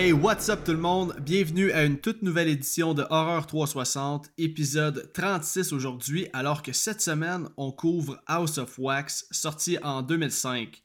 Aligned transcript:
Hey, 0.00 0.12
what's 0.12 0.48
up 0.48 0.60
tout 0.64 0.70
le 0.70 0.78
monde? 0.78 1.16
Bienvenue 1.18 1.72
à 1.72 1.84
une 1.84 1.98
toute 1.98 2.22
nouvelle 2.22 2.46
édition 2.46 2.94
de 2.94 3.02
Horror 3.10 3.48
360, 3.48 4.30
épisode 4.38 5.10
36 5.12 5.72
aujourd'hui, 5.72 6.28
alors 6.32 6.62
que 6.62 6.72
cette 6.72 7.00
semaine, 7.00 7.48
on 7.56 7.72
couvre 7.72 8.22
House 8.28 8.58
of 8.58 8.78
Wax, 8.78 9.26
sorti 9.32 9.76
en 9.82 10.02
2005. 10.02 10.84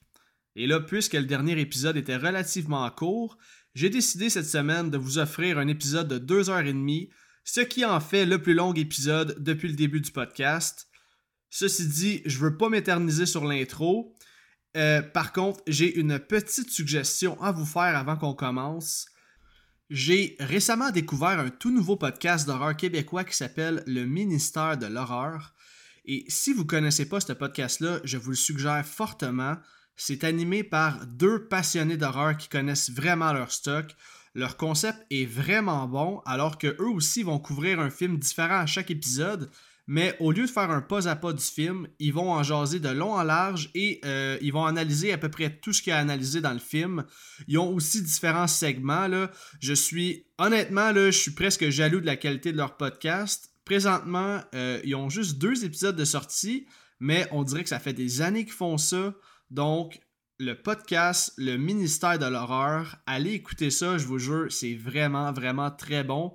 Et 0.56 0.66
là, 0.66 0.80
puisque 0.80 1.14
le 1.14 1.26
dernier 1.26 1.60
épisode 1.60 1.96
était 1.96 2.18
relativement 2.18 2.90
court, 2.90 3.38
j'ai 3.76 3.92
décidé 3.92 4.32
cette 4.32 4.48
semaine 4.48 4.90
de 4.90 4.98
vous 4.98 5.20
offrir 5.20 5.60
un 5.60 5.68
épisode 5.68 6.08
de 6.08 6.42
2h30, 6.42 7.10
ce 7.44 7.62
qui 7.62 7.86
en 7.86 8.00
fait 8.00 8.26
le 8.26 8.42
plus 8.42 8.56
long 8.56 8.74
épisode 8.74 9.36
depuis 9.38 9.68
le 9.68 9.76
début 9.76 10.02
du 10.02 10.12
podcast. 10.12 10.88
Ceci 11.52 11.88
dit, 11.88 12.24
je 12.26 12.40
veux 12.40 12.58
pas 12.58 12.70
m'éterniser 12.70 13.28
sur 13.28 13.46
l'intro, 13.46 14.16
euh, 14.76 15.02
par 15.02 15.34
contre, 15.34 15.62
j'ai 15.68 15.96
une 16.00 16.20
petite 16.20 16.72
suggestion 16.72 17.40
à 17.42 17.52
vous 17.52 17.66
faire 17.66 17.96
avant 17.98 18.18
qu'on 18.18 18.34
commence. 18.34 19.08
J'ai 19.90 20.36
récemment 20.40 20.90
découvert 20.90 21.40
un 21.40 21.50
tout 21.50 21.72
nouveau 21.72 21.96
podcast 21.96 22.48
d'horreur 22.48 22.76
québécois 22.76 23.24
qui 23.24 23.36
s'appelle 23.36 23.84
Le 23.86 24.06
Ministère 24.06 24.78
de 24.78 24.88
l'horreur. 24.88 25.54
Et 26.06 26.26
si 26.28 26.54
vous 26.54 26.64
ne 26.64 26.68
connaissez 26.68 27.08
pas 27.08 27.20
ce 27.20 27.34
podcast-là, 27.34 28.00
je 28.04 28.18
vous 28.18 28.32
le 28.32 28.36
suggère 28.36 28.86
fortement. 28.86 29.58
C'est 29.96 30.24
animé 30.24 30.64
par 30.64 31.06
deux 31.06 31.48
passionnés 31.48 31.98
d'horreur 31.98 32.36
qui 32.36 32.50
connaissent 32.50 32.90
vraiment 32.90 33.34
leur 33.34 33.52
stock. 33.52 33.96
Leur 34.34 34.58
concept 34.58 35.06
est 35.12 35.26
vraiment 35.26 35.88
bon, 35.88 36.22
alors 36.26 36.58
que 36.58 36.76
eux 36.80 36.90
aussi 36.90 37.22
vont 37.22 37.38
couvrir 37.38 37.80
un 37.80 37.92
film 37.92 38.18
différent 38.18 38.60
à 38.60 38.66
chaque 38.66 38.90
épisode 38.90 39.52
mais 39.86 40.16
au 40.20 40.32
lieu 40.32 40.46
de 40.46 40.50
faire 40.50 40.72
un 40.72 40.82
pas 40.82 41.08
à 41.10 41.16
pas 41.16 41.34
du 41.34 41.44
film, 41.44 41.88
ils 42.00 42.14
vont 42.14 42.32
en 42.32 42.42
jaser 42.42 42.80
de 42.80 42.90
long 42.90 43.14
en 43.14 43.24
large 43.24 43.70
et 43.76 44.00
euh, 44.06 44.38
ils 44.42 44.54
vont 44.54 44.66
analyser 44.66 45.12
à 45.12 45.18
peu 45.18 45.30
près 45.30 45.50
tout 45.50 45.74
ce 45.74 45.82
qu'il 45.82 45.92
y 45.92 45.94
a 45.94 46.00
analysé 46.00 46.40
dans 46.40 46.54
le 46.54 46.60
film. 46.60 47.06
Ils 47.48 47.58
ont 47.58 47.74
aussi 47.74 48.02
différents 48.02 48.48
segments. 48.48 49.10
Je 49.60 49.74
suis, 49.74 50.26
honnêtement, 50.38 50.94
je 50.94 51.12
suis 51.12 51.32
presque 51.32 51.70
jaloux 51.70 52.00
de 52.00 52.06
la 52.06 52.16
qualité 52.16 52.52
de 52.52 52.58
leur 52.58 52.78
podcast. 52.78 53.52
Présentement, 53.66 54.42
euh, 54.56 54.80
ils 54.86 54.96
ont 54.96 55.10
juste 55.10 55.38
deux 55.38 55.66
épisodes 55.66 55.96
de 55.96 56.06
sortie, 56.06 56.66
mais 57.00 57.28
on 57.32 57.44
dirait 57.44 57.64
que 57.64 57.70
ça 57.70 57.80
fait 57.80 57.94
des 57.94 58.22
années 58.22 58.46
qu'ils 58.46 58.54
font 58.54 58.78
ça. 58.78 59.14
Donc, 59.52 60.00
le 60.40 60.56
podcast, 60.56 61.34
le 61.38 61.58
ministère 61.58 62.20
de 62.20 62.26
l'horreur, 62.26 62.98
allez 63.06 63.34
écouter 63.34 63.70
ça, 63.70 63.98
je 63.98 64.06
vous 64.06 64.20
jure, 64.20 64.52
c'est 64.52 64.76
vraiment, 64.76 65.32
vraiment 65.32 65.72
très 65.72 66.04
bon. 66.04 66.34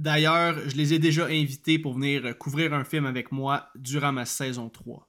D'ailleurs, 0.00 0.56
je 0.66 0.76
les 0.76 0.94
ai 0.94 0.98
déjà 0.98 1.26
invités 1.26 1.78
pour 1.78 1.92
venir 1.92 2.38
couvrir 2.38 2.72
un 2.72 2.84
film 2.84 3.04
avec 3.04 3.32
moi 3.32 3.68
durant 3.74 4.12
ma 4.12 4.24
saison 4.24 4.70
3. 4.70 5.06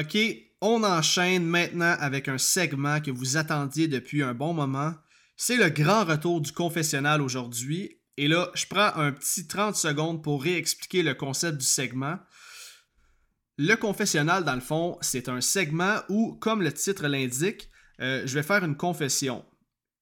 Ok, 0.00 0.16
on 0.62 0.82
enchaîne 0.82 1.44
maintenant 1.44 1.94
avec 2.00 2.28
un 2.28 2.38
segment 2.38 3.02
que 3.02 3.10
vous 3.10 3.36
attendiez 3.36 3.86
depuis 3.86 4.22
un 4.22 4.32
bon 4.32 4.54
moment. 4.54 4.94
C'est 5.36 5.58
le 5.58 5.68
grand 5.68 6.06
retour 6.06 6.40
du 6.40 6.52
confessionnal 6.52 7.20
aujourd'hui. 7.20 8.00
Et 8.16 8.28
là, 8.28 8.50
je 8.54 8.64
prends 8.64 8.96
un 8.96 9.12
petit 9.12 9.46
30 9.46 9.76
secondes 9.76 10.24
pour 10.24 10.42
réexpliquer 10.42 11.02
le 11.02 11.12
concept 11.12 11.58
du 11.58 11.66
segment. 11.66 12.18
Le 13.58 13.74
confessionnal, 13.74 14.44
dans 14.44 14.54
le 14.54 14.62
fond, 14.62 14.96
c'est 15.02 15.28
un 15.28 15.42
segment 15.42 15.96
où, 16.08 16.32
comme 16.40 16.62
le 16.62 16.72
titre 16.72 17.08
l'indique, 17.08 17.68
euh, 18.00 18.22
je 18.24 18.34
vais 18.34 18.42
faire 18.42 18.64
une 18.64 18.78
confession. 18.78 19.44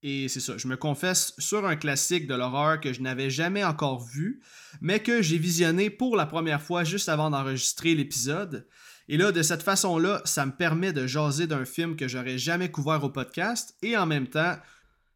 Et 0.02 0.28
c'est 0.28 0.40
ça, 0.40 0.58
je 0.58 0.66
me 0.66 0.76
confesse 0.76 1.32
sur 1.38 1.64
un 1.64 1.76
classique 1.76 2.26
de 2.26 2.34
l'horreur 2.34 2.80
que 2.80 2.92
je 2.92 3.02
n'avais 3.02 3.30
jamais 3.30 3.62
encore 3.62 4.04
vu, 4.04 4.42
mais 4.80 5.00
que 5.00 5.22
j'ai 5.22 5.38
visionné 5.38 5.90
pour 5.90 6.16
la 6.16 6.26
première 6.26 6.60
fois 6.60 6.82
juste 6.82 7.08
avant 7.08 7.30
d'enregistrer 7.30 7.94
l'épisode. 7.94 8.66
Et 9.08 9.16
là, 9.16 9.30
de 9.30 9.42
cette 9.42 9.62
façon-là, 9.62 10.20
ça 10.24 10.44
me 10.44 10.52
permet 10.52 10.92
de 10.92 11.06
jaser 11.06 11.46
d'un 11.46 11.64
film 11.64 11.94
que 11.94 12.08
j'aurais 12.08 12.38
jamais 12.38 12.70
couvert 12.70 13.04
au 13.04 13.10
podcast, 13.10 13.76
et 13.82 13.96
en 13.96 14.06
même 14.06 14.26
temps, 14.26 14.56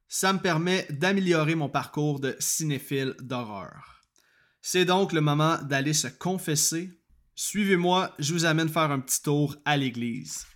ça 0.08 0.32
me 0.32 0.38
permet 0.38 0.86
d'améliorer 0.90 1.56
mon 1.56 1.68
parcours 1.68 2.20
de 2.20 2.36
cinéphile 2.38 3.14
d'horreur. 3.20 4.02
C'est 4.62 4.84
donc 4.84 5.12
le 5.12 5.20
moment 5.20 5.58
d'aller 5.62 5.94
se 5.94 6.08
confesser. 6.08 6.90
Suivez-moi, 7.34 8.14
je 8.18 8.32
vous 8.32 8.44
amène 8.44 8.68
faire 8.68 8.90
un 8.90 9.00
petit 9.00 9.22
tour 9.22 9.56
à 9.64 9.76
l'église. 9.76 10.46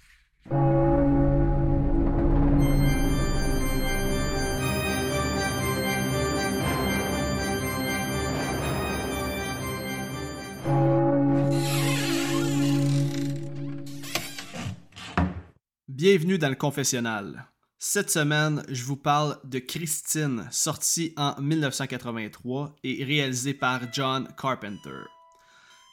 Bienvenue 16.02 16.38
dans 16.38 16.48
le 16.48 16.54
confessionnal. 16.54 17.46
Cette 17.78 18.08
semaine, 18.08 18.64
je 18.70 18.84
vous 18.84 18.96
parle 18.96 19.36
de 19.44 19.58
Christine, 19.58 20.48
sortie 20.50 21.12
en 21.18 21.38
1983 21.38 22.74
et 22.82 23.04
réalisée 23.04 23.52
par 23.52 23.82
John 23.92 24.26
Carpenter. 24.40 25.02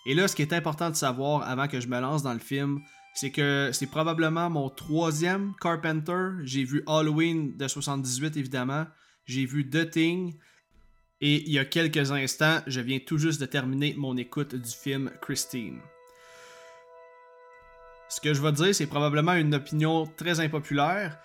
Et 0.05 0.13
là, 0.13 0.29
ce 0.29 0.35
qui 0.37 0.43
est 0.43 0.53
important 0.53 0.91
de 0.91 0.95
savoir 0.95 1.41
avant 1.41 1.67
que 1.67 1.81
je 1.81 1.89
me 1.89 1.99
lance 1.99 2.23
dans 2.23 2.31
le 2.31 2.39
film, 2.39 2.79
c'est 3.15 3.31
que 3.31 3.71
c'est 3.73 3.87
probablement 3.87 4.49
mon 4.49 4.69
troisième 4.69 5.53
Carpenter. 5.59 6.29
J'ai 6.43 6.63
vu 6.63 6.83
Halloween 6.87 7.57
de 7.57 7.67
78 7.67 8.37
évidemment, 8.37 8.85
j'ai 9.25 9.45
vu 9.45 9.69
The 9.69 9.89
Thing, 9.89 10.37
et 11.19 11.43
il 11.43 11.51
y 11.51 11.59
a 11.59 11.65
quelques 11.65 12.13
instants, 12.13 12.61
je 12.65 12.79
viens 12.79 12.99
tout 13.05 13.17
juste 13.17 13.41
de 13.41 13.45
terminer 13.45 13.93
mon 13.97 14.15
écoute 14.15 14.55
du 14.55 14.71
film 14.71 15.11
Christine. 15.21 15.81
Ce 18.09 18.21
que 18.21 18.33
je 18.33 18.41
vais 18.41 18.51
dire, 18.51 18.73
c'est 18.73 18.87
probablement 18.87 19.33
une 19.33 19.53
opinion 19.55 20.05
très 20.05 20.39
impopulaire. 20.39 21.17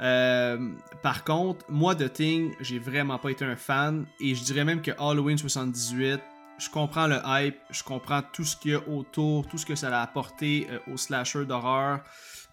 Euh, 0.00 0.72
par 1.02 1.24
contre, 1.24 1.64
moi 1.70 1.94
de 1.94 2.06
Thing, 2.08 2.52
j'ai 2.60 2.78
vraiment 2.78 3.18
pas 3.18 3.30
été 3.30 3.44
un 3.44 3.56
fan. 3.56 4.06
Et 4.20 4.34
je 4.34 4.44
dirais 4.44 4.64
même 4.64 4.82
que 4.82 4.90
Halloween 4.98 5.38
78, 5.38 6.20
je 6.58 6.70
comprends 6.70 7.06
le 7.06 7.18
hype, 7.24 7.56
je 7.70 7.82
comprends 7.82 8.22
tout 8.22 8.44
ce 8.44 8.56
qu'il 8.56 8.72
y 8.72 8.74
a 8.74 8.88
autour, 8.88 9.46
tout 9.46 9.58
ce 9.58 9.66
que 9.66 9.74
ça 9.74 9.96
a 9.98 10.02
apporté 10.02 10.66
euh, 10.70 10.78
au 10.92 10.96
slasher 10.96 11.44
d'horreur. 11.44 12.00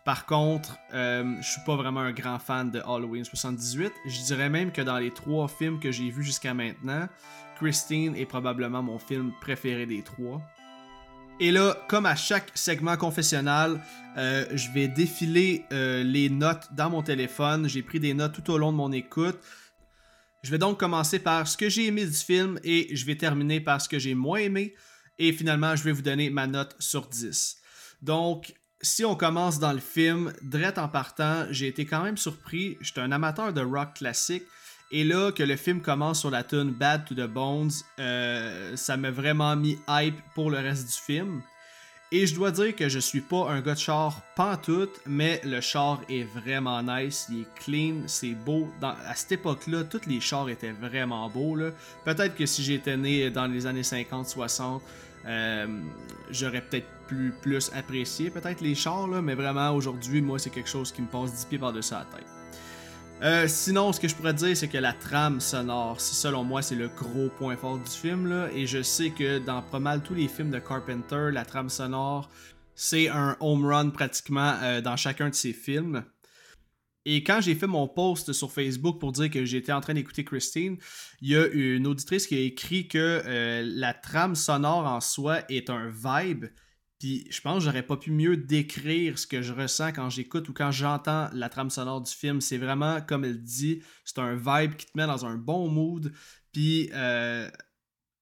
Par 0.05 0.25
contre, 0.25 0.77
euh, 0.93 1.35
je 1.41 1.47
suis 1.47 1.61
pas 1.65 1.77
vraiment 1.77 2.01
un 2.01 2.11
grand 2.11 2.39
fan 2.39 2.71
de 2.71 2.79
Halloween 2.79 3.23
78. 3.23 3.91
Je 4.05 4.21
dirais 4.23 4.49
même 4.49 4.71
que 4.71 4.81
dans 4.81 4.97
les 4.97 5.11
trois 5.11 5.47
films 5.47 5.79
que 5.79 5.91
j'ai 5.91 6.09
vus 6.09 6.23
jusqu'à 6.23 6.53
maintenant, 6.53 7.07
Christine 7.55 8.15
est 8.15 8.25
probablement 8.25 8.83
mon 8.83 8.99
film 8.99 9.31
préféré 9.39 9.85
des 9.85 10.01
trois. 10.03 10.41
Et 11.39 11.51
là, 11.51 11.75
comme 11.87 12.05
à 12.05 12.15
chaque 12.15 12.51
segment 12.53 12.95
confessionnal, 12.95 13.81
euh, 14.17 14.45
je 14.53 14.69
vais 14.71 14.87
défiler 14.87 15.65
euh, 15.71 16.03
les 16.03 16.29
notes 16.29 16.69
dans 16.73 16.89
mon 16.89 17.01
téléphone. 17.01 17.67
J'ai 17.67 17.81
pris 17.81 17.99
des 17.99 18.13
notes 18.13 18.33
tout 18.33 18.51
au 18.51 18.57
long 18.57 18.71
de 18.71 18.77
mon 18.77 18.91
écoute. 18.91 19.39
Je 20.43 20.51
vais 20.51 20.57
donc 20.57 20.79
commencer 20.79 21.19
par 21.19 21.47
ce 21.47 21.57
que 21.57 21.69
j'ai 21.69 21.87
aimé 21.87 22.05
du 22.05 22.13
film 22.13 22.59
et 22.63 22.95
je 22.95 23.05
vais 23.05 23.15
terminer 23.15 23.61
par 23.61 23.81
ce 23.81 23.89
que 23.89 23.97
j'ai 23.97 24.13
moins 24.13 24.39
aimé. 24.39 24.75
Et 25.17 25.31
finalement, 25.31 25.75
je 25.75 25.83
vais 25.83 25.91
vous 25.91 26.01
donner 26.01 26.29
ma 26.29 26.47
note 26.47 26.75
sur 26.79 27.07
10. 27.07 27.57
Donc, 28.01 28.53
si 28.81 29.05
on 29.05 29.15
commence 29.15 29.59
dans 29.59 29.71
le 29.71 29.79
film, 29.79 30.33
direct 30.41 30.77
en 30.77 30.89
partant, 30.89 31.45
j'ai 31.49 31.67
été 31.67 31.85
quand 31.85 32.03
même 32.03 32.17
surpris. 32.17 32.77
J'étais 32.81 32.99
un 32.99 33.11
amateur 33.11 33.53
de 33.53 33.61
rock 33.61 33.95
classique. 33.95 34.43
Et 34.95 35.03
là, 35.03 35.31
que 35.31 35.41
le 35.41 35.55
film 35.55 35.81
commence 35.81 36.19
sur 36.19 36.29
la 36.29 36.43
tune 36.43 36.69
Bad 36.69 37.05
to 37.05 37.15
the 37.15 37.27
Bones, 37.27 37.71
euh, 37.99 38.75
ça 38.75 38.95
m'a 38.95 39.09
vraiment 39.09 39.55
mis 39.55 39.79
hype 39.89 40.21
pour 40.35 40.51
le 40.51 40.59
reste 40.59 40.85
du 40.85 40.93
film. 40.93 41.41
Et 42.11 42.27
je 42.27 42.35
dois 42.35 42.51
dire 42.51 42.75
que 42.75 42.87
je 42.87 42.99
suis 42.99 43.21
pas 43.21 43.49
un 43.49 43.59
gars 43.61 43.73
de 43.73 43.79
char 43.79 44.21
pantoute, 44.35 45.01
mais 45.07 45.41
le 45.45 45.61
char 45.61 45.99
est 46.09 46.25
vraiment 46.25 46.83
nice, 46.83 47.25
il 47.31 47.41
est 47.41 47.47
clean, 47.55 48.03
c'est 48.05 48.35
beau. 48.35 48.67
à 48.83 49.15
cette 49.15 49.31
époque-là, 49.31 49.83
tous 49.83 50.05
les 50.05 50.21
chars 50.21 50.47
étaient 50.47 50.73
vraiment 50.73 51.27
beaux. 51.27 51.57
Peut-être 52.05 52.35
que 52.35 52.45
si 52.45 52.61
j'étais 52.61 52.95
né 52.95 53.31
dans 53.31 53.47
les 53.47 53.65
années 53.65 53.81
50-60, 53.81 54.79
euh, 55.25 55.65
j'aurais 56.29 56.61
peut-être 56.61 56.87
plus, 57.07 57.71
apprécié 57.73 58.29
peut-être 58.29 58.61
les 58.61 58.75
chars, 58.75 59.07
mais 59.07 59.33
vraiment 59.33 59.71
aujourd'hui, 59.71 60.21
moi, 60.21 60.37
c'est 60.37 60.51
quelque 60.51 60.69
chose 60.69 60.91
qui 60.91 61.01
me 61.01 61.07
passe 61.07 61.33
10 61.33 61.45
pieds 61.45 61.57
par-dessus 61.57 61.93
la 61.93 62.05
tête. 62.15 62.27
Euh, 63.21 63.47
sinon, 63.47 63.93
ce 63.93 63.99
que 63.99 64.07
je 64.07 64.15
pourrais 64.15 64.33
dire, 64.33 64.55
c'est 64.57 64.67
que 64.67 64.77
la 64.77 64.91
trame 64.91 65.39
sonore, 65.39 66.01
selon 66.01 66.43
moi, 66.43 66.61
c'est 66.61 66.75
le 66.75 66.89
gros 66.89 67.29
point 67.37 67.55
fort 67.55 67.77
du 67.77 67.89
film. 67.89 68.49
Et 68.53 68.67
je 68.67 68.81
sais 68.81 69.11
que 69.11 69.39
dans 69.39 69.61
pas 69.61 69.79
mal 69.79 70.01
tous 70.01 70.13
les 70.13 70.27
films 70.27 70.51
de 70.51 70.59
Carpenter, 70.59 71.29
la 71.31 71.45
trame 71.45 71.69
sonore, 71.69 72.29
c'est 72.75 73.07
un 73.07 73.37
home 73.39 73.65
run 73.65 73.89
pratiquement 73.91 74.55
euh, 74.61 74.81
dans 74.81 74.97
chacun 74.97 75.29
de 75.29 75.35
ses 75.35 75.53
films. 75.53 76.03
Et 77.05 77.23
quand 77.23 77.41
j'ai 77.41 77.55
fait 77.55 77.67
mon 77.67 77.87
post 77.87 78.31
sur 78.31 78.51
Facebook 78.51 78.99
pour 78.99 79.11
dire 79.11 79.29
que 79.29 79.43
j'étais 79.45 79.73
en 79.73 79.81
train 79.81 79.93
d'écouter 79.93 80.23
Christine, 80.23 80.77
il 81.21 81.29
y 81.29 81.35
a 81.35 81.47
une 81.47 81.85
auditrice 81.85 82.27
qui 82.27 82.35
a 82.35 82.39
écrit 82.39 82.87
que 82.87 83.21
euh, 83.25 83.61
la 83.65 83.93
trame 83.93 84.35
sonore 84.35 84.85
en 84.85 85.01
soi 85.01 85.41
est 85.49 85.69
un 85.69 85.89
vibe 85.89 86.45
puis 87.03 87.27
je 87.29 87.41
pense 87.41 87.57
que 87.57 87.65
j'aurais 87.65 87.83
pas 87.83 87.97
pu 87.97 88.11
mieux 88.11 88.37
décrire 88.37 89.19
ce 89.19 89.27
que 89.27 89.41
je 89.41 89.51
ressens 89.51 89.91
quand 89.91 90.09
j'écoute 90.09 90.47
ou 90.47 90.53
quand 90.53 90.71
j'entends 90.71 91.27
la 91.33 91.49
trame 91.49 91.69
sonore 91.69 91.99
du 91.99 92.09
film. 92.09 92.39
C'est 92.39 92.57
vraiment, 92.57 93.01
comme 93.01 93.25
elle 93.25 93.43
dit, 93.43 93.81
c'est 94.05 94.19
un 94.19 94.35
vibe 94.35 94.75
qui 94.75 94.85
te 94.85 94.91
met 94.95 95.05
dans 95.05 95.25
un 95.25 95.35
bon 95.35 95.67
mood. 95.67 96.13
Puis 96.53 96.89
euh, 96.93 97.49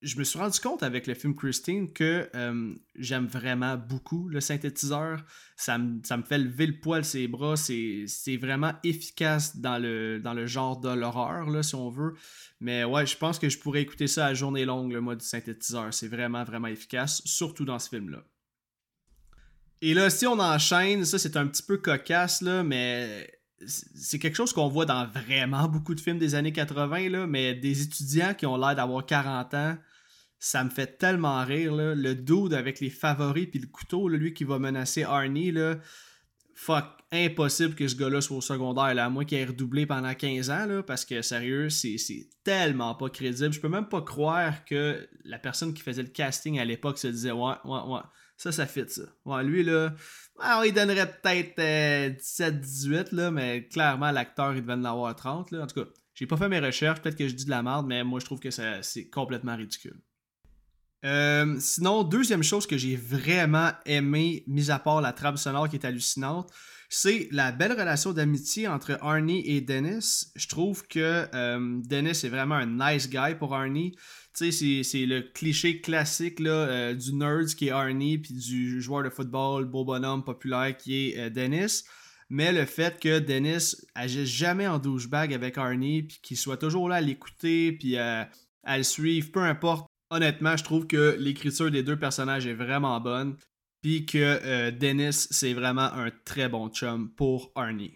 je 0.01 0.17
me 0.17 0.23
suis 0.23 0.39
rendu 0.39 0.59
compte 0.59 0.81
avec 0.81 1.05
le 1.05 1.13
film 1.13 1.35
Christine 1.35 1.93
que 1.93 2.27
euh, 2.33 2.73
j'aime 2.95 3.27
vraiment 3.27 3.77
beaucoup 3.77 4.27
le 4.29 4.41
synthétiseur. 4.41 5.23
Ça 5.55 5.77
me, 5.77 6.01
fait 6.27 6.39
lever 6.39 6.65
le 6.65 6.79
poil 6.79 7.05
ses 7.05 7.27
bras. 7.27 7.57
C'est 7.57 8.37
vraiment 8.37 8.73
efficace 8.83 9.57
dans 9.57 9.77
le, 9.77 10.47
genre 10.47 10.79
de 10.79 10.89
l'horreur, 10.89 11.63
si 11.63 11.75
on 11.75 11.91
veut. 11.91 12.15
Mais 12.59 12.83
ouais, 12.83 13.05
je 13.05 13.15
pense 13.15 13.37
que 13.37 13.47
je 13.47 13.59
pourrais 13.59 13.83
écouter 13.83 14.07
ça 14.07 14.25
à 14.25 14.33
journée 14.33 14.65
longue, 14.65 14.91
le 14.91 15.01
mode 15.01 15.21
synthétiseur. 15.21 15.93
C'est 15.93 16.07
vraiment, 16.07 16.43
vraiment 16.43 16.67
efficace, 16.67 17.21
surtout 17.25 17.65
dans 17.65 17.77
ce 17.77 17.87
film-là. 17.89 18.23
Et 19.81 19.93
là, 19.93 20.09
si 20.09 20.27
on 20.27 20.39
enchaîne, 20.39 21.05
ça 21.05 21.17
c'est 21.17 21.37
un 21.37 21.47
petit 21.47 21.63
peu 21.63 21.77
cocasse, 21.77 22.41
là, 22.41 22.63
mais 22.63 23.31
c'est 23.65 24.19
quelque 24.19 24.35
chose 24.35 24.53
qu'on 24.53 24.67
voit 24.67 24.85
dans 24.85 25.07
vraiment 25.07 25.67
beaucoup 25.69 25.95
de 25.95 25.99
films 25.99 26.19
des 26.19 26.35
années 26.35 26.53
80, 26.53 27.09
là, 27.09 27.27
mais 27.27 27.55
des 27.55 27.81
étudiants 27.81 28.33
qui 28.33 28.45
ont 28.45 28.57
l'air 28.57 28.75
d'avoir 28.75 29.05
40 29.05 29.53
ans 29.53 29.77
ça 30.41 30.63
me 30.63 30.71
fait 30.71 30.97
tellement 30.97 31.45
rire, 31.45 31.75
là. 31.75 31.93
Le 31.93 32.15
dude 32.15 32.55
avec 32.55 32.79
les 32.79 32.89
favoris 32.89 33.45
puis 33.45 33.59
le 33.59 33.67
couteau, 33.67 34.09
lui 34.09 34.33
qui 34.33 34.43
va 34.43 34.57
menacer 34.57 35.03
Arnie, 35.03 35.51
là. 35.51 35.75
Fuck, 36.55 36.85
impossible 37.11 37.75
que 37.75 37.87
ce 37.87 37.95
gars-là 37.95 38.21
soit 38.21 38.37
au 38.37 38.41
secondaire, 38.41 38.95
là, 38.95 39.05
à 39.05 39.09
moins 39.09 39.23
qu'il 39.23 39.37
ait 39.37 39.45
redoublé 39.45 39.85
pendant 39.85 40.13
15 40.13 40.49
ans, 40.49 40.65
là, 40.65 40.81
parce 40.81 41.05
que 41.05 41.21
sérieux, 41.21 41.69
c'est 41.69 42.27
tellement 42.43 42.95
pas 42.95 43.09
crédible. 43.09 43.53
Je 43.53 43.59
peux 43.59 43.69
même 43.69 43.87
pas 43.87 44.01
croire 44.01 44.65
que 44.65 45.07
la 45.25 45.37
personne 45.37 45.75
qui 45.75 45.83
faisait 45.83 46.01
le 46.01 46.09
casting 46.09 46.59
à 46.59 46.65
l'époque 46.65 46.97
se 46.97 47.07
disait 47.07 47.31
Ouais, 47.31 47.53
ouais, 47.63 47.79
ouais, 47.87 48.01
ça, 48.41 48.51
ça 48.51 48.65
fit 48.65 48.85
ça. 48.87 49.03
Lui, 49.43 49.63
là, 49.63 49.93
il 50.65 50.73
donnerait 50.73 51.11
peut-être 51.21 51.59
17-18, 51.59 51.59
euh, 51.59 53.03
là, 53.11 53.31
mais 53.31 53.67
clairement, 53.67 54.09
l'acteur, 54.09 54.55
il 54.55 54.61
devait 54.61 54.73
en 54.73 54.83
avoir 54.83 55.15
30, 55.15 55.51
là. 55.51 55.61
En 55.61 55.67
tout 55.67 55.83
cas, 55.83 55.89
j'ai 56.15 56.25
pas 56.25 56.37
fait 56.37 56.49
mes 56.49 56.59
recherches, 56.59 57.01
peut-être 57.01 57.17
que 57.17 57.27
je 57.27 57.35
dis 57.35 57.45
de 57.45 57.51
la 57.51 57.61
merde, 57.61 57.85
mais 57.85 58.03
moi, 58.03 58.19
je 58.19 58.25
trouve 58.25 58.39
que 58.39 58.49
c'est 58.49 59.09
complètement 59.11 59.55
ridicule. 59.55 60.01
Euh, 61.05 61.55
sinon, 61.59 62.01
deuxième 62.03 62.41
chose 62.41 62.65
que 62.65 62.79
j'ai 62.79 62.95
vraiment 62.95 63.71
aimé, 63.85 64.43
mis 64.47 64.71
à 64.71 64.79
part 64.79 65.01
la 65.01 65.13
trame 65.13 65.37
sonore 65.37 65.69
qui 65.69 65.75
est 65.75 65.85
hallucinante, 65.85 66.51
c'est 66.93 67.29
la 67.31 67.53
belle 67.53 67.71
relation 67.71 68.11
d'amitié 68.11 68.67
entre 68.67 68.97
Arnie 69.01 69.47
et 69.47 69.61
Dennis. 69.61 70.27
Je 70.35 70.47
trouve 70.49 70.85
que 70.87 71.25
euh, 71.33 71.79
Dennis 71.85 72.25
est 72.25 72.29
vraiment 72.29 72.55
un 72.55 72.65
nice 72.65 73.09
guy 73.09 73.33
pour 73.39 73.55
Arnie. 73.55 73.95
Tu 74.35 74.51
sais, 74.51 74.83
c'est 74.83 75.05
le 75.05 75.21
cliché 75.21 75.79
classique 75.79 76.41
euh, 76.41 76.93
du 76.93 77.13
nerd 77.13 77.47
qui 77.55 77.69
est 77.69 77.71
Arnie, 77.71 78.17
puis 78.17 78.33
du 78.33 78.81
joueur 78.81 79.03
de 79.03 79.09
football, 79.09 79.65
beau 79.65 79.85
bonhomme 79.85 80.25
populaire 80.25 80.75
qui 80.75 81.11
est 81.11 81.29
Dennis. 81.29 81.85
Mais 82.29 82.51
le 82.51 82.65
fait 82.65 82.99
que 82.99 83.19
Dennis 83.19 83.77
agisse 83.95 84.29
jamais 84.29 84.67
en 84.67 84.77
douchebag 84.77 85.33
avec 85.33 85.57
Arnie, 85.57 86.03
puis 86.03 86.19
qu'il 86.21 86.37
soit 86.37 86.57
toujours 86.57 86.89
là 86.89 86.97
à 86.97 87.01
l'écouter, 87.01 87.71
puis 87.71 87.97
à 87.97 88.27
le 88.65 88.83
suivre, 88.83 89.31
peu 89.31 89.39
importe 89.39 89.87
honnêtement, 90.11 90.57
je 90.57 90.63
trouve 90.63 90.85
que 90.85 91.15
l'écriture 91.17 91.71
des 91.71 91.83
deux 91.83 91.97
personnages 91.97 92.45
est 92.45 92.53
vraiment 92.53 92.99
bonne. 92.99 93.37
Puis 93.81 94.05
que 94.05 94.17
euh, 94.17 94.71
Dennis, 94.71 95.27
c'est 95.31 95.53
vraiment 95.53 95.91
un 95.93 96.11
très 96.23 96.47
bon 96.47 96.69
chum 96.69 97.09
pour 97.09 97.51
Arnie. 97.55 97.95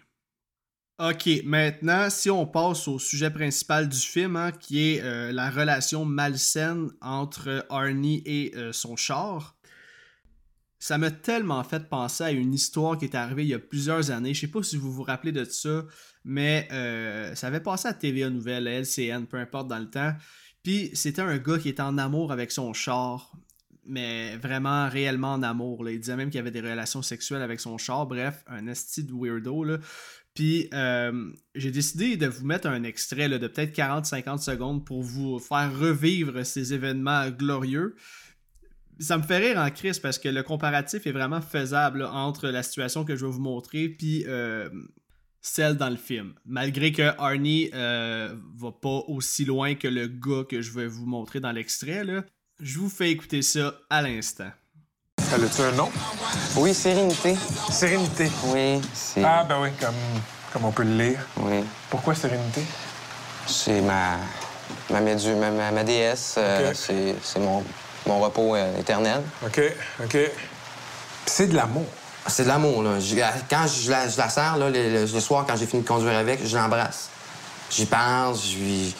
Ok, 0.97 1.29
maintenant, 1.43 2.09
si 2.09 2.29
on 2.29 2.47
passe 2.47 2.87
au 2.87 2.99
sujet 2.99 3.29
principal 3.29 3.89
du 3.89 3.97
film, 3.97 4.37
hein, 4.37 4.51
qui 4.51 4.93
est 4.93 5.01
euh, 5.01 5.31
la 5.31 5.49
relation 5.49 6.05
malsaine 6.05 6.89
entre 7.01 7.65
Arnie 7.69 8.23
et 8.25 8.53
euh, 8.55 8.71
son 8.71 8.95
char, 8.95 9.57
ça 10.79 10.97
m'a 10.97 11.11
tellement 11.11 11.63
fait 11.63 11.89
penser 11.89 12.23
à 12.23 12.31
une 12.31 12.53
histoire 12.53 12.97
qui 12.97 13.05
est 13.05 13.15
arrivée 13.15 13.43
il 13.43 13.49
y 13.49 13.53
a 13.53 13.59
plusieurs 13.59 14.09
années. 14.09 14.33
Je 14.33 14.41
sais 14.41 14.47
pas 14.47 14.63
si 14.63 14.77
vous 14.77 14.91
vous 14.91 15.03
rappelez 15.03 15.31
de 15.31 15.43
ça, 15.43 15.83
mais 16.23 16.67
ça 17.33 17.47
avait 17.47 17.61
passé 17.61 17.87
à 17.87 17.93
TVA 17.93 18.29
Nouvelle, 18.29 18.67
à 18.67 18.81
LCN, 18.81 19.25
peu 19.25 19.37
importe 19.37 19.67
dans 19.67 19.79
le 19.79 19.89
temps. 19.89 20.13
Puis 20.61 20.91
c'était 20.93 21.21
un 21.21 21.37
gars 21.37 21.57
qui 21.57 21.69
était 21.69 21.81
en 21.81 21.97
amour 21.97 22.31
avec 22.31 22.51
son 22.51 22.73
char, 22.73 23.31
mais 23.85 24.37
vraiment 24.37 24.89
réellement 24.89 25.33
en 25.33 25.43
amour. 25.43 25.87
Il 25.89 25.99
disait 25.99 26.15
même 26.15 26.29
qu'il 26.29 26.39
avait 26.39 26.51
des 26.51 26.61
relations 26.61 27.01
sexuelles 27.01 27.41
avec 27.41 27.59
son 27.59 27.77
char. 27.77 28.07
Bref, 28.07 28.43
un 28.47 28.67
esti 28.67 29.03
de 29.03 29.13
weirdo. 29.13 29.63
Là. 29.63 29.77
Puis 30.35 30.67
euh, 30.73 31.31
j'ai 31.55 31.71
décidé 31.71 32.17
de 32.17 32.27
vous 32.27 32.45
mettre 32.45 32.67
un 32.67 32.83
extrait 32.83 33.29
de 33.29 33.47
peut-être 33.47 33.75
40-50 33.75 34.43
secondes 34.43 34.85
pour 34.85 35.01
vous 35.01 35.39
faire 35.39 35.71
revivre 35.77 36.45
ces 36.45 36.73
événements 36.73 37.29
glorieux. 37.29 37.95
Ça 38.99 39.17
me 39.17 39.23
fait 39.23 39.37
rire 39.37 39.57
en 39.57 39.69
crise 39.71 39.99
parce 39.99 40.19
que 40.19 40.29
le 40.29 40.43
comparatif 40.43 41.07
est 41.07 41.11
vraiment 41.11 41.41
faisable 41.41 42.03
entre 42.03 42.49
la 42.49 42.63
situation 42.63 43.05
que 43.05 43.15
je 43.15 43.25
vais 43.25 43.31
vous 43.31 43.41
montrer 43.41 43.89
puis 43.89 44.25
euh, 44.27 44.69
celle 45.41 45.77
dans 45.77 45.89
le 45.89 45.95
film. 45.95 46.33
Malgré 46.45 46.91
que 46.91 47.03
Arnie 47.17 47.69
euh, 47.73 48.35
va 48.57 48.71
pas 48.71 49.03
aussi 49.07 49.45
loin 49.45 49.75
que 49.75 49.87
le 49.87 50.07
gars 50.07 50.43
que 50.49 50.61
je 50.61 50.71
vais 50.71 50.87
vous 50.87 51.05
montrer 51.05 51.39
dans 51.39 51.51
l'extrait, 51.51 52.03
je 52.59 52.79
vous 52.79 52.89
fais 52.89 53.11
écouter 53.11 53.41
ça 53.41 53.73
à 53.89 54.01
l'instant. 54.01 54.49
Elle 55.33 55.43
a-tu 55.43 55.61
un 55.61 55.71
nom? 55.71 55.89
Oui, 56.55 56.73
Sérénité. 56.73 57.35
Sérénité? 57.69 58.31
Oui, 58.45 58.81
c'est... 58.93 59.23
Ah, 59.23 59.45
ben 59.47 59.59
oui, 59.61 59.69
comme, 59.79 59.95
comme 60.53 60.65
on 60.65 60.71
peut 60.71 60.83
le 60.83 60.95
lire. 60.95 61.19
Oui. 61.37 61.63
Pourquoi 61.89 62.15
Sérénité? 62.15 62.61
C'est 63.47 63.81
ma... 63.81 64.17
Ma, 64.89 65.01
ma, 65.01 65.71
ma, 65.71 65.83
déesse. 65.83 66.35
Euh, 66.37 66.73
c'est 66.73 67.39
mon, 67.39 67.63
mon 68.05 68.19
repos 68.19 68.55
euh, 68.55 68.79
éternel. 68.79 69.21
OK, 69.45 69.61
OK. 70.03 70.17
c'est 71.25 71.47
de 71.47 71.55
l'amour. 71.55 71.85
C'est 72.27 72.43
de 72.43 72.47
l'amour, 72.47 72.83
là. 72.83 72.97
quand 73.49 73.65
je 73.67 73.91
la, 73.91 74.07
je 74.07 74.17
la 74.17 74.29
sers, 74.29 74.57
là, 74.57 74.69
le, 74.69 75.07
soir, 75.07 75.45
quand 75.47 75.55
j'ai 75.55 75.67
fini 75.67 75.83
de 75.83 75.87
conduire 75.87 76.17
avec, 76.17 76.45
je 76.45 76.57
l'embrasse. 76.57 77.09
J'y 77.69 77.85
parle, 77.85 78.35
je 78.35 78.57
lui... 78.57 78.95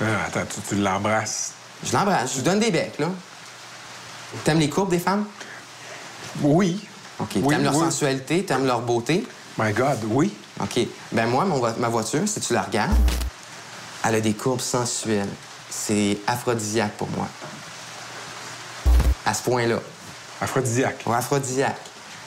Ah, 0.00 0.26
attends, 0.26 0.46
tu, 0.68 0.76
l'embrasses? 0.76 1.54
Je 1.84 1.92
l'embrasse, 1.92 2.32
je 2.32 2.36
lui 2.36 2.42
donne 2.44 2.60
des 2.60 2.70
becs, 2.70 2.98
là. 2.98 3.08
T'aimes 4.44 4.58
les 4.58 4.68
courbes 4.68 4.90
des 4.90 4.98
femmes? 4.98 5.26
Oui. 6.42 6.86
OK. 7.18 7.32
T'aimes 7.32 7.64
leur 7.64 7.74
sensualité, 7.74 8.44
t'aimes 8.44 8.66
leur 8.66 8.80
beauté? 8.80 9.26
My 9.58 9.72
God, 9.72 9.98
oui. 10.08 10.32
OK. 10.60 10.80
Ben 11.12 11.26
moi, 11.26 11.46
ma 11.78 11.88
voiture, 11.88 12.28
si 12.28 12.40
tu 12.40 12.52
la 12.52 12.62
regardes, 12.62 12.96
elle 14.04 14.16
a 14.16 14.20
des 14.20 14.34
courbes 14.34 14.60
sensuelles. 14.60 15.28
C'est 15.70 16.18
aphrodisiaque 16.26 16.92
pour 16.96 17.08
moi. 17.10 17.28
À 19.24 19.34
ce 19.34 19.42
point-là. 19.42 19.80
Aphrodisiaque? 20.40 21.02
Ouais, 21.06 21.16
aphrodisiaque. 21.16 21.80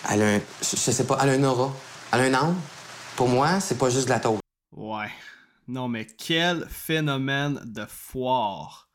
Elle 0.10 0.22
a 0.22 0.26
un, 0.26 0.40
je 0.62 0.76
sais 0.76 1.04
pas, 1.04 1.18
elle 1.22 1.30
a 1.30 1.34
un 1.34 1.44
aura. 1.44 1.72
Elle 2.12 2.22
a 2.22 2.24
un 2.24 2.34
âme. 2.34 2.56
Pour 3.16 3.30
moi, 3.30 3.60
c'est 3.60 3.78
pas 3.78 3.90
juste 3.90 4.06
de 4.06 4.10
la 4.10 4.20
taupe. 4.20 4.40
Ouais. 4.76 5.10
Non, 5.68 5.88
mais 5.88 6.06
quel 6.06 6.68
phénomène 6.70 7.62
de 7.64 7.86
foire. 7.88 8.90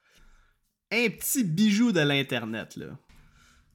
Un 0.93 1.09
petit 1.11 1.45
bijou 1.45 1.93
de 1.93 2.00
l'Internet, 2.00 2.76
là. 2.76 2.87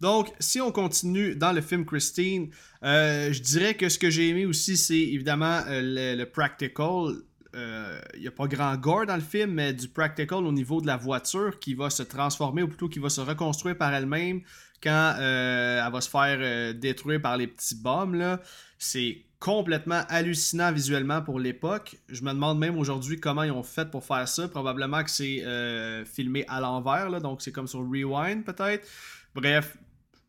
Donc, 0.01 0.34
si 0.39 0.60
on 0.60 0.72
continue 0.72 1.36
dans 1.36 1.51
le 1.51 1.62
film 1.62 1.86
Christine, 1.86 2.50
euh, 2.84 3.32
je 3.32 3.41
dirais 3.41 3.75
que 3.75 3.88
ce 3.88 4.00
que 4.00 4.10
j'ai 4.10 4.30
aimé 4.30 4.48
aussi, 4.48 4.75
c'est 4.75 4.98
évidemment 4.98 5.62
euh, 5.68 6.15
le, 6.15 6.25
practical. 6.25 7.13
Il 7.53 7.60
euh, 7.60 8.01
n'y 8.20 8.27
a 8.27 8.32
pas 8.32 8.48
grand 8.48 8.75
gore 8.77 9.06
dans 9.06 9.15
le 9.15 9.22
film, 9.22 9.51
mais 9.51 9.74
du 9.74 9.88
practical 9.88 10.46
au 10.46 10.51
niveau 10.51 10.82
de 10.82 10.88
la 10.88 10.98
voiture 10.98 11.60
qui 11.60 11.75
va 11.75 11.91
se 11.91 12.01
transformer, 12.01 12.63
ou 12.63 12.68
plutôt 12.68 12.89
qui 12.89 12.98
va 12.98 13.10
se 13.10 13.22
reconstruire 13.22 13.77
par 13.77 13.94
elle-même 13.94 14.41
quand 14.82 15.15
elle 15.20 15.91
va 15.91 16.01
se 16.01 16.10
faire 16.10 16.74
détruire 16.74 17.22
par 17.22 17.38
les 17.38 17.46
petits 17.46 17.75
bombes. 17.75 18.39
C'est 18.80 19.25
complètement 19.41 20.03
hallucinant 20.07 20.71
visuellement 20.71 21.21
pour 21.21 21.38
l'époque. 21.38 21.98
Je 22.07 22.21
me 22.21 22.31
demande 22.31 22.60
même 22.60 22.77
aujourd'hui 22.77 23.19
comment 23.19 23.43
ils 23.43 23.51
ont 23.51 23.63
fait 23.63 23.91
pour 23.91 24.05
faire 24.05 24.25
ça. 24.29 24.48
Probablement 24.48 25.03
que 25.03 25.10
c'est 25.10 25.43
filmé 26.05 26.45
à 26.48 26.62
l'envers, 26.62 27.19
donc 27.19 27.41
c'est 27.41 27.51
comme 27.51 27.67
sur 27.67 27.79
Rewind 27.79 28.45
peut-être. 28.45 28.88
Bref, 29.36 29.77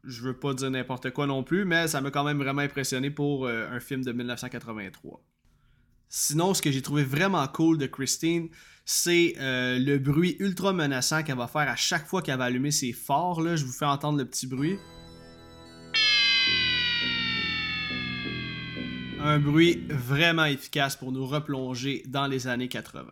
je 0.03 0.23
veux 0.23 0.37
pas 0.37 0.55
dire 0.55 0.71
n'importe 0.71 1.11
quoi 1.11 1.29
non 1.29 1.45
plus, 1.45 1.65
mais 1.65 1.87
ça 1.87 2.01
m'a 2.01 2.11
quand 2.11 2.25
même 2.25 2.39
vraiment 2.39 2.63
impressionné 2.63 3.11
pour 3.11 3.47
un 3.47 3.79
film 3.79 4.03
de 4.03 4.11
1983. 4.11 5.23
Sinon, 6.15 6.53
ce 6.53 6.61
que 6.61 6.71
j'ai 6.71 6.83
trouvé 6.83 7.05
vraiment 7.05 7.47
cool 7.49 7.79
de 7.79 7.87
Christine, 7.87 8.51
c'est 8.85 9.35
euh, 9.39 9.79
le 9.79 9.99
bruit 9.99 10.37
ultra 10.41 10.75
menaçant 10.75 11.23
qu'elle 11.23 11.39
va 11.39 11.47
faire 11.47 11.69
à 11.71 11.77
chaque 11.77 12.07
fois 12.07 12.21
qu'elle 12.21 12.37
va 12.37 12.45
allumer 12.45 12.71
ses 12.71 12.93
phares. 12.93 13.41
Là. 13.41 13.57
Je 13.57 13.65
vous 13.65 13.73
fais 13.73 13.87
entendre 13.87 14.19
le 14.19 14.27
petit 14.27 14.47
bruit. 14.47 14.77
Un 19.25 19.39
bruit 19.39 19.81
vraiment 19.89 20.47
efficace 20.47 20.97
pour 20.97 21.13
nous 21.13 21.25
replonger 21.25 22.03
dans 22.09 22.27
les 22.27 22.49
années 22.49 22.67
80. 22.67 23.05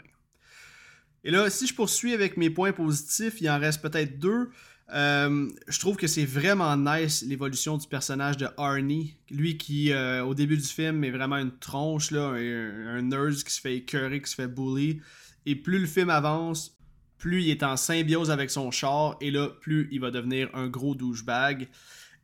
Et 1.23 1.31
là, 1.31 1.49
si 1.51 1.69
je 1.69 1.75
poursuis 1.75 2.13
avec 2.13 2.37
mes 2.37 2.51
points 2.51 2.73
positifs, 2.73 3.41
il 3.41 3.49
en 3.49 3.61
reste 3.61 3.81
peut-être 3.81 4.19
deux. 4.19 4.51
Euh, 4.93 5.49
je 5.69 5.79
trouve 5.79 5.97
que 5.97 6.09
c'est 6.09 6.25
vraiment 6.25 6.77
nice 6.77 7.23
l'évolution 7.23 7.77
du 7.77 7.87
personnage 7.87 8.37
de 8.37 8.49
Arnie. 8.57 9.15
Lui 9.31 9.57
qui, 9.57 9.93
euh, 9.93 10.25
au 10.25 10.35
début 10.35 10.57
du 10.57 10.65
film, 10.65 11.05
est 11.05 11.13
vraiment 11.13 11.37
une 11.37 11.57
tronche, 11.57 12.11
là, 12.11 12.31
un, 12.31 13.03
nerd 13.03 13.35
qui 13.45 13.53
se 13.53 13.61
fait 13.61 13.77
écœurer, 13.77 14.21
qui 14.21 14.31
se 14.31 14.35
fait 14.35 14.49
bully. 14.49 15.01
Et 15.47 15.55
plus 15.55 15.79
le 15.79 15.87
film 15.87 16.11
avance, 16.11 16.77
plus 17.19 17.45
il 17.45 17.51
est 17.51 17.63
en 17.63 17.77
symbiose 17.77 18.33
avec 18.33 18.51
son 18.51 18.73
char, 18.73 19.17
et 19.21 19.31
là, 19.31 19.49
plus 19.61 19.89
il 19.93 20.01
va 20.01 20.11
devenir 20.11 20.51
un 20.55 20.67
gros 20.67 20.97
douchebag. 20.97 21.69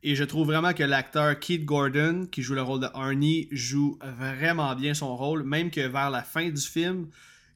Et 0.03 0.15
je 0.15 0.23
trouve 0.23 0.47
vraiment 0.47 0.73
que 0.73 0.83
l'acteur 0.83 1.39
Keith 1.39 1.65
Gordon, 1.65 2.27
qui 2.31 2.41
joue 2.41 2.53
le 2.53 2.61
rôle 2.61 2.81
de 2.81 2.87
Arnie, 2.93 3.47
joue 3.51 3.97
vraiment 4.01 4.75
bien 4.75 4.93
son 4.93 5.15
rôle, 5.17 5.43
même 5.43 5.71
que 5.71 5.81
vers 5.81 6.09
la 6.09 6.23
fin 6.23 6.49
du 6.49 6.61
film, 6.61 7.07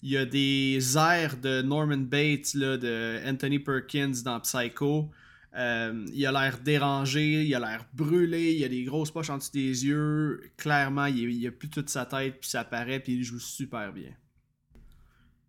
Il 0.04 0.10
y 0.10 0.18
a 0.18 0.26
des 0.26 0.98
airs 0.98 1.38
de 1.38 1.62
Norman 1.62 1.98
Bates, 1.98 2.56
là, 2.56 2.78
de 2.78 3.22
Anthony 3.28 3.60
Perkins 3.60 4.24
dans 4.26 4.40
Psycho. 4.40 5.12
Euh, 5.56 6.06
il 6.14 6.26
a 6.26 6.32
l'air 6.32 6.60
dérangé, 6.60 7.44
il 7.44 7.54
a 7.54 7.60
l'air 7.60 7.86
brûlé, 7.94 8.54
il 8.54 8.64
a 8.64 8.70
des 8.70 8.84
grosses 8.84 9.12
poches 9.12 9.30
en 9.30 9.38
dessous 9.38 9.52
des 9.54 9.86
yeux. 9.86 10.42
Clairement, 10.58 11.06
il, 11.06 11.46
a 11.46 11.52
plus 11.52 11.70
toute 11.70 11.90
sa 11.90 12.06
tête, 12.06 12.40
puis 12.40 12.50
ça 12.50 12.64
paraît, 12.64 13.00
puis 13.00 13.14
il 13.14 13.24
joue 13.24 13.40
super 13.40 13.92
bien. 13.92 14.12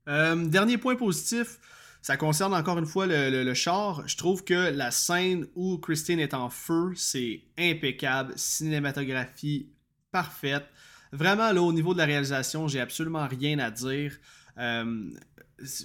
Euh, 0.09 0.35
dernier 0.47 0.79
point 0.79 0.97
positif, 0.97 1.59
ça 2.03 2.17
concerne 2.17 2.53
encore 2.53 2.79
une 2.79 2.87
fois 2.87 3.07
le, 3.07 3.55
char. 3.55 4.07
Je 4.09 4.17
trouve 4.17 4.45
que 4.45 4.71
la 4.71 4.91
scène 4.91 5.47
où 5.55 5.79
Christine 5.79 6.19
est 6.19 6.35
en 6.35 6.51
feu, 6.51 6.93
c'est 6.97 7.43
impeccable. 7.57 8.33
Cinématographie 8.37 9.71
parfaite. 10.11 10.67
Vraiment, 11.13 11.53
là, 11.53 11.63
au 11.63 11.73
niveau 11.73 11.93
de 11.93 11.99
la 11.99 12.05
réalisation, 12.05 12.67
j'ai 12.67 12.81
absolument 12.81 13.29
rien 13.29 13.61
à 13.61 13.71
dire. 13.71 14.19
Euh, 14.59 15.11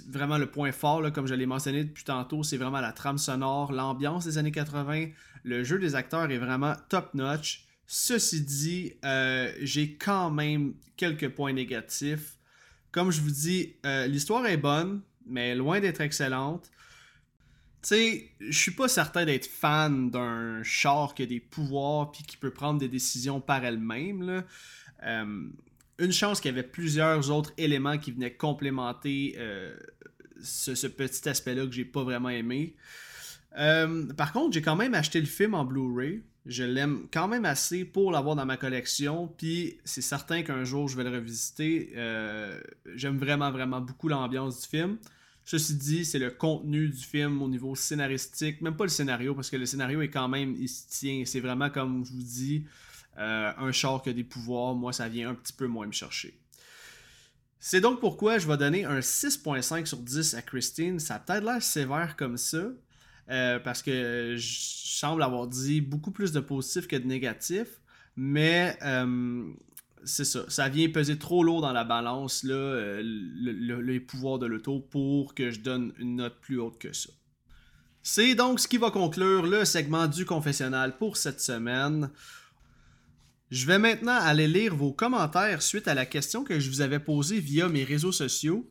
vraiment 0.08 0.38
le 0.38 0.50
point 0.50 0.72
fort, 0.72 1.12
comme 1.12 1.28
je 1.28 1.34
l'ai 1.34 1.46
mentionné 1.46 1.84
depuis 1.84 2.02
tantôt, 2.02 2.42
c'est 2.42 2.56
vraiment 2.56 2.80
la 2.80 2.92
trame 2.92 3.18
sonore, 3.18 3.72
l'ambiance 3.72 4.24
des 4.24 4.38
années 4.38 4.50
80. 4.50 5.06
Le 5.44 5.62
jeu 5.62 5.78
des 5.78 5.94
acteurs 5.94 6.28
est 6.30 6.38
vraiment 6.38 6.74
top-notch. 6.88 7.66
Ceci 7.86 8.42
dit, 8.42 8.94
euh, 9.04 9.52
j'ai 9.62 9.94
quand 9.94 10.30
même 10.30 10.74
quelques 10.96 11.28
points 11.28 11.52
négatifs. 11.52 12.38
Comme 12.90 13.12
je 13.12 13.20
vous 13.20 13.30
dis, 13.30 13.76
euh, 13.86 14.06
l'histoire 14.08 14.44
est 14.46 14.56
bonne, 14.56 15.02
mais 15.28 15.54
loin 15.54 15.80
d'être 15.80 16.00
excellente. 16.00 16.70
Tu 17.82 17.88
sais, 17.88 18.30
je 18.40 18.58
suis 18.58 18.72
pas 18.72 18.88
certain 18.88 19.24
d'être 19.24 19.46
fan 19.46 20.10
d'un 20.10 20.62
char 20.64 21.14
qui 21.14 21.22
a 21.22 21.26
des 21.26 21.38
pouvoirs 21.38 22.10
puis 22.10 22.24
qui 22.24 22.36
peut 22.36 22.50
prendre 22.50 22.80
des 22.80 22.88
décisions 22.88 23.40
par 23.40 23.64
elle-même. 23.64 24.42
Euh, 25.04 25.48
une 25.98 26.12
chance 26.12 26.40
qu'il 26.40 26.50
y 26.50 26.54
avait 26.54 26.66
plusieurs 26.66 27.30
autres 27.30 27.52
éléments 27.56 27.96
qui 27.98 28.10
venaient 28.10 28.34
complémenter 28.34 29.36
euh, 29.38 29.76
ce, 30.42 30.86
petit 30.88 31.28
aspect-là 31.28 31.66
que 31.66 31.72
j'ai 31.72 31.84
pas 31.84 32.02
vraiment 32.02 32.30
aimé. 32.30 32.74
Euh, 33.56 34.12
par 34.12 34.32
contre, 34.32 34.54
j'ai 34.54 34.62
quand 34.62 34.76
même 34.76 34.94
acheté 34.94 35.20
le 35.20 35.26
film 35.26 35.54
en 35.54 35.64
Blu-ray. 35.64 36.22
Je 36.46 36.64
l'aime 36.64 37.06
quand 37.12 37.28
même 37.28 37.44
assez 37.44 37.84
pour 37.84 38.10
l'avoir 38.10 38.34
dans 38.34 38.46
ma 38.46 38.56
collection. 38.56 39.28
Puis 39.28 39.78
c'est 39.84 40.02
certain 40.02 40.42
qu'un 40.42 40.64
jour 40.64 40.88
je 40.88 40.96
vais 40.96 41.04
le 41.04 41.10
revisiter. 41.10 41.92
J'aime 42.94 43.18
vraiment, 43.18 43.52
vraiment 43.52 43.80
beaucoup 43.80 44.08
l'ambiance 44.08 44.62
du 44.62 44.68
film. 44.68 44.98
Ceci 45.50 45.76
dit, 45.76 46.04
c'est 46.04 46.18
le 46.18 46.30
contenu 46.30 46.90
du 46.90 47.02
film 47.02 47.40
au 47.40 47.48
niveau 47.48 47.74
scénaristique, 47.74 48.60
même 48.60 48.76
pas 48.76 48.84
le 48.84 48.90
scénario, 48.90 49.34
parce 49.34 49.48
que 49.48 49.56
le 49.56 49.64
scénario 49.64 50.02
est 50.02 50.10
quand 50.10 50.28
même, 50.28 50.54
il 50.58 50.68
se. 50.68 51.24
C'est 51.24 51.40
vraiment 51.40 51.70
comme 51.70 52.04
je 52.04 52.12
vous 52.12 52.22
dis, 52.22 52.66
euh, 53.16 53.50
un 53.56 53.72
char 53.72 54.02
qui 54.02 54.10
a 54.10 54.12
des 54.12 54.24
pouvoirs, 54.24 54.74
moi, 54.74 54.92
ça 54.92 55.08
vient 55.08 55.30
un 55.30 55.34
petit 55.34 55.54
peu 55.54 55.66
moins 55.66 55.86
me 55.86 55.92
chercher. 55.92 56.38
C'est 57.58 57.80
donc 57.80 57.98
pourquoi 57.98 58.36
je 58.36 58.46
vais 58.46 58.58
donner 58.58 58.84
un 58.84 58.98
6.5 58.98 59.86
sur 59.86 59.96
10 59.96 60.34
à 60.34 60.42
Christine. 60.42 60.98
Ça 60.98 61.14
a 61.14 61.18
peut-être 61.18 61.44
l'air 61.44 61.62
sévère 61.62 62.16
comme 62.16 62.36
ça, 62.36 62.64
euh, 63.30 63.58
parce 63.58 63.80
que 63.80 64.34
je 64.36 64.54
semble 64.60 65.22
avoir 65.22 65.46
dit 65.46 65.80
beaucoup 65.80 66.10
plus 66.10 66.30
de 66.30 66.40
positifs 66.40 66.86
que 66.86 66.96
de 66.96 67.06
négatifs, 67.06 67.80
mais 68.16 68.76
euh, 68.82 69.50
c'est 70.04 70.24
ça. 70.24 70.44
Ça 70.48 70.68
vient 70.68 70.88
peser 70.88 71.18
trop 71.18 71.42
lourd 71.42 71.60
dans 71.60 71.72
la 71.72 71.84
balance, 71.84 72.44
là, 72.44 73.00
les 73.00 74.00
pouvoirs 74.00 74.38
de 74.38 74.46
l'auto, 74.46 74.80
pour 74.80 75.34
que 75.34 75.50
je 75.50 75.60
donne 75.60 75.92
une 75.98 76.16
note 76.16 76.40
plus 76.40 76.58
haute 76.58 76.78
que 76.78 76.92
ça. 76.92 77.10
C'est 78.02 78.34
donc 78.34 78.60
ce 78.60 78.68
qui 78.68 78.78
va 78.78 78.90
conclure 78.90 79.46
le 79.46 79.64
segment 79.64 80.06
du 80.06 80.24
confessionnal 80.24 80.96
pour 80.96 81.16
cette 81.16 81.40
semaine. 81.40 82.10
Je 83.50 83.66
vais 83.66 83.78
maintenant 83.78 84.18
aller 84.20 84.46
lire 84.46 84.74
vos 84.74 84.92
commentaires 84.92 85.62
suite 85.62 85.88
à 85.88 85.94
la 85.94 86.06
question 86.06 86.44
que 86.44 86.60
je 86.60 86.70
vous 86.70 86.80
avais 86.80 87.00
posée 87.00 87.40
via 87.40 87.68
mes 87.68 87.84
réseaux 87.84 88.12
sociaux. 88.12 88.68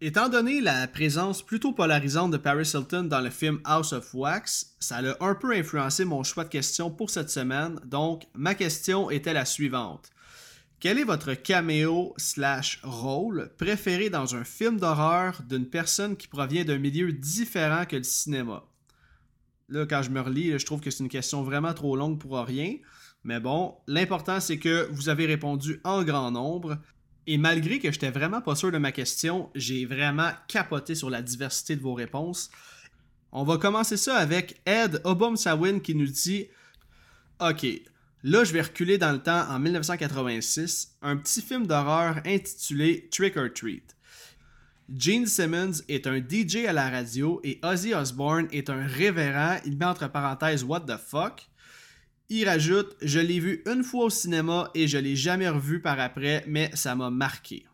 Étant 0.00 0.28
donné 0.28 0.60
la 0.60 0.86
présence 0.86 1.44
plutôt 1.44 1.72
polarisante 1.72 2.30
de 2.30 2.36
Paris 2.36 2.70
Hilton 2.72 3.04
dans 3.04 3.20
le 3.20 3.30
film 3.30 3.60
House 3.64 3.92
of 3.92 4.14
Wax, 4.14 4.76
ça 4.78 4.98
a 4.98 5.24
un 5.24 5.34
peu 5.34 5.52
influencé 5.52 6.04
mon 6.04 6.22
choix 6.22 6.44
de 6.44 6.48
questions 6.48 6.88
pour 6.88 7.10
cette 7.10 7.30
semaine, 7.30 7.80
donc 7.84 8.28
ma 8.34 8.54
question 8.54 9.10
était 9.10 9.32
la 9.32 9.44
suivante. 9.44 10.10
Quel 10.80 10.98
est 10.98 11.04
votre 11.04 11.34
caméo 11.34 12.14
slash 12.18 12.78
rôle 12.84 13.50
préféré 13.58 14.10
dans 14.10 14.36
un 14.36 14.44
film 14.44 14.78
d'horreur 14.78 15.42
d'une 15.42 15.66
personne 15.66 16.16
qui 16.16 16.28
provient 16.28 16.64
d'un 16.64 16.78
milieu 16.78 17.12
différent 17.12 17.84
que 17.84 17.96
le 17.96 18.04
cinéma? 18.04 18.64
Là, 19.68 19.86
quand 19.86 20.02
je 20.02 20.10
me 20.10 20.20
relis, 20.20 20.56
je 20.56 20.64
trouve 20.64 20.80
que 20.80 20.92
c'est 20.92 21.02
une 21.02 21.08
question 21.08 21.42
vraiment 21.42 21.74
trop 21.74 21.96
longue 21.96 22.20
pour 22.20 22.38
rien. 22.38 22.76
Mais 23.24 23.40
bon, 23.40 23.74
l'important 23.88 24.38
c'est 24.38 24.58
que 24.58 24.88
vous 24.92 25.08
avez 25.08 25.26
répondu 25.26 25.80
en 25.82 26.04
grand 26.04 26.30
nombre. 26.30 26.78
Et 27.26 27.38
malgré 27.38 27.80
que 27.80 27.90
j'étais 27.90 28.12
vraiment 28.12 28.40
pas 28.40 28.54
sûr 28.54 28.70
de 28.70 28.78
ma 28.78 28.92
question, 28.92 29.50
j'ai 29.56 29.84
vraiment 29.84 30.30
capoté 30.46 30.94
sur 30.94 31.10
la 31.10 31.22
diversité 31.22 31.74
de 31.74 31.82
vos 31.82 31.94
réponses. 31.94 32.50
On 33.32 33.42
va 33.42 33.58
commencer 33.58 33.96
ça 33.96 34.16
avec 34.16 34.62
Ed 34.64 35.00
Obom-Sawin 35.02 35.80
qui 35.80 35.96
nous 35.96 36.06
dit 36.06 36.46
Ok, 37.40 37.66
là 38.22 38.44
je 38.44 38.52
vais 38.52 38.62
reculer 38.62 38.98
dans 38.98 39.12
le 39.12 39.22
temps 39.22 39.48
en 39.48 39.58
1986, 39.58 40.96
un 41.02 41.16
petit 41.16 41.42
film 41.42 41.66
d'horreur 41.66 42.20
intitulé 42.26 43.08
Trick 43.10 43.36
or 43.36 43.48
Treat. 43.54 43.96
Gene 44.96 45.26
Simmons 45.26 45.82
est 45.88 46.06
un 46.06 46.16
DJ 46.16 46.64
à 46.66 46.72
la 46.72 46.88
radio 46.88 47.40
et 47.44 47.60
Ozzy 47.62 47.92
Osbourne 47.92 48.48
est 48.52 48.70
un 48.70 48.86
révérend, 48.86 49.58
il 49.66 49.76
met 49.76 49.84
entre 49.84 50.10
parenthèses 50.10 50.64
What 50.64 50.80
the 50.80 50.96
fuck. 50.96 51.46
Il 52.30 52.48
rajoute 52.48 52.96
Je 53.02 53.20
l'ai 53.20 53.38
vu 53.38 53.62
une 53.66 53.84
fois 53.84 54.06
au 54.06 54.10
cinéma 54.10 54.70
et 54.74 54.88
je 54.88 54.96
l'ai 54.96 55.14
jamais 55.14 55.48
revu 55.48 55.82
par 55.82 56.00
après, 56.00 56.42
mais 56.46 56.70
ça 56.74 56.94
m'a 56.94 57.10
marqué. 57.10 57.66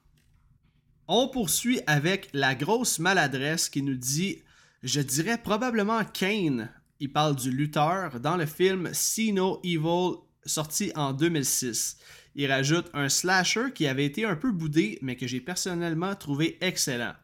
On 1.06 1.28
poursuit 1.28 1.80
avec 1.86 2.30
la 2.32 2.56
grosse 2.56 2.98
maladresse 2.98 3.68
qui 3.68 3.82
nous 3.82 3.96
dit 3.96 4.42
Je 4.82 5.00
dirais 5.00 5.38
probablement 5.38 6.04
Kane. 6.04 6.70
Il 6.98 7.12
parle 7.12 7.36
du 7.36 7.50
lutteur 7.50 8.18
dans 8.18 8.36
le 8.36 8.46
film 8.46 8.90
See 8.92 9.32
No 9.32 9.60
Evil 9.62 10.23
sorti 10.46 10.92
en 10.94 11.12
2006. 11.12 11.98
Il 12.36 12.50
rajoute 12.50 12.90
un 12.94 13.08
slasher 13.08 13.72
qui 13.74 13.86
avait 13.86 14.04
été 14.04 14.24
un 14.24 14.36
peu 14.36 14.50
boudé 14.50 14.98
mais 15.02 15.16
que 15.16 15.26
j'ai 15.26 15.40
personnellement 15.40 16.14
trouvé 16.14 16.58
excellent. 16.60 17.14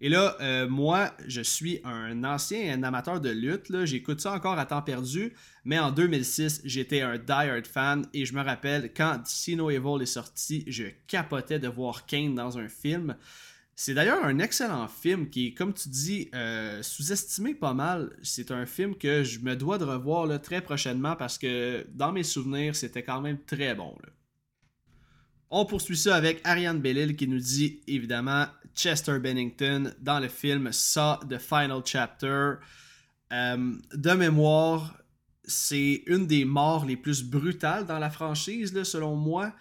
Et 0.00 0.10
là, 0.10 0.36
euh, 0.40 0.68
moi, 0.68 1.12
je 1.26 1.40
suis 1.40 1.80
un 1.84 2.22
ancien 2.22 2.74
un 2.74 2.82
amateur 2.82 3.18
de 3.18 3.30
lutte. 3.30 3.72
J'écoute 3.84 4.20
ça 4.20 4.32
encore 4.32 4.58
à 4.58 4.66
temps 4.66 4.82
perdu. 4.82 5.32
Mais 5.64 5.78
en 5.78 5.90
2006, 5.90 6.60
j'étais 6.64 7.00
un 7.00 7.16
die-hard 7.16 7.66
fan. 7.66 8.06
Et 8.12 8.26
je 8.26 8.34
me 8.34 8.42
rappelle, 8.42 8.92
quand 8.94 9.22
Dino 9.22 9.70
Evil 9.70 10.02
est 10.02 10.06
sorti, 10.06 10.64
je 10.66 10.84
capotais 11.06 11.58
de 11.58 11.68
voir 11.68 12.04
Kane 12.04 12.34
dans 12.34 12.58
un 12.58 12.68
film. 12.68 13.16
C'est 13.78 13.92
d'ailleurs 13.92 14.24
un 14.24 14.38
excellent 14.38 14.88
film 14.88 15.28
qui 15.28 15.52
comme 15.52 15.74
tu 15.74 15.90
dis, 15.90 16.30
euh, 16.34 16.82
sous-estimé 16.82 17.54
pas 17.54 17.74
mal. 17.74 18.16
C'est 18.22 18.50
un 18.50 18.64
film 18.64 18.96
que 18.96 19.22
je 19.22 19.40
me 19.40 19.54
dois 19.54 19.76
de 19.76 19.84
revoir 19.84 20.40
très 20.40 20.62
prochainement 20.62 21.14
parce 21.14 21.36
que 21.36 21.86
dans 21.92 22.10
mes 22.10 22.22
souvenirs, 22.22 22.74
c'était 22.74 23.02
quand 23.02 23.20
même 23.20 23.38
très 23.44 23.74
bon. 23.74 23.94
On 25.50 25.66
poursuit 25.66 25.96
ça 25.96 26.16
avec 26.16 26.40
Ariane 26.44 26.80
Bellil 26.80 27.16
qui 27.16 27.28
nous 27.28 27.38
dit 27.38 27.82
évidemment 27.86 28.46
Chester 28.74 29.18
Bennington 29.18 29.92
dans 30.00 30.20
le 30.20 30.28
film 30.28 30.72
Saw 30.72 31.18
The 31.28 31.38
Final 31.38 31.82
Chapter. 31.84 32.54
Euh, 33.30 33.74
de 33.92 34.10
mémoire, 34.12 34.96
c'est 35.44 36.02
une 36.06 36.26
des 36.26 36.46
morts 36.46 36.86
les 36.86 36.96
plus 36.96 37.22
brutales 37.22 37.84
dans 37.84 37.98
la 37.98 38.08
franchise, 38.08 38.82
selon 38.84 39.16
moi. 39.16 39.52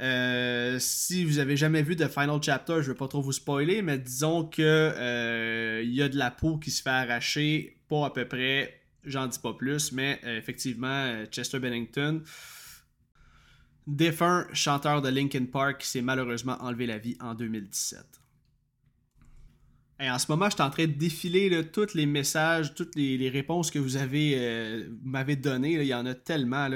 Euh, 0.00 0.78
si 0.78 1.24
vous 1.24 1.38
avez 1.38 1.56
jamais 1.56 1.82
vu 1.82 1.94
The 1.94 2.08
Final 2.08 2.42
Chapter, 2.42 2.76
je 2.76 2.88
ne 2.88 2.92
vais 2.92 2.94
pas 2.94 3.08
trop 3.08 3.20
vous 3.20 3.32
spoiler, 3.32 3.82
mais 3.82 3.98
disons 3.98 4.44
que 4.44 4.62
euh, 4.62 5.82
il 5.84 5.92
y 5.94 6.02
a 6.02 6.08
de 6.08 6.16
la 6.16 6.30
peau 6.30 6.56
qui 6.58 6.70
se 6.70 6.82
fait 6.82 6.90
arracher, 6.90 7.76
pas 7.88 8.06
à 8.06 8.10
peu 8.10 8.26
près, 8.26 8.80
j'en 9.04 9.26
dis 9.26 9.38
pas 9.38 9.52
plus, 9.52 9.92
mais 9.92 10.20
effectivement, 10.24 11.24
Chester 11.30 11.58
Bennington, 11.58 12.22
défunt 13.86 14.46
chanteur 14.52 15.02
de 15.02 15.08
Linkin 15.08 15.46
Park 15.46 15.82
qui 15.82 15.86
s'est 15.88 16.02
malheureusement 16.02 16.56
enlevé 16.60 16.86
la 16.86 16.98
vie 16.98 17.16
en 17.20 17.34
2017. 17.34 18.20
Et 20.00 20.10
en 20.10 20.18
ce 20.18 20.26
moment, 20.30 20.46
je 20.46 20.54
suis 20.54 20.62
en 20.62 20.70
train 20.70 20.86
de 20.86 20.92
défiler 20.92 21.62
tous 21.70 21.94
les 21.94 22.06
messages, 22.06 22.74
toutes 22.74 22.96
les, 22.96 23.28
réponses 23.28 23.70
que 23.70 23.78
vous 23.78 23.96
avez 23.96 24.34
euh, 24.36 24.88
m'avez 25.04 25.36
données. 25.36 25.72
Il 25.72 25.82
y 25.82 25.94
en 25.94 26.06
a 26.06 26.14
tellement. 26.14 26.68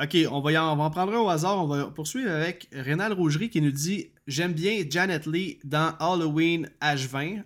Ok, 0.00 0.16
on 0.30 0.40
va, 0.40 0.64
en, 0.64 0.90
prendre 0.90 1.12
un 1.12 1.18
au 1.18 1.28
hasard. 1.28 1.64
On 1.64 1.66
va 1.66 1.86
poursuivre 1.86 2.30
avec 2.30 2.68
Rénal 2.72 3.12
Rougerie 3.12 3.50
qui 3.50 3.60
nous 3.60 3.72
dit 3.72 4.10
J'aime 4.28 4.52
bien 4.52 4.84
Janet 4.88 5.26
Lee 5.26 5.58
dans 5.64 5.92
Halloween 5.98 6.70
H20 6.80 7.42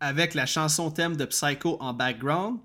avec 0.00 0.32
la 0.32 0.46
chanson 0.46 0.90
thème 0.90 1.16
de 1.16 1.26
Psycho 1.26 1.76
en 1.80 1.92
background. 1.92 2.60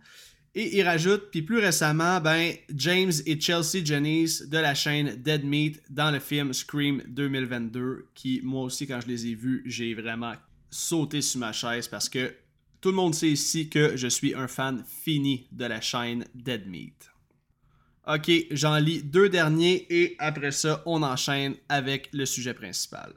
Et 0.57 0.77
il 0.77 0.83
rajoute, 0.83 1.23
puis 1.31 1.41
plus 1.41 1.57
récemment, 1.57 2.21
ben, 2.21 2.53
James 2.73 3.11
et 3.25 3.37
Chelsea 3.37 3.83
Jennings 3.83 4.47
de 4.47 4.57
la 4.57 4.73
chaîne 4.73 5.21
Dead 5.21 5.43
Meat 5.43 5.83
dans 5.89 6.11
le 6.11 6.19
film 6.19 6.53
Scream 6.53 7.03
2022, 7.07 8.07
qui 8.15 8.39
moi 8.45 8.63
aussi 8.63 8.87
quand 8.87 9.01
je 9.01 9.07
les 9.07 9.27
ai 9.27 9.35
vus, 9.35 9.63
j'ai 9.65 9.93
vraiment 9.93 10.35
sauté 10.69 11.21
sur 11.21 11.41
ma 11.41 11.51
chaise 11.51 11.89
parce 11.89 12.07
que 12.07 12.33
tout 12.79 12.91
le 12.91 12.95
monde 12.95 13.13
sait 13.13 13.31
ici 13.31 13.67
que 13.67 13.97
je 13.97 14.07
suis 14.07 14.33
un 14.33 14.47
fan 14.47 14.85
fini 14.87 15.47
de 15.51 15.65
la 15.65 15.81
chaîne 15.81 16.23
Dead 16.33 16.65
Meat. 16.65 17.11
Ok, 18.07 18.31
j'en 18.51 18.77
lis 18.77 19.01
deux 19.01 19.29
derniers 19.29 19.87
et 19.89 20.15
après 20.19 20.51
ça, 20.51 20.83
on 20.85 21.01
enchaîne 21.01 21.55
avec 21.69 22.09
le 22.13 22.27
sujet 22.27 22.53
principal. 22.53 23.13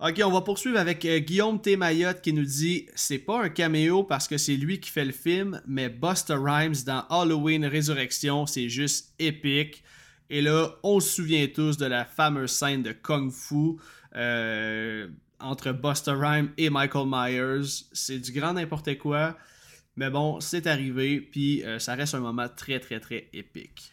Ok, 0.00 0.22
on 0.24 0.30
va 0.30 0.40
poursuivre 0.40 0.78
avec 0.78 1.04
euh, 1.04 1.18
Guillaume 1.18 1.60
T. 1.60 1.76
Mayotte 1.76 2.22
qui 2.22 2.32
nous 2.32 2.44
dit 2.44 2.86
c'est 2.94 3.18
pas 3.18 3.42
un 3.42 3.48
caméo 3.50 4.04
parce 4.04 4.26
que 4.26 4.38
c'est 4.38 4.56
lui 4.56 4.80
qui 4.80 4.90
fait 4.90 5.04
le 5.04 5.12
film, 5.12 5.60
mais 5.66 5.90
Buster 5.90 6.36
Rhymes 6.38 6.76
dans 6.86 7.04
Halloween 7.10 7.66
Résurrection, 7.66 8.46
c'est 8.46 8.70
juste 8.70 9.12
épique. 9.18 9.82
Et 10.30 10.40
là, 10.40 10.70
on 10.82 11.00
se 11.00 11.16
souvient 11.16 11.46
tous 11.48 11.76
de 11.76 11.86
la 11.86 12.04
fameuse 12.04 12.52
scène 12.52 12.82
de 12.82 12.92
Kung 12.92 13.30
Fu 13.30 13.76
euh, 14.14 15.08
entre 15.40 15.72
Buster 15.72 16.14
Rhymes 16.14 16.52
et 16.56 16.70
Michael 16.70 17.08
Myers. 17.08 17.84
C'est 17.92 18.20
du 18.20 18.32
grand 18.32 18.54
n'importe 18.54 18.96
quoi. 18.98 19.36
Mais 19.96 20.08
bon, 20.08 20.40
c'est 20.40 20.66
arrivé, 20.66 21.20
puis 21.20 21.64
euh, 21.64 21.78
ça 21.78 21.94
reste 21.94 22.14
un 22.14 22.20
moment 22.20 22.48
très 22.48 22.78
très 22.78 23.00
très 23.00 23.28
épique. 23.32 23.92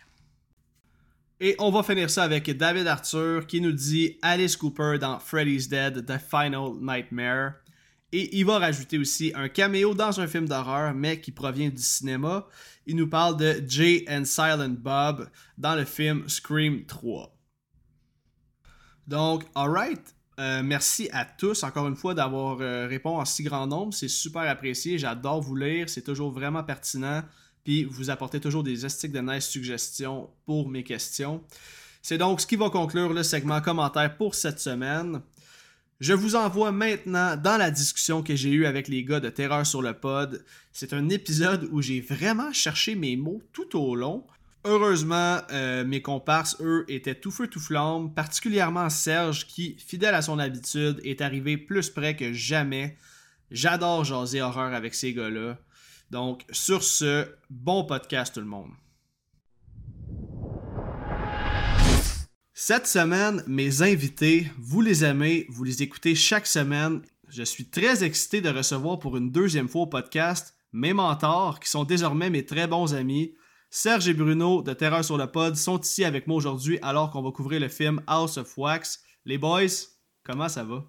Et 1.41 1.55
on 1.59 1.69
va 1.69 1.83
finir 1.83 2.09
ça 2.09 2.23
avec 2.23 2.49
David 2.55 2.87
Arthur 2.87 3.45
qui 3.45 3.59
nous 3.59 3.73
dit 3.73 4.17
Alice 4.21 4.55
Cooper 4.55 4.97
dans 4.99 5.19
Freddy's 5.19 5.67
Dead 5.67 6.05
The 6.05 6.17
Final 6.17 6.75
Nightmare. 6.79 7.55
Et 8.13 8.37
il 8.37 8.45
va 8.45 8.59
rajouter 8.59 8.97
aussi 8.97 9.33
un 9.35 9.49
caméo 9.49 9.93
dans 9.93 10.17
un 10.21 10.27
film 10.27 10.47
d'horreur, 10.47 10.93
mais 10.93 11.19
qui 11.19 11.31
provient 11.33 11.69
du 11.69 11.81
cinéma. 11.81 12.47
Il 12.85 12.95
nous 12.95 13.09
parle 13.09 13.35
de 13.35 13.61
Jay 13.67 14.05
and 14.07 14.23
Silent 14.23 14.77
Bob 14.79 15.29
dans 15.57 15.75
le 15.75 15.83
film 15.83 16.29
Scream 16.29 16.85
3. 16.85 17.35
Donc, 19.07 19.43
alright. 19.55 20.15
Euh, 20.39 20.61
merci 20.63 21.09
à 21.11 21.23
tous 21.23 21.63
encore 21.63 21.87
une 21.87 21.95
fois 21.95 22.13
d'avoir 22.13 22.59
euh, 22.59 22.87
répondu 22.87 23.21
en 23.21 23.25
si 23.25 23.43
grand 23.43 23.67
nombre. 23.67 23.93
C'est 23.93 24.07
super 24.07 24.43
apprécié. 24.43 24.97
J'adore 24.97 25.41
vous 25.41 25.55
lire. 25.55 25.89
C'est 25.89 26.01
toujours 26.03 26.31
vraiment 26.31 26.63
pertinent. 26.63 27.23
Puis 27.65 27.83
vous 27.83 28.09
apportez 28.09 28.39
toujours 28.39 28.63
des 28.63 28.85
estiques 28.85 29.11
de 29.11 29.19
nice 29.19 29.49
suggestions 29.49 30.29
pour 30.45 30.69
mes 30.69 30.83
questions. 30.83 31.43
C'est 32.01 32.19
donc 32.19 32.39
ce 32.39 32.47
qui 32.47 32.55
va 32.55 32.69
conclure 32.69 33.11
le 33.11 33.23
segment 33.23 33.59
commentaire 33.59 34.15
pour 34.15 34.35
cette 34.35 34.59
semaine. 34.59 35.21
Je 35.99 36.13
vous 36.13 36.35
envoie 36.35 36.71
maintenant 36.71 37.35
dans 37.35 37.57
la 37.57 37.71
discussion 37.71 38.21
que 38.21 38.35
j'ai 38.35 38.51
eue 38.51 38.67
avec 38.67 38.87
les 38.87 39.03
gars 39.03 39.19
de 39.19 39.29
Terreur 39.29 39.65
sur 39.65 39.81
le 39.81 39.93
Pod. 39.93 40.45
C'est 40.71 40.93
un 40.93 41.09
épisode 41.09 41.67
où 41.71 41.81
j'ai 41.81 42.01
vraiment 42.01 42.53
cherché 42.53 42.93
mes 42.95 43.17
mots 43.17 43.41
tout 43.51 43.75
au 43.79 43.95
long. 43.95 44.23
Heureusement, 44.65 45.39
euh, 45.51 45.83
mes 45.85 46.01
comparses, 46.01 46.57
eux, 46.59 46.85
étaient 46.87 47.15
tout 47.15 47.31
feu 47.31 47.47
tout 47.47 47.59
flamme, 47.59 48.13
particulièrement 48.13 48.89
Serge 48.89 49.47
qui, 49.47 49.75
fidèle 49.79 50.13
à 50.13 50.21
son 50.21 50.37
habitude, 50.37 50.99
est 51.03 51.21
arrivé 51.21 51.57
plus 51.57 51.89
près 51.89 52.15
que 52.15 52.33
jamais. 52.33 52.97
J'adore 53.49 54.03
jaser 54.03 54.41
horreur 54.41 54.73
avec 54.73 54.93
ces 54.93 55.13
gars-là. 55.13 55.57
Donc, 56.11 56.45
sur 56.51 56.83
ce, 56.83 57.27
bon 57.49 57.83
podcast 57.83 58.33
tout 58.33 58.41
le 58.41 58.45
monde. 58.45 58.71
Cette 62.53 62.87
semaine, 62.87 63.43
mes 63.47 63.81
invités, 63.81 64.47
vous 64.57 64.81
les 64.81 65.03
aimez, 65.03 65.45
vous 65.49 65.63
les 65.63 65.83
écoutez 65.83 66.15
chaque 66.15 66.47
semaine. 66.47 67.01
Je 67.27 67.43
suis 67.43 67.69
très 67.69 68.03
excité 68.03 68.39
de 68.39 68.49
recevoir 68.49 68.99
pour 68.99 69.17
une 69.17 69.31
deuxième 69.31 69.67
fois 69.67 69.81
au 69.81 69.87
podcast 69.87 70.55
mes 70.75 70.93
mentors, 70.93 71.59
qui 71.61 71.69
sont 71.69 71.85
désormais 71.85 72.29
mes 72.29 72.45
très 72.45 72.67
bons 72.67 72.93
amis. 72.93 73.33
Serge 73.69 74.09
et 74.09 74.13
Bruno 74.13 74.61
de 74.61 74.73
Terreur 74.73 75.03
sur 75.03 75.17
le 75.17 75.25
Pod 75.25 75.55
sont 75.55 75.79
ici 75.79 76.03
avec 76.03 76.27
moi 76.27 76.37
aujourd'hui 76.37 76.79
alors 76.81 77.11
qu'on 77.11 77.21
va 77.21 77.31
couvrir 77.31 77.61
le 77.61 77.69
film 77.69 78.01
House 78.07 78.37
of 78.37 78.57
Wax. 78.57 79.01
Les 79.25 79.37
boys, 79.37 79.67
comment 80.23 80.49
ça 80.49 80.63
va? 80.65 80.83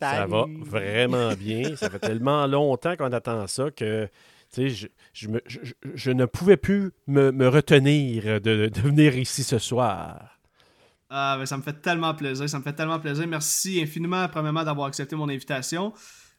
Ça 0.00 0.26
va 0.26 0.46
vraiment 0.60 1.34
bien. 1.34 1.74
Ça 1.74 1.90
fait 1.90 1.98
tellement 1.98 2.46
longtemps 2.46 2.96
qu'on 2.96 3.12
attend 3.12 3.46
ça 3.48 3.72
que 3.72 4.08
je, 4.56 4.86
je, 5.12 5.28
je, 5.94 6.10
ne 6.10 6.24
pouvais 6.24 6.56
plus 6.56 6.92
me, 7.06 7.48
retenir 7.48 8.40
de, 8.40 8.70
venir 8.80 9.16
ici 9.16 9.44
ce 9.44 9.58
soir. 9.58 10.38
Ah, 11.10 11.36
ben, 11.38 11.46
ça 11.46 11.56
me 11.56 11.62
fait 11.62 11.80
tellement 11.80 12.14
plaisir, 12.14 12.48
ça 12.48 12.58
me 12.58 12.64
fait 12.64 12.72
tellement 12.72 13.00
plaisir. 13.00 13.26
Merci 13.26 13.80
infiniment, 13.82 14.28
premièrement, 14.28 14.64
d'avoir 14.64 14.88
accepté 14.88 15.16
mon 15.16 15.28
invitation. 15.28 15.92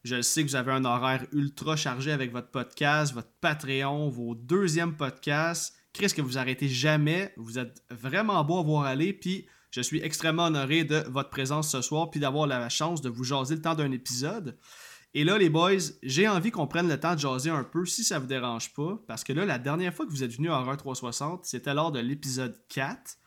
Je 0.03 0.21
sais 0.21 0.43
que 0.43 0.49
vous 0.49 0.55
avez 0.55 0.71
un 0.71 0.85
horaire 0.85 1.25
ultra 1.33 1.75
chargé 1.75 2.11
avec 2.11 2.31
votre 2.31 2.51
podcast, 2.51 3.13
votre 3.13 3.31
Patreon, 3.41 4.09
vos 4.09 4.35
deuxièmes 4.35 4.95
podcasts. 4.95 5.75
Qu'est-ce 5.91 6.13
que 6.13 6.21
vous 6.21 6.37
arrêtez 6.37 6.69
jamais. 6.69 7.33
Vous 7.35 7.59
êtes 7.59 7.83
vraiment 7.89 8.43
beau 8.43 8.59
à 8.59 8.63
voir 8.63 8.85
aller. 8.85 9.11
Puis 9.11 9.47
je 9.71 9.81
suis 9.81 10.01
extrêmement 10.01 10.45
honoré 10.45 10.83
de 10.83 11.03
votre 11.09 11.29
présence 11.29 11.71
ce 11.71 11.81
soir, 11.81 12.09
puis 12.09 12.19
d'avoir 12.19 12.47
la 12.47 12.69
chance 12.69 13.01
de 13.01 13.09
vous 13.09 13.23
jaser 13.23 13.55
le 13.55 13.61
temps 13.61 13.75
d'un 13.75 13.91
épisode. 13.91 14.57
Et 15.15 15.23
là, 15.23 15.37
les 15.37 15.49
boys, 15.49 15.71
j'ai 16.03 16.27
envie 16.27 16.51
qu'on 16.51 16.67
prenne 16.67 16.87
le 16.87 16.99
temps 16.99 17.15
de 17.15 17.19
jaser 17.19 17.49
un 17.49 17.63
peu 17.63 17.85
si 17.85 18.03
ça 18.03 18.19
vous 18.19 18.27
dérange 18.27 18.73
pas. 18.73 19.01
Parce 19.07 19.23
que 19.23 19.33
là, 19.33 19.45
la 19.45 19.57
dernière 19.57 19.93
fois 19.93 20.05
que 20.05 20.11
vous 20.11 20.23
êtes 20.23 20.33
venu 20.33 20.51
à 20.51 20.59
Horror 20.59 20.77
360, 20.77 21.45
c'était 21.45 21.73
lors 21.73 21.91
de 21.91 21.99
l'épisode 21.99 22.55
4. 22.69 23.17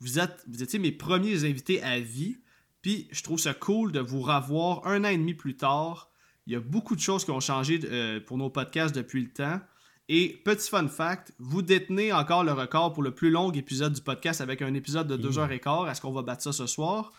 Vous, 0.00 0.18
êtes, 0.18 0.44
vous 0.48 0.62
étiez 0.62 0.78
mes 0.78 0.92
premiers 0.92 1.44
invités 1.44 1.82
à 1.82 1.98
vie. 1.98 2.38
Puis 2.82 3.08
je 3.10 3.22
trouve 3.22 3.38
ça 3.38 3.54
cool 3.54 3.92
de 3.92 4.00
vous 4.00 4.20
revoir 4.20 4.86
un 4.86 5.04
an 5.04 5.08
et 5.08 5.16
demi 5.16 5.34
plus 5.34 5.56
tard. 5.56 6.10
Il 6.46 6.52
y 6.52 6.56
a 6.56 6.60
beaucoup 6.60 6.94
de 6.94 7.00
choses 7.00 7.24
qui 7.24 7.30
ont 7.30 7.40
changé 7.40 7.80
euh, 7.84 8.20
pour 8.20 8.36
nos 8.36 8.50
podcasts 8.50 8.94
depuis 8.94 9.22
le 9.22 9.30
temps. 9.30 9.60
Et 10.08 10.42
petit 10.44 10.68
fun 10.68 10.88
fact, 10.88 11.32
vous 11.38 11.62
détenez 11.62 12.12
encore 12.12 12.42
le 12.42 12.52
record 12.52 12.92
pour 12.92 13.02
le 13.02 13.14
plus 13.14 13.30
long 13.30 13.52
épisode 13.52 13.92
du 13.92 14.00
podcast 14.00 14.40
avec 14.40 14.60
un 14.60 14.74
épisode 14.74 15.06
de 15.06 15.16
2h15. 15.16 15.90
Est-ce 15.90 16.00
qu'on 16.00 16.12
va 16.12 16.22
battre 16.22 16.42
ça 16.42 16.52
ce 16.52 16.66
soir? 16.66 17.12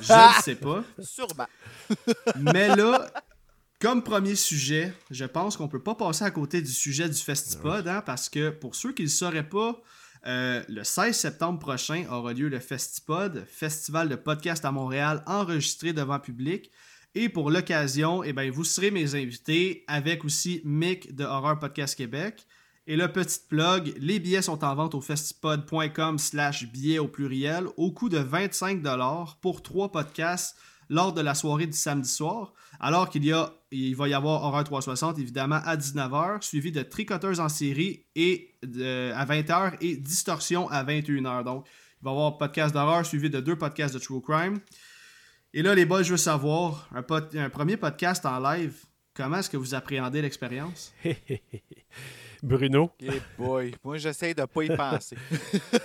Je 0.00 0.12
ne 0.12 0.42
sais 0.42 0.56
pas. 0.56 0.82
Sûrement. 0.98 1.46
Mais 2.38 2.74
là, 2.74 3.08
comme 3.82 4.04
premier 4.04 4.36
sujet, 4.36 4.94
je 5.10 5.24
pense 5.24 5.56
qu'on 5.56 5.66
peut 5.66 5.82
pas 5.82 5.96
passer 5.96 6.24
à 6.24 6.30
côté 6.30 6.62
du 6.62 6.70
sujet 6.70 7.08
du 7.08 7.18
Festipod, 7.18 7.88
hein, 7.88 8.00
parce 8.06 8.28
que 8.28 8.50
pour 8.50 8.76
ceux 8.76 8.92
qui 8.92 9.02
ne 9.02 9.08
le 9.08 9.10
sauraient 9.10 9.48
pas, 9.48 9.82
euh, 10.24 10.62
le 10.68 10.84
16 10.84 11.16
septembre 11.16 11.58
prochain 11.58 12.04
aura 12.08 12.32
lieu 12.32 12.48
le 12.48 12.60
Festipod, 12.60 13.44
festival 13.50 14.08
de 14.08 14.14
podcast 14.14 14.64
à 14.64 14.70
Montréal 14.70 15.24
enregistré 15.26 15.92
devant 15.92 16.20
public. 16.20 16.70
Et 17.16 17.28
pour 17.28 17.50
l'occasion, 17.50 18.22
eh 18.22 18.32
ben, 18.32 18.52
vous 18.52 18.62
serez 18.62 18.92
mes 18.92 19.16
invités 19.16 19.82
avec 19.88 20.24
aussi 20.24 20.62
Mick 20.64 21.16
de 21.16 21.24
Horror 21.24 21.58
Podcast 21.58 21.96
Québec. 21.96 22.46
Et 22.86 22.94
le 22.94 23.10
petit 23.10 23.40
plug, 23.48 23.94
les 23.98 24.20
billets 24.20 24.42
sont 24.42 24.62
en 24.62 24.76
vente 24.76 24.94
au 24.94 25.00
festipod.com 25.00 26.18
slash 26.20 26.68
billets 26.68 27.00
au 27.00 27.08
pluriel 27.08 27.66
au 27.76 27.90
coût 27.90 28.08
de 28.08 28.20
25$ 28.20 29.40
pour 29.40 29.60
trois 29.60 29.90
podcasts 29.90 30.56
lors 30.88 31.12
de 31.12 31.20
la 31.20 31.34
soirée 31.34 31.66
du 31.66 31.76
samedi 31.76 32.08
soir, 32.08 32.52
alors 32.78 33.08
qu'il 33.08 33.24
y 33.24 33.32
a, 33.32 33.52
il 33.72 33.96
va 33.96 34.08
y 34.08 34.14
avoir 34.14 34.42
Horreur 34.42 34.64
360 34.64 35.18
évidemment 35.18 35.60
à 35.64 35.76
19h, 35.76 36.42
suivi 36.42 36.72
de 36.72 36.82
Tricoteurs 36.82 37.40
en 37.40 37.48
série 37.48 38.04
et 38.14 38.54
à 38.62 39.24
20h 39.24 39.76
et 39.80 39.96
Distorsion 39.96 40.68
à 40.68 40.84
21h. 40.84 41.44
Donc, 41.44 41.66
il 42.00 42.04
va 42.04 42.10
y 42.10 42.14
avoir 42.14 42.38
podcast 42.38 42.74
d'horreur 42.74 43.06
suivi 43.06 43.30
de 43.30 43.40
deux 43.40 43.56
podcasts 43.56 43.94
de 43.94 43.98
True 43.98 44.20
Crime. 44.20 44.58
Et 45.54 45.62
là, 45.62 45.74
les 45.74 45.84
boys, 45.84 46.02
je 46.02 46.12
veux 46.12 46.16
savoir, 46.16 46.88
un, 46.94 47.04
un 47.38 47.50
premier 47.50 47.76
podcast 47.76 48.24
en 48.26 48.38
live, 48.40 48.74
comment 49.14 49.38
est-ce 49.38 49.50
que 49.50 49.56
vous 49.56 49.74
appréhendez 49.74 50.22
l'expérience? 50.22 50.92
Bruno. 52.42 52.90
Hey 52.98 53.22
boy, 53.38 53.74
moi 53.84 53.98
j'essaie 53.98 54.34
de 54.34 54.44
pas 54.44 54.64
y 54.64 54.76
penser. 54.76 55.16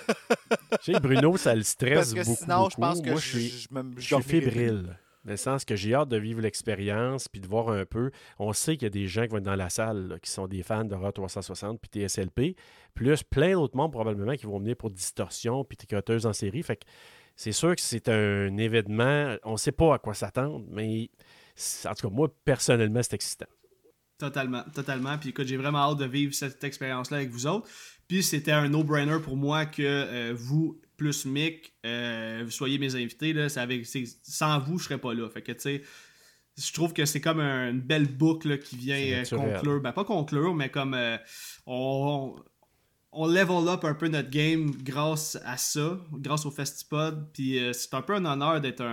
Chez 0.82 1.00
Bruno, 1.00 1.38
ça 1.38 1.54
le 1.54 1.62
stresse 1.62 2.14
Parce 2.14 2.14
que 2.14 2.36
sinon, 2.36 2.70
je 2.70 2.76
pense 2.78 3.02
que 3.02 3.12
moi, 3.12 3.20
je, 3.20 3.28
suis, 3.28 3.50
je, 3.50 3.68
me, 3.72 3.92
je 3.96 4.16
suis 4.16 4.24
fébrile. 4.24 4.98
Dans 5.28 5.34
le 5.34 5.38
sens 5.38 5.66
que 5.66 5.76
j'ai 5.76 5.94
hâte 5.94 6.08
de 6.08 6.16
vivre 6.16 6.40
l'expérience 6.40 7.28
puis 7.28 7.42
de 7.42 7.48
voir 7.48 7.68
un 7.68 7.84
peu. 7.84 8.12
On 8.40 8.54
sait 8.54 8.78
qu'il 8.78 8.84
y 8.84 8.86
a 8.86 8.90
des 8.90 9.08
gens 9.08 9.24
qui 9.24 9.28
vont 9.28 9.40
être 9.40 9.44
dans 9.44 9.58
la 9.58 9.70
salle 9.70 10.20
qui 10.22 10.32
sont 10.32 10.48
des 10.48 10.64
fans 10.64 10.86
de 10.86 10.96
RA 10.96 11.12
360 11.12 11.82
puis 11.82 12.08
TSLP, 12.08 12.56
plus 12.94 13.24
plein 13.24 13.52
d'autres 13.52 13.76
membres 13.76 13.92
probablement 13.92 14.36
qui 14.36 14.46
vont 14.46 14.58
venir 14.58 14.78
pour 14.78 14.90
Distorsion 14.90 15.66
puis 15.66 15.76
Tricoteuses 15.76 16.26
en 16.26 16.32
série. 16.32 16.64
Fait 16.64 16.78
que 16.78 16.86
c'est 17.36 17.52
sûr 17.52 17.76
que 17.76 17.82
c'est 17.82 18.08
un 18.08 18.56
événement. 18.56 19.36
On 19.44 19.54
ne 19.54 19.58
sait 19.58 19.74
pas 19.74 19.96
à 19.96 20.00
quoi 20.00 20.14
s'attendre, 20.14 20.66
mais 20.72 21.10
en 21.86 21.94
tout 21.94 22.08
cas, 22.08 22.16
moi, 22.16 22.34
personnellement, 22.46 23.04
c'est 23.04 23.16
excitant. 23.16 23.48
Totalement, 24.18 24.64
totalement. 24.74 25.18
Puis 25.18 25.30
écoute, 25.30 25.46
j'ai 25.46 25.58
vraiment 25.58 25.92
hâte 25.92 25.98
de 25.98 26.06
vivre 26.06 26.34
cette 26.34 26.64
expérience-là 26.64 27.18
avec 27.18 27.32
vous 27.32 27.48
autres. 27.48 27.68
Puis 28.08 28.24
c'était 28.24 28.54
un 28.54 28.70
no-brainer 28.70 29.20
pour 29.22 29.36
moi 29.36 29.66
que 29.66 29.84
euh, 29.84 30.34
vous, 30.34 30.80
plus 30.98 31.26
Mick, 31.26 31.74
euh, 31.86 32.42
vous 32.44 32.52
soyez 32.52 32.78
mes 32.80 32.96
invités. 32.96 33.34
Là, 33.34 33.48
avec, 33.56 33.86
sans 34.24 34.60
vous, 34.60 34.80
je 34.80 34.86
serais 34.86 34.98
pas 34.98 35.14
là. 35.14 35.30
Fait 35.30 35.42
que 35.42 35.52
tu 35.52 35.60
sais, 35.60 35.84
je 36.58 36.74
trouve 36.74 36.92
que 36.94 37.06
c'est 37.06 37.22
comme 37.22 37.40
une 37.40 37.82
belle 37.82 38.08
boucle 38.08 38.60
qui 38.60 38.76
vient 38.76 38.98
euh, 38.98 39.24
conclure. 39.24 39.80
Ben 39.80 39.94
pas 39.94 40.04
conclure, 40.04 40.56
mais 40.56 40.70
comme 40.70 40.98
on, 41.66 42.36
on 42.36 42.44
level 43.14 43.68
up 43.68 43.84
un 43.84 43.94
peu 43.94 44.08
notre 44.08 44.30
game 44.30 44.72
grâce 44.84 45.38
à 45.46 45.58
ça, 45.58 45.98
grâce 46.14 46.46
au 46.46 46.52
Festipod. 46.52 47.30
Puis 47.34 47.60
euh, 47.60 47.74
c'est 47.74 47.94
un 47.94 48.02
peu 48.02 48.14
un 48.14 48.26
honneur 48.26 48.60
d'être 48.62 48.84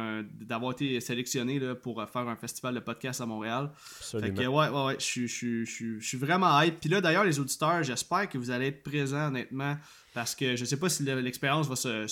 d'avoir 0.40 0.72
été 0.72 1.00
sélectionné 1.00 1.59
là, 1.59 1.74
pour 1.74 2.00
euh, 2.00 2.07
faire 2.07 2.29
un 2.29 2.37
festival 2.37 2.74
de 2.74 2.81
podcast 2.81 3.20
à 3.20 3.27
Montréal. 3.27 3.70
Absolument. 3.98 4.37
Fait 4.37 4.42
que 4.42 4.48
ouais, 4.48 4.68
ouais, 4.68 4.85
ouais, 4.87 4.96
je, 4.98 5.27
je, 5.27 5.64
je, 5.64 5.98
je 5.98 6.07
suis 6.07 6.18
vraiment 6.18 6.61
hype. 6.61 6.81
Puis 6.81 6.88
là, 6.88 7.00
d'ailleurs, 7.00 7.24
les 7.24 7.40
auditeurs, 7.40 7.83
j'espère 7.83 8.29
que 8.29 8.38
vous 8.38 8.50
allez 8.50 8.68
être 8.68 8.83
présents, 8.83 9.29
honnêtement, 9.29 9.77
parce 10.14 10.35
que 10.35 10.57
je 10.57 10.64
sais 10.64 10.79
pas 10.79 10.88
si 10.88 11.03
l'expérience 11.03 11.66
va 11.66 11.77
se. 11.77 12.07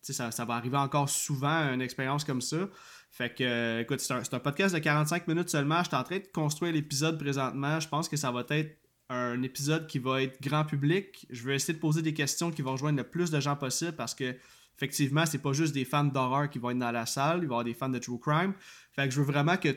ça, 0.00 0.30
ça, 0.30 0.44
va 0.44 0.54
arriver 0.54 0.78
encore 0.78 1.08
souvent, 1.08 1.72
une 1.72 1.82
expérience 1.82 2.24
comme 2.24 2.40
ça. 2.40 2.68
Fait 3.10 3.34
que, 3.34 3.44
euh, 3.44 3.80
écoute, 3.80 4.00
c'est 4.00 4.14
un, 4.14 4.22
un, 4.32 4.38
podcast 4.38 4.74
de 4.74 4.80
45 4.80 5.28
minutes 5.28 5.50
seulement. 5.50 5.82
Je 5.82 5.88
suis 5.88 5.96
en 5.96 6.02
train 6.02 6.18
de 6.18 6.28
construire 6.32 6.72
l'épisode 6.72 7.18
présentement. 7.18 7.78
Je 7.78 7.88
pense 7.88 8.08
que 8.08 8.16
ça 8.16 8.30
va 8.30 8.42
être 8.48 8.81
un 9.12 9.42
épisode 9.42 9.86
qui 9.86 9.98
va 9.98 10.22
être 10.22 10.40
grand 10.40 10.64
public. 10.64 11.26
Je 11.30 11.44
vais 11.46 11.54
essayer 11.54 11.74
de 11.74 11.78
poser 11.78 12.02
des 12.02 12.14
questions 12.14 12.50
qui 12.50 12.62
vont 12.62 12.72
rejoindre 12.72 12.98
le 12.98 13.04
plus 13.04 13.30
de 13.30 13.40
gens 13.40 13.56
possible 13.56 13.92
parce 13.92 14.14
que 14.14 14.34
effectivement, 14.76 15.26
c'est 15.26 15.38
pas 15.38 15.52
juste 15.52 15.74
des 15.74 15.84
fans 15.84 16.04
d'horreur 16.04 16.48
qui 16.50 16.58
vont 16.58 16.70
être 16.70 16.78
dans 16.78 16.90
la 16.90 17.06
salle, 17.06 17.40
il 17.42 17.42
va 17.42 17.42
y 17.42 17.46
avoir 17.46 17.64
des 17.64 17.74
fans 17.74 17.88
de 17.88 17.98
true 17.98 18.18
crime. 18.18 18.54
Fait 18.92 19.08
que 19.08 19.14
je 19.14 19.20
veux 19.20 19.26
vraiment 19.26 19.56
que 19.56 19.76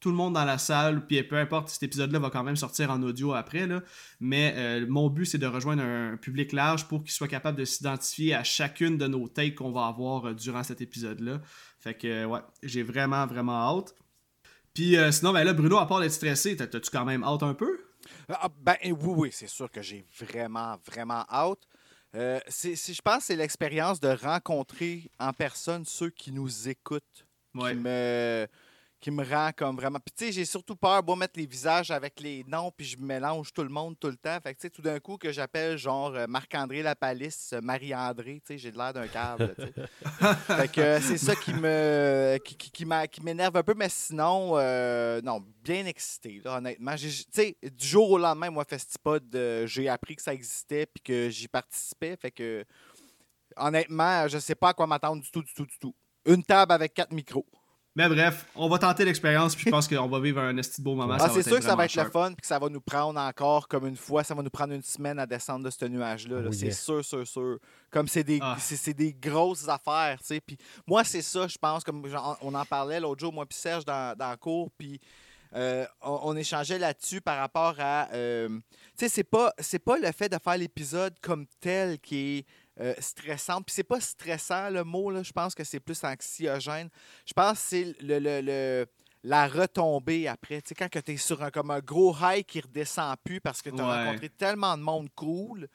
tout 0.00 0.10
le 0.10 0.16
monde 0.16 0.34
dans 0.34 0.44
la 0.44 0.58
salle, 0.58 1.06
puis 1.06 1.22
peu 1.22 1.36
importe, 1.36 1.68
cet 1.68 1.84
épisode-là 1.84 2.18
va 2.18 2.28
quand 2.28 2.42
même 2.42 2.56
sortir 2.56 2.90
en 2.90 3.00
audio 3.02 3.34
après, 3.34 3.68
là, 3.68 3.82
mais 4.18 4.52
euh, 4.56 4.84
mon 4.88 5.08
but 5.08 5.26
c'est 5.26 5.38
de 5.38 5.46
rejoindre 5.46 5.84
un 5.84 6.16
public 6.16 6.52
large 6.52 6.88
pour 6.88 7.04
qu'il 7.04 7.12
soit 7.12 7.28
capable 7.28 7.56
de 7.56 7.64
s'identifier 7.64 8.34
à 8.34 8.42
chacune 8.42 8.98
de 8.98 9.06
nos 9.06 9.28
takes 9.28 9.54
qu'on 9.54 9.70
va 9.70 9.86
avoir 9.86 10.26
euh, 10.26 10.34
durant 10.34 10.64
cet 10.64 10.80
épisode-là. 10.80 11.40
Fait 11.78 11.94
que, 11.94 12.08
euh, 12.08 12.26
ouais, 12.26 12.40
j'ai 12.64 12.82
vraiment, 12.82 13.26
vraiment 13.26 13.78
hâte. 13.78 13.94
Puis 14.74 14.96
sinon, 15.10 15.34
ben 15.34 15.44
là, 15.44 15.52
Bruno, 15.52 15.76
à 15.76 15.86
part 15.86 16.00
d'être 16.00 16.12
stressé, 16.12 16.56
t'as-tu 16.56 16.90
quand 16.90 17.04
même 17.04 17.22
hâte 17.22 17.42
un 17.42 17.52
peu? 17.52 17.78
Ah, 18.28 18.48
ben 18.60 18.76
oui, 18.84 18.92
oui, 19.00 19.30
c'est 19.32 19.48
sûr 19.48 19.70
que 19.70 19.82
j'ai 19.82 20.04
vraiment, 20.18 20.76
vraiment 20.84 21.24
hâte. 21.30 21.66
si 22.48 22.94
je 22.94 23.02
pense 23.02 23.18
que 23.18 23.24
c'est 23.24 23.36
l'expérience 23.36 24.00
de 24.00 24.08
rencontrer 24.08 25.10
en 25.18 25.32
personne 25.32 25.84
ceux 25.84 26.10
qui 26.10 26.32
nous 26.32 26.68
écoutent 26.68 27.26
qui 27.52 27.74
me 27.74 28.46
qui 29.02 29.10
me 29.10 29.24
rend 29.24 29.50
comme 29.54 29.74
vraiment. 29.74 29.98
Puis 29.98 30.14
tu 30.16 30.24
sais, 30.26 30.32
j'ai 30.32 30.44
surtout 30.44 30.76
peur, 30.76 31.02
de 31.02 31.14
mettre 31.14 31.36
les 31.36 31.44
visages 31.44 31.90
avec 31.90 32.20
les 32.20 32.44
noms, 32.44 32.70
puis 32.70 32.86
je 32.86 32.96
mélange 32.96 33.52
tout 33.52 33.64
le 33.64 33.68
monde 33.68 33.98
tout 33.98 34.06
le 34.06 34.16
temps. 34.16 34.38
Fait 34.40 34.54
que 34.54 34.60
tu 34.60 34.62
sais, 34.62 34.70
tout 34.70 34.80
d'un 34.80 35.00
coup 35.00 35.16
que 35.18 35.32
j'appelle 35.32 35.76
genre 35.76 36.14
euh, 36.14 36.26
Marc-André 36.28 36.82
Lapalisse, 36.82 37.52
euh, 37.52 37.60
Marie-André, 37.60 38.40
tu 38.46 38.54
sais, 38.54 38.58
j'ai 38.58 38.70
l'air 38.70 38.92
d'un 38.92 39.08
câble. 39.08 39.56
fait 40.46 40.70
que 40.70 40.80
euh, 40.80 41.00
c'est 41.00 41.18
ça 41.18 41.34
qui 41.34 41.52
me 41.52 42.38
qui, 42.44 42.56
qui, 42.56 42.86
m'énerve 43.22 43.56
un 43.56 43.62
peu, 43.64 43.74
mais 43.74 43.88
sinon, 43.88 44.52
non, 45.20 45.44
bien 45.64 45.84
excité, 45.84 46.40
là, 46.44 46.58
honnêtement. 46.58 46.94
Tu 46.94 47.10
sais, 47.10 47.56
du 47.60 47.86
jour 47.86 48.08
au 48.08 48.18
lendemain, 48.18 48.50
moi, 48.50 48.64
Festipod, 48.64 49.24
j'ai 49.64 49.88
appris 49.88 50.14
que 50.14 50.22
ça 50.22 50.32
existait, 50.32 50.86
puis 50.86 51.02
que 51.02 51.28
j'y 51.28 51.48
participais. 51.48 52.16
Fait 52.16 52.30
que, 52.30 52.64
honnêtement, 53.56 54.28
je 54.28 54.38
sais 54.38 54.54
pas 54.54 54.68
à 54.68 54.74
quoi 54.74 54.86
m'attendre 54.86 55.20
du 55.20 55.30
tout, 55.30 55.42
du 55.42 55.52
tout, 55.52 55.66
du 55.66 55.78
tout. 55.80 55.94
Une 56.24 56.44
table 56.44 56.70
avec 56.70 56.94
quatre 56.94 57.12
micros. 57.12 57.46
Mais 57.94 58.08
bref, 58.08 58.46
on 58.54 58.68
va 58.68 58.78
tenter 58.78 59.04
l'expérience, 59.04 59.54
puis 59.54 59.66
je 59.66 59.70
pense 59.70 59.86
qu'on 59.86 60.08
va 60.08 60.18
vivre 60.18 60.40
un 60.40 60.56
esti 60.56 60.80
beau 60.80 60.94
moment. 60.94 61.16
Ah, 61.20 61.28
c'est 61.28 61.42
sûr 61.42 61.58
que 61.58 61.64
ça 61.64 61.76
va 61.76 61.84
être 61.84 61.94
le 61.94 62.10
fun, 62.10 62.28
puis 62.28 62.40
que 62.40 62.46
ça 62.46 62.58
va 62.58 62.70
nous 62.70 62.80
prendre 62.80 63.20
encore 63.20 63.68
comme 63.68 63.86
une 63.86 63.96
fois, 63.96 64.24
ça 64.24 64.34
va 64.34 64.42
nous 64.42 64.50
prendre 64.50 64.72
une 64.72 64.82
semaine 64.82 65.18
à 65.18 65.26
descendre 65.26 65.66
de 65.66 65.70
ce 65.70 65.84
nuage-là. 65.84 66.40
Oh, 66.46 66.52
c'est 66.52 66.70
sûr, 66.70 67.04
sûr, 67.04 67.26
sûr. 67.26 67.58
Comme 67.90 68.08
c'est 68.08 68.24
des, 68.24 68.38
ah. 68.40 68.56
c'est, 68.58 68.94
des 68.94 69.12
grosses 69.12 69.68
affaires, 69.68 70.18
tu 70.20 70.26
sais. 70.26 70.40
Puis 70.40 70.56
moi, 70.86 71.04
c'est 71.04 71.20
ça, 71.20 71.46
je 71.46 71.58
pense, 71.58 71.84
comme 71.84 72.02
on 72.40 72.54
en 72.54 72.64
parlait 72.64 72.98
l'autre 72.98 73.20
jour, 73.20 73.32
moi 73.32 73.44
puis 73.44 73.58
Serge, 73.58 73.84
dans, 73.84 74.16
dans 74.16 74.30
le 74.30 74.36
cours, 74.38 74.70
puis 74.78 74.98
euh, 75.54 75.84
on, 76.00 76.34
échangeait 76.34 76.78
là-dessus 76.78 77.20
par 77.20 77.36
rapport 77.36 77.74
à. 77.78 78.08
Euh, 78.12 78.48
tu 78.48 78.60
sais, 78.96 79.08
c'est 79.08 79.24
pas, 79.24 79.52
c'est 79.58 79.78
pas 79.78 79.98
le 79.98 80.10
fait 80.12 80.30
de 80.30 80.38
faire 80.42 80.56
l'épisode 80.56 81.14
comme 81.20 81.46
tel 81.60 81.98
qui 81.98 82.38
est 82.38 82.46
euh, 82.80 82.94
stressante. 82.98 83.66
Puis 83.66 83.74
c'est 83.74 83.84
pas 83.84 84.00
stressant 84.00 84.70
le 84.70 84.84
mot, 84.84 85.10
là, 85.10 85.22
je 85.22 85.32
pense 85.32 85.54
que 85.54 85.64
c'est 85.64 85.80
plus 85.80 86.02
anxiogène. 86.04 86.88
Je 87.26 87.32
pense 87.32 87.60
que 87.60 87.66
c'est 87.68 87.96
le, 88.00 88.18
le, 88.18 88.86
la 89.22 89.46
retombée 89.46 90.26
après. 90.28 90.62
Tu 90.62 90.68
sais, 90.68 90.74
quand 90.74 90.88
tu 90.88 91.12
es 91.12 91.16
sur 91.16 91.42
un, 91.42 91.50
comme 91.50 91.70
un 91.70 91.80
gros 91.80 92.16
high 92.20 92.44
qui 92.44 92.60
redescend 92.60 93.16
plus 93.22 93.40
parce 93.40 93.62
que 93.62 93.70
tu 93.70 93.80
as 93.80 94.04
rencontré 94.04 94.28
tellement 94.30 94.76
de 94.76 94.82
monde 94.82 95.08
cool, 95.14 95.68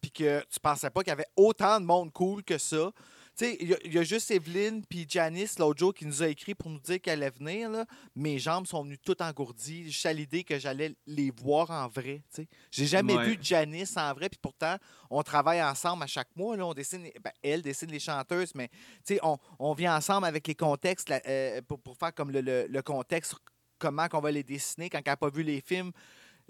puis 0.00 0.10
que 0.10 0.40
tu 0.50 0.60
pensais 0.60 0.90
pas 0.90 1.00
qu'il 1.02 1.10
y 1.10 1.12
avait 1.12 1.26
autant 1.36 1.80
de 1.80 1.86
monde 1.86 2.12
cool 2.12 2.42
que 2.42 2.58
ça. 2.58 2.90
Sais, 3.34 3.56
il 3.60 3.94
y, 3.94 3.98
a 3.98 4.02
juste 4.02 4.30
Evelyne 4.30 4.84
puis 4.84 5.06
Janice 5.08 5.58
l'autre 5.58 5.78
jour 5.78 5.94
qui 5.94 6.04
nous 6.04 6.22
a 6.22 6.28
écrit 6.28 6.54
pour 6.54 6.68
nous 6.68 6.78
dire 6.80 7.00
qu'elle 7.00 7.22
allait 7.22 7.30
venir. 7.30 7.70
Là. 7.70 7.86
Mes 8.14 8.38
jambes 8.38 8.66
sont 8.66 8.84
venues 8.84 8.98
toutes 8.98 9.22
engourdies. 9.22 9.84
Juste 9.84 10.04
à 10.04 10.12
l'idée 10.12 10.44
que 10.44 10.58
j'allais 10.58 10.94
les 11.06 11.30
voir 11.30 11.70
en 11.70 11.88
vrai. 11.88 12.22
Tu 12.28 12.42
sais. 12.42 12.48
J'ai 12.70 12.84
jamais 12.84 13.16
vu 13.24 13.38
Janice 13.40 13.96
en 13.96 14.12
vrai. 14.12 14.28
Puis 14.28 14.38
pourtant, 14.40 14.76
on 15.08 15.22
travaille 15.22 15.62
ensemble 15.62 16.02
à 16.02 16.06
chaque 16.06 16.28
mois. 16.36 16.58
Là. 16.58 16.66
On 16.66 16.74
dessine, 16.74 17.08
ben, 17.22 17.32
elle 17.42 17.62
dessine 17.62 17.90
les 17.90 18.00
chanteuses, 18.00 18.54
mais 18.54 18.68
tu 18.68 19.14
sais, 19.14 19.20
on, 19.22 19.38
on 19.58 19.72
vient 19.72 19.96
ensemble 19.96 20.26
avec 20.26 20.46
les 20.46 20.54
contextes 20.54 21.10
euh, 21.26 21.62
pour, 21.62 21.80
pour, 21.80 21.96
faire 21.96 22.14
comme 22.14 22.32
le, 22.32 22.66
le, 22.68 22.82
contexte, 22.82 23.34
comment 23.78 24.08
qu'on 24.08 24.20
va 24.20 24.30
les 24.30 24.42
dessiner 24.42 24.90
quand 24.90 24.98
elle 24.98 25.10
n'a 25.10 25.16
pas 25.16 25.30
vu 25.30 25.42
les 25.42 25.62
films 25.62 25.92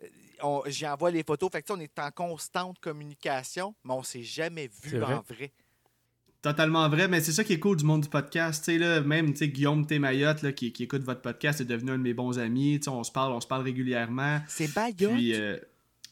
euh, 0.02 0.60
j'y 0.66 0.86
envoie 0.88 1.12
les 1.12 1.22
photos. 1.22 1.48
Fait 1.52 1.62
que, 1.62 1.72
on 1.72 1.78
est 1.78 1.96
en 2.00 2.10
constante 2.10 2.80
communication, 2.80 3.72
mais 3.84 3.94
on 3.94 4.02
s'est 4.02 4.24
jamais 4.24 4.68
vu 4.82 5.00
en 5.00 5.20
vrai 5.20 5.52
totalement 6.42 6.88
vrai, 6.88 7.08
mais 7.08 7.20
c'est 7.20 7.32
ça 7.32 7.44
qui 7.44 7.54
est 7.54 7.60
cool 7.60 7.76
du 7.76 7.84
monde 7.84 8.02
du 8.02 8.08
podcast. 8.08 8.64
sais 8.64 8.76
là, 8.76 9.00
même 9.00 9.30
Guillaume 9.32 9.86
Témayotte 9.86 10.42
là, 10.42 10.52
qui, 10.52 10.72
qui, 10.72 10.82
écoute 10.82 11.02
votre 11.02 11.22
podcast 11.22 11.60
est 11.60 11.64
devenu 11.64 11.92
un 11.92 11.98
de 11.98 12.02
mes 12.02 12.14
bons 12.14 12.38
amis. 12.38 12.80
on 12.88 13.04
se 13.04 13.12
parle, 13.12 13.32
on 13.32 13.40
se 13.40 13.46
parle 13.46 13.62
régulièrement. 13.62 14.40
C'est 14.48 14.74
Mayotte? 14.74 15.12
Euh, 15.34 15.58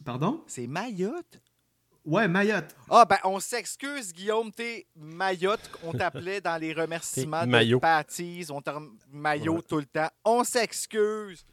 pardon? 0.05 0.43
C'est 0.47 0.69
Mayotte? 0.69 1.41
Ouais, 2.05 2.29
Mayotte. 2.29 2.75
Ah, 2.89 3.05
ben, 3.05 3.19
on 3.25 3.41
s'excuse, 3.41 4.15
Guillaume 4.15 4.51
T. 4.53 4.87
Mayotte. 4.97 5.71
On 5.85 5.93
t'appelait 5.93 6.41
dans 6.41 6.57
les 6.57 6.73
remerciements 6.73 7.47
de 7.47 7.79
Patties. 7.79 8.47
On 8.51 8.63
t'a 8.63 8.81
Maillot 9.13 9.61
tout 9.63 9.79
le 9.79 9.85
temps. 9.85 10.09
On 10.25 10.43
s'excuse. 10.43 11.45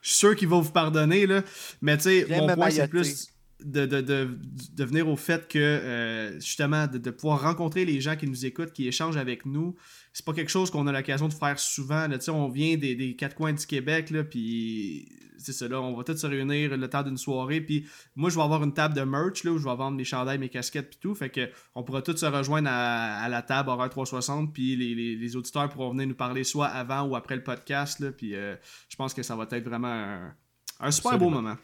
Je 0.00 0.08
suis 0.08 0.18
sûr 0.18 0.36
qu'ils 0.36 0.48
vont 0.48 0.60
vous 0.60 0.72
pardonner, 0.72 1.26
là. 1.26 1.42
Mais 1.82 1.98
tu 1.98 2.04
sais, 2.04 2.26
mon 2.30 2.46
point, 2.54 2.70
c'est 2.70 2.88
plus 2.88 3.30
de, 3.64 3.86
de, 3.86 4.00
de, 4.00 4.84
venir 4.84 5.08
au 5.08 5.16
fait 5.16 5.48
que, 5.48 5.58
euh, 5.58 6.34
justement, 6.40 6.86
de, 6.86 7.10
pouvoir 7.10 7.42
rencontrer 7.42 7.84
les 7.84 8.00
gens 8.00 8.16
qui 8.16 8.26
nous 8.26 8.46
écoutent, 8.46 8.72
qui 8.72 8.88
échangent 8.88 9.16
avec 9.16 9.46
nous, 9.46 9.76
c'est 10.12 10.24
pas 10.24 10.32
quelque 10.32 10.50
chose 10.50 10.70
qu'on 10.70 10.86
a 10.86 10.92
l'occasion 10.92 11.28
de 11.28 11.32
faire 11.32 11.58
souvent. 11.58 12.08
Là. 12.08 12.18
On 12.28 12.48
vient 12.48 12.76
des, 12.76 12.94
des, 12.94 13.16
quatre 13.16 13.34
coins 13.34 13.52
du 13.52 13.66
Québec, 13.66 14.10
là, 14.10 14.24
puis 14.24 15.08
c'est 15.38 15.52
ça, 15.52 15.68
là, 15.68 15.80
on 15.80 15.96
va 15.96 16.04
tous 16.04 16.16
se 16.16 16.26
réunir 16.26 16.76
le 16.76 16.88
temps 16.88 17.02
d'une 17.02 17.16
soirée, 17.16 17.60
puis 17.60 17.86
moi, 18.14 18.30
je 18.30 18.36
vais 18.36 18.42
avoir 18.42 18.62
une 18.62 18.74
table 18.74 18.94
de 18.94 19.02
merch, 19.02 19.44
là, 19.44 19.52
où 19.52 19.58
je 19.58 19.64
vais 19.64 19.74
vendre 19.74 19.96
mes 19.96 20.04
chandails, 20.04 20.38
mes 20.38 20.48
casquettes, 20.48 20.90
puis 20.90 20.98
tout, 21.00 21.14
fait 21.14 21.30
que 21.30 21.48
on 21.74 21.82
pourra 21.82 22.02
tous 22.02 22.16
se 22.16 22.26
rejoindre 22.26 22.68
à, 22.70 23.28
la 23.28 23.42
table 23.42 23.70
horaire 23.70 23.90
360, 23.90 24.52
puis 24.52 24.76
les, 24.76 25.16
les, 25.16 25.36
auditeurs 25.36 25.68
pourront 25.68 25.90
venir 25.90 26.06
nous 26.06 26.14
parler 26.14 26.44
soit 26.44 26.66
avant 26.66 27.02
ou 27.02 27.16
après 27.16 27.36
le 27.36 27.42
podcast, 27.42 28.00
là, 28.00 28.12
puis 28.12 28.34
euh, 28.34 28.56
je 28.88 28.96
pense 28.96 29.14
que 29.14 29.22
ça 29.22 29.36
va 29.36 29.46
être 29.50 29.64
vraiment 29.64 29.88
un, 29.88 30.34
un 30.80 30.90
super 30.90 31.18
beau 31.18 31.30
moment. 31.30 31.56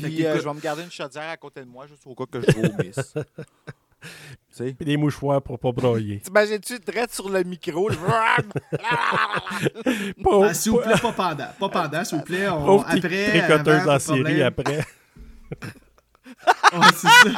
Puis 0.00 0.26
euh, 0.26 0.36
je 0.36 0.42
vais 0.42 0.54
me 0.54 0.60
garder 0.60 0.82
une 0.82 0.90
chaudière 0.90 1.28
à 1.28 1.36
côté 1.36 1.60
de 1.60 1.66
moi, 1.66 1.86
juste 1.86 2.02
au 2.06 2.14
cas 2.14 2.24
que 2.26 2.40
je 2.40 2.52
vomisse. 2.56 3.14
Puis 4.56 4.74
des 4.80 4.96
mouchoirs 4.96 5.42
pour 5.42 5.58
pas 5.58 5.72
broyer. 5.72 6.20
T'imagines-tu 6.24 6.78
direct 6.80 7.14
sur 7.14 7.28
le 7.28 7.42
micro? 7.42 7.90
ah, 8.78 10.54
s'il 10.54 10.72
vous 10.72 10.78
plaît, 10.78 10.98
pas 11.00 11.12
pendant. 11.12 11.48
Pas 11.58 11.68
pendant, 11.68 12.04
s'il 12.04 12.18
vous 12.18 12.24
plaît. 12.24 12.48
On, 12.48 12.80
après. 12.82 13.40
Tricoteuse 13.40 13.88
en 13.88 13.98
série 13.98 14.42
après. 14.42 14.84
oh, 16.74 16.80
c'est 16.94 17.08
ça. 17.08 17.30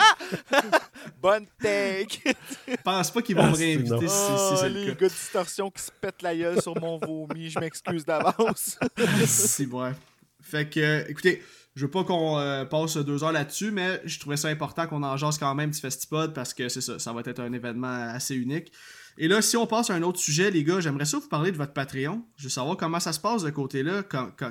Bonne 1.21 1.47
take. 1.61 2.35
Je 2.67 2.77
pense 2.83 3.11
pas 3.11 3.23
qu'ils 3.23 3.37
vont 3.37 3.47
me 3.47 3.53
ah, 3.53 3.57
réinviter 3.57 4.09
si, 4.09 4.15
si, 4.15 4.57
c'est 4.57 4.69
le 4.69 4.81
les 4.81 4.87
gars 4.87 4.95
de 4.95 5.09
distorsion 5.09 5.71
qui 5.71 5.83
se 5.83 5.91
pètent 6.01 6.23
la 6.23 6.37
gueule 6.37 6.61
sur 6.61 6.79
mon 6.81 6.99
vomi, 6.99 7.51
je 7.51 7.59
m'excuse 7.59 8.05
d'avance. 8.05 8.79
si, 9.27 9.67
ouais. 9.67 9.93
Fait 10.41 10.69
que, 10.69 11.09
écoutez, 11.09 11.43
je 11.75 11.87
veux 11.87 11.91
pas 11.91 12.05
qu'on 12.05 12.39
euh, 12.39 12.65
passe 12.65 12.97
deux 12.99 13.25
heures 13.25 13.33
là-dessus, 13.33 13.71
mais 13.71 14.01
je 14.05 14.19
trouvais 14.19 14.37
ça 14.37 14.49
important 14.49 14.87
qu'on 14.87 15.03
en 15.03 15.17
quand 15.17 15.55
même 15.55 15.71
du 15.71 15.81
Festipod 15.81 16.35
parce 16.35 16.53
que 16.53 16.69
c'est 16.69 16.81
ça, 16.81 16.99
ça 16.99 17.13
va 17.13 17.23
être 17.25 17.41
un 17.41 17.53
événement 17.53 18.11
assez 18.11 18.35
unique. 18.35 18.73
Et 19.19 19.29
là, 19.29 19.43
si 19.43 19.57
on 19.57 19.67
passe 19.67 19.91
à 19.91 19.95
un 19.95 20.03
autre 20.03 20.19
sujet, 20.19 20.51
les 20.51 20.65
gars, 20.65 20.81
j'aimerais 20.81 21.05
ça 21.05 21.19
vous 21.19 21.29
parler 21.29 21.53
de 21.53 21.57
votre 21.57 21.73
Patreon. 21.73 22.25
Je 22.37 22.45
veux 22.45 22.51
savoir 22.51 22.77
comment 22.77 23.01
ça 23.01 23.13
se 23.13 23.21
passe 23.21 23.43
de 23.43 23.51
côté-là. 23.51 24.03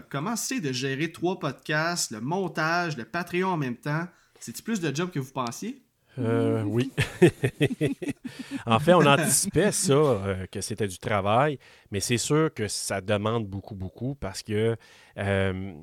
comment 0.10 0.36
c'est 0.36 0.60
de 0.60 0.72
gérer 0.72 1.12
trois 1.12 1.40
podcasts, 1.40 2.12
le 2.12 2.22
montage, 2.22 2.98
le 2.98 3.06
Patreon 3.06 3.50
en 3.50 3.58
même 3.58 3.78
temps. 3.78 4.08
C'est-tu 4.40 4.62
plus 4.62 4.80
de 4.80 4.96
job 4.96 5.10
que 5.12 5.20
vous 5.20 5.32
pensiez? 5.32 5.84
Euh, 6.20 6.64
oui. 6.64 6.92
en 8.66 8.80
fait, 8.80 8.94
on 8.94 9.06
anticipait 9.06 9.72
ça, 9.72 9.94
euh, 9.94 10.46
que 10.48 10.62
c'était 10.62 10.88
du 10.88 11.00
travail, 11.00 11.58
mais 11.90 12.00
c'est 12.00 12.18
sûr 12.18 12.54
que 12.54 12.68
ça 12.68 13.02
demande 13.02 13.48
beaucoup, 13.48 13.76
beaucoup 13.76 14.16
parce 14.16 14.44
que 14.44 14.76
euh, 15.18 15.74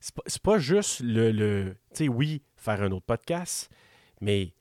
c'est 0.00 0.42
pas, 0.42 0.58
juste 0.58 1.00
le. 1.00 1.30
le 1.30 1.76
tu 1.94 2.04
sais, 2.04 2.08
oui, 2.08 2.42
faire 2.56 2.82
un 2.82 2.90
autre 2.90 3.06
podcast, 3.06 3.70
mais 4.20 4.54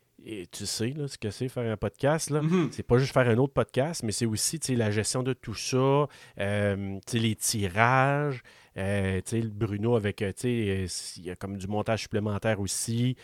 tu 0.51 0.65
sais 0.65 0.89
là, 0.89 1.07
ce 1.07 1.17
que 1.17 1.31
c'est 1.31 1.47
faire 1.47 1.71
un 1.71 1.77
podcast. 1.77 2.29
là. 2.29 2.41
Mm-hmm. 2.41 2.69
C'est 2.71 2.83
pas 2.83 2.97
juste 2.97 3.13
faire 3.13 3.27
un 3.27 3.37
autre 3.37 3.53
podcast, 3.53 4.03
mais 4.03 4.11
c'est 4.11 4.25
aussi 4.25 4.59
la 4.75 4.91
gestion 4.91 5.23
de 5.23 5.33
tout 5.33 5.53
ça, 5.53 6.07
euh, 6.39 6.99
les 7.13 7.35
tirages. 7.35 8.41
Euh, 8.77 9.21
Bruno 9.51 9.95
avec, 9.95 10.21
euh, 10.21 10.31
il 10.43 11.25
y 11.25 11.31
a 11.31 11.35
comme 11.35 11.57
du 11.57 11.67
montage 11.67 12.01
supplémentaire 12.01 12.59
aussi. 12.59 13.15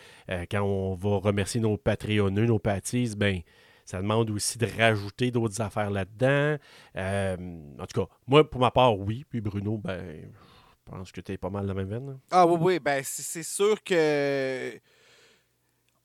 quand 0.50 0.62
on 0.62 0.94
va 0.94 1.16
remercier 1.18 1.60
nos 1.60 1.76
Patreonneux, 1.76 2.46
nos 2.46 2.58
pâtisses, 2.58 3.14
ben 3.14 3.40
ça 3.84 4.02
demande 4.02 4.30
aussi 4.30 4.58
de 4.58 4.66
rajouter 4.78 5.30
d'autres 5.30 5.60
affaires 5.60 5.90
là-dedans. 5.90 6.56
en 6.96 7.86
tout 7.86 8.00
cas, 8.00 8.12
moi, 8.26 8.48
pour 8.48 8.60
ma 8.60 8.70
part, 8.70 8.98
oui. 8.98 9.24
Puis 9.28 9.40
Bruno, 9.40 9.78
ben, 9.78 10.30
je 10.86 10.92
pense 10.92 11.12
que 11.12 11.20
tu 11.20 11.32
es 11.32 11.38
pas 11.38 11.50
mal 11.50 11.66
la 11.66 11.74
même 11.74 11.88
veine. 11.88 12.18
Ah 12.30 12.46
oui, 12.46 12.58
oui. 12.60 12.78
Ben, 12.78 13.02
c'est 13.04 13.42
sûr 13.42 13.82
que. 13.82 14.78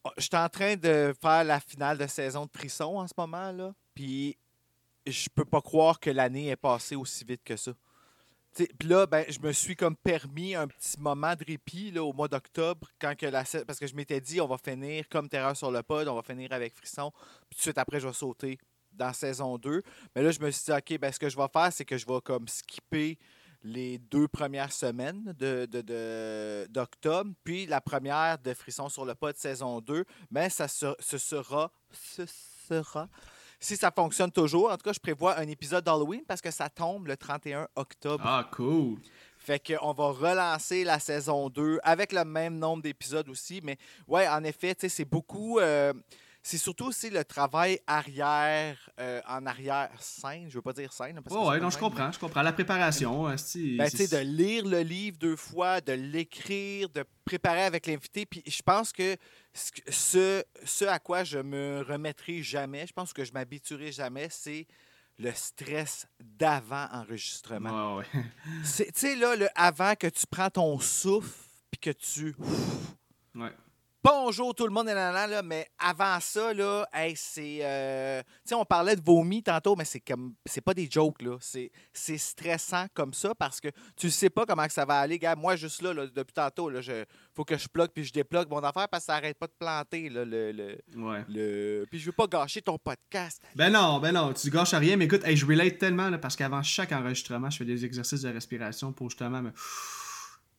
Oh, 0.04 0.10
je 0.18 0.24
suis 0.24 0.36
en 0.36 0.50
train 0.50 0.76
de 0.76 1.14
faire 1.22 1.44
la 1.44 1.60
finale 1.60 1.98
de 1.98 2.08
saison 2.08 2.46
de 2.46 2.52
Frisson 2.52 2.98
en 2.98 3.08
ce 3.08 3.14
moment. 3.16 3.52
là. 3.52 3.74
Puis 3.94 4.38
je 5.06 5.30
peux 5.30 5.46
pas 5.46 5.62
croire 5.62 6.00
que 6.00 6.10
l'année 6.10 6.48
est 6.48 6.56
passée 6.56 6.96
aussi 6.96 7.24
vite 7.24 7.44
que 7.44 7.56
ça. 7.56 7.74
Puis 8.56 8.90
là, 8.90 9.06
ben, 9.06 9.24
je 9.30 9.40
me 9.40 9.52
suis 9.54 9.76
comme 9.76 9.96
permis 9.96 10.56
un 10.56 10.68
petit 10.68 11.00
moment 11.00 11.36
de 11.36 11.46
répit 11.46 11.92
là, 11.92 12.04
au 12.04 12.12
mois 12.12 12.28
d'octobre, 12.28 12.88
quand 13.00 13.16
que 13.16 13.28
la 13.28 13.44
parce 13.66 13.80
que 13.80 13.88
je 13.88 13.96
m'étais 13.96 14.20
dit 14.20 14.42
on 14.42 14.48
va 14.48 14.58
finir 14.58 15.08
comme 15.08 15.30
Terreur 15.30 15.56
sur 15.56 15.72
le 15.72 15.84
pod, 15.84 16.08
on 16.08 16.16
va 16.16 16.24
finir 16.24 16.52
avec 16.52 16.76
Frisson, 16.76 17.12
puis 17.50 17.56
tout 17.56 17.58
de 17.58 17.62
suite 17.62 17.78
après 17.78 18.00
je 18.00 18.08
vais 18.08 18.14
sauter 18.14 18.58
dans 18.92 19.14
saison 19.14 19.58
2. 19.58 19.82
Mais 20.16 20.24
là, 20.24 20.32
je 20.32 20.40
me 20.40 20.52
suis 20.52 20.66
dit, 20.66 20.72
OK, 20.72 21.00
ben, 21.00 21.12
ce 21.12 21.20
que 21.20 21.30
je 21.30 21.38
vais 21.38 21.48
faire, 21.52 21.72
c'est 21.72 21.86
que 21.86 21.98
je 21.98 22.06
vais 22.06 22.20
comme 22.22 22.48
skipper 22.48 23.18
les 23.64 23.98
deux 23.98 24.28
premières 24.28 24.72
semaines 24.72 25.34
d'octobre, 26.70 27.30
de, 27.30 27.36
puis 27.44 27.66
la 27.66 27.82
première 27.82 28.38
de 28.40 28.54
Frisson 28.54 28.90
sur 28.90 29.06
le 29.06 29.16
pas 29.16 29.34
de 29.34 29.38
saison 29.38 29.82
2. 29.82 30.06
Mais 30.32 30.50
ça 30.50 30.68
se, 30.68 30.94
sera, 31.00 31.72
ce 31.92 32.26
sera 32.26 33.10
si 33.60 33.78
ça 33.78 33.92
fonctionne 33.92 34.32
toujours. 34.32 34.72
En 34.72 34.78
tout 34.78 34.84
cas, 34.84 34.94
je 34.94 35.00
prévois 35.00 35.38
un 35.38 35.48
épisode 35.48 35.84
d'Halloween 35.84 36.24
parce 36.28 36.42
que 36.42 36.52
ça 36.52 36.70
tombe 36.70 37.08
le 37.08 37.16
31 37.16 37.68
octobre. 37.76 38.24
Ah, 38.26 38.50
cool. 38.52 38.98
Fait 39.38 39.60
qu'on 39.60 39.94
va 39.94 40.12
relancer 40.12 40.84
la 40.84 41.00
saison 41.00 41.50
2 41.50 41.80
avec 41.84 42.12
le 42.12 42.26
même 42.26 42.58
nombre 42.58 42.84
d'épisodes 42.84 43.30
aussi. 43.30 43.62
Mais 43.64 43.78
ouais, 44.08 44.28
en 44.28 44.44
effet, 44.44 44.76
c'est 44.78 45.06
beaucoup. 45.06 45.60
Euh, 45.60 45.94
c'est 46.44 46.58
surtout 46.58 46.86
aussi 46.86 47.10
le 47.10 47.24
travail 47.24 47.80
arrière, 47.86 48.90
euh, 49.00 49.22
en 49.28 49.46
arrière-scène. 49.46 50.50
Je 50.50 50.56
veux 50.56 50.62
pas 50.62 50.74
dire 50.74 50.92
scène. 50.92 51.20
Parce 51.24 51.36
ouais, 51.36 51.60
non, 51.60 51.70
je 51.70 51.78
comprends, 51.78 52.12
je 52.12 52.20
comprends. 52.20 52.42
La 52.42 52.54
préparation, 52.54 53.26
ben, 53.26 53.36
de 53.36 54.18
lire 54.24 54.66
le 54.66 54.82
livre 54.82 55.18
deux 55.20 55.36
fois, 55.36 55.82
de 55.82 55.94
l'écrire, 55.94 56.90
de 56.90 57.04
préparer 57.26 57.64
avec 57.64 57.86
l'invité. 57.86 58.26
Puis 58.26 58.42
je 58.48 58.62
pense 58.64 58.92
que 58.92 59.16
ce, 59.54 60.44
ce 60.66 60.86
à 60.86 60.98
quoi 60.98 61.24
je 61.24 61.38
me 61.38 61.84
remettrai 61.88 62.42
jamais, 62.42 62.88
je 62.88 62.94
pense 62.94 63.14
que 63.14 63.24
je 63.24 63.34
m'habituerai 63.34 63.92
jamais, 63.92 64.28
c'est 64.32 64.68
le 65.20 65.32
stress 65.34 66.08
d'avant 66.20 66.88
enregistrement. 66.92 67.98
Ouais, 67.98 68.06
Tu 68.64 68.86
sais, 68.96 69.16
là, 69.16 69.36
le 69.36 69.48
avant 69.54 69.94
que 69.94 70.08
tu 70.08 70.26
prends 70.26 70.50
ton 70.50 70.80
souffle, 70.80 71.38
puis 71.70 71.80
que 71.80 71.92
tu. 71.92 72.36
Ouais 73.36 73.52
bonjour 74.04 74.56
tout 74.56 74.66
le 74.66 74.72
monde, 74.74 74.88
là, 74.88 75.28
là, 75.28 75.42
mais 75.44 75.68
avant 75.78 76.20
ça, 76.20 76.54
là, 76.54 76.88
c'est. 77.16 77.60
Euh, 77.62 78.22
on 78.54 78.66
parlait 78.66 78.96
de 78.96 79.02
vomi 79.04 79.44
tantôt, 79.44 79.76
mais 79.76 79.86
c'est 79.86 80.00
comme. 80.00 80.34
C'est 80.46 80.62
pas 80.62 80.74
des 80.74 80.90
jokes, 80.90 81.22
là. 81.22 81.38
C'est, 81.40 81.72
stressant 82.18 82.86
comme 82.94 83.14
ça 83.14 83.34
parce 83.36 83.60
que 83.60 83.70
tu 83.96 84.10
sais 84.10 84.30
pas 84.30 84.46
comment 84.46 84.66
que 84.66 84.74
ça 84.74 84.86
va 84.86 85.00
aller. 85.00 85.18
Gars, 85.20 85.36
moi, 85.36 85.56
juste 85.56 85.82
là, 85.82 85.94
depuis 85.94 86.34
tantôt, 86.34 86.70
là, 86.70 86.82
je, 86.82 87.06
faut 87.34 87.46
que 87.46 87.58
je 87.58 87.68
bloque 87.74 87.92
puis 87.94 88.04
je 88.04 88.14
débloque 88.14 88.50
mon 88.50 88.60
affaire 88.60 88.88
parce 88.90 89.04
que 89.04 89.08
ça 89.08 89.16
arrête 89.16 89.38
pas 89.38 89.48
de 89.48 89.54
planter, 89.58 90.10
là, 90.10 90.26
le. 90.26 90.52
le, 90.52 90.78
ouais. 90.96 91.86
Puis 91.90 92.00
je 92.00 92.06
veux 92.06 92.12
pas 92.12 92.28
gâcher 92.28 92.62
ton 92.62 92.78
podcast. 92.78 93.42
Ben 93.56 93.72
non, 93.72 94.00
ben 94.00 94.12
non, 94.12 94.34
tu 94.34 94.50
gâches 94.50 94.74
rien, 94.74 94.98
mais 94.98 95.06
écoute, 95.06 95.22
je 95.26 95.46
relate 95.46 95.78
tellement, 95.78 96.12
parce 96.18 96.36
qu'avant 96.36 96.64
chaque 96.64 96.92
enregistrement, 96.92 97.50
je 97.50 97.58
fais 97.58 97.66
des 97.66 97.86
exercices 97.86 98.22
de 98.22 98.30
respiration 98.30 98.92
pour 98.94 99.10
justement 99.10 99.42
me 99.42 99.52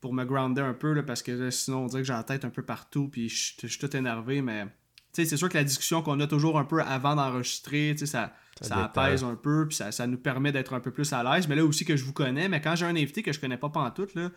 pour 0.02 0.12
me 0.12 0.24
grounder 0.24 0.60
un 0.60 0.74
peu, 0.74 0.92
là, 0.92 1.02
parce 1.02 1.22
que 1.22 1.50
sinon, 1.50 1.84
on 1.84 1.86
dirait 1.86 2.02
que 2.02 2.08
j'ai 2.08 2.12
la 2.12 2.24
tête 2.24 2.44
un 2.44 2.50
peu 2.50 2.62
partout, 2.62 3.08
puis 3.08 3.28
je, 3.28 3.66
suis 3.66 3.78
tout 3.78 3.96
énervé, 3.96 4.42
mais 4.42 4.66
c'est 5.12 5.36
sûr 5.36 5.48
que 5.48 5.56
la 5.56 5.64
discussion 5.64 6.02
qu'on 6.02 6.18
a 6.18 6.26
toujours 6.26 6.58
un 6.58 6.64
peu 6.64 6.82
avant 6.82 7.14
d'enregistrer, 7.14 7.96
ça, 7.96 8.34
ça, 8.60 8.84
apaise 8.84 9.22
un 9.22 9.36
peu, 9.36 9.68
puis 9.68 9.76
ça, 9.76 10.06
nous 10.08 10.18
permet 10.18 10.50
d'être 10.50 10.74
un 10.74 10.80
peu 10.80 10.90
plus 10.90 11.12
à 11.12 11.22
l'aise. 11.22 11.46
Mais 11.46 11.54
là 11.54 11.64
aussi 11.64 11.84
que 11.84 11.96
je 11.96 12.04
vous 12.04 12.12
connais, 12.12 12.48
mais 12.48 12.60
quand 12.60 12.74
j'ai 12.74 12.84
un 12.84 12.96
invité 12.96 13.22
que 13.22 13.32
je 13.32 13.38
connais 13.38 13.56
pas 13.56 13.68
pantoute, 13.68 14.14
là, 14.16 14.30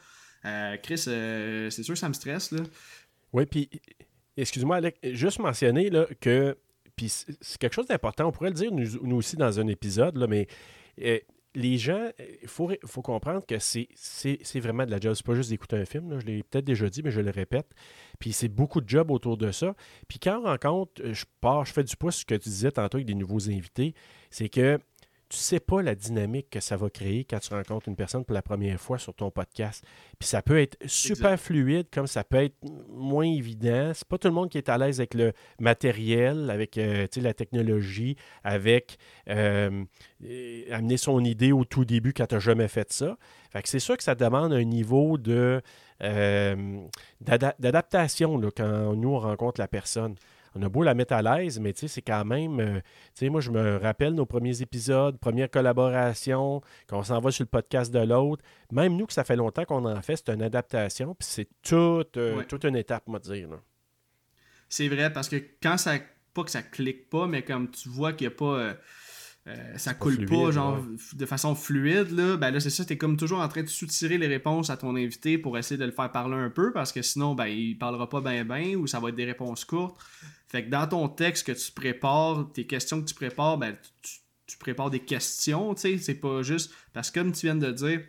euh, 0.45 0.77
Chris, 0.83 1.03
euh, 1.07 1.71
c'est 1.71 1.81
sûr 1.81 1.95
que 1.95 1.99
ça 1.99 2.09
me 2.09 2.13
stresse. 2.13 2.51
Là. 2.51 2.61
Oui, 3.33 3.47
puis, 3.47 3.67
excuse-moi, 4.37 4.75
Alec, 4.75 4.99
juste 5.01 5.39
mentionner 5.39 5.89
là, 5.89 6.05
que, 6.21 6.55
puis 6.95 7.09
c'est 7.09 7.57
quelque 7.57 7.73
chose 7.73 7.87
d'important, 7.87 8.27
on 8.27 8.31
pourrait 8.31 8.49
le 8.49 8.55
dire 8.55 8.71
nous, 8.71 9.17
aussi 9.17 9.35
dans 9.35 9.59
un 9.59 9.65
épisode, 9.65 10.15
là, 10.15 10.27
mais 10.27 10.47
euh, 11.01 11.17
les 11.55 11.77
gens, 11.77 12.09
il 12.41 12.47
faut, 12.47 13.01
comprendre 13.01 13.45
que 13.45 13.55
c'est 13.59 14.59
vraiment 14.59 14.85
de 14.85 14.91
la 14.91 14.99
job. 14.99 15.13
C'est 15.15 15.25
pas 15.25 15.35
juste 15.35 15.49
d'écouter 15.49 15.77
un 15.77 15.85
film, 15.85 16.19
je 16.19 16.25
l'ai 16.25 16.43
peut-être 16.43 16.65
déjà 16.65 16.89
dit, 16.89 17.01
mais 17.03 17.11
je 17.11 17.21
le 17.21 17.31
répète. 17.31 17.67
Puis 18.19 18.33
c'est 18.33 18.49
beaucoup 18.49 18.81
de 18.81 18.89
job 18.89 19.09
autour 19.11 19.37
de 19.37 19.51
ça. 19.51 19.75
Puis 20.07 20.19
quand 20.19 20.39
on 20.39 20.43
rencontre, 20.43 21.01
je 21.11 21.25
pars, 21.41 21.65
je 21.65 21.73
fais 21.73 21.83
du 21.83 21.95
pouce 21.95 22.17
ce 22.17 22.25
que 22.25 22.35
tu 22.35 22.49
disais 22.49 22.71
tantôt 22.71 22.97
avec 22.97 23.07
des 23.07 23.15
nouveaux 23.15 23.49
invités, 23.49 23.93
c'est 24.29 24.49
que 24.49 24.79
tu 25.29 25.37
sais 25.37 25.59
pas 25.59 25.81
la 25.81 25.95
dynamique 25.95 26.49
que 26.49 26.59
ça 26.59 26.77
va 26.77 26.89
créer 26.89 27.25
quand 27.25 27.39
tu 27.39 27.53
rencontres 27.53 27.87
une 27.87 27.95
personne 27.95 28.23
pour 28.23 28.33
la 28.33 28.41
première 28.41 28.79
fois 28.79 28.97
sur 28.99 29.13
ton 29.13 29.31
podcast. 29.31 29.83
Puis 30.19 30.27
ça 30.27 30.41
peut 30.41 30.59
être 30.59 30.77
super 30.85 31.39
fluide, 31.39 31.87
comme 31.91 32.07
ça 32.07 32.23
peut 32.23 32.43
être 32.43 32.55
moins 32.89 33.25
évident. 33.25 33.91
C'est 33.93 34.07
pas 34.07 34.17
tout 34.17 34.27
le 34.27 34.33
monde 34.33 34.49
qui 34.49 34.57
est 34.57 34.69
à 34.69 34.77
l'aise 34.77 34.99
avec 34.99 35.13
le 35.13 35.33
matériel, 35.59 36.49
avec 36.49 36.77
euh, 36.77 37.07
la 37.17 37.33
technologie, 37.33 38.15
avec 38.43 38.97
euh, 39.29 39.83
amener 40.71 40.97
son 40.97 41.23
idée 41.23 41.51
au 41.51 41.65
tout 41.65 41.85
début 41.85 42.13
quand 42.13 42.27
tu 42.27 42.35
n'as 42.35 42.41
jamais 42.41 42.67
fait 42.67 42.91
ça. 42.93 43.17
Fait 43.51 43.63
que 43.63 43.69
c'est 43.69 43.79
sûr 43.79 43.97
que 43.97 44.03
ça 44.03 44.15
demande 44.15 44.53
un 44.53 44.63
niveau 44.63 45.17
de 45.17 45.61
euh, 46.03 46.87
d'adaptation 47.21 48.39
quand 48.55 48.95
nous 48.95 49.09
on 49.09 49.19
rencontre 49.19 49.61
la 49.61 49.67
personne 49.67 50.15
on 50.55 50.61
a 50.61 50.69
beau 50.69 50.83
la 50.83 50.93
mettre 50.93 51.13
à 51.13 51.21
l'aise, 51.21 51.59
mais 51.59 51.73
c'est 51.75 52.01
quand 52.01 52.23
même. 52.23 52.59
Euh, 52.59 52.79
sais, 53.13 53.29
moi, 53.29 53.41
je 53.41 53.51
me 53.51 53.77
rappelle 53.77 54.13
nos 54.13 54.25
premiers 54.25 54.61
épisodes, 54.61 55.17
première 55.19 55.49
collaboration, 55.49 56.61
quand 56.87 56.99
on 56.99 57.03
s'en 57.03 57.19
va 57.19 57.31
sur 57.31 57.43
le 57.43 57.49
podcast 57.49 57.93
de 57.93 57.99
l'autre. 57.99 58.43
Même 58.71 58.95
nous, 58.95 59.05
que 59.05 59.13
ça 59.13 59.25
fait 59.25 59.35
longtemps 59.35 59.65
qu'on 59.65 59.85
en 59.85 60.01
fait, 60.01 60.15
c'est 60.15 60.29
une 60.29 60.41
adaptation, 60.41 61.13
puis 61.13 61.27
c'est 61.29 61.49
toute, 61.61 62.17
euh, 62.17 62.43
toute 62.47 62.63
une 62.63 62.77
étape, 62.77 63.03
moi, 63.07 63.19
dire. 63.19 63.49
C'est 64.69 64.87
vrai, 64.87 65.11
parce 65.11 65.29
que 65.29 65.37
quand 65.61 65.77
ça. 65.77 65.97
Pas 66.33 66.43
que 66.43 66.51
ça 66.51 66.63
clique 66.63 67.09
pas, 67.09 67.27
mais 67.27 67.43
comme 67.43 67.71
tu 67.71 67.87
vois 67.87 68.11
qu'il 68.11 68.27
n'y 68.27 68.33
a 68.33 68.35
pas. 68.35 68.75
Euh, 69.47 69.77
ça 69.77 69.93
coule 69.93 70.25
pas, 70.25 70.49
genre 70.49 70.83
de 71.13 71.25
façon 71.27 71.53
fluide, 71.53 72.09
là, 72.09 72.35
ben 72.35 72.49
là, 72.49 72.59
c'est 72.59 72.71
ça, 72.71 72.83
t'es 72.83 72.97
comme 72.97 73.15
toujours 73.15 73.41
en 73.41 73.47
train 73.47 73.61
de 73.61 73.67
soutirer 73.67 74.17
les 74.17 74.25
réponses 74.25 74.71
à 74.71 74.77
ton 74.77 74.95
invité 74.95 75.37
pour 75.37 75.55
essayer 75.55 75.77
de 75.77 75.85
le 75.85 75.91
faire 75.91 76.11
parler 76.11 76.35
un 76.35 76.49
peu, 76.49 76.71
parce 76.71 76.91
que 76.91 77.03
sinon, 77.03 77.35
ben, 77.35 77.45
il 77.45 77.77
parlera 77.77 78.09
pas 78.09 78.21
bien 78.21 78.43
bien 78.43 78.75
ou 78.75 78.87
ça 78.87 78.99
va 78.99 79.09
être 79.09 79.15
des 79.15 79.25
réponses 79.25 79.63
courtes. 79.63 80.01
Fait 80.47 80.65
que 80.65 80.71
dans 80.71 80.87
ton 80.87 81.07
texte 81.09 81.45
que 81.45 81.51
tu 81.51 81.71
prépares, 81.71 82.51
tes 82.53 82.65
questions 82.65 83.01
que 83.01 83.07
tu 83.07 83.13
prépares, 83.13 83.59
ben, 83.59 83.77
tu, 84.47 84.57
prépares 84.57 84.89
des 84.89 85.01
questions, 85.01 85.75
tu 85.75 85.81
sais, 85.81 85.97
c'est 85.99 86.15
pas 86.15 86.41
juste, 86.41 86.71
parce 86.93 87.11
que 87.11 87.19
comme 87.19 87.31
tu 87.31 87.45
viens 87.45 87.55
de 87.55 87.71
dire, 87.71 88.01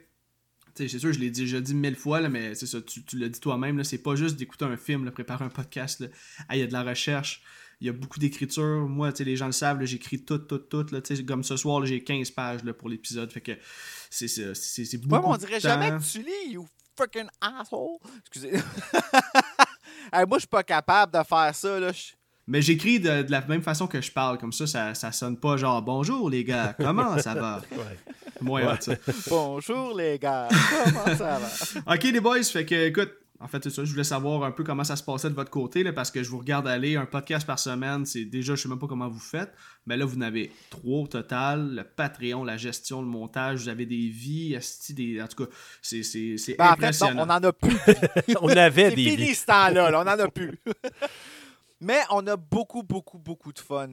c'est 0.74 0.88
sûr, 0.88 1.12
je 1.12 1.18
l'ai 1.18 1.30
déjà 1.30 1.60
dit 1.60 1.74
mille 1.74 1.96
fois, 1.96 2.22
là, 2.22 2.30
mais 2.30 2.54
c'est 2.54 2.66
ça, 2.66 2.80
tu, 2.80 3.04
tu 3.04 3.18
l'as 3.18 3.28
dit 3.28 3.40
toi-même, 3.40 3.84
c'est 3.84 4.02
pas 4.02 4.16
juste 4.16 4.36
d'écouter 4.36 4.64
un 4.64 4.78
film, 4.78 5.10
préparer 5.10 5.44
un 5.44 5.50
podcast, 5.50 6.02
il 6.50 6.58
y 6.58 6.62
a 6.62 6.66
de 6.66 6.72
la 6.72 6.82
recherche 6.82 7.42
il 7.80 7.86
y 7.86 7.90
a 7.90 7.92
beaucoup 7.92 8.18
d'écriture. 8.18 8.86
Moi, 8.88 9.12
les 9.18 9.36
gens 9.36 9.46
le 9.46 9.52
savent, 9.52 9.84
j'écris 9.84 10.24
tout, 10.24 10.38
tout, 10.38 10.58
tout. 10.58 10.86
Là, 10.92 11.00
comme 11.26 11.44
ce 11.44 11.56
soir, 11.56 11.84
j'ai 11.84 12.02
15 12.02 12.30
pages 12.30 12.64
là, 12.64 12.72
pour 12.72 12.88
l'épisode. 12.88 13.30
Fait 13.30 13.40
que 13.40 13.52
c'est, 14.10 14.28
c'est, 14.28 14.54
c'est, 14.54 14.98
beaucoup. 14.98 15.22
Moi, 15.22 15.34
on 15.34 15.36
dirait 15.36 15.60
jamais 15.60 15.90
que 15.90 16.02
tu 16.02 16.18
lis, 16.18 16.52
you 16.52 16.66
fucking 16.96 17.28
asshole. 17.40 17.98
Excusez. 18.20 18.52
moi, 20.12 20.26
je 20.32 20.38
suis 20.38 20.48
pas 20.48 20.62
capable 20.62 21.12
de 21.12 21.22
faire 21.24 21.54
ça. 21.54 21.80
Là. 21.80 21.92
Mais 22.48 22.62
j'écris 22.62 23.00
de, 23.00 23.26
la 23.28 23.44
même 23.46 23.62
façon 23.62 23.88
que 23.88 24.00
je 24.00 24.12
parle, 24.12 24.38
comme 24.38 24.52
ça, 24.52 24.66
ça, 24.66 24.94
ça 24.94 25.10
sonne 25.10 25.36
pas 25.36 25.56
genre 25.56 25.82
bonjour 25.82 26.30
les 26.30 26.44
gars, 26.44 26.76
comment 26.78 27.18
ça 27.18 27.34
va? 27.34 27.60
Moi, 28.40 28.62
Bonjour 29.28 29.96
les 29.96 30.18
gars, 30.18 30.48
comment 30.84 31.16
ça 31.16 31.40
va? 31.40 31.94
ok 31.94 32.02
les 32.04 32.20
boys, 32.20 32.44
fait 32.44 32.64
que 32.64 32.86
écoute, 32.86 33.10
en 33.40 33.48
fait, 33.48 33.62
c'est 33.62 33.70
ça. 33.70 33.84
Je 33.84 33.90
voulais 33.90 34.04
savoir 34.04 34.44
un 34.44 34.50
peu 34.50 34.64
comment 34.64 34.84
ça 34.84 34.96
se 34.96 35.02
passait 35.02 35.28
de 35.28 35.34
votre 35.34 35.50
côté, 35.50 35.82
là, 35.82 35.92
parce 35.92 36.10
que 36.10 36.22
je 36.22 36.30
vous 36.30 36.38
regarde 36.38 36.66
aller 36.66 36.96
un 36.96 37.06
podcast 37.06 37.46
par 37.46 37.58
semaine. 37.58 38.06
C'est 38.06 38.24
déjà, 38.24 38.54
je 38.54 38.62
sais 38.62 38.68
même 38.68 38.78
pas 38.78 38.86
comment 38.86 39.08
vous 39.08 39.20
faites, 39.20 39.52
mais 39.86 39.96
là, 39.96 40.04
vous 40.04 40.16
en 40.16 40.22
avez 40.22 40.52
trois 40.70 41.00
au 41.02 41.06
total. 41.06 41.74
Le 41.74 41.84
Patreon, 41.84 42.44
la 42.44 42.56
gestion, 42.56 43.00
le 43.00 43.08
montage, 43.08 43.62
vous 43.62 43.68
avez 43.68 43.86
des 43.86 44.08
vies, 44.08 44.58
des... 44.90 45.22
en 45.22 45.28
tout 45.28 45.44
cas, 45.44 45.50
c'est, 45.82 46.02
c'est, 46.02 46.56
ben, 46.56 46.70
impressionnant. 46.70 47.26
on 47.26 47.30
en 47.30 47.42
a 47.44 47.52
plus. 47.52 47.76
on 48.40 48.48
avait 48.48 48.90
des 48.90 49.10
fini 49.10 49.34
ce 49.34 49.46
temps-là, 49.46 49.90
on 49.92 50.00
en 50.00 50.06
a 50.06 50.28
plus. 50.28 50.58
Mais 51.80 52.00
on 52.10 52.26
a 52.26 52.36
beaucoup, 52.36 52.82
beaucoup, 52.82 53.18
beaucoup 53.18 53.52
de 53.52 53.58
fun. 53.58 53.88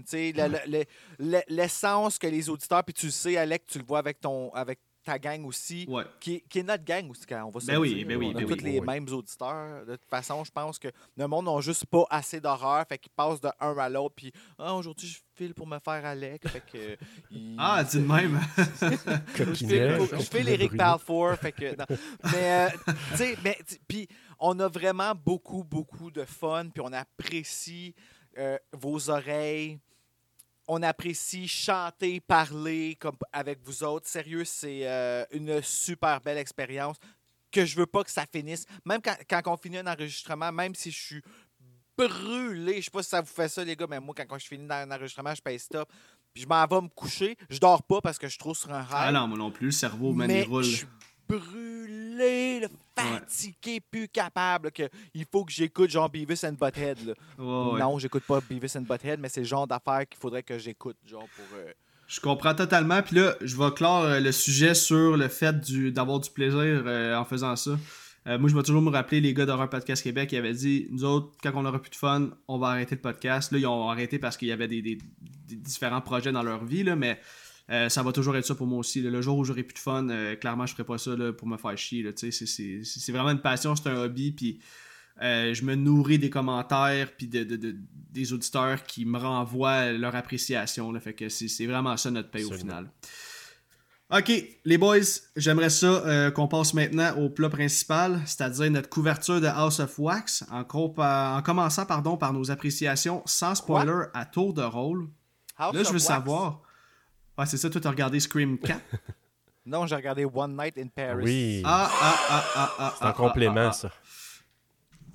L'essence 1.49 2.17
que 2.17 2.27
les 2.27 2.49
auditeurs, 2.49 2.83
puis 2.83 2.93
tu 2.93 3.07
le 3.07 3.11
sais, 3.11 3.35
Alec, 3.35 3.65
tu 3.65 3.77
le 3.77 3.83
vois 3.83 3.99
avec 3.99 4.21
ton, 4.21 4.53
avec 4.53 4.79
ta 5.03 5.19
gang 5.19 5.45
aussi, 5.45 5.87
qui, 6.19 6.41
qui, 6.49 6.59
est 6.59 6.63
notre 6.63 6.83
gang 6.83 7.09
aussi, 7.09 7.25
quand 7.25 7.43
on 7.43 7.49
va 7.49 7.59
se 7.59 7.67
ben 7.67 7.77
oui, 7.77 8.05
ben 8.05 8.17
oui, 8.17 8.31
On 8.33 8.37
a 8.37 8.45
ben 8.45 8.55
tous 8.55 8.63
les 8.63 8.81
mêmes 8.81 9.07
auditeurs. 9.09 9.85
De 9.85 9.95
toute 9.95 10.09
façon, 10.09 10.43
je 10.43 10.51
pense 10.51 10.79
que 10.79 10.87
le 11.17 11.27
monde 11.27 11.45
n'a 11.45 11.59
juste 11.61 11.85
pas 11.85 12.05
assez 12.09 12.39
d'horreur, 12.39 12.85
fait 12.87 12.97
qu'ils 12.97 13.11
passent 13.11 13.41
de 13.41 13.49
un 13.59 13.77
à 13.77 13.89
l'autre, 13.89 14.15
puis 14.15 14.31
ah, 14.57 14.73
aujourd'hui, 14.73 15.07
je 15.07 15.19
file 15.35 15.53
pour 15.53 15.67
me 15.67 15.79
faire 15.79 16.05
Alec. 16.05 16.47
Fait 16.47 16.63
que, 16.71 16.97
Ah, 17.57 17.83
dis 17.83 17.99
de 17.99 18.05
même. 18.05 18.39
je 19.35 20.23
file 20.29 20.49
Eric 20.49 20.75
Balfour, 20.75 21.35
fait 21.35 21.51
que. 21.51 21.75
Mais, 22.31 22.67
euh, 22.67 22.93
tu 23.11 23.17
sais, 23.17 23.37
mais, 23.43 23.57
puis 23.87 24.07
on 24.39 24.59
a 24.59 24.67
vraiment 24.67 25.13
beaucoup, 25.15 25.63
beaucoup 25.63 26.11
de 26.11 26.23
fun, 26.25 26.69
puis 26.73 26.83
on 26.83 26.93
apprécie 26.93 27.93
euh, 28.37 28.57
vos 28.71 29.09
oreilles 29.09 29.79
on 30.67 30.81
apprécie 30.81 31.47
chanter, 31.47 32.19
parler 32.19 32.95
comme 32.99 33.17
avec 33.31 33.59
vous 33.63 33.83
autres. 33.83 34.07
Sérieux, 34.07 34.45
c'est 34.45 34.87
euh, 34.87 35.25
une 35.31 35.61
super 35.61 36.21
belle 36.21 36.37
expérience 36.37 36.97
que 37.51 37.65
je 37.65 37.75
veux 37.75 37.85
pas 37.85 38.03
que 38.03 38.11
ça 38.11 38.25
finisse. 38.31 38.65
Même 38.85 39.01
quand, 39.01 39.15
quand 39.29 39.41
on 39.53 39.57
finit 39.57 39.77
un 39.77 39.87
enregistrement, 39.87 40.51
même 40.51 40.73
si 40.73 40.91
je 40.91 40.99
suis 40.99 41.21
brûlé, 41.97 42.77
je 42.77 42.85
sais 42.85 42.91
pas 42.91 43.03
si 43.03 43.09
ça 43.09 43.21
vous 43.21 43.27
fait 43.27 43.49
ça, 43.49 43.63
les 43.63 43.75
gars, 43.75 43.85
mais 43.89 43.99
moi, 43.99 44.15
quand, 44.15 44.39
je 44.39 44.47
finis 44.47 44.67
un 44.69 44.89
enregistrement, 44.91 45.35
je 45.35 45.41
paye 45.41 45.59
stop. 45.59 45.91
Puis 46.33 46.43
je 46.43 46.47
m'en 46.47 46.65
vais 46.65 46.81
me 46.81 46.87
coucher. 46.87 47.37
Je 47.49 47.59
dors 47.59 47.83
pas 47.83 48.01
parce 48.01 48.17
que 48.17 48.25
je 48.27 48.31
suis 48.31 48.39
trop 48.39 48.55
sur 48.55 48.73
un 48.73 48.81
rêve. 48.81 48.89
Ah 48.91 49.11
non, 49.11 49.27
moi 49.27 49.37
non 49.37 49.51
plus, 49.51 49.67
le 49.67 49.71
cerveau, 49.71 50.13
man, 50.13 50.27
mais 50.27 50.41
il 50.41 50.47
roule. 50.47 50.63
Je 50.63 50.77
suis 50.77 50.87
brûlé, 51.27 52.67
fatigué, 52.95 53.79
plus 53.79 54.07
capable, 54.07 54.71
que 54.71 54.89
il 55.13 55.25
faut 55.31 55.45
que 55.45 55.51
j'écoute 55.51 55.89
genre 55.89 56.09
Beavis 56.09 56.43
and 56.43 56.53
Butthead. 56.59 57.05
Là. 57.05 57.13
Non, 57.37 57.99
j'écoute 57.99 58.23
pas 58.23 58.39
Beavis 58.41 58.75
and 58.77 58.81
Butthead, 58.81 59.19
mais 59.19 59.29
c'est 59.29 59.41
le 59.41 59.47
genre 59.47 59.67
d'affaires 59.67 60.07
qu'il 60.07 60.19
faudrait 60.19 60.43
que 60.43 60.57
j'écoute, 60.57 60.97
genre 61.05 61.27
pour. 61.35 61.57
Euh, 61.57 61.71
je 62.07 62.19
comprends 62.19 62.53
totalement. 62.53 63.01
Puis 63.01 63.15
là, 63.15 63.35
je 63.41 63.55
vais 63.57 63.71
clore 63.71 64.03
euh, 64.03 64.19
le 64.19 64.31
sujet 64.31 64.73
sur 64.73 65.17
le 65.17 65.27
fait 65.27 65.55
d'avoir 65.91 66.19
du 66.19 66.29
plaisir 66.29 66.83
euh, 66.85 67.15
en 67.15 67.25
faisant 67.25 67.55
ça. 67.55 67.71
moi, 68.25 68.49
je 68.49 68.55
vais 68.55 68.63
toujours 68.63 68.81
me 68.81 68.91
rappeler 68.91 69.21
les 69.21 69.33
gars 69.33 69.45
d'Horror 69.45 69.69
Podcast 69.69 70.03
Québec 70.03 70.29
qui 70.29 70.37
avaient 70.37 70.53
dit 70.53 70.87
Nous 70.91 71.03
autres, 71.03 71.31
quand 71.41 71.51
on 71.55 71.65
aura 71.65 71.81
plus 71.81 71.91
de 71.91 71.95
fun, 71.95 72.29
on 72.47 72.57
va 72.57 72.67
arrêter 72.67 72.95
le 72.95 73.01
podcast. 73.01 73.51
Là, 73.51 73.57
ils 73.57 73.67
ont 73.67 73.89
arrêté 73.89 74.19
parce 74.19 74.37
qu'il 74.37 74.49
y 74.49 74.51
avait 74.51 74.67
des, 74.67 74.97
différents 75.47 76.01
projets 76.01 76.31
dans 76.31 76.43
leur 76.43 76.63
vie, 76.65 76.83
là, 76.83 76.95
mais 76.95 77.19
euh, 77.69 77.87
ça 77.89 78.03
va 78.03 78.11
toujours 78.11 78.35
être 78.35 78.45
ça 78.45 78.55
pour 78.55 78.67
moi 78.67 78.79
aussi. 78.79 79.01
Le 79.01 79.21
jour 79.21 79.37
où 79.37 79.43
j'aurai 79.43 79.63
plus 79.63 79.73
de 79.73 79.79
fun, 79.79 80.09
euh, 80.09 80.35
clairement, 80.35 80.65
je 80.65 80.73
ferai 80.73 80.83
pas 80.83 80.97
ça 80.97 81.11
pour 81.37 81.47
me 81.47 81.57
faire 81.57 81.77
chier. 81.77 82.05
C'est 82.15 83.11
vraiment 83.11 83.31
une 83.31 83.41
passion, 83.41 83.75
c'est 83.75 83.87
un 83.89 83.95
hobby. 83.95 84.31
Puis 84.31 84.59
euh, 85.21 85.53
je 85.53 85.63
me 85.63 85.75
nourris 85.75 86.19
des 86.19 86.29
commentaires 86.29 87.11
puis 87.15 87.27
de, 87.27 87.43
des 88.11 88.33
auditeurs 88.33 88.83
qui 88.83 89.05
me 89.05 89.17
renvoient 89.17 89.91
leur 89.93 90.15
appréciation. 90.15 90.91
Là, 90.91 90.99
fait 90.99 91.13
que 91.13 91.29
c'est 91.29 91.65
vraiment 91.65 91.95
ça 91.95 92.11
notre 92.11 92.29
paye 92.29 92.43
au 92.43 92.51
final. 92.51 92.91
Ok, 94.11 94.31
les 94.65 94.77
boys, 94.77 94.99
j'aimerais 95.35 95.71
ça 95.71 96.29
qu'on 96.35 96.47
passe 96.47 96.75
maintenant 96.75 97.15
au 97.17 97.29
plat 97.29 97.49
principal, 97.49 98.21
c'est-à-dire 98.25 98.69
notre 98.69 98.89
couverture 98.89 99.41
de 99.41 99.47
House 99.47 99.79
of 99.79 99.97
Wax, 99.97 100.43
en, 100.51 100.61
en 100.61 101.41
commençant 101.41 101.85
pardon, 101.87 102.17
par 102.17 102.31
nos 102.33 102.51
appréciations 102.51 103.23
sans 103.25 103.55
spoiler 103.55 104.03
à 104.13 104.25
tour 104.25 104.53
de 104.53 104.61
rôle. 104.61 105.09
Là, 105.57 105.71
je 105.83 105.91
veux 105.91 105.99
savoir, 105.99 106.61
ah, 107.37 107.45
c'est 107.45 107.57
ça, 107.57 107.69
toi, 107.69 107.81
t'as 107.81 107.89
regardé 107.89 108.19
Scream 108.19 108.57
4? 108.63 108.79
non, 109.65 109.85
j'ai 109.87 109.95
regardé 109.95 110.25
One 110.25 110.55
Night 110.55 110.77
in 110.77 110.87
Paris. 110.87 111.23
Oui. 111.23 111.61
Ah, 111.65 111.89
ah, 111.91 112.19
ah, 112.29 112.45
ah, 112.55 112.73
ah. 112.79 112.95
C'est 112.97 113.05
un 113.05 113.11
complément, 113.13 113.71
ça. 113.71 113.91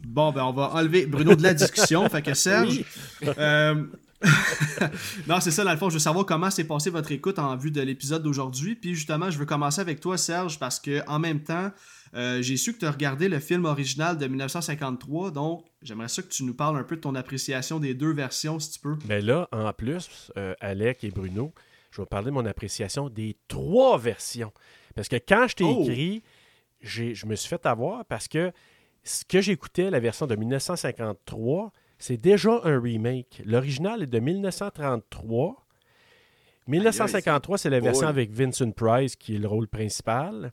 Bon, 0.06 0.32
ben, 0.32 0.44
on 0.44 0.52
va 0.52 0.70
enlever 0.74 1.06
Bruno 1.06 1.34
de 1.34 1.42
la 1.42 1.54
discussion. 1.54 2.08
fait 2.08 2.22
que 2.22 2.34
Serge. 2.34 2.84
Euh, 3.24 3.84
non, 5.26 5.40
c'est 5.40 5.50
ça, 5.50 5.64
dans 5.64 5.72
le 5.72 5.76
fond, 5.76 5.88
je 5.88 5.94
veux 5.94 6.00
savoir 6.00 6.26
comment 6.26 6.50
s'est 6.50 6.64
passé 6.64 6.90
votre 6.90 7.12
écoute 7.12 7.38
en 7.38 7.56
vue 7.56 7.70
de 7.70 7.80
l'épisode 7.80 8.22
d'aujourd'hui. 8.22 8.74
Puis 8.74 8.94
justement, 8.94 9.30
je 9.30 9.38
veux 9.38 9.46
commencer 9.46 9.80
avec 9.80 10.00
toi, 10.00 10.16
Serge, 10.16 10.58
parce 10.58 10.80
que 10.80 11.02
en 11.08 11.18
même 11.18 11.42
temps, 11.42 11.70
euh, 12.14 12.42
j'ai 12.42 12.56
su 12.56 12.72
que 12.72 12.78
tu 12.78 12.86
as 12.86 12.90
regardé 12.90 13.28
le 13.28 13.38
film 13.38 13.64
original 13.64 14.18
de 14.18 14.26
1953. 14.26 15.30
Donc, 15.30 15.64
j'aimerais 15.82 16.08
ça 16.08 16.22
que 16.22 16.28
tu 16.28 16.44
nous 16.44 16.54
parles 16.54 16.78
un 16.78 16.84
peu 16.84 16.96
de 16.96 17.00
ton 17.00 17.14
appréciation 17.14 17.78
des 17.78 17.94
deux 17.94 18.12
versions, 18.12 18.58
si 18.58 18.72
tu 18.72 18.80
peux. 18.80 18.96
Ben 19.04 19.24
là, 19.24 19.48
en 19.52 19.72
plus, 19.72 20.32
euh, 20.36 20.54
Alec 20.60 21.04
et 21.04 21.10
Bruno, 21.10 21.52
je 21.98 22.02
vais 22.02 22.06
parler 22.06 22.26
de 22.26 22.30
mon 22.30 22.46
appréciation 22.46 23.08
des 23.08 23.36
trois 23.48 23.98
versions. 23.98 24.52
Parce 24.94 25.08
que 25.08 25.16
quand 25.16 25.48
je 25.48 25.56
t'ai 25.56 25.64
oh! 25.64 25.82
écrit, 25.82 26.22
je 26.80 27.26
me 27.26 27.34
suis 27.34 27.48
fait 27.48 27.66
avoir 27.66 28.04
parce 28.04 28.28
que 28.28 28.52
ce 29.02 29.24
que 29.24 29.40
j'écoutais, 29.40 29.90
la 29.90 29.98
version 29.98 30.26
de 30.26 30.36
1953, 30.36 31.72
c'est 31.98 32.16
déjà 32.16 32.60
un 32.62 32.80
remake. 32.80 33.42
L'original 33.44 34.02
est 34.02 34.06
de 34.06 34.20
1933. 34.20 35.66
1953, 36.68 37.58
c'est 37.58 37.70
la 37.70 37.80
version 37.80 38.06
avec 38.06 38.30
Vincent 38.30 38.70
Price 38.70 39.16
qui 39.16 39.34
est 39.34 39.38
le 39.38 39.48
rôle 39.48 39.66
principal. 39.66 40.52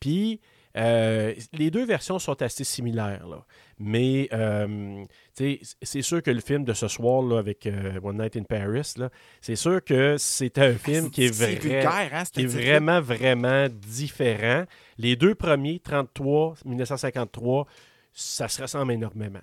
Puis 0.00 0.40
euh, 0.76 1.34
les 1.52 1.70
deux 1.70 1.84
versions 1.84 2.18
sont 2.18 2.40
assez 2.42 2.64
similaires. 2.64 3.26
Là. 3.26 3.44
Mais 3.78 4.28
euh, 4.32 5.04
c'est 5.34 6.02
sûr 6.02 6.22
que 6.22 6.30
le 6.30 6.40
film 6.40 6.64
de 6.64 6.74
ce 6.74 6.88
soir 6.88 7.22
là, 7.22 7.38
avec 7.38 7.66
euh, 7.66 7.98
One 8.02 8.18
Night 8.18 8.36
in 8.36 8.42
Paris, 8.42 8.94
c'est 9.40 9.56
sûr 9.56 9.82
que 9.82 10.16
c'est 10.18 10.58
un 10.58 10.74
film 10.74 11.10
qui 11.10 11.26
est, 11.26 11.34
vrai, 11.34 11.84
hein, 11.84 12.22
qui 12.32 12.42
est 12.42 12.46
vraiment, 12.46 13.00
vraiment 13.00 13.68
différent. 13.70 14.64
Les 14.98 15.16
deux 15.16 15.34
premiers, 15.34 15.78
33, 15.78 16.56
1953, 16.64 17.66
ça 18.12 18.48
se 18.48 18.62
ressemble 18.62 18.92
énormément. 18.92 19.40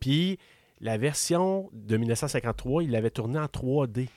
Puis 0.00 0.38
la 0.80 0.96
version 0.96 1.70
de 1.72 1.96
1953, 1.96 2.82
il 2.82 2.90
l'avait 2.90 3.10
tourné 3.10 3.38
en 3.38 3.46
3D. 3.46 4.08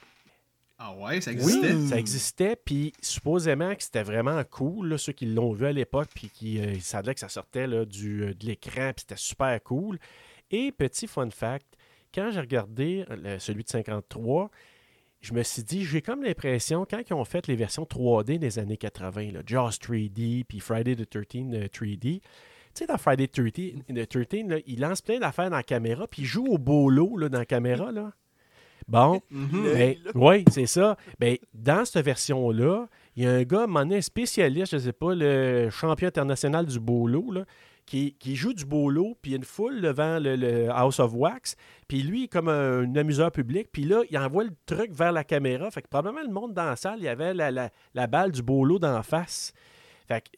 Ah 0.77 0.93
ouais, 0.93 1.21
ça 1.21 1.31
existait? 1.31 1.73
Oui, 1.73 1.87
ça 1.87 1.97
existait, 1.97 2.55
puis 2.57 2.91
supposément 3.01 3.73
que 3.75 3.83
c'était 3.83 4.03
vraiment 4.03 4.43
cool, 4.43 4.99
ceux 4.99 5.13
qui 5.13 5.25
l'ont 5.25 5.53
vu 5.53 5.65
à 5.65 5.71
l'époque, 5.71 6.09
puis 6.13 6.29
qui 6.29 6.59
euh, 6.59 6.77
savaient 6.81 7.13
que 7.13 7.21
ça 7.21 7.29
sortait 7.29 7.65
là, 7.65 7.85
du, 7.85 8.23
euh, 8.23 8.33
de 8.33 8.45
l'écran, 8.45 8.91
puis 8.93 9.05
c'était 9.07 9.15
super 9.15 9.63
cool. 9.63 9.97
Et 10.51 10.73
petit 10.73 11.07
fun 11.07 11.29
fact, 11.29 11.65
quand 12.13 12.29
j'ai 12.31 12.41
regardé 12.41 13.05
euh, 13.09 13.39
celui 13.39 13.63
de 13.63 13.69
53, 13.69 14.51
je 15.21 15.33
me 15.33 15.43
suis 15.43 15.63
dit, 15.63 15.85
j'ai 15.85 16.01
comme 16.01 16.23
l'impression, 16.23 16.85
quand 16.89 17.01
ils 17.09 17.13
ont 17.13 17.25
fait 17.25 17.47
les 17.47 17.55
versions 17.55 17.83
3D 17.83 18.37
des 18.37 18.59
années 18.59 18.77
80, 18.77 19.31
là, 19.31 19.39
Jaws 19.45 19.69
3D, 19.69 20.43
puis 20.43 20.59
Friday 20.59 20.97
the 20.97 21.09
13 21.09 21.69
3D, 21.71 21.99
tu 21.99 22.21
sais, 22.73 22.85
dans 22.85 22.97
Friday 22.97 23.27
the 23.27 24.07
13, 24.07 24.47
là, 24.47 24.57
il 24.67 24.81
lance 24.81 25.01
plein 25.01 25.19
d'affaires 25.19 25.49
dans 25.49 25.55
la 25.55 25.63
caméra, 25.63 26.05
puis 26.05 26.23
il 26.23 26.25
joue 26.25 26.45
au 26.47 26.57
bolo 26.57 27.15
là, 27.17 27.29
dans 27.29 27.39
la 27.39 27.45
caméra. 27.45 27.93
Là. 27.93 28.11
Bon, 28.87 29.19
mhm. 29.31 29.63
ben, 29.63 29.95
oui, 30.13 30.45
c'est 30.51 30.67
ça. 30.67 30.95
Ben, 31.19 31.37
dans 31.53 31.85
cette 31.85 32.05
version-là, 32.05 32.87
il 33.15 33.23
y 33.23 33.27
a 33.27 33.31
un 33.31 33.43
gars, 33.43 33.65
un 33.67 34.01
spécialiste, 34.01 34.71
je 34.71 34.75
ne 34.77 34.81
sais 34.81 34.93
pas, 34.93 35.15
le 35.15 35.69
champion 35.71 36.07
international 36.07 36.65
du 36.65 36.79
bolo, 36.79 37.31
là, 37.31 37.45
qui, 37.85 38.15
joue 38.35 38.53
du 38.53 38.65
bolo, 38.65 39.17
puis 39.21 39.31
il 39.31 39.33
y 39.33 39.35
a 39.35 39.37
une 39.37 39.43
foule 39.43 39.81
devant 39.81 40.19
le, 40.19 40.69
House 40.69 40.99
of 40.99 41.13
Wax, 41.13 41.55
puis 41.87 42.01
lui, 42.01 42.27
comme 42.27 42.49
un, 42.49 42.95
amuseur 42.95 43.31
public, 43.31 43.69
puis 43.71 43.83
là, 43.83 44.01
il 44.09 44.17
envoie 44.17 44.43
le 44.43 44.55
truc 44.65 44.91
vers 44.91 45.11
la 45.11 45.23
caméra. 45.23 45.69
Fait 45.71 45.81
que 45.81 45.87
probablement 45.87 46.25
le 46.25 46.33
monde 46.33 46.53
dans 46.53 46.65
la 46.65 46.75
salle, 46.75 46.99
il 46.99 47.05
y 47.05 47.07
avait 47.07 47.33
la, 47.33 47.51
la 47.51 48.07
balle 48.07 48.31
du 48.31 48.41
bolo 48.41 48.79
d'en 48.79 49.01
face. 49.03 49.53
Fait 50.07 50.21
que 50.21 50.29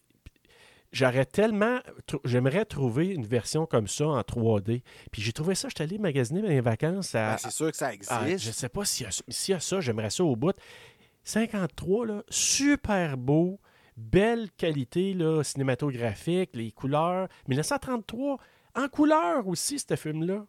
J'aurais 0.97 1.25
tellement. 1.25 1.79
J'aimerais 2.25 2.65
trouver 2.65 3.09
une 3.09 3.25
version 3.25 3.67
comme 3.67 3.87
ça 3.87 4.07
en 4.07 4.21
3D. 4.21 4.81
Puis 5.11 5.21
j'ai 5.21 5.31
trouvé 5.31 5.53
ça, 5.53 5.67
je 5.69 5.75
suis 5.75 5.83
allé 5.83 5.99
magasiner 5.99 6.41
mes 6.41 6.59
vacances. 6.59 7.13
Ben, 7.13 7.37
c'est 7.37 7.51
sûr 7.51 7.69
que 7.69 7.77
ça 7.77 7.93
existe. 7.93 8.39
je 8.39 8.51
sais 8.51 8.69
pas 8.69 8.83
s'il 8.83 9.05
y, 9.05 9.53
a 9.53 9.59
ça, 9.59 9.79
j'aimerais 9.79 10.09
ça 10.09 10.23
au 10.23 10.35
bout. 10.35 10.55
53, 11.23 12.07
là, 12.07 12.23
super 12.29 13.15
beau, 13.15 13.59
belle 13.95 14.49
qualité 14.57 15.13
là, 15.13 15.43
cinématographique, 15.43 16.49
les 16.55 16.71
couleurs. 16.71 17.27
1933, 17.47 18.39
en 18.73 18.87
couleur 18.87 19.47
aussi, 19.47 19.77
ce 19.77 19.95
film-là. 19.95 20.47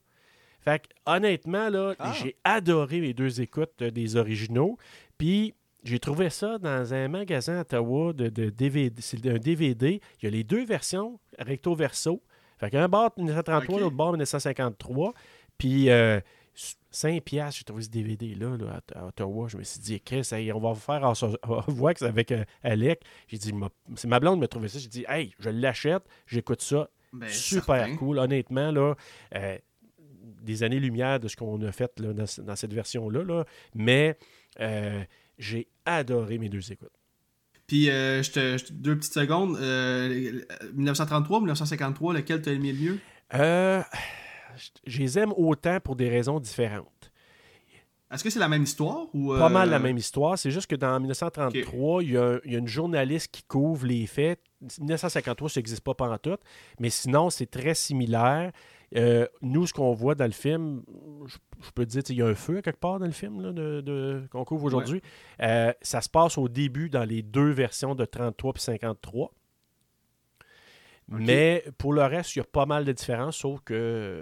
Fait 0.60 0.80
que, 0.80 0.88
honnêtement, 1.04 1.68
là, 1.68 1.94
ah. 1.98 2.14
j'ai 2.14 2.38
adoré 2.44 3.00
les 3.00 3.12
deux 3.12 3.42
écoutes 3.42 3.82
euh, 3.82 3.90
des 3.90 4.16
originaux. 4.16 4.78
Puis 5.18 5.54
j'ai 5.84 5.98
trouvé 5.98 6.30
ça 6.30 6.58
dans 6.58 6.92
un 6.92 7.08
magasin 7.08 7.58
à 7.58 7.60
Ottawa 7.60 8.12
de, 8.12 8.28
DVD. 8.50 9.00
C'est 9.00 9.24
un 9.26 9.38
DVD. 9.38 10.00
Il 10.20 10.24
y 10.24 10.28
a 10.28 10.30
les 10.30 10.44
deux 10.44 10.64
versions, 10.64 11.18
recto 11.38 11.74
verso. 11.74 12.22
Fait 12.58 12.70
qu'un 12.70 12.88
bord 12.88 13.12
1933, 13.16 13.80
l'autre 13.80 13.96
bord 13.96 14.10
1953. 14.10 15.14
Puis 15.56 15.90
euh, 15.90 16.20
5 16.90 17.22
piastres, 17.22 17.58
j'ai 17.58 17.64
trouvé 17.64 17.82
ce 17.82 17.90
DVD-là 17.90 18.56
à, 18.94 19.06
Ottawa. 19.06 19.46
Je 19.48 19.58
me 19.58 19.62
suis 19.62 19.80
dit, 19.80 20.00
Chris, 20.00 20.28
on 20.52 20.58
va 20.58 20.74
faire 20.74 21.04
en 21.04 21.12
voix 21.68 21.92
avec 22.02 22.32
euh, 22.32 22.44
Alec. 22.62 23.02
J'ai 23.28 23.38
dit, 23.38 23.52
c'est 23.94 24.08
ma 24.08 24.20
blonde 24.20 24.36
qui 24.36 24.40
m'a 24.40 24.48
trouvé 24.48 24.68
ça. 24.68 24.78
J'ai 24.78 24.88
dit, 24.88 25.04
hey, 25.08 25.34
je 25.38 25.50
l'achète, 25.50 26.02
j'écoute 26.26 26.62
ça. 26.62 26.88
Ben, 27.12 27.28
Super 27.28 27.96
cool, 27.96 28.18
honnêtement. 28.18 28.70
Là, 28.70 28.94
euh, 29.34 29.58
des 30.42 30.62
années-lumière 30.62 31.20
de 31.20 31.28
ce 31.28 31.36
qu'on 31.36 31.60
a 31.62 31.72
fait 31.72 31.98
là, 32.00 32.12
dans, 32.12 32.56
cette 32.56 32.72
version-là. 32.72 33.22
Là. 33.22 33.44
Mais 33.74 34.16
euh, 34.60 35.02
j'ai 35.38 35.68
adoré 35.84 36.38
mes 36.38 36.48
deux 36.48 36.72
écoutes. 36.72 36.92
Puis, 37.66 37.90
euh, 37.90 38.22
je 38.22 38.30
te, 38.32 38.72
deux 38.72 38.96
petites 38.96 39.14
secondes. 39.14 39.58
1933 40.74 41.38
ou 41.38 41.40
1953, 41.40 42.14
lequel 42.14 42.42
t'as 42.42 42.52
aimé 42.52 42.72
le 42.72 42.78
mieux? 42.78 42.98
Euh, 43.34 43.82
je 44.86 44.98
les 44.98 45.18
aime 45.18 45.32
autant 45.36 45.78
pour 45.80 45.94
des 45.96 46.08
raisons 46.08 46.40
différentes. 46.40 47.12
Est-ce 48.10 48.24
que 48.24 48.30
c'est 48.30 48.38
la 48.38 48.48
même 48.48 48.62
histoire? 48.62 49.06
Ou 49.12 49.34
Pas 49.36 49.50
mal 49.50 49.68
la 49.68 49.76
euh, 49.76 49.80
même 49.80 49.98
histoire. 49.98 50.38
C'est 50.38 50.50
juste 50.50 50.66
que 50.66 50.76
dans 50.76 50.98
1933, 50.98 52.02
il, 52.02 52.10
y 52.10 52.16
a, 52.16 52.38
une 52.44 52.66
journaliste 52.66 53.30
qui 53.30 53.42
couvre 53.42 53.86
les 53.86 54.06
faits. 54.06 54.40
1953, 54.80 55.50
ça 55.50 55.60
n'existe 55.60 55.82
pas 55.82 55.94
pendant 55.94 56.16
tout. 56.16 56.38
Mais 56.80 56.88
sinon, 56.88 57.28
c'est 57.28 57.50
très 57.50 57.74
similaire. 57.74 58.52
Euh, 58.96 59.26
nous, 59.42 59.66
ce 59.66 59.72
qu'on 59.72 59.92
voit 59.92 60.14
dans 60.14 60.24
le 60.24 60.30
film, 60.30 60.82
je, 61.26 61.36
peux 61.74 61.84
te 61.84 61.90
dire, 61.90 62.02
il 62.08 62.16
y 62.16 62.22
a 62.22 62.26
un 62.26 62.34
feu 62.34 62.62
quelque 62.62 62.80
part 62.80 62.98
dans 62.98 63.06
le 63.06 63.12
film 63.12 63.52
de, 63.52 64.22
qu'on 64.30 64.44
couvre 64.44 64.64
aujourd'hui. 64.64 65.02
Euh, 65.42 65.72
ça 65.82 66.00
se 66.00 66.08
passe 66.08 66.38
au 66.38 66.48
début 66.48 66.88
dans 66.88 67.04
les 67.04 67.22
deux 67.22 67.50
versions 67.50 67.94
de 67.94 68.04
33 68.04 68.54
et 68.56 68.60
53. 68.60 69.32
Mais 71.08 71.64
pour 71.78 71.92
le 71.92 72.02
reste, 72.02 72.36
il 72.36 72.40
y 72.40 72.42
a 72.42 72.44
pas 72.44 72.66
mal 72.66 72.84
de 72.84 72.92
différences, 72.92 73.38
sauf 73.38 73.60
que 73.64 74.20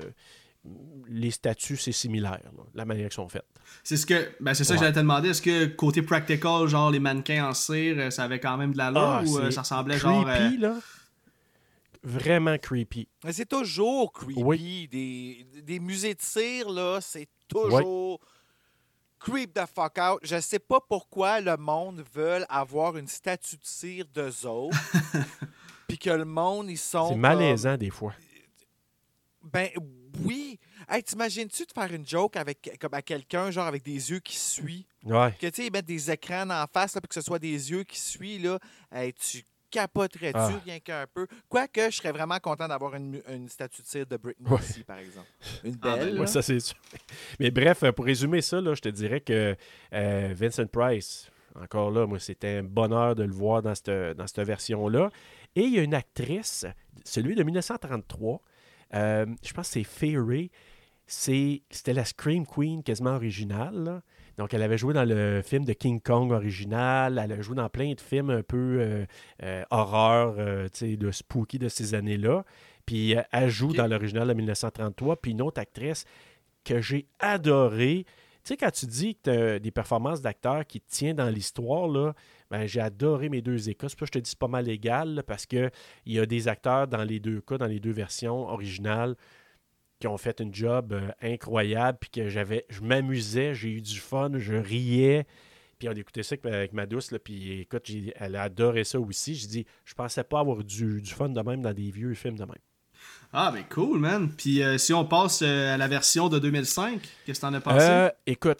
les 1.08 1.30
statuts, 1.30 1.76
c'est 1.76 1.92
similaire, 1.92 2.40
la 2.74 2.84
manière 2.84 3.06
qu'ils 3.06 3.14
sont 3.14 3.28
faites. 3.28 3.46
C'est 3.84 3.96
ce 3.96 4.06
que 4.06 4.30
ben 4.40 4.52
c'est 4.54 4.64
ça 4.64 4.74
que 4.74 4.80
j'allais 4.80 4.92
te 4.92 4.98
demander. 4.98 5.30
Est-ce 5.30 5.42
que 5.42 5.66
côté 5.66 6.02
practical, 6.02 6.66
genre 6.66 6.90
les 6.90 6.98
mannequins 6.98 7.48
en 7.48 7.54
cire, 7.54 7.96
euh, 7.98 8.10
ça 8.10 8.24
avait 8.24 8.40
quand 8.40 8.56
même 8.56 8.72
de 8.72 8.78
la 8.78 8.92
ah, 8.94 9.22
ou 9.24 9.50
ça 9.50 9.62
ressemblait 9.62 9.98
genre. 9.98 10.24
Là 10.24 10.74
vraiment 12.06 12.56
creepy. 12.56 13.08
C'est 13.30 13.48
toujours 13.48 14.12
creepy. 14.12 14.88
Des, 14.88 15.46
des, 15.62 15.80
musées 15.80 16.14
de 16.14 16.22
cire, 16.22 16.70
là, 16.70 17.00
c'est 17.00 17.28
toujours 17.48 18.20
creep 19.18 19.52
the 19.52 19.66
fuck 19.66 19.98
out. 19.98 20.20
Je 20.22 20.40
sais 20.40 20.58
pas 20.58 20.80
pourquoi 20.80 21.40
le 21.40 21.56
monde 21.56 22.04
veut 22.14 22.44
avoir 22.48 22.96
une 22.96 23.08
statue 23.08 23.56
de 23.56 23.64
cire 23.64 24.06
de 24.14 24.30
autres. 24.46 24.78
puis 25.88 25.98
que 25.98 26.10
le 26.10 26.24
monde, 26.24 26.70
ils 26.70 26.78
sont. 26.78 27.10
C'est 27.10 27.16
malaisant 27.16 27.76
des 27.76 27.90
fois. 27.90 28.14
Ben 29.42 29.68
oui. 30.24 30.58
Hey, 30.88 31.02
t'imagines-tu 31.02 31.64
de 31.66 31.72
faire 31.72 31.92
une 31.92 32.06
joke 32.06 32.36
avec 32.36 32.78
comme 32.80 32.94
à 32.94 33.02
quelqu'un, 33.02 33.50
genre 33.50 33.66
avec 33.66 33.82
des 33.82 34.10
yeux 34.10 34.20
qui 34.20 34.36
suivent? 34.36 34.84
Ouais. 35.04 35.32
Que 35.40 35.48
tu 35.48 35.62
sais, 35.62 35.66
ils 35.66 35.72
mettent 35.72 35.86
des 35.86 36.10
écrans 36.10 36.48
en 36.48 36.64
face, 36.72 36.94
là, 36.94 37.00
puis 37.00 37.08
que 37.08 37.14
ce 37.14 37.20
soit 37.20 37.40
des 37.40 37.70
yeux 37.70 37.82
qui 37.82 37.98
suivent, 37.98 38.44
là. 38.44 38.58
Hey, 38.92 39.12
tu 39.12 39.42
capoterais-tu 39.80 40.38
Ah. 40.38 40.60
rien 40.64 40.80
qu'un 40.80 41.04
peu? 41.12 41.26
Quoique, 41.48 41.90
je 41.90 41.96
serais 41.96 42.12
vraiment 42.12 42.38
content 42.38 42.66
d'avoir 42.66 42.94
une, 42.94 43.20
une 43.28 43.48
statue 43.48 43.82
de 43.82 43.86
cire 43.86 44.06
de 44.06 44.16
Britney 44.16 44.48
Ouais. 44.50 44.58
ici, 44.60 44.82
par 44.84 44.98
exemple. 44.98 45.28
Une 45.64 45.76
Ah, 45.82 45.96
ben, 45.96 46.04
belle. 46.06 46.20
Ouais, 46.20 46.26
ça, 46.26 46.40
c'est 46.42 46.60
sûr. 46.60 46.76
Mais 47.38 47.50
bref, 47.50 47.82
euh, 47.82 47.92
pour 47.92 48.04
résumer 48.06 48.40
ça, 48.42 48.60
là, 48.60 48.74
je 48.74 48.80
te 48.80 48.88
dirais 48.88 49.20
que 49.20 49.54
euh, 49.92 50.34
Vincent 50.34 50.66
Price, 50.66 51.30
encore 51.60 51.90
là, 51.90 52.06
moi, 52.06 52.18
c'était 52.18 52.58
un 52.58 52.62
bonheur 52.62 53.14
de 53.14 53.22
le 53.24 53.32
voir 53.32 53.62
dans 53.62 53.74
cette, 53.74 53.90
dans 54.16 54.26
cette 54.26 54.40
version-là. 54.46 55.10
Et 55.54 55.62
il 55.62 55.74
y 55.74 55.78
a 55.78 55.82
une 55.82 55.94
actrice, 55.94 56.66
celui 57.04 57.34
de 57.34 57.42
1933, 57.42 58.40
euh, 58.94 59.26
je 59.44 59.52
pense 59.52 59.68
que 59.68 59.72
c'est 59.74 59.84
Fairy. 59.84 60.50
C'est- 61.06 61.62
C'était 61.70 61.92
la 61.92 62.04
Scream 62.04 62.46
Queen 62.46 62.82
quasiment 62.82 63.14
originale. 63.14 63.74
là. 63.84 64.02
Donc, 64.38 64.52
elle 64.52 64.62
avait 64.62 64.76
joué 64.76 64.92
dans 64.92 65.04
le 65.04 65.40
film 65.42 65.64
de 65.64 65.72
King 65.72 66.00
Kong 66.00 66.30
original. 66.30 67.20
Elle 67.22 67.32
a 67.32 67.40
joué 67.40 67.56
dans 67.56 67.68
plein 67.68 67.92
de 67.94 68.00
films 68.00 68.30
un 68.30 68.42
peu 68.42 68.78
euh, 68.80 69.06
euh, 69.42 69.64
horreur, 69.70 70.34
euh, 70.38 70.68
de 70.82 71.10
spooky 71.10 71.58
de 71.58 71.68
ces 71.68 71.94
années-là. 71.94 72.44
Puis, 72.84 73.14
elle 73.32 73.48
joue 73.48 73.72
dans 73.72 73.86
l'original 73.86 74.28
de 74.28 74.34
1933. 74.34 75.16
Puis, 75.16 75.30
une 75.32 75.42
autre 75.42 75.60
actrice 75.60 76.04
que 76.64 76.80
j'ai 76.80 77.06
adorée. 77.18 78.04
Tu 78.44 78.50
sais, 78.50 78.56
quand 78.56 78.70
tu 78.70 78.86
dis 78.86 79.14
que 79.16 79.20
tu 79.24 79.30
as 79.30 79.58
des 79.58 79.70
performances 79.70 80.20
d'acteurs 80.20 80.66
qui 80.66 80.80
te 80.80 80.90
tiennent 80.90 81.16
dans 81.16 81.30
l'histoire, 81.30 81.88
là, 81.88 82.14
ben, 82.50 82.66
j'ai 82.66 82.80
adoré 82.80 83.28
mes 83.28 83.42
deux 83.42 83.68
écoutes. 83.68 83.90
C'est 83.90 83.98
pour 83.98 84.06
ça 84.06 84.10
que 84.10 84.18
je 84.18 84.20
te 84.20 84.24
dis 84.24 84.30
c'est 84.30 84.38
pas 84.38 84.48
mal 84.48 84.68
égal, 84.68 85.14
là, 85.14 85.22
parce 85.22 85.46
qu'il 85.46 85.70
y 86.04 86.18
a 86.20 86.26
des 86.26 86.46
acteurs 86.46 86.86
dans 86.86 87.02
les 87.02 87.18
deux 87.18 87.40
cas, 87.40 87.58
dans 87.58 87.66
les 87.66 87.80
deux 87.80 87.90
versions 87.90 88.48
originales, 88.48 89.16
qui 90.00 90.06
ont 90.06 90.18
fait 90.18 90.40
une 90.40 90.54
job 90.54 90.92
euh, 90.92 91.08
incroyable, 91.22 91.98
puis 92.00 92.10
que 92.10 92.28
j'avais, 92.28 92.66
je 92.68 92.80
m'amusais, 92.82 93.54
j'ai 93.54 93.70
eu 93.70 93.80
du 93.80 93.98
fun, 93.98 94.30
je 94.36 94.54
riais. 94.54 95.26
Puis 95.78 95.88
on 95.88 95.92
écoutait 95.92 96.22
ça 96.22 96.34
avec, 96.34 96.46
avec 96.54 96.72
ma 96.72 96.86
douce, 96.86 97.10
là, 97.10 97.18
puis 97.18 97.60
écoute, 97.60 97.82
j'ai- 97.84 98.12
elle 98.16 98.36
a 98.36 98.42
adoré 98.42 98.84
ça 98.84 98.98
aussi. 99.00 99.34
J'ai 99.34 99.46
dit, 99.46 99.66
je 99.84 99.94
pensais 99.94 100.24
pas 100.24 100.40
avoir 100.40 100.62
du, 100.64 101.00
du 101.02 101.10
fun 101.12 101.28
de 101.28 101.40
même 101.40 101.62
dans 101.62 101.72
des 101.72 101.90
vieux 101.90 102.14
films 102.14 102.36
de 102.36 102.44
même. 102.44 102.54
Ah, 103.32 103.50
ben 103.52 103.62
cool, 103.68 103.98
man. 103.98 104.30
Puis 104.36 104.62
euh, 104.62 104.78
si 104.78 104.92
on 104.94 105.04
passe 105.04 105.42
euh, 105.42 105.74
à 105.74 105.76
la 105.76 105.86
version 105.88 106.28
de 106.28 106.38
2005, 106.38 107.00
qu'est-ce 107.26 107.40
que 107.40 107.46
t'en 107.46 107.52
as 107.54 107.60
pensé? 107.60 107.86
Euh, 107.86 108.10
écoute, 108.26 108.58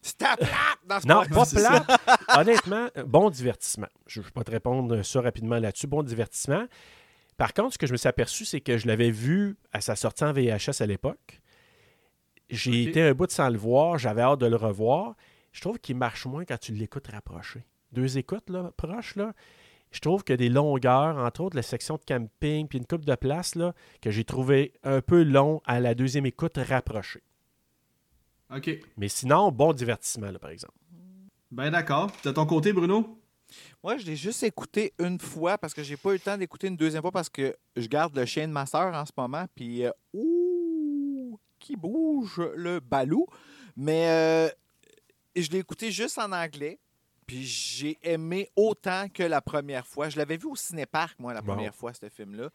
C'était 0.00 0.26
plate 0.36 0.50
dans 0.86 1.00
ce 1.00 1.06
Non, 1.08 1.24
pas 1.26 1.44
c'est 1.46 1.56
plat. 1.56 1.84
Honnêtement, 2.36 2.88
bon 3.06 3.28
divertissement. 3.30 3.88
Je 4.06 4.20
ne 4.20 4.24
vais 4.24 4.30
pas 4.30 4.44
te 4.44 4.50
répondre 4.52 5.02
ça 5.02 5.20
rapidement 5.20 5.58
là-dessus. 5.58 5.88
Bon 5.88 6.02
divertissement. 6.04 6.64
Par 7.36 7.52
contre, 7.52 7.74
ce 7.74 7.78
que 7.78 7.86
je 7.86 7.92
me 7.92 7.96
suis 7.96 8.08
aperçu, 8.08 8.44
c'est 8.44 8.60
que 8.60 8.78
je 8.78 8.86
l'avais 8.86 9.10
vu 9.10 9.56
à 9.72 9.80
sa 9.80 9.94
sortie 9.96 10.24
en 10.24 10.32
VHS 10.32 10.80
à 10.80 10.86
l'époque. 10.86 11.40
J'ai 12.48 12.84
été 12.84 13.02
un 13.02 13.12
bout 13.12 13.26
de 13.26 13.32
sans 13.32 13.48
le 13.48 13.58
voir. 13.58 13.98
J'avais 13.98 14.22
hâte 14.22 14.40
de 14.40 14.46
le 14.46 14.56
revoir. 14.56 15.14
Je 15.52 15.60
trouve 15.60 15.78
qu'il 15.78 15.96
marche 15.96 16.26
moins 16.26 16.44
quand 16.44 16.58
tu 16.58 16.72
l'écoutes 16.72 17.08
rapproché. 17.08 17.64
Deux 17.92 18.18
écoutes 18.18 18.50
là, 18.50 18.72
proches, 18.76 19.16
là. 19.16 19.32
Je 19.90 20.00
trouve 20.00 20.24
que 20.24 20.32
des 20.32 20.48
longueurs, 20.48 21.16
entre 21.16 21.42
autres 21.42 21.56
la 21.56 21.62
section 21.62 21.96
de 21.96 22.02
camping, 22.06 22.68
puis 22.68 22.78
une 22.78 22.86
coupe 22.86 23.04
de 23.04 23.14
place, 23.14 23.54
là, 23.54 23.72
que 24.02 24.10
j'ai 24.10 24.24
trouvé 24.24 24.74
un 24.82 25.00
peu 25.00 25.22
long 25.22 25.62
à 25.64 25.80
la 25.80 25.94
deuxième 25.94 26.26
écoute 26.26 26.58
rapprochée. 26.58 27.22
Ok. 28.54 28.70
Mais 28.96 29.08
sinon, 29.08 29.50
bon 29.50 29.72
divertissement, 29.72 30.30
là, 30.30 30.38
par 30.38 30.50
exemple. 30.50 30.74
Ben 31.50 31.70
d'accord. 31.70 32.10
De 32.24 32.30
ton 32.30 32.46
côté, 32.46 32.72
Bruno? 32.72 33.18
Moi, 33.82 33.96
je 33.98 34.06
l'ai 34.06 34.16
juste 34.16 34.42
écouté 34.42 34.92
une 34.98 35.18
fois 35.20 35.56
parce 35.58 35.72
que 35.74 35.82
j'ai 35.82 35.96
pas 35.96 36.10
eu 36.10 36.14
le 36.14 36.18
temps 36.20 36.36
d'écouter 36.36 36.66
une 36.68 36.76
deuxième 36.76 37.02
fois 37.02 37.12
parce 37.12 37.28
que 37.28 37.56
je 37.76 37.86
garde 37.86 38.16
le 38.16 38.24
chien 38.26 38.46
de 38.48 38.52
ma 38.52 38.66
soeur 38.66 38.92
en 38.94 39.04
ce 39.06 39.12
moment. 39.16 39.46
Puis, 39.54 39.84
euh, 39.84 39.90
ouh, 40.12 41.38
qui 41.58 41.76
bouge 41.76 42.40
le 42.54 42.80
balou. 42.80 43.26
Mais 43.76 44.08
euh, 44.08 44.48
je 45.36 45.48
l'ai 45.50 45.58
écouté 45.58 45.90
juste 45.92 46.18
en 46.18 46.32
anglais. 46.32 46.78
Puis 47.26 47.44
j'ai 47.44 47.98
aimé 48.02 48.50
autant 48.54 49.08
que 49.08 49.22
la 49.22 49.40
première 49.40 49.86
fois. 49.86 50.08
Je 50.08 50.16
l'avais 50.16 50.36
vu 50.36 50.46
au 50.46 50.56
cinéparc, 50.56 51.18
moi, 51.18 51.32
la 51.34 51.40
Wow. 51.40 51.46
première 51.46 51.74
fois, 51.74 51.92
ce 51.92 52.08
film-là. 52.08 52.50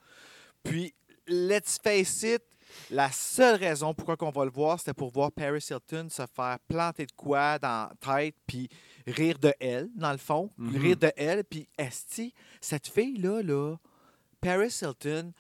Puis, 0.64 0.94
let's 1.28 1.78
face 1.84 2.24
it, 2.24 2.42
la 2.90 3.12
seule 3.12 3.56
raison 3.56 3.94
pourquoi 3.94 4.16
on 4.28 4.32
va 4.32 4.46
le 4.46 4.52
voir, 4.52 4.80
c'était 4.80 4.94
pour 4.94 5.12
voir 5.12 5.32
Paris 5.32 5.66
Hilton 5.70 6.08
se 6.10 6.24
faire 6.36 6.58
planter 6.68 7.06
de 7.06 7.12
quoi 7.12 7.60
dans 7.60 7.90
la 7.90 8.16
tête, 8.16 8.36
puis 8.46 8.70
rire 9.08 9.40
de 9.40 9.54
elle, 9.60 9.90
dans 9.96 10.12
le 10.12 10.18
fond. 10.18 10.52
Mhm. 10.58 10.78
Rire 10.78 10.98
de 10.98 11.12
elle, 11.16 11.44
puis 11.44 11.68
esti, 11.78 12.34
cette 12.60 12.88
fille-là, 12.88 13.42
là, 13.42 13.76
Paris 14.40 14.76
Hilton, 14.82 15.34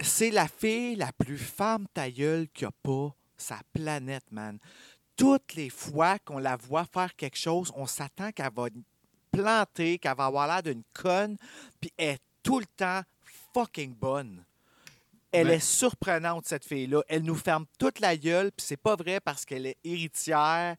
c'est 0.00 0.30
la 0.30 0.48
fille 0.48 0.96
la 0.96 1.12
plus 1.12 1.38
femme 1.38 1.86
tailleule 1.92 2.48
qu'il 2.48 2.66
n'y 2.66 2.68
a 2.68 2.76
pas 2.82 3.14
sa 3.36 3.60
planète, 3.72 4.30
man. 4.30 4.58
Toutes 5.16 5.54
les 5.54 5.70
fois 5.70 6.18
qu'on 6.20 6.38
la 6.38 6.56
voit 6.56 6.84
faire 6.84 7.14
quelque 7.16 7.38
chose, 7.38 7.72
on 7.74 7.86
s'attend 7.86 8.30
qu'elle 8.30 8.52
va 8.54 8.68
planter, 9.32 9.98
qu'elle 9.98 10.16
va 10.16 10.26
avoir 10.26 10.46
l'air 10.46 10.62
d'une 10.62 10.84
conne, 10.94 11.36
puis 11.80 11.92
elle 11.96 12.14
est 12.14 12.20
tout 12.42 12.60
le 12.60 12.66
temps 12.66 13.02
fucking 13.52 13.94
bonne. 13.94 14.44
Elle 15.32 15.50
est 15.50 15.60
surprenante, 15.60 16.46
cette 16.46 16.64
fille-là. 16.64 17.02
Elle 17.08 17.22
nous 17.22 17.34
ferme 17.34 17.66
toute 17.78 18.00
la 18.00 18.16
gueule, 18.16 18.50
puis 18.50 18.64
c'est 18.66 18.78
pas 18.78 18.96
vrai 18.96 19.20
parce 19.20 19.44
qu'elle 19.44 19.66
est 19.66 19.76
héritière 19.84 20.76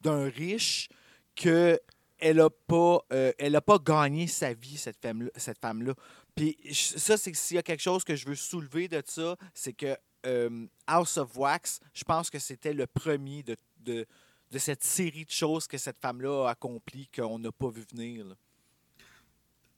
d'un 0.00 0.28
riche 0.28 0.88
que 1.34 1.80
elle 2.20 2.40
a 2.40 2.50
pas, 2.50 3.00
euh, 3.12 3.32
elle 3.38 3.54
a 3.56 3.60
pas 3.60 3.78
gagné 3.78 4.26
sa 4.26 4.52
vie, 4.52 4.76
cette 4.76 5.00
femme-là. 5.00 5.30
Cette 5.36 5.58
femme-là. 5.60 5.94
Puis 6.34 6.56
ça, 6.72 7.16
c'est 7.16 7.34
s'il 7.34 7.56
y 7.56 7.58
a 7.58 7.62
quelque 7.62 7.82
chose 7.82 8.04
que 8.04 8.14
je 8.16 8.26
veux 8.26 8.34
soulever 8.34 8.88
de 8.88 9.02
ça, 9.04 9.36
c'est 9.54 9.72
que 9.72 9.96
euh, 10.26 10.66
House 10.86 11.16
of 11.16 11.36
Wax, 11.36 11.80
je 11.92 12.04
pense 12.04 12.28
que 12.30 12.38
c'était 12.38 12.72
le 12.72 12.86
premier 12.86 13.42
de, 13.42 13.56
de, 13.80 14.06
de 14.50 14.58
cette 14.58 14.82
série 14.82 15.24
de 15.24 15.30
choses 15.30 15.66
que 15.66 15.78
cette 15.78 15.98
femme-là 16.00 16.46
a 16.46 16.50
accompli 16.50 17.08
qu'on 17.14 17.38
n'a 17.38 17.52
pas 17.52 17.70
vu 17.70 17.84
venir. 17.92 18.24
là. 18.26 18.34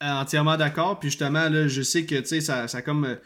Euh, 0.02 0.22
Entièrement 0.22 0.56
d'accord. 0.56 0.98
Puis 0.98 1.10
justement, 1.10 1.48
là, 1.48 1.68
je 1.68 1.82
sais 1.82 2.06
que 2.06 2.14
tu 2.16 2.26
sais, 2.26 2.40
ça, 2.40 2.68
ça 2.68 2.78
a 2.78 2.82
comme 2.82 3.18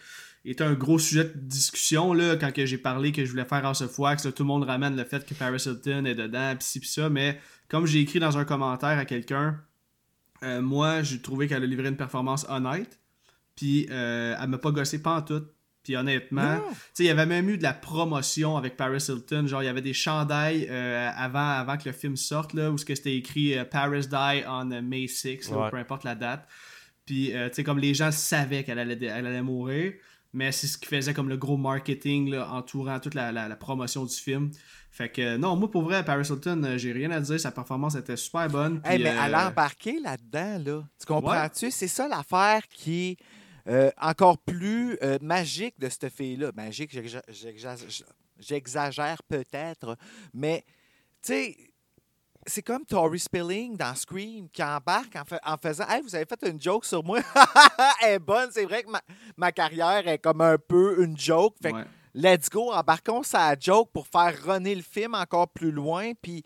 été 0.52 0.62
un 0.64 0.74
gros 0.74 0.98
sujet 0.98 1.24
de 1.24 1.32
discussion 1.40 2.12
là, 2.12 2.36
quand 2.36 2.52
que 2.52 2.66
j'ai 2.66 2.78
parlé 2.78 3.12
que 3.12 3.24
je 3.24 3.30
voulais 3.30 3.44
faire 3.46 3.64
House 3.64 3.80
of 3.80 3.98
Wax. 3.98 4.24
là, 4.24 4.32
tout 4.32 4.42
le 4.42 4.48
monde 4.48 4.64
ramène 4.64 4.96
le 4.96 5.04
fait 5.04 5.24
que 5.24 5.34
Paris 5.34 5.62
Hilton 5.64 6.04
est 6.04 6.14
dedans, 6.14 6.54
pis 6.58 6.64
ci, 6.64 6.80
pis 6.80 6.88
ça. 6.88 7.08
Mais 7.08 7.40
comme 7.68 7.86
j'ai 7.86 8.00
écrit 8.00 8.20
dans 8.20 8.36
un 8.36 8.44
commentaire 8.44 8.98
à 8.98 9.04
quelqu'un, 9.04 9.60
euh, 10.42 10.60
moi, 10.60 11.02
j'ai 11.02 11.20
trouvé 11.20 11.48
qu'elle 11.48 11.62
a 11.62 11.66
livré 11.66 11.88
une 11.88 11.96
performance 11.96 12.44
honnête. 12.48 12.98
Puis 13.56 13.86
euh, 13.90 14.36
elle 14.40 14.48
m'a 14.48 14.58
pas 14.58 14.70
gossé 14.72 15.00
pas 15.00 15.16
en 15.16 15.22
tout. 15.22 15.44
Puis 15.82 15.96
honnêtement, 15.96 16.60
tu 16.70 16.74
sais, 16.94 17.04
il 17.04 17.06
y 17.06 17.10
avait 17.10 17.26
même 17.26 17.48
eu 17.50 17.58
de 17.58 17.62
la 17.62 17.74
promotion 17.74 18.56
avec 18.56 18.76
Paris 18.76 19.04
Hilton. 19.08 19.46
Genre, 19.46 19.62
il 19.62 19.66
y 19.66 19.68
avait 19.68 19.82
des 19.82 19.92
chandails 19.92 20.66
euh, 20.70 21.10
avant, 21.14 21.50
avant 21.50 21.76
que 21.76 21.86
le 21.88 21.92
film 21.94 22.16
sorte, 22.16 22.54
là, 22.54 22.70
où 22.70 22.78
ce 22.78 22.84
que 22.86 22.94
c'était 22.94 23.14
écrit 23.16 23.56
euh, 23.56 23.64
Paris 23.64 24.06
Die 24.08 24.42
on 24.48 24.64
May 24.82 25.06
6, 25.08 25.50
là, 25.50 25.56
ou 25.56 25.60
Ouais. 25.62 25.70
peu 25.70 25.76
importe 25.76 26.04
la 26.04 26.14
date. 26.14 26.48
Puis, 27.06 27.32
tu 27.34 27.36
sais, 27.52 27.64
comme 27.64 27.78
les 27.78 27.92
gens 27.92 28.10
savaient 28.10 28.64
qu'elle 28.64 28.78
allait, 28.78 28.98
elle 29.02 29.26
allait 29.26 29.42
mourir, 29.42 29.92
mais 30.34 30.52
c'est 30.52 30.66
ce 30.66 30.76
qui 30.76 30.86
faisait 30.86 31.14
comme 31.14 31.28
le 31.30 31.36
gros 31.38 31.56
marketing 31.56 32.28
là, 32.30 32.50
entourant 32.52 33.00
toute 33.00 33.14
la, 33.14 33.32
la- 33.32 33.48
la 33.48 33.56
promotion 33.56 34.04
du 34.04 34.14
film. 34.14 34.50
Fait 34.90 35.08
que, 35.08 35.22
euh, 35.22 35.38
non, 35.38 35.56
moi, 35.56 35.68
pour 35.70 35.82
vrai, 35.82 36.04
Paris 36.04 36.28
Hilton, 36.30 36.62
euh, 36.64 36.76
j'ai 36.78 36.92
rien 36.92 37.10
à 37.10 37.20
dire. 37.20 37.40
Sa 37.40 37.50
performance 37.50 37.94
était 37.96 38.16
super 38.16 38.48
bonne. 38.48 38.80
Hey, 38.84 39.02
mais 39.02 39.10
euh, 39.10 39.22
elle 39.24 39.34
a 39.34 39.48
embarqué 39.48 39.98
là-dedans, 39.98 40.58
là. 40.64 40.84
Tu 41.00 41.06
comprends-tu? 41.06 41.70
C'est 41.70 41.88
ça 41.88 42.06
l'affaire 42.06 42.62
qui 42.68 43.10
est 43.10 43.16
euh, 43.68 43.90
encore 44.00 44.38
plus 44.38 44.96
euh, 45.02 45.18
magique 45.22 45.74
de 45.80 45.88
cette 45.88 46.10
fille-là. 46.10 46.52
Magique, 46.54 46.92
j'exa- 46.92 47.24
j'exa- 47.28 48.04
j'exagère 48.38 49.22
peut-être, 49.24 49.96
mais 50.32 50.64
tu 51.22 51.32
sais, 51.32 51.56
c'est 52.46 52.62
comme 52.62 52.84
Tori 52.84 53.18
Spilling 53.18 53.76
dans 53.76 53.94
Scream 53.94 54.48
qui 54.50 54.62
embarque 54.62 55.16
en, 55.16 55.24
fa- 55.24 55.40
en 55.44 55.56
faisant 55.56 55.86
Hey, 55.88 56.02
vous 56.02 56.14
avez 56.14 56.24
fait 56.26 56.48
une 56.48 56.60
joke 56.60 56.84
sur 56.84 57.02
moi. 57.04 57.20
Elle 58.02 58.14
est 58.14 58.18
bonne. 58.18 58.50
C'est 58.52 58.64
vrai 58.64 58.82
que 58.82 58.90
ma, 58.90 59.00
ma 59.36 59.52
carrière 59.52 60.06
est 60.08 60.18
comme 60.18 60.40
un 60.40 60.58
peu 60.58 61.02
une 61.02 61.18
joke. 61.18 61.54
Fait 61.62 61.72
que 61.72 61.76
let's 62.14 62.48
go, 62.50 62.72
embarquons 62.72 63.22
sa 63.22 63.58
joke 63.58 63.90
pour 63.92 64.06
faire 64.06 64.34
runner 64.44 64.74
le 64.74 64.82
film 64.82 65.14
encore 65.14 65.48
plus 65.48 65.72
loin, 65.72 66.12
puis 66.20 66.44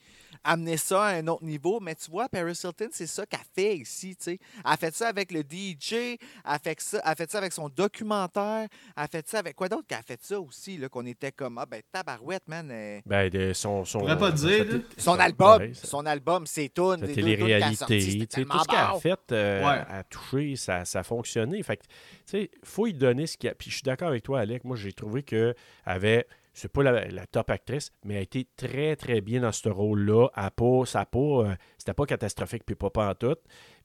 amener 0.53 0.77
ça 0.77 1.05
à 1.05 1.09
un 1.15 1.27
autre 1.29 1.45
niveau. 1.45 1.81
Mais 1.81 1.95
tu 1.95 2.11
vois, 2.11 2.29
Paris 2.29 2.53
Hilton, 2.65 2.89
c'est 2.93 3.07
ça 3.07 3.27
qu'elle 3.27 3.41
fait 3.55 3.77
ici, 3.77 4.17
tu 4.17 4.25
sais. 4.25 4.39
Elle 4.65 4.73
a 4.73 4.77
fait 4.77 4.95
ça 4.95 5.09
avec 5.09 5.31
le 5.33 5.41
DJ, 5.43 5.93
elle 5.93 6.19
a 6.45 6.59
fait 6.59 6.81
ça, 6.81 7.01
elle 7.05 7.11
a 7.11 7.15
fait 7.15 7.31
ça 7.31 7.39
avec 7.39 7.53
son 7.53 7.69
documentaire, 7.69 8.69
elle 8.97 9.03
a 9.03 9.09
fait 9.09 9.29
ça 9.29 9.39
avec 9.39 9.55
quoi 9.57 9.69
d'autre 9.69 9.87
qu'elle 9.87 9.99
a 9.99 10.03
fait 10.03 10.21
ça 10.23 10.41
aussi, 10.41 10.79
là, 10.79 10.89
qu'on 10.89 11.07
était 11.07 11.33
comme, 11.33 11.59
ah 11.59 11.67
ben 11.67 11.83
tabarouette, 11.93 12.47
man. 12.49 12.69
euh, 12.71 13.01
Ben, 13.07 13.29
de 13.31 13.53
son, 13.53 13.85
son, 13.85 14.01
pas 14.01 14.33
te 14.33 14.37
dire, 14.37 14.65
sa- 14.67 14.73
là. 14.77 14.79
Son 14.97 15.19
album, 15.19 15.59
ouais, 15.61 15.73
son 15.75 16.07
album, 16.07 16.47
c'est 16.47 16.69
tout. 16.71 16.93
sa 16.99 17.07
télé-réalité, 17.07 17.85
tu 17.99 18.01
sais, 18.01 18.27
tout 18.27 18.59
ce 18.59 18.67
qu'elle 18.69 18.79
a 18.79 18.99
fait 19.01 19.21
euh, 19.33 19.59
Ouais. 19.61 19.85
a 19.89 20.05
touché, 20.05 20.57
ça, 20.57 20.85
ça 20.85 21.01
a 21.01 21.03
fonctionné. 21.03 21.63
Fait 21.63 21.77
que, 21.77 21.83
tu 21.83 21.89
sais, 22.27 22.51
faut 22.65 22.87
lui 22.87 22.95
donner 22.95 23.27
ce 23.27 23.37
qu'il 23.37 23.49
y 23.49 23.51
a. 23.51 23.55
Puis 23.55 23.71
je 23.71 23.77
suis 23.77 23.83
d'accord 23.83 24.09
avec 24.09 24.23
toi, 24.23 24.41
Alec. 24.41 24.65
Moi, 24.65 24.77
j'ai 24.77 24.93
trouvé 24.93 25.23
qu'elle 25.23 25.55
avait, 25.85 26.27
c'est 26.59 26.73
pas 26.73 26.83
la, 26.83 27.07
la 27.09 27.27
top 27.27 27.51
actrice, 27.51 27.93
mais 28.05 28.15
elle 28.15 28.19
a 28.21 28.23
été 28.23 28.49
très, 28.57 28.97
très 28.97 29.21
bien 29.21 29.41
dans 29.41 29.53
ce 29.53 29.69
rôle-là. 29.69 30.29
Elle 30.37 30.45
a 30.45 30.51
pas, 30.51 30.85
ça 30.87 31.01
a 31.03 31.07
pas, 31.07 31.19
euh, 31.19 31.55
c'était 31.77 31.95
pas 31.95 32.05
catastrophique, 32.05 32.65
puis 32.67 32.75
pas, 32.75 32.91
pas 32.91 33.11
en 33.11 33.15
tout. 33.15 33.37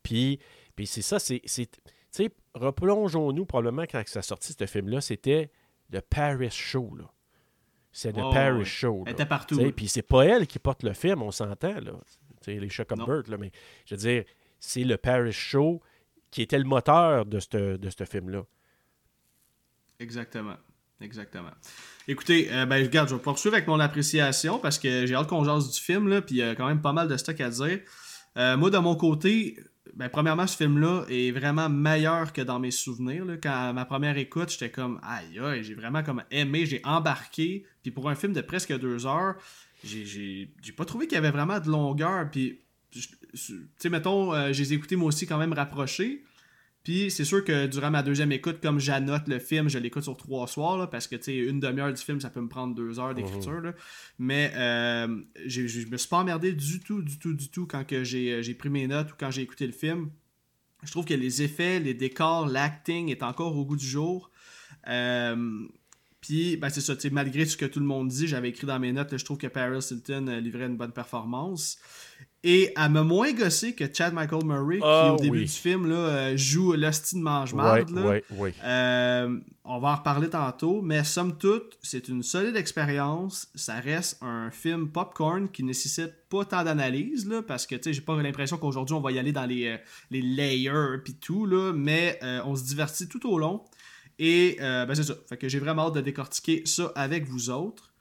Puis, 0.02 0.40
puis 0.76 0.88
c'est 0.88 1.04
ça, 1.04 1.20
c'est. 1.20 1.42
Tu 1.42 1.68
sais, 2.10 2.32
replongeons-nous 2.56 3.46
probablement 3.46 3.84
quand 3.84 4.02
ça 4.08 4.24
sorti, 4.24 4.56
ce 4.58 4.66
film-là, 4.66 5.02
c'était 5.02 5.52
le 5.92 6.02
Paris 6.02 6.50
Show. 6.50 6.96
Là. 6.96 7.12
C'est 7.92 8.16
le 8.16 8.24
Paris 8.34 8.66
Show. 8.66 9.04
Elle 9.06 9.14
était 9.14 9.26
partout. 9.26 9.72
Puis 9.76 9.88
c'est 9.88 10.02
pas 10.02 10.26
elle 10.26 10.48
qui 10.48 10.58
porte 10.58 10.82
le 10.82 10.94
film, 10.94 11.22
on 11.22 11.32
s'entend. 11.32 11.80
là. 11.80 11.94
sais, 12.42 12.56
les 12.56 12.70
chats 12.70 12.86
comme 12.86 13.06
Burt, 13.06 13.28
là, 13.28 13.38
mais 13.38 13.52
je 13.86 13.94
veux 13.94 14.00
dire, 14.00 14.24
c'est 14.60 14.84
le 14.84 14.98
Paris 14.98 15.32
Show 15.32 15.80
qui 16.32 16.42
était 16.42 16.58
le 16.58 16.66
moteur 16.66 17.28
de 17.28 17.40
ce 17.40 17.78
de 17.78 18.06
film-là. 18.06 18.44
Exactement. 20.00 20.58
Exactement. 21.04 21.52
Écoutez, 22.08 22.50
euh, 22.52 22.66
ben, 22.66 22.84
regarde, 22.84 23.10
je 23.10 23.16
vais 23.16 23.22
poursuivre 23.22 23.56
avec 23.56 23.68
mon 23.68 23.80
appréciation 23.80 24.58
parce 24.60 24.80
que 24.80 25.06
j'ai 25.06 25.16
hâte 25.16 25.28
qu'on 25.28 25.44
jase 25.44 25.70
du 25.72 25.80
film, 25.80 26.22
puis 26.22 26.36
il 26.36 26.38
y 26.40 26.44
a 26.44 26.56
quand 26.56 26.68
même 26.68 26.82
pas 26.82 26.94
mal 26.94 27.08
de 27.08 27.18
stock 27.18 27.40
à 27.42 27.50
dire. 27.50 27.80
Euh, 28.38 28.58
moi, 28.58 28.70
de 28.70 28.78
mon 28.78 28.96
côté, 28.96 29.58
ben, 29.96 30.10
premièrement, 30.10 30.48
ce 30.48 30.58
film-là 30.58 31.06
est 31.10 31.32
vraiment 31.32 31.70
meilleur 31.70 32.34
que 32.34 32.42
dans 32.42 32.60
mes 32.60 32.72
souvenirs. 32.72 33.26
Quand 33.42 33.52
à 33.70 33.74
ma 33.74 33.86
première 33.86 34.18
écoute, 34.18 34.50
j'étais 34.50 34.72
comme 34.72 35.00
aïe 35.04 35.40
aïe, 35.40 35.64
j'ai 35.64 35.76
vraiment 35.76 36.04
comme 36.04 36.24
aimé, 36.32 36.66
j'ai 36.66 36.82
embarqué. 36.84 37.66
Puis 37.84 37.92
pour 37.92 38.10
un 38.10 38.16
film 38.16 38.34
de 38.34 38.42
presque 38.42 38.78
deux 38.78 39.06
heures, 39.06 39.36
j'ai 39.84 40.50
pas 40.76 40.86
trouvé 40.86 41.08
qu'il 41.08 41.16
y 41.16 41.20
avait 41.20 41.32
vraiment 41.32 41.60
de 41.60 41.70
longueur. 41.70 42.30
Puis, 42.32 42.60
tu 42.92 43.02
sais, 43.78 43.90
mettons, 43.90 44.34
euh, 44.34 44.54
j'ai 44.54 44.72
écouté 44.74 44.96
moi 44.96 45.10
aussi 45.10 45.28
quand 45.28 45.38
même 45.38 45.54
rapproché. 45.54 46.24
Puis 46.84 47.10
c'est 47.10 47.24
sûr 47.24 47.46
que 47.46 47.66
durant 47.66 47.90
ma 47.92 48.04
deuxième 48.04 48.34
écoute, 48.34 48.58
comme 48.62 48.78
j'annote 48.78 49.30
le 49.30 49.40
film, 49.40 49.70
je 49.70 49.80
l'écoute 49.80 50.04
sur 50.04 50.18
trois 50.18 50.48
soirs, 50.48 50.90
parce 50.90 51.08
que 51.08 51.16
tu 51.16 51.24
sais, 51.24 51.38
une 51.38 51.62
demi-heure 51.62 51.94
du 51.94 52.02
film, 52.02 52.20
ça 52.20 52.30
peut 52.30 52.42
me 52.42 52.50
prendre 52.50 52.76
deux 52.76 53.00
heures 53.00 53.16
d'écriture. 53.16 53.62
Mhm. 53.62 53.74
Mais 54.20 54.52
euh, 54.56 55.22
je 55.46 55.88
me 55.88 55.98
suis 55.98 56.10
pas 56.10 56.18
emmerdé 56.18 56.52
du 56.52 56.82
tout, 56.82 57.02
du 57.02 57.18
tout, 57.20 57.34
du 57.34 57.50
tout 57.50 57.68
quand 57.68 57.86
euh, 57.94 58.04
j'ai 58.04 58.54
pris 58.54 58.70
mes 58.70 58.88
notes 58.88 59.14
ou 59.14 59.16
quand 59.18 59.32
j'ai 59.32 59.42
écouté 59.42 59.66
le 59.66 59.72
film. 59.72 60.10
Je 60.84 60.92
trouve 60.92 61.06
que 61.06 61.14
les 61.14 61.42
effets, 61.42 61.80
les 61.80 61.94
décors, 61.94 62.48
l'acting 62.48 63.10
est 63.10 63.24
encore 63.24 63.56
au 63.56 63.64
goût 63.64 63.78
du 63.78 63.88
jour. 63.88 64.30
Euh, 64.90 65.66
puis, 66.20 66.58
ben, 66.58 66.70
c'est 66.70 66.82
ça, 66.82 66.96
malgré 67.12 67.46
ce 67.46 67.56
que 67.56 67.66
tout 67.66 67.80
le 67.80 67.86
monde 67.86 68.10
dit, 68.10 68.28
j'avais 68.28 68.50
écrit 68.50 68.68
dans 68.68 68.80
mes 68.80 68.92
notes, 68.92 69.18
je 69.18 69.24
trouve 69.24 69.38
que 69.38 69.48
Paris 69.48 69.80
Hilton 69.90 70.40
livrait 70.42 70.66
une 70.66 70.78
bonne 70.78 70.92
performance. 70.92 71.80
Et 72.46 72.74
elle 72.76 72.92
m'a 72.92 73.04
moins 73.04 73.32
gossé 73.32 73.74
que 73.74 73.86
Chad 73.92 74.14
Michael 74.14 74.44
Murray, 74.44 74.78
qui 74.78 74.84
ah 74.86 75.14
au 75.14 75.18
début 75.18 75.46
du 75.46 75.48
film 75.48 75.88
là, 75.88 75.96
euh, 75.96 76.38
joue 76.38 76.74
l'hostie 76.74 77.16
de 77.16 77.22
mange 77.22 77.54
euh, 78.66 79.40
on 79.64 79.80
va 79.80 79.92
en 79.92 79.96
reparler 79.96 80.30
tantôt, 80.30 80.82
mais 80.82 81.06
somme 81.06 81.38
toute, 81.38 81.78
c'est 81.82 82.10
une 82.10 82.22
solide 82.22 82.58
expérience. 82.58 83.48
Ça 83.56 83.76
reste 83.76 84.22
un 84.22 84.52
film 84.52 84.90
popcorn 84.90 85.48
qui 85.48 85.64
nécessite 85.64 86.12
pas 86.30 86.44
tant 86.44 86.66
d'analyse, 86.66 87.30
parce 87.48 87.66
que 87.66 87.78
j'ai 87.82 88.02
pas 88.02 88.22
l'impression 88.22 88.58
qu'aujourd'hui 88.58 88.94
on 88.94 89.02
va 89.02 89.14
y 89.14 89.20
aller 89.20 89.32
dans 89.32 89.46
les, 89.46 89.68
euh, 89.68 89.78
les 90.12 90.22
layers 90.22 90.98
et 91.06 91.14
tout, 91.14 91.46
là, 91.46 91.72
mais 91.74 92.20
on 92.46 92.58
se 92.58 92.66
divertit 92.66 93.08
tout 93.08 93.26
au 93.30 93.40
long. 93.40 93.64
Et 94.20 94.58
ben 94.60 94.94
c'est 94.94 95.04
ça. 95.04 95.16
Fait 95.30 95.38
que 95.38 95.48
j'ai 95.48 95.60
vraiment 95.60 95.88
hâte 95.88 95.96
de 95.96 96.02
décortiquer 96.02 96.64
ça 96.66 96.92
avec 96.96 97.26
vous 97.26 97.50
autres. 97.50 97.93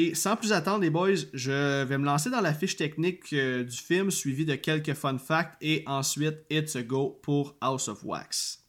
Et 0.00 0.14
sans 0.14 0.36
plus 0.36 0.52
attendre, 0.52 0.82
les 0.82 0.90
boys, 0.90 1.26
je 1.34 1.82
vais 1.82 1.98
me 1.98 2.04
lancer 2.04 2.30
dans 2.30 2.40
la 2.40 2.54
fiche 2.54 2.76
technique 2.76 3.32
euh, 3.32 3.64
du 3.64 3.76
film, 3.76 4.12
suivi 4.12 4.44
de 4.44 4.54
quelques 4.54 4.94
fun 4.94 5.18
facts, 5.18 5.56
et 5.60 5.82
ensuite, 5.88 6.36
it's 6.48 6.76
a 6.76 6.84
go 6.84 7.18
pour 7.20 7.56
House 7.60 7.88
of 7.88 8.04
Wax. 8.04 8.62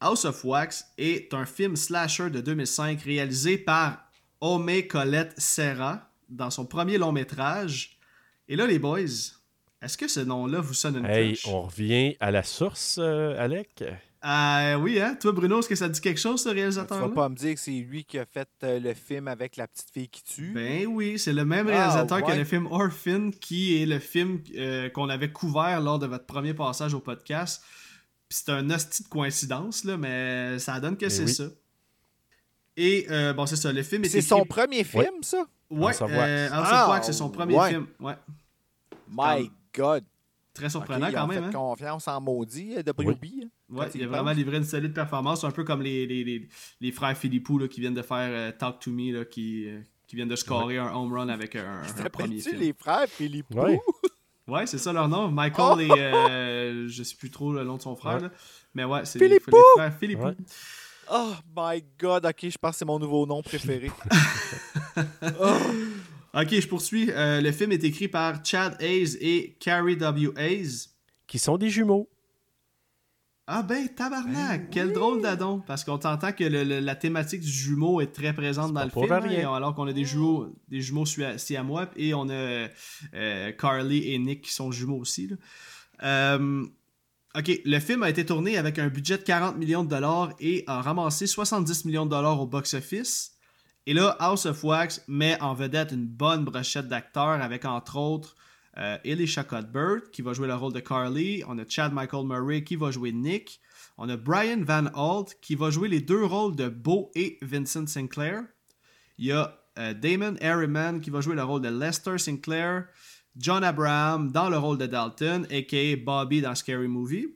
House 0.00 0.24
of 0.24 0.42
Wax 0.42 0.86
est 0.96 1.34
un 1.34 1.44
film 1.44 1.76
slasher 1.76 2.30
de 2.30 2.40
2005 2.40 3.02
réalisé 3.02 3.58
par 3.58 4.08
Ome 4.40 4.70
Colette 4.88 5.34
Serra 5.36 6.10
dans 6.30 6.48
son 6.48 6.64
premier 6.64 6.96
long 6.96 7.12
métrage. 7.12 7.98
Et 8.48 8.56
là, 8.56 8.66
les 8.66 8.78
boys, 8.78 9.34
est-ce 9.84 9.98
que 9.98 10.08
ce 10.08 10.20
nom-là 10.20 10.60
vous 10.60 10.74
sonne 10.74 10.96
une 10.96 11.06
hey, 11.06 11.38
On 11.46 11.62
revient 11.62 12.16
à 12.20 12.30
la 12.30 12.42
source, 12.42 12.98
euh, 12.98 13.36
Alec? 13.38 13.84
Euh, 14.24 14.76
oui, 14.76 14.98
hein? 15.00 15.16
Toi, 15.20 15.32
Bruno, 15.32 15.58
est-ce 15.58 15.68
que 15.68 15.74
ça 15.74 15.88
dit 15.88 16.00
quelque 16.00 16.20
chose, 16.20 16.42
ce 16.42 16.48
réalisateur-là? 16.48 17.04
Tu 17.04 17.10
vas 17.10 17.14
pas 17.14 17.28
me 17.28 17.34
dire 17.34 17.54
que 17.54 17.60
c'est 17.60 17.72
lui 17.72 18.04
qui 18.04 18.18
a 18.18 18.24
fait 18.24 18.48
euh, 18.62 18.80
le 18.80 18.94
film 18.94 19.28
avec 19.28 19.56
la 19.56 19.68
petite 19.68 19.90
fille 19.90 20.08
qui 20.08 20.24
tue? 20.24 20.52
Ben 20.54 20.86
oui, 20.86 21.18
c'est 21.18 21.34
le 21.34 21.44
même 21.44 21.66
réalisateur 21.66 22.20
ah, 22.22 22.32
que 22.32 22.32
le 22.32 22.44
film 22.44 22.66
Orphan, 22.70 23.30
qui 23.38 23.82
est 23.82 23.86
le 23.86 23.98
film 23.98 24.40
euh, 24.56 24.88
qu'on 24.88 25.10
avait 25.10 25.30
couvert 25.30 25.78
lors 25.82 25.98
de 25.98 26.06
votre 26.06 26.24
premier 26.24 26.54
passage 26.54 26.94
au 26.94 27.00
podcast. 27.00 27.62
c'est 28.30 28.48
un 28.48 28.70
hostie 28.70 29.02
de 29.02 29.08
coïncidence, 29.08 29.84
là, 29.84 29.98
mais 29.98 30.58
ça 30.58 30.80
donne 30.80 30.96
que 30.96 31.04
ben 31.04 31.10
c'est 31.10 31.26
ça. 31.26 31.44
Et 32.78 33.06
euh, 33.10 33.34
bon, 33.34 33.44
c'est 33.44 33.56
ça, 33.56 33.74
le 33.74 33.82
film 33.82 34.04
est 34.04 34.08
C'est 34.08 34.22
son 34.22 34.46
premier 34.46 34.84
film, 34.84 35.22
ça? 35.22 35.44
Ouais, 35.68 35.92
Wax, 36.00 37.06
c'est 37.06 37.12
son 37.12 37.28
premier 37.28 37.58
film. 37.68 37.88
Ouais. 38.00 38.14
My 39.06 39.50
God! 39.74 40.04
Très 40.54 40.70
surprenant 40.70 41.10
quand 41.10 41.26
même. 41.26 41.42
Fait 41.42 41.48
hein? 41.48 41.52
confiance 41.52 42.06
en 42.06 42.20
maudit, 42.20 42.76
WB. 42.76 43.24
Hein? 43.42 43.48
Ouais, 43.70 43.86
il 43.94 44.04
a 44.04 44.06
vraiment 44.06 44.30
livré 44.30 44.58
une 44.58 44.64
solide 44.64 44.94
performance, 44.94 45.42
un 45.42 45.50
peu 45.50 45.64
comme 45.64 45.82
les, 45.82 46.06
les, 46.06 46.48
les, 46.80 46.92
frères 46.92 47.16
Philippou 47.16 47.58
là, 47.58 47.66
qui 47.66 47.80
viennent 47.80 47.94
de 47.94 48.02
faire 48.02 48.28
euh, 48.30 48.52
Talk 48.52 48.78
to 48.78 48.92
Me, 48.92 49.12
là, 49.12 49.24
qui, 49.24 49.66
euh, 49.66 49.80
qui 50.06 50.14
viennent 50.14 50.28
de 50.28 50.36
scorer 50.36 50.78
un 50.78 50.94
home 50.94 51.12
run 51.12 51.28
avec 51.28 51.56
un, 51.56 51.82
un 51.82 52.08
premier 52.08 52.38
film. 52.38 52.60
les 52.60 52.72
frères 52.72 53.08
Philippou? 53.08 53.58
Ouais, 53.58 53.80
ouais 54.46 54.66
c'est 54.68 54.78
ça 54.78 54.92
leur 54.92 55.08
nom. 55.08 55.28
Michael 55.28 55.80
et 55.80 55.90
euh, 55.90 56.88
je 56.88 57.02
sais 57.02 57.16
plus 57.16 57.30
trop 57.30 57.52
le 57.52 57.64
nom 57.64 57.76
de 57.76 57.82
son 57.82 57.96
frère, 57.96 58.20
là. 58.20 58.30
mais 58.74 58.84
ouais, 58.84 59.04
c'est 59.04 59.18
les, 59.18 59.40
frères 59.40 59.98
Philippou. 59.98 60.28
Oh 61.10 61.32
my 61.56 61.84
god, 61.98 62.26
ok, 62.26 62.48
je 62.48 62.58
pense 62.58 62.70
que 62.72 62.76
c'est 62.78 62.84
mon 62.84 63.00
nouveau 63.00 63.26
nom 63.26 63.42
préféré. 63.42 63.90
oh. 65.40 65.56
Ok, 66.34 66.60
je 66.60 66.68
poursuis. 66.68 67.10
le 67.14 67.50
film 67.52 67.72
est 67.72 67.84
écrit 67.84 68.08
par 68.08 68.44
Chad 68.44 68.76
Hayes 68.80 69.16
et 69.20 69.56
Carrie 69.60 69.96
W. 69.96 70.32
Hayes. 70.36 70.88
Qui 71.26 71.38
sont 71.38 71.56
des 71.56 71.70
jumeaux. 71.70 72.08
Ah 73.46 73.62
ben, 73.62 73.88
tabarnak! 73.88 74.62
Ben 74.62 74.68
quel 74.70 74.92
drôle 74.92 75.20
d'adon! 75.20 75.60
Parce 75.66 75.84
qu'on 75.84 75.98
t'entend 75.98 76.32
que 76.32 76.44
la 76.44 76.96
thématique 76.96 77.42
du 77.42 77.50
jumeau 77.50 78.00
est 78.00 78.12
très 78.12 78.32
présente 78.32 78.72
dans 78.72 78.84
le 78.84 78.88
film. 78.88 79.12
Hein, 79.12 79.54
alors 79.54 79.74
qu'on 79.74 79.86
a 79.86 79.92
des 79.92 80.04
jumeaux, 80.04 80.48
des 80.68 80.80
jumeaux 80.80 81.04
moi 81.62 81.90
et 81.96 82.14
on 82.14 82.30
a 82.30 82.68
euh, 83.14 83.52
Carly 83.52 84.12
et 84.12 84.18
Nick 84.18 84.42
qui 84.42 84.52
sont 84.52 84.72
jumeaux 84.72 84.96
aussi. 84.96 85.30
Euh, 86.02 86.64
ok, 87.36 87.60
le 87.66 87.78
film 87.80 88.02
a 88.02 88.08
été 88.08 88.24
tourné 88.24 88.56
avec 88.56 88.78
un 88.78 88.88
budget 88.88 89.18
de 89.18 89.24
40 89.24 89.58
millions 89.58 89.84
de 89.84 89.90
dollars 89.90 90.32
et 90.40 90.64
a 90.66 90.80
ramassé 90.80 91.26
70 91.26 91.84
millions 91.84 92.06
de 92.06 92.10
dollars 92.10 92.40
au 92.40 92.46
box-office. 92.46 93.33
Et 93.86 93.92
là, 93.92 94.16
House 94.18 94.46
of 94.46 94.64
Wax 94.64 95.02
met 95.08 95.40
en 95.42 95.52
vedette 95.52 95.92
une 95.92 96.06
bonne 96.06 96.44
brochette 96.44 96.88
d'acteurs 96.88 97.42
avec 97.42 97.66
entre 97.66 97.96
autres 97.96 98.34
euh, 98.78 98.96
Elisha 99.04 99.44
Cuthbert 99.44 100.10
qui 100.10 100.22
va 100.22 100.32
jouer 100.32 100.48
le 100.48 100.54
rôle 100.54 100.72
de 100.72 100.80
Carly. 100.80 101.42
On 101.46 101.58
a 101.58 101.68
Chad 101.68 101.92
Michael 101.92 102.26
Murray 102.26 102.64
qui 102.64 102.76
va 102.76 102.90
jouer 102.90 103.12
Nick. 103.12 103.60
On 103.98 104.08
a 104.08 104.16
Brian 104.16 104.62
Van 104.62 104.86
Holt 104.94 105.36
qui 105.42 105.54
va 105.54 105.70
jouer 105.70 105.88
les 105.88 106.00
deux 106.00 106.24
rôles 106.24 106.56
de 106.56 106.68
Beau 106.68 107.10
et 107.14 107.38
Vincent 107.42 107.86
Sinclair. 107.86 108.44
Il 109.18 109.26
y 109.26 109.32
a 109.32 109.60
euh, 109.78 109.92
Damon 109.92 110.36
Harriman 110.40 111.00
qui 111.00 111.10
va 111.10 111.20
jouer 111.20 111.34
le 111.34 111.44
rôle 111.44 111.60
de 111.60 111.68
Lester 111.68 112.16
Sinclair. 112.16 112.86
John 113.36 113.64
Abraham 113.64 114.32
dans 114.32 114.48
le 114.48 114.56
rôle 114.56 114.78
de 114.78 114.86
Dalton, 114.86 115.46
a.k.a. 115.50 115.96
Bobby 115.96 116.40
dans 116.40 116.54
Scary 116.54 116.88
Movie. 116.88 117.26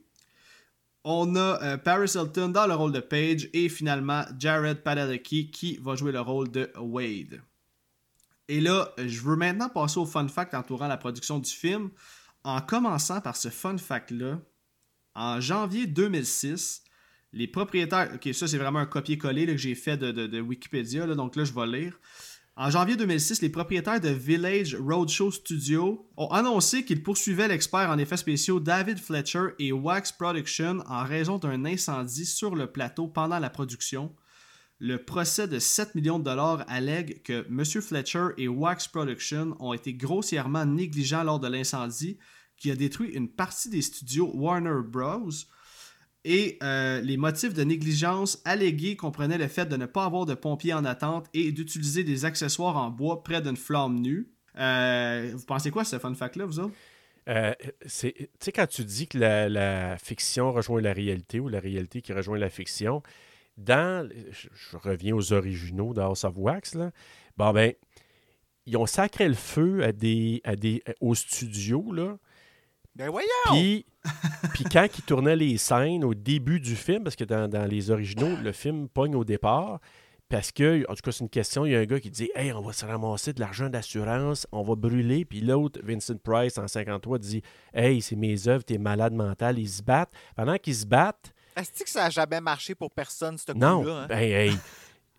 On 1.10 1.36
a 1.36 1.62
euh, 1.62 1.78
Paris 1.78 2.12
Hilton 2.14 2.50
dans 2.50 2.66
le 2.66 2.74
rôle 2.74 2.92
de 2.92 3.00
Paige 3.00 3.48
et 3.54 3.70
finalement 3.70 4.26
Jared 4.38 4.82
Padalecki 4.82 5.50
qui 5.50 5.78
va 5.78 5.94
jouer 5.96 6.12
le 6.12 6.20
rôle 6.20 6.50
de 6.50 6.70
Wade. 6.78 7.40
Et 8.46 8.60
là, 8.60 8.92
je 8.98 9.22
veux 9.22 9.34
maintenant 9.34 9.70
passer 9.70 9.98
au 9.98 10.04
fun 10.04 10.28
fact 10.28 10.52
entourant 10.52 10.86
la 10.86 10.98
production 10.98 11.38
du 11.38 11.50
film, 11.50 11.88
en 12.44 12.60
commençant 12.60 13.22
par 13.22 13.36
ce 13.36 13.48
fun 13.48 13.78
fact-là. 13.78 14.38
En 15.14 15.40
janvier 15.40 15.86
2006, 15.86 16.82
les 17.32 17.46
propriétaires. 17.46 18.10
Ok, 18.14 18.28
ça 18.34 18.46
c'est 18.46 18.58
vraiment 18.58 18.80
un 18.80 18.86
copier-coller 18.86 19.46
que 19.46 19.56
j'ai 19.56 19.74
fait 19.74 19.96
de, 19.96 20.40
Wikipédia, 20.42 21.06
donc 21.06 21.36
là 21.36 21.44
je 21.44 21.54
vais 21.54 21.66
lire. 21.66 21.98
En 22.60 22.70
janvier 22.70 22.96
2006, 22.96 23.40
les 23.40 23.50
propriétaires 23.50 24.00
de 24.00 24.08
Village 24.08 24.74
Roadshow 24.74 25.30
Studio 25.30 26.10
ont 26.16 26.26
annoncé 26.26 26.84
qu'ils 26.84 27.04
poursuivaient 27.04 27.46
l'expert 27.46 27.88
en 27.88 27.98
effets 27.98 28.16
spéciaux 28.16 28.58
David 28.58 28.98
Fletcher 28.98 29.50
et 29.60 29.70
Wax 29.70 30.10
Production 30.10 30.82
en 30.88 31.04
raison 31.04 31.38
d'un 31.38 31.64
incendie 31.64 32.26
sur 32.26 32.56
le 32.56 32.66
plateau 32.66 33.06
pendant 33.06 33.38
la 33.38 33.48
production. 33.48 34.12
Le 34.80 34.98
procès 34.98 35.46
de 35.46 35.60
7 35.60 35.94
millions 35.94 36.18
de 36.18 36.24
dollars 36.24 36.64
allègue 36.66 37.22
que 37.22 37.46
M. 37.48 37.64
Fletcher 37.64 38.30
et 38.38 38.48
Wax 38.48 38.88
Production 38.88 39.56
ont 39.60 39.72
été 39.72 39.94
grossièrement 39.94 40.66
négligents 40.66 41.22
lors 41.22 41.38
de 41.38 41.46
l'incendie 41.46 42.18
qui 42.56 42.72
a 42.72 42.74
détruit 42.74 43.10
une 43.10 43.28
partie 43.28 43.70
des 43.70 43.82
studios 43.82 44.32
Warner 44.34 44.82
Bros. 44.84 45.30
Et 46.24 46.58
euh, 46.62 47.00
les 47.00 47.16
motifs 47.16 47.54
de 47.54 47.62
négligence 47.62 48.42
allégués 48.44 48.96
comprenaient 48.96 49.38
le 49.38 49.48
fait 49.48 49.66
de 49.66 49.76
ne 49.76 49.86
pas 49.86 50.04
avoir 50.04 50.26
de 50.26 50.34
pompiers 50.34 50.74
en 50.74 50.84
attente 50.84 51.26
et 51.32 51.52
d'utiliser 51.52 52.04
des 52.04 52.24
accessoires 52.24 52.76
en 52.76 52.90
bois 52.90 53.22
près 53.22 53.40
d'une 53.40 53.56
flamme 53.56 54.00
nue. 54.00 54.28
Euh, 54.58 55.32
vous 55.34 55.44
pensez 55.44 55.70
quoi, 55.70 55.84
ce 55.84 55.98
fun 55.98 56.14
fact-là, 56.14 56.44
vous 56.44 56.60
autres? 56.60 56.74
Euh, 57.28 57.54
tu 57.82 57.88
sais, 57.88 58.52
quand 58.52 58.66
tu 58.66 58.84
dis 58.84 59.06
que 59.06 59.18
la, 59.18 59.48
la, 59.48 59.98
fiction 59.98 60.50
rejoint 60.50 60.80
la 60.80 60.92
réalité 60.92 61.40
ou 61.40 61.48
la 61.48 61.60
réalité 61.60 62.00
qui 62.00 62.12
rejoint 62.12 62.38
la 62.38 62.48
fiction, 62.48 63.02
dans, 63.58 64.08
je, 64.30 64.76
reviens 64.76 65.14
aux 65.14 65.32
originaux 65.32 65.92
de 65.92 66.00
House 66.00 66.24
of 66.24 66.34
Wax, 66.36 66.74
là, 66.74 66.90
bon 67.36 67.52
ben, 67.52 67.74
ils 68.66 68.76
ont 68.76 68.86
sacré 68.86 69.28
le 69.28 69.34
feu 69.34 69.84
à 69.84 69.92
des, 69.92 70.40
à 70.44 70.56
des, 70.56 70.82
aux 71.00 71.14
studios, 71.14 71.92
là. 71.92 72.18
Ben 72.96 73.10
voyons! 73.10 73.28
Puis, 73.50 73.86
Puis 74.54 74.64
quand 74.64 74.86
il 74.96 75.02
tournait 75.02 75.36
les 75.36 75.58
scènes 75.58 76.04
au 76.04 76.14
début 76.14 76.60
du 76.60 76.76
film, 76.76 77.04
parce 77.04 77.16
que 77.16 77.24
dans, 77.24 77.48
dans 77.48 77.64
les 77.64 77.90
originaux, 77.90 78.36
le 78.42 78.52
film 78.52 78.88
pogne 78.88 79.14
au 79.14 79.24
départ, 79.24 79.80
parce 80.28 80.52
que, 80.52 80.84
en 80.90 80.94
tout 80.94 81.00
cas, 81.02 81.12
c'est 81.12 81.24
une 81.24 81.30
question. 81.30 81.64
Il 81.64 81.72
y 81.72 81.76
a 81.76 81.78
un 81.78 81.84
gars 81.84 82.00
qui 82.00 82.10
dit 82.10 82.30
Hey, 82.34 82.52
on 82.52 82.60
va 82.60 82.74
se 82.74 82.84
ramasser 82.84 83.32
de 83.32 83.40
l'argent 83.40 83.70
d'assurance, 83.70 84.46
on 84.52 84.62
va 84.62 84.74
brûler. 84.74 85.24
Puis 85.24 85.40
l'autre, 85.40 85.80
Vincent 85.82 86.18
Price, 86.22 86.58
en 86.58 86.68
53, 86.68 87.18
dit 87.18 87.42
Hey, 87.72 88.02
c'est 88.02 88.16
mes 88.16 88.46
œuvres, 88.46 88.62
t'es 88.62 88.76
malade 88.76 89.14
mental. 89.14 89.58
Ils 89.58 89.68
se 89.68 89.82
battent. 89.82 90.12
Pendant 90.36 90.58
qu'ils 90.58 90.74
se 90.74 90.86
battent. 90.86 91.32
Est-ce 91.56 91.82
que 91.82 91.88
ça 91.88 92.04
n'a 92.04 92.10
jamais 92.10 92.40
marché 92.40 92.74
pour 92.74 92.90
personne, 92.90 93.38
ce 93.38 93.52
coup-là? 93.52 93.66
Non. 93.66 93.88
Hein? 93.88 94.06
Ben, 94.08 94.18
hey. 94.18 94.52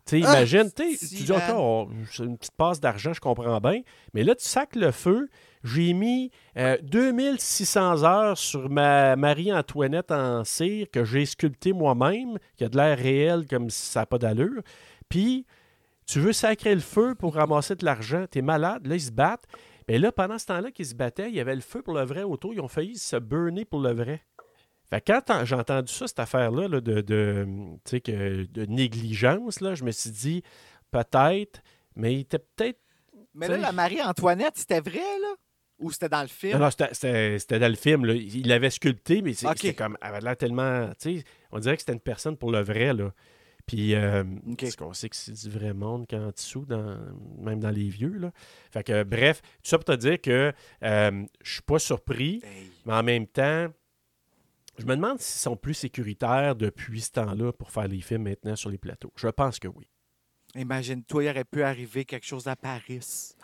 Tu 0.05 0.15
ah, 0.25 0.39
imagine, 0.39 0.71
tu 0.75 0.83
dis, 0.95 1.31
OK, 1.31 1.89
c'est 2.11 2.23
une 2.23 2.35
petite 2.35 2.55
passe 2.57 2.79
d'argent, 2.79 3.13
je 3.13 3.21
comprends 3.21 3.59
bien. 3.59 3.81
Mais 4.15 4.23
là, 4.23 4.33
tu 4.33 4.43
sacs 4.43 4.75
le 4.75 4.89
feu. 4.89 5.29
J'ai 5.63 5.93
mis 5.93 6.31
2600 6.55 7.79
euh, 7.81 8.05
heures 8.05 8.37
sur 8.37 8.69
ma 8.69 9.15
Marie-Antoinette 9.15 10.11
en 10.11 10.43
cire 10.45 10.87
que 10.89 11.03
j'ai 11.03 11.25
sculptée 11.25 11.73
moi-même, 11.73 12.37
qui 12.55 12.63
a 12.63 12.69
de 12.69 12.77
l'air 12.77 12.97
réel 12.97 13.45
comme 13.47 13.69
si 13.69 13.87
ça 13.87 14.01
n'a 14.01 14.05
pas 14.05 14.17
d'allure. 14.17 14.61
Puis, 15.09 15.45
tu 16.05 16.19
veux 16.19 16.33
sacrer 16.33 16.73
le 16.73 16.81
feu 16.81 17.13
pour 17.13 17.35
ramasser 17.35 17.75
de 17.75 17.83
l'argent, 17.83 18.25
t'es 18.29 18.41
malade, 18.41 18.87
là, 18.87 18.95
ils 18.95 19.01
se 19.01 19.11
battent. 19.11 19.45
Mais 19.87 19.97
là, 19.97 20.11
pendant 20.11 20.37
ce 20.37 20.45
temps-là 20.45 20.71
qu'ils 20.71 20.85
se 20.85 20.95
battaient, 20.95 21.29
il 21.29 21.35
y 21.35 21.39
avait 21.39 21.55
le 21.55 21.61
feu 21.61 21.81
pour 21.81 21.93
le 21.93 22.03
vrai 22.03 22.23
autour, 22.23 22.53
ils 22.53 22.61
ont 22.61 22.67
failli 22.67 22.97
se 22.97 23.17
burner 23.17 23.65
pour 23.65 23.81
le 23.81 23.91
vrai. 23.91 24.23
Fait 24.89 25.01
que 25.01 25.11
quand 25.11 25.45
j'ai 25.45 25.55
entendu 25.55 25.91
ça, 25.91 26.07
cette 26.07 26.19
affaire-là 26.19 26.67
de, 26.67 26.79
de, 26.79 27.47
que, 27.85 28.45
de 28.45 28.65
négligence, 28.65 29.61
là, 29.61 29.75
je 29.75 29.83
me 29.83 29.91
suis 29.91 30.09
dit, 30.09 30.43
peut-être, 30.89 31.61
mais 31.95 32.13
il 32.15 32.19
était 32.21 32.39
peut-être. 32.39 32.79
Mais 33.35 33.47
là, 33.47 33.57
la 33.57 33.71
Marie-Antoinette, 33.71 34.57
c'était 34.57 34.79
vrai, 34.79 34.97
là? 35.21 35.35
Ou 35.79 35.91
c'était 35.91 36.09
dans 36.09 36.21
le 36.21 36.27
film? 36.27 36.59
Non, 36.59 36.69
c'était 36.71 37.59
dans 37.59 37.69
le 37.69 37.75
film. 37.75 38.05
Là. 38.05 38.13
Il 38.13 38.47
l'avait 38.47 38.69
sculpté, 38.69 39.21
mais 39.21 39.33
c'était 39.33 39.73
comme. 39.73 39.97
Elle 40.01 40.09
avait 40.09 40.21
l'air 40.21 40.37
tellement. 40.37 40.89
On 41.51 41.59
dirait 41.59 41.75
que 41.75 41.81
c'était 41.81 41.93
une 41.93 41.99
personne 41.99 42.37
pour 42.37 42.51
le 42.51 42.61
vrai. 42.61 42.93
Là. 42.93 43.11
Puis, 43.65 43.93
euh, 43.93 44.23
qu'on 44.79 44.93
sait 44.93 45.09
que 45.09 45.15
c'est 45.15 45.31
du 45.31 45.49
vrai 45.51 45.73
monde 45.73 46.07
quand 46.09 46.19
en 46.19 46.31
dessous, 46.31 46.65
dans, 46.65 46.97
même 47.37 47.59
dans 47.59 47.69
les 47.69 47.87
vieux. 47.87 48.17
Là. 48.17 48.31
Fait 48.71 48.83
que, 48.83 49.03
bref, 49.03 49.41
tout 49.41 49.69
ça 49.69 49.77
pour 49.77 49.85
te 49.85 49.95
dire 49.95 50.19
que 50.19 50.51
euh, 50.83 51.25
je 51.43 51.51
suis 51.53 51.61
pas 51.61 51.77
surpris, 51.77 52.41
mais 52.85 52.93
en 52.93 53.03
même 53.03 53.27
temps, 53.27 53.67
je 54.79 54.85
me 54.85 54.95
demande 54.95 55.19
s'ils 55.19 55.41
sont 55.41 55.55
plus 55.55 55.75
sécuritaires 55.75 56.55
depuis 56.55 57.01
ce 57.01 57.11
temps-là 57.11 57.51
pour 57.53 57.69
faire 57.69 57.87
les 57.87 58.01
films 58.01 58.23
maintenant 58.23 58.55
sur 58.55 58.71
les 58.71 58.79
plateaux. 58.79 59.13
Je 59.15 59.27
pense 59.27 59.59
que 59.59 59.67
oui. 59.67 59.87
Imagine-toi, 60.55 61.25
il 61.25 61.29
aurait 61.29 61.45
pu 61.45 61.61
arriver 61.61 62.05
quelque 62.05 62.25
chose 62.25 62.47
à 62.47 62.55
Paris. 62.55 63.35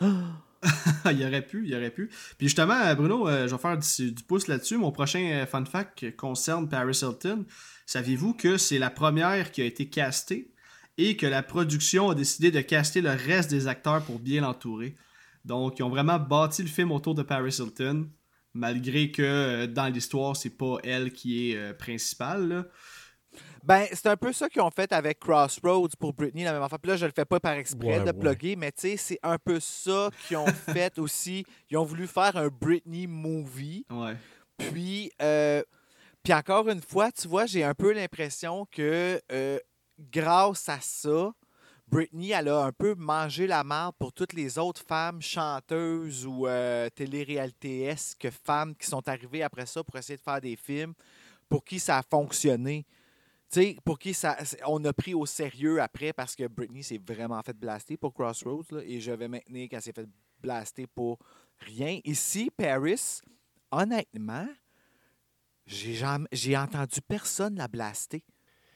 il 1.12 1.24
aurait 1.24 1.46
pu, 1.46 1.66
il 1.66 1.74
aurait 1.74 1.90
pu. 1.90 2.08
Puis 2.38 2.48
justement, 2.48 2.94
Bruno, 2.94 3.28
euh, 3.28 3.48
je 3.48 3.54
vais 3.54 3.60
faire 3.60 3.78
du, 3.78 4.22
pouce 4.24 4.48
là-dessus. 4.48 4.76
Mon 4.76 4.92
prochain 4.92 5.20
euh, 5.32 5.46
fun 5.46 5.64
fact 5.64 6.16
concerne 6.16 6.68
Paris 6.68 6.98
Hilton. 7.02 7.44
Saviez-vous 7.86 8.34
que 8.34 8.56
c'est 8.56 8.78
la 8.78 8.90
première 8.90 9.52
qui 9.52 9.62
a 9.62 9.64
été 9.64 9.88
castée 9.88 10.50
et 10.98 11.16
que 11.16 11.26
la 11.26 11.42
production 11.42 12.10
a 12.10 12.14
décidé 12.14 12.50
de 12.50 12.60
caster 12.60 13.00
le 13.00 13.10
reste 13.10 13.50
des 13.50 13.68
acteurs 13.68 14.02
pour 14.02 14.18
bien 14.18 14.40
l'entourer? 14.40 14.94
Donc, 15.46 15.78
ils 15.78 15.84
ont 15.84 15.88
vraiment 15.88 16.18
bâti 16.18 16.62
le 16.62 16.68
film 16.68 16.90
autour 16.90 17.14
de 17.14 17.22
Paris 17.22 17.56
Hilton, 17.60 18.08
malgré 18.52 19.12
que 19.12 19.22
euh, 19.22 19.66
dans 19.68 19.86
l'histoire, 19.86 20.36
c'est 20.36 20.50
pas 20.50 20.78
elle 20.82 21.12
qui 21.12 21.50
est 21.50 21.56
euh, 21.56 21.72
principale. 21.72 22.68
Ben, 23.62 23.86
c'est 23.92 24.06
un 24.06 24.16
peu 24.16 24.32
ça 24.32 24.48
qu'ils 24.48 24.62
ont 24.62 24.70
fait 24.70 24.92
avec 24.92 25.18
Crossroads 25.20 25.96
pour 25.98 26.12
Britney, 26.12 26.44
la 26.44 26.52
même 26.52 26.62
affaire. 26.62 26.78
Puis 26.78 26.90
là, 26.90 26.96
je 26.96 27.06
le 27.06 27.12
fais 27.14 27.24
pas 27.24 27.40
par 27.40 27.52
exprès 27.52 28.00
de 28.00 28.12
plugger, 28.12 28.56
mais 28.56 28.72
tu 28.72 28.82
sais, 28.82 28.96
c'est 28.96 29.18
un 29.22 29.38
peu 29.38 29.60
ça 29.60 30.10
qu'ils 30.26 30.36
ont 30.36 30.46
fait 30.72 30.98
aussi. 30.98 31.44
Ils 31.70 31.76
ont 31.76 31.84
voulu 31.84 32.06
faire 32.06 32.36
un 32.36 32.48
Britney 32.48 33.06
movie. 33.06 33.84
Ouais. 33.90 34.16
Puis, 34.58 35.10
euh, 35.20 35.62
puis 36.22 36.32
encore 36.32 36.68
une 36.68 36.80
fois, 36.80 37.12
tu 37.12 37.28
vois, 37.28 37.46
j'ai 37.46 37.64
un 37.64 37.74
peu 37.74 37.92
l'impression 37.92 38.66
que 38.70 39.20
euh, 39.30 39.58
grâce 39.98 40.68
à 40.68 40.78
ça, 40.80 41.32
Britney, 41.88 42.32
elle 42.32 42.48
a 42.48 42.64
un 42.64 42.72
peu 42.72 42.94
mangé 42.96 43.46
la 43.46 43.62
marde 43.62 43.94
pour 43.98 44.12
toutes 44.12 44.32
les 44.32 44.58
autres 44.58 44.82
femmes 44.82 45.22
chanteuses 45.22 46.26
ou 46.26 46.48
euh, 46.48 46.88
télé-réalité-esque 46.90 48.28
femmes 48.44 48.74
qui 48.74 48.86
sont 48.88 49.06
arrivées 49.08 49.44
après 49.44 49.66
ça 49.66 49.84
pour 49.84 49.96
essayer 49.96 50.16
de 50.16 50.22
faire 50.22 50.40
des 50.40 50.56
films, 50.56 50.94
pour 51.48 51.64
qui 51.64 51.78
ça 51.78 51.98
a 51.98 52.02
fonctionné. 52.02 52.84
Tu 53.50 53.60
sais, 53.60 53.76
pour 53.84 53.98
qui 53.98 54.12
ça, 54.12 54.36
on 54.66 54.84
a 54.84 54.92
pris 54.92 55.14
au 55.14 55.24
sérieux 55.24 55.80
après 55.80 56.12
parce 56.12 56.34
que 56.34 56.48
Britney 56.48 56.82
s'est 56.82 57.00
vraiment 57.04 57.40
fait 57.42 57.56
blaster 57.56 57.96
pour 57.96 58.12
Crossroads 58.12 58.80
et 58.84 59.00
je 59.00 59.12
vais 59.12 59.28
maintenir 59.28 59.68
qu'elle 59.68 59.82
s'est 59.82 59.92
fait 59.92 60.08
blaster 60.40 60.86
pour 60.86 61.18
rien. 61.58 62.00
Ici, 62.04 62.50
Paris, 62.56 63.20
honnêtement, 63.70 64.48
j'ai 65.64 66.56
entendu 66.56 67.00
personne 67.06 67.56
la 67.56 67.68
blaster. 67.68 68.24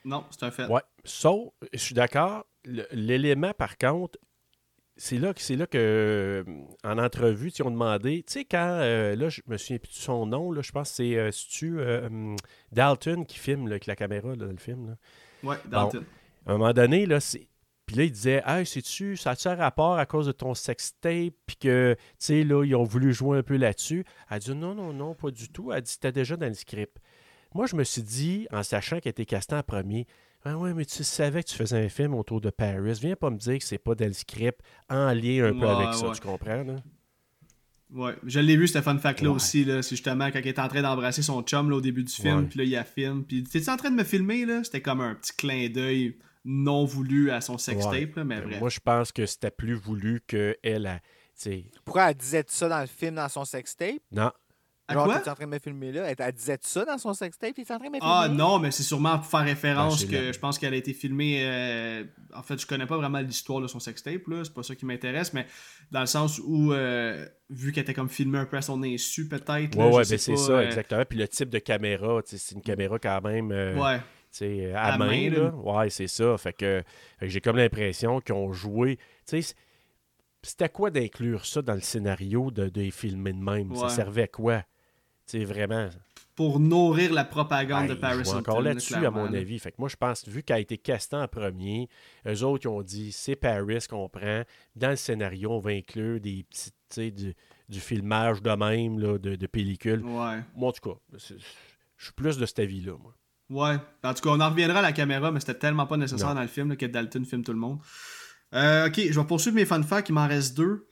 Non, 0.05 0.25
c'est 0.31 0.43
un 0.43 0.51
fait. 0.51 0.67
Ouais. 0.67 0.81
Sauf, 1.03 1.53
je 1.73 1.77
suis 1.77 1.93
d'accord. 1.93 2.45
L'élément, 2.63 3.53
par 3.53 3.77
contre, 3.77 4.17
c'est 5.01 5.17
là, 5.17 5.33
là 5.33 5.67
que, 5.67 5.77
euh, 5.77 6.43
en 6.83 6.99
entrevue, 6.99 7.49
ils 7.49 7.63
ont 7.63 7.71
demandé, 7.71 8.21
tu 8.21 8.33
sais, 8.33 8.45
quand, 8.45 8.77
euh, 8.81 9.15
là, 9.15 9.29
je 9.29 9.41
me 9.47 9.57
souviens 9.57 9.79
plus 9.79 9.89
de 9.89 9.95
son 9.95 10.27
nom, 10.27 10.51
là, 10.51 10.61
je 10.61 10.71
pense 10.71 10.89
que 10.89 10.95
c'est 10.97 11.15
euh, 11.17 11.31
tu 11.49 11.79
Dalton 12.71 13.25
qui 13.25 13.39
filme 13.39 13.65
avec 13.65 13.87
la 13.87 13.95
caméra 13.95 14.35
dans 14.35 14.45
le 14.45 14.57
film. 14.57 14.89
Là? 14.89 14.95
Ouais, 15.43 15.57
Dalton. 15.65 16.05
à 16.45 16.51
un 16.51 16.57
moment 16.59 16.73
donné, 16.73 17.07
là, 17.07 17.19
c'est 17.19 17.47
puis 17.87 17.95
là, 17.95 18.03
il 18.03 18.11
disait 18.11 18.43
Hey, 18.45 18.65
sais-tu, 18.65 19.17
ça 19.17 19.31
a-tu 19.31 19.47
un 19.47 19.55
rapport 19.55 19.97
à 19.97 20.05
cause 20.05 20.27
de 20.27 20.31
ton 20.31 20.53
sextape 20.53 21.33
Puis 21.45 21.55
que, 21.59 21.95
tu 21.97 22.15
sais, 22.19 22.43
là, 22.43 22.63
ils 22.63 22.75
ont 22.75 22.83
voulu 22.83 23.11
jouer 23.11 23.39
un 23.39 23.43
peu 23.43 23.57
là-dessus. 23.57 24.05
Elle 24.29 24.35
a 24.37 24.39
dit 24.39 24.55
Non, 24.55 24.75
non, 24.75 24.93
non, 24.93 25.15
pas 25.15 25.31
du 25.31 25.49
tout. 25.49 25.71
Elle 25.71 25.79
a 25.79 25.81
dit 25.81 25.91
C'était 25.91 26.11
déjà 26.13 26.37
dans 26.37 26.47
le 26.47 26.53
script. 26.53 26.99
Moi, 27.53 27.65
je 27.65 27.75
me 27.75 27.83
suis 27.83 28.01
dit, 28.03 28.47
en 28.51 28.63
sachant 28.63 28.99
qu'elle 28.99 29.09
était 29.09 29.25
castée 29.25 29.55
en 29.55 29.63
premier, 29.63 30.07
ah 30.43 30.57
ouais, 30.57 30.73
mais 30.73 30.85
tu 30.85 31.03
savais 31.03 31.43
que 31.43 31.49
tu 31.49 31.55
faisais 31.55 31.85
un 31.85 31.89
film 31.89 32.13
autour 32.15 32.41
de 32.41 32.49
Paris. 32.49 32.99
Viens 32.99 33.15
pas 33.15 33.29
me 33.29 33.37
dire 33.37 33.57
que 33.59 33.63
c'est 33.63 33.77
pas 33.77 33.95
dans 33.95 34.07
le 34.07 34.13
script 34.13 34.59
en 34.89 35.13
lien 35.13 35.45
un 35.45 35.59
peu 35.59 35.67
avec 35.67 35.93
ça, 35.93 36.11
tu 36.13 36.21
comprends, 36.21 36.63
là? 36.63 36.75
Ouais, 37.93 38.15
je 38.25 38.39
l'ai 38.39 38.55
vu, 38.55 38.69
ce 38.69 38.81
fun 38.81 38.97
fact-là 38.97 39.31
aussi. 39.31 39.65
Là. 39.65 39.81
C'est 39.81 39.97
justement 39.97 40.31
quand 40.31 40.39
il 40.39 40.47
est 40.47 40.59
en 40.59 40.69
train 40.69 40.81
d'embrasser 40.81 41.21
son 41.21 41.41
chum 41.41 41.69
là, 41.69 41.75
au 41.75 41.81
début 41.81 42.03
du 42.03 42.13
film, 42.13 42.47
puis 42.47 42.59
là, 42.59 42.63
il 42.63 42.75
a 42.77 42.85
film. 42.85 43.25
Puis, 43.25 43.43
t'es-tu 43.43 43.69
en 43.69 43.75
train 43.75 43.91
de 43.91 43.95
me 43.95 44.05
filmer, 44.05 44.45
là? 44.45 44.63
C'était 44.63 44.81
comme 44.81 45.01
un 45.01 45.13
petit 45.15 45.33
clin 45.35 45.69
d'œil 45.69 46.17
non 46.45 46.85
voulu 46.85 47.31
à 47.31 47.41
son 47.41 47.57
sextape, 47.57 48.15
mais 48.15 48.23
ben, 48.23 48.43
bref. 48.45 48.59
Moi, 48.59 48.69
je 48.69 48.79
pense 48.79 49.11
que 49.11 49.25
c'était 49.25 49.51
plus 49.51 49.73
voulu 49.73 50.21
qu'elle 50.25 50.87
a. 50.87 50.99
Pourquoi 51.85 52.11
elle 52.11 52.17
disait 52.17 52.45
ça 52.47 52.69
dans 52.69 52.81
le 52.81 52.87
film, 52.87 53.15
dans 53.15 53.29
son 53.29 53.45
sextape? 53.45 54.01
Non. 54.11 54.31
Genre, 54.89 55.21
t'es 55.21 55.29
en 55.29 55.35
train 55.35 55.45
de 55.45 55.51
me 55.51 55.59
filmer 55.59 55.91
là? 55.91 56.13
Elle, 56.17 56.31
disait 56.33 56.57
ça 56.61 56.83
dans 56.83 56.97
son 56.97 57.13
sextape? 57.13 57.55
T'es 57.55 57.61
en 57.71 57.79
train 57.79 57.87
de 57.87 57.93
me 57.93 57.99
ah, 58.01 58.23
filmer? 58.23 58.41
Ah 58.41 58.43
non, 58.43 58.59
mais 58.59 58.71
c'est 58.71 58.83
sûrement 58.83 59.17
pour 59.17 59.27
faire 59.27 59.45
référence 59.45 60.05
que 60.05 60.33
je 60.33 60.39
pense 60.39 60.59
qu'elle 60.59 60.73
a 60.73 60.77
été 60.77 60.93
filmée. 60.93 61.43
Euh, 61.45 62.03
en 62.33 62.43
fait, 62.43 62.59
je 62.59 62.67
connais 62.67 62.85
pas 62.85 62.97
vraiment 62.97 63.19
l'histoire 63.19 63.61
de 63.61 63.67
son 63.67 63.79
sextape, 63.79 64.27
là. 64.27 64.43
C'est 64.43 64.53
pas 64.53 64.63
ça 64.63 64.75
qui 64.75 64.85
m'intéresse, 64.85 65.33
mais 65.33 65.45
dans 65.91 66.01
le 66.01 66.07
sens 66.07 66.39
où, 66.43 66.73
euh, 66.73 67.25
vu 67.49 67.71
qu'elle 67.71 67.83
était 67.83 67.93
comme 67.93 68.09
filmée 68.09 68.39
un 68.39 68.45
peu 68.45 68.57
à 68.57 68.61
son 68.61 68.83
insu, 68.83 69.27
peut-être. 69.27 69.77
Ouais, 69.77 69.85
ouais, 69.85 70.03
ben 70.09 70.17
c'est 70.17 70.35
ça, 70.35 70.53
euh, 70.53 70.65
exactement. 70.65 71.03
Puis 71.07 71.19
le 71.19 71.27
type 71.27 71.49
de 71.49 71.59
caméra, 71.59 72.19
c'est 72.25 72.55
une 72.55 72.61
caméra 72.61 72.99
quand 72.99 73.21
même. 73.21 73.51
ouais 73.51 73.99
sais, 74.31 74.73
à, 74.73 74.97
main. 74.97 75.29
là. 75.29 75.53
Ouais, 75.55 75.89
c'est 75.89 76.07
ça. 76.07 76.37
Fait 76.37 76.53
que, 76.53 76.83
j'ai 77.21 77.41
comme 77.41 77.57
l'impression 77.57 78.21
qu'ils 78.21 78.35
ont 78.35 78.51
joué. 78.51 78.97
C'était 80.43 80.69
quoi 80.69 80.89
d'inclure 80.89 81.45
ça 81.45 81.61
dans 81.61 81.75
le 81.75 81.81
scénario 81.81 82.49
de, 82.49 82.69
de 82.69 82.89
filmer 82.89 83.33
de 83.33 83.43
même? 83.43 83.75
Ça 83.75 83.89
servait 83.89 84.23
à 84.23 84.27
quoi? 84.27 84.63
Sais, 85.31 85.43
vraiment. 85.43 85.89
Pour 86.35 86.59
nourrir 86.59 87.13
la 87.13 87.25
propagande 87.25 87.87
de 87.87 87.93
Paris 87.93 88.19
Hilton. 88.19 88.37
encore 88.37 88.61
là-dessus, 88.61 89.05
à 89.05 89.11
mon 89.11 89.33
avis. 89.33 89.59
Fait 89.59 89.71
que 89.71 89.75
moi, 89.77 89.89
je 89.89 89.95
pense, 89.95 90.27
vu 90.27 90.43
qu'elle 90.43 90.57
a 90.57 90.59
été 90.59 90.77
castée 90.77 91.17
en 91.17 91.27
premier, 91.27 91.89
eux 92.25 92.43
autres, 92.43 92.65
ils 92.65 92.69
ont 92.69 92.81
dit 92.81 93.11
c'est 93.11 93.35
Paris 93.35 93.85
qu'on 93.89 94.09
prend. 94.09 94.43
Dans 94.75 94.89
le 94.89 94.95
scénario, 94.95 95.51
on 95.51 95.59
va 95.59 95.71
inclure 95.71 96.19
des 96.19 96.45
petits, 96.49 97.11
du, 97.11 97.33
du 97.69 97.79
filmage 97.79 98.41
de 98.41 98.51
même, 98.51 98.99
là, 98.99 99.17
de, 99.17 99.35
de 99.35 99.47
pellicule. 99.47 100.03
Ouais. 100.03 100.39
Moi, 100.55 100.69
en 100.69 100.71
tout 100.71 100.89
cas, 100.89 100.99
je 101.17 102.03
suis 102.03 102.13
plus 102.13 102.37
de 102.37 102.45
cet 102.45 102.59
avis-là, 102.59 102.93
moi. 103.01 103.13
Ouais. 103.49 103.77
En 104.03 104.13
tout 104.13 104.21
cas, 104.21 104.29
on 104.29 104.39
en 104.39 104.49
reviendra 104.49 104.79
à 104.79 104.81
la 104.81 104.93
caméra, 104.93 105.31
mais 105.31 105.41
c'était 105.41 105.55
tellement 105.55 105.85
pas 105.85 105.97
nécessaire 105.97 106.33
dans 106.33 106.41
le 106.41 106.47
film 106.47 106.75
que 106.77 106.85
Dalton 106.85 107.25
filme 107.25 107.43
tout 107.43 107.51
le 107.51 107.59
monde. 107.59 107.79
Euh, 108.53 108.87
ok, 108.87 108.99
je 109.09 109.19
vais 109.19 109.25
poursuivre 109.25 109.55
mes 109.55 109.65
fun 109.65 109.83
facts. 109.83 110.09
Il 110.09 110.13
m'en 110.13 110.27
reste 110.27 110.55
deux. 110.55 110.87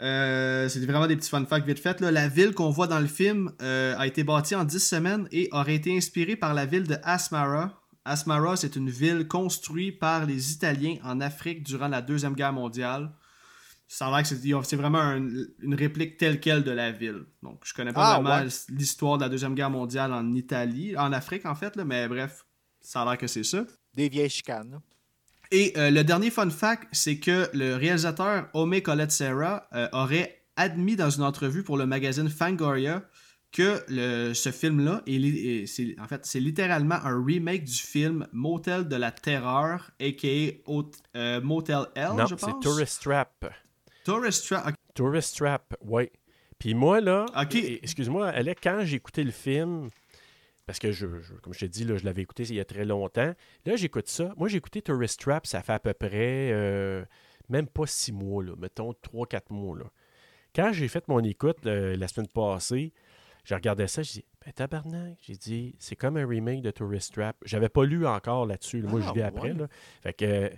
Euh, 0.00 0.68
c'est 0.68 0.84
vraiment 0.86 1.06
des 1.06 1.16
petits 1.16 1.28
fun 1.28 1.44
facts 1.44 1.66
vite 1.66 1.78
fait. 1.78 2.00
La 2.00 2.28
ville 2.28 2.52
qu'on 2.52 2.70
voit 2.70 2.86
dans 2.86 3.00
le 3.00 3.06
film 3.06 3.52
euh, 3.60 3.94
a 3.98 4.06
été 4.06 4.24
bâtie 4.24 4.54
en 4.54 4.64
10 4.64 4.78
semaines 4.78 5.28
et 5.30 5.48
aurait 5.52 5.74
été 5.74 5.96
inspirée 5.96 6.36
par 6.36 6.54
la 6.54 6.66
ville 6.66 6.86
de 6.86 6.96
Asmara. 7.02 7.82
Asmara, 8.04 8.56
c'est 8.56 8.76
une 8.76 8.88
ville 8.88 9.28
construite 9.28 9.98
par 9.98 10.24
les 10.24 10.52
Italiens 10.52 10.96
en 11.04 11.20
Afrique 11.20 11.62
durant 11.62 11.88
la 11.88 12.00
Deuxième 12.00 12.34
Guerre 12.34 12.52
mondiale 12.52 13.12
ça 13.92 14.06
a 14.06 14.10
l'air 14.10 14.22
que 14.22 14.64
c'est 14.64 14.76
vraiment 14.76 15.02
une 15.02 15.74
réplique 15.74 16.16
telle 16.16 16.38
quelle 16.38 16.62
de 16.62 16.70
la 16.70 16.92
ville. 16.92 17.24
Donc, 17.42 17.62
je 17.64 17.74
connais 17.74 17.92
pas 17.92 18.14
ah, 18.14 18.20
vraiment 18.20 18.48
l'histoire 18.68 19.18
de 19.18 19.24
la 19.24 19.28
Deuxième 19.28 19.56
Guerre 19.56 19.70
mondiale 19.70 20.12
en 20.12 20.32
Italie, 20.32 20.96
en 20.96 21.12
Afrique 21.12 21.44
en 21.44 21.56
fait, 21.56 21.74
là, 21.74 21.84
mais 21.84 22.06
bref, 22.06 22.46
ça 22.80 23.02
a 23.02 23.04
l'air 23.04 23.18
que 23.18 23.26
c'est 23.26 23.42
ça. 23.42 23.64
Des 23.94 24.08
vieilles 24.08 24.30
chicanes. 24.30 24.80
Et 25.52 25.72
euh, 25.76 25.90
le 25.90 26.04
dernier 26.04 26.30
fun 26.30 26.50
fact, 26.50 26.88
c'est 26.92 27.18
que 27.18 27.48
le 27.52 27.74
réalisateur 27.74 28.48
Ome 28.54 28.80
Colette 28.80 29.10
Serra 29.10 29.68
euh, 29.74 29.88
aurait 29.92 30.42
admis 30.56 30.96
dans 30.96 31.10
une 31.10 31.24
entrevue 31.24 31.62
pour 31.62 31.76
le 31.76 31.86
magazine 31.86 32.28
Fangoria 32.28 33.02
que 33.52 33.82
le, 33.88 34.32
ce 34.32 34.50
film-là, 34.52 35.02
c'est, 35.66 35.96
en 36.00 36.06
fait, 36.06 36.24
c'est 36.24 36.38
littéralement 36.38 36.94
un 36.94 37.24
remake 37.24 37.64
du 37.64 37.72
film 37.72 38.28
Motel 38.32 38.86
de 38.86 38.94
la 38.94 39.10
Terreur, 39.10 39.90
a.k.a. 40.00 41.16
Euh, 41.16 41.40
Motel 41.40 41.86
L, 41.96 42.10
non, 42.16 42.26
je 42.26 42.36
pense. 42.36 42.50
c'est 42.62 42.68
Tourist 42.68 43.02
Trap. 43.02 43.52
Tourist 44.04 44.46
Trap, 44.46 44.74
Tourist 44.94 45.36
Trap, 45.36 45.74
oui. 45.80 46.10
Puis 46.60 46.74
moi, 46.74 47.00
là, 47.00 47.26
excuse-moi, 47.82 48.28
Alec, 48.28 48.58
quand 48.62 48.82
j'ai 48.84 48.96
écouté 48.96 49.24
le 49.24 49.30
film, 49.32 49.88
parce 50.66 50.78
que, 50.78 50.92
je, 50.92 51.06
je- 51.20 51.34
comme 51.34 51.52
je 51.54 51.60
te 51.60 51.64
dis, 51.66 51.84
là, 51.84 51.96
je 51.96 52.04
l'avais 52.04 52.22
écouté 52.22 52.44
il 52.44 52.54
y 52.54 52.60
a 52.60 52.64
très 52.64 52.84
longtemps. 52.84 53.34
Là, 53.66 53.76
j'écoute 53.76 54.08
ça. 54.08 54.32
Moi, 54.36 54.48
j'ai 54.48 54.58
écouté 54.58 54.82
Tourist 54.82 55.20
Trap, 55.20 55.46
ça 55.46 55.62
fait 55.62 55.72
à 55.72 55.78
peu 55.80 55.92
près, 55.94 56.50
euh, 56.52 57.04
même 57.48 57.66
pas 57.66 57.86
six 57.86 58.12
mois, 58.12 58.44
là, 58.44 58.52
mettons 58.58 58.92
trois, 59.02 59.26
quatre 59.26 59.50
mois. 59.50 59.76
Là. 59.78 59.84
Quand 60.54 60.72
j'ai 60.72 60.88
fait 60.88 61.06
mon 61.08 61.20
écoute 61.24 61.66
euh, 61.66 61.96
la 61.96 62.06
semaine 62.08 62.28
passée, 62.28 62.92
je 63.44 63.54
regardais 63.54 63.86
ça, 63.88 64.02
je 64.02 64.12
dis, 64.12 64.24
ben 64.44 64.52
tabarnak, 64.52 65.16
j'ai 65.22 65.34
dit, 65.36 65.74
c'est 65.78 65.96
comme 65.96 66.16
un 66.16 66.26
remake 66.26 66.62
de 66.62 66.70
Tourist 66.70 67.14
Trap. 67.14 67.36
J'avais 67.44 67.68
pas 67.68 67.84
lu 67.84 68.06
encore 68.06 68.46
là-dessus. 68.46 68.80
là. 68.82 68.88
Moi, 68.90 69.00
Ah, 69.02 69.08
je 69.08 69.14
lis 69.14 69.22
après. 69.22 69.52
ouais. 69.52 69.58
Là. 69.58 69.68
Fait 70.02 70.12
que, 70.12 70.52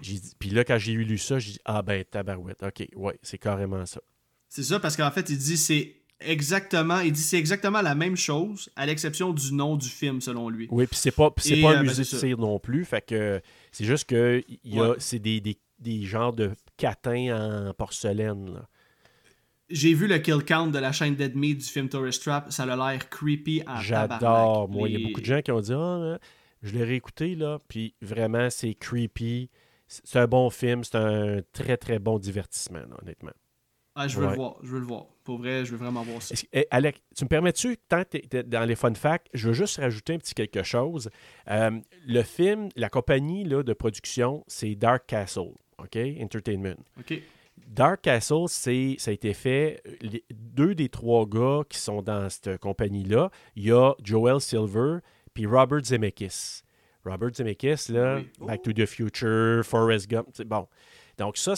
dit- 0.00 0.32
puis 0.38 0.50
là, 0.50 0.64
quand 0.64 0.78
j'ai 0.78 0.92
lu 0.92 1.18
ça, 1.18 1.38
j'ai 1.38 1.52
dit, 1.52 1.60
ah 1.64 1.82
ben 1.82 2.04
tabarouette, 2.04 2.62
ok, 2.62 2.86
ouais, 2.94 3.18
c'est 3.22 3.38
carrément 3.38 3.84
ça. 3.86 4.00
C'est 4.48 4.62
ça, 4.62 4.78
parce 4.78 4.96
qu'en 4.96 5.10
fait, 5.10 5.28
il 5.30 5.38
dit 5.38 5.56
c'est 5.56 5.96
exactement, 6.26 7.00
il 7.00 7.12
dit 7.12 7.20
c'est 7.22 7.38
exactement 7.38 7.82
la 7.82 7.94
même 7.94 8.16
chose, 8.16 8.70
à 8.76 8.86
l'exception 8.86 9.32
du 9.32 9.52
nom 9.52 9.76
du 9.76 9.88
film, 9.88 10.20
selon 10.20 10.48
lui. 10.48 10.66
Oui, 10.70 10.86
puis 10.86 10.96
c'est 10.98 11.10
pas, 11.10 11.32
c'est 11.38 11.60
pas 11.60 11.68
euh, 11.68 11.76
un 11.76 11.82
ben, 11.82 11.88
musée 11.88 12.02
de 12.02 12.06
cire 12.08 12.38
non 12.38 12.58
plus. 12.58 12.84
Fait 12.84 13.04
que 13.04 13.40
c'est 13.72 13.84
juste 13.84 14.08
que 14.08 14.42
il 14.48 14.74
y 14.74 14.78
a, 14.80 14.90
Ouais. 14.90 14.96
c'est 14.98 15.18
des, 15.18 15.40
des, 15.40 15.56
des 15.78 16.02
genres 16.02 16.32
de 16.32 16.52
catins 16.76 17.68
en 17.68 17.74
porcelaine. 17.74 18.54
là. 18.54 18.68
J'ai 19.70 19.94
vu 19.94 20.06
le 20.06 20.18
kill 20.18 20.44
count 20.44 20.66
de 20.68 20.78
la 20.78 20.92
chaîne 20.92 21.14
Dead 21.14 21.34
Meat 21.34 21.58
du 21.58 21.64
film 21.64 21.88
Tourist 21.88 22.22
Trap, 22.22 22.52
ça 22.52 22.64
a 22.64 22.76
l'air 22.92 23.08
creepy 23.08 23.62
à 23.66 23.80
J'adore. 23.80 24.68
Moi, 24.68 24.88
il 24.90 25.00
y 25.00 25.02
a 25.02 25.06
beaucoup 25.08 25.20
de 25.20 25.26
gens 25.26 25.40
qui 25.40 25.50
ont 25.52 25.60
dit 25.60 25.72
Ah, 25.72 25.76
hein, 26.14 26.18
je 26.62 26.72
l'ai 26.72 26.84
réécouté, 26.84 27.34
là, 27.34 27.58
puis 27.68 27.94
vraiment, 28.02 28.50
c'est 28.50 28.74
creepy. 28.74 29.48
C'est 29.86 30.02
c'est 30.04 30.18
un 30.18 30.26
bon 30.26 30.50
film, 30.50 30.82
c'est 30.84 30.96
un 30.96 31.40
très, 31.52 31.76
très 31.76 31.98
bon 31.98 32.18
divertissement, 32.18 32.78
là, 32.80 32.96
honnêtement. 33.02 33.32
Ah, 33.94 34.08
je 34.08 34.18
veux 34.18 34.24
Ouais. 34.24 34.30
le 34.32 34.36
voir, 34.36 34.56
je 34.62 34.70
veux 34.72 34.80
le 34.80 34.86
voir. 34.86 35.06
Pour 35.24 35.38
vrai, 35.38 35.64
je 35.64 35.70
veux 35.72 35.78
vraiment 35.78 36.02
voir 36.02 36.20
ça. 36.22 36.34
Est-ce- 36.34 36.44
eh, 36.52 36.66
Alec, 36.70 37.02
tu 37.16 37.24
me 37.24 37.28
permets-tu, 37.28 37.76
tant 37.88 38.04
que 38.04 38.18
tu 38.18 38.36
es 38.36 38.42
dans 38.42 38.64
les 38.64 38.74
fun 38.76 38.92
facts, 38.94 39.28
je 39.32 39.48
veux 39.48 39.54
juste 39.54 39.78
rajouter 39.78 40.12
un 40.14 40.18
petit 40.18 40.34
quelque 40.34 40.62
chose. 40.62 41.08
Euh, 41.50 41.70
le 42.06 42.22
film, 42.22 42.68
la 42.76 42.88
compagnie 42.90 43.44
là, 43.44 43.62
de 43.62 43.72
production, 43.72 44.44
c'est 44.46 44.74
Dark 44.74 45.06
Castle, 45.06 45.52
OK? 45.78 45.96
Entertainment. 46.20 46.76
Ok. 47.00 47.20
Dark 47.66 48.02
Castle, 48.02 48.44
c'est, 48.48 48.96
ça 48.98 49.10
a 49.10 49.14
été 49.14 49.32
fait. 49.32 49.80
les- 50.02 50.24
deux 50.30 50.74
des 50.74 50.88
trois 50.90 51.24
gars 51.26 51.62
qui 51.68 51.78
sont 51.78 52.02
dans 52.02 52.28
cette 52.28 52.58
compagnie-là, 52.58 53.30
il 53.56 53.64
y 53.64 53.72
a 53.72 53.94
Joel 54.02 54.40
Silver 54.40 54.98
puis 55.32 55.46
Robert 55.46 55.84
Zemeckis. 55.84 56.62
Robert 57.04 57.30
Zemeckis, 57.34 57.90
là, 57.92 58.16
Oui. 58.18 58.46
Back 58.46 58.62
to 58.62 58.72
the 58.72 58.86
Future, 58.86 59.62
Forrest 59.64 60.08
Gump, 60.10 60.28
bon. 60.44 60.66
Donc 61.16 61.36
ça, 61.38 61.54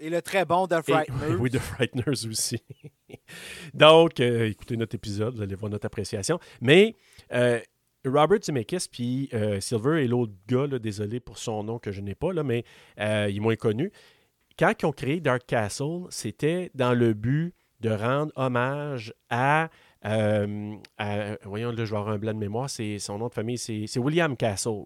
Et 0.00 0.08
le 0.10 0.22
très 0.22 0.44
bon 0.44 0.66
et- 0.66 0.82
Frighteners. 0.92 1.34
oui, 1.38 1.50
The 1.50 1.58
Frighteners 1.58 2.26
aussi. 2.26 2.62
Donc, 3.74 4.18
euh, 4.20 4.48
écoutez 4.48 4.76
notre 4.76 4.94
épisode, 4.94 5.34
vous 5.36 5.42
allez 5.42 5.54
voir 5.54 5.70
notre 5.70 5.86
appréciation. 5.86 6.38
Mais 6.60 6.96
euh, 7.32 7.60
Robert 8.06 8.38
Zemeckis 8.42 8.86
puis 8.90 9.28
euh, 9.34 9.60
Silver 9.60 10.02
et 10.02 10.08
l'autre 10.08 10.32
gars, 10.48 10.66
là, 10.66 10.78
désolé 10.78 11.20
pour 11.20 11.36
son 11.38 11.62
nom 11.64 11.78
que 11.78 11.92
je 11.92 12.00
n'ai 12.00 12.14
pas, 12.14 12.32
là, 12.32 12.42
mais 12.42 12.64
il 12.98 13.36
est 13.36 13.40
moins 13.40 13.56
connu. 13.56 13.92
Quand 14.58 14.72
ils 14.82 14.86
ont 14.86 14.92
créé 14.92 15.20
Dark 15.20 15.42
Castle, 15.46 16.04
c'était 16.10 16.70
dans 16.74 16.94
le 16.94 17.12
but 17.14 17.54
de 17.80 17.90
rendre 17.90 18.32
hommage 18.36 19.12
à, 19.30 19.70
euh, 20.04 20.74
à- 20.98 21.36
voyons 21.44 21.70
là, 21.72 21.84
je 21.84 21.90
vais 21.90 21.96
avoir 21.98 22.08
un 22.14 22.18
blanc 22.18 22.32
de 22.34 22.38
mémoire, 22.38 22.68
c'est 22.68 22.98
son 22.98 23.18
nom 23.18 23.28
de 23.28 23.34
famille, 23.34 23.56
c'est 23.58 23.98
William 23.98 24.36
Castle 24.36 24.84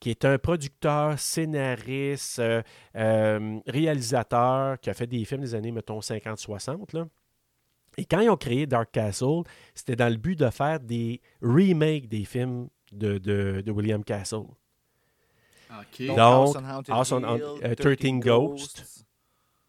qui 0.00 0.10
est 0.10 0.24
un 0.24 0.38
producteur, 0.38 1.18
scénariste, 1.18 2.38
euh, 2.38 2.62
euh, 2.96 3.58
réalisateur, 3.66 4.78
qui 4.80 4.90
a 4.90 4.94
fait 4.94 5.06
des 5.06 5.24
films 5.24 5.40
des 5.42 5.54
années, 5.54 5.72
mettons, 5.72 6.00
50-60. 6.00 6.92
là. 6.94 7.06
Et 7.96 8.04
quand 8.04 8.20
ils 8.20 8.30
ont 8.30 8.36
créé 8.36 8.66
Dark 8.66 8.90
Castle, 8.92 9.42
c'était 9.74 9.96
dans 9.96 10.08
le 10.08 10.16
but 10.16 10.38
de 10.38 10.48
faire 10.50 10.78
des 10.78 11.20
remakes 11.42 12.06
des 12.08 12.24
films 12.24 12.68
de, 12.92 13.18
de- 13.18 13.60
de 13.64 13.72
William 13.72 14.04
Castle. 14.04 14.44
Ok. 15.70 16.06
Donc, 16.06 16.18
House 16.18 16.56
on 16.56 16.64
Haunted 16.64 16.94
House 16.94 17.12
on 17.12 17.20
Hill, 17.36 17.42
euh, 17.64 17.74
13 17.74 18.20
Ghosts. 18.20 19.04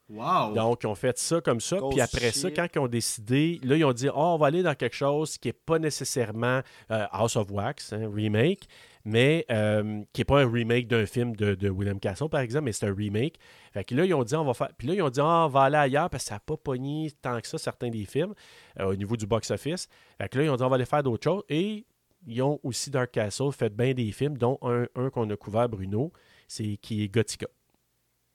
Wow. 0.09 0.53
Donc, 0.53 0.84
ils 0.84 0.88
ont 0.88 0.95
fait 0.95 1.17
ça 1.19 1.41
comme 1.41 1.59
ça. 1.59 1.77
Ghost 1.77 1.91
Puis 1.91 2.01
après 2.01 2.32
ça, 2.32 2.49
quand 2.51 2.67
ils 2.73 2.80
ont 2.80 2.88
décidé, 2.88 3.59
là, 3.63 3.75
ils 3.75 3.84
ont 3.86 3.93
dit, 3.93 4.09
oh, 4.09 4.13
on 4.15 4.38
va 4.38 4.47
aller 4.47 4.63
dans 4.63 4.73
quelque 4.75 4.95
chose 4.95 5.38
qui 5.38 5.49
n'est 5.49 5.53
pas 5.53 5.77
nécessairement 5.77 6.61
euh, 6.91 7.05
House 7.11 7.36
of 7.36 7.51
Wax, 7.51 7.93
hein, 7.93 8.09
remake, 8.13 8.67
mais 9.06 9.45
euh, 9.50 10.04
qui 10.14 10.22
n'est 10.22 10.26
pas 10.26 10.41
un 10.41 10.52
remake 10.52 10.88
d'un 10.88 11.06
film 11.06 11.36
de, 11.36 11.56
de 11.56 11.70
William 11.70 12.00
Castle, 12.00 12.30
par 12.30 12.41
exemple, 12.41 12.66
mais 12.66 12.72
c'est 12.74 12.88
un 12.88 12.93
remake. 12.93 13.36
Fait 13.74 13.84
que 13.84 13.95
là, 13.95 14.06
ils 14.06 14.14
ont 14.14 14.24
dit, 14.24 14.36
on 14.36 14.43
va 14.43 14.54
faire. 14.54 14.70
Puis 14.78 14.88
là, 14.88 14.93
ils 14.95 15.02
ont 15.02 15.10
dit, 15.10 15.20
Ah, 15.22 15.45
on 15.45 15.50
va 15.50 15.62
aller 15.64 15.78
ailleurs 15.78 16.10
parce 16.10 16.24
que 16.26 16.30
ça 16.30 16.36
n'a 16.36 16.39
pas 16.41 16.58
pogné 16.58 17.12
tant 17.22 17.39
que 17.39 17.47
ça, 17.47 17.58
certains 17.58 17.89
des 17.89 18.06
films, 18.06 18.34
euh, 18.80 18.91
au 18.91 18.95
niveau 18.95 19.16
du 19.16 19.26
box-office. 19.26 19.88
Fait 20.18 20.30
que 20.30 20.38
là, 20.38 20.43
ils 20.45 20.50
ont 20.50 20.56
dit, 20.56 20.64
on 20.64 20.70
va 20.70 20.76
aller 20.76 20.86
faire 20.86 21.04
d'autres 21.04 21.24
choses. 21.24 21.43
Et 21.50 21.86
ils 22.28 22.41
ont 22.41 22.60
aussi 22.64 22.89
Dark 22.89 23.12
Castle 23.12 23.52
fait 23.52 23.74
bien 23.76 23.93
des 23.93 24.12
films, 24.12 24.38
dont 24.38 24.58
un, 24.62 24.86
un 24.95 25.10
qu'on 25.10 25.30
a 25.30 25.36
couvert, 25.38 25.70
Bruno, 25.70 26.12
c'est 26.47 26.78
qui 26.78 27.04
est 27.04 27.08
Gothica. 27.08 27.47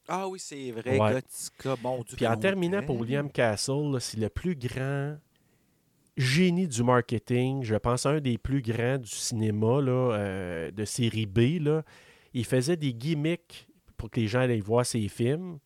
Ah 0.08 0.28
oui, 0.28 0.38
c'est 0.38 0.70
vrai, 0.70 0.98
Ouais. 0.98 1.12
Gothica, 1.14 1.76
Dieu. 1.76 2.16
Puis 2.16 2.26
en 2.26 2.36
terminant 2.36 2.82
pour? 2.82 3.00
William 3.00 3.30
Castle, 3.30 3.96
c'est 4.00 4.18
le 4.18 4.28
plus 4.28 4.54
grand 4.54 5.16
génie 6.16 6.68
du 6.68 6.82
marketing. 6.82 7.62
Je 7.62 7.74
pense 7.76 8.06
un 8.06 8.20
des 8.20 8.38
plus 8.38 8.62
grands 8.62 8.98
du 8.98 9.08
cinéma 9.08 9.80
là, 9.80 10.12
euh, 10.14 10.70
de 10.70 10.84
série 10.84 11.26
B. 11.26 11.60
Il 12.32 12.44
faisait 12.44 12.76
des 12.76 12.92
gimmicks 12.92 13.66
pour 13.96 14.10
que 14.10 14.20
les 14.20 14.26
gens 14.26 14.40
aillent 14.40 14.60
voir 14.60 14.84
ses 14.84 15.08
films. 15.08 15.58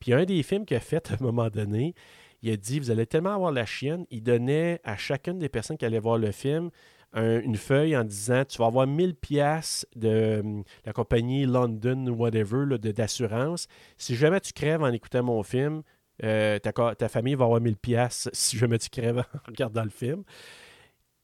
Puis 0.00 0.12
un 0.12 0.24
des 0.24 0.42
films 0.42 0.64
qu'il 0.64 0.76
a 0.76 0.80
fait 0.80 1.10
à 1.10 1.14
un 1.14 1.18
moment 1.20 1.48
donné, 1.48 1.94
il 2.42 2.50
a 2.52 2.56
dit 2.56 2.78
Vous 2.80 2.90
allez 2.90 3.06
tellement 3.06 3.34
avoir 3.34 3.52
la 3.52 3.66
chienne. 3.66 4.06
Il 4.10 4.22
donnait 4.22 4.80
à 4.84 4.96
chacune 4.96 5.38
des 5.38 5.48
personnes 5.48 5.76
qui 5.78 5.84
allaient 5.84 5.98
voir 5.98 6.18
le 6.18 6.30
film 6.32 6.70
un- 7.14 7.40
une 7.40 7.56
feuille 7.56 7.96
en 7.96 8.04
disant 8.04 8.44
Tu 8.44 8.58
vas 8.58 8.66
avoir 8.66 8.86
1000 8.86 9.14
pièces 9.14 9.86
de 9.96 10.40
hum, 10.40 10.64
la 10.84 10.92
compagnie 10.92 11.46
London, 11.46 12.08
whatever, 12.08 12.78
d'assurance. 12.78 13.68
Si 13.96 14.14
jamais 14.16 14.40
tu 14.40 14.52
crèves 14.52 14.82
en 14.82 14.92
écoutant 14.92 15.22
mon 15.22 15.42
film, 15.42 15.82
euh, 16.22 16.58
ta, 16.60 16.72
ta 16.94 17.08
famille 17.08 17.34
va 17.34 17.44
avoir 17.46 17.60
1000 17.60 17.76
pièces 17.76 18.28
si 18.34 18.56
jamais 18.56 18.78
tu 18.78 18.88
crèves 18.88 19.18
en 19.18 19.38
regardant 19.48 19.82
le 19.84 19.90
film. 19.90 20.22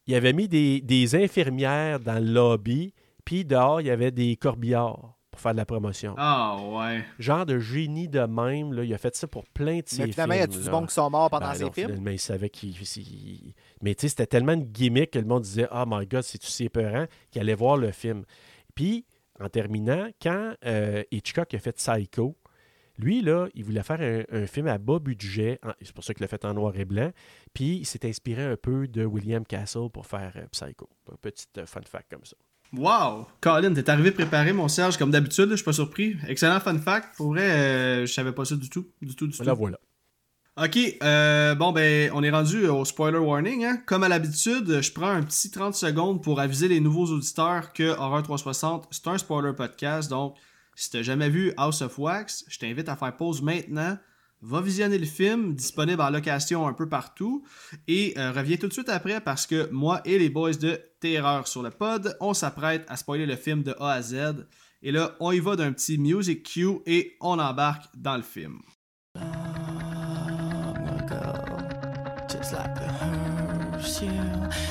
Il 0.07 0.15
avait 0.15 0.33
mis 0.33 0.49
des, 0.49 0.81
des 0.81 1.15
infirmières 1.15 2.01
dans 2.01 2.19
le 2.19 2.33
lobby, 2.33 2.95
puis 3.25 3.45
dehors, 3.45 3.81
il 3.81 3.87
y 3.87 3.91
avait 3.91 4.11
des 4.11 4.35
corbillards 4.37 5.15
pour 5.31 5.41
faire 5.41 5.53
de 5.53 5.59
la 5.59 5.65
promotion. 5.67 6.15
Ah 6.19 6.57
ouais. 6.61 7.05
Genre 7.21 7.47
de 7.47 7.61
génie 7.61 8.09
de 8.09 8.21
même, 8.21 8.73
là, 8.73 8.83
il 8.83 8.93
a 8.93 8.99
fait 8.99 9.15
ça 9.15 9.29
pour 9.29 9.45
plein 9.47 9.79
de 9.79 9.85
ses 9.87 10.05
Mais 10.07 10.11
finalement, 10.13 10.35
il 10.35 10.39
y 10.39 10.43
a 10.43 10.49
films, 10.49 10.63
du 10.65 10.71
monde 10.71 10.89
qui 10.89 10.95
sont 10.95 11.09
morts 11.11 11.31
pendant 11.31 11.47
Ben 11.49 11.55
ces 11.55 11.65
non, 11.65 11.73
films. 11.73 11.87
finalement, 11.91 12.11
il 12.11 12.19
savait 12.19 12.51
qu'il. 12.51 12.71
il- 12.97 13.55
Mais 13.83 13.95
tu 13.95 14.03
sais, 14.03 14.09
c'était 14.09 14.27
tellement 14.27 14.55
une 14.55 14.65
gimmick 14.65 15.13
que 15.13 15.21
le 15.21 15.27
monde 15.27 15.43
disait 15.45 15.69
Oh 15.73 15.85
my 15.87 16.05
god, 16.07 16.23
c'est-tu 16.23 16.49
si 16.49 16.65
épeurant 16.65 17.07
qu'il 17.31 17.41
allait 17.41 17.55
voir 17.55 17.77
le 17.77 17.93
film. 17.93 18.25
Puis, 18.75 19.07
en 19.39 19.49
terminant, 19.49 20.09
quand 20.21 20.55
euh, 20.67 21.05
Hitchcock 21.13 21.55
a 21.55 21.59
fait 21.61 21.73
Psycho, 21.77 22.37
lui, 23.01 23.23
là, 23.23 23.49
il 23.55 23.65
voulait 23.65 23.83
faire 23.83 24.01
un, 24.01 24.43
un 24.43 24.47
film 24.47 24.67
à 24.67 24.79
bas 24.79 24.99
budget. 24.99 25.61
C'est 25.83 25.93
pour 25.93 26.05
ça 26.05 26.15
qu'il 26.15 26.23
l'a 26.23 26.29
fait 26.29 26.45
en 26.45 26.55
noir 26.55 26.77
et 26.77 26.85
blanc. 26.85 27.11
Puis, 27.55 27.79
il 27.79 27.87
s'est 27.87 28.07
inspiré 28.09 28.45
un 28.45 28.57
peu 28.57 28.87
de 28.87 29.05
William 29.05 29.45
Castle 29.45 29.91
pour 29.93 30.07
faire 30.07 30.33
euh, 30.37 30.47
Psycho. 30.53 30.89
Un 31.11 31.17
petit 31.21 31.47
euh, 31.59 31.67
fun 31.67 31.83
fact 31.85 32.11
comme 32.11 32.25
ça. 32.25 32.37
Wow! 32.73 33.27
Colin, 33.41 33.75
t'es 33.75 33.91
arrivé 33.91 34.13
préparé, 34.13 34.53
mon 34.53 34.69
Serge, 34.69 34.97
comme 34.97 35.11
d'habitude, 35.11 35.49
je 35.51 35.57
suis 35.57 35.65
pas 35.65 35.73
surpris. 35.73 36.17
Excellent 36.29 36.61
fun 36.61 36.79
fact. 36.79 37.17
Pour 37.17 37.31
vrai, 37.31 37.51
euh, 37.51 38.07
je 38.07 38.13
savais 38.13 38.33
pas 38.33 38.45
ça 38.45 38.55
du 38.55 38.69
tout. 38.69 38.87
Du 39.03 39.17
tout, 39.17 39.27
du 39.27 39.37
tout. 39.37 39.43
Là, 39.43 39.55
voilà. 39.55 39.79
Ok, 40.63 40.79
euh, 41.03 41.55
bon 41.55 41.73
ben, 41.73 42.11
on 42.13 42.23
est 42.23 42.31
rendu 42.31 42.67
au 42.67 42.85
spoiler 42.85 43.19
warning. 43.19 43.65
Hein? 43.65 43.79
Comme 43.87 44.03
à 44.03 44.09
l'habitude, 44.09 44.83
je 44.83 44.93
prends 44.93 45.09
un 45.09 45.23
petit 45.23 45.51
30 45.51 45.75
secondes 45.75 46.23
pour 46.23 46.39
aviser 46.39 46.69
les 46.69 46.81
nouveaux 46.81 47.07
auditeurs 47.07 47.73
que 47.73 47.97
Horror 47.97 48.23
360, 48.23 48.89
c'est 48.91 49.07
un 49.07 49.17
spoiler 49.17 49.53
podcast. 49.55 50.11
Donc, 50.11 50.37
si 50.81 50.91
t'as 50.91 51.03
jamais 51.03 51.29
vu 51.29 51.53
House 51.59 51.83
of 51.83 51.99
Wax, 51.99 52.45
je 52.49 52.59
t'invite 52.59 52.89
à 52.89 52.97
faire 52.97 53.15
pause 53.15 53.43
maintenant. 53.43 53.99
Va 54.41 54.63
visionner 54.63 54.97
le 54.97 55.05
film, 55.05 55.55
disponible 55.55 56.01
en 56.01 56.09
location 56.09 56.67
un 56.67 56.73
peu 56.73 56.89
partout. 56.89 57.45
Et 57.87 58.15
euh, 58.17 58.33
reviens 58.33 58.57
tout 58.57 58.69
de 58.69 58.73
suite 58.73 58.89
après 58.89 59.21
parce 59.21 59.47
que 59.47 59.69
moi 59.71 60.01
et 60.07 60.19
les 60.19 60.31
boys 60.31 60.55
de 60.55 60.81
Terreur 60.99 61.47
sur 61.47 61.63
le 61.63 61.71
pod, 61.71 62.17
on 62.21 62.33
s'apprête 62.33 62.87
à 62.89 62.97
spoiler 62.97 63.27
le 63.27 63.37
film 63.37 63.63
de 63.63 63.75
A 63.79 63.93
à 63.93 64.01
Z. 64.01 64.47
Et 64.83 64.91
là, 64.91 65.17
on 65.21 65.33
y 65.33 65.41
va 65.41 65.55
d'un 65.57 65.73
petit 65.73 65.99
music 65.99 66.45
cue 66.45 66.79
et 66.87 67.15
on 67.21 67.39
embarque 67.39 67.85
dans 67.95 68.17
le 68.17 68.23
film. 68.23 68.61
just 72.31 72.53
like 72.53 72.79
a 72.79 74.70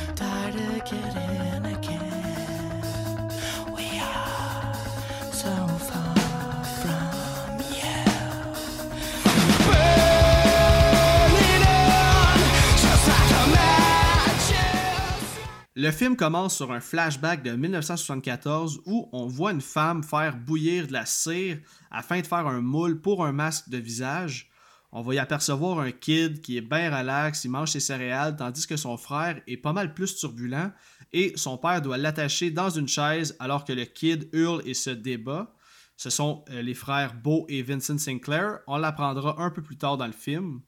Le 15.81 15.91
film 15.91 16.17
commence 16.17 16.57
sur 16.57 16.73
un 16.73 16.81
flashback 16.81 17.41
de 17.41 17.51
1974 17.51 18.81
où 18.85 19.07
on 19.13 19.27
voit 19.27 19.53
une 19.53 19.61
femme 19.61 20.03
faire 20.03 20.35
bouillir 20.35 20.87
de 20.87 20.91
la 20.91 21.05
cire 21.05 21.59
afin 21.89 22.19
de 22.19 22.27
faire 22.27 22.47
un 22.47 22.59
moule 22.59 22.99
pour 22.99 23.25
un 23.25 23.31
masque 23.31 23.69
de 23.69 23.77
visage. 23.77 24.49
On 24.91 25.01
va 25.01 25.13
y 25.13 25.19
apercevoir 25.19 25.79
un 25.79 25.91
kid 25.91 26.41
qui 26.41 26.57
est 26.57 26.61
bien 26.61 26.93
relax, 26.93 27.45
il 27.45 27.51
mange 27.51 27.71
ses 27.71 27.79
céréales, 27.79 28.35
tandis 28.35 28.67
que 28.67 28.75
son 28.75 28.97
frère 28.97 29.41
est 29.47 29.55
pas 29.55 29.71
mal 29.71 29.93
plus 29.93 30.17
turbulent 30.17 30.73
et 31.13 31.31
son 31.37 31.57
père 31.57 31.81
doit 31.81 31.97
l'attacher 31.97 32.51
dans 32.51 32.69
une 32.69 32.89
chaise 32.89 33.37
alors 33.39 33.63
que 33.63 33.71
le 33.71 33.85
kid 33.85 34.27
hurle 34.33 34.61
et 34.65 34.73
se 34.73 34.89
débat. 34.89 35.55
Ce 35.95 36.09
sont 36.09 36.43
euh, 36.49 36.61
les 36.61 36.73
frères 36.73 37.13
Beau 37.13 37.45
et 37.47 37.63
Vincent 37.63 37.97
Sinclair. 37.97 38.59
On 38.67 38.75
l'apprendra 38.75 39.41
un 39.41 39.49
peu 39.49 39.63
plus 39.63 39.77
tard 39.77 39.95
dans 39.95 40.07
le 40.07 40.11
film. 40.11 40.59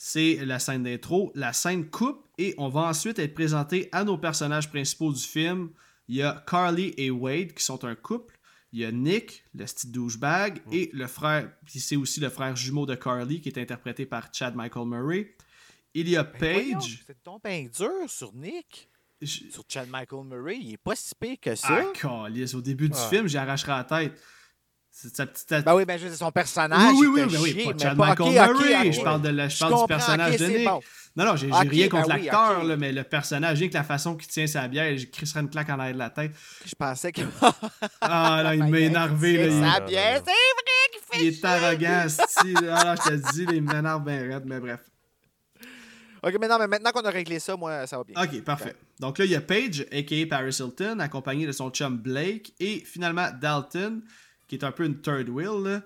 C'est 0.00 0.36
la 0.46 0.60
scène 0.60 0.84
d'intro. 0.84 1.32
La 1.34 1.52
scène 1.52 1.90
coupe 1.90 2.24
et 2.38 2.54
on 2.56 2.68
va 2.68 2.82
ensuite 2.82 3.18
être 3.18 3.34
présenté 3.34 3.88
à 3.90 4.04
nos 4.04 4.16
personnages 4.16 4.68
principaux 4.70 5.12
du 5.12 5.20
film. 5.20 5.70
Il 6.06 6.14
y 6.14 6.22
a 6.22 6.44
Carly 6.46 6.94
et 6.96 7.10
Wade 7.10 7.52
qui 7.52 7.64
sont 7.64 7.84
un 7.84 7.96
couple. 7.96 8.38
Il 8.72 8.78
y 8.78 8.84
a 8.84 8.92
Nick, 8.92 9.42
le 9.54 9.64
petit 9.64 9.88
douchebag, 9.90 10.60
et 10.70 10.90
le 10.92 11.06
frère, 11.08 11.50
puis 11.64 11.80
c'est 11.80 11.96
aussi 11.96 12.20
le 12.20 12.28
frère 12.28 12.54
jumeau 12.54 12.86
de 12.86 12.94
Carly 12.94 13.40
qui 13.40 13.48
est 13.48 13.58
interprété 13.58 14.06
par 14.06 14.28
Chad 14.32 14.54
Michael 14.54 14.86
Murray. 14.86 15.34
Il 15.94 16.08
y 16.08 16.16
a 16.16 16.22
Ben 16.22 16.38
Paige. 16.38 17.02
C'est 17.06 17.20
ton 17.24 17.40
bien 17.42 17.66
dur 17.76 17.90
sur 18.08 18.32
Nick. 18.34 18.88
Je- 19.20 19.50
Sur 19.50 19.64
Chad 19.68 19.88
Michael 19.88 20.24
Murray, 20.26 20.58
il 20.60 20.74
est 20.74 20.76
pas 20.76 20.94
si 20.94 21.12
pire 21.18 21.38
que 21.42 21.56
ça. 21.56 21.82
Ah, 22.04 22.28
au 22.54 22.60
début 22.60 22.88
du 22.88 22.94
Ah. 22.96 23.08
film, 23.08 23.26
j'y 23.26 23.36
arracherai 23.36 23.72
la 23.72 23.84
tête. 23.84 24.22
C'est 25.00 25.14
sa 25.14 25.26
petite. 25.26 25.48
Ben 25.64 25.74
oui, 25.76 25.84
ben 25.84 25.96
je 25.96 26.02
veux 26.04 26.08
dire, 26.08 26.18
son 26.18 26.32
personnage. 26.32 26.92
oui, 26.96 27.06
oui, 27.06 27.22
oui, 27.22 27.32
ben 27.32 27.40
oui, 27.40 27.52
chier, 27.52 27.72
pas 27.72 27.78
Chad 27.78 27.96
Michael. 27.96 28.92
Je 28.92 29.00
parle, 29.00 29.22
de 29.22 29.28
la- 29.28 29.48
je 29.48 29.54
Je 29.54 29.60
parle 29.60 29.80
du 29.82 29.86
personnage 29.86 30.32
de 30.32 30.38
c'est 30.38 30.48
Nick. 30.58 30.64
bon. 30.66 30.80
Non, 31.14 31.24
non, 31.24 31.36
j'ai 31.36 31.46
rien 31.52 31.88
contre 31.88 32.08
ben 32.08 32.16
oui, 32.16 32.22
l'acteur, 32.24 32.64
mais 32.76 32.90
le 32.92 33.04
personnage, 33.04 33.58
rien 33.60 33.68
que 33.68 33.74
la 33.74 33.84
façon 33.84 34.16
qu'il 34.16 34.26
tient 34.28 34.46
sa 34.48 34.66
bière, 34.66 34.96
je 34.98 35.06
crisserais 35.06 35.40
une 35.40 35.50
claque 35.50 35.70
en 35.70 35.78
arrière 35.78 35.94
de 35.94 35.98
la 36.00 36.10
tête. 36.10 36.32
Je 36.66 36.74
pensais 36.76 37.12
que. 37.12 37.20
Ah, 38.00 38.40
là, 38.42 38.56
il 38.56 38.64
m'a 38.70 38.78
énervé. 38.80 39.48
Là, 39.48 39.72
sa 39.74 39.80
bière, 39.80 40.16
c'est 40.16 40.22
vrai 40.24 40.90
qu'il 40.92 41.00
fait 41.20 41.24
Il 41.24 41.28
est 41.28 41.44
arrogant, 41.44 42.08
style. 42.08 42.70
Ah, 42.72 42.84
là, 42.84 42.94
je 42.96 43.10
te 43.10 43.32
dis, 43.34 43.46
il 43.54 43.62
m'énerve 43.62 44.02
bien 44.04 44.20
raide, 44.20 44.42
mais 44.46 44.58
bref. 44.58 44.80
Ok, 46.24 46.34
mais 46.40 46.48
non, 46.48 46.58
mais 46.58 46.66
maintenant 46.66 46.90
qu'on 46.90 47.02
a 47.04 47.10
réglé 47.10 47.38
ça, 47.38 47.56
moi, 47.56 47.86
ça 47.86 47.98
va 47.98 48.02
bien. 48.04 48.20
Ok, 48.20 48.42
parfait. 48.42 48.74
Donc 48.98 49.18
là, 49.18 49.24
il 49.24 49.30
y 49.30 49.36
a 49.36 49.40
Paige, 49.40 49.86
a.k.a. 49.92 50.26
Paris 50.28 50.56
Hilton, 50.58 50.98
accompagné 50.98 51.46
de 51.46 51.52
son 51.52 51.70
chum 51.70 51.96
Blake, 51.96 52.52
et 52.58 52.80
finalement 52.84 53.28
Dalton, 53.40 54.02
qui 54.48 54.56
est 54.56 54.64
un 54.64 54.72
peu 54.72 54.84
une 54.84 55.00
third 55.00 55.28
wheel, 55.28 55.62
là. 55.62 55.82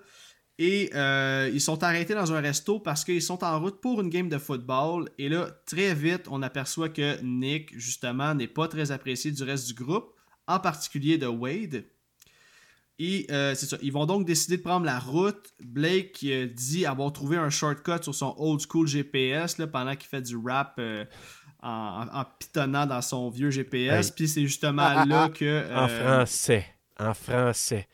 Et 0.59 0.91
euh, 0.93 1.49
ils 1.51 1.61
sont 1.61 1.83
arrêtés 1.83 2.13
dans 2.13 2.31
un 2.31 2.39
resto 2.39 2.79
parce 2.79 3.03
qu'ils 3.03 3.23
sont 3.23 3.43
en 3.43 3.59
route 3.59 3.81
pour 3.81 3.99
une 4.01 4.09
game 4.09 4.29
de 4.29 4.37
football. 4.37 5.09
Et 5.17 5.27
là, 5.27 5.49
très 5.65 5.95
vite, 5.95 6.27
on 6.29 6.43
aperçoit 6.43 6.89
que 6.89 7.19
Nick, 7.23 7.77
justement, 7.77 8.35
n'est 8.35 8.47
pas 8.47 8.67
très 8.67 8.91
apprécié 8.91 9.31
du 9.31 9.43
reste 9.43 9.67
du 9.67 9.73
groupe, 9.73 10.13
en 10.47 10.59
particulier 10.59 11.17
de 11.17 11.25
Wade. 11.25 11.85
Et 12.99 13.25
euh, 13.31 13.55
c'est 13.55 13.65
ça. 13.65 13.77
Ils 13.81 13.91
vont 13.91 14.05
donc 14.05 14.27
décider 14.27 14.57
de 14.57 14.61
prendre 14.61 14.85
la 14.85 14.99
route. 14.99 15.53
Blake 15.59 16.19
euh, 16.25 16.45
dit 16.45 16.85
avoir 16.85 17.11
trouvé 17.11 17.37
un 17.37 17.49
shortcut 17.49 18.03
sur 18.03 18.13
son 18.13 18.35
old 18.37 18.61
school 18.61 18.87
GPS 18.87 19.57
là, 19.57 19.65
pendant 19.65 19.95
qu'il 19.95 20.07
fait 20.07 20.21
du 20.21 20.37
rap 20.37 20.79
en, 21.63 22.25
pitonnant 22.39 22.85
dans 22.85 23.01
son 23.01 23.31
vieux 23.31 23.49
GPS. 23.49 24.07
Hey. 24.07 24.13
Puis 24.15 24.27
c'est 24.27 24.43
justement 24.43 25.03
là 25.05 25.29
que. 25.29 25.73
En 25.73 25.87
français. 25.87 26.67
En 26.99 27.15
français. 27.15 27.87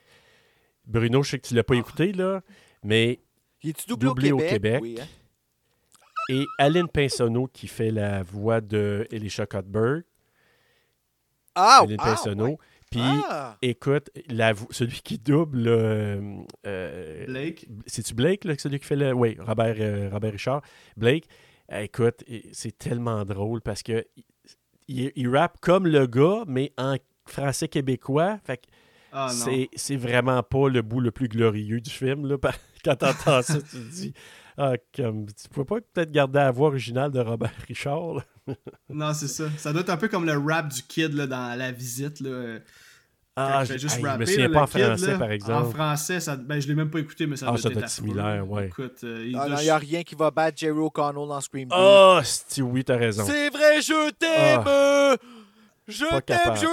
Bruno, 0.90 1.24
je 1.24 1.30
sais 1.32 1.40
que 1.40 1.48
tu 1.48 1.54
l'as 1.54 1.62
Ah. 1.62 1.64
pas 1.64 1.76
écouté, 1.76 2.12
là, 2.12 2.42
mais. 2.84 3.20
Il 3.64 3.70
est-tu 3.72 3.88
doublé, 3.88 4.08
Doublé 4.08 4.32
au 4.32 4.38
au 4.38 4.40
Québec? 4.40 4.80
Oui, 4.82 4.98
hein? 5.02 5.06
Et 6.30 6.46
Aline 6.60 6.88
Pinsonneau 6.88 7.48
qui 7.48 7.68
fait 7.68 7.92
la 7.92 8.22
voix 8.24 8.62
de 8.62 9.08
Elisha 9.12 9.46
Cuthbert. 9.46 10.02
Ah, 11.56 11.82
Aline 11.84 11.98
ah, 12.00 12.04
Pinsonneau. 12.06 12.48
ouais. 12.48 12.58
Puis, 12.92 13.02
Ah! 13.04 13.58
écoute, 13.62 14.10
la 14.30 14.54
celui 14.72 15.02
qui 15.02 15.18
double. 15.20 15.68
euh, 15.68 16.38
euh, 16.66 17.26
Blake. 17.26 17.68
C'est-tu 17.86 18.14
Blake, 18.16 18.46
là, 18.46 18.56
celui 18.58 18.80
qui 18.80 18.86
fait 18.86 18.96
le. 18.96 19.14
Oui, 19.14 19.38
Robert, 19.40 19.76
euh, 19.80 20.10
Robert 20.12 20.32
Richard. 20.32 20.62
Blake, 20.98 21.26
euh, 21.72 21.82
écoute, 21.82 22.24
c'est 22.52 22.78
tellement 22.78 23.26
drôle 23.26 23.62
parce 23.62 23.84
que 23.84 24.06
il, 24.18 24.24
il- 24.88 25.12
il 25.16 25.30
rappe 25.30 25.60
comme 25.60 25.86
le 25.86 26.08
gars, 26.08 26.44
mais 26.48 26.72
en 26.78 26.96
français 27.26 27.68
québécois. 27.68 28.40
Fait 28.44 28.58
que 28.58 28.64
Ah 29.12 29.30
c'est, 29.30 29.70
c'est 29.76 29.96
vraiment 29.96 30.44
pas 30.44 30.70
le 30.70 30.82
bout 30.82 31.00
le 31.02 31.12
plus 31.12 31.28
glorieux 31.28 31.82
du 31.82 31.90
film. 31.90 32.28
Là, 32.28 32.38
quand 32.86 32.96
t'entends 32.96 33.42
ça, 33.42 33.56
tu 33.56 33.64
te 33.68 33.78
dis. 33.92 34.14
Ah, 34.58 34.74
comme, 34.96 35.26
tu 35.28 35.48
pouvais 35.50 35.66
pas 35.66 35.76
peut-être 35.94 36.12
garder 36.12 36.40
la 36.40 36.52
voix 36.52 36.68
originale 36.68 37.12
de 37.12 37.20
Robert 37.22 37.52
Richard. 37.68 38.16
là? 38.16 38.24
Non, 38.90 39.14
c'est 39.14 39.28
ça. 39.30 39.46
Ça 39.58 39.72
doit 39.72 39.82
être 39.82 39.90
un 39.90 39.98
peu 39.98 40.10
comme 40.10 40.26
le 40.26 40.38
rap 40.38 40.68
du 40.68 40.82
kid 40.84 41.14
là, 41.14 41.28
dans 41.28 41.58
la 41.58 41.72
visite. 41.72 42.20
Là. 42.20 42.58
Ah, 43.38 43.64
je, 43.64 43.78
juste 43.78 43.96
hey, 43.96 44.02
je 44.02 44.06
rapper, 44.08 44.20
me 44.20 44.26
souviens 44.26 44.48
là, 44.50 44.54
pas 44.54 44.62
en 44.64 44.66
kid, 44.66 44.82
français, 44.84 45.12
là. 45.12 45.18
par 45.18 45.28
En 45.28 45.32
exemple. 45.32 45.76
français, 45.78 46.20
ça... 46.20 46.36
ben, 46.36 46.60
je 46.60 46.68
l'ai 46.68 46.76
même 46.76 46.90
pas 46.90 47.00
écouté, 47.00 47.26
mais 47.26 47.38
ça 47.38 47.46
Ah, 47.48 47.52
doit 47.52 47.58
ça 47.60 47.70
être 47.70 47.74
doit 47.76 47.84
être 47.84 47.90
similaire, 47.90 48.52
ouais. 48.52 48.68
Écoute, 48.68 48.98
euh, 49.06 49.26
il 49.26 49.38
Ah, 49.38 49.48
doit- 49.48 49.62
n'y 49.62 49.70
a 49.70 49.78
rien 49.78 50.04
qui 50.04 50.16
va 50.16 50.30
battre 50.30 50.58
Jerry 50.58 50.78
O'Connell 50.78 51.26
dans 51.30 51.40
Scream 51.40 51.70
2. 51.70 51.76
Ah, 51.78 52.20
si 52.26 52.62
oui, 52.62 52.84
t'as 52.84 52.98
raison. 52.98 53.24
C'est 53.26 53.50
vrai, 53.50 53.82
je 53.82 54.12
t'aime! 54.12 55.18
Je 55.90 56.06
t'aime, 56.22 56.56
je 56.56 56.66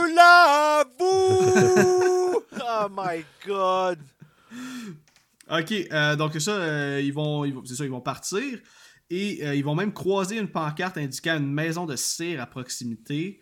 l'avoue! 1.00 2.42
oh 2.60 2.86
my 2.90 3.24
god! 3.46 3.98
Ok, 5.50 5.72
euh, 5.92 6.16
donc 6.16 6.32
c'est 6.32 6.40
ça, 6.40 6.52
euh, 6.52 7.00
ils 7.02 7.12
vont, 7.12 7.44
ils 7.44 7.54
vont- 7.54 7.64
c'est 7.64 7.74
ça, 7.76 7.84
ils 7.84 7.90
vont 7.90 8.00
partir 8.00 8.42
et 9.10 9.46
euh, 9.46 9.54
ils 9.54 9.64
vont 9.64 9.74
même 9.76 9.92
croiser 9.92 10.38
une 10.38 10.48
pancarte 10.48 10.98
indiquant 10.98 11.36
une 11.36 11.52
maison 11.52 11.86
de 11.86 11.94
cire 11.96 12.42
à 12.42 12.46
proximité. 12.46 13.38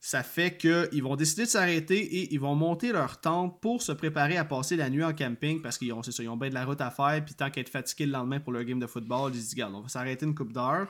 Ça 0.00 0.22
fait 0.22 0.56
qu'ils 0.56 1.02
vont 1.02 1.16
décider 1.16 1.42
de 1.44 1.48
s'arrêter 1.48 1.98
et 1.98 2.32
ils 2.32 2.38
vont 2.38 2.54
monter 2.54 2.92
leur 2.92 3.20
tente 3.20 3.60
pour 3.60 3.82
se 3.82 3.90
préparer 3.90 4.36
à 4.36 4.44
passer 4.44 4.76
la 4.76 4.90
nuit 4.90 5.02
en 5.02 5.12
camping 5.12 5.60
parce 5.60 5.76
qu'ils 5.78 5.92
ont, 5.92 6.02
c'est 6.04 6.12
ça, 6.12 6.22
ils 6.22 6.28
ont 6.28 6.36
bien 6.36 6.50
de 6.50 6.54
la 6.54 6.64
route 6.64 6.80
à 6.80 6.90
faire. 6.90 7.20
Puis 7.24 7.34
tant 7.34 7.50
qu'être 7.50 7.68
fatigués 7.70 8.06
le 8.06 8.12
lendemain 8.12 8.38
pour 8.38 8.52
leur 8.52 8.62
game 8.64 8.78
de 8.78 8.86
football, 8.86 9.32
ils 9.34 9.38
se 9.38 9.40
disent, 9.46 9.54
regarde, 9.54 9.74
on 9.74 9.80
va 9.80 9.88
s'arrêter 9.88 10.24
une 10.24 10.34
coupe 10.36 10.52
d'heure. 10.52 10.86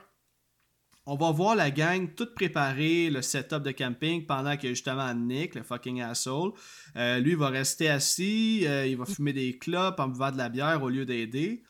On 1.10 1.16
va 1.16 1.30
voir 1.30 1.56
la 1.56 1.70
gang 1.70 2.14
toute 2.14 2.34
préparer 2.34 3.08
le 3.08 3.22
setup 3.22 3.62
de 3.62 3.70
camping 3.70 4.26
pendant 4.26 4.58
que 4.58 4.68
justement 4.68 5.14
Nick, 5.14 5.54
le 5.54 5.62
fucking 5.62 6.02
asshole, 6.02 6.52
euh, 6.96 7.18
lui 7.18 7.34
va 7.34 7.48
rester 7.48 7.88
assis, 7.88 8.64
euh, 8.66 8.86
il 8.86 8.98
va 8.98 9.06
fumer 9.06 9.32
des 9.32 9.56
clopes 9.56 9.98
en 10.00 10.08
buvant 10.08 10.30
de 10.30 10.36
la 10.36 10.50
bière 10.50 10.82
au 10.82 10.90
lieu 10.90 11.06
d'aider. 11.06 11.62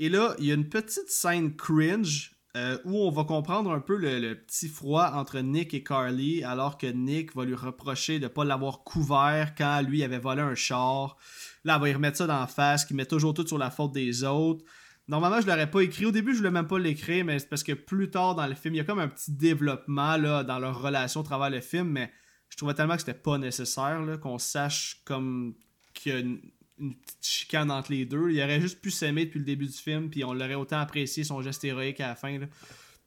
Et 0.00 0.08
là, 0.08 0.34
il 0.40 0.46
y 0.46 0.50
a 0.50 0.54
une 0.54 0.68
petite 0.68 1.08
scène 1.08 1.54
cringe 1.54 2.34
euh, 2.56 2.76
où 2.84 2.98
on 2.98 3.10
va 3.12 3.22
comprendre 3.22 3.70
un 3.70 3.78
peu 3.78 3.94
le, 3.94 4.34
petit 4.34 4.68
froid 4.68 5.12
entre 5.14 5.38
Nick 5.38 5.74
et 5.74 5.84
Carly, 5.84 6.42
alors 6.42 6.76
que 6.76 6.88
Nick 6.88 7.36
va 7.36 7.44
lui 7.44 7.54
reprocher 7.54 8.18
de 8.18 8.24
ne 8.24 8.28
pas 8.30 8.44
l'avoir 8.44 8.82
couvert 8.82 9.54
quand 9.56 9.80
lui 9.82 10.02
avait 10.02 10.18
volé 10.18 10.42
un 10.42 10.56
char. 10.56 11.18
Là, 11.62 11.76
elle 11.76 11.82
va 11.82 11.88
y 11.88 11.94
remettre 11.94 12.18
ça 12.18 12.26
dans 12.26 12.48
face, 12.48 12.84
qui 12.84 12.94
met 12.94 13.06
toujours 13.06 13.32
tout 13.32 13.46
sur 13.46 13.58
la 13.58 13.70
faute 13.70 13.92
des 13.92 14.24
autres. 14.24 14.64
Normalement, 15.08 15.40
je 15.40 15.46
l'aurais 15.46 15.70
pas 15.70 15.80
écrit. 15.80 16.06
Au 16.06 16.12
début, 16.12 16.32
je 16.32 16.38
voulais 16.38 16.50
même 16.50 16.68
pas 16.68 16.78
l'écrire, 16.78 17.24
mais 17.24 17.38
c'est 17.38 17.48
parce 17.48 17.64
que 17.64 17.72
plus 17.72 18.10
tard 18.10 18.34
dans 18.34 18.46
le 18.46 18.54
film, 18.54 18.74
il 18.74 18.78
y 18.78 18.80
a 18.80 18.84
comme 18.84 19.00
un 19.00 19.08
petit 19.08 19.32
développement 19.32 20.16
là, 20.16 20.44
dans 20.44 20.58
leur 20.58 20.80
relation 20.80 21.20
à 21.20 21.24
travers 21.24 21.50
le 21.50 21.60
film, 21.60 21.88
mais 21.88 22.10
je 22.48 22.56
trouvais 22.56 22.74
tellement 22.74 22.94
que 22.94 23.00
c'était 23.00 23.14
pas 23.14 23.38
nécessaire 23.38 24.00
qu'on 24.20 24.38
sache 24.38 25.02
comme 25.04 25.54
qu'il 25.94 26.12
y 26.12 26.14
a 26.14 26.18
une, 26.20 26.40
une 26.78 26.94
petite 26.94 27.24
chicane 27.24 27.70
entre 27.70 27.92
les 27.92 28.04
deux. 28.04 28.30
Il 28.30 28.42
aurait 28.42 28.60
juste 28.60 28.80
pu 28.80 28.90
s'aimer 28.90 29.26
depuis 29.26 29.40
le 29.40 29.44
début 29.44 29.66
du 29.66 29.72
film, 29.72 30.08
puis 30.08 30.24
on 30.24 30.32
l'aurait 30.32 30.54
autant 30.54 30.78
apprécié 30.78 31.24
son 31.24 31.42
geste 31.42 31.64
héroïque 31.64 32.00
à 32.00 32.08
la 32.08 32.14
fin. 32.14 32.38
Là. 32.38 32.46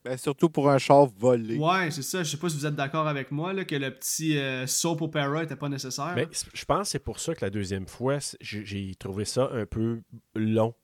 Ben, 0.06 0.18
surtout 0.18 0.50
pour 0.50 0.70
un 0.70 0.78
char 0.78 1.08
volé. 1.08 1.58
Ouais, 1.58 1.90
c'est 1.90 2.04
ça. 2.04 2.22
Je 2.22 2.30
sais 2.30 2.38
pas 2.38 2.48
si 2.48 2.58
vous 2.58 2.68
êtes 2.68 2.76
d'accord 2.76 3.08
avec 3.08 3.32
moi 3.32 3.54
là, 3.54 3.66
que 3.66 3.76
le 3.76 3.90
petit 3.90 4.38
euh, 4.38 4.68
soap 4.68 5.02
opera 5.02 5.44
était 5.44 5.56
pas 5.56 5.68
nécessaire. 5.68 6.14
Mais 6.16 6.28
je 6.54 6.66
pense 6.66 6.82
que 6.82 6.88
c'est 6.90 7.00
pour 7.00 7.20
ça 7.20 7.34
que 7.34 7.44
la 7.44 7.50
deuxième 7.50 7.88
fois, 7.88 8.20
j'ai 8.40 8.94
trouvé 9.00 9.26
ça 9.26 9.50
un 9.52 9.66
peu 9.66 10.02
long. 10.36 10.76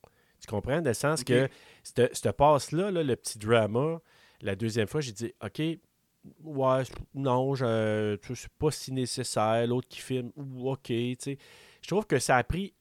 Tu 0.41 0.47
comprends? 0.47 0.81
Dans 0.81 0.89
le 0.89 0.93
sens 0.93 1.23
que 1.23 1.47
cette, 1.83 2.31
passe-là, 2.31 2.91
là, 2.91 3.03
le 3.03 3.15
petit 3.15 3.37
drama, 3.37 4.01
la 4.41 4.55
deuxième 4.55 4.87
fois, 4.87 4.99
j'ai 4.99 5.11
dit, 5.11 5.33
OK, 5.43 5.59
ouais, 5.59 6.83
non, 7.13 7.55
je, 7.55 8.17
c'est 8.33 8.51
pas 8.57 8.71
si 8.71 8.91
nécessaire. 8.91 9.67
L'autre 9.67 9.87
qui 9.87 10.01
filme, 10.01 10.31
ou 10.35 10.71
OK, 10.71 10.87
tu 10.87 11.15
sais. 11.19 11.37
Je 11.81 11.87
trouve 11.87 12.05
que 12.05 12.19
ça 12.19 12.37
a 12.37 12.43
pris 12.43 12.73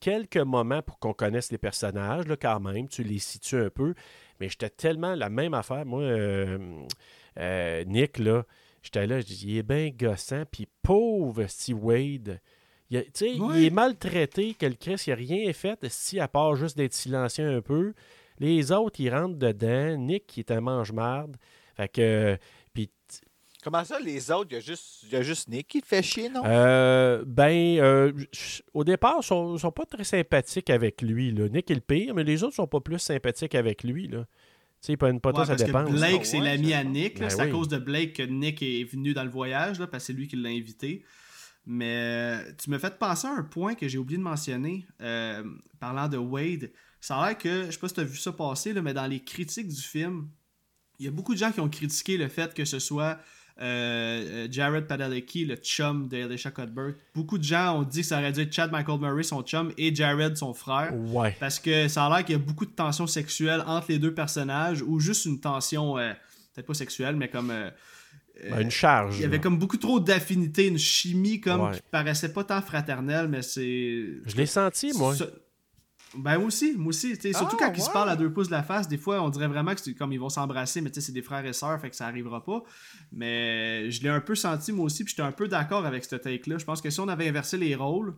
quelques 0.00 0.36
moments 0.36 0.82
pour 0.82 0.98
qu'on 0.98 1.12
connaisse 1.12 1.50
les 1.50 1.58
personnages, 1.58 2.26
là, 2.26 2.36
quand 2.36 2.60
même. 2.60 2.88
Tu 2.88 3.02
les 3.02 3.18
situes 3.18 3.60
un 3.60 3.70
peu. 3.70 3.94
Mais 4.40 4.48
j'étais 4.48 4.70
tellement 4.70 5.14
la 5.14 5.28
même 5.28 5.54
affaire. 5.54 5.84
Moi, 5.86 6.02
euh, 6.02 6.58
euh, 7.38 7.84
Nick, 7.84 8.18
là, 8.18 8.44
j'étais 8.82 9.06
là, 9.06 9.20
je 9.20 9.26
dis, 9.26 9.46
il 9.48 9.58
est 9.58 9.62
bien 9.62 9.90
gossant. 9.90 10.44
Puis 10.50 10.68
pauvre 10.82 11.46
Steve 11.46 11.82
Wade. 11.82 12.40
Il, 12.90 12.98
a- 12.98 13.02
tu 13.02 13.10
sais, 13.14 13.34
Ouais. 13.40 13.60
il 13.62 13.64
est 13.66 13.70
maltraité, 13.70 14.54
que 14.54 14.66
le 14.66 14.74
Chris, 14.74 15.02
il 15.06 15.10
n'a 15.10 15.16
rien 15.16 15.52
fait, 15.52 15.78
si 15.88 16.20
à 16.20 16.28
part 16.28 16.54
juste 16.56 16.76
d'être 16.76 16.94
silencieux 16.94 17.56
un 17.56 17.60
peu. 17.60 17.94
Les 18.38 18.70
autres, 18.70 19.00
ils 19.00 19.10
rentrent 19.10 19.36
dedans. 19.38 19.96
Nick, 19.96 20.26
qui 20.26 20.40
est 20.40 20.50
un 20.50 20.60
mange-marde. 20.60 21.36
Fait 21.76 21.88
que. 21.88 22.36
Puis, 22.72 22.90
Comment 23.64 23.82
ça, 23.84 23.98
les 23.98 24.30
autres, 24.30 24.48
il 24.50 24.54
y 24.54 24.56
a 24.58 24.60
juste, 24.60 25.02
il 25.04 25.08
y 25.12 25.16
a 25.16 25.22
juste 25.22 25.48
Nick 25.48 25.66
qui 25.66 25.80
te 25.80 25.86
fait 25.88 26.02
chier, 26.02 26.28
non? 26.28 26.42
euh, 26.46 27.24
ben, 27.26 27.78
euh, 27.80 28.12
au 28.72 28.84
départ, 28.84 29.16
ils 29.22 29.26
sont, 29.26 29.58
sont 29.58 29.72
pas 29.72 29.84
très 29.86 30.04
sympathiques 30.04 30.70
avec 30.70 31.02
lui. 31.02 31.32
Là. 31.32 31.48
Nick 31.48 31.68
est 31.72 31.74
le 31.74 31.80
pire, 31.80 32.14
mais 32.14 32.22
les 32.22 32.44
autres 32.44 32.54
sont 32.54 32.68
pas 32.68 32.78
plus 32.80 33.00
sympathiques 33.00 33.56
avec 33.56 33.82
lui. 33.82 34.06
Là. 34.06 34.24
sais, 34.80 34.92
ils 34.92 34.96
prennent 34.96 35.20
pas 35.20 35.30
Ouais, 35.32 35.40
à 35.40 35.46
parce 35.46 35.60
que 35.60 35.66
dépense. 35.66 35.90
Blake, 35.90 36.18
Ah 36.20 36.24
c'est 36.24 36.38
ouais, 36.38 36.44
l'ami 36.44 36.74
à 36.74 36.78
sais 36.78 36.84
pas. 36.84 36.90
Nick. 36.90 37.18
Ben 37.18 37.30
c'est 37.30 37.40
à 37.40 37.48
cause 37.48 37.66
de 37.68 37.78
Blake 37.78 38.12
que 38.12 38.22
Nick 38.22 38.62
est 38.62 38.84
venu 38.84 39.14
dans 39.14 39.24
le 39.24 39.30
voyage, 39.30 39.80
là, 39.80 39.88
parce 39.88 40.04
que 40.04 40.06
c'est 40.08 40.12
lui 40.12 40.28
qui 40.28 40.36
l'a 40.36 40.50
invité. 40.50 41.02
Mais 41.66 42.44
euh, 42.46 42.52
tu 42.62 42.70
me 42.70 42.78
fais 42.78 42.90
penser 42.90 43.26
à 43.26 43.32
un 43.32 43.42
point 43.42 43.74
que 43.74 43.88
j'ai 43.88 43.98
oublié 43.98 44.18
de 44.18 44.22
mentionner, 44.22 44.86
euh, 45.02 45.42
parlant 45.80 46.08
de 46.08 46.16
Wade. 46.16 46.70
Ça 47.00 47.16
a 47.16 47.28
l'air 47.28 47.38
que, 47.38 47.66
je 47.66 47.72
sais 47.72 47.78
pas 47.78 47.88
si 47.88 47.94
tu 47.94 48.00
as 48.00 48.04
vu 48.04 48.16
ça 48.16 48.32
passer, 48.32 48.72
là, 48.72 48.82
mais 48.82 48.94
dans 48.94 49.06
les 49.06 49.20
critiques 49.20 49.68
du 49.68 49.82
film, 49.82 50.28
il 50.98 51.06
y 51.06 51.08
a 51.08 51.10
beaucoup 51.10 51.34
de 51.34 51.38
gens 51.38 51.52
qui 51.52 51.60
ont 51.60 51.68
critiqué 51.68 52.16
le 52.16 52.28
fait 52.28 52.54
que 52.54 52.64
ce 52.64 52.78
soit 52.78 53.18
euh, 53.58 54.44
euh, 54.44 54.48
Jared 54.50 54.86
Padalecki, 54.86 55.46
le 55.46 55.56
chum 55.56 56.08
d'Elisha 56.08 56.50
Cuthbert. 56.50 56.94
Beaucoup 57.14 57.38
de 57.38 57.44
gens 57.44 57.78
ont 57.78 57.82
dit 57.84 58.02
que 58.02 58.06
ça 58.06 58.18
aurait 58.18 58.32
dû 58.32 58.40
être 58.40 58.52
Chad 58.52 58.70
Michael 58.70 59.00
Murray, 59.00 59.22
son 59.22 59.42
chum, 59.42 59.72
et 59.78 59.94
Jared, 59.94 60.36
son 60.36 60.52
frère. 60.52 60.94
Ouais. 60.94 61.34
Parce 61.40 61.58
que 61.58 61.88
ça 61.88 62.04
a 62.04 62.10
l'air 62.10 62.24
qu'il 62.24 62.34
y 62.34 62.36
a 62.36 62.42
beaucoup 62.42 62.66
de 62.66 62.70
tensions 62.72 63.06
sexuelles 63.06 63.62
entre 63.66 63.86
les 63.90 63.98
deux 63.98 64.12
personnages, 64.12 64.82
ou 64.82 65.00
juste 65.00 65.24
une 65.24 65.40
tension, 65.40 65.96
euh, 65.96 66.12
peut-être 66.54 66.66
pas 66.66 66.74
sexuelle, 66.74 67.16
mais 67.16 67.28
comme. 67.28 67.52
Euh, 68.44 68.50
Ben, 68.50 68.60
une 68.60 68.70
charge. 68.70 69.16
il 69.18 69.22
y 69.22 69.24
avait 69.24 69.40
comme 69.40 69.58
beaucoup 69.58 69.76
trop 69.78 69.98
d'affinité, 70.00 70.66
une 70.68 70.78
chimie 70.78 71.40
comme 71.40 71.60
Ouais. 71.62 71.74
qui 71.76 71.82
paraissait 71.90 72.32
pas 72.32 72.44
tant 72.44 72.60
fraternelle, 72.62 73.28
mais 73.28 73.42
c'est. 73.42 74.06
Je 74.26 74.36
l'ai 74.36 74.46
senti, 74.46 74.92
moi. 74.96 75.14
Ben 76.14 76.38
moi 76.38 76.46
aussi, 76.46 76.74
moi 76.76 76.90
aussi. 76.90 77.14
Surtout 77.34 77.56
Ah, 77.60 77.66
quand 77.66 77.72
ils 77.76 77.82
se 77.82 77.90
parlent 77.90 78.08
à 78.08 78.16
deux 78.16 78.32
pouces 78.32 78.46
de 78.46 78.52
la 78.52 78.62
face, 78.62 78.88
des 78.88 78.96
fois 78.96 79.20
on 79.22 79.28
dirait 79.28 79.48
vraiment 79.48 79.74
que 79.74 79.80
c'est 79.80 79.92
comme 79.92 80.12
ils 80.12 80.20
vont 80.20 80.28
s'embrasser, 80.30 80.80
mais 80.80 80.88
tu 80.88 80.94
sais, 81.00 81.06
c'est 81.08 81.12
des 81.12 81.20
frères 81.20 81.44
et 81.44 81.52
sœurs, 81.52 81.78
fait 81.80 81.90
que 81.90 81.96
ça 81.96 82.06
arrivera 82.06 82.42
pas. 82.42 82.62
Mais 83.12 83.90
je 83.90 84.02
l'ai 84.02 84.08
un 84.08 84.20
peu 84.20 84.34
senti 84.34 84.72
moi 84.72 84.86
aussi, 84.86 85.04
puis 85.04 85.10
j'étais 85.10 85.26
un 85.26 85.32
peu 85.32 85.48
d'accord 85.48 85.84
avec 85.84 86.04
ce 86.04 86.16
take-là. 86.16 86.58
Je 86.58 86.64
pense 86.64 86.80
que 86.80 86.88
si 86.90 87.00
on 87.00 87.08
avait 87.08 87.28
inversé 87.28 87.58
les 87.58 87.74
rôles, 87.74 88.14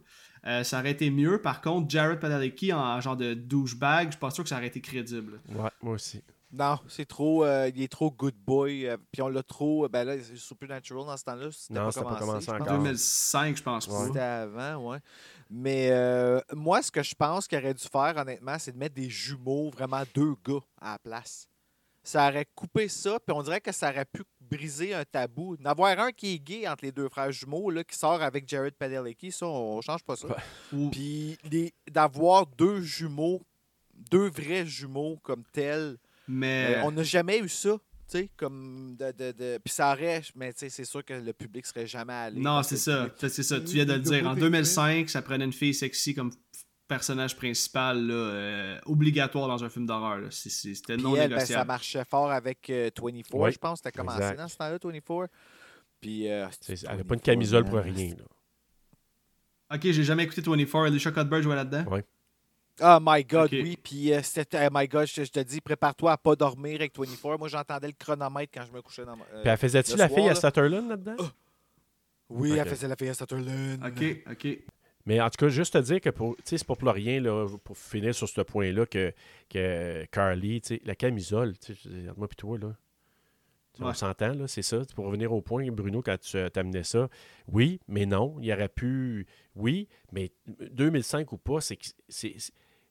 euh, 0.47 0.63
ça 0.63 0.79
aurait 0.79 0.93
été 0.93 1.11
mieux. 1.11 1.41
Par 1.41 1.61
contre, 1.61 1.91
Jared 1.91 2.21
Padalecki 2.21 2.73
en 2.73 3.01
genre 3.01 3.17
de 3.17 3.35
douchebag, 3.35 4.09
je 4.09 4.13
suis 4.13 4.21
pas 4.21 4.31
sûr 4.31 4.45
que 4.45 4.51
ça 4.51 4.57
aurait 4.59 4.69
été 4.69 4.81
crédible. 4.81 5.41
Ouais, 5.49 5.71
moi 5.83 5.95
aussi. 5.95 6.23
Non, 6.51 6.79
c'est 6.89 7.05
trop. 7.07 7.45
euh, 7.45 7.71
il 7.75 7.83
est 7.83 7.93
trop 7.93 8.11
good 8.11 8.35
boy. 8.35 8.87
euh, 8.87 8.97
puis 9.13 9.21
on 9.21 9.29
l'a 9.29 9.43
trop. 9.43 9.87
ben 9.89 10.05
là, 10.05 10.17
c'est 10.23 10.37
Supernatural 10.37 11.05
dans 11.05 11.17
ce 11.17 11.25
temps-là. 11.25 11.49
Non, 11.71 11.85
pas 11.85 11.91
c'était 11.93 12.05
pas 12.07 12.19
commencé. 12.19 12.21
commencé 12.21 12.47
je 12.47 12.51
pense. 12.53 12.61
encore. 12.63 12.79
2005, 12.79 13.57
je 13.57 13.63
pense 13.63 13.87
pas. 13.87 14.07
C'était 14.07 14.19
avant, 14.21 14.91
ouais. 14.91 14.99
Mais 15.51 15.91
euh, 15.91 16.41
moi, 16.55 16.81
ce 16.83 16.91
que 16.91 17.03
je 17.03 17.15
pense 17.15 17.47
qu'il 17.47 17.59
aurait 17.59 17.75
dû 17.75 17.85
faire, 17.87 18.15
honnêtement, 18.17 18.59
c'est 18.59 18.73
de 18.73 18.79
mettre 18.79 18.95
des 18.95 19.11
jumeaux, 19.11 19.71
vraiment 19.71 20.03
deux 20.15 20.35
gars 20.47 20.61
à 20.81 20.93
la 20.93 20.99
place. 20.99 21.47
Ça 22.03 22.29
aurait 22.29 22.47
coupé 22.55 22.89
ça, 22.89 23.19
puis 23.21 23.37
on 23.37 23.43
dirait 23.43 23.61
que 23.61 23.73
ça 23.73 23.91
aurait 23.91 24.07
pu 24.07 24.23
briser 24.41 24.95
un 24.95 25.05
tabou. 25.05 25.59
D'avoir 25.59 25.99
un 25.99 26.13
qui 26.13 26.35
est 26.37 26.39
gay 26.39 26.67
entre 26.67 26.85
les 26.87 26.93
deux 26.93 27.11
frères 27.11 27.31
jumeaux, 27.31 27.69
là, 27.71 27.85
qui 27.85 27.95
sort 27.99 28.23
avec 28.23 28.49
Jared 28.49 28.73
Padalecki, 28.75 29.31
ça, 29.31 29.47
on 29.47 29.83
change 29.83 30.03
pas 30.03 30.17
ça. 30.17 30.29
Ou- 30.73 30.89
Puis 30.91 31.39
d'avoir 31.91 32.47
deux 32.47 32.81
jumeaux, 32.81 33.43
deux 34.11 34.31
vrais 34.31 34.65
jumeaux 34.65 35.19
comme 35.23 35.45
tels, 35.53 35.99
Mais 36.29 36.77
euh, 36.77 36.83
on 36.85 36.93
n'a 36.93 37.03
jamais 37.03 37.39
eu 37.39 37.49
ça. 37.49 37.71
tu 38.11 38.19
sais, 38.19 38.31
comme 38.37 38.97
de, 38.99 39.13
de, 39.13 39.33
de- 39.33 39.59
Puis 39.65 39.73
ça 39.73 39.93
aurait, 39.93 40.23
mais 40.35 40.53
tu 40.53 40.61
sais, 40.61 40.69
c'est 40.69 40.85
sûr 40.85 41.05
que 41.05 41.15
le 41.15 41.33
public 41.33 41.67
serait 41.67 41.87
jamais 41.87 42.13
allé. 42.13 42.41
Non, 42.41 42.63
c'est 42.63 42.77
ça. 42.77 43.09
C'est 43.19 43.43
ça. 43.43 43.59
Tu 43.61 43.73
viens 43.75 43.87
de 43.87 43.95
le 43.95 44.01
dire. 44.01 44.27
En 44.27 44.35
2005, 44.35 45.09
ça 45.09 45.23
prenait 45.23 45.45
une 45.47 45.53
fille 45.53 45.75
sexy 45.75 46.15
comme 46.15 46.31
personnage 46.87 47.37
principal 47.37 48.07
là, 48.07 48.15
euh, 48.15 48.79
obligatoire 48.87 49.47
dans 49.49 49.63
un 49.63 49.69
film 49.69 49.85
d'horreur. 49.87 50.21
C'était 50.31 50.97
non 50.97 51.15
elle, 51.17 51.29
ben, 51.31 51.37
ça 51.37 51.45
négociable. 51.45 51.67
marchait 51.69 52.05
fort 52.05 52.31
avec 52.31 52.71
euh, 52.71 52.91
24, 52.97 53.35
Oui, 53.35 53.53
je 53.53 53.59
pense. 53.59 53.79
C'était 53.81 53.93
commencé 53.93 54.19
exact. 54.19 54.39
dans 54.39 54.49
ce 54.49 54.57
temps-là, 54.57 54.79
24. 54.83 55.29
Puis, 56.01 56.29
euh, 56.31 56.47
Elle 56.69 56.75
n'a 56.75 56.81
24, 56.97 57.07
pas 57.07 57.15
une 57.15 57.21
camisole 57.21 57.65
pour 57.65 57.79
rien. 57.81 58.15
Là. 58.17 58.25
Ok, 59.77 59.83
j'ai 59.83 60.03
jamais 60.05 60.25
écouté 60.25 60.41
24. 60.41 60.87
Alicia 60.87 61.11
Cuthbert 61.11 61.43
jouait 61.43 61.57
là-dedans? 61.57 61.85
Oh 62.81 62.99
my 63.01 63.25
God, 63.25 63.51
oui. 63.53 63.77
Puis 63.83 64.13
euh, 64.13 64.21
c'était, 64.23 64.67
oh 64.67 64.71
my 64.73 64.87
God, 64.87 65.07
je, 65.07 65.25
je 65.25 65.31
te 65.31 65.41
dis, 65.41 65.61
prépare-toi 65.61 66.13
à 66.13 66.17
pas 66.17 66.37
dormir 66.37 66.77
avec 66.77 66.97
24. 66.99 67.39
Moi, 67.39 67.49
j'entendais 67.49 67.89
le 67.89 67.93
chronomètre 67.99 68.53
quand 68.55 68.65
je 68.67 68.73
me 68.73 68.81
couchais 68.83 69.05
dans 69.05 69.17
ma. 69.17 69.25
euh, 69.35 69.43
Puis 69.43 69.51
elle 69.51 69.57
faisait-tu 69.59 69.97
la 69.97 70.09
soir, 70.09 70.19
fille 70.21 70.29
à. 70.29 70.35
Sutherland 70.35 70.89
là-dedans? 70.89 71.17
Oui, 72.31 72.53
Ok. 72.53 72.59
elle 72.59 72.69
faisait 72.69 72.89
la 72.89 72.97
fille 72.97 73.09
à 73.09 73.15
Sutherland. 73.15 73.83
Ok, 73.85 74.05
ok. 74.31 74.59
Mais 75.07 75.21
en 75.23 75.31
tout 75.31 75.39
cas, 75.39 75.49
juste 75.49 75.73
te 75.73 75.79
dire 75.79 76.01
que 76.03 76.11
pour, 76.11 76.37
tu 76.37 76.43
sais, 76.45 76.59
c'est 76.59 76.67
pas 76.67 76.75
pour 76.75 76.89
rien, 76.93 77.21
là, 77.21 77.47
pour 77.65 77.79
finir 77.79 78.15
sur 78.15 78.29
ce 78.29 78.43
point-là, 78.43 78.85
que, 78.85 79.15
que 79.49 80.05
Carly, 80.13 80.61
tu 80.61 80.75
sais, 80.75 80.83
la 80.85 80.95
camisole, 80.95 81.55
moi 82.17 82.29
et 82.31 82.35
toi, 82.35 82.59
là. 82.59 82.67
Ouais. 83.81 83.87
On 83.87 83.95
s'entend, 83.95 84.35
là, 84.35 84.49
c'est 84.49 84.63
ça. 84.63 84.81
Pour 84.97 85.07
revenir 85.07 85.33
au 85.33 85.41
point, 85.41 85.65
Bruno, 85.71 86.03
quand 86.03 86.19
tu 86.21 86.37
t'amenais 86.51 86.83
ça, 86.83 87.09
oui, 87.47 87.79
mais 87.87 88.07
non, 88.07 88.37
il 88.41 88.53
aurait 88.53 88.69
pu. 88.69 89.25
Oui, 89.55 89.87
mais 90.13 90.33
2005 90.73 91.33
ou 91.33 91.39
pas, 91.39 91.61
c'est 91.61 91.77
que 91.77 91.87
c'est- 92.09 92.35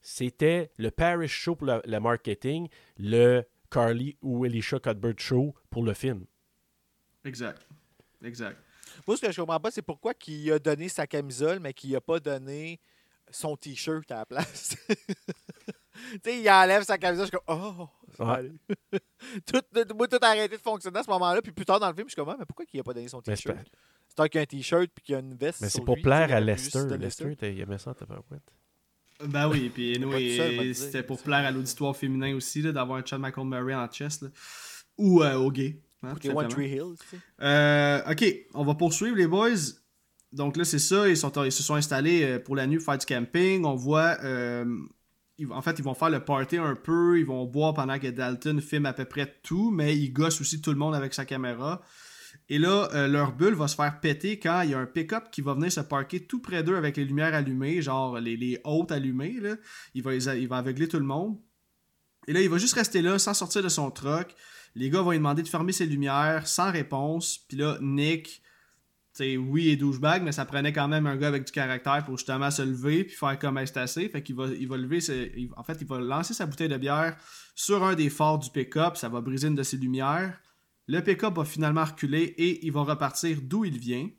c'était 0.09 0.71
le 0.77 0.89
Parish 0.89 1.33
Show 1.33 1.55
pour 1.57 1.67
le, 1.67 1.81
le 1.85 1.99
marketing, 1.99 2.69
le 2.97 3.43
Carly 3.69 4.15
ou 4.21 4.45
Elisha 4.45 4.79
Cuthbert 4.79 5.15
Show 5.17 5.53
pour 5.69 5.83
le 5.83 5.93
film. 5.93 6.25
Exact. 7.25 7.67
Exact. 8.23 8.57
Moi, 9.05 9.17
ce 9.17 9.25
que 9.25 9.31
je 9.33 9.41
comprends 9.41 9.59
pas, 9.59 9.69
c'est 9.69 9.81
pourquoi 9.81 10.13
il 10.27 10.49
a 10.53 10.59
donné 10.59 10.87
sa 10.87 11.05
camisole, 11.07 11.59
mais 11.59 11.73
qu'il 11.73 11.93
a 11.93 11.99
pas 11.99 12.21
donné 12.21 12.79
son 13.29 13.57
t-shirt 13.57 14.09
à 14.09 14.19
la 14.19 14.25
place. 14.25 14.77
tu 14.87 14.95
sais, 16.23 16.39
il 16.39 16.49
enlève 16.49 16.83
sa 16.83 16.97
camisole, 16.97 17.25
je 17.25 17.31
suis 17.37 17.45
comme, 17.45 17.75
oh, 17.77 18.23
Ouais. 18.23 18.31
aller. 18.33 18.53
tout, 19.45 19.59
tout- 19.73 19.93
moi, 19.95 20.07
tout 20.07 20.17
a 20.21 20.27
arrêté 20.27 20.55
de 20.55 20.61
fonctionner 20.61 20.99
à 20.99 21.03
ce 21.03 21.09
moment-là. 21.09 21.41
Puis 21.41 21.51
plus 21.51 21.65
tard 21.65 21.81
dans 21.81 21.89
le 21.89 21.93
film, 21.95 22.07
je 22.07 22.13
suis 22.13 22.15
comme, 22.15 22.29
Ah, 22.29 22.37
mais 22.39 22.45
pourquoi 22.45 22.63
il 22.71 22.79
a 22.79 22.83
pas 22.83 22.93
donné 22.93 23.09
son 23.09 23.21
t-shirt? 23.21 23.57
C'est 24.07 24.15
tant 24.15 24.23
qu'il 24.27 24.35
y 24.35 24.39
a 24.39 24.43
un 24.43 24.45
t-shirt 24.45 24.89
puis 24.95 25.03
qu'il 25.03 25.13
y 25.13 25.15
a 25.17 25.19
une 25.19 25.35
veste. 25.35 25.59
Mais 25.59 25.67
c'est 25.67 25.83
pour 25.83 25.95
lui, 25.95 26.01
plaire 26.01 26.31
à 26.33 26.39
Lester. 26.39 26.85
Lester, 26.97 27.29
ça. 27.31 27.35
t'as- 27.35 27.49
il 27.49 27.59
aimait 27.59 27.77
ça, 27.77 27.93
t'as 27.93 28.05
pas 28.05 28.23
Ben 29.25 29.49
oui, 29.49 29.69
puis 29.73 29.95
anyway, 29.95 30.19
dire, 30.63 30.75
c'était 30.75 31.03
pour 31.03 31.21
plaire 31.21 31.45
à 31.45 31.51
l'auditoire 31.51 31.95
féminin 31.95 32.35
aussi, 32.35 32.61
d'avoir 32.61 32.99
un 32.99 33.05
Chad 33.05 33.19
Michael 33.19 33.47
Murray 33.47 33.73
en 33.73 33.87
chest. 33.87 34.21
là. 34.23 34.29
Ou 34.97 35.23
euh, 35.23 35.35
au 35.35 35.51
gay. 35.51 35.81
hein, 36.03 36.13
One. 36.37 36.47
Tree 36.49 36.69
Hill. 36.69 36.93
Euh, 37.41 38.01
ok, 38.11 38.25
on 38.53 38.63
va 38.63 38.75
poursuivre 38.75 39.15
les 39.15 39.27
boys. 39.27 39.49
Donc 40.31 40.57
là, 40.57 40.65
c'est 40.65 40.79
ça, 40.79 41.07
ils, 41.07 41.17
sont, 41.17 41.31
ils 41.43 41.51
se 41.51 41.63
sont 41.63 41.75
installés 41.75 42.23
euh, 42.23 42.39
pour 42.39 42.55
la 42.55 42.67
nuit 42.67 42.79
faire 42.79 42.97
du 42.97 43.05
camping. 43.05 43.65
On 43.65 43.75
voit, 43.75 44.17
euh, 44.23 44.65
ils- 45.37 45.51
en 45.51 45.61
fait, 45.61 45.79
ils 45.79 45.83
vont 45.83 45.93
faire 45.95 46.09
le 46.11 46.19
party 46.23 46.57
un 46.57 46.75
peu, 46.75 47.17
ils 47.19 47.25
vont 47.25 47.45
boire 47.45 47.73
pendant 47.73 47.97
que 47.97 48.07
Dalton 48.07 48.59
filme 48.61 48.85
à 48.85 48.93
peu 48.93 49.05
près 49.05 49.35
tout, 49.41 49.71
mais 49.71 49.97
ils 49.97 50.11
gossent 50.11 50.41
aussi 50.41 50.61
tout 50.61 50.71
le 50.71 50.77
monde 50.77 50.93
avec 50.93 51.13
sa 51.13 51.25
caméra. 51.25 51.81
Et 52.49 52.59
là, 52.59 52.87
euh, 52.93 53.07
leur 53.07 53.33
bulle 53.33 53.55
va 53.55 53.67
se 53.67 53.75
faire 53.75 53.99
péter 53.99 54.39
quand 54.39 54.61
il 54.61 54.71
y 54.71 54.73
a 54.73 54.79
un 54.79 54.85
pick-up 54.85 55.25
qui 55.31 55.41
va 55.41 55.53
venir 55.53 55.71
se 55.71 55.81
parker 55.81 56.21
tout 56.21 56.41
près 56.41 56.63
d'eux 56.63 56.77
avec 56.77 56.95
les 56.95 57.03
lumières 57.03 57.33
allumées, 57.33 57.81
genre 57.81 58.19
les, 58.19 58.37
les 58.37 58.59
hautes 58.63 58.91
allumées. 58.91 59.39
Là. 59.41 59.55
Il, 59.93 60.01
va, 60.01 60.57
aveugler 60.57 60.87
tout 60.87 60.99
le 60.99 61.05
monde. 61.05 61.37
Et 62.27 62.33
là, 62.33 62.41
il 62.41 62.49
va 62.49 62.57
juste 62.57 62.75
rester 62.75 63.01
là 63.01 63.19
sans 63.19 63.33
sortir 63.33 63.63
de 63.63 63.69
son 63.69 63.91
truck. 63.91 64.33
Les 64.75 64.89
gars 64.89 65.01
vont 65.01 65.11
lui 65.11 65.17
demander 65.17 65.43
de 65.43 65.47
fermer 65.47 65.73
ses 65.73 65.85
lumières 65.85 66.47
sans 66.47 66.71
réponse. 66.71 67.37
Puis 67.49 67.57
là, 67.57 67.77
Nick, 67.81 68.41
tu 69.13 69.35
oui, 69.37 69.65
il 69.65 69.69
est 69.71 69.75
douchebag, 69.75 70.23
mais 70.23 70.31
ça 70.31 70.45
prenait 70.45 70.71
quand 70.71 70.87
même 70.87 71.05
un 71.07 71.17
gars 71.17 71.27
avec 71.27 71.45
du 71.45 71.51
caractère 71.51 72.05
pour 72.05 72.17
justement 72.17 72.51
se 72.51 72.61
lever 72.61 73.03
puis 73.03 73.15
faire 73.15 73.37
comme 73.39 73.59
c'est 73.65 73.77
assez. 73.77 74.07
Fait 74.07 74.21
qu'il 74.21 74.35
va, 74.35 74.47
il 74.47 74.67
va 74.67 74.77
lever, 74.77 75.01
ses- 75.01 75.49
en 75.57 75.63
fait, 75.63 75.77
il 75.81 75.87
va 75.87 75.99
lancer 75.99 76.33
sa 76.33 76.45
bouteille 76.45 76.69
de 76.69 76.77
bière 76.77 77.17
sur 77.55 77.83
un 77.83 77.95
des 77.95 78.09
phares 78.09 78.39
du 78.39 78.49
pick-up. 78.51 78.95
Ça 78.95 79.09
va 79.09 79.19
briser 79.19 79.47
une 79.47 79.55
de 79.55 79.63
ses 79.63 79.77
lumières. 79.77 80.39
Le 80.87 81.01
pick-up 81.01 81.35
va 81.35 81.45
finalement 81.45 81.83
reculer 81.83 82.23
et 82.37 82.65
il 82.65 82.71
va 82.71 82.81
repartir 82.81 83.39
d'où 83.41 83.65
il 83.65 83.77
vient. 83.77 84.09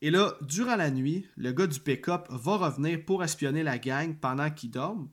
Et 0.00 0.10
là, 0.10 0.34
durant 0.42 0.76
la 0.76 0.90
nuit, 0.90 1.26
le 1.36 1.52
gars 1.52 1.66
du 1.66 1.80
pick-up 1.80 2.26
va 2.30 2.56
revenir 2.56 3.04
pour 3.04 3.22
espionner 3.24 3.62
la 3.62 3.78
gang 3.78 4.16
pendant 4.18 4.50
qu'ils 4.50 4.70
dorment. 4.70 5.08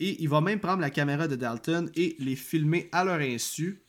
Et 0.00 0.22
il 0.22 0.28
va 0.28 0.40
même 0.40 0.60
prendre 0.60 0.80
la 0.80 0.90
caméra 0.90 1.28
de 1.28 1.36
Dalton 1.36 1.90
et 1.94 2.16
les 2.18 2.36
filmer 2.36 2.88
à 2.92 3.04
leur 3.04 3.20
insu. 3.20 3.82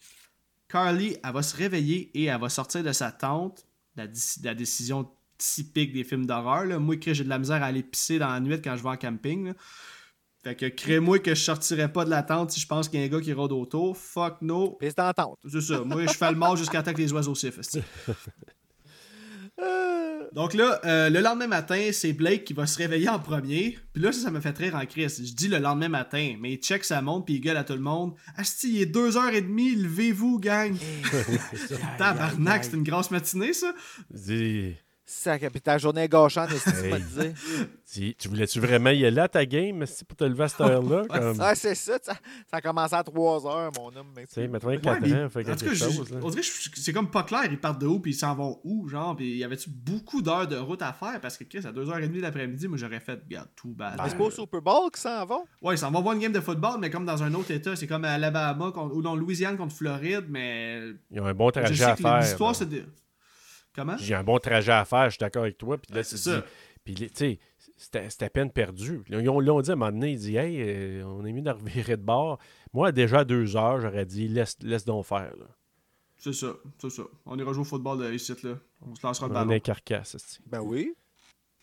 Carly, 0.67 1.17
elle 1.23 1.33
va 1.33 1.43
se 1.43 1.55
réveiller 1.55 2.11
et 2.13 2.25
elle 2.25 2.39
va 2.39 2.49
sortir 2.49 2.83
de 2.83 2.91
sa 2.91 3.11
tente. 3.11 3.65
La, 3.95 4.07
déci- 4.07 4.43
la 4.43 4.53
décision 4.53 5.09
typique 5.37 5.93
des 5.93 6.03
films 6.03 6.25
d'horreur. 6.25 6.79
Moi, 6.79 6.97
j'ai 7.01 7.23
de 7.23 7.29
la 7.29 7.39
misère 7.39 7.63
à 7.63 7.67
aller 7.67 7.83
pisser 7.83 8.19
dans 8.19 8.29
la 8.29 8.39
nuit 8.39 8.61
quand 8.61 8.75
je 8.75 8.83
vais 8.83 8.89
en 8.89 8.97
camping. 8.97 9.53
Fait 10.43 10.55
que 10.55 10.65
crée-moi 10.67 11.19
que 11.19 11.33
je 11.33 11.41
sortirais 11.41 11.91
pas 11.91 12.03
de 12.03 12.09
la 12.09 12.21
tente 12.21 12.51
si 12.51 12.59
je 12.59 12.67
pense 12.67 12.89
qu'il 12.89 12.99
y 12.99 13.03
a 13.03 13.05
un 13.05 13.09
gars 13.09 13.21
qui 13.21 13.31
rôde 13.31 13.53
autour. 13.53 13.95
Fuck 13.95 14.41
no. 14.41 14.71
Puis 14.71 14.89
c'est 14.89 14.99
en 14.99 15.13
tente. 15.13 15.39
C'est 15.49 15.61
ça. 15.61 15.79
Moi, 15.85 16.05
je 16.05 16.13
fais 16.13 16.29
le 16.31 16.37
mort 16.37 16.57
jusqu'à 16.57 16.83
temps 16.83 16.91
que 16.91 16.97
les 17.01 17.13
oiseaux 17.13 17.35
sifflent. 17.35 17.61
Donc 20.33 20.55
là, 20.55 20.81
euh, 20.83 21.09
le 21.09 21.19
lendemain 21.21 21.47
matin, 21.47 21.89
c'est 21.93 22.11
Blake 22.11 22.43
qui 22.43 22.53
va 22.53 22.65
se 22.65 22.77
réveiller 22.77 23.07
en 23.07 23.19
premier. 23.19 23.77
Puis 23.93 24.01
là, 24.01 24.11
ça, 24.11 24.19
ça 24.19 24.31
me 24.31 24.39
fait 24.39 24.51
très 24.51 24.65
rire 24.65 24.75
en 24.75 24.85
crise. 24.85 25.21
Je 25.23 25.33
dis 25.33 25.47
le 25.47 25.59
lendemain 25.59 25.89
matin, 25.89 26.35
mais 26.39 26.53
il 26.53 26.57
check 26.57 26.83
sa 26.83 27.01
montre 27.01 27.25
puis 27.25 27.35
il 27.35 27.39
gueule 27.39 27.57
à 27.57 27.63
tout 27.63 27.73
le 27.73 27.79
monde. 27.79 28.15
Asti, 28.35 28.73
il 28.73 28.81
est 28.81 28.93
2h30, 28.93 29.77
levez-vous, 29.81 30.39
gang. 30.39 30.75
Tabarnak, 31.97 32.65
c'est 32.65 32.73
une 32.73 32.83
grosse 32.83 33.11
matinée, 33.11 33.53
ça. 33.53 33.73
Dis- 34.09 34.73
ta 35.63 35.77
journée 35.77 36.07
gâchante, 36.07 36.51
est-ce 36.51 36.65
que 36.65 36.95
tu 36.97 37.19
dire? 37.19 37.33
Tu, 37.91 38.15
tu 38.15 38.27
voulais-tu 38.29 38.59
vraiment 38.59 38.89
y 38.89 39.05
aller 39.05 39.19
à 39.19 39.27
ta 39.27 39.45
game 39.45 39.83
esti, 39.83 40.05
pour 40.05 40.15
te 40.17 40.23
lever 40.23 40.43
à 40.45 40.47
cette 40.47 40.61
heure-là? 40.61 41.03
Comme, 41.09 41.37
Ah, 41.39 41.55
c'est 41.55 41.75
ça, 41.75 41.97
ça, 42.01 42.13
ça 42.13 42.57
a 42.57 42.61
commencé 42.61 42.95
à 42.95 43.03
3 43.03 43.45
heures, 43.47 43.71
mon 43.77 43.87
homme. 43.95 44.07
mais 44.15 44.25
tu 44.25 44.33
sais, 44.33 44.47
maintenant 44.47 44.69
Ouais, 44.71 44.79
4 44.79 45.01
mais- 45.01 45.13
ans, 45.13 45.29
fait 45.29 45.39
en 45.41 45.55
tout 45.55 45.65
quelque 45.65 45.65
cas, 45.65 45.73
je- 45.73 45.91
chose. 45.95 46.09
là. 46.11 46.19
on 46.23 46.29
dirait 46.29 46.41
que 46.41 46.79
c'est 46.79 46.93
comme 46.93 47.11
pas 47.11 47.23
clair, 47.23 47.43
ils 47.51 47.59
partent 47.59 47.81
de 47.81 47.85
où 47.87 47.99
puis 47.99 48.11
ils 48.11 48.15
s'en 48.15 48.33
vont 48.35 48.59
où, 48.63 48.87
genre, 48.87 49.15
puis 49.15 49.37
y 49.37 49.43
avait-tu 49.43 49.69
beaucoup 49.69 50.21
d'heures 50.21 50.47
de 50.47 50.55
route 50.57 50.81
à 50.81 50.93
faire? 50.93 51.19
Parce 51.21 51.37
que 51.37 51.43
Chris, 51.43 51.59
à 51.65 51.71
2h30 51.71 52.19
l'après-midi, 52.21 52.67
moi 52.67 52.77
j'aurais 52.77 52.99
fait, 53.01 53.19
regarde, 53.23 53.49
tout 53.55 53.73
bad. 53.73 53.99
Mais 54.01 54.09
c'est 54.09 54.17
pas 54.17 54.23
au 54.23 54.31
Super 54.31 54.61
Bowl 54.61 54.89
qu'ils 54.91 55.01
s'en 55.01 55.25
vont? 55.25 55.43
Ouais, 55.61 55.75
ils 55.75 55.77
s'en 55.77 55.91
vont 55.91 56.01
voir 56.01 56.15
une 56.15 56.21
game 56.21 56.31
de 56.33 56.39
football, 56.39 56.79
mais 56.79 56.89
comme 56.89 57.05
dans 57.05 57.21
un 57.21 57.33
autre 57.33 57.51
état, 57.51 57.75
c'est 57.75 57.87
comme 57.87 58.05
à 58.05 58.13
Alabama 58.13 58.71
contre- 58.71 58.95
ou 58.95 59.01
dans 59.01 59.15
Louisiane 59.15 59.57
contre 59.57 59.75
Floride, 59.75 60.25
mais 60.29 60.81
Ils 61.11 61.19
ont 61.19 61.25
un 61.25 61.33
bon 61.33 61.47
je 61.53 61.59
trajet 61.59 61.75
sais 61.75 61.83
à 61.83 61.95
que 61.95 62.01
faire. 62.01 62.19
l'histoire 62.19 62.55
c'est 62.55 62.69
de... 62.69 62.83
Comment? 63.75 63.97
J'ai 63.97 64.15
un 64.15 64.23
bon 64.23 64.37
trajet 64.37 64.71
à 64.71 64.85
faire, 64.85 65.05
je 65.05 65.11
suis 65.11 65.19
d'accord 65.19 65.43
avec 65.43 65.57
toi. 65.57 65.77
Puis 65.77 65.93
là, 65.95 66.03
c'est 66.03 66.17
ça. 66.17 66.43
Puis, 66.83 66.95
tu 66.95 67.09
sais, 67.13 67.39
c'était 67.77 68.09
c'était 68.09 68.25
à 68.25 68.29
peine 68.29 68.51
perdu. 68.51 69.01
Ils 69.09 69.29
ont, 69.29 69.39
l'ont 69.39 69.61
dit 69.61 69.69
à 69.69 69.73
un 69.73 69.75
moment 69.77 69.91
donné, 69.91 70.11
ils 70.11 70.19
dit 70.19 70.35
Hey, 70.35 70.57
euh, 70.61 71.03
on 71.05 71.25
est 71.25 71.31
mieux 71.31 71.41
de 71.41 71.49
revirer 71.49 71.97
de 71.97 72.03
bord. 72.03 72.39
Moi, 72.73 72.91
déjà 72.91 73.19
à 73.19 73.25
deux 73.25 73.55
heures, 73.55 73.79
j'aurais 73.79 74.05
dit 74.05 74.27
Laisse, 74.27 74.57
laisse 74.61 74.85
donc 74.85 75.05
faire. 75.05 75.35
Là. 75.37 75.45
C'est 76.17 76.33
ça, 76.33 76.53
c'est 76.79 76.89
ça. 76.89 77.03
On 77.25 77.37
ira 77.37 77.51
jouer 77.51 77.61
au 77.61 77.65
football 77.65 77.99
de 77.99 78.13
ici, 78.13 78.33
là. 78.43 78.57
On 78.81 78.95
se 78.95 79.05
lancera 79.05 79.27
le 79.27 79.31
On 79.31 79.35
ballon. 79.35 79.51
est 79.51 79.59
carcasse. 79.59 80.39
Ben 80.45 80.61
oui. 80.61 80.93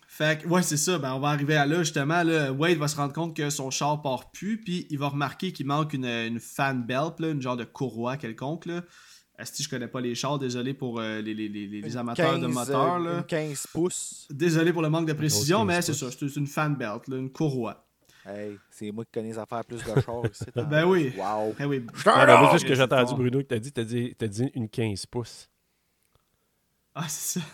Fait 0.07 0.41
que, 0.41 0.47
ouais, 0.47 0.61
c'est 0.61 0.77
ça. 0.77 0.99
Ben, 0.99 1.13
on 1.13 1.19
va 1.19 1.29
arriver 1.29 1.55
à 1.55 1.65
là, 1.65 1.79
justement. 1.79 2.21
Là, 2.23 2.51
Wade 2.51 2.77
va 2.77 2.87
se 2.87 2.97
rendre 2.97 3.13
compte 3.13 3.35
que 3.35 3.49
son 3.49 3.71
char 3.71 4.01
part 4.01 4.29
plus, 4.31 4.59
puis 4.61 4.85
il 4.89 4.99
va 4.99 5.07
remarquer 5.07 5.53
qu'il 5.53 5.65
manque 5.65 5.93
une, 5.93 6.05
une 6.05 6.39
fan 6.39 6.83
belt, 6.83 7.19
là, 7.19 7.29
une 7.29 7.41
genre 7.41 7.55
de 7.57 7.63
courroie 7.63 8.17
quelconque. 8.17 8.65
Là. 8.65 8.83
Asti, 9.41 9.63
je 9.63 9.69
connais 9.69 9.87
pas 9.87 9.99
les 10.01 10.13
chars, 10.15 10.37
désolé 10.39 10.73
pour 10.73 10.99
euh, 10.99 11.19
les, 11.21 11.33
les- 11.33 11.49
les- 11.49 11.97
amateurs 11.97 12.37
de 12.39 12.45
15, 12.45 12.53
moteurs. 12.53 12.99
Là. 12.99 13.17
une 13.17 13.23
15 13.23 13.67
pouces. 13.73 14.27
Désolé 14.29 14.71
pour 14.71 14.81
le 14.83 14.89
manque 14.89 15.07
de 15.07 15.13
précision, 15.13 15.65
mais 15.65 15.73
15 15.75 15.85
c'est 15.85 15.93
ça, 15.93 16.11
c'est 16.11 16.35
une 16.35 16.47
fan 16.47 16.75
belt, 16.75 17.07
là, 17.07 17.17
une 17.17 17.31
courroie. 17.31 17.85
Hey, 18.25 18.57
c'est 18.69 18.91
moi 18.91 19.03
qui 19.03 19.11
connais 19.11 19.29
les 19.29 19.39
affaires 19.39 19.65
plus 19.65 19.77
de 19.83 19.99
chars 20.01 20.21
ici. 20.31 20.45
Ben 20.69 20.85
oui. 20.85 21.11
Wow. 21.17 21.55
Eh 21.59 21.65
oui. 21.65 21.79
Ben, 22.05 22.25
moi, 22.39 22.49
tout 22.51 22.59
ce 22.59 22.65
que 22.65 22.75
j'ai 22.75 22.83
entendu. 22.83 23.15
Bruno, 23.15 23.39
que 23.39 23.45
t'as 23.47 23.57
dit, 23.59 23.71
t'as 23.71 23.83
dit, 23.83 24.13
t'as 24.15 24.27
dit 24.27 24.51
une 24.53 24.69
15 24.69 25.07
pouces. 25.07 25.49
Ah, 26.93 27.05
c'est 27.09 27.39
ça. 27.39 27.45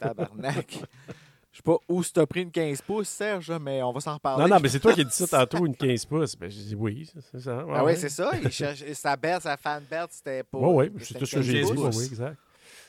Tabarnak. 0.00 0.78
Je 1.64 1.70
sais 1.72 1.76
pas 1.76 1.84
où 1.92 2.02
tu 2.02 2.18
as 2.18 2.26
pris 2.26 2.42
une 2.42 2.50
15 2.50 2.80
pouces, 2.82 3.08
Serge, 3.08 3.52
mais 3.60 3.82
on 3.82 3.92
va 3.92 4.00
s'en 4.00 4.14
reparler. 4.14 4.44
Non, 4.44 4.48
non, 4.48 4.60
mais 4.62 4.68
c'est 4.70 4.80
toi 4.80 4.94
qui 4.94 5.02
as 5.02 5.04
dit 5.04 5.10
ça 5.14 5.26
tantôt, 5.26 5.66
une 5.66 5.76
15 5.76 6.06
pouces. 6.06 6.34
Ben, 6.36 6.50
j'ai 6.50 6.62
dit 6.62 6.74
oui, 6.74 7.10
c'est- 7.32 7.38
ça. 7.40 7.64
Ah 7.70 7.84
oui, 7.84 7.92
c'est 7.96 8.08
ça. 8.08 8.30
Il 8.42 8.50
cherche... 8.50 8.82
Sa 8.94 9.14
belt, 9.16 9.42
sa 9.42 9.56
fan 9.58 9.82
c'était 10.10 10.42
pas. 10.42 10.58
Oui, 10.58 10.90
oui, 10.94 11.02
c'est 11.04 11.18
tout 11.18 11.26
ce 11.26 11.36
que 11.36 11.42
j'ai 11.42 11.60
15 11.60 11.70
dit. 11.70 11.76
pouces. 11.76 11.96
Oui, 11.98 12.04
exact. 12.06 12.36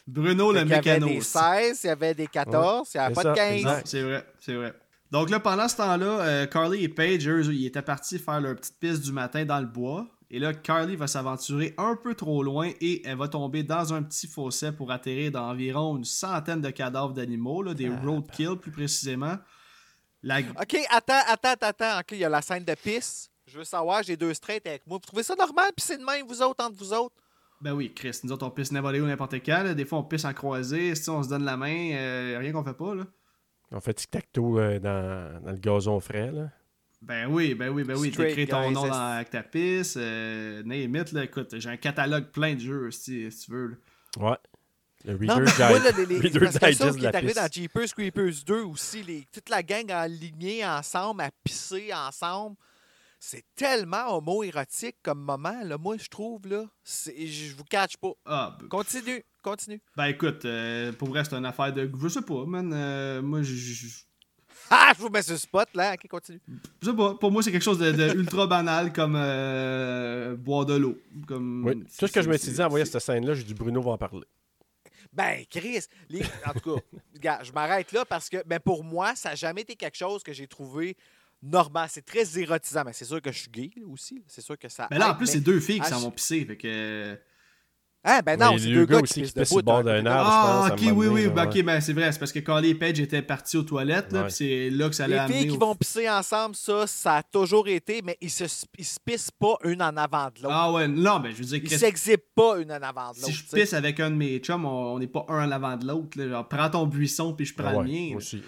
Bruno, 0.08 0.52
le 0.54 0.62
Il 0.62 0.70
y 0.70 0.74
avait 0.74 0.78
mécano. 0.78 1.08
des 1.08 1.22
16, 1.22 1.82
il 1.84 1.88
y 1.88 1.90
avait 1.90 2.14
des 2.14 2.28
14, 2.28 2.90
il 2.94 2.98
n'y 2.98 3.04
avait 3.04 3.14
pas 3.14 3.24
de 3.24 3.28
ça, 3.30 3.36
15. 3.36 3.54
exact. 3.58 3.76
Non, 3.76 3.82
c'est 3.86 4.02
vrai, 4.04 4.26
c'est 4.40 4.54
vrai. 4.56 4.74
Donc 5.12 5.30
là, 5.30 5.40
pendant 5.42 5.68
ce 5.68 5.76
temps-là, 5.78 6.06
euh, 6.22 6.46
Carly 6.48 6.84
et 6.86 6.90
Paige, 6.90 7.28
eux, 7.28 7.44
ils 7.54 7.66
étaient 7.66 7.82
partis 7.82 8.18
faire 8.20 8.40
leur 8.40 8.56
petite 8.56 8.80
piste 8.80 9.02
du 9.04 9.12
matin 9.12 9.44
dans 9.44 9.60
le 9.60 9.66
bois. 9.66 10.08
Et 10.34 10.40
là, 10.40 10.54
Carly 10.54 10.96
va 10.96 11.08
s'aventurer 11.08 11.74
un 11.78 11.98
peu 12.02 12.16
trop 12.16 12.42
loin 12.42 12.72
et 12.80 13.06
elle 13.06 13.18
va 13.18 13.28
tomber 13.28 13.64
dans 13.64 13.94
un 13.94 14.02
petit 14.02 14.28
fossé 14.28 14.72
pour 14.72 14.90
atterrir 14.90 15.30
dans 15.30 15.50
environ 15.50 15.98
une 15.98 16.06
centaine 16.06 16.62
de 16.62 16.70
cadavres 16.70 17.14
d'animaux, 17.14 17.62
là, 17.62 17.74
des 17.74 17.90
roadkill 17.90 18.56
plus 18.56 18.72
précisément. 18.72 19.36
La... 20.24 20.40
OK, 20.40 20.78
attends, 20.90 21.22
attends, 21.28 21.56
attends. 21.60 22.00
OK, 22.00 22.12
il 22.14 22.20
y 22.20 22.24
a 22.24 22.30
la 22.30 22.42
scène 22.42 22.64
de 22.64 22.74
pisse. 22.76 23.30
Je 23.46 23.58
veux 23.58 23.66
savoir, 23.66 24.04
j'ai 24.04 24.16
deux 24.16 24.34
straight 24.34 24.66
avec 24.66 24.88
moi. 24.88 25.00
Vous 25.02 25.06
trouvez 25.06 25.24
ça 25.24 25.36
normal? 25.36 25.72
Puis 25.76 25.86
c'est 25.86 25.98
de 25.98 26.06
même, 26.06 26.26
vous 26.26 26.42
autres, 26.42 26.64
entre 26.64 26.78
vous 26.78 26.94
autres? 26.94 27.16
Ben 27.60 27.74
oui, 27.74 27.94
Chris, 27.94 28.18
nous 28.24 28.32
autres 28.32 28.48
on 28.48 28.52
pisse 28.52 28.72
n'importe 28.72 28.96
où, 28.96 29.06
n'importe 29.06 29.36
quand. 29.46 29.64
là. 29.64 29.74
Des 29.74 29.84
fois 29.84 30.00
on 30.00 30.04
pisse 30.04 30.24
en 30.24 30.34
croisée, 30.34 30.96
si 30.96 31.10
on 31.10 31.22
se 31.22 31.28
donne 31.30 31.44
la 31.44 31.58
main, 31.58 31.92
euh, 31.94 32.38
rien 32.40 32.54
qu'on 32.54 32.64
fait 32.64 32.74
pas. 32.74 32.96
là. 32.96 33.04
On 33.72 33.82
fait 33.82 33.94
tic-tac-toe 33.94 34.60
euh, 34.60 34.80
dans, 34.80 35.44
dans 35.44 35.52
le 35.52 35.58
gazon 35.58 36.00
frais. 36.00 36.32
Là. 36.32 36.50
Ben 37.02 37.28
oui, 37.28 37.56
ben 37.56 37.70
oui, 37.70 37.84
ben 37.84 37.98
oui. 37.98 38.12
Straight 38.12 38.36
T'écris 38.36 38.48
ton 38.48 38.70
nom 38.72 38.88
dans, 38.88 38.94
avec 38.94 39.32
ta 39.32 39.42
pisse. 39.44 39.96
Euh, 39.98 40.62
name 40.64 40.96
it, 40.96 41.12
là. 41.12 41.24
Écoute, 41.24 41.58
j'ai 41.58 41.70
un 41.70 41.78
catalogue 41.78 42.26
plein 42.32 42.54
de 42.54 42.60
jeux, 42.60 42.92
si, 42.92 43.32
si 43.32 43.46
tu 43.46 43.52
veux. 43.52 43.68
là. 44.18 44.30
Ouais. 44.32 44.38
Le 45.04 45.14
Non, 45.14 45.34
Reader 45.38 45.52
mais 45.58 45.70
moi, 45.70 45.80
là, 45.80 45.92
Digest- 45.92 46.08
les, 46.08 46.20
les, 46.20 46.40
parce 46.40 46.54
que 46.54 46.60
ça 46.60 46.70
Digest 46.72 47.00
qui 47.00 47.06
est 47.06 47.16
arrivé 47.16 47.34
dans 47.34 47.48
Jeepers 47.52 47.94
Creepers 47.96 48.44
2 48.46 48.62
aussi, 48.66 49.02
les, 49.02 49.26
toute 49.34 49.50
la 49.50 49.64
gang 49.64 49.90
alignée 49.92 50.64
ensemble, 50.64 51.22
à 51.22 51.32
pisser 51.44 51.92
ensemble. 51.92 52.56
C'est 53.20 53.46
tellement 53.56 54.16
homo-érotique 54.18 54.98
comme 55.02 55.22
moment, 55.22 55.60
là. 55.64 55.78
Moi, 55.80 55.98
je 55.98 56.08
trouve, 56.08 56.48
là. 56.48 56.66
c'est- 56.84 57.26
Je 57.26 57.56
vous 57.56 57.64
catch 57.64 57.98
pas. 57.98 58.12
Ah, 58.26 58.58
ben, 58.60 58.68
Continue, 58.68 59.24
continue. 59.42 59.82
Ben 59.98 60.06
écoute, 60.06 60.46
euh, 60.46 60.92
pour 60.94 61.10
vrai, 61.10 61.24
c'est 61.24 61.34
une 61.36 61.46
affaire 61.46 61.74
de. 61.74 61.90
Je 62.00 62.08
sais 62.08 62.22
pas, 62.22 62.46
man. 62.46 62.72
euh, 62.72 63.22
moi, 63.24 63.42
je. 63.42 63.54
Je- 64.72 64.76
Ah, 64.80 64.94
je 64.96 65.02
vous 65.02 65.10
mets 65.10 65.22
le 65.28 65.38
spot, 65.38 65.68
là. 65.76 65.94
OK, 65.94 66.08
continue. 66.08 66.42
je 66.82 66.90
sais 66.90 66.96
pas. 66.96 67.16
Pour 67.16 67.32
moi, 67.32 67.44
c'est 67.44 67.52
quelque 67.52 67.62
chose 67.64 67.80
de, 67.80 67.92
de 67.92 68.14
ultra 68.18 68.48
banal 68.48 68.92
comme 68.94 69.16
euh, 69.18 70.36
boire 70.36 70.66
de 70.66 70.76
l'eau. 70.76 70.98
Comme... 71.28 71.64
Oui. 71.66 71.84
Tout 71.98 72.08
ce 72.08 72.12
que 72.12 72.22
je 72.22 72.30
me 72.30 72.38
suis 72.38 72.52
dit 72.52 72.62
en 72.64 72.70
voyant 72.70 72.86
cette 72.86 73.00
scène-là, 73.00 73.34
j'ai 73.34 73.44
dit 73.44 73.54
Bruno 73.54 73.82
va 73.82 73.92
en 73.92 73.98
parler. 73.98 74.26
Ben, 75.14 75.44
Chris, 75.50 75.82
les- 76.10 76.24
en 76.46 76.54
tout 76.54 76.76
cas, 76.76 76.82
regarde, 77.14 77.46
je 77.46 77.52
m'arrête 77.52 77.92
là 77.92 78.06
parce 78.06 78.30
que 78.30 78.38
ben, 78.46 78.60
pour 78.60 78.84
moi, 78.84 79.14
ça 79.16 79.30
n'a 79.30 79.36
jamais 79.36 79.62
été 79.62 79.76
quelque 79.76 79.98
chose 79.98 80.24
que 80.24 80.32
j'ai 80.32 80.48
trouvé 80.48 80.96
normal. 81.44 81.90
C'est 81.92 82.06
très 82.06 82.40
érotisant. 82.40 82.84
Mais 82.86 82.94
c'est 82.94 83.04
sûr 83.06 83.22
que 83.22 83.32
je 83.32 83.40
suis 83.40 83.52
gay 83.52 83.72
là, 83.76 83.86
aussi. 83.92 84.24
C'est 84.28 84.42
sûr 84.42 84.58
que 84.58 84.70
ça. 84.70 84.88
Mais 84.90 84.98
là, 84.98 85.12
en 85.12 85.16
plus, 85.16 85.26
mais- 85.26 85.32
c'est 85.34 85.40
deux 85.42 85.60
filles 85.60 85.80
qui 85.82 85.86
Ah, 85.88 85.90
s'en 85.90 86.00
vont 86.00 86.12
pisser. 86.12 86.46
Fait 86.46 86.56
que. 86.58 87.18
Ah, 88.04 88.22
ben 88.24 88.36
non, 88.40 88.54
Mais 88.54 88.60
c'est 88.60 88.66
les 88.68 88.74
deux 88.74 88.86
gars 88.86 88.96
gars 88.96 89.02
aussi 89.04 89.22
qui 89.22 89.28
qui 89.32 89.40
pissent 89.40 89.56
le 89.56 89.62
bord 89.62 89.84
d'un 89.84 90.04
arbre. 90.08 90.30
Ah, 90.34 90.64
je 90.66 90.72
pense, 90.74 90.82
ok, 90.92 90.98
oui, 90.98 91.08
oui. 91.08 91.28
ben, 91.28 91.46
ok, 91.46 91.64
ben 91.64 91.80
c'est 91.82 91.94
vrai. 91.94 92.12
C'est 92.12 92.18
parce 92.18 92.32
que 92.32 92.40
Carly 92.40 92.70
et 92.70 92.76
Paige 92.76 93.00
étaient 93.00 93.22
partis 93.22 93.58
aux 93.58 93.62
toilettes, 93.64 94.12
Ouais. 94.12 94.24
puis 94.24 94.32
c'est 94.32 94.70
là 94.72 94.90
que 94.90 94.96
ça 94.96 95.04
allait 95.04 95.28
Les 95.28 95.34
filles 95.34 95.48
qui 95.50 95.56
au- 95.56 95.60
vont 95.60 95.76
pisser 95.76 96.10
ensemble, 96.10 96.56
ça, 96.56 96.88
ça 96.88 97.16
a 97.18 97.24
toujours 97.24 97.68
été, 97.68 98.02
mais 98.04 98.18
ils 98.20 98.32
se, 98.32 98.46
ils 98.80 98.86
se 98.86 98.98
pissent 99.06 99.30
pas 99.30 99.56
une 99.66 99.84
en 99.84 99.96
avant 99.98 100.30
de 100.36 100.42
l'autre. 100.42 100.50
Ah 100.56 100.72
ouais, 100.72 100.88
non, 100.88 101.20
ben 101.20 101.32
je 101.32 101.38
veux 101.38 101.46
dire, 101.46 101.62
ils 101.64 101.70
s'exhibent 101.70 102.20
pas 102.36 102.58
une 102.60 102.72
en 102.72 102.82
avant 102.82 103.12
de 103.12 103.18
l'autre. 103.18 103.26
si 103.28 103.34
je 103.34 103.44
pisse 103.46 103.74
avec 103.74 104.00
un 104.00 104.10
de 104.10 104.16
mes 104.16 104.40
chums, 104.40 104.66
on 104.66 104.94
on 104.96 105.00
n'est 105.00 105.06
pas 105.08 105.24
un 105.30 105.48
en 105.48 105.52
avant 105.52 105.78
de 105.78 105.86
l'autre. 105.86 106.20
Genre, 106.20 106.48
prends 106.48 106.70
ton 106.72 106.88
buisson, 106.88 107.34
puis 107.34 107.46
je 107.46 107.54
prends 107.54 107.68
Ah 107.68 107.78
ouais, 107.78 107.84
le 107.86 107.92
mien. 107.92 108.08
moi 108.10 108.18
aussi. 108.18 108.42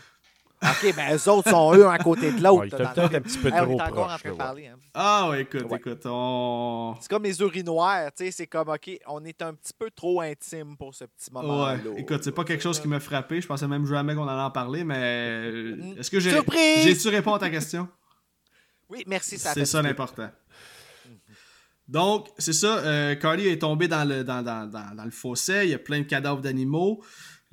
OK, 0.63 0.95
ben 0.95 1.15
eux 1.15 1.29
autres 1.29 1.49
sont 1.49 1.73
eux 1.75 1.87
à 1.87 1.97
côté 1.97 2.31
de 2.31 2.41
l'autre. 2.41 2.61
Ouais, 2.61 2.69
peut-être 2.69 2.99
un 3.15 3.21
petit 3.21 3.37
peu 3.37 3.51
trop 3.51 3.73
encore 3.81 3.81
en 3.81 4.05
proche. 4.07 4.21
train 4.21 4.23
de 4.23 4.23
là, 4.23 4.31
ouais. 4.31 4.37
parler. 4.37 4.67
hein. 4.67 4.75
Ah 4.93 5.29
ouais, 5.29 5.41
écoute, 5.41 5.65
Ouais. 5.69 5.77
écoute, 5.77 6.01
on. 6.05 6.95
C'est 7.01 7.09
comme 7.09 7.23
les 7.23 7.39
urinoirs, 7.41 8.11
tu 8.15 8.25
sais, 8.25 8.31
c'est 8.31 8.47
comme, 8.47 8.69
OK, 8.69 8.89
on 9.07 9.23
est 9.25 9.41
un 9.41 9.53
petit 9.53 9.73
peu 9.77 9.89
trop 9.91 10.21
intime 10.21 10.77
pour 10.77 10.95
ce 10.95 11.05
petit 11.05 11.31
moment-là. 11.31 11.73
Ouais, 11.75 11.99
écoute, 12.01 12.23
c'est 12.23 12.31
pas 12.31 12.43
quelque 12.43 12.61
chose 12.63 12.79
qui 12.79 12.87
m'a 12.87 12.99
frappé. 12.99 13.41
Je 13.41 13.47
pensais 13.47 13.67
même 13.67 13.85
jamais 13.85 14.15
qu'on 14.15 14.27
allait 14.27 14.41
en 14.41 14.51
parler, 14.51 14.83
mais 14.83 14.95
euh, 14.99 15.95
est-ce 15.99 16.09
que 16.09 16.19
j'ai 16.19 16.31
Surprise! 16.31 16.83
j'ai-tu 16.83 17.09
répondu 17.09 17.35
à 17.35 17.39
ta 17.39 17.49
question? 17.49 17.87
Oui, 18.89 19.03
merci, 19.07 19.39
ça 19.39 19.53
C'est 19.53 19.61
fait 19.61 19.65
ça 19.65 19.81
l'important. 19.81 20.29
Donc, 21.87 22.29
c'est 22.37 22.53
ça, 22.53 22.77
euh, 22.77 23.15
Carly 23.15 23.47
est 23.47 23.59
tombée 23.61 23.87
dans 23.87 24.07
le, 24.07 24.23
dans, 24.23 24.41
dans- 24.41 24.65
dans- 24.69 24.95
dans 24.95 25.03
le 25.03 25.11
fossé, 25.11 25.61
il 25.65 25.69
y 25.71 25.73
a 25.73 25.79
plein 25.79 25.99
de 25.99 26.05
cadavres 26.05 26.41
d'animaux. 26.41 27.03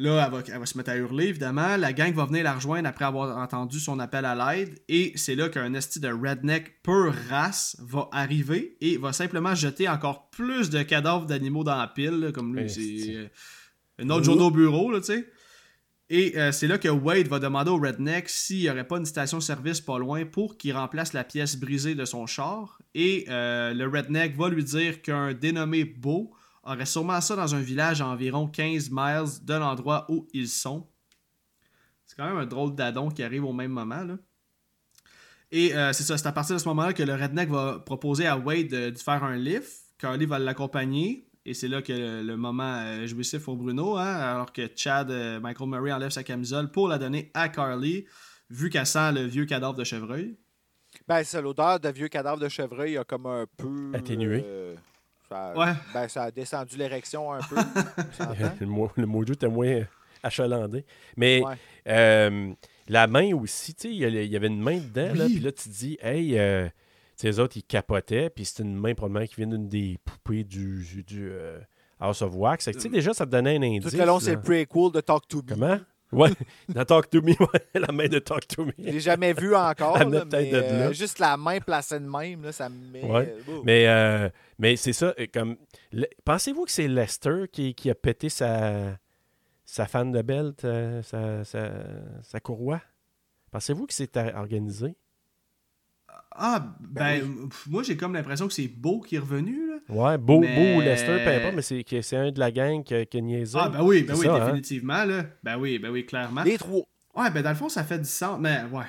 Là, 0.00 0.24
elle 0.24 0.32
va, 0.32 0.42
elle 0.46 0.58
va 0.58 0.64
se 0.64 0.78
mettre 0.78 0.90
à 0.92 0.96
hurler, 0.96 1.26
évidemment. 1.26 1.76
La 1.76 1.92
gang 1.92 2.14
va 2.14 2.24
venir 2.24 2.42
la 2.42 2.54
rejoindre 2.54 2.88
après 2.88 3.04
avoir 3.04 3.36
entendu 3.36 3.78
son 3.78 3.98
appel 3.98 4.24
à 4.24 4.34
l'aide. 4.34 4.78
Et 4.88 5.12
c'est 5.14 5.34
là 5.34 5.50
qu'un 5.50 5.74
esti 5.74 6.00
de 6.00 6.08
redneck 6.08 6.82
pure 6.82 7.12
race 7.28 7.76
va 7.80 8.08
arriver 8.10 8.78
et 8.80 8.96
va 8.96 9.12
simplement 9.12 9.54
jeter 9.54 9.90
encore 9.90 10.30
plus 10.30 10.70
de 10.70 10.82
cadavres 10.82 11.26
d'animaux 11.26 11.64
dans 11.64 11.76
la 11.76 11.86
pile, 11.86 12.18
là, 12.18 12.32
comme 12.32 12.56
lui. 12.56 12.64
Esti. 12.64 13.00
C'est 13.00 13.14
euh, 13.14 13.26
une 13.98 14.10
autre 14.10 14.24
journée 14.24 14.42
au 14.42 14.50
bureau, 14.50 14.90
là, 14.90 15.00
tu 15.00 15.06
sais. 15.06 15.26
Et 16.08 16.32
euh, 16.38 16.50
c'est 16.50 16.66
là 16.66 16.78
que 16.78 16.88
Wade 16.88 17.28
va 17.28 17.38
demander 17.38 17.70
au 17.70 17.76
redneck 17.76 18.30
s'il 18.30 18.60
n'y 18.60 18.70
aurait 18.70 18.86
pas 18.86 18.96
une 18.96 19.04
station-service 19.04 19.82
pas 19.82 19.98
loin 19.98 20.24
pour 20.24 20.56
qu'il 20.56 20.72
remplace 20.72 21.12
la 21.12 21.24
pièce 21.24 21.56
brisée 21.56 21.94
de 21.94 22.06
son 22.06 22.26
char. 22.26 22.80
Et 22.94 23.26
euh, 23.28 23.74
le 23.74 23.86
redneck 23.86 24.34
va 24.34 24.48
lui 24.48 24.64
dire 24.64 25.02
qu'un 25.02 25.34
dénommé 25.34 25.84
Beau 25.84 26.32
aurait 26.62 26.86
sûrement 26.86 27.20
ça 27.20 27.36
dans 27.36 27.54
un 27.54 27.60
village 27.60 28.00
à 28.00 28.06
environ 28.06 28.46
15 28.48 28.90
miles 28.90 29.24
de 29.42 29.54
l'endroit 29.54 30.06
où 30.08 30.26
ils 30.32 30.48
sont. 30.48 30.86
C'est 32.06 32.16
quand 32.16 32.26
même 32.26 32.38
un 32.38 32.46
drôle 32.46 32.74
d'adon 32.74 33.08
qui 33.10 33.22
arrive 33.22 33.44
au 33.44 33.52
même 33.52 33.70
moment. 33.70 34.02
Là. 34.02 34.16
Et 35.52 35.74
euh, 35.74 35.92
c'est 35.92 36.02
ça, 36.02 36.16
c'est 36.16 36.26
à 36.26 36.32
partir 36.32 36.56
de 36.56 36.60
ce 36.60 36.68
moment-là 36.68 36.92
que 36.92 37.02
le 37.02 37.14
redneck 37.14 37.48
va 37.48 37.78
proposer 37.80 38.26
à 38.26 38.36
Wade 38.36 38.68
de, 38.68 38.90
de 38.90 38.98
faire 38.98 39.24
un 39.24 39.36
lift. 39.36 39.70
Carly 39.98 40.26
va 40.26 40.38
l'accompagner. 40.38 41.26
Et 41.46 41.54
c'est 41.54 41.68
là 41.68 41.82
que 41.82 41.92
le, 41.92 42.22
le 42.22 42.36
moment 42.36 42.76
euh, 42.76 43.06
jouissif 43.06 43.44
pour 43.44 43.56
Bruno, 43.56 43.96
hein, 43.96 44.04
alors 44.04 44.52
que 44.52 44.68
Chad, 44.76 45.10
euh, 45.10 45.40
Michael 45.40 45.68
Murray 45.68 45.92
enlève 45.92 46.10
sa 46.10 46.22
camisole 46.22 46.70
pour 46.70 46.86
la 46.86 46.98
donner 46.98 47.30
à 47.34 47.48
Carly, 47.48 48.04
vu 48.50 48.68
qu'elle 48.68 48.86
sent 48.86 49.12
le 49.12 49.22
vieux 49.22 49.46
cadavre 49.46 49.74
de 49.74 49.84
chevreuil. 49.84 50.36
Ben, 51.08 51.24
c'est 51.24 51.40
l'odeur 51.40 51.80
de 51.80 51.88
vieux 51.88 52.08
cadavre 52.08 52.40
de 52.40 52.48
chevreuil 52.48 52.98
a 52.98 53.04
comme 53.04 53.26
un 53.26 53.46
peu. 53.56 53.90
Atténué. 53.94 54.44
Euh, 55.32 55.54
ça, 55.54 55.58
Ouais. 55.58 55.72
Ben, 55.94 56.08
ça 56.08 56.22
a 56.24 56.30
descendu 56.30 56.76
l'érection 56.76 57.32
un 57.32 57.40
peu. 57.40 57.56
le, 58.60 58.66
mot, 58.66 58.90
le 58.96 59.06
jeu 59.26 59.34
était 59.34 59.48
moins 59.48 59.82
achalandé. 60.22 60.84
Mais 61.16 61.42
Ouais. 61.44 61.54
euh, 61.88 62.52
la 62.88 63.06
main 63.06 63.32
aussi, 63.34 63.74
tu 63.74 63.88
sais, 63.88 63.94
il 63.94 64.26
y 64.26 64.36
avait 64.36 64.46
une 64.48 64.60
main 64.60 64.78
dedans, 64.78 65.12
Oui. 65.14 65.34
puis 65.34 65.40
là, 65.40 65.52
tu 65.52 65.64
te 65.68 65.74
dis, 65.74 65.98
hey, 66.02 66.38
euh, 66.38 66.66
tu 66.66 66.72
sais, 67.16 67.26
les 67.28 67.40
autres, 67.40 67.56
ils 67.56 67.62
capotaient, 67.62 68.30
puis 68.30 68.44
c'était 68.44 68.62
une 68.64 68.76
main 68.76 68.94
probablement 68.94 69.26
qui 69.26 69.36
vient 69.36 69.46
d'une 69.46 69.68
des 69.68 69.98
poupées 70.04 70.44
du, 70.44 71.04
du 71.06 71.28
euh, 71.30 71.58
House 72.00 72.22
of 72.22 72.34
Wax. 72.34 72.66
Que, 72.66 72.78
sais, 72.78 72.88
déjà, 72.88 73.12
ça 73.14 73.26
te 73.26 73.30
donnait 73.30 73.56
un 73.56 73.62
indice. 73.62 73.90
Tout 73.92 73.96
le 73.96 74.04
long, 74.04 74.18
c'est 74.20 74.34
le 74.34 74.40
prequel 74.40 74.92
de 74.92 75.00
Talk 75.00 75.28
to 75.28 75.38
Me. 75.38 75.42
Comment? 75.48 75.78
Ouais, 76.12 76.30
dans 76.68 76.84
Talk 76.84 77.08
to 77.10 77.22
Me, 77.22 77.30
ouais, 77.40 77.60
la 77.80 77.92
main 77.92 78.08
de 78.08 78.18
Talk 78.18 78.46
to 78.48 78.64
Me. 78.64 78.72
Je 78.78 78.84
l'ai 78.84 79.00
jamais 79.00 79.32
vu 79.32 79.54
encore. 79.54 79.96
Là, 80.10 80.24
mais, 80.24 80.50
là. 80.50 80.58
euh, 80.58 80.92
juste 80.92 81.18
la 81.18 81.36
main 81.36 81.60
placée 81.60 82.00
de 82.00 82.06
même, 82.08 82.42
là, 82.42 82.52
ça 82.52 82.68
me 82.68 82.90
met. 82.90 83.04
Ouais. 83.04 83.34
euh, 83.48 83.60
Mais, 83.64 83.86
euh, 83.88 84.28
mais 84.58 84.76
c'est 84.76 84.92
ça, 84.92 85.14
comme. 85.32 85.56
le- 85.92 86.08
Pensez-vous 86.24 86.64
que 86.64 86.70
c'est 86.72 86.88
Lester 86.88 87.44
qui, 87.52 87.74
qui 87.74 87.90
a 87.90 87.94
pété 87.94 88.28
sa, 88.28 88.98
sa 89.64 89.86
fan 89.86 90.10
de 90.10 90.22
belt, 90.22 90.64
euh, 90.64 91.02
sa, 91.02 91.44
sa, 91.44 91.70
sa 92.22 92.40
courroie? 92.40 92.80
Pensez-vous 93.52 93.86
que 93.86 93.94
c'est 93.94 94.16
organisé? 94.16 94.96
Ah, 96.32 96.74
ben, 96.80 97.48
pff, 97.48 97.66
moi, 97.68 97.82
j'ai 97.82 97.96
comme 97.96 98.14
l'impression 98.14 98.46
que 98.46 98.52
c'est 98.52 98.68
Beau 98.68 99.00
qui 99.00 99.16
est 99.16 99.18
revenu, 99.18 99.58
là. 99.68 99.76
Ouais, 99.94 100.16
Beau, 100.18 100.40
Mais- 100.40 100.54
Beau 100.54 100.78
ou 100.78 100.80
Lester, 100.80 101.18
peu 101.24 101.30
importe, 101.30 101.54
mais 101.56 101.62
c'est 101.62 101.82
que 101.82 102.00
c'est 102.02 102.16
un 102.16 102.30
de 102.30 102.38
la 102.38 102.50
gang 102.52 102.82
qui, 102.84 103.06
qui 103.06 103.18
a 103.18 103.20
niaisé. 103.20 103.58
Ah, 103.60 103.68
ben 103.68 103.82
oui, 103.82 104.04
ben 104.04 104.14
oui, 104.16 104.26
ça, 104.26 104.34
hein? 104.36 104.46
définitivement, 104.46 105.04
là. 105.04 105.24
Ben 105.42 105.58
oui, 105.58 105.78
ben 105.78 105.90
oui, 105.90 106.06
clairement. 106.06 106.42
Les 106.44 106.56
trois. 106.56 106.82
Ouais, 107.16 107.30
ben 107.30 107.42
dans 107.42 107.50
le 107.50 107.56
fond, 107.56 107.68
ça 107.68 107.82
fait 107.82 107.98
du 107.98 108.04
sens. 108.08 108.38
Mais 108.40 108.62
ouais. 108.72 108.84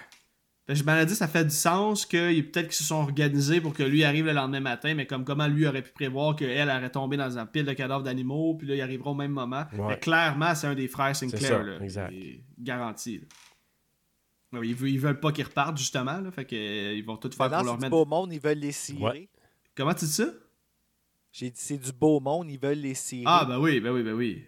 Ben, 0.68 0.76
je 0.76 0.84
m'en 0.84 0.96
ai 0.96 1.06
dit, 1.08 1.16
ça 1.16 1.28
fait 1.28 1.44
du 1.44 1.50
sens 1.50 2.06
que 2.06 2.40
peut-être 2.42 2.68
qu'ils 2.68 2.76
se 2.76 2.84
sont 2.84 2.96
organisés 2.98 3.60
pour 3.60 3.74
que 3.74 3.82
lui 3.82 4.04
arrive 4.04 4.28
le 4.28 4.34
lendemain 4.34 4.60
matin, 4.60 4.94
mais 4.94 5.08
comme 5.08 5.26
comment 5.26 5.48
lui 5.48 5.66
aurait 5.66 5.82
pu 5.82 5.92
prévoir 5.92 6.36
qu'elle 6.36 6.70
aurait 6.70 6.92
tombé 6.92 7.18
dans 7.18 7.40
un 7.40 7.48
pile 7.48 7.66
de 7.66 7.74
cadavres 7.74 8.04
d'animaux, 8.04 8.54
puis 8.54 8.68
là, 8.68 8.76
il 8.76 8.82
arrivera 8.82 9.10
au 9.10 9.16
même 9.16 9.32
moment. 9.32 9.64
Ouais. 9.74 9.86
Mais 9.90 9.98
clairement, 9.98 10.54
c'est 10.54 10.68
un 10.68 10.76
des 10.76 10.88
frères 10.88 11.16
Sinclair, 11.16 11.42
ça, 11.42 11.64
là. 11.64 11.74
exact. 11.82 12.14
Garanti. 12.60 13.18
là. 13.18 13.24
Ils, 14.54 14.76
veulent, 14.76 14.90
ils 14.90 15.00
veulent 15.00 15.20
pas 15.20 15.32
qu'ils 15.32 15.46
repartent, 15.46 15.78
justement, 15.78 16.20
là. 16.20 16.30
Fait 16.32 16.46
que, 16.46 16.56
euh, 16.56 16.94
ils 16.94 17.06
vont 17.06 17.16
tout 17.18 17.30
faire 17.32 17.50
Maintenant, 17.50 17.58
pour 17.60 17.66
leur 17.66 17.74
c'est 17.76 17.78
du 17.78 17.82
mettre. 17.84 17.92
beau 17.92 18.06
monde, 18.06 18.34
ils 18.34 18.40
veulent 18.42 18.58
les 18.60 18.72
cirer. 18.74 19.00
Ouais. 19.02 19.30
Comment 19.76 19.94
tu 19.94 20.06
dis 20.06 20.12
ça? 20.12 20.26
J'ai 21.32 21.50
dit, 21.50 21.60
c'est 21.62 21.78
du 21.78 21.92
beau 21.94 22.20
monde, 22.20 22.50
ils 22.52 22.60
veulent 22.60 22.78
les 22.80 22.94
cirer. 22.94 23.24
Ah, 23.26 23.46
ben 23.48 23.58
oui, 23.60 23.80
ben 23.80 23.92
oui, 23.92 24.04
ben 24.04 24.14
oui. 24.14 24.44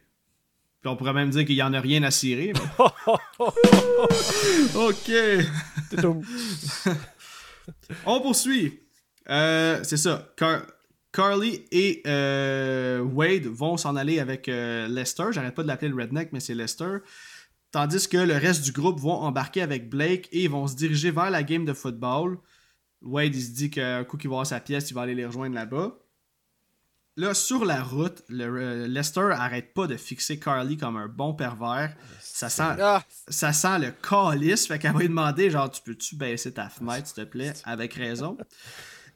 Puis 0.81 0.89
on 0.91 0.97
pourrait 0.97 1.13
même 1.13 1.29
dire 1.29 1.45
qu'il 1.45 1.55
y 1.55 1.63
en 1.63 1.73
a 1.73 1.79
rien 1.79 2.03
à 2.03 2.11
cirer. 2.11 2.51
mais- 2.53 2.85
ok. 4.75 5.11
On 8.05 8.19
poursuit. 8.21 8.79
Euh, 9.29 9.79
c'est 9.83 9.95
ça. 9.97 10.33
Car- 10.35 10.65
Carly 11.13 11.63
et 11.71 12.01
euh, 12.07 12.99
Wade 13.01 13.45
vont 13.45 13.77
s'en 13.77 13.95
aller 13.95 14.19
avec 14.19 14.49
euh, 14.49 14.87
Lester. 14.87 15.25
J'arrête 15.31 15.55
pas 15.55 15.63
de 15.63 15.67
l'appeler 15.67 15.89
le 15.89 15.95
redneck, 15.95 16.33
mais 16.33 16.39
c'est 16.39 16.55
Lester. 16.55 16.97
Tandis 17.73 18.07
que 18.07 18.17
le 18.17 18.35
reste 18.35 18.63
du 18.63 18.71
groupe 18.71 18.99
vont 18.99 19.15
embarquer 19.15 19.63
avec 19.63 19.89
Blake 19.89 20.29
et 20.31 20.43
ils 20.43 20.49
vont 20.49 20.67
se 20.67 20.75
diriger 20.75 21.09
vers 21.09 21.31
la 21.31 21.41
game 21.41 21.65
de 21.65 21.73
football. 21.73 22.37
Wade, 23.01 23.35
il 23.35 23.41
se 23.41 23.49
dit 23.49 23.71
qu'un 23.71 24.03
coup 24.03 24.15
qu'il 24.15 24.29
va 24.29 24.35
avoir 24.35 24.47
sa 24.47 24.59
pièce, 24.59 24.91
il 24.91 24.93
va 24.93 25.01
aller 25.01 25.15
les 25.15 25.25
rejoindre 25.25 25.55
là-bas. 25.55 25.97
Là, 27.17 27.33
sur 27.33 27.65
la 27.65 27.81
route, 27.81 28.23
le, 28.29 28.45
euh, 28.45 28.87
Lester 28.87 29.29
arrête 29.31 29.73
pas 29.73 29.87
de 29.87 29.97
fixer 29.97 30.39
Carly 30.39 30.77
comme 30.77 30.97
un 30.97 31.07
bon 31.07 31.33
pervers. 31.33 31.95
Ça 32.21 32.47
sent, 32.47 32.61
Ah, 32.79 33.03
ça 33.27 33.53
sent 33.53 33.79
le 33.79 33.91
calice. 33.91 34.67
Fait 34.67 34.77
qu'elle 34.77 34.93
va 34.93 34.99
lui 34.99 35.09
demander, 35.09 35.49
genre, 35.49 35.69
tu 35.71 35.81
peux-tu 35.81 36.15
baisser 36.15 36.53
ta 36.53 36.69
fenêtre, 36.69 37.07
s'il 37.07 37.23
te 37.23 37.27
plaît, 37.27 37.53
avec 37.65 37.95
raison. 37.95 38.37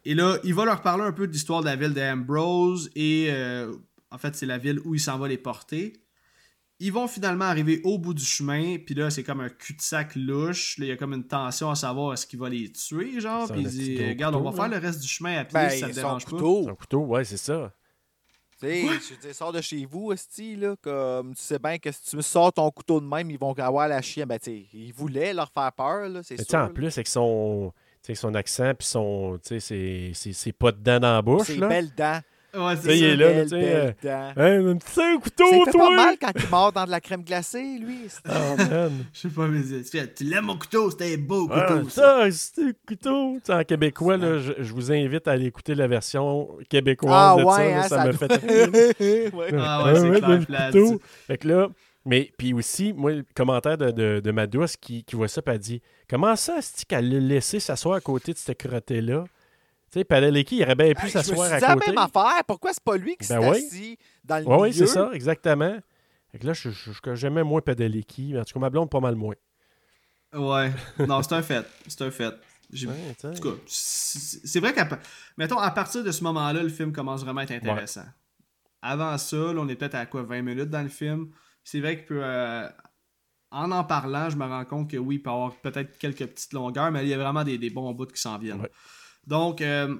Et 0.04 0.16
là, 0.16 0.38
il 0.44 0.56
va 0.56 0.66
leur 0.66 0.82
parler 0.82 1.04
un 1.04 1.12
peu 1.12 1.28
de 1.28 1.32
l'histoire 1.32 1.62
de 1.62 1.68
la 1.68 1.76
ville 1.76 1.94
d'Ambrose 1.94 2.90
et 2.96 3.28
euh, 3.30 3.72
en 4.10 4.18
fait, 4.18 4.36
c'est 4.36 4.46
la 4.48 4.58
ville 4.58 4.80
où 4.84 4.96
il 4.96 5.00
s'en 5.00 5.20
va 5.20 5.28
les 5.28 5.38
porter. 5.38 5.94
Ils 6.80 6.94
vont 6.94 7.08
finalement 7.08 7.46
arriver 7.46 7.82
au 7.84 7.98
bout 7.98 8.14
du 8.14 8.24
chemin, 8.24 8.78
puis 8.78 8.94
là, 8.94 9.10
c'est 9.10 9.24
comme 9.24 9.42
un 9.42 9.50
cul-de-sac 9.50 10.16
louche. 10.16 10.78
Là, 10.78 10.86
il 10.86 10.90
y 10.90 10.92
a 10.92 10.96
comme 10.96 11.14
une 11.14 11.26
tension 11.26 11.72
à 11.72 11.76
savoir 11.76 12.14
est-ce 12.14 12.28
qu'il 12.28 12.38
va 12.40 12.50
les 12.50 12.72
tuer, 12.72 13.20
genre. 13.20 13.48
C'est 13.48 13.54
Puis 13.54 13.64
il 13.64 13.70
dit, 13.70 14.08
regarde, 14.10 14.36
on 14.36 14.42
va 14.42 14.52
faire 14.52 14.68
là. 14.70 14.80
le 14.80 14.86
reste 14.86 15.02
du 15.02 15.08
chemin 15.08 15.40
à 15.40 15.44
pied 15.46 15.54
ben, 15.56 15.70
si 15.72 15.80
ça 15.80 15.88
te 15.88 15.94
son 15.94 16.02
dérange 16.02 16.26
pas. 16.26 16.32
couteau. 16.32 16.62
C'est 16.66 16.70
un 16.70 16.76
couteau, 16.76 17.00
ouais, 17.00 17.24
c'est 17.24 17.38
ça. 17.38 17.74
Tu 18.60 18.68
sais, 18.68 18.82
je 18.82 19.22
dire, 19.22 19.36
sors 19.36 19.52
de 19.52 19.62
chez 19.62 19.86
vous, 19.86 20.12
Esti, 20.12 20.56
là, 20.56 20.76
comme 20.82 21.36
tu 21.36 21.42
sais 21.42 21.60
bien 21.60 21.78
que 21.78 21.92
si 21.92 22.02
tu 22.10 22.16
me 22.16 22.22
sors 22.24 22.52
ton 22.54 22.70
couteau 22.72 23.00
de 23.00 23.06
même, 23.06 23.30
ils 23.30 23.38
vont 23.38 23.54
avoir 23.54 23.88
la 23.88 24.02
chienne. 24.02 24.28
Ben, 24.28 24.40
tu 24.40 24.46
sais, 24.52 24.66
ils 24.74 24.92
voulaient 24.94 25.34
leur 25.34 25.52
faire 25.52 25.72
peur, 25.74 26.10
là, 26.10 26.22
c'est 26.24 26.36
Mais 26.36 26.44
tu 26.44 26.44
sais, 26.46 26.50
sûr. 26.50 26.60
en 26.60 26.64
là. 26.64 26.70
plus, 26.70 26.88
avec 26.98 27.08
son, 27.08 27.72
son 28.14 28.36
accent, 28.36 28.74
puis 28.78 28.88
son, 28.88 29.40
tu 29.44 29.60
sais, 29.60 30.12
ses 30.14 30.52
pas 30.54 30.72
de 30.72 30.78
dents 30.78 31.00
dans 31.00 31.14
la 31.14 31.22
bouche, 31.22 31.56
dents. 31.58 32.20
Ouais, 32.56 32.76
c'est 32.82 32.98
il 32.98 33.02
ça. 33.02 33.06
est 33.08 33.16
là, 33.18 33.44
tu 33.44 33.50
sais, 33.50 33.86
un 34.38 34.76
petit 34.78 35.02
un 35.02 35.18
couteau, 35.20 35.44
C'est 35.50 35.66
fait 35.66 35.72
toi! 35.72 35.88
pas 35.90 35.96
mal 35.96 36.16
quand 36.20 36.32
il 36.36 36.50
mord 36.50 36.72
dans 36.72 36.86
de 36.86 36.90
la 36.92 37.02
crème 37.02 37.24
glacée, 37.24 37.78
lui. 37.80 38.00
Oh, 38.28 38.56
man. 38.58 38.92
Je 39.14 39.20
sais 39.20 39.28
pas, 39.30 39.48
mais 39.48 39.62
tu 39.62 40.14
tu 40.16 40.24
l'aimes 40.24 40.46
mon 40.46 40.58
couteau, 40.58 40.90
c'était 40.90 41.14
un 41.14 41.18
beau 41.18 41.48
Ah, 41.52 41.66
couteau. 41.68 41.90
ça. 41.90 42.32
ça, 42.32 42.32
c'est 42.32 42.62
un 42.64 42.72
couteau. 42.88 43.38
En 43.50 43.64
québécois, 43.64 44.18
là, 44.18 44.38
je, 44.40 44.54
je 44.60 44.74
vous 44.74 44.92
invite 44.92 45.28
à 45.28 45.32
aller 45.32 45.46
écouter 45.48 45.76
la 45.76 45.88
version 45.88 46.48
québécoise 46.70 47.12
Ah 47.14 47.36
de 47.38 47.44
ça. 47.50 47.62
hein, 47.62 47.84
ça 47.84 48.06
me 48.06 48.12
fait 48.14 48.34
rire. 48.34 49.32
Ouais. 49.34 49.50
Ah 49.58 49.84
ouais, 49.86 50.00
c'est 50.00 50.46
clair, 50.48 50.72
Fait 51.28 51.38
que 51.38 51.48
là, 51.48 51.68
mais 52.06 52.32
puis 52.38 52.54
aussi, 52.54 52.94
moi, 52.94 53.12
le 53.12 53.26
commentaire 53.36 53.78
de, 53.78 53.92
de, 53.92 54.22
de 54.24 54.32
ma 54.32 54.48
douce 54.48 54.78
qui, 54.78 55.04
qui 55.04 55.16
voit 55.18 55.28
ça, 55.28 55.42
puis 55.42 55.54
elle 55.54 55.60
dit 55.60 55.82
Comment 56.10 56.36
ça, 56.38 56.62
cest 56.62 56.86
qu'elle 56.86 57.10
l'a 57.12 57.20
laissé 57.20 57.60
s'asseoir 57.60 57.96
à 57.98 58.02
côté 58.02 58.32
de 58.34 58.38
ce 58.38 58.54
crotté-là 58.54 59.26
Tu 59.92 60.00
sais, 60.00 60.04
Padeleki, 60.04 60.58
il 60.58 60.64
aurait 60.64 60.76
bien 60.76 60.94
pu 60.94 61.10
s'asseoir 61.10 61.52
à 61.52 61.56
dit 61.58 61.62
la 61.62 61.74
côté. 61.76 61.88
même 61.92 61.98
affaire. 61.98 62.44
Pourquoi 62.46 62.74
c'est 62.74 62.84
pas 62.84 62.98
lui 62.98 63.16
qui 63.16 63.28
Ben 63.28 63.42
s'est 63.42 63.50
oui. 63.50 63.58
assis 63.66 63.98
dans 64.24 64.40
le 64.40 64.46
Oui, 64.48 64.58
oui, 64.62 64.74
c'est 64.74 64.88
ça, 64.88 65.10
exactement. 65.14 65.78
Fait 66.32 66.40
que 66.40 66.46
là, 66.48 66.54
je, 66.54 66.70
je, 66.72 66.92
je- 66.92 67.16
j'aimais 67.16 67.44
moins 67.44 67.62
Padeleki, 67.62 68.34
mais 68.34 68.40
en 68.42 68.44
tout 68.44 68.54
cas, 68.54 68.60
ma 68.60 68.70
blonde, 68.70 68.90
pas 68.90 69.00
mal 69.00 69.16
moins. 69.16 69.36
Ouais. 70.34 70.72
Non, 71.08 71.22
c'est 71.24 71.34
un 71.34 71.42
fait. 71.42 71.66
C'est 71.88 72.02
un 72.02 72.12
fait. 72.12 72.34
J'ai- 72.72 72.88
Ouais. 72.88 72.94
En 73.24 73.32
tout 73.34 73.42
cas, 73.42 73.56
c'est 73.66 74.46
c'est 74.46 74.60
vrai 74.60 74.74
qu'à 74.74 74.88
mettons, 75.38 75.58
à 75.58 75.72
partir 75.72 76.04
de 76.04 76.12
ce 76.12 76.22
moment-là, 76.26 76.62
le 76.64 76.68
film 76.70 76.92
commence 76.92 77.24
vraiment 77.24 77.40
à 77.40 77.44
être 77.46 77.52
intéressant. 77.52 78.04
Avant 78.82 79.18
ça, 79.18 79.38
là, 79.38 79.54
on 79.58 79.68
est 79.70 79.76
peut-être 79.78 79.96
à 79.96 80.06
quoi 80.06 80.24
20 80.24 80.42
minutes 80.42 80.70
dans 80.70 80.82
le 80.84 80.90
film. 80.90 81.30
C'est 81.64 81.80
vrai 81.80 82.04
que 82.04 82.08
peut, 82.10 82.20
euh, 82.22 82.68
en 83.52 83.72
en 83.72 83.86
parlant, 83.86 84.30
je 84.30 84.36
me 84.36 84.46
rends 84.46 84.66
compte 84.66 84.92
que 84.92 84.98
oui, 84.98 85.16
il 85.16 85.22
peut 85.22 85.30
y 85.30 85.34
avoir 85.34 85.56
peut-être 85.56 85.98
quelques 85.98 86.26
petites 86.28 86.52
longueurs, 86.52 86.92
mais 86.92 87.04
il 87.04 87.08
y 87.10 87.14
a 87.14 87.18
vraiment 87.18 87.46
des, 87.46 87.58
des 87.58 87.70
bons 87.70 87.94
bouts 87.94 88.06
qui 88.08 88.22
s'en 88.22 88.38
viennent. 88.38 88.62
Ouais. 88.62 88.72
Donc, 89.28 89.62
euh, 89.62 89.96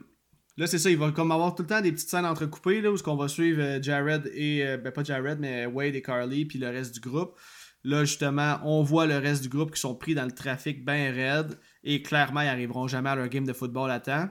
là, 0.56 0.68
c'est 0.68 0.80
ça, 0.80 0.90
il 0.90 0.98
va 0.98 1.12
comme 1.12 1.32
avoir 1.32 1.54
tout 1.54 1.64
le 1.64 1.68
temps 1.68 1.82
des 1.82 1.92
petites 1.92 2.10
scènes 2.10 2.26
entrecoupées, 2.26 2.82
là, 2.82 2.92
où 2.92 2.98
on 3.06 3.16
va 3.16 3.28
suivre 3.28 3.62
euh, 3.62 3.82
Jared 3.82 4.32
et, 4.34 4.66
euh, 4.66 4.78
ben 4.78 4.92
pas 4.92 5.04
Jared, 5.04 5.40
mais 5.40 5.66
Wade 5.66 5.96
et 5.96 6.02
Carly, 6.02 6.46
puis 6.46 6.58
le 6.58 6.70
reste 6.70 6.94
du 6.94 7.02
groupe. 7.02 7.38
Là, 7.84 8.06
justement, 8.06 8.60
on 8.64 8.84
voit 8.84 9.06
le 9.06 9.18
reste 9.18 9.44
du 9.44 9.50
groupe 9.50 9.72
qui 9.72 9.80
sont 9.80 9.96
pris 9.96 10.16
dans 10.16 10.26
le 10.26 10.32
trafic 10.32 10.84
bien 10.84 11.12
raide 11.12 11.60
et 11.84 12.02
clairement, 12.02 12.42
ils 12.42 12.46
n'arriveront 12.46 12.88
jamais 12.88 13.10
à 13.10 13.16
leur 13.16 13.28
game 13.28 13.46
de 13.46 13.54
football 13.54 13.92
à 13.92 14.00
temps. 14.00 14.30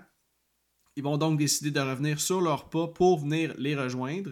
Ils 0.96 1.02
vont 1.02 1.18
donc 1.18 1.38
décider 1.38 1.70
de 1.70 1.80
revenir 1.80 2.18
sur 2.20 2.40
leurs 2.40 2.70
pas 2.70 2.88
pour 2.88 3.20
venir 3.20 3.54
les 3.58 3.76
rejoindre. 3.76 4.30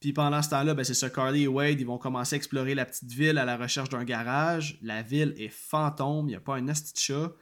Puis 0.00 0.12
pendant 0.12 0.42
ce 0.42 0.50
temps-là, 0.50 0.74
ben, 0.74 0.84
c'est 0.84 0.94
ça, 0.94 1.08
Carly 1.08 1.44
et 1.44 1.48
Wade, 1.48 1.80
ils 1.80 1.86
vont 1.86 1.98
commencer 1.98 2.34
à 2.34 2.38
explorer 2.38 2.74
la 2.74 2.84
petite 2.84 3.10
ville 3.12 3.38
à 3.38 3.44
la 3.44 3.56
recherche 3.56 3.90
d'un 3.90 4.04
garage. 4.04 4.78
La 4.82 5.02
ville 5.02 5.34
est 5.38 5.48
fantôme, 5.48 6.26
il 6.26 6.30
n'y 6.30 6.36
a 6.36 6.40
pas 6.40 6.56
un 6.56 6.68
asti 6.68 6.92
de 6.94 6.98
chat. 6.98 7.32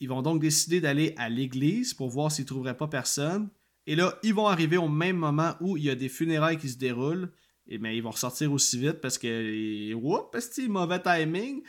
Ils 0.00 0.08
vont 0.08 0.22
donc 0.22 0.40
décider 0.40 0.80
d'aller 0.80 1.14
à 1.16 1.28
l'église 1.28 1.94
pour 1.94 2.08
voir 2.10 2.30
s'ils 2.30 2.44
ne 2.44 2.48
trouveraient 2.48 2.76
pas 2.76 2.88
personne. 2.88 3.48
Et 3.86 3.94
là, 3.96 4.18
ils 4.22 4.34
vont 4.34 4.46
arriver 4.46 4.76
au 4.76 4.88
même 4.88 5.16
moment 5.16 5.54
où 5.60 5.76
il 5.76 5.84
y 5.84 5.90
a 5.90 5.94
des 5.94 6.08
funérailles 6.08 6.58
qui 6.58 6.68
se 6.68 6.76
déroulent. 6.76 7.30
Et 7.68 7.78
mais 7.78 7.96
ils 7.96 8.02
vont 8.02 8.10
ressortir 8.10 8.52
aussi 8.52 8.78
vite 8.78 9.00
parce 9.00 9.18
que. 9.18 9.94
Oups, 9.94 10.36
esti, 10.36 10.68
mauvais 10.68 11.00
timing. 11.00 11.62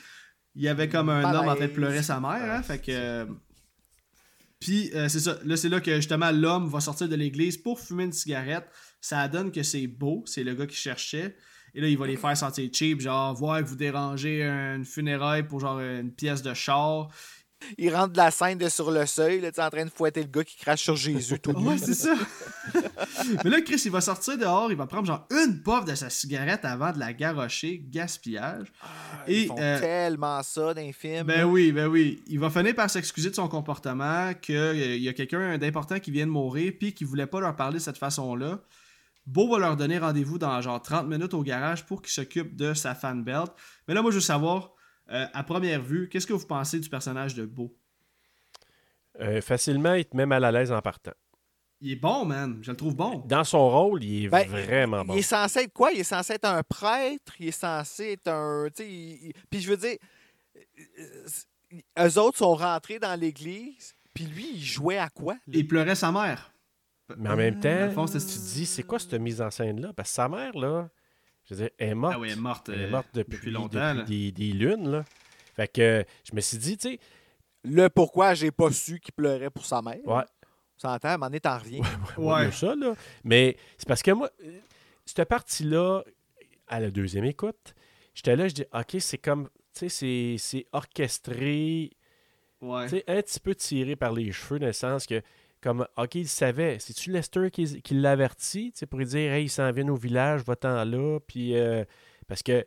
Il 0.56 0.64
y 0.64 0.68
avait 0.68 0.90
comme 0.90 1.10
un 1.10 1.24
homme 1.24 1.48
en 1.48 1.56
train 1.56 1.68
de 1.68 1.72
pleurer 1.72 2.04
sa 2.04 2.20
mère. 2.20 2.52
hein, 2.52 2.64
fait 2.64 2.80
que. 2.80 3.28
Puis 4.60 4.92
euh, 4.96 5.08
c'est 5.08 5.20
ça. 5.20 5.38
Là, 5.46 5.56
c'est 5.56 5.70
là 5.70 5.80
que 5.80 5.96
justement 5.96 6.32
l'homme 6.32 6.68
va 6.68 6.80
sortir 6.80 7.08
de 7.08 7.16
l'église 7.16 7.58
pour 7.58 7.80
fumer 7.80 8.06
une 8.06 8.12
cigarette. 8.12 8.68
Ça 9.00 9.28
donne 9.28 9.52
que 9.52 9.62
c'est 9.64 9.86
beau. 9.88 10.24
C'est 10.26 10.44
le 10.44 10.56
gars 10.56 10.66
qui 10.66 10.76
cherchait. 10.76 11.36
Et 11.76 11.82
là, 11.82 11.88
il 11.88 11.98
va 11.98 12.08
les 12.08 12.18
faire 12.18 12.36
sentir 12.36 12.68
cheap, 12.74 13.02
genre 13.02 13.36
voir 13.36 13.62
que 13.62 13.68
vous 13.68 13.76
dérangez 13.76 14.42
une 14.42 14.86
funéraille 14.86 15.48
pour 15.48 15.60
genre 15.60 15.80
une 15.80 16.12
pièce 16.12 16.42
de 16.42 16.54
char. 16.56 17.10
Il 17.78 17.94
rentre 17.96 18.14
de 18.14 18.18
la 18.18 18.32
scène 18.32 18.58
de 18.58 18.70
sur 18.70 18.92
le 18.92 19.06
seuil, 19.06 19.42
là, 19.42 19.50
en 19.58 19.70
train 19.70 19.86
de 19.86 19.90
fouetter 19.90 20.22
le 20.22 20.28
gars 20.28 20.44
qui 20.44 20.58
crache 20.58 20.84
sur 20.84 20.96
Jésus 20.96 21.40
tout 21.40 21.54
nu. 21.54 21.68
Ouais, 21.68 21.78
c'est 21.78 21.94
ça. 21.94 22.14
Mais 23.44 23.50
là, 23.50 23.62
Chris, 23.62 23.82
il 23.86 23.92
va 23.92 24.02
sortir 24.02 24.38
dehors, 24.38 24.72
il 24.72 24.78
va 24.78 24.86
prendre 24.86 25.08
genre 25.08 25.28
une 25.32 25.62
puff 25.62 25.86
de 25.86 25.96
sa 25.96 26.10
cigarette 26.10 26.66
avant 26.66 26.92
de 26.92 27.00
la 27.00 27.14
garrocher, 27.14 27.82
gaspillage. 27.90 28.68
Ils 29.28 29.34
Et, 29.36 29.46
font 29.48 29.56
euh, 29.60 29.80
tellement 29.80 30.42
ça 30.44 30.74
dans 30.74 30.82
les 30.82 30.94
films. 30.94 31.26
Ben 31.26 31.46
oui, 31.46 31.72
ben 31.72 31.88
oui. 31.88 32.22
Il 32.28 32.40
va 32.40 32.50
finir 32.50 32.76
par 32.76 32.90
s'excuser 32.90 33.30
de 33.30 33.36
son 33.36 33.48
comportement, 33.48 34.34
qu'il 34.36 35.02
y 35.02 35.10
a 35.10 35.14
quelqu'un 35.14 35.58
d'important 35.58 36.00
qui 36.00 36.12
vient 36.12 36.26
de 36.26 36.32
mourir, 36.32 36.74
puis 36.80 36.94
qui 36.94 37.04
voulait 37.04 37.28
pas 37.28 37.40
leur 37.40 37.56
parler 37.56 37.80
de 37.80 37.84
cette 37.84 37.98
façon-là. 37.98 38.60
Beau 39.26 39.52
va 39.52 39.60
leur 39.60 39.76
donner 39.76 39.98
rendez-vous 39.98 40.38
dans 40.38 40.62
genre 40.62 40.82
30 40.82 41.08
minutes 41.08 41.34
au 41.34 41.44
garage 41.44 41.86
pour 41.86 42.02
qu'il 42.02 42.12
s'occupe 42.14 42.56
de 42.56 42.74
sa 42.74 42.96
fan 42.96 43.24
belt. 43.24 43.52
Mais 43.88 43.94
là, 43.94 44.02
moi, 44.02 44.12
je 44.12 44.16
veux 44.16 44.22
savoir, 44.22 44.72
euh, 45.12 45.26
à 45.34 45.44
première 45.44 45.82
vue, 45.82 46.10
qu'est-ce 46.10 46.28
que 46.28 46.34
vous 46.34 46.46
pensez 46.46 46.80
du 46.80 46.90
personnage 46.90 47.36
de 47.36 47.46
Beau? 47.46 47.74
Euh, 49.20 49.42
facilement, 49.42 49.94
il 49.96 50.06
te 50.06 50.16
met 50.16 50.26
mal 50.26 50.44
à 50.44 50.52
l'aise 50.52 50.72
en 50.72 50.82
partant. 50.82 51.14
Il 51.82 51.92
est 51.92 51.96
bon, 51.96 52.26
man. 52.26 52.60
Je 52.62 52.72
le 52.72 52.78
trouve 52.78 52.96
bon. 52.96 53.20
Dans 53.28 53.44
son 53.44 53.70
rôle, 53.70 54.04
il 54.04 54.26
est 54.26 54.30
Ben, 54.30 54.48
vraiment 54.48 55.06
bon. 55.06 55.14
Il 55.14 55.20
est 55.20 55.24
censé 55.24 55.60
être 55.62 55.74
quoi? 55.74 55.92
Il 55.92 56.00
est 56.00 56.04
censé 56.04 56.34
être 56.34 56.46
un 56.46 56.64
prêtre, 56.64 57.34
il 57.40 57.48
est 57.48 57.52
censé 57.52 58.14
être 58.14 58.28
un. 58.28 58.68
il- 58.80 59.32
Puis 59.50 59.62
je 59.62 59.70
veux 59.70 59.78
dire, 59.78 59.98
eux 62.00 62.18
autres 62.20 62.38
sont 62.38 62.56
rentrés 62.56 63.00
dans 63.00 63.20
l'église, 63.20 63.94
puis 64.14 64.26
lui, 64.26 64.52
il 64.56 64.64
jouait 64.64 64.98
à 64.98 65.10
quoi? 65.10 65.34
là? 65.36 65.40
Il 65.54 65.68
pleurait 65.68 65.96
sa 65.96 66.12
mère. 66.12 66.52
Mais 67.18 67.30
en 67.30 67.36
même 67.38 67.60
temps, 67.60 68.08
c'est- 68.08 68.20
tu 68.20 68.26
te 68.40 68.54
dis, 68.54 68.66
c'est 68.66 68.84
quoi 68.84 69.00
cette 69.00 69.14
mise 69.14 69.42
en 69.42 69.50
scène-là? 69.50 69.94
Parce 69.94 70.10
que 70.10 70.16
sa 70.16 70.28
mère, 70.28 70.58
là, 70.58 70.90
Je 71.50 71.56
veux 71.56 71.62
dire, 71.62 71.70
elle 71.78 71.90
est 71.90 71.96
morte. 71.96 72.14
Ah 72.16 72.20
oui, 72.20 72.28
elle 72.32 72.38
est 72.38 72.42
morte, 72.42 72.70
Elle 72.70 72.82
est 72.82 72.86
euh, 72.86 72.90
morte 72.90 73.08
depuis, 73.14 73.38
depuis 73.38 73.52
longtemps, 73.52 73.80
là. 73.80 73.94
depuis 73.96 74.32
des, 74.34 74.52
des 74.52 74.54
lunes, 74.54 74.90
là. 74.92 75.06
Fait 75.56 75.68
que 75.68 76.06
je 76.30 76.36
me 76.36 76.42
suis 76.42 76.58
dit, 76.58 76.78
tu 76.78 76.90
sais, 76.90 77.00
Le 77.64 77.88
pourquoi 77.90 78.34
j'ai 78.34 78.52
pas 78.52 78.72
su 78.72 79.00
qu'il 79.00 79.14
pleurait 79.14 79.50
pour 79.50 79.66
sa 79.66 79.82
mère. 79.82 79.98
ouais, 80.06 80.24
Ça 80.78 80.92
entend, 80.92 81.08
à 81.10 81.12
un 81.14 81.18
moment 81.18 81.28
donné, 81.28 81.40
t'en 81.40 81.58
reviens. 81.58 81.82
Ouais, 82.18 82.52
ça, 82.52 82.76
là. 82.76 82.94
Mais 83.24 83.56
c'est 83.78 83.88
parce 83.88 84.02
que 84.04 84.12
moi, 84.12 84.30
euh, 84.44 84.60
cette 85.06 85.28
partie-là, 85.28 86.04
à 86.68 86.80
la 86.82 86.92
deuxième 86.92 87.24
écoute, 87.26 87.74
j'étais 88.14 88.36
là, 88.36 88.48
je 88.50 88.54
dis, 88.54 88.66
OK, 88.74 88.98
c'est 89.00 89.18
comme, 89.18 89.50
tu 89.74 89.88
sais, 89.88 89.90
c'est- 89.90 90.36
c'est 90.38 90.66
orchestré, 90.74 91.92
Ouais. 92.62 92.84
tu 92.86 92.90
sais, 92.98 93.04
un 93.08 93.22
petit 93.22 93.40
peu 93.40 93.56
tiré 93.56 93.96
par 93.96 94.12
les 94.14 94.32
cheveux, 94.32 94.60
dans 94.60 94.68
le 94.68 94.74
sens 94.74 95.06
que, 95.08 95.22
comme, 95.62 95.88
OK, 95.98 96.16
il 96.16 96.28
savait, 96.28 96.78
c'est-tu 96.80 97.12
Lester 97.12 97.50
qui, 97.52 97.82
qui 97.82 97.94
l'avertit, 97.96 98.74
pour 98.90 99.00
lui 99.00 99.06
dire, 99.06 99.32
hey, 99.34 99.46
il 99.46 99.50
s'en 99.50 99.72
vient 99.72 99.88
au 99.90 99.96
village, 99.96 100.42
va-t'en 100.44 100.84
là, 100.84 101.20
puis, 101.28 101.56
euh, 101.56 101.84
parce 102.28 102.44
que, 102.44 102.66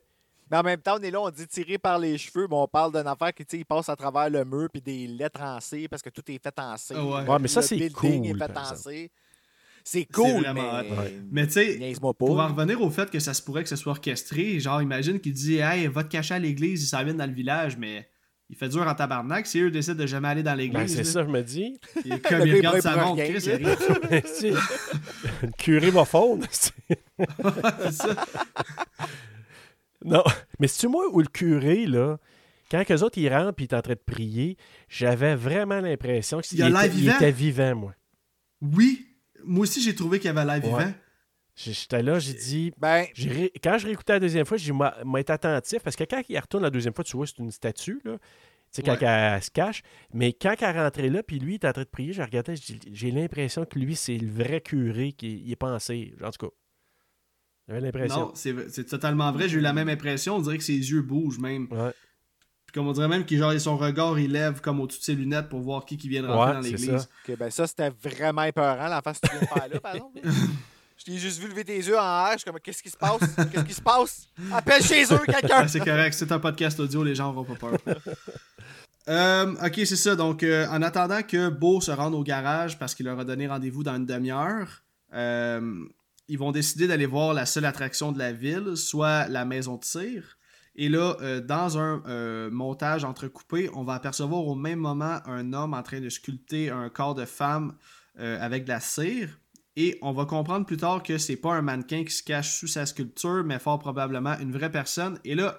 Mais 0.50 0.56
en 0.56 0.62
même 0.62 0.80
temps, 0.80 0.96
on 0.98 1.02
est 1.02 1.10
là, 1.10 1.20
on 1.20 1.30
dit 1.30 1.46
tiré 1.46 1.78
par 1.78 1.98
les 1.98 2.18
cheveux, 2.18 2.48
mais 2.50 2.56
on 2.56 2.66
parle 2.66 2.92
d'une 2.92 3.06
affaire 3.06 3.32
qui, 3.32 3.44
tu 3.44 3.56
sais, 3.56 3.60
il 3.60 3.64
passe 3.64 3.88
à 3.88 3.94
travers 3.94 4.28
le 4.28 4.44
mur 4.44 4.68
puis 4.72 4.82
des 4.82 5.06
lettres 5.06 5.42
en 5.42 5.60
C 5.60 5.86
parce 5.88 6.02
que 6.02 6.10
tout 6.10 6.22
est 6.28 6.42
fait 6.42 6.58
en 6.58 6.76
C. 6.76 6.94
Ah 6.96 7.04
ouais. 7.04 7.28
Ouais, 7.28 7.38
mais 7.38 7.48
ça, 7.48 7.62
c'est 7.62 7.88
cool, 7.90 8.26
est 8.26 8.34
fait 8.34 8.52
par 8.52 8.70
en 8.70 8.72
exemple. 8.72 8.94
C. 8.94 9.10
C'est 9.82 10.04
cool, 10.04 10.42
vraiment 10.42 10.82
mais... 10.82 10.90
Ouais. 10.90 11.20
Mais 11.30 11.46
tu 11.46 11.52
sais, 11.54 11.94
pour 12.18 12.38
en 12.38 12.48
revenir 12.48 12.82
au 12.82 12.90
fait 12.90 13.10
que 13.10 13.18
ça 13.18 13.32
se 13.32 13.40
pourrait 13.40 13.62
que 13.62 13.68
ce 13.68 13.76
soit 13.76 13.92
orchestré, 13.92 14.60
genre, 14.60 14.82
imagine 14.82 15.20
qu'il 15.20 15.32
dit, 15.32 15.56
hey, 15.56 15.86
va 15.86 16.04
te 16.04 16.10
cacher 16.10 16.34
à 16.34 16.38
l'église, 16.38 16.82
ils 16.82 16.86
s'en 16.86 17.02
viennent 17.02 17.16
dans 17.16 17.26
le 17.26 17.32
village, 17.32 17.78
mais 17.78 18.08
il 18.50 18.56
fait 18.56 18.68
dur 18.68 18.86
en 18.86 18.94
tabarnak. 18.94 19.46
Si 19.46 19.60
eux 19.60 19.70
décident 19.70 19.94
de 19.96 20.06
jamais 20.06 20.28
aller 20.28 20.42
dans 20.42 20.50
ben, 20.52 20.58
l'église, 20.58 20.94
c'est 20.96 21.04
ça, 21.04 21.22
je 21.22 21.28
me 21.28 21.40
dis, 21.42 21.78
et 22.04 22.18
comme 22.18 22.38
Le 22.40 22.46
il 22.48 22.54
regarde 22.56 22.80
sa 22.80 22.96
montre, 22.96 23.22
rien, 23.22 23.32
Chris, 23.32 23.44
il 23.46 23.52
arrive. 23.66 24.58
le 25.42 25.50
curé 25.56 25.90
va 25.90 26.04
fondre. 26.04 26.46
c'est- 26.50 26.72
C'est 27.18 27.92
ça. 27.92 28.16
Non, 30.04 30.24
mais 30.58 30.66
c'est-tu 30.66 30.88
moi 30.88 31.04
ou 31.12 31.20
le 31.20 31.26
curé, 31.28 31.86
là, 31.86 32.18
quand 32.70 32.82
eux 32.90 33.02
autres, 33.02 33.18
ils 33.18 33.28
rentrent 33.28 33.60
et 33.60 33.64
ils 33.64 33.68
sont 33.70 33.76
en 33.76 33.82
train 33.82 33.92
de 33.94 33.98
prier, 34.14 34.56
j'avais 34.88 35.34
vraiment 35.34 35.80
l'impression 35.80 36.40
qu'il 36.40 36.60
était, 36.60 36.70
il 36.86 36.90
vivant. 36.90 37.16
était 37.16 37.30
vivant, 37.32 37.74
moi. 37.76 37.94
Oui, 38.62 39.06
moi 39.44 39.62
aussi 39.62 39.82
j'ai 39.82 39.94
trouvé 39.94 40.18
qu'il 40.18 40.28
y 40.28 40.30
avait 40.36 40.44
l'air 40.44 40.60
vivant. 40.60 40.76
Ouais. 40.78 40.84
J- 40.86 40.94
J'étais 41.62 42.02
là, 42.02 42.18
j'ai 42.18 42.32
dit... 42.34 42.72
Ben, 42.78 43.06
j'ai 43.14 43.28
ré- 43.30 43.52
Quand 43.62 43.76
je 43.78 43.86
réécoutais 43.86 44.14
la 44.14 44.20
deuxième 44.20 44.46
fois, 44.46 44.56
j'ai 44.56 44.72
dit, 44.72 44.78
m'a 44.78 45.20
été 45.20 45.32
attentif, 45.32 45.82
parce 45.82 45.96
que 45.96 46.04
quand 46.04 46.22
il 46.28 46.38
retourne 46.38 46.62
la 46.62 46.70
deuxième 46.70 46.94
fois, 46.94 47.04
tu 47.04 47.16
vois, 47.16 47.26
c'est 47.26 47.38
une 47.38 47.50
statue, 47.50 48.00
là. 48.04 48.18
Tu 48.72 48.76
sais, 48.76 48.82
quand 48.84 48.92
Ouais. 48.92 49.04
elle 49.06 49.42
se 49.42 49.50
cache. 49.50 49.82
Mais 50.14 50.32
quand 50.32 50.54
elle 50.60 50.78
rentrait 50.78 51.08
là, 51.08 51.22
puis 51.24 51.40
lui, 51.40 51.54
il 51.54 51.56
était 51.56 51.66
en 51.68 51.72
train 51.72 51.82
de 51.82 51.88
prier, 51.88 52.12
je 52.12 52.22
regardais, 52.22 52.54
j'ai 52.92 53.10
l'impression 53.10 53.64
que 53.64 53.78
lui, 53.78 53.96
c'est 53.96 54.16
le 54.16 54.30
vrai 54.30 54.60
curé 54.60 55.10
qui 55.12 55.38
il 55.44 55.50
est 55.50 55.56
pensé. 55.56 56.14
En 56.22 56.30
tout 56.30 56.46
cas, 56.46 56.52
j'avais 57.68 57.80
l'impression. 57.80 58.20
Non, 58.20 58.32
c'est 58.36 58.54
c'est 58.70 58.84
totalement 58.84 59.32
vrai. 59.32 59.48
J'ai 59.48 59.58
eu 59.58 59.60
la 59.60 59.72
même 59.72 59.88
impression. 59.88 60.36
On 60.36 60.40
dirait 60.40 60.56
que 60.58 60.62
ses 60.64 60.76
yeux 60.90 61.02
bougent 61.02 61.40
même. 61.40 61.66
Ouais. 61.72 61.90
Puis 62.66 62.72
comme 62.74 62.86
on 62.86 62.92
dirait 62.92 63.08
même 63.08 63.26
que 63.26 63.36
genre, 63.36 63.52
son 63.60 63.76
regard, 63.76 64.16
il 64.20 64.30
lève 64.30 64.60
comme 64.60 64.78
au-dessus 64.80 65.00
de 65.00 65.04
ses 65.04 65.14
lunettes 65.16 65.48
pour 65.48 65.60
voir 65.62 65.84
qui, 65.84 65.96
qui 65.96 66.08
vient 66.08 66.22
de 66.22 66.28
rentrer 66.28 66.46
Ouais, 66.50 66.54
dans 66.54 66.60
l'église. 66.60 66.96
ça. 66.98 67.08
ok, 67.28 67.36
ben 67.38 67.50
ça, 67.50 67.66
c'était 67.66 67.90
vraiment 67.90 68.44
épeurant, 68.44 68.86
la 68.86 69.02
face 69.02 69.18
que 69.18 69.26
tu 69.26 69.32
viens 69.32 69.40
de 69.42 69.46
faire 69.46 69.68
là, 69.68 69.80
par 69.80 69.94
exemple. 69.96 70.20
Je 71.00 71.06
t'ai 71.06 71.16
juste 71.16 71.40
vu 71.40 71.48
lever 71.48 71.64
tes 71.64 71.78
yeux 71.78 71.98
en 71.98 72.26
air. 72.26 72.32
Je 72.32 72.38
suis 72.38 72.50
comme, 72.50 72.60
qu'est-ce 72.60 72.82
qui 72.82 72.90
se 72.90 72.96
passe? 72.96 73.20
Qu'est-ce 73.50 73.64
qui 73.64 73.72
se 73.72 73.80
passe? 73.80 74.28
Appelle 74.52 74.82
chez 74.82 75.04
eux, 75.04 75.18
quelqu'un! 75.26 75.66
C'est 75.66 75.80
correct, 75.80 76.12
c'est 76.12 76.30
un 76.30 76.38
podcast 76.38 76.78
audio, 76.78 77.02
les 77.02 77.14
gens 77.14 77.32
n'auront 77.32 77.54
pas 77.54 77.70
peur. 77.70 77.78
Euh, 79.08 79.54
ok, 79.54 79.74
c'est 79.74 79.96
ça. 79.96 80.14
Donc, 80.14 80.44
euh, 80.44 80.68
en 80.68 80.82
attendant 80.82 81.22
que 81.22 81.48
Beau 81.48 81.80
se 81.80 81.90
rende 81.90 82.14
au 82.14 82.22
garage 82.22 82.78
parce 82.78 82.94
qu'il 82.94 83.06
leur 83.06 83.18
a 83.18 83.24
donné 83.24 83.48
rendez-vous 83.48 83.82
dans 83.82 83.96
une 83.96 84.06
demi-heure, 84.06 84.84
euh, 85.14 85.84
ils 86.28 86.38
vont 86.38 86.52
décider 86.52 86.86
d'aller 86.86 87.06
voir 87.06 87.34
la 87.34 87.44
seule 87.44 87.64
attraction 87.64 88.12
de 88.12 88.18
la 88.18 88.32
ville, 88.32 88.76
soit 88.76 89.26
la 89.26 89.44
maison 89.44 89.78
de 89.78 89.84
cire. 89.84 90.36
Et 90.76 90.88
là, 90.88 91.16
dans 91.40 91.78
un 91.78 92.50
montage 92.50 93.02
entrecoupé, 93.02 93.68
on 93.74 93.82
va 93.82 93.94
apercevoir 93.94 94.46
au 94.46 94.54
même 94.54 94.78
moment 94.78 95.18
un 95.24 95.54
homme 95.54 95.74
en 95.74 95.82
train 95.82 96.00
de 96.00 96.10
sculpter 96.10 96.70
un 96.70 96.88
corps 96.90 97.16
de 97.16 97.24
femme 97.24 97.74
avec 98.16 98.64
de 98.64 98.68
la 98.68 98.80
cire. 98.80 99.40
Et 99.76 99.98
on 100.02 100.12
va 100.12 100.24
comprendre 100.24 100.66
plus 100.66 100.76
tard 100.76 101.02
que 101.02 101.16
c'est 101.16 101.36
pas 101.36 101.54
un 101.54 101.62
mannequin 101.62 102.04
qui 102.04 102.12
se 102.12 102.22
cache 102.22 102.58
sous 102.58 102.66
sa 102.66 102.86
sculpture, 102.86 103.44
mais 103.44 103.58
fort 103.58 103.78
probablement 103.78 104.38
une 104.38 104.52
vraie 104.52 104.70
personne. 104.70 105.18
Et 105.24 105.34
là, 105.34 105.58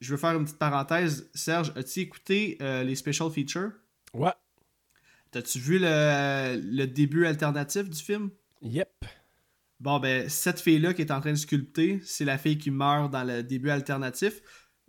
je 0.00 0.12
veux 0.12 0.16
faire 0.16 0.36
une 0.36 0.44
petite 0.44 0.58
parenthèse. 0.58 1.30
Serge, 1.34 1.72
as-tu 1.76 2.00
écouté 2.00 2.58
euh, 2.60 2.84
les 2.84 2.94
special 2.94 3.30
features? 3.30 3.72
Ouais. 4.12 4.32
T'as-tu 5.30 5.58
vu 5.58 5.78
le, 5.80 6.60
le 6.62 6.86
début 6.86 7.26
alternatif 7.26 7.90
du 7.90 8.00
film? 8.00 8.30
Yep. 8.62 9.04
Bon, 9.80 9.98
ben, 9.98 10.28
cette 10.28 10.60
fille-là 10.60 10.94
qui 10.94 11.02
est 11.02 11.10
en 11.10 11.20
train 11.20 11.32
de 11.32 11.36
sculpter, 11.36 12.00
c'est 12.04 12.24
la 12.24 12.38
fille 12.38 12.56
qui 12.56 12.70
meurt 12.70 13.10
dans 13.10 13.24
le 13.24 13.42
début 13.42 13.70
alternatif. 13.70 14.40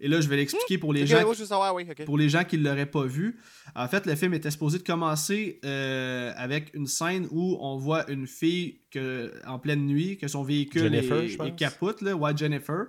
Et 0.05 0.07
là, 0.07 0.21
je 0.21 0.29
vais 0.29 0.35
l'expliquer 0.35 0.77
pour 0.77 0.93
les 0.93 1.07
gens 1.07 1.33
savoir, 1.33 1.73
oui, 1.73 1.87
ok. 1.89 2.05
pour 2.05 2.19
les 2.19 2.29
gens 2.29 2.43
qui 2.43 2.59
ne 2.59 2.63
l'auraient 2.63 2.85
pas 2.85 3.05
vu, 3.05 3.39
en 3.73 3.87
fait, 3.87 4.05
le 4.05 4.15
film 4.15 4.35
était 4.35 4.51
supposé 4.51 4.77
de 4.77 4.83
commencer 4.83 5.59
euh, 5.65 6.31
avec 6.37 6.71
une 6.75 6.85
scène 6.85 7.27
où 7.31 7.57
on 7.59 7.77
voit 7.77 8.07
une 8.11 8.27
fille 8.27 8.81
que, 8.91 9.33
en 9.47 9.57
pleine 9.57 9.83
nuit, 9.83 10.19
que 10.19 10.27
son 10.27 10.43
véhicule 10.43 10.83
Jennifer, 10.83 11.17
est, 11.17 11.47
est 11.47 11.55
capote, 11.55 12.03
là, 12.03 12.15
ouais, 12.15 12.37
Jennifer. 12.37 12.85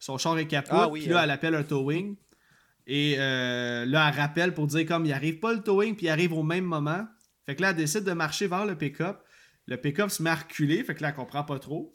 Son 0.00 0.18
char 0.18 0.36
est 0.36 0.48
capote, 0.48 0.72
Ah 0.72 0.88
oui, 0.88 1.02
puis 1.02 1.10
là, 1.10 1.18
elle. 1.18 1.24
elle 1.26 1.30
appelle 1.30 1.54
un 1.54 1.62
towing. 1.62 2.16
Et 2.88 3.14
euh, 3.18 3.84
là, 3.86 4.08
elle 4.08 4.20
rappelle 4.20 4.52
pour 4.52 4.66
dire 4.66 4.84
comme 4.84 5.06
il 5.06 5.12
arrive 5.12 5.38
pas 5.38 5.52
le 5.52 5.62
towing, 5.62 5.94
puis 5.94 6.06
il 6.06 6.10
arrive 6.10 6.32
au 6.32 6.42
même 6.42 6.64
moment. 6.64 7.06
Fait 7.46 7.54
que 7.54 7.62
là, 7.62 7.70
elle 7.70 7.76
décide 7.76 8.02
de 8.02 8.12
marcher 8.14 8.48
vers 8.48 8.66
le 8.66 8.76
pick-up. 8.76 9.22
Le 9.66 9.76
pick-up 9.76 10.10
se 10.10 10.24
met 10.24 10.30
à 10.30 10.34
reculer, 10.34 10.82
fait 10.82 10.96
que 10.96 11.02
là, 11.02 11.10
elle 11.10 11.14
comprend 11.14 11.44
pas 11.44 11.60
trop. 11.60 11.94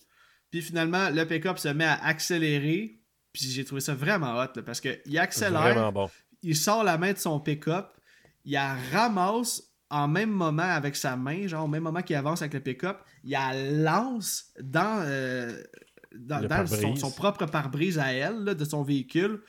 Puis 0.52 0.62
finalement, 0.62 1.10
le 1.10 1.26
pick-up 1.26 1.60
se 1.60 1.68
met 1.68 1.84
à 1.84 2.02
accélérer. 2.06 3.02
Puis 3.34 3.46
j'ai 3.50 3.66
trouvé 3.66 3.82
ça 3.82 3.96
vraiment 3.96 4.34
hot, 4.40 4.48
là, 4.56 4.62
parce 4.64 4.80
qu'il 4.80 5.18
accélère 5.18 5.92
bon. 5.92 6.10
il 6.44 6.56
sort 6.56 6.84
la 6.84 6.98
main 6.98 7.14
de 7.14 7.18
son 7.18 7.40
pick-up, 7.40 7.88
il 8.46 8.54
la 8.54 8.76
ramasse 8.92 9.64
en 9.90 10.08
même 10.08 10.30
moment 10.32 10.64
avec 10.64 10.96
sa 10.96 11.16
main, 11.16 11.48
genre 11.48 11.66
au 11.66 11.68
même 11.68 11.84
moment 11.84 12.02
qu'il 12.02 12.16
avance 12.16 12.42
avec 12.42 12.54
le 12.54 12.60
pick-up, 12.62 13.00
il 13.24 13.32
la 13.32 13.54
lance 13.72 14.46
dans, 14.60 15.04
euh, 15.06 15.62
dans, 16.16 16.40
Le 16.40 16.48
dans 16.48 16.66
son, 16.98 17.12
propre 17.12 17.46
pare-brise 17.46 18.00
à 18.00 18.12
elle, 18.14 18.44
là, 18.44 18.54
de 18.54 18.66
son 18.66 18.84
véhicule. 18.84 19.42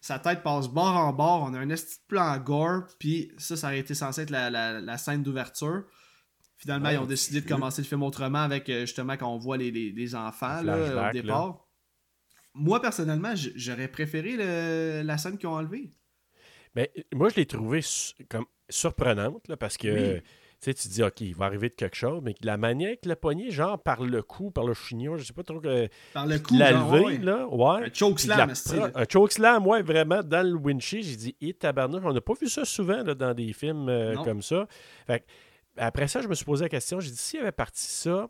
Sa 0.00 0.18
tête 0.20 0.42
passe 0.44 0.68
bord 0.68 0.96
en 0.96 1.12
bord, 1.12 1.42
on 1.42 1.54
a 1.54 1.58
un 1.58 1.66
de 1.66 1.76
plan 2.08 2.36
gore, 2.38 2.82
puis 3.00 3.32
ça, 3.38 3.56
ça 3.56 3.68
aurait 3.68 3.80
été 3.80 3.94
censé 3.94 4.22
être 4.22 4.30
la, 4.30 4.50
la- 4.50 4.80
la 4.80 4.98
scène 4.98 5.22
d'ouverture. 5.22 5.82
Finalement, 6.58 6.88
Ouais, 6.88 6.94
ils 6.94 6.98
ont 6.98 7.06
décidé 7.06 7.40
de 7.40 7.48
commencer 7.48 7.82
le 7.82 7.86
film 7.88 8.02
autrement 8.02 8.38
avec 8.42 8.68
euh, 8.68 8.80
justement 8.82 9.16
quand 9.16 9.32
on 9.32 9.38
voit 9.38 9.56
les, 9.56 9.70
les- 9.70 9.92
les 9.92 10.14
enfants 10.14 10.62
là, 10.62 10.76
au 11.10 11.12
départ. 11.12 11.65
Moi, 12.58 12.80
personnellement, 12.80 13.34
j'aurais 13.54 13.88
préféré 13.88 14.36
le- 14.36 15.02
la 15.04 15.18
scène 15.18 15.36
qu'ils 15.38 15.48
ont 15.48 15.52
enlevée. 15.54 15.92
Mais 16.74 16.90
euh, 16.98 17.02
moi, 17.14 17.28
je 17.28 17.36
l'ai 17.36 17.46
trouvé 17.46 17.82
su- 17.82 18.14
comme 18.28 18.46
surprenante, 18.68 19.46
là, 19.48 19.56
parce 19.56 19.76
que 19.76 20.14
Oui. 20.16 20.22
tu 20.74 20.88
dis, 20.88 21.02
OK, 21.02 21.20
il 21.20 21.34
va 21.34 21.44
arriver 21.46 21.68
de 21.68 21.74
quelque 21.74 21.96
chose, 21.96 22.20
mais 22.22 22.34
la 22.42 22.56
manière 22.56 22.98
qu'il 22.98 23.08
l'a 23.10 23.16
pogné, 23.16 23.50
genre 23.50 23.80
par 23.82 24.02
le 24.02 24.22
cou, 24.22 24.50
par 24.50 24.64
le 24.64 24.74
chignon, 24.74 25.16
je 25.16 25.24
sais 25.24 25.32
pas 25.32 25.42
trop, 25.42 25.60
que, 25.60 25.88
Par 26.12 26.26
le 26.26 26.38
qu'il 26.38 26.58
l'a 26.58 26.72
levé, 26.72 27.00
ouais. 27.04 27.18
là, 27.18 27.46
ouais. 27.46 27.86
Un 27.86 27.92
choke 27.92 28.16
Puis 28.16 28.26
de 28.28 28.32
slam, 28.32 28.46
la 28.48 28.52
esti, 28.52 28.70
pro- 28.74 28.86
là. 28.86 28.90
Un 28.94 29.04
chokeslam, 29.10 29.66
ouais, 29.66 29.82
vraiment, 29.82 30.22
dans 30.22 30.44
le 30.46 30.54
windshield, 30.54 31.04
j'ai 31.04 31.16
dit, 31.16 31.36
hé, 31.40 31.52
tabarnouche, 31.54 32.02
on 32.04 32.12
n'a 32.12 32.20
pas 32.20 32.34
vu 32.40 32.48
ça 32.48 32.64
souvent 32.64 33.02
là, 33.02 33.14
dans 33.14 33.32
des 33.34 33.52
films 33.52 33.88
euh, 33.88 34.14
comme 34.24 34.42
ça. 34.42 34.66
Fait 35.06 35.24
après 35.76 36.08
ça, 36.08 36.20
je 36.22 36.28
me 36.28 36.34
suis 36.34 36.44
posé 36.46 36.64
la 36.64 36.68
question, 36.70 37.00
j'ai 37.00 37.10
dit, 37.10 37.16
s'il 37.18 37.40
avait 37.40 37.52
parti 37.52 37.84
ça, 37.84 38.28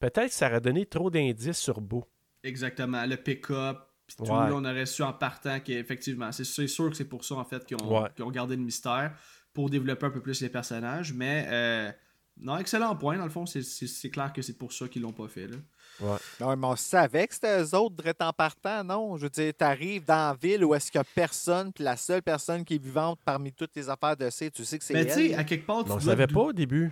peut-être 0.00 0.28
que 0.28 0.34
ça 0.34 0.48
aurait 0.48 0.60
donné 0.60 0.84
trop 0.84 1.10
d'indices 1.10 1.58
sur 1.58 1.80
Beau. 1.80 2.04
Exactement, 2.44 3.04
le 3.06 3.16
pick-up, 3.16 3.78
puis 4.06 4.16
tout, 4.16 4.24
Ouais. 4.24 4.50
on 4.52 4.64
aurait 4.64 4.86
su 4.86 5.02
en 5.02 5.12
partant 5.12 5.60
qu'effectivement, 5.60 6.32
c'est 6.32 6.44
c'est 6.44 6.66
sûr 6.66 6.90
que 6.90 6.96
c'est 6.96 7.04
pour 7.08 7.24
ça 7.24 7.36
en 7.36 7.44
fait 7.44 7.64
qu'ils 7.64 7.76
ont, 7.82 8.02
Ouais. 8.02 8.08
gardé 8.32 8.56
le 8.56 8.62
mystère, 8.62 9.12
pour 9.52 9.70
développer 9.70 10.06
un 10.06 10.10
peu 10.10 10.20
plus 10.20 10.40
les 10.40 10.48
personnages, 10.48 11.12
mais 11.12 11.46
euh, 11.48 11.92
non, 12.40 12.56
excellent 12.56 12.96
point, 12.96 13.18
dans 13.18 13.24
le 13.24 13.30
fond, 13.30 13.44
c'est- 13.46 14.10
clair 14.10 14.32
que 14.32 14.40
c'est 14.42 14.56
pour 14.56 14.72
ça 14.72 14.88
qu'ils 14.88 15.02
l'ont 15.02 15.12
pas 15.12 15.28
fait. 15.28 15.46
Là. 15.46 16.18
Non, 16.40 16.56
mais 16.56 16.66
on 16.66 16.74
savait 16.76 17.28
que 17.28 17.34
c'était 17.34 17.60
eux 17.62 17.74
autres, 17.76 17.94
direct 17.96 18.22
en 18.22 18.32
partant, 18.32 18.82
non? 18.82 19.16
Je 19.18 19.24
veux 19.24 19.30
dire, 19.30 19.52
t'arrives 19.56 20.04
dans 20.06 20.30
la 20.30 20.34
ville 20.40 20.64
où 20.64 20.74
est-ce 20.74 20.90
qu'il 20.90 20.98
y 20.98 21.02
a 21.02 21.04
personne, 21.14 21.70
puis 21.72 21.84
la 21.84 21.96
seule 21.98 22.22
personne 22.22 22.64
qui 22.64 22.76
est 22.76 22.82
vivante 22.82 23.20
parmi 23.24 23.52
toutes 23.52 23.76
les 23.76 23.88
affaires 23.90 24.16
de 24.16 24.28
C, 24.30 24.50
tu 24.50 24.64
sais 24.64 24.78
que 24.78 24.84
c'est 24.84 24.94
Mais 24.94 25.04
tu 25.06 25.12
sais, 25.12 25.34
à 25.34 25.44
quelque 25.44 25.66
part, 25.66 25.82
tu 25.84 25.88
Mais 25.90 25.92
on 25.92 25.96
ne 25.96 26.00
savait 26.00 26.26
pas 26.26 26.40
au 26.40 26.52
début. 26.54 26.90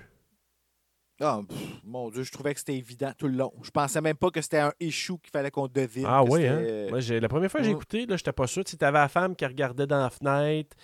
Ah, 1.21 1.41
pff, 1.47 1.59
mon 1.85 2.09
Dieu, 2.11 2.23
je 2.23 2.33
trouvais 2.33 2.55
que 2.55 2.61
c'était 2.61 2.77
évident 2.77 3.13
tout 3.17 3.27
le 3.29 3.35
long. 3.37 3.53
Je 3.63 3.71
pensais 3.71 4.01
même 4.01 4.17
pas 4.17 4.31
que 4.31 4.41
c'était 4.41 4.59
un 4.59 4.73
issue 4.81 5.19
qu'il 5.19 5.31
fallait 5.31 5.51
qu'on 5.51 5.69
devine. 5.69 6.07
Ah 6.07 6.25
oui, 6.25 6.47
hein? 6.47 6.87
Moi, 6.89 7.01
j'ai- 7.01 7.21
la 7.21 7.29
première 7.29 7.51
fois 7.51 7.61
que 7.61 7.67
j'ai 7.67 7.73
écouté, 7.73 8.07
là, 8.07 8.17
j'étais 8.17 8.33
pas 8.33 8.47
sûr. 8.47 8.65
Tu 8.65 8.75
avais 8.81 8.99
la 8.99 9.09
femme 9.09 9.37
qui 9.37 9.45
regardait 9.45 9.87
dans 9.87 10.01
la 10.03 10.11
fenêtre, 10.11 10.77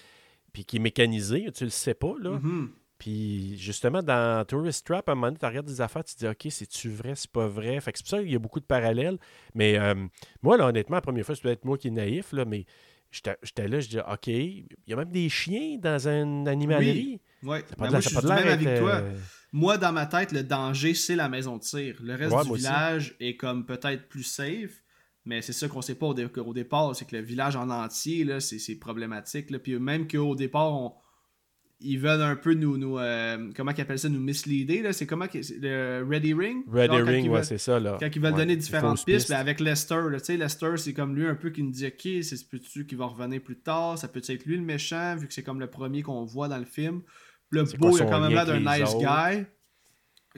puis 0.53 0.65
qui 0.65 0.77
est 0.77 0.81
mécanisée, 0.81 1.51
tu 1.55 1.65
le 1.65 1.71
sais 1.71 1.95
pas, 1.95 2.15
là. 2.21 2.31
Mhm. 2.33 2.71
Puis 2.99 3.59
justement, 3.59 4.03
dans 4.03 4.45
Tourist 4.47 4.87
Trap, 4.87 5.09
à 5.09 5.13
un 5.13 5.15
moment 5.15 5.27
donné, 5.29 5.39
tu 5.39 5.45
regardes 5.47 5.67
des 5.67 5.81
affaires, 5.83 6.03
tu 6.05 6.15
te 6.15 6.19
dis, 6.21 6.27
OK, 6.29 6.47
c'est-tu 6.51 6.89
vrai, 6.91 7.15
c'est 7.15 7.31
pas 7.31 7.47
vrai? 7.47 7.79
Fait 7.81 7.93
que 7.93 7.99
c'est 7.99 8.05
pour 8.05 8.11
ça 8.11 8.19
qu'il 8.23 8.33
y 8.33 8.37
a 8.37 8.39
beaucoup 8.39 8.61
de 8.61 8.65
parallèles. 8.65 9.19
Mais 9.55 9.79
euh, 9.79 9.95
moi, 10.43 10.57
là, 10.57 10.67
honnêtement, 10.67 10.97
la 10.97 11.03
première 11.03 11.25
fois, 11.27 11.35
c'est 11.35 11.43
peut-être 11.43 11.65
moi 11.67 11.77
qui 11.79 11.89
est 11.89 11.91
naïf, 11.91 12.33
là, 12.33 12.45
mais 12.47 12.65
j'étais 13.11 13.69
là, 13.69 13.81
je 13.81 13.89
dis, 13.89 13.99
OK, 13.99 14.27
il 14.29 14.67
y 14.87 14.93
a 14.93 14.97
même 14.97 15.11
des 15.11 15.29
chiens 15.29 15.77
dans 15.79 16.09
une 16.09 16.49
animalerie. 16.49 17.21
Ouais. 17.43 17.61
Ça 17.69 17.77
pas 17.77 17.85
Ben, 17.85 17.87
de 17.87 17.91
moi, 17.91 17.91
l'air- 17.91 18.01
je 18.01 18.09
suis 18.09 18.15
pas 18.15 18.23
de 18.23 18.29
même 18.29 18.49
avec 18.49 18.79
toi. 18.79 18.91
euh, 18.93 19.15
Moi, 19.53 19.79
dans 19.79 19.93
ma 19.93 20.07
tête, 20.07 20.33
le 20.33 20.43
danger, 20.43 20.95
c'est 20.95 21.17
la 21.17 21.29
maison 21.29 21.57
de 21.57 21.63
tir. 21.63 21.97
Le 22.03 22.15
reste 22.15 22.35
Ouais, 22.35 22.45
du 22.45 22.51
aussi. 22.51 22.63
village 22.63 23.15
est 23.21 23.37
comme 23.37 23.65
peut-être 23.67 24.09
plus 24.09 24.23
safe, 24.25 24.83
Mais 25.29 25.43
c'est 25.43 25.53
ça 25.53 25.67
qu'on 25.67 25.83
sait 25.83 25.97
pas 25.97 26.07
au, 26.07 26.15
dé- 26.15 26.29
au 26.37 26.55
départ, 26.55 26.95
c'est 26.95 27.05
que 27.05 27.17
le 27.17 27.23
village 27.23 27.57
en 27.57 27.69
entier, 27.69 28.25
c'est, 28.39 28.77
problématique. 28.77 29.51
Là. 29.51 29.59
Puis 29.59 29.77
même 29.79 30.07
qu'au 30.07 30.37
départ, 30.37 30.73
on- 30.73 30.93
ils 31.81 31.99
veulent 31.99 32.23
un 32.23 32.37
peu 32.37 32.55
nous. 32.55 32.79
nous 32.79 32.97
euh, 32.99 33.51
comment 33.57 33.73
ils 33.73 33.81
appellent 33.81 33.99
ça 33.99 34.09
Nous 34.09 34.21
misleader. 34.21 34.93
C'est 34.93 35.05
comment 35.07 35.27
le 35.35 36.05
Ready 36.09 36.33
Ring? 36.33 36.65
Genre, 36.73 36.87
quand 36.89 37.05
Ring, 37.05 37.29
ouais, 37.31 37.43
c'est 37.43 37.59
ça. 37.59 37.81
Là. 37.81 37.97
Quand 38.01 38.07
ils 38.15 38.21
veulent 38.23 38.33
Ouais, 38.33 38.39
donner 38.39 38.57
différentes 38.57 38.99
fausses 38.99 39.05
pistes, 39.05 39.29
ben 39.31 39.37
avec 39.39 39.59
Lester, 39.61 40.01
là, 40.11 40.19
tu 40.21 40.27
sais, 40.27 40.37
Lester, 40.37 40.77
c'est 40.77 40.95
comme 40.95 41.17
lui 41.17 41.27
un 41.27 41.35
peu 41.35 41.51
qui 41.51 41.63
nous 41.65 41.73
dit 41.73 41.87
Ok, 41.87 42.03
c'est 42.23 42.37
ce 42.37 42.45
peux-tu 42.45 42.87
qui 42.87 42.95
va 42.95 43.07
revenir 43.07 43.43
plus 43.43 43.59
tard, 43.59 43.99
ça 43.99 44.07
peut 44.09 44.23
être 44.27 44.45
lui 44.47 44.57
le 44.57 44.63
méchant, 44.63 45.17
vu 45.17 45.27
que 45.27 45.35
c'est 45.35 45.43
comme 45.43 45.59
le 45.61 45.69
premier 45.69 46.03
qu'on 46.03 46.25
voit 46.25 46.47
dans 46.49 46.59
le 46.59 46.65
film? 46.65 47.03
Le 47.51 47.63
beau, 47.79 47.97
il 47.97 48.03
a 48.03 48.07
quand 48.07 48.21
même 48.21 48.33
l'air 48.33 48.47
d'un 48.47 48.61
nice 48.61 48.93
autres? 48.95 48.99
guy. 49.07 49.45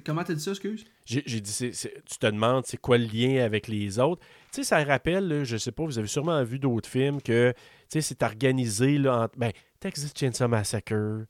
Comment 0.05 0.23
t'as 0.23 0.35
dit 0.35 0.41
ça, 0.43 0.51
excuse? 0.53 0.85
J'ai 1.05 1.23
dit, 1.23 1.73
tu 1.73 2.19
te 2.19 2.27
demandes, 2.27 2.65
c'est 2.67 2.77
quoi 2.77 2.99
le 2.99 3.07
lien 3.07 3.45
avec 3.45 3.67
les 3.67 3.99
autres? 3.99 4.25
Tu 4.53 4.63
sais, 4.63 4.65
ça 4.65 4.85
rappelle, 4.85 5.27
là, 5.27 5.45
je 5.45 5.57
sais 5.57 5.73
pas, 5.73 5.85
vous 5.85 5.99
avez 5.99 6.07
sûrement 6.07 6.43
vu 6.45 6.59
d'autres 6.61 6.89
films 6.89 7.21
que, 7.21 7.53
tu 7.53 7.61
sais, 7.89 8.01
c'est 8.01 8.23
organisé, 8.23 8.99
là, 8.99 9.23
en, 9.25 9.29
ben, 9.37 9.51
Texas 9.81 10.13
Chainsaw 10.15 10.47
Massacre. 10.47 11.25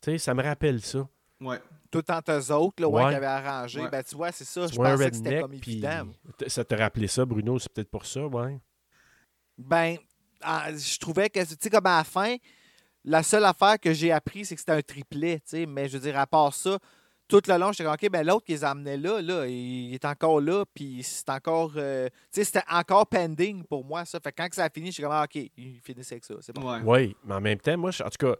Tu 0.00 0.12
sais, 0.12 0.18
ça 0.18 0.32
me 0.32 0.42
rappelle 0.42 0.80
ça. 0.80 1.06
Ouais. 1.40 1.58
Tout 1.90 2.02
entre 2.10 2.32
eux 2.32 2.52
autres, 2.52 2.82
là, 2.82 2.88
ouais, 2.88 3.02
Ouais. 3.04 3.10
qui 3.10 3.16
avaient 3.16 3.26
arrangé. 3.26 3.80
Ouais. 3.82 3.90
Ben, 3.90 4.02
tu 4.02 4.14
vois, 4.16 4.32
c'est 4.32 4.44
ça. 4.44 4.66
Je 4.66 4.76
pensais 4.76 5.10
que 5.10 5.16
c'était 5.16 5.40
comme 5.40 5.52
évident. 5.52 6.08
ça 6.46 6.64
te 6.64 6.74
rappelait 6.74 7.08
ça, 7.08 7.26
Bruno, 7.26 7.58
c'est 7.58 7.72
peut-être 7.72 7.90
pour 7.90 8.06
ça, 8.06 8.26
ouais. 8.26 8.58
Ben, 9.58 9.96
je 10.42 10.98
trouvais 10.98 11.28
que, 11.28 11.40
tu 11.40 11.56
sais, 11.60 11.68
comme 11.70 11.84
à 11.86 11.98
la 11.98 12.04
fin, 12.04 12.36
la 13.08 13.22
seule 13.22 13.44
affaire 13.44 13.80
que 13.80 13.92
j'ai 13.92 14.12
appris, 14.12 14.44
c'est 14.44 14.54
que 14.54 14.60
c'était 14.60 14.72
un 14.72 14.82
triplet, 14.82 15.40
tu 15.40 15.46
sais. 15.46 15.66
Mais 15.66 15.88
je 15.88 15.94
veux 15.94 16.02
dire, 16.02 16.18
à 16.18 16.26
part 16.26 16.52
ça, 16.52 16.78
tout 17.26 17.40
le 17.46 17.58
long, 17.58 17.72
j'étais 17.72 17.84
comme, 17.84 17.94
OK, 17.94 18.10
ben 18.10 18.26
l'autre 18.26 18.44
qui 18.44 18.52
les 18.52 18.64
amenait 18.64 18.96
là, 18.96 19.20
là, 19.20 19.46
il 19.46 19.94
est 19.94 20.04
encore 20.04 20.40
là, 20.40 20.64
puis 20.74 21.02
c'est 21.02 21.28
encore, 21.30 21.72
euh, 21.76 22.08
tu 22.32 22.40
sais, 22.40 22.44
c'était 22.44 22.64
encore 22.70 23.06
pending 23.06 23.64
pour 23.64 23.84
moi, 23.84 24.04
ça. 24.04 24.20
Fait 24.20 24.32
que 24.32 24.42
quand 24.42 24.48
ça 24.52 24.64
a 24.64 24.70
fini, 24.70 24.90
j'étais 24.92 25.02
comme, 25.02 25.12
ah, 25.12 25.24
OK, 25.24 25.50
il 25.56 25.80
finissait 25.82 26.14
avec 26.14 26.24
ça, 26.24 26.34
c'est 26.40 26.54
bon. 26.54 26.70
Ouais. 26.70 26.80
Oui, 26.84 27.16
mais 27.24 27.34
en 27.34 27.40
même 27.40 27.58
temps, 27.58 27.76
moi, 27.76 27.90
en 28.04 28.10
tout 28.10 28.26
cas, 28.26 28.36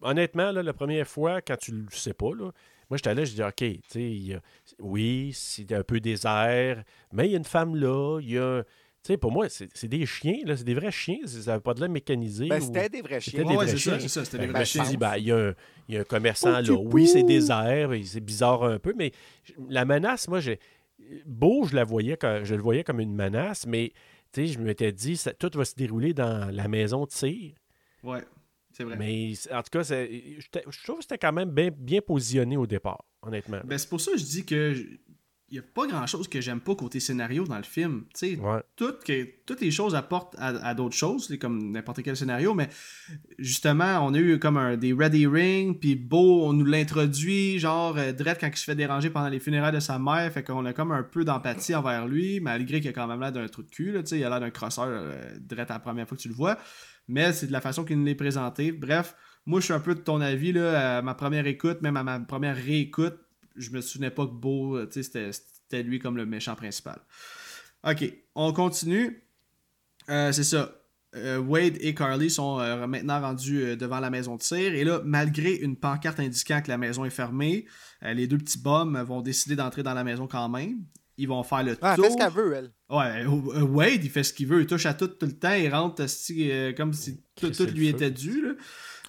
honnêtement, 0.00 0.52
là, 0.52 0.62
la 0.62 0.72
première 0.72 1.06
fois, 1.06 1.40
quand 1.40 1.56
tu 1.56 1.72
le 1.72 1.86
sais 1.90 2.14
pas, 2.14 2.34
là, 2.34 2.50
moi, 2.90 2.96
j'étais 2.96 3.14
là, 3.14 3.24
je 3.24 3.32
dis, 3.32 3.42
OK, 3.42 3.54
tu 3.56 3.80
sais, 3.88 4.40
oui, 4.78 5.32
c'est 5.34 5.70
un 5.72 5.82
peu 5.82 6.00
désert, 6.00 6.84
mais 7.12 7.26
il 7.26 7.32
y 7.32 7.34
a 7.34 7.38
une 7.38 7.44
femme 7.44 7.74
là, 7.76 8.20
il 8.20 8.30
y 8.30 8.38
a. 8.38 8.62
Tu 9.04 9.12
sais, 9.12 9.16
pour 9.16 9.30
moi, 9.32 9.46
c'est 9.48 9.86
des 9.88 10.04
chiens, 10.06 10.38
là, 10.44 10.56
c'est 10.56 10.64
des 10.64 10.74
vrais 10.74 10.90
chiens, 10.90 11.18
ça 11.24 11.52
n'a 11.52 11.60
pas 11.60 11.72
de 11.72 11.80
l'air 11.80 11.88
mécanisé. 11.88 12.48
Ben, 12.48 12.60
ou- 12.60 12.66
c'était 12.66 12.88
des 12.88 13.00
vrais 13.00 13.20
C'était 13.20 13.38
chiens. 13.38 13.46
Ouais, 13.46 13.54
vrais 13.56 13.66
c'est 13.68 13.72
ça, 13.72 13.78
chiens. 13.78 14.00
c'est 14.00 14.08
ça, 14.08 14.24
c'était 14.24 14.38
Fait 14.38 14.46
des 14.46 14.52
vrais 14.52 14.58
je 14.58 14.60
me 14.60 14.64
suis 14.64 14.78
chiens. 14.80 14.90
dit, 14.90 14.96
ben, 14.96 15.16
il 15.16 15.24
y, 15.24 15.32
a 15.32 15.36
un- 15.36 15.54
il 15.88 15.94
y 15.94 15.98
a 15.98 16.00
un 16.00 16.04
commerçant 16.04 16.60
là. 16.60 16.72
Oui, 16.72 17.06
c'est 17.06 17.22
désert, 17.22 17.90
c'est 18.04 18.20
bizarre 18.20 18.64
un 18.64 18.78
peu, 18.78 18.92
mais 18.96 19.12
la 19.68 19.84
menace, 19.84 20.28
moi, 20.28 20.40
j'ai. 20.40 20.58
Beau, 21.24 21.64
je 21.64 21.74
la 21.76 21.84
voyais, 21.84 22.16
comme- 22.16 22.44
je 22.44 22.54
le 22.54 22.60
voyais 22.60 22.84
comme 22.84 23.00
une 23.00 23.14
menace, 23.14 23.66
mais 23.66 23.92
tu 24.32 24.46
sais, 24.46 24.52
je 24.52 24.58
m'étais 24.58 24.92
dit, 24.92 25.16
ça- 25.16 25.32
tout 25.32 25.50
va 25.54 25.64
se 25.64 25.74
dérouler 25.76 26.12
dans 26.12 26.52
la 26.52 26.68
maison 26.68 27.04
de 27.04 27.10
tir. 27.10 27.54
Ouais, 28.02 28.22
c'est 28.72 28.84
vrai. 28.84 28.96
Mais 28.98 29.32
en 29.52 29.62
tout 29.62 29.70
cas, 29.70 29.84
je 29.84 30.82
trouve 30.84 30.96
que 30.98 31.02
c'était 31.02 31.18
quand 31.18 31.32
même 31.32 31.50
bien, 31.50 31.70
bien 31.74 32.00
positionné 32.02 32.56
au 32.58 32.66
départ, 32.66 33.02
honnêtement. 33.22 33.60
Ben, 33.64 33.78
c'est 33.78 33.88
pour 33.88 34.00
ça 34.00 34.10
que 34.12 34.18
je 34.18 34.24
dis 34.24 34.44
que 34.44 34.74
il 35.50 35.56
y 35.56 35.58
a 35.58 35.62
pas 35.62 35.86
grand 35.86 36.06
chose 36.06 36.28
que 36.28 36.40
j'aime 36.40 36.60
pas 36.60 36.74
côté 36.74 37.00
scénario 37.00 37.44
dans 37.44 37.56
le 37.56 37.62
film. 37.62 38.04
Ouais. 38.22 38.60
toutes, 38.76 39.02
que- 39.04 39.26
toutes 39.46 39.60
les 39.62 39.70
choses 39.70 39.94
apportent 39.94 40.34
à, 40.38 40.48
à 40.48 40.74
d'autres 40.74 40.96
choses, 40.96 41.34
comme 41.40 41.72
n'importe 41.72 42.02
quel 42.02 42.16
scénario, 42.16 42.52
mais 42.54 42.68
justement, 43.38 44.04
on 44.06 44.14
a 44.14 44.18
eu 44.18 44.38
comme 44.38 44.56
un, 44.56 44.76
des 44.76 44.92
Ready 44.92 45.26
Ring, 45.26 45.78
puis 45.80 45.96
Beau, 45.96 46.44
on 46.46 46.52
nous 46.52 46.64
l'introduit, 46.64 47.58
genre, 47.58 47.96
euh, 47.96 48.12
Dredd 48.12 48.38
quand 48.40 48.48
il 48.48 48.56
se 48.56 48.64
fait 48.64 48.74
déranger 48.74 49.10
pendant 49.10 49.28
les 49.28 49.40
funérailles 49.40 49.72
de 49.74 49.80
sa 49.80 49.98
mère, 49.98 50.30
fait 50.32 50.42
qu'on 50.42 50.64
a 50.66 50.72
comme 50.72 50.92
un 50.92 51.02
peu 51.02 51.24
d'empathie 51.24 51.74
envers 51.74 52.06
lui, 52.06 52.40
malgré 52.40 52.80
qu'il 52.80 52.90
a 52.90 52.92
quand 52.92 53.06
même 53.06 53.20
l'air 53.20 53.32
d'un 53.32 53.48
trou 53.48 53.62
de 53.62 53.70
cul, 53.70 53.92
là, 53.92 54.02
tu 54.02 54.08
sais, 54.08 54.18
il 54.18 54.24
a 54.24 54.28
l'air 54.28 54.40
d'un 54.40 54.50
crosseur, 54.50 54.86
euh, 54.88 55.14
Dredd 55.40 55.70
à 55.70 55.74
la 55.74 55.80
première 55.80 56.06
fois 56.08 56.16
que 56.16 56.22
tu 56.22 56.28
le 56.28 56.34
vois, 56.34 56.58
mais 57.08 57.32
c'est 57.32 57.46
de 57.46 57.52
la 57.52 57.60
façon 57.60 57.84
qu'il 57.84 57.98
nous 57.98 58.04
l'est 58.04 58.14
présenté. 58.14 58.72
Bref, 58.72 59.14
moi, 59.46 59.60
je 59.60 59.64
suis 59.64 59.74
un 59.74 59.80
peu 59.80 59.94
de 59.94 60.00
ton 60.00 60.20
avis, 60.20 60.52
là, 60.52 60.98
à 60.98 61.02
ma 61.02 61.14
première 61.14 61.46
écoute, 61.46 61.80
même 61.80 61.96
à 61.96 62.02
ma 62.04 62.20
première 62.20 62.56
réécoute, 62.56 63.18
je 63.58 63.70
me 63.70 63.80
souvenais 63.80 64.10
pas 64.10 64.26
que 64.26 64.32
Beau, 64.32 64.76
euh, 64.76 64.86
tu 64.86 64.94
sais, 64.94 65.02
c'était- 65.02 65.30
c'était 65.32 65.82
lui 65.82 65.98
comme 65.98 66.16
le 66.16 66.26
méchant 66.26 66.54
principal. 66.54 66.98
Ok, 67.88 68.10
on 68.34 68.52
continue. 68.52 69.22
Euh, 70.10 70.32
c'est 70.32 70.44
ça. 70.44 70.74
Euh, 71.16 71.38
Wade 71.38 71.76
et 71.80 71.94
Carly 71.94 72.28
sont 72.30 72.60
euh, 72.60 72.86
maintenant 72.86 73.20
rendus 73.20 73.76
devant 73.76 73.98
la 74.00 74.10
maison 74.10 74.36
de 74.36 74.40
tir. 74.42 74.74
Et 74.74 74.84
là, 74.84 75.00
malgré 75.04 75.54
une 75.54 75.76
pancarte 75.76 76.20
indiquant 76.20 76.60
que 76.62 76.68
la 76.68 76.76
maison 76.78 77.04
est 77.04 77.10
fermée, 77.10 77.66
les 78.02 78.26
deux 78.26 78.38
petits 78.38 78.58
bums 78.58 79.00
vont 79.02 79.22
décider 79.22 79.56
d'entrer 79.56 79.82
dans 79.82 79.94
la 79.94 80.04
maison 80.04 80.26
quand 80.26 80.48
même. 80.48 80.80
Ils 81.20 81.26
vont 81.26 81.42
faire 81.42 81.64
le 81.64 81.76
Ah, 81.82 81.90
elle 81.92 81.96
tour. 81.96 82.04
fait 82.04 82.10
ce 82.12 82.16
qu'elle 82.16 82.32
veut, 82.32 82.52
elle. 82.54 82.72
Ouais, 82.90 83.24
Wade, 83.62 84.04
il 84.04 84.10
fait 84.10 84.22
ce 84.22 84.32
qu'il 84.32 84.46
veut. 84.46 84.60
Il 84.60 84.66
touche 84.66 84.86
à 84.86 84.94
tout 84.94 85.08
tout 85.08 85.26
le 85.26 85.32
temps. 85.32 85.54
Il 85.54 85.68
rentre 85.74 85.96
comme 86.76 86.92
si 86.92 87.16
tout, 87.34 87.46
Crisser 87.46 87.66
tout 87.66 87.74
lui 87.74 87.88
feu. 87.88 87.94
était 87.94 88.10
dû. 88.10 88.40
Là. 88.42 88.52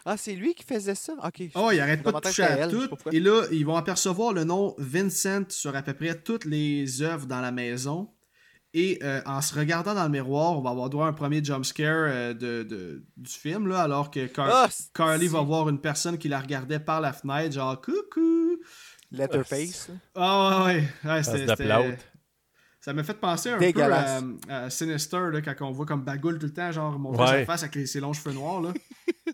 Ah, 0.06 0.18
c'est 0.18 0.34
lui 0.34 0.54
qui 0.56 0.64
faisait 0.64 0.96
ça? 0.96 1.14
OK. 1.24 1.44
Oh, 1.56 1.70
il 1.72 1.80
arrête 1.80 2.02
pas 2.04 2.12
de 2.12 2.20
toucher 2.20 2.44
à 2.44 2.52
elle, 2.58 2.70
tout. 2.72 2.88
Et 3.12 3.20
là, 3.20 3.44
ils 3.52 3.66
vont 3.66 3.76
apercevoir 3.76 4.34
le 4.34 4.44
nom 4.44 4.74
Vincent 4.78 5.44
sur 5.50 5.76
à 5.76 5.82
peu 5.82 5.94
près 5.94 6.16
toutes 6.16 6.46
les 6.46 7.02
œuvres 7.02 7.26
dans 7.28 7.42
la 7.42 7.52
maison. 7.52 8.10
Et 8.74 9.00
euh, 9.04 9.20
en 9.26 9.42
se 9.42 9.56
regardant 9.58 9.96
dans 9.96 10.04
le 10.04 10.10
miroir, 10.10 10.58
on 10.58 10.62
va 10.62 10.70
avoir 10.70 10.90
droit 10.92 11.08
à 11.08 11.10
un 11.10 11.14
premier 11.14 11.44
jumpscare 11.44 12.06
euh, 12.08 12.34
de, 12.36 12.62
de- 12.62 13.04
du 13.18 13.32
film, 13.32 13.68
là, 13.68 13.82
alors 13.82 14.12
que 14.12 14.28
Car- 14.28 14.48
Ah, 14.52 14.70
Carly 14.94 15.28
va 15.28 15.42
voir 15.42 15.68
une 15.70 15.82
personne 15.82 16.20
qui 16.20 16.30
la 16.30 16.40
regardait 16.40 16.80
par 16.80 17.02
la 17.02 17.12
fenêtre, 17.12 17.54
genre 17.56 17.82
coucou. 17.82 18.58
Letterface. 19.12 19.90
Ah 20.16 20.66
ouais, 20.66 20.84
ouais, 21.04 21.10
ouais. 21.12 21.24
c'était-. 21.24 21.98
Ça 22.80 22.94
m'a 22.94 23.04
fait 23.04 23.16
penser 23.16 23.50
un 23.50 23.58
Dégueulasse. 23.58 24.22
peu 24.22 24.38
à, 24.54 24.58
à 24.66 24.70
Sinister, 24.70 25.20
là, 25.34 25.42
quand 25.42 25.56
on 25.68 25.72
voit 25.72 25.86
comme 25.88 26.04
Bagoule 26.04 26.38
tout 26.40 26.46
le 26.46 26.54
temps, 26.54 26.72
genre 26.72 26.98
montrer 26.98 27.24
Ouais. 27.24 27.40
sa 27.40 27.46
face 27.46 27.64
avec 27.64 27.76
les- 27.76 27.88
ses 27.88 28.00
longs 28.00 28.14
cheveux 28.14 28.34
noirs. 28.34 28.62
là. 28.62 28.74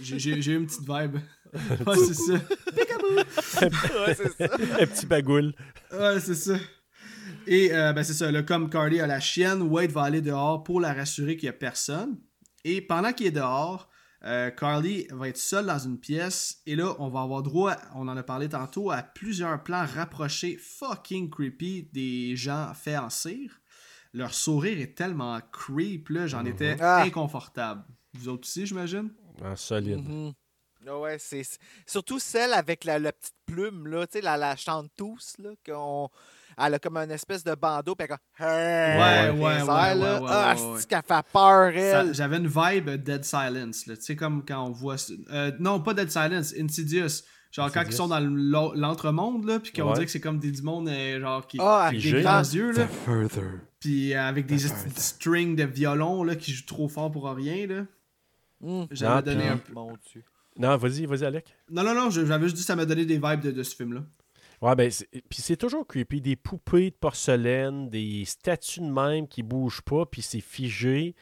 J'ai 0.00 0.30
eu 0.30 0.56
une 0.56 0.66
petite 0.66 0.80
vibe. 0.80 1.16
ouais, 1.86 1.96
c'est 2.06 2.14
ça. 2.14 2.32
ouais, 2.32 4.14
c'est 4.14 4.32
ça. 4.48 4.54
Un 4.80 4.86
petit 4.86 5.06
bagoule. 5.06 5.54
Ouais, 5.92 6.20
c'est 6.20 6.34
ça. 6.34 6.56
Et 7.46 7.72
euh, 7.74 7.92
ben 7.92 8.02
c'est 8.04 8.14
ça, 8.14 8.30
là, 8.30 8.42
comme 8.42 8.70
Carly 8.70 9.00
a 9.00 9.06
la 9.06 9.20
chienne, 9.20 9.62
Wade 9.62 9.90
va 9.90 10.02
aller 10.02 10.20
dehors 10.20 10.62
pour 10.62 10.80
la 10.80 10.92
rassurer 10.94 11.36
qu'il 11.36 11.46
n'y 11.48 11.50
a 11.50 11.58
personne. 11.58 12.18
Et 12.64 12.80
pendant 12.80 13.12
qu'il 13.12 13.26
est 13.26 13.30
dehors, 13.32 13.88
euh, 14.24 14.50
Carly 14.50 15.08
va 15.10 15.28
être 15.28 15.36
seule 15.36 15.66
dans 15.66 15.78
une 15.78 15.98
pièce. 15.98 16.62
Et 16.66 16.76
là, 16.76 16.94
on 17.00 17.08
va 17.08 17.22
avoir 17.22 17.42
droit, 17.42 17.76
on 17.96 18.06
en 18.08 18.16
a 18.16 18.22
parlé 18.22 18.48
tantôt, 18.48 18.90
à 18.90 19.02
plusieurs 19.02 19.62
plans 19.64 19.84
rapprochés 19.84 20.56
fucking 20.56 21.28
creepy 21.30 21.88
des 21.92 22.36
gens 22.36 22.72
faits 22.74 22.98
en 22.98 23.10
cire. 23.10 23.58
Leur 24.14 24.32
sourire 24.34 24.78
est 24.80 24.94
tellement 24.94 25.38
creep, 25.52 26.10
là, 26.10 26.26
j'en 26.26 26.44
étais 26.44 26.76
Ah. 26.80 27.02
inconfortable. 27.02 27.82
Vous 28.14 28.28
autres 28.28 28.46
aussi, 28.46 28.66
j'imagine? 28.66 29.10
En 29.42 29.56
solide. 29.56 30.06
Mhm. 30.08 30.32
Ah 30.86 30.98
Ouais, 30.98 31.16
c'est 31.18 31.44
c'est- 31.44 31.60
surtout 31.86 32.18
celle 32.18 32.52
avec 32.52 32.84
la, 32.84 32.98
la 32.98 33.12
petite 33.12 33.34
plume, 33.46 33.86
là, 33.86 34.04
tu 34.06 34.18
sais, 34.18 34.20
la, 34.24 34.36
la 34.36 34.56
chanteuse, 34.56 35.34
là, 35.38 35.50
qu'on... 35.64 36.08
Elle 36.58 36.74
a 36.74 36.78
comme 36.80 36.96
une 36.96 37.12
espèce 37.12 37.44
de 37.44 37.54
bandeau, 37.54 37.94
puis 37.94 38.04
elle 38.04 38.16
comme... 38.16 38.46
Ouais, 38.46 39.30
ouais, 39.30 39.40
ouais, 39.40 39.64
là. 39.64 39.64
ouais, 39.64 40.20
ouais, 40.20 40.26
ah, 40.28 40.54
ouais, 40.56 40.60
ouais. 40.72 40.80
c'est 40.80 40.88
qu'elle 40.88 41.02
fait 41.06 41.24
peur, 41.32 41.72
Ça- 41.72 41.78
elle? 42.00 42.14
J'avais 42.14 42.36
une 42.38 42.48
vibe 42.48 42.90
Dead 43.02 43.24
Silence, 43.24 43.86
là. 43.86 43.96
Tu 43.96 44.02
sais, 44.02 44.16
comme 44.16 44.44
quand 44.44 44.66
on 44.66 44.70
voit. 44.72 44.96
euh, 45.30 45.52
non, 45.60 45.80
pas 45.80 45.94
Dead 45.94 46.10
Silence, 46.10 46.52
Insidious. 46.58 47.22
Genre 47.52 47.70
quand 47.70 47.82
ils 47.86 47.92
sont 47.92 48.08
dans 48.08 48.18
l'en- 48.18 48.72
l'entremonde, 48.74 49.44
là, 49.44 49.60
puis 49.60 49.72
qu'on 49.72 49.82
Ouais. 49.88 49.92
dirait 49.92 50.06
que 50.06 50.10
c'est 50.10 50.20
comme 50.20 50.38
des 50.40 50.50
démons, 50.50 50.84
euh, 50.88 51.20
genre, 51.20 51.46
qui. 51.46 51.58
Ah, 51.60 51.82
avec 51.84 51.96
des 52.00 52.02
figé. 52.02 52.22
grands 52.22 52.40
yeux, 52.40 52.72
là. 52.72 52.86
Puis 53.78 54.14
euh, 54.14 54.22
avec 54.22 54.46
des 54.46 54.58
further. 54.58 54.90
strings 54.96 55.54
de 55.56 55.64
violon, 55.64 56.24
là, 56.24 56.34
qui 56.34 56.52
jouent 56.52 56.66
trop 56.66 56.88
fort 56.88 57.10
pour 57.10 57.28
rien, 57.30 57.66
là. 57.66 57.82
Hum. 58.62 58.86
J'avais 58.90 59.14
Ah, 59.18 59.22
donné 59.22 59.48
un 59.48 59.58
peu. 59.58 59.72
Mon 59.72 59.96
Dieu. 60.10 60.22
Non, 60.56 60.76
vas-y, 60.76 61.06
vas-y, 61.06 61.24
Alec. 61.24 61.54
Non, 61.70 61.82
non, 61.82 61.94
non, 61.94 62.10
je- 62.10 62.24
j'avais 62.26 62.44
juste 62.44 62.56
dit 62.56 62.62
que 62.62 62.66
ça 62.66 62.76
m'a 62.76 62.84
donné 62.86 63.04
des 63.06 63.16
vibes 63.18 63.40
de, 63.40 63.50
de 63.50 63.62
ce 63.62 63.74
film-là. 63.74 64.04
Ouais, 64.60 64.76
ben, 64.76 64.90
c'est- 64.90 65.08
puis 65.28 65.40
c'est 65.42 65.56
toujours 65.56 65.86
creepy. 65.86 66.20
Des 66.20 66.36
poupées 66.36 66.90
de 66.90 66.94
porcelaine, 66.96 67.88
des 67.88 68.24
statues 68.24 68.80
de 68.80 68.86
même 68.90 69.26
qui 69.26 69.42
bougent 69.42 69.82
pas, 69.82 70.06
puis 70.06 70.22
c'est 70.22 70.40
figé. 70.40 71.16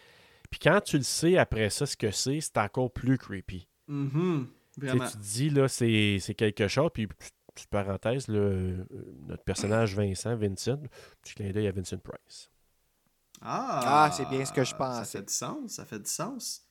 Puis 0.50 0.58
quand 0.60 0.80
tu 0.80 0.98
le 0.98 1.04
sais 1.04 1.38
après 1.38 1.70
ça, 1.70 1.86
ce 1.86 1.96
que 1.96 2.10
c'est, 2.10 2.40
c'est 2.40 2.58
encore 2.58 2.92
plus 2.92 3.16
creepy. 3.16 3.66
Mhm. 3.88 4.48
Tu 4.74 4.80
sais, 4.80 4.86
Vraiment. 4.88 5.06
Tu 5.06 5.12
te 5.16 5.22
dis, 5.22 5.50
là, 5.50 5.68
c'est 5.68 6.18
c'est 6.20 6.34
quelque 6.34 6.68
chose. 6.68 6.90
Puis, 6.92 7.06
petite 7.06 7.70
parenthèse, 7.70 8.28
là, 8.28 8.38
euh, 8.38 8.84
notre 9.26 9.42
personnage 9.44 9.94
Vincent, 9.96 10.36
Vincent, 10.36 10.76
petit 11.22 11.34
clin 11.34 11.50
d'œil 11.50 11.66
à 11.68 11.72
Vincent 11.72 11.98
Price. 11.98 12.50
Ah, 13.40 14.04
Ah, 14.04 14.10
c'est 14.12 14.28
bien 14.28 14.44
ce 14.44 14.52
que 14.52 14.62
je 14.64 14.70
Ça 14.70 14.76
pensais. 14.76 15.18
fait 15.18 15.24
du 15.26 15.32
sens, 15.32 15.72
ça 15.72 15.84
fait 15.86 15.98
du 15.98 16.10
sens. 16.10 16.62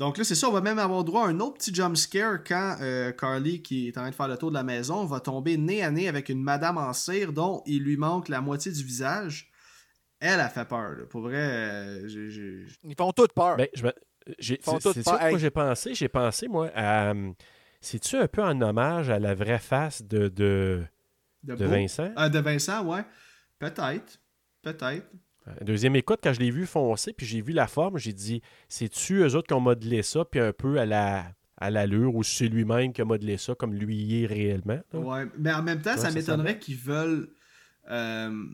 Donc 0.00 0.16
là, 0.18 0.24
c'est 0.24 0.34
ça, 0.34 0.48
on 0.48 0.52
va 0.52 0.60
même 0.62 0.78
avoir 0.78 1.04
droit 1.04 1.26
à 1.26 1.28
un 1.28 1.38
autre 1.40 1.58
petit 1.58 1.72
jump 1.74 1.96
scare 1.96 2.42
quand 2.42 2.76
euh, 2.80 3.12
Carly, 3.12 3.60
qui 3.62 3.86
est 3.88 3.96
en 3.98 4.00
train 4.00 4.10
de 4.10 4.14
faire 4.14 4.28
le 4.28 4.36
tour 4.38 4.50
de 4.50 4.54
la 4.56 4.62
maison, 4.64 5.04
va 5.04 5.20
tomber 5.20 5.56
nez 5.58 5.82
à 5.84 5.90
nez 5.90 6.08
avec 6.08 6.28
une 6.30 6.42
madame 6.42 6.78
en 6.78 6.92
cire 6.94 7.32
dont 7.34 7.62
il 7.66 7.82
lui 7.84 7.96
manque 7.98 8.28
la 8.28 8.40
moitié 8.40 8.72
du 8.72 8.82
visage. 8.82 9.50
Elle 10.18 10.40
a 10.40 10.48
fait 10.48 10.64
peur. 10.66 10.90
là. 10.98 11.04
Pour 11.08 11.20
vrai, 11.20 11.36
euh, 11.36 12.08
j'ai- 12.08 12.30
j'ai- 12.30 12.64
Ils 12.84 12.94
font 12.96 13.12
toutes 13.12 13.32
peur. 13.34 13.56
Ben, 13.56 13.68
je 13.74 13.84
me- 13.84 13.92
j'ai- 14.38 14.58
Font 14.62 14.72
c'est 14.80 14.82
toutes 14.88 14.94
c'est 14.94 15.04
peur. 15.04 15.14
ça 15.14 15.18
que 15.18 15.24
moi 15.24 15.32
Hey. 15.32 15.38
j'ai 15.38 15.50
pensé. 15.50 15.94
J'ai 15.94 16.08
pensé, 16.08 16.48
moi, 16.48 16.70
à. 16.74 17.10
hum, 17.12 17.34
C'est-tu 17.82 18.16
un 18.16 18.28
peu 18.28 18.42
en 18.42 18.60
hommage 18.60 19.08
à 19.08 19.18
la 19.18 19.34
vraie 19.34 19.58
face 19.58 20.02
de, 20.02 20.28
de, 20.28 20.82
de, 21.42 21.54
de 21.54 21.64
beau? 21.64 21.70
Vincent? 21.70 22.10
Ah, 22.16 22.28
de 22.28 22.38
Vincent, 22.38 22.84
ouais. 22.86 23.04
Peut-être. 23.58 24.18
Peut-être. 24.62 25.06
Euh, 25.48 25.52
Deuxième 25.62 25.96
écoute, 25.96 26.20
quand 26.22 26.32
je 26.32 26.40
l'ai 26.40 26.50
vu 26.50 26.66
foncer, 26.66 27.12
puis 27.12 27.26
j'ai 27.26 27.40
vu 27.40 27.52
la 27.52 27.66
forme, 27.66 27.98
j'ai 27.98 28.12
dit, 28.12 28.42
c'est-tu 28.68 29.20
eux 29.22 29.34
autres 29.34 29.48
qui 29.48 29.54
ont 29.54 29.60
modelé 29.60 30.02
ça, 30.02 30.24
puis 30.24 30.40
un 30.40 30.52
peu 30.52 30.78
à 30.78 30.86
la 30.86 31.24
à 31.62 31.68
l'allure, 31.70 32.14
ou 32.14 32.22
c'est 32.22 32.48
lui-même 32.48 32.90
qui 32.94 33.02
a 33.02 33.04
modelé 33.04 33.36
ça 33.36 33.54
comme 33.54 33.74
lui 33.74 33.94
y 33.96 34.22
est 34.22 34.26
réellement? 34.26 34.80
là? 34.94 34.98
Ouais, 34.98 35.26
mais 35.38 35.52
en 35.52 35.62
même 35.62 35.82
temps, 35.82 35.90
Ouais, 35.90 35.96
ça 35.98 36.08
ça 36.08 36.10
m'étonnerait 36.12 36.58
qu'ils 36.58 36.76
veulent 36.78 37.28
euh, 37.90 38.44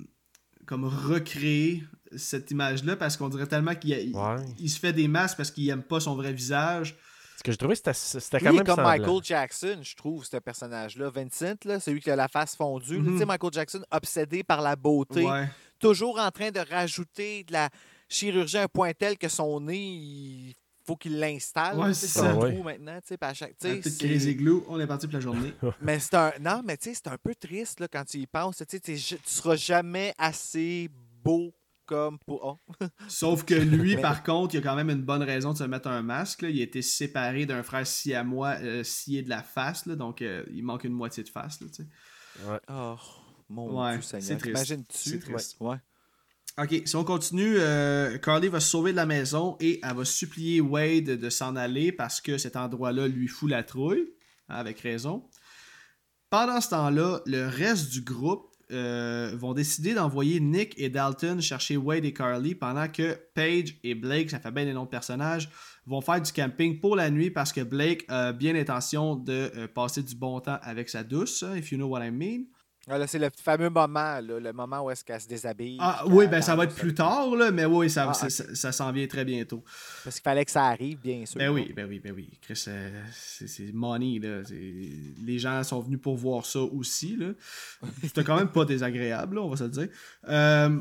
comme 0.66 0.84
recréer 0.84 1.84
cette 2.16 2.50
image-là 2.50 2.96
parce 2.96 3.16
qu'on 3.16 3.28
dirait 3.28 3.46
tellement 3.46 3.74
qu'il 3.76 3.90
il- 3.90 4.16
Ouais. 4.16 4.36
il 4.58 4.68
se 4.68 4.78
fait 4.80 4.92
des 4.92 5.06
masques 5.06 5.36
parce 5.36 5.50
qu'il 5.52 5.68
aime 5.70 5.82
pas 5.84 6.00
son 6.00 6.16
vrai 6.16 6.32
visage. 6.32 6.96
Ce 7.36 7.42
que 7.44 7.52
je 7.52 7.58
trouvais, 7.58 7.74
c'était 7.76 8.40
quand 8.40 8.50
Lui, 8.50 8.56
même 8.56 8.66
comme 8.66 8.76
semblant. 8.76 8.90
Michael 8.90 9.20
Jackson, 9.22 9.78
je 9.82 9.94
trouve, 9.94 10.24
ce 10.24 10.38
personnage-là. 10.38 11.10
Vincent, 11.10 11.54
là, 11.64 11.78
celui 11.78 12.00
qui 12.00 12.10
a 12.10 12.16
la 12.16 12.26
face 12.28 12.56
fondue. 12.56 12.98
Mhm. 12.98 13.12
Tu 13.12 13.18
sais, 13.18 13.26
Michael 13.26 13.52
Jackson, 13.52 13.82
obsédé 13.92 14.42
par 14.42 14.62
la 14.62 14.74
beauté, 14.74 15.24
Ouais. 15.24 15.46
Toujours 15.78 16.18
en 16.18 16.30
train 16.30 16.50
de 16.50 16.60
rajouter 16.60 17.44
de 17.44 17.52
la 17.52 17.68
chirurgie 18.08 18.58
à 18.58 18.62
un 18.64 18.68
point 18.68 18.92
tel 18.92 19.18
que 19.18 19.28
son 19.28 19.60
nez, 19.60 19.76
il 19.78 20.54
faut 20.86 20.96
qu'il 20.96 21.18
l'installe. 21.18 21.76
Ouais, 21.78 21.92
c'est 21.94 22.20
un 22.20 22.22
ça. 22.22 22.30
trou 22.34 22.40
Ouais. 22.46 22.62
maintenant. 22.62 22.98
tu 23.00 23.08
sais, 23.08 23.18
à 23.20 23.34
chaque- 23.34 23.56
tu 23.58 23.66
Un 23.66 23.70
sais, 23.74 23.80
petit 23.80 23.90
c'est- 23.90 24.06
crazy 24.06 24.34
glue, 24.36 24.60
on 24.68 24.78
est 24.78 24.86
parti 24.86 25.06
pour 25.06 25.14
la 25.14 25.20
journée. 25.20 25.52
Mais 25.82 25.98
c'est 25.98 26.14
un. 26.14 26.32
Non, 26.40 26.62
mais 26.64 26.76
tu 26.76 26.90
sais, 26.90 26.94
c'est 26.94 27.08
un 27.08 27.18
peu 27.18 27.34
triste 27.34 27.80
là, 27.80 27.88
quand 27.88 28.04
tu 28.04 28.18
y 28.18 28.26
penses. 28.26 28.58
Tu 28.58 28.64
sais, 28.68 28.80
tu 28.80 28.96
seras 29.24 29.56
jamais 29.56 30.14
assez 30.18 30.88
beau 31.24 31.52
comme 31.86 32.18
pour. 32.20 32.44
oh. 32.44 32.74
Sauf 33.08 33.44
que 33.44 33.54
lui, 33.54 33.96
Mais- 33.96 34.02
par 34.02 34.22
contre, 34.22 34.54
il 34.54 34.58
a 34.58 34.60
quand 34.60 34.76
même 34.76 34.90
une 34.90 35.02
bonne 35.02 35.22
raison 35.24 35.52
de 35.52 35.58
se 35.58 35.64
mettre 35.64 35.88
un 35.88 36.02
masque. 36.02 36.42
là. 36.42 36.50
Il 36.50 36.60
a 36.60 36.62
été 36.64 36.82
séparé 36.82 37.46
d'un 37.46 37.62
frère 37.64 37.86
siamois 37.86 38.56
euh, 38.62 38.84
scié 38.84 39.22
de 39.22 39.28
la 39.28 39.42
face, 39.42 39.86
là, 39.86 39.96
donc 39.96 40.22
euh, 40.22 40.44
il 40.52 40.62
manque 40.64 40.84
une 40.84 40.92
moitié 40.92 41.24
de 41.24 41.28
face. 41.28 41.60
là, 41.60 41.66
sais. 41.72 41.86
Oh, 42.68 42.96
mon 43.48 43.82
Ouais, 43.82 43.92
Dieu 43.92 44.02
c'est 44.02 44.20
Seigneur. 44.20 44.40
triste. 44.88 45.56
Ouais. 45.60 45.68
ouais. 45.68 45.76
Ok, 46.58 46.82
si 46.86 46.96
on 46.96 47.04
continue, 47.04 47.56
euh, 47.58 48.16
Carly 48.16 48.48
va 48.48 48.60
se 48.60 48.70
sauver 48.70 48.92
de 48.92 48.96
la 48.96 49.04
maison 49.04 49.56
et 49.60 49.78
elle 49.82 49.94
va 49.94 50.04
supplier 50.06 50.62
Wade 50.62 51.04
de 51.04 51.30
s'en 51.30 51.54
aller 51.54 51.92
parce 51.92 52.20
que 52.22 52.38
cet 52.38 52.56
endroit-là 52.56 53.08
lui 53.08 53.28
fout 53.28 53.50
la 53.50 53.62
trouille, 53.62 54.08
avec 54.48 54.80
raison. 54.80 55.24
Pendant 56.30 56.60
ce 56.62 56.70
temps-là, 56.70 57.20
le 57.26 57.46
reste 57.46 57.90
du 57.92 58.00
groupe 58.00 58.50
euh, 58.72 59.32
vont 59.34 59.52
décider 59.52 59.92
d'envoyer 59.94 60.40
Nick 60.40 60.74
et 60.78 60.88
Dalton 60.88 61.40
chercher 61.40 61.76
Wade 61.76 62.04
et 62.06 62.12
Carly 62.14 62.54
pendant 62.54 62.88
que 62.88 63.16
Paige 63.34 63.78
et 63.84 63.94
Blake, 63.94 64.30
ça 64.30 64.40
fait 64.40 64.50
bien 64.50 64.64
les 64.64 64.72
noms 64.72 64.84
de 64.84 64.88
personnages, 64.88 65.50
vont 65.86 66.00
faire 66.00 66.20
du 66.22 66.32
camping 66.32 66.80
pour 66.80 66.96
la 66.96 67.10
nuit 67.10 67.30
parce 67.30 67.52
que 67.52 67.60
Blake 67.60 68.04
a 68.08 68.32
bien 68.32 68.54
l'intention 68.54 69.14
de 69.14 69.52
euh, 69.56 69.68
passer 69.68 70.02
du 70.02 70.14
bon 70.16 70.40
temps 70.40 70.58
avec 70.62 70.88
sa 70.88 71.04
douce, 71.04 71.42
hein, 71.42 71.54
if 71.54 71.70
you 71.70 71.76
know 71.76 71.86
what 71.86 72.04
I 72.04 72.10
mean. 72.10 72.44
Ah, 72.88 73.04
c'est 73.08 73.18
le 73.18 73.30
fameux 73.42 73.68
moment, 73.68 74.20
là, 74.20 74.38
le 74.40 74.52
moment 74.52 74.82
où 74.84 74.90
est-ce 74.90 75.04
qu'elle 75.04 75.20
se 75.20 75.26
déshabille. 75.26 75.76
Ah 75.80 76.04
oui, 76.06 76.28
ben 76.28 76.40
ça 76.40 76.54
va 76.54 76.64
être 76.64 76.74
plus 76.76 76.94
tard, 76.94 77.34
là, 77.34 77.50
mais 77.50 77.64
oui, 77.64 77.90
ça, 77.90 78.06
Ah, 78.10 78.14
ça, 78.14 78.30
ça- 78.30 78.54
ça 78.54 78.70
s'en 78.70 78.92
vient 78.92 79.08
très 79.08 79.24
bientôt. 79.24 79.64
Parce 80.04 80.16
qu'il 80.16 80.22
fallait 80.22 80.44
que 80.44 80.50
ça 80.52 80.66
arrive, 80.66 81.00
bien 81.00 81.26
sûr. 81.26 81.38
Ben 81.38 81.48
oui, 81.50 81.72
ben 81.74 81.88
oui, 81.88 81.98
ben 81.98 82.12
oui. 82.14 82.30
Chris, 82.40 82.64
euh, 82.68 83.02
c'est 83.12 83.72
money, 83.72 84.20
là. 84.20 84.42
Les 84.50 85.38
gens 85.40 85.62
sont 85.64 85.80
venus 85.80 86.00
pour 86.00 86.16
voir 86.16 86.46
ça 86.46 86.60
aussi, 86.60 87.16
là. 87.16 87.30
C'était 88.04 88.22
quand 88.22 88.36
même 88.36 88.52
pas 88.52 88.64
désagréable, 88.64 89.34
là, 89.36 89.42
on 89.42 89.48
va 89.50 89.56
se 89.56 89.64
le 89.64 89.70
dire. 89.70 89.88
Euh, 90.28 90.78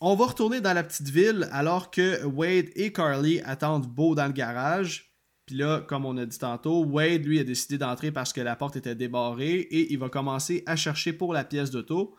on 0.00 0.16
va 0.16 0.24
retourner 0.26 0.60
dans 0.62 0.72
la 0.72 0.82
petite 0.82 1.10
ville 1.10 1.48
alors 1.52 1.90
que 1.90 2.24
Wade 2.24 2.70
et 2.74 2.92
Carly 2.92 3.40
attendent 3.44 3.86
Beau 3.86 4.14
dans 4.14 4.26
le 4.26 4.32
garage. 4.32 5.11
Puis 5.46 5.56
là, 5.56 5.80
comme 5.80 6.06
on 6.06 6.16
a 6.16 6.26
dit 6.26 6.38
tantôt, 6.38 6.84
Wade, 6.84 7.24
lui, 7.24 7.38
a 7.38 7.44
décidé 7.44 7.78
d'entrer 7.78 8.12
parce 8.12 8.32
que 8.32 8.40
la 8.40 8.56
porte 8.56 8.76
était 8.76 8.94
débarrée 8.94 9.58
et 9.58 9.92
il 9.92 9.98
va 9.98 10.08
commencer 10.08 10.62
à 10.66 10.76
chercher 10.76 11.12
pour 11.12 11.32
la 11.32 11.44
pièce 11.44 11.70
d'auto. 11.70 12.16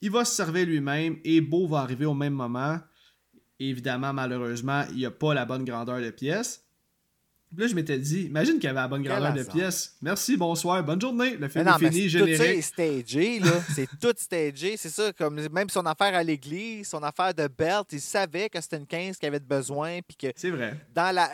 Il 0.00 0.10
va 0.10 0.24
se 0.24 0.34
servir 0.34 0.66
lui-même 0.66 1.18
et 1.24 1.40
Beau 1.40 1.66
va 1.68 1.80
arriver 1.80 2.06
au 2.06 2.14
même 2.14 2.32
moment. 2.32 2.78
Évidemment, 3.58 4.12
malheureusement, 4.12 4.84
il 4.90 4.96
n'y 4.96 5.06
a 5.06 5.10
pas 5.10 5.34
la 5.34 5.44
bonne 5.44 5.64
grandeur 5.64 6.00
de 6.00 6.10
pièce. 6.10 6.66
Là, 7.56 7.66
je 7.66 7.74
m'étais 7.74 7.98
dit, 7.98 8.22
imagine 8.26 8.54
qu'il 8.54 8.64
y 8.64 8.66
avait 8.68 8.78
la 8.80 8.86
bonne 8.86 9.02
grandeur 9.02 9.34
de 9.34 9.42
pièce. 9.42 9.96
Merci, 10.00 10.36
bonsoir, 10.36 10.84
bonne 10.84 11.00
journée. 11.00 11.36
Le 11.36 11.48
film 11.48 11.64
non, 11.64 11.76
est 11.78 11.90
fini, 11.90 12.08
c'est- 12.08 12.18
tout 12.18 12.24
ça 12.26 12.30
est 12.30 12.36
générique. 12.36 12.62
stagé, 12.62 13.38
là. 13.40 13.50
C'est 13.74 13.88
tout 14.00 14.14
stagé. 14.16 14.76
C'est 14.76 14.88
ça, 14.88 15.12
comme 15.12 15.40
même 15.48 15.68
son 15.68 15.84
affaire 15.84 16.14
à 16.14 16.22
l'église, 16.22 16.88
son 16.88 17.02
affaire 17.02 17.34
de 17.34 17.48
belt, 17.48 17.88
il 17.90 18.00
savait 18.00 18.48
que 18.48 18.60
c'était 18.60 18.76
une 18.76 18.86
15 18.86 19.16
qu'il 19.16 19.26
avait 19.26 19.40
de 19.40 19.44
besoin, 19.46 19.98
puis 20.06 20.16
que 20.16 20.28
C'est 20.36 20.50
vrai. 20.50 20.76
dans 20.94 21.12
la. 21.14 21.28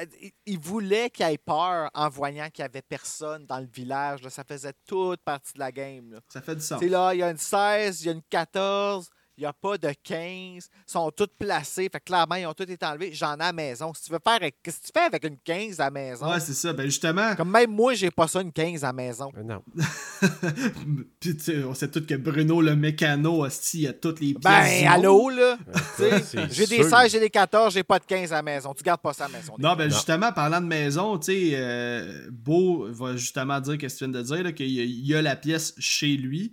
il- 0.47 0.59
voulait 0.59 1.11
qu'il 1.11 1.27
ait 1.27 1.37
peur 1.39 1.91
en 1.93 2.09
voyant 2.09 2.49
qu'il 2.51 2.63
n'y 2.63 2.67
avait 2.71 2.83
personne 2.83 3.45
dans 3.45 3.59
le 3.61 3.69
village. 3.71 4.23
là. 4.23 4.31
Ça 4.31 4.43
faisait 4.43 4.73
toute 4.87 5.21
partie 5.21 5.53
de 5.53 5.59
la 5.59 5.71
game. 5.71 6.13
Là. 6.13 6.21
Ça 6.29 6.41
fait 6.41 6.55
du 6.57 6.63
sens. 6.63 6.81
Sais, 6.81 6.89
là, 6.89 7.13
il 7.13 7.19
y 7.19 7.23
a 7.23 7.31
une 7.31 7.37
16, 7.37 8.01
il 8.03 8.07
y 8.07 8.09
a 8.09 8.13
une 8.13 8.23
14, 8.31 9.11
il 9.39 9.43
n'y 9.43 9.47
a 9.47 9.53
pas 9.53 9.77
de 9.79 9.89
15. 10.03 10.19
Ils 10.19 10.63
sont 10.87 11.11
toutes 11.11 11.35
placées. 11.39 11.89
Fait 11.93 12.01
que 12.01 12.05
clairement, 12.05 12.37
ils 12.37 12.47
ont 12.47 12.55
toutes 12.55 12.71
été 12.71 12.85
enlevés. 12.87 13.13
J'en 13.13 13.33
ai 13.37 13.43
à 13.43 13.47
la 13.47 13.53
maison. 13.53 13.93
Si 13.95 14.05
tu 14.05 14.13
veux 14.13 14.19
faire. 14.23 14.35
avec- 14.37 14.57
Qu'est-ce 14.63 14.81
que 14.81 14.87
tu 14.87 14.93
fais 14.95 15.05
avec 15.05 15.25
une 15.25 15.37
15 15.39 15.79
à 15.81 15.85
la 15.85 15.91
maison? 15.91 16.31
Ouais, 16.31 16.41
c'est 16.41 16.55
ça. 16.55 16.73
Ben 16.73 16.85
justement, 16.87 17.35
Comme 17.37 17.51
même 17.51 17.71
moi, 17.71 17.95
j'ai 17.95 18.11
pas 18.11 18.29
ça, 18.29 18.41
une 18.41 18.53
15 18.53 18.83
à 18.85 18.89
la 18.89 18.93
maison. 18.93 19.31
Euh, 19.37 19.43
Non. 19.43 19.63
Puis, 21.21 21.37
tu 21.37 21.43
sais, 21.43 21.65
on 21.65 21.75
sait 21.75 21.91
tous 21.91 22.01
que 22.07 22.15
Bruno 22.15 22.61
le 22.61 22.77
mécano, 22.77 23.47
il 23.75 23.87
a 23.89 23.93
toutes 23.93 24.21
les 24.21 24.35
pièces. 24.35 24.43
Ben, 24.43 24.81
du 24.83 24.87
allô, 24.87 25.23
monde. 25.31 25.35
là? 25.37 25.59
Tu 25.97 26.03
sais, 26.03 26.21
c'est 26.23 26.53
j'ai 26.53 26.67
des 26.67 26.83
sûr. 26.83 26.99
16, 26.99 27.13
j'ai 27.13 27.21
des 27.21 27.31
14, 27.31 27.73
j'ai 27.75 27.83
pas 27.83 27.99
de 27.99 28.05
15 28.05 28.33
à 28.33 28.37
la 28.37 28.43
maison. 28.43 28.75
Tu 28.75 28.83
gardes 28.83 29.01
pas 29.01 29.13
ça 29.13 29.25
à 29.27 29.29
la 29.29 29.39
maison. 29.39 29.55
Non, 29.59 29.75
ben 29.77 29.89
Non. 29.89 29.95
justement, 29.95 30.33
parlant 30.33 30.61
de 30.61 30.67
maison, 30.67 31.19
tu 31.19 31.33
sais, 31.33 31.51
euh, 31.55 32.29
Beau 32.31 32.87
va 32.91 33.17
justement 33.17 33.61
dire 33.61 33.79
qu'est-ce 33.79 33.95
que 34.01 34.05
tu 34.05 34.11
viens 34.11 34.21
de 34.21 34.27
dire, 34.27 34.43
là, 34.43 34.53
qu'il 34.53 34.69
y, 34.69 35.07
y 35.09 35.15
a 35.15 35.23
la 35.23 35.37
pièce 35.37 35.75
chez 35.79 36.17
lui. 36.17 36.53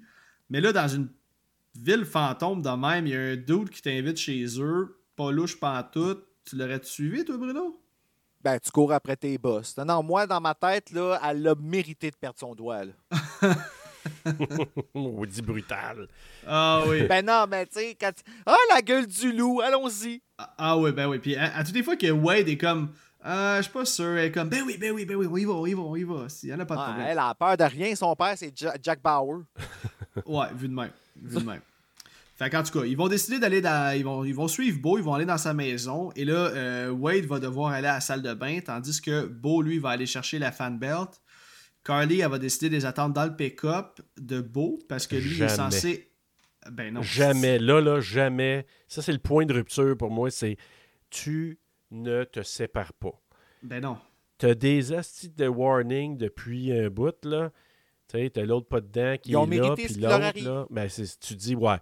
Mais 0.49 0.61
là, 0.61 0.71
dans 0.71 0.87
une 0.87 1.09
ville 1.75 2.05
fantôme 2.05 2.61
de 2.61 2.69
même, 2.69 3.07
il 3.07 3.13
y 3.13 3.15
a 3.15 3.19
un 3.19 3.35
dude 3.35 3.69
qui 3.69 3.81
t'invite 3.81 4.17
chez 4.17 4.45
eux, 4.59 4.99
pas 5.15 5.31
louche 5.31 5.59
pantoute. 5.59 6.25
Tu 6.45 6.55
l'aurais 6.57 6.81
suivi, 6.83 7.23
toi, 7.23 7.37
Bruno? 7.37 7.79
Ben, 8.43 8.59
tu 8.59 8.69
cours 8.71 8.91
après 8.91 9.15
tes 9.15 9.37
boss. 9.37 9.77
Non, 9.77 9.85
non, 9.85 10.03
moi, 10.03 10.27
dans 10.27 10.41
ma 10.41 10.53
tête, 10.53 10.91
là, 10.91 11.19
elle 11.23 11.47
a 11.47 11.55
mérité 11.55 12.11
de 12.11 12.15
perdre 12.17 12.37
son 12.39 12.53
doigt. 12.53 12.83
là. 12.83 12.91
On 14.93 15.25
dit 15.25 15.41
brutal. 15.41 16.07
Ah 16.45 16.83
oui. 16.87 17.03
Ben 17.07 17.25
non, 17.25 17.45
mais 17.49 17.65
tu 17.65 17.79
sais, 17.79 17.95
quand. 17.99 18.11
tu- 18.13 18.23
Ah, 18.45 18.55
la 18.73 18.81
gueule 18.81 19.07
du 19.07 19.31
loup, 19.31 19.61
allons-y. 19.61 20.21
Ah, 20.37 20.53
ah 20.57 20.77
oui, 20.77 20.91
ben 20.91 21.07
oui. 21.07 21.19
Puis 21.19 21.35
à, 21.37 21.55
à 21.55 21.63
toutes 21.63 21.75
les 21.75 21.83
fois 21.83 21.95
que 21.95 22.11
Wade 22.11 22.49
est 22.49 22.57
comme, 22.57 22.89
ah, 23.21 23.55
je 23.57 23.63
suis 23.63 23.71
pas 23.71 23.85
sûr, 23.85 24.17
elle 24.17 24.25
est 24.25 24.31
comme, 24.31 24.49
ben 24.49 24.61
oui, 24.65 24.77
ben 24.77 24.91
oui, 24.91 25.05
ben 25.05 25.15
oui, 25.15 25.27
on 25.29 25.37
y 25.37 25.45
va, 25.45 25.53
on 25.53 25.65
y 25.65 25.73
va, 25.73 25.81
on 25.81 25.95
y 25.95 26.03
va. 26.03 26.13
En 26.55 26.59
a 26.59 26.65
pas 26.65 26.75
de 26.75 26.81
Ah, 26.81 26.83
problème. 26.85 27.07
elle 27.09 27.19
a 27.19 27.33
peur 27.35 27.55
de 27.57 27.63
rien. 27.63 27.95
Son 27.95 28.13
père, 28.15 28.33
c'est 28.35 28.51
Ja- 28.57 28.75
Jack 28.81 29.01
Bauer. 29.01 29.43
Ouais, 30.27 30.45
vu 30.53 30.67
de 30.67 30.73
même. 30.75 30.91
Même. 31.15 31.61
Fait 32.35 32.49
qu'en 32.49 32.63
tout 32.63 32.79
cas, 32.79 32.85
ils 32.85 32.97
vont 32.97 33.07
décider 33.07 33.39
d'aller 33.39 33.61
dans. 33.61 33.95
Ils 33.95 34.03
vont, 34.03 34.23
ils 34.25 34.33
vont 34.33 34.47
suivre 34.47 34.79
Beau, 34.81 34.97
ils 34.97 35.03
vont 35.03 35.13
aller 35.13 35.25
dans 35.25 35.37
sa 35.37 35.53
maison. 35.53 36.11
Et 36.15 36.25
là, 36.25 36.33
euh, 36.33 36.89
Wade 36.89 37.25
va 37.25 37.39
devoir 37.39 37.71
aller 37.71 37.87
à 37.87 37.95
la 37.95 38.01
salle 38.01 38.21
de 38.21 38.33
bain, 38.33 38.59
tandis 38.59 39.01
que 39.01 39.25
Beau, 39.25 39.61
lui, 39.61 39.77
va 39.77 39.89
aller 39.89 40.07
chercher 40.07 40.39
la 40.39 40.51
fan 40.51 40.79
belt. 40.79 41.21
Carly, 41.83 42.21
elle 42.21 42.31
va 42.31 42.39
décider 42.39 42.69
de 42.69 42.75
les 42.75 42.85
attendre 42.85 43.13
dans 43.13 43.25
le 43.25 43.35
pick-up 43.35 43.99
de 44.17 44.41
Beau, 44.41 44.79
parce 44.89 45.05
que 45.05 45.15
lui, 45.15 45.35
il 45.35 45.43
est 45.43 45.49
censé. 45.49 46.09
Ben 46.71 46.93
non. 46.93 47.01
Jamais. 47.01 47.59
Là, 47.59 47.81
là, 47.81 47.99
jamais. 47.99 48.65
Ça, 48.87 49.01
c'est 49.01 49.11
le 49.11 49.19
point 49.19 49.45
de 49.45 49.53
rupture 49.53 49.97
pour 49.97 50.09
moi. 50.09 50.31
C'est 50.31 50.57
tu 51.09 51.59
ne 51.91 52.23
te 52.23 52.41
sépares 52.41 52.93
pas. 52.93 53.21
Ben 53.61 53.81
non. 53.81 53.97
Tu 54.39 54.47
as 54.47 54.55
des 54.55 54.93
astis 54.93 55.29
de 55.29 55.47
warning 55.47 56.17
depuis 56.17 56.71
un 56.71 56.89
bout, 56.89 57.23
là. 57.25 57.51
Tu 58.13 58.19
sais, 58.19 58.29
t'as 58.29 58.45
l'autre 58.45 58.67
pas 58.67 58.81
dedans 58.81 59.15
qui 59.21 59.31
Ils 59.31 59.37
ont 59.37 59.49
est 59.49 59.57
là, 59.57 59.73
puis 59.75 59.87
l'autre, 59.95 60.43
là. 60.43 60.65
Ben, 60.69 60.89
c'est- 60.89 61.19
tu 61.19 61.35
dis, 61.35 61.55
ouais, 61.55 61.77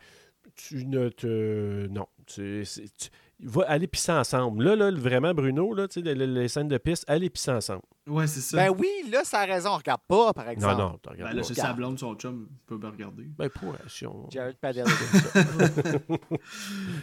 tu 0.55 0.85
ne 0.85 1.09
te... 1.09 1.87
Non. 1.87 2.05
Tu, 2.25 2.63
c'est- 2.65 2.83
tu- 2.97 3.09
va 3.43 3.63
aller 3.67 3.87
pisser 3.87 4.11
ensemble. 4.11 4.63
Là, 4.63 4.75
là, 4.75 4.91
vraiment, 4.91 5.33
Bruno, 5.33 5.73
là, 5.73 5.87
tu 5.87 6.01
sais, 6.03 6.13
les, 6.13 6.27
les- 6.27 6.47
scènes 6.47 6.67
de 6.67 6.77
piste, 6.77 7.03
allez 7.07 7.29
pisser 7.29 7.51
ensemble. 7.51 7.81
Ouais, 8.07 8.27
c'est 8.27 8.39
ça. 8.39 8.57
Ben 8.57 8.69
oui, 8.77 8.87
là, 9.11 9.23
ça 9.23 9.39
a 9.39 9.45
raison. 9.45 9.71
On 9.71 9.77
regarde 9.77 10.01
pas, 10.07 10.31
par 10.33 10.45
Non, 10.45 10.51
exemple. 10.51 10.77
non, 10.81 10.91
tu 10.93 10.99
Ben 11.09 11.11
regardes 11.13 11.33
là, 11.33 11.41
pas. 11.41 11.47
c'est 11.47 11.53
sa 11.55 11.73
blonde, 11.73 11.99
son 11.99 12.15
chum, 12.15 12.47
peut 12.67 12.77
me 12.77 12.87
regarder. 12.87 13.23
Ben, 13.37 13.49
pour, 13.49 13.75
si 13.87 14.05
on... 14.05 14.29
Jared 14.29 14.57
Padel. 14.57 14.85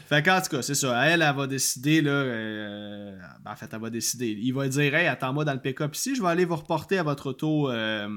Fait 0.06 0.22
qu'en 0.22 0.40
tout 0.40 0.48
cas, 0.50 0.62
c'est 0.62 0.74
ça. 0.74 1.06
Elle, 1.06 1.22
elle 1.22 1.36
va 1.36 1.46
décider, 1.46 2.00
là. 2.02 2.10
euh, 2.10 3.18
ben, 3.42 3.52
en 3.52 3.56
fait, 3.56 3.68
elle 3.72 3.80
va 3.80 3.90
décider. 3.90 4.28
Il 4.40 4.52
va 4.54 4.68
dire, 4.68 4.94
hey, 4.94 5.06
attends-moi 5.06 5.44
dans 5.44 5.54
le 5.54 5.60
pick-up 5.60 5.94
ici, 5.94 6.14
je 6.14 6.22
vais 6.22 6.28
aller 6.28 6.44
vous 6.44 6.56
reporter 6.56 6.98
à 6.98 7.02
votre 7.02 7.30
auto 7.30 7.70
euh, 7.70 8.08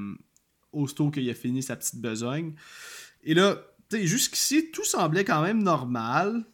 aussitôt 0.71 1.09
qu'il 1.09 1.29
a 1.29 1.33
fini 1.33 1.61
sa 1.61 1.75
petite 1.75 2.01
besogne. 2.01 2.53
Et 3.23 3.33
là, 3.33 3.55
tu 3.89 3.97
sais, 3.97 4.07
jusqu'ici, 4.07 4.71
tout 4.71 4.83
semblait 4.83 5.25
quand 5.25 5.41
même 5.41 5.61
normal, 5.63 6.45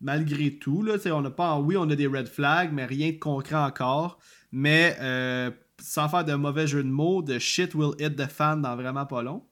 malgré 0.00 0.56
tout. 0.56 0.82
Là, 0.82 0.96
on 1.06 1.20
n'a 1.20 1.30
pas, 1.30 1.58
oui, 1.58 1.76
on 1.76 1.88
a 1.90 1.96
des 1.96 2.06
red 2.06 2.28
flags, 2.28 2.72
mais 2.72 2.86
rien 2.86 3.10
de 3.10 3.18
concret 3.18 3.56
encore. 3.56 4.18
Mais 4.52 4.96
euh, 5.00 5.50
sans 5.80 6.08
faire 6.08 6.24
de 6.24 6.34
mauvais 6.34 6.66
jeu 6.66 6.82
de 6.82 6.88
mots, 6.88 7.22
de 7.22 7.38
shit 7.38 7.74
will 7.74 7.94
hit 7.98 8.16
the 8.16 8.26
fan 8.26 8.62
dans 8.62 8.76
vraiment 8.76 9.06
pas 9.06 9.22
long. 9.22 9.44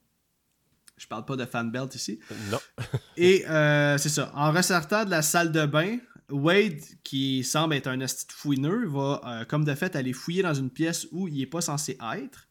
Je 0.97 1.05
parle 1.05 1.25
pas 1.25 1.35
de 1.35 1.45
fan 1.45 1.69
belt 1.69 1.93
ici. 1.93 2.19
Non. 2.51 2.57
Et 3.17 3.47
euh, 3.47 3.97
c'est 3.99 4.09
ça. 4.09 4.31
En 4.33 4.51
ressortant 4.51 5.05
de 5.05 5.11
la 5.11 5.21
salle 5.21 5.51
de 5.51 5.65
bain, 5.65 5.99
Wade, 6.29 6.81
qui 7.03 7.43
semble 7.43 7.75
être 7.75 7.87
un 7.87 7.99
esti 7.99 8.27
de 8.27 8.33
fouineux, 8.33 8.87
va, 8.87 9.21
euh, 9.25 9.45
comme 9.45 9.63
de 9.63 9.75
fait, 9.75 9.95
aller 9.95 10.13
fouiller 10.13 10.41
dans 10.41 10.53
une 10.53 10.69
pièce 10.69 11.07
où 11.11 11.27
il 11.27 11.37
n'est 11.37 11.45
pas 11.45 11.61
censé 11.61 11.97
être. 12.15 12.46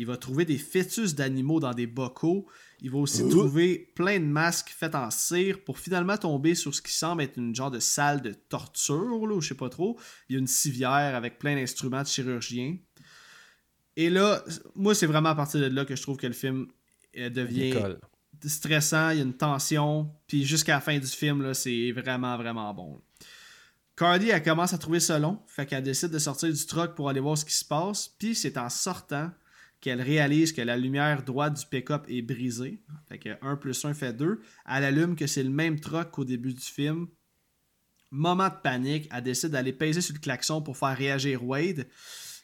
Il 0.00 0.06
va 0.06 0.16
trouver 0.16 0.46
des 0.46 0.56
fœtus 0.56 1.14
d'animaux 1.14 1.60
dans 1.60 1.74
des 1.74 1.86
bocaux. 1.86 2.46
Il 2.80 2.90
va 2.90 2.96
aussi 2.96 3.28
trouver 3.28 3.92
plein 3.94 4.18
de 4.18 4.24
masques 4.24 4.70
faits 4.70 4.94
en 4.94 5.10
cire 5.10 5.62
pour 5.62 5.78
finalement 5.78 6.16
tomber 6.16 6.54
sur 6.54 6.74
ce 6.74 6.80
qui 6.80 6.94
semble 6.94 7.20
être 7.20 7.36
une 7.36 7.54
genre 7.54 7.70
de 7.70 7.80
salle 7.80 8.22
de 8.22 8.32
torture, 8.32 9.26
là, 9.26 9.34
ou 9.34 9.42
je 9.42 9.48
sais 9.48 9.54
pas 9.54 9.68
trop. 9.68 10.00
Il 10.30 10.32
y 10.32 10.36
a 10.36 10.38
une 10.38 10.46
civière 10.46 11.14
avec 11.14 11.38
plein 11.38 11.54
d'instruments 11.54 12.00
de 12.00 12.06
chirurgien. 12.06 12.78
Et 13.94 14.08
là, 14.08 14.42
moi, 14.74 14.94
c'est 14.94 15.04
vraiment 15.04 15.28
à 15.28 15.34
partir 15.34 15.60
de 15.60 15.66
là 15.66 15.84
que 15.84 15.94
je 15.94 16.00
trouve 16.00 16.16
que 16.16 16.26
le 16.26 16.32
film 16.32 16.68
euh, 17.18 17.28
devient 17.28 17.74
stressant, 18.42 19.10
il 19.10 19.18
y 19.18 19.20
a 19.20 19.24
une 19.24 19.36
tension, 19.36 20.10
puis 20.26 20.46
jusqu'à 20.46 20.76
la 20.76 20.80
fin 20.80 20.98
du 20.98 21.06
film, 21.06 21.42
là, 21.42 21.52
c'est 21.52 21.92
vraiment, 21.92 22.38
vraiment 22.38 22.72
bon. 22.72 23.02
Cardi, 23.96 24.30
elle 24.30 24.42
commence 24.42 24.72
à 24.72 24.78
trouver 24.78 25.00
ça 25.00 25.18
long, 25.18 25.40
fait 25.46 25.66
qu'elle 25.66 25.82
décide 25.82 26.08
de 26.08 26.18
sortir 26.18 26.50
du 26.50 26.64
truck 26.64 26.94
pour 26.94 27.10
aller 27.10 27.20
voir 27.20 27.36
ce 27.36 27.44
qui 27.44 27.52
se 27.52 27.66
passe, 27.66 28.08
puis 28.18 28.34
c'est 28.34 28.56
en 28.56 28.70
sortant 28.70 29.30
qu'elle 29.80 30.02
réalise 30.02 30.52
que 30.52 30.62
la 30.62 30.76
lumière 30.76 31.22
droite 31.22 31.58
du 31.58 31.66
pick-up 31.66 32.04
est 32.08 32.22
brisée. 32.22 32.82
Fait 33.08 33.18
que 33.18 33.30
1 33.40 33.56
plus 33.56 33.84
1 33.84 33.94
fait 33.94 34.12
2. 34.12 34.40
Elle 34.68 34.84
allume 34.84 35.16
que 35.16 35.26
c'est 35.26 35.42
le 35.42 35.50
même 35.50 35.80
truck 35.80 36.10
qu'au 36.10 36.24
début 36.24 36.52
du 36.52 36.60
film. 36.60 37.08
Moment 38.10 38.48
de 38.48 38.60
panique, 38.62 39.08
elle 39.12 39.22
décide 39.22 39.50
d'aller 39.50 39.72
peser 39.72 40.00
sur 40.00 40.14
le 40.14 40.20
klaxon 40.20 40.62
pour 40.62 40.76
faire 40.76 40.96
réagir 40.96 41.44
Wade. 41.44 41.86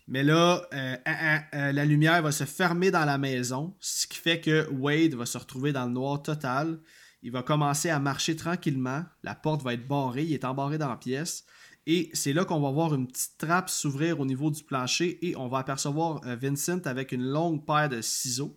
Mais 0.09 0.23
là, 0.23 0.67
euh, 0.73 0.97
ah, 1.05 1.17
ah, 1.21 1.45
euh, 1.55 1.73
la 1.73 1.85
lumière 1.85 2.23
va 2.23 2.31
se 2.31 2.45
fermer 2.45 2.93
dans 2.93 3.05
la 3.05 3.19
maison, 3.19 3.77
ce 3.81 4.07
qui 4.07 4.19
fait 4.19 4.41
que 4.41 4.69
Wade 4.71 5.15
va 5.15 5.27
se 5.27 5.37
retrouver 5.37 5.73
dans 5.73 5.87
le 5.87 5.93
noir 5.93 6.23
total. 6.23 6.79
Il 7.23 7.33
va 7.33 7.43
commencer 7.43 7.91
à 7.91 7.99
marcher 7.99 8.37
tranquillement. 8.37 9.05
La 9.25 9.35
porte 9.35 9.63
va 9.63 9.75
être 9.75 9.89
barrée. 9.89 10.23
Il 10.23 10.33
est 10.33 10.45
embarré 10.45 10.79
dans 10.79 10.89
la 10.89 10.97
pièce. 10.97 11.45
Et 11.89 12.11
c'est 12.15 12.33
là 12.33 12.45
qu'on 12.45 12.61
va 12.61 12.71
voir 12.71 12.95
une 12.95 13.07
petite 13.07 13.39
trappe 13.39 13.71
s'ouvrir 13.71 14.19
au 14.19 14.27
niveau 14.27 14.51
du 14.51 14.63
plancher 14.65 15.19
et 15.27 15.37
on 15.37 15.47
va 15.49 15.59
apercevoir 15.59 16.21
euh, 16.27 16.35
Vincent 16.41 16.81
avec 16.85 17.13
une 17.13 17.23
longue 17.25 17.65
paire 17.65 17.89
de 17.89 18.01
ciseaux. 18.01 18.57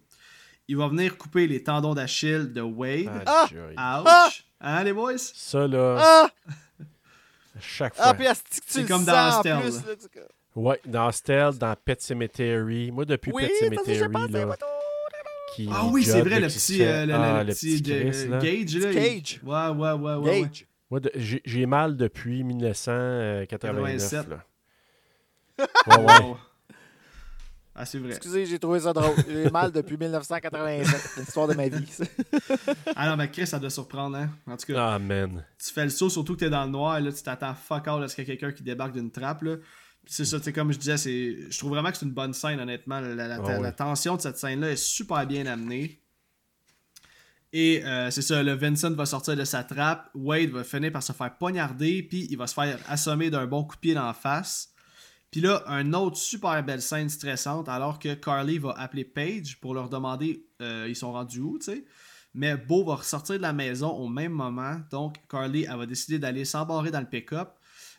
Il 0.68 0.78
va 0.78 0.88
venir 0.88 1.18
couper 1.18 1.48
les 1.48 1.64
tendons 1.64 1.94
d'Achille 1.94 2.52
de 2.52 2.62
Wade. 2.62 3.10
Ah, 3.26 3.44
Ouch! 3.46 3.52
joy. 3.54 3.76
Hein, 4.62 4.84
les 4.84 4.94
boys? 4.94 5.18
Ça, 5.18 5.68
là, 5.68 5.98
Ah! 6.00 6.30
à 6.80 7.60
chaque 7.62 7.94
Ah, 7.98 8.04
fois. 8.06 8.14
puis 8.16 8.26
tu 8.52 8.62
C'est 8.66 8.82
le 8.82 8.88
comme 8.88 9.06
dans 9.06 9.42
tu- 9.42 10.20
Ouais, 10.56 10.80
dans 10.86 11.12
Stealth, 11.12 11.58
dans 11.58 11.76
Pet 11.76 12.02
Cemetery. 12.02 12.92
Moi, 12.92 13.06
depuis 13.06 13.32
Oui, 13.32 13.44
Pet 13.46 13.54
Cemetery, 13.60 14.00
là, 14.32 14.56
qui 15.56 15.70
Ah 15.72 15.86
oui, 15.86 16.04
c'est 16.04 16.22
vrai, 16.22 16.40
le 16.40 16.48
petit, 16.48 16.84
euh, 16.84 17.06
le, 17.06 17.14
ah, 17.14 17.44
le 17.44 17.54
petit 17.54 17.82
de- 17.82 18.00
Chris, 18.10 18.28
là. 18.28 18.38
Gage. 18.40 18.76
Là, 18.76 18.88
Petit 18.90 19.00
il- 19.18 19.24
Cage. 19.24 19.40
Ouais, 19.44 19.68
ouais, 19.70 19.92
ouais, 19.94 20.16
ouais. 20.16 20.42
ouais. 20.42 20.50
Moi, 20.92 21.00
de- 21.00 21.12
j'ai 21.16 21.42
j'ai 21.46 21.66
mal 21.66 21.96
depuis 21.98 22.44
1989. 22.44 23.50
87. 23.50 24.28
Là. 24.30 24.44
Ouais, 25.88 25.98
ouais. 25.98 26.20
Wow. 26.24 26.38
Ah, 27.76 27.86
c'est 27.86 27.98
vrai. 28.00 28.10
Excusez, 28.12 28.46
j'ai 28.46 28.60
trouvé 28.60 28.80
ça 28.82 28.92
drôle. 28.92 29.16
J'ai 29.28 29.50
mal 29.50 29.72
depuis 29.72 29.96
1987. 29.98 30.98
C'est 31.16 31.20
l'histoire 31.22 31.48
de 31.48 31.54
ma 31.54 31.68
vie. 31.70 31.86
Ah 32.96 33.10
non, 33.10 33.16
mais 33.18 33.30
Chris, 33.30 33.48
ça 33.48 33.60
doit 33.60 33.70
surprendre, 33.70 34.18
hein. 34.18 34.30
En 34.48 34.58
tout 34.58 34.66
cas, 34.74 34.94
Ah, 34.96 35.00
man. 35.00 35.46
tu 35.64 35.72
fais 35.74 35.84
le 35.84 35.90
saut, 35.90 36.10
surtout 36.10 36.34
que 36.36 36.40
t'es 36.40 36.50
dans 36.50 36.66
le 36.66 36.72
noir, 36.72 36.98
et 36.98 37.02
là, 37.02 37.12
tu 37.12 37.22
t'attends 37.24 37.54
fuck 37.54 37.88
all 37.88 38.04
à 38.04 38.08
ce 38.10 38.16
qu'il 38.16 38.28
y 38.28 38.32
a 38.32 38.36
quelqu'un 38.36 38.54
qui 38.54 38.64
débarque 38.64 38.94
d'une 38.94 39.12
trappe, 39.12 39.44
là. 39.44 39.56
Puis 40.04 40.14
c'est 40.14 40.26
ça, 40.26 40.38
tu 40.40 40.46
sais, 40.46 40.54
comme 40.54 40.72
je 40.74 40.78
disais, 40.80 40.98
c'est... 40.98 41.38
je 41.52 41.58
trouve 41.58 41.70
vraiment 41.72 41.92
que 41.92 41.98
c'est 41.98 42.06
une 42.06 42.12
bonne 42.14 42.34
scène, 42.34 42.60
honnêtement. 42.60 43.00
La, 43.00 43.14
la- 43.16 43.28
la- 43.28 43.40
Ah 43.46 43.60
la 43.60 43.72
tension 43.72 44.16
de 44.18 44.22
cette 44.22 44.38
scène-là 44.38 44.72
est 44.72 44.76
super 44.76 45.26
bien 45.28 45.46
amenée. 45.46 46.02
Et 47.52 47.84
euh, 47.84 48.12
c'est 48.12 48.22
ça, 48.22 48.44
le 48.44 48.54
Vincent 48.54 48.92
va 48.92 49.06
sortir 49.06 49.36
de 49.36 49.44
sa 49.44 49.64
trappe, 49.64 50.12
Wade 50.14 50.50
va 50.50 50.64
finir 50.64 50.92
par 50.92 51.02
se 51.02 51.14
faire 51.14 51.36
poignarder, 51.36 52.04
puis 52.04 52.28
il 52.30 52.38
va 52.38 52.46
se 52.46 52.54
faire 52.54 52.78
assommer 52.88 53.32
d'un 53.32 53.48
bon 53.48 53.64
coup 53.64 53.76
de 53.76 53.82
pied 53.82 53.94
dans 53.96 54.06
la 54.06 54.14
face. 54.14 54.70
Puis 55.32 55.42
là, 55.42 55.64
une 55.68 55.96
autre 55.96 56.18
super 56.18 56.64
belle 56.64 56.82
scène 56.82 57.10
stressante, 57.10 57.68
alors 57.70 58.00
que 58.00 58.14
Carly 58.14 58.60
va 58.60 58.72
appeler 58.78 59.04
Paige 59.04 59.60
pour 59.60 59.74
leur 59.74 59.90
demander 59.90 60.46
euh, 60.62 60.86
ils 60.88 60.96
sont 60.96 61.12
rendus 61.12 61.40
où, 61.40 61.58
tu 61.58 61.66
sais? 61.66 61.86
Mais 62.36 62.56
Beau 62.56 62.84
va 62.86 62.96
ressortir 62.96 63.38
de 63.38 63.42
la 63.42 63.54
maison 63.54 63.90
au 63.90 64.08
même 64.08 64.32
moment, 64.32 64.80
donc 64.92 65.16
Carly 65.28 65.66
elle 65.70 65.78
va 65.78 65.86
décider 65.88 66.20
d'aller 66.20 66.46
s'embarrer 66.46 66.92
dans 66.92 67.00
le 67.00 67.08
pick-up. 67.08 67.50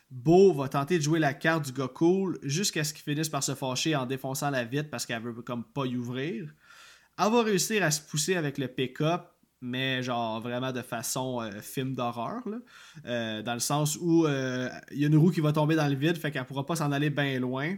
Beau 0.09 0.53
va 0.53 0.69
tenter 0.69 0.97
de 0.97 1.03
jouer 1.03 1.19
la 1.19 1.33
carte 1.33 1.65
du 1.65 1.71
gars 1.73 1.89
cool 1.89 2.39
jusqu'à 2.43 2.83
ce 2.83 2.93
qu'il 2.93 3.03
finisse 3.03 3.29
par 3.29 3.43
se 3.43 3.55
fâcher 3.55 3.95
en 3.95 4.05
défonçant 4.05 4.49
la 4.49 4.63
vitre 4.63 4.89
parce 4.89 5.05
qu'elle 5.05 5.21
veut 5.21 5.41
comme 5.41 5.63
pas 5.63 5.85
y 5.85 5.97
ouvrir. 5.97 6.53
Elle 7.17 7.31
va 7.31 7.43
réussir 7.43 7.83
à 7.83 7.91
se 7.91 8.01
pousser 8.01 8.35
avec 8.35 8.57
le 8.57 8.67
pick-up, 8.67 9.23
mais 9.61 10.01
genre 10.01 10.41
vraiment 10.41 10.71
de 10.71 10.81
façon 10.81 11.39
euh, 11.41 11.61
film 11.61 11.93
d'horreur, 11.93 12.41
là. 12.47 12.57
Euh, 13.05 13.41
dans 13.43 13.53
le 13.53 13.59
sens 13.59 13.97
où 14.01 14.25
euh, 14.25 14.69
il 14.91 14.99
y 14.99 15.03
a 15.05 15.07
une 15.07 15.17
roue 15.17 15.31
qui 15.31 15.39
va 15.41 15.53
tomber 15.53 15.75
dans 15.75 15.87
le 15.87 15.95
vide, 15.95 16.17
fait 16.17 16.31
qu'elle 16.31 16.45
pourra 16.45 16.65
pas 16.65 16.75
s'en 16.75 16.91
aller 16.91 17.09
bien 17.09 17.39
loin. 17.39 17.75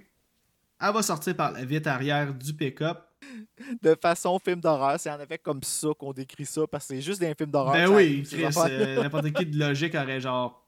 Elle 0.81 0.93
va 0.93 1.01
sortir 1.01 1.35
par 1.35 1.51
la 1.51 1.63
vitre 1.63 1.89
arrière 1.89 2.33
du 2.33 2.53
pick-up. 2.53 2.99
De 3.81 3.95
façon 4.01 4.37
film 4.39 4.59
d'horreur, 4.59 4.99
c'est 4.99 5.09
en 5.09 5.19
effet 5.19 5.37
comme 5.37 5.63
ça 5.63 5.89
qu'on 5.97 6.11
décrit 6.11 6.45
ça, 6.45 6.67
parce 6.67 6.87
que 6.87 6.95
c'est 6.95 7.01
juste 7.01 7.19
des 7.21 7.33
films 7.35 7.51
d'horreur. 7.51 7.73
Ben 7.73 7.87
oui, 7.87 8.23
n'importe 9.01 9.31
qui 9.31 9.45
de 9.45 9.57
logique 9.59 9.95
aurait 9.95 10.19
genre. 10.19 10.61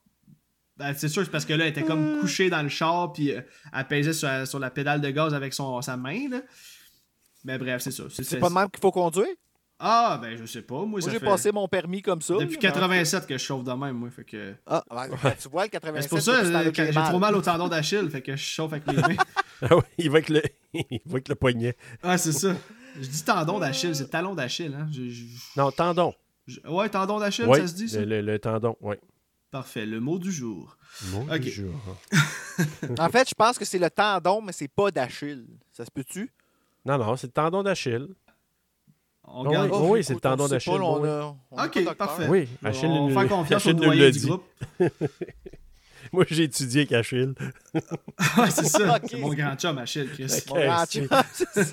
Ben, 0.78 0.94
c'est 0.94 1.08
sûr, 1.10 1.24
c'est 1.24 1.32
parce 1.32 1.46
que 1.46 1.54
là, 1.54 1.66
elle 1.66 1.72
était 1.72 1.84
comme 1.84 2.20
couchée 2.22 2.50
dans 2.50 2.62
le 2.62 2.70
char, 2.70 3.14
puis 3.14 3.30
elle 3.30 3.88
pesait 3.88 4.14
sur, 4.14 4.28
la- 4.28 4.46
sur 4.46 4.60
la 4.60 4.70
pédale 4.70 5.00
de 5.02 5.10
gaz 5.10 5.34
avec 5.34 5.54
son, 5.54 5.82
sa 5.82 5.96
main, 5.98 6.30
là. 6.30 6.42
Mais 7.46 7.58
bref, 7.58 7.82
c'est 7.82 7.92
ça. 7.92 8.04
C'est 8.10 8.40
pas 8.40 8.50
de 8.50 8.54
même 8.54 8.70
qu'il 8.70 8.82
faut 8.82 8.92
conduire? 8.92 9.28
Ah, 9.78 10.18
ben, 10.22 10.38
je 10.38 10.46
sais 10.46 10.62
pas. 10.62 10.86
Moi, 10.86 11.02
j'ai 11.02 11.20
fait... 11.20 11.26
passé 11.26 11.52
mon 11.52 11.68
permis 11.68 12.02
comme 12.02 12.22
ça. 12.22 12.36
Depuis 12.36 12.56
là, 12.56 12.72
87 12.72 13.28
que 13.28 13.38
je 13.38 13.44
chauffe 13.44 13.64
de 13.64 13.72
même, 13.74 13.98
moi. 13.98 14.10
Fait 14.10 14.24
que. 14.24 14.54
Ah, 14.66 14.84
ben, 14.90 15.10
tu 15.42 15.50
vois, 15.50 15.64
le 15.66 15.70
Ben, 15.70 15.80
87. 15.80 16.04
c'est 16.04 16.10
pour 16.10 16.22
ça 16.22 16.32
euh, 16.32 16.72
que 16.72 16.82
les 16.82 16.94
j'ai 16.94 17.02
trop 17.04 17.20
mal 17.20 17.36
au 17.36 17.42
tendon 17.42 17.68
d'Achille, 17.68 18.10
fait 18.10 18.22
que 18.22 18.32
je 18.36 18.42
chauffe 18.42 18.72
avec 18.74 18.88
les 18.88 18.98
mains. 18.98 19.16
Ah 19.62 19.74
oui, 19.78 19.84
il 19.98 20.10
va 20.10 20.18
avec 20.18 20.28
le, 20.28 20.42
il 20.74 21.00
va 21.06 21.14
avec 21.14 21.30
le 21.30 21.36
poignet. 21.36 21.78
Ah, 22.04 22.18
c'est 22.18 22.34
ça. 22.34 22.54
Je 23.00 23.08
dis 23.08 23.24
tendon 23.24 23.58
d'Achille, 23.60 23.96
c'est 23.96 24.10
talon 24.10 24.36
d'Achille, 24.36 24.76
hein. 24.78 24.88
Je- 24.92 25.08
je- 25.10 25.24
Non, 25.56 25.72
tendon. 25.72 26.14
je- 26.46 26.60
Ouais, 26.68 26.90
tendon 26.90 27.20
d'Achille, 27.20 27.46
Oui, 27.48 27.60
ça 27.60 27.68
se 27.68 27.74
dit, 27.74 27.88
ça? 27.88 28.00
le, 28.00 28.06
le- 28.06 28.22
le 28.22 28.40
tendon, 28.40 28.76
oui. 28.82 28.96
Parfait, 29.52 29.86
le 29.86 30.02
mot 30.02 30.20
du 30.20 30.30
jour. 30.32 30.78
Mon 31.12 31.22
Ok. 31.24 31.40
Dieu. 31.40 31.72
En 33.00 33.10
fait, 33.10 33.30
je 33.30 33.34
pense 33.34 33.58
que 33.58 33.64
c'est 33.66 33.80
le 33.80 33.90
tendon, 33.90 34.42
mais 34.42 34.52
c'est 34.52 34.68
pas 34.68 34.92
d'Achille. 34.92 35.46
Ça 35.72 35.86
se 35.86 35.92
peut-tu? 35.92 36.32
Non, 36.86 36.98
non, 36.98 37.16
c'est 37.16 37.28
le 37.28 37.34
tendon 37.34 37.64
d'Achille. 37.64 38.08
On 39.28 39.46
Ah 39.48 39.52
garde... 39.52 39.72
oui, 39.74 39.88
oui, 39.90 40.04
c'est 40.04 40.14
le 40.14 40.20
tendon 40.20 40.48
d'Achille, 40.48 40.74
Pas, 40.74 40.80
là, 40.80 40.86
on 41.52 41.58
oui. 41.58 41.64
Ok, 41.66 41.96
parfait. 41.96 42.28
Oui, 42.30 42.48
Achille 42.64 42.86
on 42.90 43.10
faire 43.10 43.28
confiance 43.28 43.66
au 43.66 43.70
Achille 43.70 43.76
noyé 43.86 44.12
du 44.12 44.20
dit. 44.20 44.28
groupe. 44.28 44.44
Moi, 46.14 46.24
j'ai 46.30 46.44
étudié 46.44 46.82
avec 46.82 46.92
Achille. 46.94 47.34
Ouais, 48.38 48.50
c'est 48.50 48.66
ça. 48.66 48.96
Ok. 48.96 49.02
C'est 49.10 49.18
mon 49.18 49.34
grand 49.34 49.56
chum, 49.58 49.78
Achille, 49.78 50.08
Chris. 50.14 50.32
Mon 50.48 50.56
grand 50.56 50.86
chum, 50.86 51.08
ça. 51.10 51.24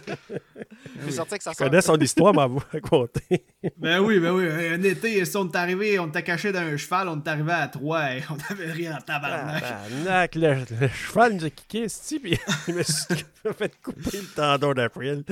Suis 1.03 1.13
sorti 1.13 1.35
avec 1.35 1.43
sa 1.43 1.53
Je 1.53 1.57
connais 1.59 1.81
son 1.81 1.97
histoire, 1.99 2.33
mais 2.33 2.55
va 2.55 2.61
raconter. 2.73 3.45
Ben 3.77 4.01
oui, 4.01 4.19
ben 4.19 4.31
oui. 4.33 4.49
Un 4.49 4.83
été, 4.83 5.25
si 5.25 5.37
on 5.37 5.49
est 5.49 5.57
arrivé, 5.57 5.99
on 5.99 6.09
était 6.09 6.23
caché 6.23 6.51
dans 6.51 6.61
un 6.61 6.77
cheval, 6.77 7.09
on 7.09 7.19
est 7.23 7.29
arrivé 7.29 7.53
à 7.53 7.69
trois 7.69 8.15
et 8.17 8.23
on 8.31 8.53
avait 8.53 8.73
rien 8.73 8.97
en 8.97 9.01
tabarnak. 9.01 9.63
Tabarnak, 9.63 10.35
le, 10.35 10.55
le 10.81 10.89
cheval 10.89 11.35
nous 11.35 11.45
a 11.45 11.51
kické, 11.51 11.89
c'ti, 11.89 12.19
puis 12.19 12.39
je 12.67 12.73
me 12.73 12.83
suis 12.83 13.25
fait 13.57 13.73
couper 13.83 14.19
le 14.19 14.35
tendon 14.35 14.73
d'April. 14.73 15.25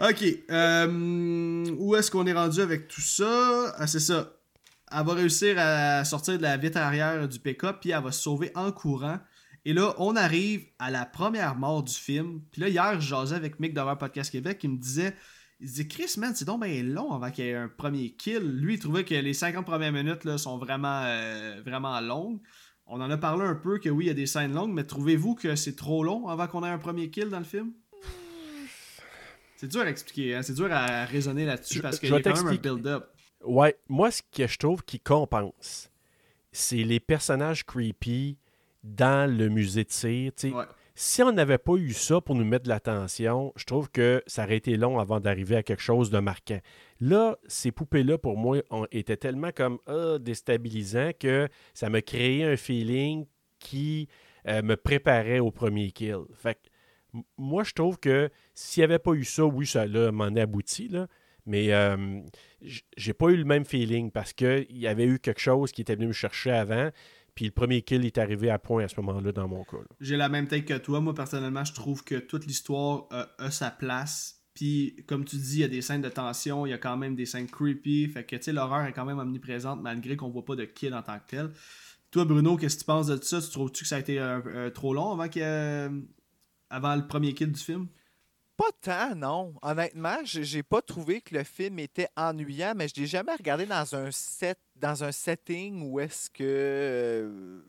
Ok. 0.00 0.24
euh, 0.50 1.76
où 1.76 1.96
est-ce 1.96 2.10
qu'on 2.10 2.26
est 2.26 2.32
rendu 2.32 2.60
avec 2.60 2.88
tout 2.88 3.00
ça? 3.00 3.74
Ah, 3.76 3.86
c'est 3.86 4.00
ça. 4.00 4.32
Elle 4.90 5.04
va 5.04 5.14
réussir 5.14 5.56
à 5.58 6.04
sortir 6.04 6.38
de 6.38 6.42
la 6.42 6.56
vitre 6.56 6.78
arrière 6.78 7.28
du 7.28 7.38
pick-up, 7.40 7.78
puis 7.80 7.90
elle 7.90 8.02
va 8.02 8.12
se 8.12 8.22
sauver 8.22 8.50
en 8.54 8.72
courant. 8.72 9.18
Et 9.64 9.72
là, 9.74 9.94
on 9.98 10.16
arrive 10.16 10.64
à 10.78 10.90
la 10.90 11.04
première 11.04 11.56
mort 11.56 11.82
du 11.82 11.94
film. 11.94 12.40
Puis 12.52 12.62
là, 12.62 12.68
hier, 12.68 13.00
je 13.00 13.08
jasais 13.08 13.34
avec 13.34 13.60
Mick 13.60 13.74
d'Horror 13.74 13.98
Podcast 13.98 14.30
Québec, 14.30 14.58
qui 14.58 14.68
me 14.68 14.78
disait 14.78 15.14
il 15.60 15.66
disait 15.66 15.88
Chris, 15.88 16.14
man, 16.18 16.32
c'est 16.34 16.44
donc 16.44 16.62
bien 16.64 16.82
long 16.84 17.12
avant 17.12 17.30
qu'il 17.32 17.46
y 17.46 17.48
ait 17.48 17.56
un 17.56 17.68
premier 17.68 18.10
kill. 18.10 18.38
Lui, 18.38 18.74
il 18.74 18.78
trouvait 18.78 19.04
que 19.04 19.14
les 19.14 19.34
50 19.34 19.66
premières 19.66 19.92
minutes 19.92 20.24
là, 20.24 20.38
sont 20.38 20.56
vraiment, 20.56 21.02
euh, 21.04 21.60
vraiment 21.64 22.00
longues. 22.00 22.40
On 22.86 23.00
en 23.00 23.10
a 23.10 23.18
parlé 23.18 23.44
un 23.44 23.56
peu 23.56 23.78
que 23.78 23.88
oui, 23.88 24.04
il 24.04 24.08
y 24.08 24.10
a 24.10 24.14
des 24.14 24.26
scènes 24.26 24.54
longues, 24.54 24.72
mais 24.72 24.84
trouvez-vous 24.84 25.34
que 25.34 25.56
c'est 25.56 25.74
trop 25.74 26.04
long 26.04 26.28
avant 26.28 26.46
qu'on 26.46 26.64
ait 26.64 26.68
un 26.68 26.78
premier 26.78 27.10
kill 27.10 27.28
dans 27.28 27.40
le 27.40 27.44
film? 27.44 27.72
C'est 29.58 29.66
dur 29.66 29.80
à 29.80 29.90
expliquer, 29.90 30.36
hein? 30.36 30.42
c'est 30.42 30.54
dur 30.54 30.68
à 30.70 31.04
raisonner 31.04 31.44
là-dessus 31.44 31.80
parce 31.80 31.96
je 31.96 32.00
qu'il 32.02 32.10
y 32.10 32.14
a 32.14 32.22
quand 32.22 32.30
même 32.30 32.46
un 32.46 32.50
t'expliquer. 32.50 32.76
build-up. 32.76 33.10
Ouais, 33.44 33.76
moi, 33.88 34.12
ce 34.12 34.22
que 34.22 34.46
je 34.46 34.56
trouve 34.56 34.84
qui 34.84 35.00
compense, 35.00 35.90
c'est 36.52 36.84
les 36.84 37.00
personnages 37.00 37.66
creepy 37.66 38.38
dans 38.84 39.28
le 39.28 39.48
musée 39.48 39.82
de 39.82 39.90
cire. 39.90 40.30
Ouais. 40.44 40.64
Si 40.94 41.24
on 41.24 41.32
n'avait 41.32 41.58
pas 41.58 41.74
eu 41.74 41.92
ça 41.92 42.20
pour 42.20 42.36
nous 42.36 42.44
mettre 42.44 42.66
de 42.66 42.68
l'attention, 42.68 43.52
je 43.56 43.64
trouve 43.64 43.90
que 43.90 44.22
ça 44.28 44.44
aurait 44.44 44.58
été 44.58 44.76
long 44.76 45.00
avant 45.00 45.18
d'arriver 45.18 45.56
à 45.56 45.64
quelque 45.64 45.82
chose 45.82 46.10
de 46.10 46.20
marquant. 46.20 46.60
Là, 47.00 47.36
ces 47.48 47.72
poupées-là, 47.72 48.16
pour 48.16 48.36
moi, 48.36 48.58
ont, 48.70 48.86
étaient 48.92 49.16
tellement 49.16 49.50
comme 49.50 49.80
ah, 49.88 50.18
déstabilisants 50.20 51.10
que 51.18 51.48
ça 51.74 51.90
m'a 51.90 52.00
créé 52.00 52.44
un 52.44 52.56
feeling 52.56 53.26
qui 53.58 54.08
euh, 54.46 54.62
me 54.62 54.76
préparait 54.76 55.40
au 55.40 55.50
premier 55.50 55.90
kill. 55.90 56.26
Fait 56.32 56.54
que, 56.54 56.68
moi, 57.36 57.64
je 57.64 57.72
trouve 57.72 57.98
que 57.98 58.30
s'il 58.54 58.80
n'y 58.82 58.84
avait 58.84 58.98
pas 58.98 59.12
eu 59.12 59.24
ça, 59.24 59.44
oui, 59.44 59.66
ça 59.66 59.86
m'en 60.12 60.24
abouti, 60.24 60.88
là, 60.88 61.06
mais 61.46 61.72
euh, 61.72 62.20
j'ai 62.96 63.14
pas 63.14 63.30
eu 63.30 63.36
le 63.36 63.44
même 63.44 63.64
feeling 63.64 64.10
parce 64.10 64.32
qu'il 64.32 64.66
y 64.70 64.86
avait 64.86 65.06
eu 65.06 65.18
quelque 65.18 65.40
chose 65.40 65.72
qui 65.72 65.80
était 65.80 65.96
venu 65.96 66.08
me 66.08 66.12
chercher 66.12 66.50
avant, 66.50 66.90
puis 67.34 67.46
le 67.46 67.52
premier 67.52 67.82
kill 67.82 68.04
est 68.04 68.18
arrivé 68.18 68.50
à 68.50 68.58
point 68.58 68.84
à 68.84 68.88
ce 68.88 69.00
moment-là 69.00 69.32
dans 69.32 69.48
mon 69.48 69.64
cas. 69.64 69.78
J'ai 70.00 70.16
la 70.16 70.28
même 70.28 70.46
take 70.46 70.64
que 70.64 70.76
toi. 70.76 71.00
Moi, 71.00 71.14
personnellement, 71.14 71.64
je 71.64 71.72
trouve 71.72 72.04
que 72.04 72.16
toute 72.16 72.46
l'histoire 72.46 73.06
a, 73.10 73.50
sa 73.50 73.70
place. 73.70 74.42
Puis, 74.54 74.96
comme 75.06 75.24
tu 75.24 75.36
dis, 75.36 75.58
il 75.58 75.60
y 75.60 75.64
a 75.64 75.68
des 75.68 75.82
scènes 75.82 76.02
de 76.02 76.08
tension, 76.08 76.66
il 76.66 76.70
y 76.70 76.72
a 76.72 76.78
quand 76.78 76.96
même 76.96 77.14
des 77.14 77.26
scènes 77.26 77.46
creepy. 77.46 78.08
Fait 78.08 78.24
que, 78.24 78.34
tu 78.34 78.42
sais, 78.42 78.52
l'horreur 78.52 78.84
est 78.86 78.92
quand 78.92 79.04
même 79.04 79.20
omniprésente 79.20 79.80
malgré 79.80 80.16
qu'on 80.16 80.30
voit 80.30 80.44
pas 80.44 80.56
de 80.56 80.64
kill 80.64 80.92
en 80.94 81.02
tant 81.02 81.16
que 81.20 81.28
tel. 81.28 81.50
Toi, 82.10 82.24
Bruno, 82.24 82.56
qu'est-ce 82.56 82.74
que 82.74 82.80
tu 82.80 82.86
penses 82.86 83.06
de 83.06 83.22
ça? 83.22 83.40
Tu 83.40 83.50
trouves-tu 83.50 83.84
que 83.84 83.88
ça 83.88 83.96
a 83.96 83.98
été 84.00 84.18
euh, 84.18 84.40
euh, 84.46 84.70
trop 84.70 84.92
long 84.92 85.12
avant, 85.12 85.28
que, 85.28 85.88
avant 86.70 86.94
le 86.96 87.06
premier 87.06 87.34
kill 87.34 87.52
du 87.52 87.60
film? 87.60 87.88
Pas 88.56 88.72
tant, 88.80 89.14
non. 89.14 89.54
Honnêtement, 89.62 90.18
j'ai 90.24 90.64
pas 90.64 90.82
trouvé 90.82 91.20
que 91.20 91.34
le 91.34 91.44
film 91.44 91.78
était 91.78 92.08
ennuyant, 92.16 92.72
mais 92.74 92.88
je 92.88 93.00
l'ai 93.00 93.06
jamais 93.06 93.34
regardé 93.34 93.66
dans 93.66 93.94
un 93.94 94.10
set, 94.10 94.58
dans 94.74 95.04
un 95.04 95.12
setting 95.12 95.88
où 95.88 96.00
est-ce 96.00 96.28
que 96.28 97.62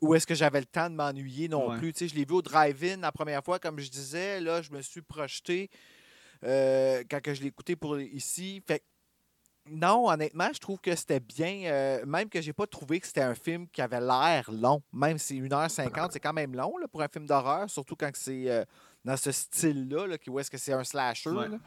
où 0.00 0.14
est-ce 0.14 0.26
que 0.26 0.34
j'avais 0.34 0.60
le 0.60 0.66
temps 0.66 0.88
de 0.90 0.94
m'ennuyer 0.94 1.48
non 1.48 1.68
Ouais. 1.70 1.78
plus. 1.78 1.92
Tu 1.92 2.00
sais, 2.00 2.08
je 2.08 2.14
l'ai 2.14 2.24
vu 2.24 2.34
au 2.34 2.42
drive-in 2.42 2.98
la 2.98 3.12
première 3.12 3.44
fois, 3.44 3.58
comme 3.58 3.78
je 3.78 3.90
disais. 3.90 4.40
Là, 4.40 4.62
je 4.62 4.70
me 4.70 4.80
suis 4.82 5.02
projeté 5.02 5.70
euh, 6.44 7.02
quand 7.10 7.20
que 7.22 7.34
je 7.34 7.42
l'ai 7.42 7.48
écouté 7.48 7.76
pour 7.76 7.98
ici. 8.00 8.62
Fait 8.66 8.78
que, 8.80 8.84
non, 9.70 10.08
honnêtement, 10.08 10.50
je 10.52 10.58
trouve 10.58 10.78
que 10.78 10.94
c'était 10.94 11.20
bien. 11.20 11.62
euh, 11.64 12.04
même 12.06 12.28
que 12.28 12.40
j'ai 12.40 12.52
pas 12.52 12.66
trouvé 12.66 13.00
que 13.00 13.06
c'était 13.06 13.22
un 13.22 13.34
film 13.34 13.66
qui 13.68 13.80
avait 13.80 14.00
l'air 14.00 14.50
long. 14.52 14.82
Même 14.92 15.18
si 15.18 15.40
1h50, 15.40 16.08
c'est 16.12 16.20
quand 16.20 16.32
même 16.32 16.54
long 16.54 16.76
là, 16.78 16.86
pour 16.86 17.02
un 17.02 17.08
film 17.08 17.26
d'horreur, 17.26 17.68
surtout 17.70 17.96
quand 17.96 18.10
c'est 18.14 18.50
euh, 18.50 18.64
dans 19.04 19.16
ce 19.16 19.32
style-là, 19.32 20.06
là, 20.06 20.16
où 20.28 20.38
est-ce 20.38 20.50
que 20.50 20.58
c'est 20.58 20.72
un 20.72 20.84
slasher. 20.84 21.30
Ouais. 21.30 21.48
là. 21.48 21.58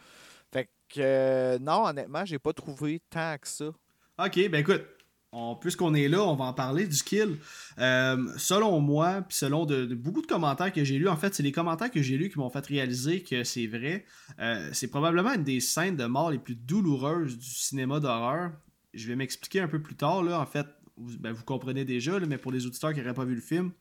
Fait 0.52 0.66
que 0.90 1.00
euh, 1.00 1.60
non, 1.60 1.86
honnêtement, 1.86 2.24
j'ai 2.24 2.40
pas 2.40 2.54
trouvé 2.54 3.02
tant 3.10 3.36
que 3.40 3.48
ça. 3.48 3.66
Ok, 4.20 4.50
ben 4.50 4.56
écoute, 4.56 4.84
puisqu'on 5.62 5.94
est 5.94 6.08
là, 6.08 6.24
on 6.24 6.36
va 6.36 6.46
en 6.46 6.54
parler 6.54 6.88
du 6.88 7.04
kill. 7.04 7.38
Euh, 7.80 8.28
selon 8.38 8.80
moi, 8.80 9.22
puis 9.28 9.38
selon 9.38 9.66
de, 9.66 9.86
beaucoup 9.94 10.22
de 10.22 10.28
commentaires 10.28 10.72
que 10.72 10.84
j'ai 10.84 10.98
lus, 10.98 11.08
en 11.10 11.18
fait, 11.18 11.34
c'est 11.34 11.44
les 11.44 11.52
commentaires 11.52 11.92
que 11.92 12.02
j'ai 12.02 12.18
lus 12.18 12.30
qui 12.30 12.40
m'ont 12.40 12.50
fait 12.50 12.66
réaliser 12.66 13.22
que 13.24 13.44
c'est 13.44 13.68
vrai. 13.68 14.06
Euh, 14.40 14.70
c'est 14.74 14.88
probablement 14.88 15.34
une 15.34 15.44
des 15.44 15.60
scènes 15.60 15.96
de 15.96 16.06
mort 16.06 16.32
les 16.32 16.40
plus 16.40 16.56
douloureuses 16.56 17.38
du 17.38 17.50
cinéma 17.50 18.00
d'horreur. 18.00 18.52
Je 18.94 19.08
vais 19.08 19.16
m'expliquer 19.16 19.60
un 19.60 19.68
peu 19.68 19.82
plus 19.82 19.96
tard, 19.96 20.24
là. 20.24 20.40
En 20.40 20.46
fait, 20.46 20.66
vous, 20.96 21.18
ben, 21.20 21.36
comprenez 21.46 21.86
déjà, 21.86 22.20
mais 22.22 22.38
pour 22.38 22.52
les 22.52 22.66
auditeurs 22.66 22.94
qui 22.94 23.00
n'auraient 23.00 23.14
pas 23.14 23.26
vu 23.26 23.36
le 23.36 23.42
film. 23.42 23.72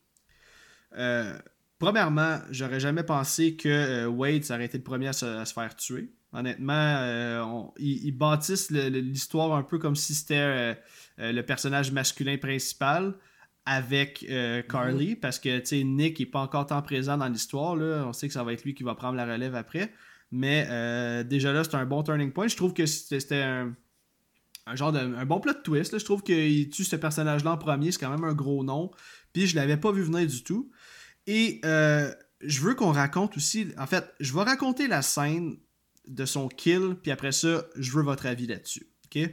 euh, 0.97 1.37
Premièrement, 1.79 2.39
j'aurais 2.49 2.79
jamais 2.79 3.03
pensé 3.03 3.55
que 3.55 4.07
Wade 4.07 4.43
aurait 4.49 4.65
été 4.65 4.79
le 4.79 4.83
premier 4.83 5.09
à 5.09 5.13
se, 5.13 5.43
faire 5.53 5.75
tuer. 5.75 6.11
Honnêtement, 6.33 6.97
on- 7.45 7.71
ils, 7.77 8.11
bâtissent 8.11 8.71
l'histoire 8.71 9.55
un 9.55 9.61
peu 9.61 9.77
comme 9.77 9.95
si 9.95 10.15
c'était 10.15 10.75
euh, 11.19 11.31
le 11.31 11.43
personnage 11.43 11.91
masculin 11.91 12.37
principal 12.37 13.15
avec 13.65 14.25
euh, 14.29 14.61
Carly, 14.61 15.15
parce 15.15 15.39
que 15.39 15.83
Nick 15.83 16.19
n'est 16.19 16.25
pas 16.25 16.39
encore 16.39 16.67
tant 16.67 16.81
présent 16.81 17.17
dans 17.17 17.27
l'histoire. 17.27 17.73
On 18.07 18.13
sait 18.13 18.27
que 18.27 18.33
ça 18.33 18.43
va 18.43 18.53
être 18.53 18.63
lui 18.63 18.73
qui 18.73 18.83
va 18.83 18.95
prendre 18.95 19.15
la 19.15 19.25
relève 19.25 19.55
après. 19.55 19.91
Mais 20.31 20.65
euh, 20.69 21.23
déjà 21.23 21.51
là, 21.53 21.63
c'est 21.63 21.75
un 21.75 21.85
bon 21.85 22.03
turning 22.03 22.31
point. 22.31 22.47
Je 22.47 22.55
trouve 22.55 22.73
que 22.73 22.85
c'était 22.85 23.19
c'était 23.19 23.41
un, 23.41 23.75
un 24.65 24.75
genre 24.75 24.91
de 24.91 24.99
un 24.99 25.25
bon 25.25 25.39
plot 25.39 25.53
twist. 25.63 25.91
là. 25.93 25.99
Je 25.99 26.05
trouve 26.05 26.23
qu'il 26.23 26.69
tue 26.69 26.83
ce 26.83 26.95
personnage-là 26.95 27.51
en 27.51 27.57
premier, 27.57 27.91
c'est 27.91 27.99
quand 27.99 28.09
même 28.09 28.23
un 28.23 28.33
gros 28.33 28.63
nom. 28.63 28.91
Puis 29.33 29.47
je 29.47 29.55
l'avais 29.55 29.77
pas 29.77 29.91
vu 29.91 30.01
venir 30.01 30.27
du 30.27 30.43
tout. 30.43 30.71
Et 31.25 31.59
euh, 31.65 32.13
je 32.41 32.61
veux 32.61 32.73
qu'on 32.75 32.91
raconte 32.91 33.37
aussi. 33.37 33.67
En 33.77 33.87
fait, 33.87 34.13
je 34.19 34.33
vais 34.33 34.43
raconter 34.43 34.87
la 34.87 35.01
scène 35.01 35.57
de 36.07 36.25
son 36.25 36.47
kill, 36.47 36.95
puis 37.01 37.11
après 37.11 37.33
ça, 37.33 37.65
je 37.75 37.91
veux 37.91 38.03
votre 38.03 38.25
avis 38.25 38.47
là-dessus. 38.47 38.87
OK? 39.05 39.29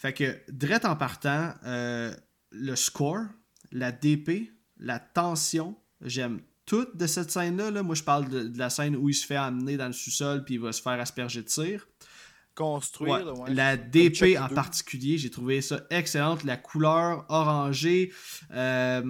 Fait 0.00 0.14
que, 0.14 0.40
direct 0.50 0.86
en 0.86 0.96
partant, 0.96 1.52
euh, 1.66 2.10
le 2.52 2.74
score, 2.74 3.26
la 3.70 3.92
DP, 3.92 4.50
la 4.78 4.98
tension, 4.98 5.76
j'aime 6.00 6.40
tout 6.64 6.86
de 6.94 7.06
cette 7.06 7.30
scène-là. 7.30 7.70
là. 7.70 7.82
Moi, 7.82 7.94
je 7.94 8.02
parle 8.02 8.26
de, 8.30 8.44
de 8.44 8.58
la 8.58 8.70
scène 8.70 8.96
où 8.96 9.10
il 9.10 9.14
se 9.14 9.26
fait 9.26 9.36
amener 9.36 9.76
dans 9.76 9.88
le 9.88 9.92
sous-sol, 9.92 10.42
puis 10.42 10.54
il 10.54 10.60
va 10.60 10.72
se 10.72 10.80
faire 10.80 10.98
asperger 10.98 11.42
de 11.42 11.50
cire. 11.50 11.86
Construire, 12.54 13.38
Ouais. 13.40 13.52
La 13.52 13.76
DP 13.76 14.38
en 14.40 14.48
2. 14.48 14.54
particulier, 14.54 15.18
j'ai 15.18 15.28
trouvé 15.28 15.60
ça 15.60 15.82
excellente. 15.90 16.44
La 16.44 16.56
couleur 16.56 17.26
orangée, 17.28 18.10
euh, 18.52 19.02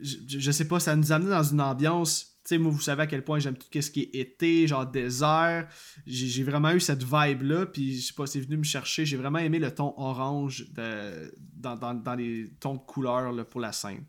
je, 0.00 0.16
je 0.26 0.50
sais 0.50 0.66
pas, 0.66 0.80
ça 0.80 0.96
nous 0.96 1.12
amenait 1.12 1.30
dans 1.30 1.44
une 1.44 1.60
ambiance. 1.60 2.31
Tu 2.44 2.56
sais, 2.56 2.58
moi, 2.58 2.72
vous 2.72 2.80
savez 2.80 3.02
à 3.02 3.06
quel 3.06 3.22
point 3.22 3.38
j'aime 3.38 3.56
tout 3.56 3.66
ce 3.80 3.90
qui 3.90 4.00
est 4.12 4.16
été, 4.18 4.66
genre 4.66 4.84
désert. 4.84 5.68
J'ai 6.06 6.42
vraiment 6.42 6.72
eu 6.72 6.80
cette 6.80 7.04
vibe-là, 7.04 7.66
puis 7.66 8.00
je 8.00 8.06
sais 8.08 8.14
pas, 8.14 8.26
c'est 8.26 8.40
venu 8.40 8.56
me 8.56 8.64
chercher. 8.64 9.06
J'ai 9.06 9.16
vraiment 9.16 9.38
aimé 9.38 9.60
le 9.60 9.72
ton 9.72 9.94
orange 9.96 10.66
de, 10.72 11.32
dans, 11.56 11.76
dans- 11.76 11.94
dans 11.94 12.14
les 12.16 12.50
tons 12.58 12.74
de 12.74 12.80
couleur 12.80 13.30
là, 13.32 13.44
pour 13.44 13.60
la 13.60 13.70
scène. 13.70 14.04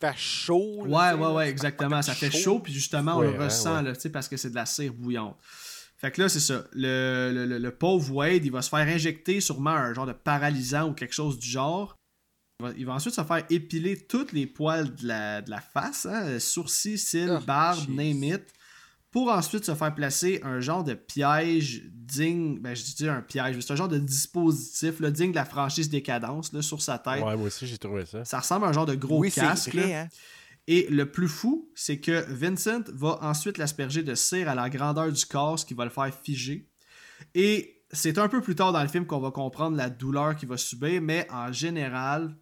Fait 0.00 0.12
chaud. 0.16 0.84
là, 0.86 1.16
Ouais, 1.16 1.20
ouais, 1.26 1.32
ouais, 1.32 1.48
exactement. 1.50 2.02
Ça 2.02 2.14
fait 2.14 2.30
chaud, 2.30 2.60
puis 2.60 2.72
justement, 2.72 3.16
on 3.16 3.20
Ouais, 3.20 3.32
le 3.36 3.44
ressent, 3.44 3.76
ouais. 3.82 3.92
là, 3.92 3.92
parce 4.12 4.28
que 4.28 4.36
c'est 4.36 4.50
de 4.50 4.54
la 4.54 4.66
cire 4.66 4.92
bouillante. 4.92 5.36
Fait 5.96 6.10
que 6.10 6.20
là, 6.20 6.28
c'est 6.28 6.40
ça. 6.40 6.64
Le, 6.72 7.30
le- 7.32 7.46
le- 7.46 7.58
le 7.58 7.70
pauvre 7.70 8.12
Wade, 8.14 8.44
il 8.44 8.50
va 8.50 8.62
se 8.62 8.68
faire 8.68 8.80
injecter 8.80 9.40
sûrement 9.40 9.70
un 9.70 9.94
genre 9.94 10.06
de 10.06 10.12
paralysant 10.12 10.88
ou 10.90 10.94
quelque 10.94 11.14
chose 11.14 11.38
du 11.38 11.48
genre. 11.48 11.98
Il 12.62 12.68
va, 12.68 12.72
il 12.78 12.86
va 12.86 12.92
ensuite 12.94 13.14
se 13.14 13.22
faire 13.24 13.44
épiler 13.50 13.98
toutes 14.06 14.32
les 14.32 14.46
poils 14.46 14.94
de 14.94 15.06
la, 15.08 15.42
de 15.42 15.50
la 15.50 15.60
face, 15.60 16.06
hein, 16.06 16.38
sourcils, 16.38 16.98
cils, 16.98 17.30
Oh, 17.30 17.44
barbe, 17.44 17.88
name 17.88 18.22
it, 18.22 18.42
pour 19.10 19.30
ensuite 19.30 19.64
se 19.64 19.74
faire 19.74 19.94
placer 19.94 20.40
un 20.44 20.60
genre 20.60 20.84
de 20.84 20.94
piège 20.94 21.82
digne, 21.92 22.58
ben 22.60 22.74
je 22.74 22.82
dis 22.82 23.08
un 23.08 23.20
piège, 23.20 23.56
mais 23.56 23.62
c'est 23.62 23.72
un 23.72 23.76
genre 23.76 23.88
de 23.88 23.98
dispositif 23.98 25.00
là, 25.00 25.10
digne 25.10 25.30
de 25.32 25.36
la 25.36 25.44
franchise 25.44 25.88
Décadence 25.90 26.52
là, 26.52 26.62
sur 26.62 26.80
sa 26.80 26.98
tête. 26.98 27.22
Ouais, 27.22 27.36
moi 27.36 27.46
aussi, 27.46 27.66
j'ai 27.66 27.78
trouvé 27.78 28.06
ça. 28.06 28.24
Ça 28.24 28.38
ressemble 28.38 28.64
à 28.66 28.68
un 28.68 28.72
genre 28.72 28.86
de 28.86 28.94
gros 28.94 29.18
Oui, 29.18 29.30
casque. 29.32 29.74
vrai, 29.74 29.94
hein. 29.94 30.08
Et 30.68 30.86
le 30.90 31.10
plus 31.10 31.28
fou, 31.28 31.68
c'est 31.74 31.98
que 31.98 32.24
Vincent 32.32 32.82
va 32.94 33.18
ensuite 33.22 33.58
l'asperger 33.58 34.02
de 34.04 34.14
cire 34.14 34.48
à 34.48 34.54
la 34.54 34.70
grandeur 34.70 35.10
du 35.10 35.26
corps, 35.26 35.58
ce 35.58 35.66
qui 35.66 35.74
va 35.74 35.84
le 35.84 35.90
faire 35.90 36.10
figer. 36.22 36.68
Et 37.34 37.82
c'est 37.90 38.16
un 38.16 38.28
peu 38.28 38.40
plus 38.40 38.54
tard 38.54 38.72
dans 38.72 38.82
le 38.82 38.88
film 38.88 39.04
qu'on 39.04 39.18
va 39.20 39.30
comprendre 39.32 39.76
la 39.76 39.90
douleur 39.90 40.36
qu'il 40.36 40.48
va 40.48 40.56
subir, 40.56 41.02
mais 41.02 41.26
en 41.30 41.52
général, 41.52 42.36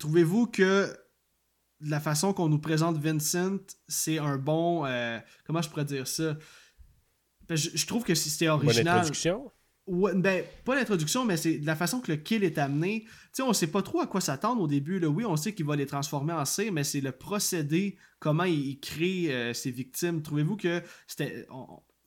trouvez-vous 0.00 0.48
que 0.48 0.92
la 1.80 2.00
façon 2.00 2.32
qu'on 2.32 2.48
nous 2.48 2.58
présente 2.58 2.98
Vincent, 2.98 3.58
c'est 3.86 4.18
un 4.18 4.36
bon... 4.36 4.84
euh, 4.84 5.18
comment 5.46 5.62
je 5.62 5.68
pourrais 5.68 5.84
dire 5.84 6.08
ça? 6.08 6.36
Ben, 7.48 7.54
Je, 7.56 7.70
je 7.72 7.86
trouve 7.86 8.02
que 8.02 8.14
c'était 8.16 8.48
Bonne 8.48 8.66
original. 8.66 8.98
introduction. 8.98 9.52
Ouais, 9.86 10.14
ben, 10.14 10.44
pas 10.64 10.74
l'introduction, 10.74 11.24
mais 11.24 11.36
c'est 11.36 11.58
de 11.58 11.66
la 11.66 11.74
façon 11.74 12.00
que 12.00 12.12
le 12.12 12.18
kill 12.18 12.44
est 12.44 12.58
amené. 12.58 13.06
Tu 13.34 13.42
on 13.42 13.52
sait 13.52 13.66
pas 13.66 13.82
trop 13.82 14.00
à 14.00 14.06
quoi 14.06 14.20
s'attendre 14.20 14.62
au 14.62 14.68
début. 14.68 14.98
Là. 15.00 15.08
Oui, 15.08 15.24
on 15.24 15.36
sait 15.36 15.54
qu'il 15.54 15.66
va 15.66 15.74
les 15.74 15.86
transformer 15.86 16.32
en 16.32 16.44
cire, 16.44 16.72
mais 16.72 16.84
c'est 16.84 17.00
le 17.00 17.12
procédé, 17.12 17.96
comment 18.18 18.44
il, 18.44 18.68
il 18.68 18.80
crée 18.80 19.32
euh, 19.34 19.52
ses 19.54 19.70
victimes. 19.70 20.22
Trouvez-vous 20.22 20.56
que 20.56 20.82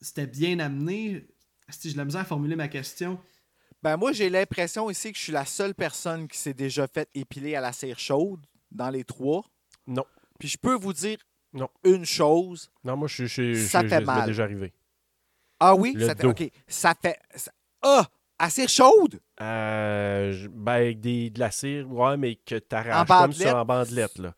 c'était 0.00 0.26
bien 0.26 0.60
amené? 0.60 1.26
Si 1.68 1.88
j'ai 1.88 1.94
de 1.94 1.98
la 1.98 2.04
misère 2.04 2.20
à 2.22 2.24
formuler 2.24 2.56
ma 2.56 2.68
question. 2.68 3.18
Ben 3.84 3.96
moi, 3.98 4.12
j'ai 4.12 4.30
l'impression 4.30 4.88
ici 4.90 5.12
que 5.12 5.18
je 5.18 5.22
suis 5.24 5.32
la 5.32 5.44
seule 5.44 5.74
personne 5.74 6.26
qui 6.26 6.38
s'est 6.38 6.54
déjà 6.54 6.86
fait 6.86 7.08
épiler 7.14 7.54
à 7.54 7.60
la 7.60 7.72
cire 7.72 7.98
chaude 7.98 8.40
dans 8.72 8.88
les 8.88 9.04
trois. 9.04 9.44
Non. 9.86 10.04
Puis 10.38 10.48
je 10.48 10.56
peux 10.58 10.74
vous 10.74 10.94
dire 10.94 11.18
Non. 11.52 11.68
une 11.84 12.06
chose. 12.06 12.70
Non, 12.82 12.96
moi, 12.96 13.08
je 13.08 13.24
suis. 13.26 13.66
Ça 13.68 13.82
je- 13.82 13.88
fait 13.88 14.00
je- 14.00 14.06
mal. 14.06 14.26
déjà 14.26 14.44
arrivé. 14.44 14.72
Ah 15.60 15.74
oui? 15.74 15.92
Le 15.96 16.06
ça, 16.06 16.14
te- 16.14 16.22
dos. 16.22 16.30
OK. 16.30 16.50
Ça 16.66 16.94
fait... 17.00 17.18
ça- 17.34 17.52
Ah! 17.82 18.06
À 18.38 18.50
cire 18.50 18.68
chaude? 18.68 19.20
Euh, 19.40 20.48
ben, 20.50 20.72
avec 20.72 21.00
des, 21.00 21.30
de 21.30 21.38
la 21.38 21.50
cire, 21.52 21.88
ouais, 21.92 22.16
mais 22.16 22.34
que 22.36 22.56
t'arraches 22.56 23.06
comme 23.06 23.32
ça 23.32 23.60
en 23.60 23.64
bandelette, 23.64 24.18
là. 24.18 24.34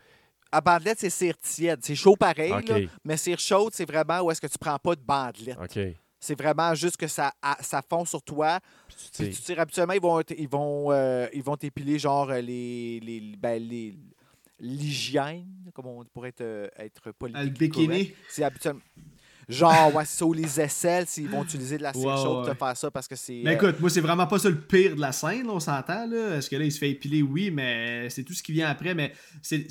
À 0.52 0.60
bandelette, 0.60 0.98
c'est 1.00 1.08
cire 1.10 1.36
tiède. 1.38 1.80
C'est 1.82 1.94
chaud 1.94 2.14
pareil, 2.16 2.50
là, 2.50 2.78
mais 3.04 3.16
cire 3.16 3.38
chaude, 3.38 3.72
c'est 3.74 3.86
vraiment 3.86 4.20
où 4.20 4.30
est-ce 4.30 4.40
que 4.40 4.46
tu 4.48 4.58
prends 4.58 4.78
pas 4.78 4.94
de 4.96 5.00
bandelette. 5.00 5.56
OK. 5.62 5.78
C'est 6.18 6.36
vraiment 6.38 6.74
juste 6.74 6.96
que 6.96 7.06
ça, 7.06 7.32
à- 7.42 7.58
ça 7.62 7.82
fond 7.88 8.04
sur 8.04 8.22
toi. 8.22 8.58
Puis 8.88 8.96
tu 8.96 9.22
Puis 9.24 9.34
sais, 9.34 9.40
tu 9.40 9.42
tires 9.46 9.60
habituellement, 9.60 9.92
ils 9.94 10.00
vont, 10.00 10.20
ils 10.36 10.48
vont, 10.48 10.90
euh, 10.92 11.26
ils 11.32 11.42
vont 11.42 11.56
t'épiler 11.56 11.98
genre 11.98 12.30
euh, 12.30 12.40
les, 12.40 13.00
les, 13.00 13.20
ben, 13.38 13.62
les- 13.62 13.94
l'hygiène, 14.60 15.46
comme 15.74 15.86
on 15.86 16.04
pourrait 16.04 16.30
être, 16.30 16.40
euh, 16.40 16.68
être 16.78 17.00
Le 17.22 17.48
bikini. 17.50 18.12
C'est 18.28 18.42
habituellement. 18.44 18.80
Genre, 19.48 19.94
ouais, 19.94 20.04
c'est 20.04 20.18
ça, 20.18 20.24
ou 20.26 20.32
les 20.32 20.60
aisselles, 20.60 21.06
s'ils 21.06 21.28
vont 21.28 21.44
utiliser 21.44 21.78
de 21.78 21.84
la 21.84 21.92
cire 21.92 22.02
Ouais, 22.04 22.16
chaude 22.16 22.38
ouais. 22.38 22.44
pour 22.46 22.52
te 22.54 22.58
faire 22.58 22.76
ça 22.76 22.90
parce 22.90 23.06
que 23.06 23.14
c'est. 23.14 23.42
Mais 23.44 23.50
euh, 23.50 23.54
écoute, 23.54 23.78
moi, 23.78 23.88
c'est 23.90 24.00
vraiment 24.00 24.26
pas 24.26 24.40
ça 24.40 24.48
le 24.50 24.60
pire 24.60 24.96
de 24.96 25.00
la 25.00 25.12
scène, 25.12 25.46
là, 25.46 25.52
on 25.52 25.60
s'entend. 25.60 26.04
là. 26.06 26.30
Parce 26.32 26.48
que 26.48 26.56
là, 26.56 26.64
il 26.64 26.72
se 26.72 26.78
fait 26.78 26.90
épiler, 26.90 27.22
oui, 27.22 27.52
mais 27.52 28.10
c'est 28.10 28.24
tout 28.24 28.32
ce 28.32 28.42
qui 28.42 28.50
vient 28.52 28.68
après. 28.68 28.94
Mais 28.94 29.12
c'est. 29.42 29.64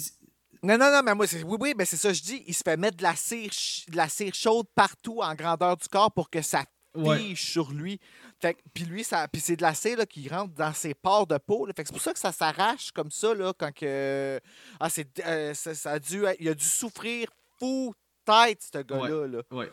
Non, 0.66 0.78
non, 0.78 0.92
non, 0.92 1.02
mais 1.04 1.14
moi, 1.16 1.28
c'est, 1.28 1.44
oui, 1.44 1.58
oui, 1.60 1.74
mais 1.78 1.86
c'est 1.86 1.98
ça 1.98 2.10
que 2.10 2.16
je 2.16 2.24
dis. 2.24 2.44
Il 2.48 2.54
se 2.54 2.64
fait 2.64 2.78
mettre 2.78 2.98
de 2.98 3.04
la 3.04 3.16
cire, 3.16 3.52
de 3.90 3.96
la 3.96 4.10
cire 4.10 4.34
chaude 4.34 4.66
partout 4.74 5.20
en 5.22 5.34
grandeur 5.36 5.78
du 5.78 5.88
corps 5.88 6.12
pour 6.12 6.30
que 6.30 6.42
ça 6.42 6.64
Ouais. 6.96 7.18
fiche 7.20 7.52
sur 7.52 7.74
lui. 7.74 8.00
Fait 8.42 8.56
puis 8.74 8.86
lui, 8.86 9.04
ça, 9.04 9.28
puis 9.28 9.42
c'est 9.42 9.58
de 9.58 9.62
la 9.62 9.74
cire 9.74 9.98
là, 9.98 10.06
qui 10.06 10.30
rentre 10.30 10.54
dans 10.54 10.72
ses 10.74 10.94
pores 10.94 11.28
de 11.28 11.38
peau. 11.38 11.66
là. 11.66 11.74
Fait 11.76 11.84
que 11.84 11.90
c'est 11.90 11.94
pour 11.94 12.02
ça 12.02 12.14
que 12.14 12.20
ça 12.20 12.32
s'arrache 12.32 12.92
comme 12.94 13.12
ça 13.12 13.34
là, 13.34 13.52
quand 13.58 13.74
que. 13.74 14.40
Ah, 14.80 14.90
c'est, 14.90 15.20
euh, 15.26 15.54
ça, 15.54 15.76
ça 15.76 15.92
a 15.92 16.00
dû, 16.00 16.24
il 16.40 16.48
a 16.48 16.54
dû 16.54 16.64
souffrir 16.64 17.28
fou 17.60 17.94
tête, 18.26 18.62
ce 18.74 18.80
gars-là. 18.82 19.28
là. 19.28 19.42
Ouais. 19.52 19.70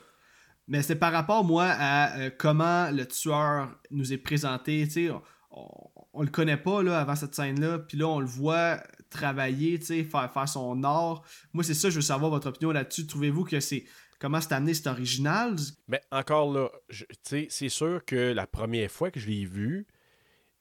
Mais 0.67 0.83
c'est 0.83 0.97
par 0.97 1.13
rapport, 1.13 1.45
moi, 1.45 1.67
à 1.69 2.19
euh, 2.19 2.31
comment 2.37 2.91
le 2.91 3.07
tueur 3.07 3.69
nous 3.93 4.13
est 4.13 4.19
présenté. 4.19 4.83
Tu 4.89 5.07
sais, 5.07 5.11
on, 5.11 5.23
on, 5.53 5.89
on 6.15 6.23
le 6.23 6.29
connaît 6.31 6.57
pas 6.57 6.83
là, 6.83 6.99
avant 7.01 7.15
cette 7.15 7.37
scène-là. 7.37 7.79
Puis 7.79 7.99
là, 7.99 8.09
on 8.09 8.19
le 8.19 8.27
voit 8.27 8.83
travailler, 9.13 9.79
faire, 9.79 10.33
faire 10.33 10.49
son 10.49 10.83
art. 10.85 11.23
Moi, 11.53 11.65
c'est 11.65 11.75
ça, 11.75 11.91
je 11.91 11.97
veux 11.97 12.01
savoir 12.01 12.31
votre 12.31 12.49
opinion 12.49 12.73
là-dessus. 12.73 13.07
Trouvez-vous 13.07 13.45
que 13.45 13.61
c'est. 13.61 13.85
comment 14.19 14.41
c'est 14.41 14.53
amené, 14.53 14.75
c'est 14.75 14.89
original? 14.89 15.57
Mais 15.89 16.01
encore 16.11 16.53
là, 16.53 16.71
c'est 17.19 17.69
sûr 17.69 18.05
que 18.05 18.33
la 18.33 18.47
première 18.47 18.91
fois 18.91 19.11
que 19.11 19.21
je 19.21 19.29
l'ai 19.29 19.45
vu, 19.45 19.87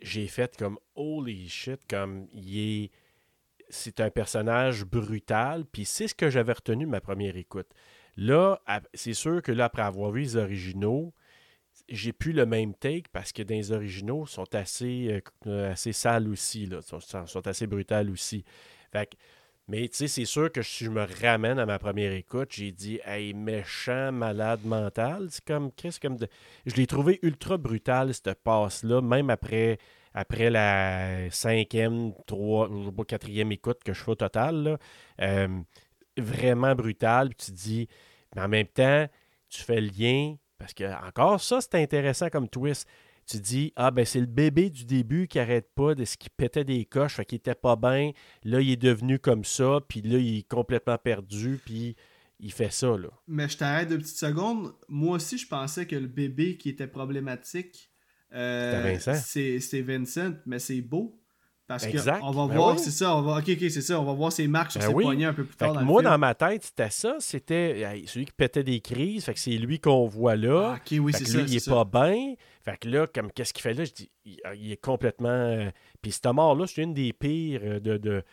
j'ai 0.02 0.28
fait 0.28 0.56
comme 0.57 0.78
holy 0.95 1.48
shit, 1.49 1.80
comme 1.90 2.28
il 2.34 2.57
est. 2.57 2.91
C'est 3.69 4.02
un 4.02 4.10
personnage 4.10 4.84
brutal, 4.84 5.64
puis 5.72 5.86
c'est 5.86 6.10
ce 6.10 6.15
que 6.15 6.30
j'avais 6.30 6.52
retenu 6.52 6.84
de 6.86 6.90
ma 6.90 6.99
première 6.99 7.38
écoute. 7.38 7.69
Là, 8.18 8.61
c'est 8.94 9.14
sûr 9.14 9.41
que 9.41 9.53
là, 9.53 9.65
après 9.65 9.84
avoir 9.84 10.11
vu 10.11 10.22
les 10.22 10.36
originaux, 10.36 11.14
j'ai 11.91 12.13
plus 12.13 12.31
le 12.31 12.45
même 12.45 12.73
take 12.73 13.09
parce 13.11 13.31
que 13.31 13.43
dans 13.43 13.55
les 13.55 13.72
originaux, 13.72 14.26
sont 14.26 14.55
assez, 14.55 15.22
euh, 15.47 15.72
assez 15.72 15.93
sales 15.93 16.27
aussi, 16.30 16.65
là, 16.65 16.80
sont, 16.81 17.47
assez 17.47 17.68
brutales 17.68 18.09
aussi. 18.09 18.43
Mais 19.68 19.88
tu 19.88 19.97
sais, 19.97 20.07
c'est 20.07 20.26
sûr 20.26 20.51
que 20.51 20.61
si 20.61 20.85
je 20.85 20.89
me 20.89 21.05
ramène 21.22 21.59
à 21.59 21.65
ma 21.65 21.80
première 21.80 22.11
écoute, 22.13 22.49
j'ai 22.51 22.72
dit, 22.72 22.99
hey, 23.05 23.34
méchant, 23.34 24.11
malade 24.11 24.61
mental. 24.65 25.27
C'est 25.30 25.45
comme, 25.45 25.72
qu'est-ce 25.72 25.99
comme. 25.99 26.18
Je 26.65 26.76
l'ai 26.76 26.88
trouvé 26.88 27.19
ultra 27.22 27.57
brutal, 27.57 28.13
cette 28.13 28.34
passe-là, 28.43 29.01
même 29.01 29.30
après, 29.30 29.77
après 30.13 30.49
la 30.49 31.30
cinquième, 31.30 32.13
trois, 32.26 32.69
pas, 32.95 33.05
quatrième 33.05 33.51
écoute 33.51 33.81
que 33.84 33.93
je 33.93 34.03
fais 34.03 34.11
au 34.11 34.15
total. 34.15 34.77
Euh, 35.22 35.47
vraiment 36.18 36.76
brutal. 36.76 37.30
Puis 37.30 37.45
tu 37.47 37.51
dis, 37.51 37.88
mais 38.35 38.41
en 38.41 38.49
même 38.49 38.68
temps, 38.68 39.07
tu 39.49 39.61
fais 39.61 39.80
le 39.80 39.88
lien, 39.88 40.35
parce 40.62 40.74
que 40.74 41.08
encore 41.08 41.42
ça, 41.42 41.60
c'est 41.60 41.76
intéressant 41.76 42.30
comme 42.30 42.48
twist. 42.48 42.88
Tu 43.28 43.38
dis, 43.40 43.74
ah 43.76 43.92
ben 43.92 44.06
c'est 44.06 44.20
le 44.20 44.26
bébé 44.26 44.70
du 44.70 44.86
début 44.86 45.28
qui 45.28 45.40
arrête 45.40 45.70
pas 45.76 45.96
de 45.96 46.06
ce 46.06 46.18
qui 46.18 46.30
pétait 46.30 46.64
des 46.64 46.86
coches, 46.86 47.16
fait 47.16 47.26
qu'il 47.26 47.38
était 47.38 47.56
pas 47.56 47.76
bien. 47.76 48.12
Là, 48.44 48.62
il 48.62 48.72
est 48.72 48.78
devenu 48.78 49.20
comme 49.20 49.44
ça, 49.44 49.80
puis 49.88 50.02
là, 50.02 50.18
il 50.18 50.40
est 50.40 50.48
complètement 50.48 50.98
perdu, 50.98 51.60
puis 51.64 51.96
il 52.40 52.52
fait 52.52 52.72
ça, 52.72 52.98
là. 52.98 53.10
Mais 53.28 53.48
je 53.48 53.58
t'arrête 53.58 53.90
deux 53.90 54.00
petites 54.00 54.18
secondes. 54.18 54.74
Moi 54.88 55.16
aussi, 55.18 55.38
je 55.38 55.48
pensais 55.48 55.86
que 55.86 55.96
le 55.96 56.08
bébé 56.08 56.58
qui 56.58 56.70
était 56.70 56.88
problématique, 56.88 57.90
euh, 58.34 58.72
C'était 58.72 58.94
Vincent. 59.12 59.24
c'est 59.26 59.60
c'est 59.60 59.82
Vincent, 59.82 60.34
mais 60.46 60.60
c'est 60.60 60.82
beau. 60.82 61.20
Parce 61.80 61.85
qu'on 62.19 62.31
va 62.31 62.48
Ben 62.48 62.56
voir, 62.56 62.76
oui. 62.76 62.81
c'est 62.84 62.91
ça, 62.91 63.15
on 63.15 63.22
va, 63.22 63.38
ok, 63.39 63.49
ok, 63.49 63.57
c'est 63.69 63.81
ça, 63.81 63.99
on 63.99 64.03
va 64.06 64.14
voir 64.14 64.31
ses 64.31 64.48
marques 64.48 64.72
sur 64.72 64.81
Ben 64.81 64.88
ses 64.88 64.93
oui. 64.93 65.03
poignets 65.03 65.26
un 65.26 65.34
peu 65.34 65.43
plus 65.45 65.56
tard 65.56 65.73
dans 65.73 65.80
le 65.81 65.85
moi, 65.85 66.02
film. 66.02 66.11
dans 66.11 66.18
ma 66.18 66.35
tête, 66.35 66.64
c'était 66.64 66.89
ça. 66.89 67.15
C'était 67.19 68.03
celui 68.07 68.26
qui 68.26 68.31
pétait 68.34 68.64
des 68.64 68.80
crises. 68.80 69.26
Fait 69.26 69.34
que 69.34 69.39
c'est 69.39 69.52
lui 69.52 69.80
qu'on 69.80 70.07
voit 70.07 70.35
là. 70.35 70.73
Ah, 70.76 70.80
ok, 70.84 70.98
oui, 71.03 71.14
c'est 71.15 71.26
ça. 71.26 71.38
lui, 71.39 71.49
il 71.49 71.56
est 71.56 71.60
ça. 71.60 71.72
pas 71.85 72.06
bien. 72.07 72.34
Fait 72.64 72.77
que 72.77 72.88
là, 72.89 73.07
comme 73.07 73.31
qu'est-ce 73.31 73.53
qu'il 73.53 73.64
fait 73.64 73.73
là? 73.73 73.84
Je 73.85 73.91
dis, 73.91 74.10
il, 74.26 74.39
il 74.56 74.72
est 74.72 74.77
complètement. 74.81 75.30
euh, 75.30 75.69
Puis 76.02 76.11
cette 76.11 76.26
mort-là, 76.27 76.65
c'est 76.68 76.81
une 76.84 76.93
des 76.93 77.14
pires 77.14 77.61
euh, 77.64 77.80
de. 77.80 77.98
de- 77.98 78.23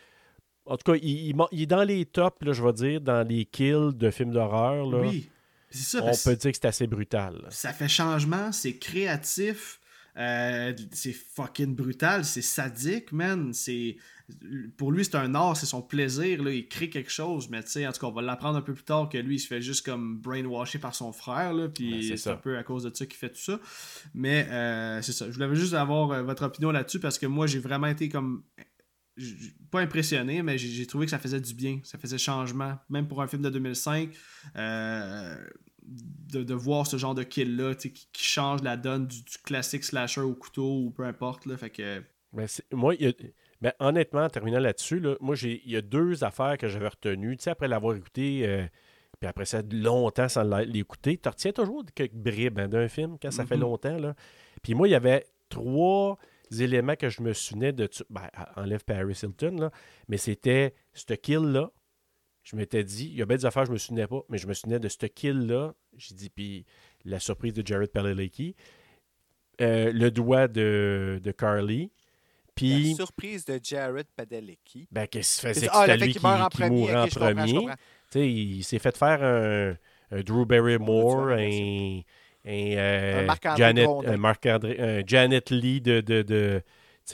En 0.65 0.77
tout 0.77 0.91
cas, 0.91 0.99
il, 1.01 1.33
il 1.51 1.61
est 1.61 1.65
dans 1.65 1.83
les 1.83 2.05
tops, 2.05 2.37
là, 2.45 2.51
je 2.53 2.63
vais 2.63 2.73
dire, 2.73 3.01
dans 3.01 3.27
les 3.27 3.45
kills 3.45 3.91
de 3.95 4.11
films 4.11 4.31
d'horreur. 4.31 4.87
Oui, 4.87 5.29
c'est 5.71 5.97
ça. 5.97 6.03
On 6.03 6.11
peut 6.11 6.35
dire 6.35 6.51
que 6.51 6.57
c'est 6.61 6.65
assez 6.67 6.87
brutal. 6.87 7.39
là. 7.43 7.47
ça 7.51 7.73
fait 7.73 7.87
changement, 7.87 8.51
c'est 8.51 8.77
créatif, 8.77 9.78
euh, 10.19 10.73
c'est 10.91 11.13
fucking 11.13 11.75
brutal, 11.75 12.25
c'est 12.25 12.41
sadique, 12.41 13.11
man. 13.11 13.53
C'est 13.53 13.97
pour 14.77 14.91
lui 14.91 15.03
c'est 15.03 15.15
un 15.15 15.33
art, 15.33 15.57
c'est 15.57 15.65
son 15.65 15.81
plaisir, 15.81 16.43
là. 16.43 16.51
il 16.51 16.67
crée 16.67 16.89
quelque 16.89 17.09
chose, 17.09 17.49
mais 17.49 17.63
tu 17.63 17.71
sais, 17.71 17.87
en 17.87 17.91
tout 17.91 18.01
cas, 18.01 18.07
on 18.07 18.11
va 18.11 18.21
l'apprendre 18.21 18.57
un 18.57 18.61
peu 18.61 18.73
plus 18.73 18.83
tard 18.83 19.09
que 19.09 19.17
lui, 19.17 19.35
il 19.35 19.39
se 19.39 19.47
fait 19.47 19.61
juste 19.61 19.85
comme 19.85 20.19
brainwasher 20.19 20.77
par 20.77 20.93
son 20.93 21.11
frère, 21.13 21.53
là, 21.53 21.67
Ben, 21.67 21.73
puis 21.73 22.07
c'est 22.07 22.17
c'est 22.17 22.29
un 22.29 22.35
peu 22.37 22.57
à 22.57 22.63
cause 22.63 22.83
de 22.83 22.93
ça 22.93 23.05
qu'il 23.05 23.17
fait 23.17 23.29
tout 23.29 23.39
ça. 23.39 23.59
Mais 24.13 24.47
euh, 24.51 25.01
c'est 25.01 25.13
ça. 25.13 25.25
Je 25.31 25.33
voulais 25.33 25.55
juste 25.55 25.73
avoir 25.73 26.11
euh, 26.11 26.21
votre 26.21 26.43
opinion 26.43 26.71
là-dessus 26.71 26.99
parce 26.99 27.17
que 27.17 27.25
moi, 27.25 27.47
j'ai 27.47 27.59
vraiment 27.59 27.87
été 27.87 28.09
comme 28.09 28.43
pas 29.71 29.81
impressionné, 29.81 30.41
mais 30.43 30.57
j'ai 30.57 30.69
j'ai 30.69 30.85
trouvé 30.85 31.05
que 31.05 31.11
ça 31.11 31.19
faisait 31.19 31.41
du 31.41 31.53
bien, 31.53 31.79
ça 31.83 31.97
faisait 31.97 32.17
changement, 32.17 32.77
même 32.89 33.07
pour 33.07 33.21
un 33.21 33.27
film 33.27 33.41
de 33.41 33.49
2005. 33.49 34.09
euh, 34.55 35.35
de, 35.89 36.43
de 36.43 36.53
voir 36.53 36.85
ce 36.87 36.97
genre 36.97 37.15
de 37.15 37.23
kill-là 37.23 37.75
qui, 37.75 37.91
qui 37.91 38.23
change 38.23 38.61
la 38.63 38.77
donne 38.77 39.07
du, 39.07 39.23
du 39.23 39.37
classique 39.43 39.83
slasher 39.83 40.21
au 40.21 40.35
couteau 40.35 40.81
ou 40.85 40.91
peu 40.91 41.03
importe. 41.03 41.45
Là, 41.45 41.57
fait 41.57 41.69
que, 41.69 42.03
Ben, 42.33 42.45
moi, 42.71 42.93
il 42.95 43.01
y 43.05 43.07
a- 43.07 43.13
ben, 43.61 43.73
honnêtement, 43.79 44.23
en 44.25 44.29
terminant 44.29 44.59
là-dessus, 44.59 44.99
là, 44.99 45.15
moi, 45.19 45.35
j'ai- 45.35 45.61
il 45.65 45.71
y 45.71 45.75
a 45.77 45.81
deux 45.81 46.23
affaires 46.23 46.57
que 46.57 46.67
j'avais 46.67 46.87
retenues. 46.87 47.35
Tu 47.37 47.43
sais, 47.45 47.49
après 47.49 47.67
l'avoir 47.67 47.95
écouté, 47.95 48.47
euh, 48.47 48.65
puis 49.19 49.27
après 49.27 49.45
ça, 49.45 49.61
longtemps 49.71 50.29
sans 50.29 50.43
l'écouter, 50.59 51.17
tu 51.17 51.27
retiens 51.27 51.51
toujours 51.51 51.83
quelques 51.95 52.13
bribes 52.13 52.59
hein, 52.59 52.67
d'un 52.67 52.87
film 52.87 53.17
quand 53.21 53.31
ça 53.31 53.45
fait 53.45 53.55
Mhm. 53.55 53.61
longtemps. 53.61 53.97
Là. 53.97 54.15
Puis 54.61 54.75
moi, 54.75 54.87
il 54.87 54.91
y 54.91 54.95
avait 54.95 55.25
trois 55.49 56.17
éléments 56.59 56.95
que 56.95 57.09
je 57.09 57.21
me 57.21 57.33
souvenais 57.33 57.73
de. 57.73 57.89
Ben, 58.09 58.29
enlève 58.55 58.83
Paris 58.85 59.19
Hilton, 59.23 59.57
là, 59.59 59.71
mais 60.07 60.17
c'était 60.17 60.73
ce 60.93 61.13
kill-là. 61.13 61.71
Je 62.43 62.55
m'étais 62.55 62.83
dit, 62.83 63.05
il 63.11 63.15
y 63.17 63.21
a 63.21 63.25
bien 63.25 63.37
des 63.37 63.45
affaires 63.45 63.65
je 63.65 63.71
me 63.71 63.77
souvenais 63.77 64.07
pas, 64.07 64.21
mais 64.29 64.37
je 64.37 64.47
me 64.47 64.53
souvenais 64.53 64.79
de 64.79 64.87
ce 64.87 65.05
kill-là. 65.05 65.73
J'ai 65.97 66.15
dit, 66.15 66.29
puis 66.29 66.65
la 67.05 67.19
surprise 67.19 67.53
de 67.53 67.65
Jared 67.65 67.91
Padalecki, 67.91 68.55
euh, 69.61 69.91
le 69.91 70.09
doigt 70.09 70.47
de, 70.47 71.19
de 71.21 71.31
Carly, 71.31 71.91
puis 72.55 72.89
La 72.91 72.95
surprise 72.95 73.45
de 73.45 73.59
Jared 73.61 74.07
Padalecki. 74.15 74.87
ben, 74.91 75.05
qu'est-ce 75.07 75.41
qu'il 75.41 75.49
faisait 75.49 75.67
Ah, 75.71 75.83
c'était 75.85 76.05
lui 76.05 76.13
qui, 76.13 76.23
meurt 76.23 76.41
en 76.41 76.47
qui 76.49 76.57
premier. 76.57 76.79
mourait 76.79 76.93
ok, 76.93 76.97
en 76.97 77.05
je 77.07 77.13
comprends, 77.13 77.29
je 77.29 77.35
premier. 77.35 77.53
comprends. 77.53 77.73
Tu 77.75 78.19
sais, 78.19 78.31
il 78.31 78.63
s'est 78.63 78.79
fait 78.79 78.97
faire 78.97 79.23
un, 79.23 79.75
un 80.11 80.21
Drew 80.21 80.45
Barrymore, 80.45 81.27
un, 81.27 81.37
un, 81.37 82.01
euh, 82.45 83.19
Un 83.21 84.17
Marc-André 84.17 85.03
Janet, 85.05 85.49
Lee 85.51 85.81
de, 85.81 86.61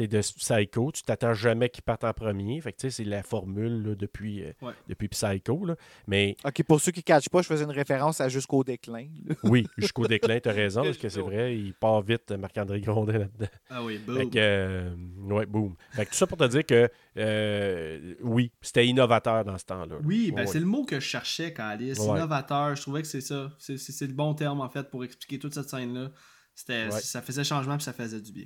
de 0.04 0.20
Psycho. 0.20 0.92
Tu 0.92 1.02
t'attends 1.04 1.34
jamais 1.34 1.70
qu'il 1.70 1.82
parte 1.84 2.04
en 2.04 2.14
premier. 2.14 2.60
Fait 2.62 2.72
que 2.74 2.78
tu 2.78 2.82
sais, 2.90 2.98
c'est 2.98 3.04
la 3.10 3.24
formule 3.24 3.82
là, 3.84 3.96
depuis, 3.96 4.44
euh, 4.44 4.52
Ouais. 4.62 4.74
depuis 4.88 5.08
Psycho. 5.08 5.66
Là. 5.66 5.76
Mais 6.08 6.36
OK, 6.46 6.64
pour 6.64 6.80
ceux 6.82 6.92
qui 6.92 7.00
ne 7.00 7.04
catchent 7.04 7.30
pas, 7.30 7.42
je 7.42 7.48
faisais 7.48 7.64
une 7.64 7.72
référence 7.72 8.22
à 8.22 8.30
Jusqu'au 8.30 8.64
déclin. 8.64 9.08
oui, 9.44 9.66
jusqu'au 9.78 10.08
déclin, 10.08 10.40
tu 10.40 10.50
as 10.50 10.52
raison, 10.52 10.84
parce 10.84 10.98
que 10.98 11.08
c'est 11.10 11.22
vrai, 11.22 11.58
il 11.58 11.74
part 11.74 12.02
vite, 12.02 12.32
Marc-André 12.32 12.82
Grondin 12.82 13.20
là-dedans. 13.20 13.48
ah 13.70 13.84
oui, 13.84 14.00
Fait 14.06 14.26
que, 14.30 14.38
euh, 14.38 14.96
ouais, 15.30 15.46
boom. 15.46 15.76
Fait 15.92 16.06
que 16.06 16.12
tout 16.12 16.18
ça 16.18 16.28
pour 16.28 16.38
te 16.38 16.44
dire 16.46 16.66
que, 16.66 16.90
euh, 17.18 18.16
oui, 18.22 18.52
c'était 18.62 18.86
innovateur 18.86 19.46
dans 19.46 19.58
ce 19.58 19.66
temps-là. 19.66 19.96
là. 19.96 20.02
Oui, 20.04 20.32
ben 20.32 20.42
Ouais, 20.42 20.48
c'est 20.48 20.60
le 20.60 20.66
mot 20.66 20.84
que 20.86 21.00
je 21.00 21.06
cherchais, 21.06 21.54
Alice. 21.60 22.00
Ouais. 22.00 22.18
Innovateur, 22.18 22.76
je 22.76 22.82
trouvais 22.82 23.02
que 23.02 23.08
c'est 23.08 23.22
ça. 23.22 23.52
C'est- 23.58 23.78
C'est 23.78 23.92
c'est 23.92 24.08
le 24.08 24.14
bon 24.14 24.34
terme, 24.34 24.62
en 24.62 24.70
fait, 24.70 24.90
pour 24.90 25.04
expliquer 25.04 25.40
toute 25.40 25.54
cette 25.54 25.70
scène-là. 25.70 26.12
C'était 26.54 26.86
Ouais. 26.88 27.02
Ça 27.02 27.22
faisait 27.22 27.44
changement 27.44 27.76
puis 27.78 27.84
ça 27.84 27.94
faisait 27.94 28.22
du 28.22 28.32
bien. 28.32 28.46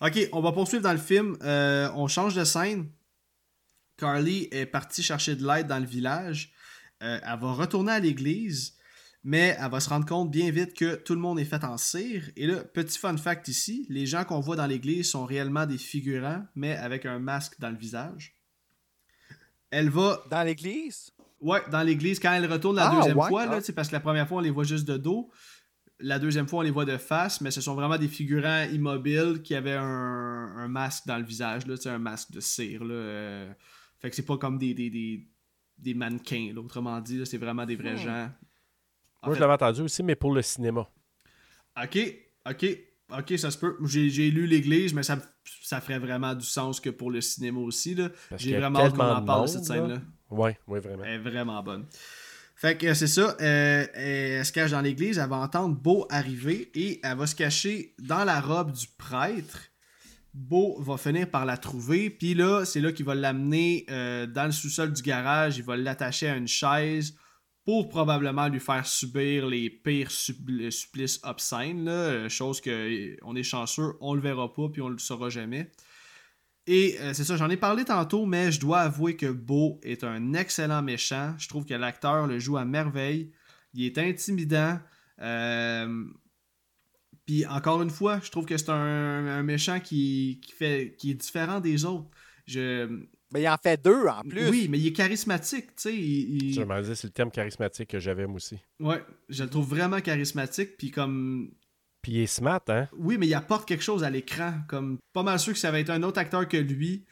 Ok, 0.00 0.28
on 0.32 0.40
va 0.40 0.52
poursuivre 0.52 0.82
dans 0.82 0.92
le 0.92 0.98
film. 0.98 1.36
Euh, 1.42 1.90
on 1.94 2.06
change 2.06 2.34
de 2.34 2.44
scène. 2.44 2.88
Carly 3.96 4.48
est 4.52 4.66
partie 4.66 5.02
chercher 5.02 5.34
de 5.34 5.44
l'aide 5.46 5.66
dans 5.66 5.80
le 5.80 5.86
village. 5.86 6.52
Euh, 7.02 7.18
elle 7.22 7.38
va 7.40 7.52
retourner 7.52 7.92
à 7.92 7.98
l'église, 7.98 8.76
mais 9.24 9.56
elle 9.58 9.70
va 9.70 9.80
se 9.80 9.88
rendre 9.88 10.06
compte 10.06 10.30
bien 10.30 10.50
vite 10.52 10.74
que 10.74 10.94
tout 10.94 11.14
le 11.14 11.20
monde 11.20 11.40
est 11.40 11.44
fait 11.44 11.64
en 11.64 11.76
cire. 11.78 12.30
Et 12.36 12.46
là, 12.46 12.62
petit 12.62 12.96
fun 12.96 13.16
fact 13.16 13.48
ici, 13.48 13.86
les 13.88 14.06
gens 14.06 14.24
qu'on 14.24 14.38
voit 14.40 14.54
dans 14.56 14.66
l'église 14.66 15.10
sont 15.10 15.24
réellement 15.24 15.66
des 15.66 15.78
figurants, 15.78 16.44
mais 16.54 16.76
avec 16.76 17.04
un 17.04 17.18
masque 17.18 17.58
dans 17.58 17.70
le 17.70 17.76
visage. 17.76 18.36
Elle 19.70 19.90
va 19.90 20.22
Dans 20.30 20.44
l'église? 20.44 21.10
Ouais, 21.40 21.60
dans 21.70 21.82
l'église, 21.82 22.18
quand 22.18 22.32
elle 22.32 22.50
retourne 22.50 22.76
la 22.76 22.88
Ah, 22.88 22.96
deuxième 22.96 23.16
ouais, 23.16 23.28
fois, 23.28 23.46
là, 23.46 23.58
tu 23.58 23.66
sais, 23.66 23.72
parce 23.72 23.88
que 23.88 23.92
la 23.94 24.00
première 24.00 24.26
fois, 24.26 24.38
on 24.38 24.40
les 24.40 24.50
voit 24.50 24.64
juste 24.64 24.86
de 24.86 24.96
dos. 24.96 25.30
La 26.00 26.18
deuxième 26.20 26.46
fois, 26.46 26.60
on 26.60 26.62
les 26.62 26.70
voit 26.70 26.84
de 26.84 26.96
face, 26.96 27.40
mais 27.40 27.50
ce 27.50 27.60
sont 27.60 27.74
vraiment 27.74 27.98
des 27.98 28.06
figurants 28.08 28.62
immobiles 28.72 29.42
qui 29.42 29.54
avaient 29.54 29.74
un, 29.76 29.82
un 30.56 30.68
masque 30.68 31.06
dans 31.06 31.18
le 31.18 31.24
visage, 31.24 31.66
là, 31.66 31.74
un 31.86 31.98
masque 31.98 32.30
de 32.30 32.40
cire. 32.40 32.84
Là, 32.84 32.94
euh. 32.94 33.52
Fait 33.98 34.08
que 34.10 34.14
c'est 34.14 34.24
pas 34.24 34.38
comme 34.38 34.58
des, 34.58 34.74
des, 34.74 34.90
des, 34.90 35.26
des 35.76 35.94
mannequins, 35.94 36.52
là, 36.54 36.60
autrement 36.60 37.00
dit, 37.00 37.20
c'est 37.26 37.38
vraiment 37.38 37.66
des 37.66 37.74
vrais 37.74 37.94
Hmm. 37.94 37.98
gens. 37.98 38.30
En 39.22 39.26
Moi, 39.26 39.34
fait- 39.34 39.38
je 39.38 39.40
l'avais 39.40 39.54
entendu 39.54 39.80
aussi, 39.82 40.02
mais 40.04 40.14
pour 40.14 40.32
le 40.32 40.42
cinéma. 40.42 40.88
Ok, 41.82 41.98
ok, 42.48 42.66
ok, 43.18 43.38
ça 43.38 43.50
se 43.50 43.58
peut. 43.58 43.76
J'ai 43.84 44.30
lu 44.30 44.46
l'église, 44.46 44.94
mais 44.94 45.02
ça, 45.02 45.18
ça 45.62 45.80
ferait 45.80 45.98
vraiment 45.98 46.34
du 46.34 46.44
sens 46.46 46.78
que 46.80 46.90
pour 46.90 47.10
le 47.10 47.20
cinéma 47.20 47.58
aussi. 47.58 47.96
J'ai 48.36 48.56
vraiment 48.56 48.78
hâte 48.80 48.94
qu'on 48.94 49.02
en 49.02 49.20
de 49.20 49.26
parle 49.26 49.46
de 49.46 49.46
monde, 49.46 49.48
cette 49.48 49.68
là. 49.68 49.74
scène-là. 49.74 50.00
Oui, 50.30 50.50
oui, 50.68 50.78
vraiment. 50.80 51.02
Elle 51.04 51.14
est 51.14 51.18
vraiment 51.30 51.62
bonne. 51.62 51.86
Fait 52.60 52.76
que 52.76 52.88
euh, 52.88 52.94
c'est 52.94 53.06
ça. 53.06 53.36
euh, 53.40 53.86
elle 53.94 54.44
se 54.44 54.52
cache 54.52 54.72
dans 54.72 54.80
l'église. 54.80 55.18
Elle 55.18 55.28
va 55.28 55.36
entendre 55.36 55.76
Beau 55.76 56.06
arriver 56.10 56.70
et 56.74 57.00
elle 57.04 57.16
va 57.16 57.26
se 57.28 57.36
cacher 57.36 57.94
dans 58.00 58.24
la 58.24 58.40
robe 58.40 58.72
du 58.72 58.86
prêtre. 58.98 59.70
Beau 60.34 60.80
va 60.80 60.96
finir 60.96 61.30
par 61.30 61.44
la 61.46 61.56
trouver. 61.56 62.10
Puis 62.10 62.34
là, 62.34 62.64
c'est 62.64 62.80
là 62.80 62.90
qu'il 62.92 63.06
va 63.06 63.14
l'amener 63.14 63.86
euh, 63.90 64.26
dans 64.26 64.46
le 64.46 64.52
sous-sol 64.52 64.92
du 64.92 65.02
garage. 65.02 65.58
Il 65.58 65.64
va 65.64 65.76
l'attacher 65.76 66.28
à 66.28 66.36
une 66.36 66.48
chaise 66.48 67.14
pour 67.64 67.88
probablement 67.88 68.48
lui 68.48 68.60
faire 68.60 68.86
subir 68.86 69.46
les 69.46 69.70
pires 69.70 70.10
suppl- 70.10 70.70
supplices 70.70 71.20
obscènes. 71.22 71.88
Euh, 71.88 72.28
chose 72.28 72.60
que 72.60 72.70
euh, 72.70 73.16
on 73.22 73.36
est 73.36 73.42
chanceux, 73.44 73.92
on 74.00 74.14
le 74.14 74.20
verra 74.20 74.52
pas 74.52 74.68
puis 74.72 74.82
on 74.82 74.88
le 74.88 74.98
saura 74.98 75.28
jamais. 75.28 75.70
Et 76.70 76.96
euh, 77.00 77.14
c'est 77.14 77.24
ça, 77.24 77.36
j'en 77.36 77.48
ai 77.48 77.56
parlé 77.56 77.84
tantôt, 77.84 78.26
mais 78.26 78.52
je 78.52 78.60
dois 78.60 78.80
avouer 78.80 79.16
que 79.16 79.26
Beau 79.26 79.80
est 79.82 80.04
un 80.04 80.34
excellent 80.34 80.82
méchant. 80.82 81.34
Je 81.38 81.48
trouve 81.48 81.64
que 81.64 81.72
l'acteur 81.74 82.26
le 82.26 82.38
joue 82.38 82.58
à 82.58 82.64
merveille. 82.66 83.32
Il 83.72 83.84
est 83.84 83.96
intimidant. 83.98 84.78
Euh, 85.20 86.04
Puis 87.26 87.46
encore 87.46 87.80
une 87.82 87.90
fois, 87.90 88.20
je 88.22 88.30
trouve 88.30 88.44
que 88.46 88.56
c'est 88.58 88.68
un, 88.70 88.74
un 89.26 89.42
méchant 89.42 89.80
qui, 89.80 90.40
qui, 90.42 90.52
fait, 90.52 90.94
qui 90.98 91.10
est 91.12 91.14
différent 91.14 91.60
des 91.60 91.84
autres. 91.86 92.08
Je, 92.46 92.86
Mais 93.32 93.42
il 93.42 93.48
en 93.48 93.56
fait 93.62 93.82
deux 93.82 94.06
en 94.06 94.22
plus. 94.22 94.48
Oui, 94.48 94.68
mais 94.70 94.78
il 94.78 94.86
est 94.88 94.92
charismatique, 94.92 95.66
tu 95.76 95.82
sais. 95.82 95.94
il- 95.94 96.42
il- 96.48 96.54
Je 96.54 96.60
me 96.62 96.80
disais, 96.80 96.94
c'est 96.94 97.06
le 97.08 97.12
terme 97.12 97.30
charismatique 97.30 97.88
que 97.90 97.98
j'avais 97.98 98.26
moi 98.26 98.36
aussi. 98.36 98.58
Ouais, 98.80 99.02
je 99.30 99.42
le 99.44 99.50
trouve 99.50 99.68
vraiment 99.68 100.00
charismatique, 100.00 100.76
puis 100.78 100.90
comme... 100.90 101.50
Puis 102.08 102.16
il 102.16 102.22
est 102.22 102.26
smart, 102.26 102.62
hein? 102.68 102.88
Oui, 102.96 103.18
mais 103.18 103.26
il 103.26 103.34
apporte 103.34 103.68
quelque 103.68 103.84
chose 103.84 104.02
à 104.02 104.08
l'écran, 104.08 104.54
comme... 104.66 104.96
Pas 105.12 105.22
mal 105.22 105.38
sûr 105.38 105.52
que 105.52 105.58
ça 105.58 105.68
avait 105.68 105.82
été 105.82 105.92
un 105.92 106.02
autre 106.02 106.18
acteur 106.18 106.48
que 106.48 106.56
lui, 106.56 107.04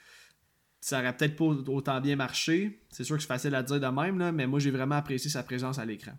ça 0.81 1.01
aurait 1.01 1.15
peut-être 1.15 1.37
pas 1.37 1.45
autant 1.45 2.01
bien 2.01 2.17
marché. 2.17 2.81
C'est 2.89 3.05
sûr 3.05 3.17
que 3.17 3.21
c'est 3.21 3.29
facile 3.29 3.55
à 3.55 3.63
dire 3.63 3.79
de 3.79 3.87
même, 3.89 4.19
là, 4.19 4.33
mais 4.33 4.47
moi, 4.47 4.59
j'ai 4.59 4.71
vraiment 4.71 4.95
apprécié 4.95 5.31
sa 5.31 5.43
présence 5.43 5.79
à 5.79 5.85
l'écran. 5.85 6.13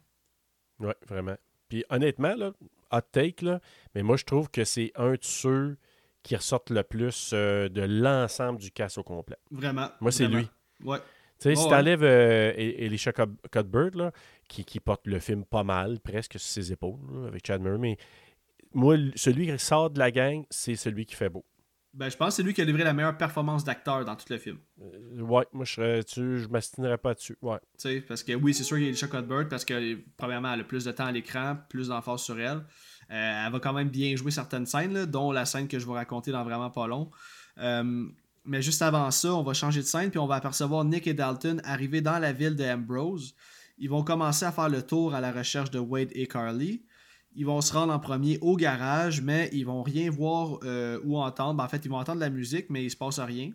Oui, 0.79 0.93
vraiment. 1.07 1.35
Puis 1.67 1.85
honnêtement, 1.89 2.35
là, 2.35 2.51
hot 2.91 3.01
take, 3.11 3.43
là, 3.43 3.61
mais 3.95 4.03
moi 4.03 4.15
je 4.15 4.25
trouve 4.25 4.51
que 4.51 4.63
c'est 4.63 4.91
un 4.95 5.13
de 5.13 5.17
ceux 5.21 5.75
qui 6.21 6.35
ressortent 6.35 6.69
le 6.69 6.83
plus 6.83 7.31
euh, 7.33 7.69
de 7.69 7.81
l'ensemble 7.81 8.59
du 8.59 8.69
casse 8.69 8.99
au 8.99 9.03
complet. 9.03 9.37
Vraiment. 9.49 9.89
Moi, 10.01 10.11
c'est 10.11 10.27
lui. 10.27 10.47
Ouais. 10.83 10.99
Tu 10.99 11.03
sais, 11.49 11.55
si 11.55 11.63
Ouais, 11.63 11.69
t'enlèves 11.71 12.03
euh, 12.03 12.51
E- 12.51 12.83
Elisha 12.83 13.11
Cuthbert, 13.11 13.95
là, 13.95 14.11
qui, 14.47 14.63
qui 14.63 14.79
porte 14.79 15.07
le 15.07 15.19
film 15.19 15.45
pas 15.45 15.63
mal, 15.63 15.99
presque 15.99 16.33
sur 16.33 16.41
ses 16.41 16.71
épaules, 16.71 16.99
là, 17.11 17.27
avec 17.27 17.45
Chad 17.45 17.59
Murray, 17.59 17.79
mais 17.79 17.97
moi, 18.73 18.97
celui 19.15 19.47
qui 19.47 19.59
sort 19.59 19.89
de 19.89 19.99
la 19.99 20.11
gang, 20.11 20.43
c'est 20.49 20.75
celui 20.75 21.05
qui 21.05 21.15
fait 21.15 21.29
beau. 21.29 21.45
Ben, 21.93 22.09
je 22.09 22.15
pense 22.17 22.27
que 22.29 22.33
c'est 22.35 22.43
lui 22.43 22.53
qui 22.53 22.61
a 22.61 22.65
livré 22.65 22.83
la 22.83 22.93
meilleure 22.93 23.17
performance 23.17 23.63
d'acteur 23.63 24.05
dans 24.05 24.15
tout 24.15 24.27
le 24.29 24.37
film. 24.37 24.59
Euh, 24.81 25.21
ouais, 25.21 25.45
moi, 25.51 25.65
je 25.65 25.73
serais 25.73 26.03
dessus, 26.03 26.39
je 26.39 26.47
m'astinerais 26.47 26.99
pas 26.99 27.15
dessus. 27.15 27.35
Ouais. 27.41 27.57
Tu 27.77 27.89
sais, 27.89 28.01
parce 28.01 28.21
que 28.21 28.33
oui, 28.33 28.53
c'est 28.53 28.63
sûr 28.63 28.77
qu'il 28.77 28.83
y 28.83 28.85
a 28.87 28.89
Elisha 28.89 29.07
Cuthbert 29.07 29.49
parce 29.49 29.65
que, 29.65 29.97
premièrement, 30.15 30.53
elle 30.53 30.61
a 30.61 30.63
plus 30.63 30.85
de 30.85 30.91
temps 30.91 31.07
à 31.07 31.11
l'écran, 31.11 31.57
plus 31.69 31.87
d'emphase 31.87 32.21
sur 32.21 32.39
elle. 32.39 32.63
Euh, 33.09 33.45
elle 33.45 33.51
va 33.51 33.59
quand 33.59 33.73
même 33.73 33.89
bien 33.89 34.15
jouer 34.15 34.29
certaines 34.29 34.67
scènes, 34.67 34.93
là, 34.93 35.05
dont 35.07 35.31
la 35.31 35.45
scène 35.45 35.67
que 35.67 35.79
je 35.79 35.87
vais 35.87 35.93
raconter 35.93 36.31
dans 36.31 36.43
vraiment 36.43 36.69
pas 36.69 36.85
long. 36.85 37.09
Euh, 37.57 38.05
mais 38.45 38.61
juste 38.61 38.83
avant 38.83 39.09
ça, 39.09 39.33
on 39.33 39.41
va 39.41 39.53
changer 39.53 39.81
de 39.81 39.87
scène, 39.87 40.11
puis 40.11 40.19
on 40.19 40.27
va 40.27 40.35
apercevoir 40.35 40.85
Nick 40.85 41.07
et 41.07 41.15
Dalton 41.15 41.61
arriver 41.63 42.01
dans 42.01 42.19
la 42.19 42.31
ville 42.31 42.55
de 42.55 42.63
Ambrose. 42.63 43.33
Ils 43.79 43.89
vont 43.89 44.03
commencer 44.03 44.45
à 44.45 44.51
faire 44.51 44.69
le 44.69 44.83
tour 44.83 45.15
à 45.15 45.21
la 45.21 45.31
recherche 45.31 45.71
de 45.71 45.79
Wade 45.79 46.09
et 46.13 46.27
Carly. 46.27 46.83
Ils 47.37 47.45
vont 47.45 47.61
se 47.61 47.71
rendre 47.71 47.93
en 47.93 47.99
premier 47.99 48.39
au 48.41 48.55
garage, 48.55 49.21
mais 49.21 49.49
ils 49.53 49.63
vont 49.63 49.83
rien 49.83 50.09
voir 50.09 50.57
euh, 50.63 50.99
ou 51.03 51.19
entendre. 51.19 51.63
En 51.63 51.69
fait, 51.69 51.85
ils 51.85 51.89
vont 51.89 51.99
entendre 51.99 52.19
la 52.19 52.31
musique, 52.31 52.71
mais 52.71 52.83
il 52.83 52.89
se 52.89 52.97
passe 52.97 53.19
rien. 53.19 53.51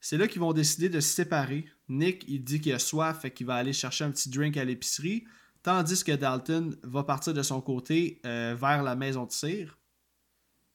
C'est 0.00 0.16
là 0.16 0.28
qu'ils 0.28 0.40
vont 0.40 0.52
décider 0.52 0.88
de 0.88 1.00
se 1.00 1.08
séparer. 1.08 1.66
Nick, 1.88 2.24
il 2.28 2.44
dit 2.44 2.60
qu'il 2.60 2.72
a 2.72 2.78
soif, 2.78 3.22
fait 3.22 3.32
qu'il 3.32 3.46
va 3.46 3.56
aller 3.56 3.72
chercher 3.72 4.04
un 4.04 4.12
petit 4.12 4.30
drink 4.30 4.56
à 4.56 4.64
l'épicerie, 4.64 5.24
tandis 5.64 6.04
que 6.04 6.12
Dalton 6.12 6.76
va 6.84 7.02
partir 7.02 7.34
de 7.34 7.42
son 7.42 7.60
côté 7.60 8.20
euh, 8.24 8.54
vers 8.56 8.84
la 8.84 8.94
maison 8.94 9.26
de 9.26 9.32
cire. 9.32 9.76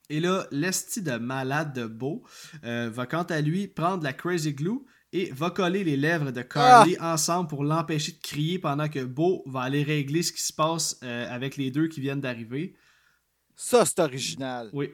Et 0.09 0.19
là, 0.19 0.45
l'esti 0.51 1.01
de 1.01 1.15
malade 1.15 1.73
de 1.73 1.85
Beau 1.85 2.21
euh, 2.65 2.89
va 2.93 3.05
quant 3.05 3.23
à 3.23 3.39
lui 3.39 3.69
prendre 3.69 4.03
la 4.03 4.11
Crazy 4.11 4.53
Glue 4.53 4.81
et 5.13 5.31
va 5.31 5.49
coller 5.49 5.83
les 5.83 5.97
lèvres 5.97 6.31
de 6.31 6.41
Carly 6.41 6.97
ensemble 6.99 7.49
pour 7.49 7.63
l'empêcher 7.63 8.13
de 8.13 8.19
crier 8.21 8.59
pendant 8.59 8.87
que 8.87 9.03
Beau 9.03 9.43
va 9.45 9.61
aller 9.61 9.83
régler 9.83 10.23
ce 10.23 10.31
qui 10.31 10.41
se 10.41 10.53
passe 10.53 10.97
euh, 11.03 11.33
avec 11.33 11.57
les 11.57 11.69
deux 11.71 11.87
qui 11.87 11.99
viennent 11.99 12.21
d'arriver. 12.21 12.75
Ça, 13.55 13.85
c'est 13.85 13.99
original. 13.99 14.69
Oui, 14.73 14.89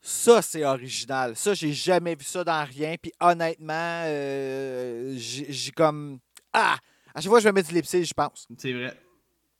Ça, 0.00 0.42
c'est 0.42 0.64
original. 0.64 1.36
Ça, 1.36 1.54
j'ai 1.54 1.72
jamais 1.72 2.14
vu 2.14 2.24
ça 2.24 2.42
dans 2.42 2.64
rien. 2.64 2.96
Puis 3.00 3.12
honnêtement, 3.20 4.02
euh, 4.06 5.14
j'ai 5.16 5.70
comme. 5.72 6.18
Ah! 6.52 6.76
À 7.14 7.20
chaque 7.20 7.28
fois 7.28 7.38
que 7.38 7.44
je 7.44 7.48
me 7.48 7.54
mets 7.54 7.62
du 7.62 7.74
lipsil, 7.74 8.04
je 8.04 8.14
pense. 8.14 8.46
c'est 8.58 8.72
vrai. 8.72 8.94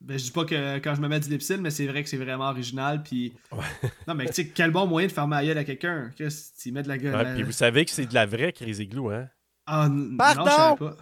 Ben, 0.01 0.18
je 0.18 0.24
dis 0.24 0.30
pas 0.30 0.47
que 0.47 0.78
quand 0.78 0.94
je 0.94 1.01
me 1.02 1.09
mets 1.09 1.20
du 1.20 1.28
lipsil, 1.28 1.59
mais 1.60 1.70
c'est 1.70 1.86
vrai 1.86 2.02
que 2.02 2.09
c'est 2.09 2.16
vraiment 2.16 2.48
original. 2.48 3.02
Puis... 3.02 3.34
Non, 4.09 4.14
mais 4.14 4.26
tu 4.26 4.32
sais, 4.32 4.48
quel 4.48 4.70
bon 4.70 4.86
moyen 4.86 5.09
de 5.09 5.12
faire 5.12 5.26
ma 5.28 5.44
gueule 5.44 5.59
à 5.59 5.64
quelqu'un. 5.64 6.10
Qu'est-ce 6.16 6.52
que 6.52 6.59
tu 6.62 6.72
mets 6.72 6.82
de 6.82 6.88
la 6.88 6.97
gueule 6.97 7.14
Ouais, 7.14 7.34
Puis 7.34 7.42
vous 7.42 7.52
savez 7.52 7.84
que 7.84 7.90
c'est 7.90 8.06
de 8.06 8.14
la 8.14 8.24
vraie 8.24 8.52
Crazy 8.52 8.86
Glue, 8.86 9.12
hein? 9.14 9.28
Ah, 9.72 9.88
Pardon? 10.18 10.44
non, 10.70 10.76
pas. 10.76 10.97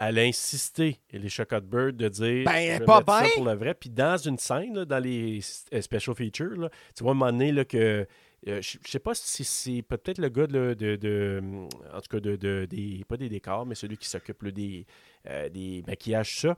Elle 0.00 0.18
a 0.20 0.22
insisté, 0.22 1.00
Elisha 1.10 1.44
Cuthbert, 1.44 1.92
de 1.92 2.08
dire 2.08 2.44
Ben, 2.44 2.78
je 2.78 2.84
pas 2.84 2.98
mettre 3.00 3.18
ça 3.18 3.24
pour 3.34 3.44
le 3.44 3.54
vrai. 3.54 3.74
Puis 3.74 3.90
dans 3.90 4.16
une 4.16 4.38
scène, 4.38 4.74
là, 4.76 4.84
dans 4.84 4.98
les 5.02 5.40
euh, 5.72 5.80
special 5.80 6.14
features, 6.14 6.56
là, 6.56 6.70
tu 6.94 7.02
vois 7.02 7.12
à 7.12 7.14
un 7.14 7.18
moment 7.18 7.32
donné 7.32 7.50
là, 7.50 7.64
que. 7.64 8.06
euh, 8.46 8.62
je 8.62 8.78
sais 8.86 9.00
pas 9.00 9.14
si 9.14 9.42
c'est 9.42 9.82
peut-être 9.82 10.18
le 10.18 10.28
gars 10.28 10.46
de, 10.46 10.74
de, 10.74 10.94
de- 10.94 11.42
En 11.92 12.00
tout 12.00 12.08
cas, 12.10 12.20
de, 12.20 12.36
de- 12.36 12.66
des, 12.70 13.02
pas 13.08 13.16
des 13.16 13.28
décors, 13.28 13.66
mais 13.66 13.74
celui 13.74 13.96
qui 13.96 14.08
s'occupe 14.08 14.40
là, 14.42 14.50
des, 14.52 14.86
euh, 15.28 15.48
des 15.48 15.82
maquillages, 15.86 16.38
ça. 16.42 16.56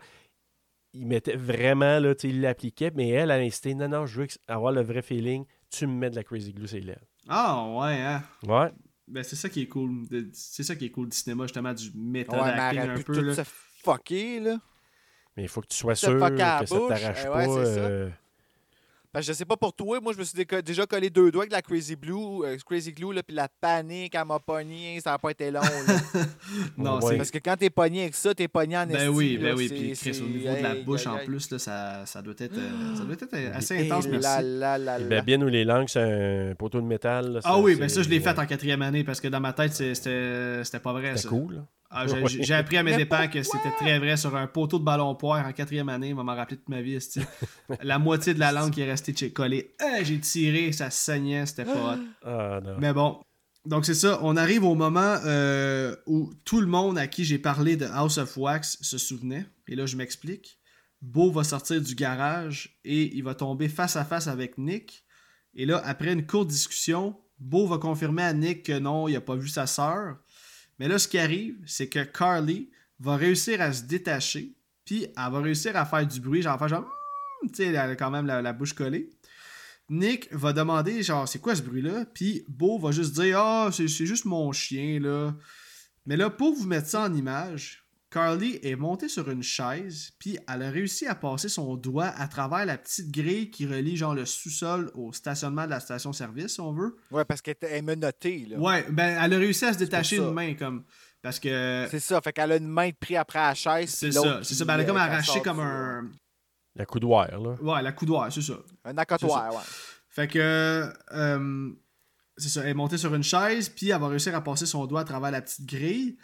Il 0.93 1.07
mettait 1.07 1.37
vraiment, 1.37 1.99
là, 2.01 2.15
tu 2.15 2.29
sais, 2.29 2.35
il 2.35 2.41
l'appliquait, 2.43 2.91
mais 2.95 3.09
elle, 3.11 3.31
elle 3.31 3.41
a 3.43 3.45
insisté 3.45 3.75
non, 3.75 3.89
non, 3.89 4.07
je 4.07 4.21
veux 4.23 4.27
avoir 4.49 4.73
le 4.73 4.83
vrai 4.83 5.03
feeling, 5.03 5.45
tu 5.71 5.87
me 5.87 5.93
mets 5.95 6.11
de 6.11 6.17
la 6.17 6.25
Crazy 6.25 6.53
Glue 6.53 6.67
sur 6.67 6.79
les 6.79 6.83
lèvres. 6.85 7.07
Ah, 7.29 7.65
ouais, 7.71 7.95
hein. 8.03 8.23
Ouais. 8.47 8.71
Ben, 9.11 9.23
c'est 9.25 9.37
ça 9.37 9.49
qui 9.49 9.63
est 9.63 9.69
cool. 9.69 10.07
C'est 10.33 10.63
ça 10.63 10.77
qui 10.77 10.87
est 10.87 10.91
cool 10.91 11.09
du 11.09 11.17
cinéma, 11.17 11.45
justement, 11.45 11.75
du 11.75 11.91
méthode 11.95 12.37
Ouais, 12.41 12.45
mais 12.55 12.61
acting 12.61 12.79
arrête 12.81 13.01
un 13.01 13.03
peu. 13.03 13.15
de 13.15 13.21
tout 13.21 13.27
là. 13.27 13.35
se 13.35 13.43
fucker, 13.85 14.41
là. 14.41 14.59
Mais 15.37 15.43
il 15.45 15.49
faut 15.49 15.61
que 15.61 15.67
tu 15.69 15.77
sois 15.77 15.95
sûr 15.95 16.13
que 16.15 16.19
ça 16.21 16.27
t'arrache 16.67 17.19
Eh 17.23 17.27
pas. 17.27 17.47
ouais, 17.49 17.65
c'est 17.65 17.75
ça. 17.75 17.81
euh, 17.81 18.11
Parce 19.13 19.27
que 19.27 19.33
je 19.33 19.37
sais 19.39 19.45
pas 19.45 19.57
pour 19.57 19.73
toi, 19.73 19.99
moi 20.01 20.13
je 20.13 20.19
me 20.19 20.25
suis 20.25 20.45
déjà 20.65 20.87
collé 20.87 21.11
deux 21.11 21.33
doigts 21.33 21.43
avec 21.43 21.53
la 21.53 21.63
Crazy 21.63 21.97
Blue, 21.97 22.45
euh, 22.45 22.57
Crazy 22.65 22.93
Glue, 22.93 23.13
là, 23.13 23.25
puis 23.25 23.35
la 23.35 23.49
panique, 23.49 24.15
elle 24.15 24.25
m'a 24.25 24.39
pogné, 24.39 25.01
ça 25.01 25.15
a 25.15 25.19
pas 25.19 25.31
été 25.31 25.51
long. 25.51 25.61
là. 25.63 26.21
Non, 26.79 26.95
Ouais. 26.99 27.01
c'est. 27.11 27.17
Parce 27.17 27.31
que 27.33 27.39
quand 27.39 27.57
t'es 27.57 27.71
pogné 27.71 28.03
avec 28.03 28.15
ça, 28.15 28.33
t'es 28.35 28.47
pogné 28.47 28.77
en 28.79 28.87
Ben 28.87 29.09
oui, 29.09 29.37
là, 29.37 29.51
ben 29.51 29.57
oui. 29.57 29.69
Puis 29.69 29.93
Chris, 29.93 30.21
au 30.23 30.29
niveau 30.29 30.55
de 30.55 30.63
la 30.63 30.75
bouche 30.77 31.07
en 31.09 31.19
plus, 31.25 31.51
là, 31.51 31.59
ça, 31.59 32.07
ça 32.07 32.23
doit 32.23 32.35
être, 32.39 32.57
euh, 32.57 32.95
ça 32.97 33.03
doit 33.05 33.15
être 33.15 33.27
assez 33.57 33.75
Et 33.77 33.91
intense, 33.91 34.07
merci. 34.07 35.09
babines 35.09 35.43
ou 35.45 35.49
les 35.49 35.65
langues, 35.65 35.89
c'est 35.89 36.01
un 36.51 36.55
poteau 36.55 36.81
de 36.81 36.87
métal. 36.87 37.33
là, 37.33 37.41
Ah 37.45 37.59
oui, 37.59 37.75
ben 37.75 37.89
ça, 37.89 38.03
je 38.03 38.09
l'ai 38.09 38.19
ouais. 38.19 38.23
fait 38.23 38.39
en 38.39 38.47
quatrième 38.47 38.83
année 38.83 39.03
parce 39.05 39.21
que 39.21 39.29
dans 39.29 39.41
ma 39.41 39.53
tête, 39.53 39.73
c'était 39.75 40.63
c'était 40.65 40.79
pas 40.81 40.93
vrai. 40.93 41.17
C'était 41.17 41.29
cool. 41.31 41.65
Ah, 41.93 42.07
j'ai- 42.29 42.55
appris 42.55 42.77
à 42.77 42.85
mes 42.85 42.97
dépens 42.97 43.27
que 43.27 43.43
c'était 43.43 43.73
très 43.77 43.99
vrai 43.99 44.17
sur 44.17 44.35
un 44.37 44.47
poteau 44.47 44.79
de 44.79 44.85
ballon 44.85 45.15
poire 45.17 45.45
en 45.45 45.53
quatrième 45.53 45.89
année. 45.89 46.11
Il 46.11 46.15
va 46.15 46.23
m'en 46.23 46.37
rappeler 46.37 46.57
toute 46.57 46.69
ma 46.69 46.81
vie. 46.83 46.99
La 47.83 47.99
moitié 47.99 48.33
de 48.33 48.39
la 48.39 48.53
langue 48.53 48.71
qui 48.71 48.81
est 48.81 48.89
restée 48.91 49.15
chez- 49.15 49.33
collée. 49.33 49.75
Ah, 49.81 50.03
j'ai 50.05 50.21
tiré, 50.21 50.71
ça 50.73 50.89
saignait, 50.91 51.47
c'était 51.47 51.65
pas 51.65 51.95
hot. 51.95 51.99
Ah 52.25 52.61
non. 52.63 52.77
Mais 52.79 52.93
bon. 52.93 53.21
Donc 53.67 53.85
c'est 53.85 53.95
ça, 53.95 54.19
on 54.23 54.37
arrive 54.37 54.65
au 54.65 54.75
moment 54.75 55.17
euh, 55.27 55.95
où 56.07 56.33
tout 56.45 56.61
le 56.61 56.67
monde 56.67 56.97
à 56.97 57.07
qui 57.09 57.25
j'ai 57.25 57.39
parlé 57.39 57.77
de 57.77 57.85
House 57.87 58.17
of 58.19 58.37
Wax 58.37 58.79
se 58.81 58.97
souvenait. 58.97 59.45
Et 59.69 59.75
là, 59.75 59.85
je 59.87 59.97
m'explique. 59.97 60.59
Beau 61.03 61.31
va 61.31 61.45
sortir 61.45 61.81
du 61.81 61.95
garage 61.95 62.79
et 62.85 63.15
il 63.17 63.23
va 63.25 63.35
tomber 63.35 63.69
face 63.69 63.97
à 63.97 64.05
face 64.05 64.29
avec 64.29 64.57
Nick. 64.59 65.05
Et 65.55 65.67
là, 65.67 65.83
après 65.85 66.13
une 66.13 66.25
courte 66.27 66.49
discussion, 66.49 67.17
Beau 67.39 67.67
va 67.67 67.79
confirmer 67.79 68.23
à 68.23 68.33
Nick 68.33 68.63
que 68.65 68.79
non, 68.79 69.09
il 69.09 69.15
n'a 69.15 69.21
pas 69.21 69.35
vu 69.35 69.49
sa 69.49 69.67
sœur. 69.67 70.17
Mais 70.81 70.89
là, 70.89 70.99
ce 70.99 71.07
qui 71.07 71.19
arrive, 71.19 71.59
c'est 71.67 71.89
que 71.89 72.03
Carly 72.03 72.71
va 73.01 73.17
réussir 73.17 73.61
à 73.61 73.71
se 73.71 73.83
détacher. 73.83 74.57
Puis 74.87 75.05
elle 75.05 75.33
va 75.33 75.41
réussir 75.41 75.77
à 75.77 75.85
faire 75.85 76.07
du 76.07 76.21
bruit, 76.21 76.41
genre 76.41 76.59
faire 76.59 76.69
genre. 76.69 76.91
Hmm 77.43 77.49
Tu 77.49 77.57
sais, 77.57 77.67
elle 77.67 77.77
a 77.77 77.95
quand 77.97 78.11
même 78.11 78.27
la, 78.27 78.53
bouche 78.55 78.73
collée. 78.73 79.11
Nick 79.91 80.33
va 80.33 80.55
demander, 80.55 81.03
genre, 81.03 81.29
c'est 81.29 81.39
quoi 81.39 81.55
ce 81.55 81.61
bruit-là? 81.61 82.07
Puis 82.15 82.45
Beau 82.49 82.79
va 82.79 82.93
juste 82.93 83.13
dire, 83.13 83.39
ah, 83.39 83.69
c'est 83.71 83.89
c'est 83.89 84.07
juste 84.07 84.25
mon 84.25 84.53
chien, 84.53 85.01
là. 85.01 85.37
Mais 86.07 86.17
là, 86.17 86.31
pour 86.31 86.55
vous 86.55 86.67
mettre 86.67 86.89
ça 86.89 87.03
en 87.03 87.15
image, 87.15 87.85
Carly 88.11 88.59
est 88.65 88.75
montée 88.75 89.09
sur 89.09 89.31
une 89.31 89.43
chaise, 89.43 90.11
puis 90.19 90.37
elle 90.53 90.63
a 90.63 90.71
réussi 90.71 91.07
à 91.07 91.15
passer 91.15 91.49
son 91.49 91.77
doigt 91.77 92.09
à 92.09 92.27
travers 92.27 92.67
la 92.67 92.77
petite 92.77 93.11
grille 93.13 93.51
qui 93.51 93.67
relie, 93.67 93.97
genre, 93.97 94.15
le 94.17 94.27
sous-sol 94.27 94.91
au 94.95 95.13
stationnement 95.13 95.65
de 95.65 95.71
la 95.71 95.79
station-service, 95.79 96.55
si 96.55 96.61
on 96.61 96.73
veut. 96.73 96.97
Ouais, 97.13 97.25
parce 97.25 97.41
qu'elle 97.41 97.57
est 97.61 97.83
menottée, 97.83 98.47
là. 98.49 98.59
Ouais, 98.59 98.85
ben, 98.91 99.17
elle 99.23 99.33
a 99.35 99.39
réussi 99.39 99.65
à 99.65 99.73
se 99.73 99.79
détacher 99.79 100.17
une 100.17 100.33
main, 100.33 100.55
comme. 100.55 100.85
Parce 101.23 101.39
que. 101.39 101.87
C'est 101.91 102.01
ça, 102.01 102.21
fait 102.21 102.33
qu'elle 102.33 102.51
a 102.51 102.57
une 102.57 102.67
main 102.67 102.89
de 102.89 102.95
pris 102.95 103.17
après 103.17 103.39
la 103.39 103.55
chaise. 103.55 103.91
C'est 103.91 104.11
ça, 104.11 104.41
c'est 104.43 104.55
ça. 104.55 104.65
Ben, 104.65 104.75
elle 104.75 104.81
a 104.81 104.85
comme 104.85 104.97
euh, 104.97 105.01
arraché 105.01 105.41
comme 105.43 105.61
un. 105.61 106.11
La 106.75 106.87
coudoir, 106.87 107.29
là. 107.39 107.57
Ouais, 107.61 107.83
la 107.83 107.93
coudoir, 107.93 108.33
c'est 108.33 108.43
ça. 108.43 108.55
Un 108.85 108.99
accotoir, 108.99 109.55
ouais. 109.55 109.61
Fait 110.09 110.27
que. 110.27 110.93
euh, 111.13 111.71
c'est 112.37 112.49
ça, 112.49 112.63
elle 112.63 112.71
est 112.71 112.75
montée 112.75 112.97
sur 112.97 113.15
une 113.15 113.23
chaise, 113.23 113.69
puis 113.69 113.91
elle 113.91 114.01
va 114.01 114.09
réussir 114.09 114.35
à 114.35 114.41
passer 114.41 114.67
son 114.67 114.87
doigt 114.87 115.03
à 115.03 115.05
travers 115.05 115.31
la 115.31 115.43
petite 115.43 115.67
grille. 115.67 116.17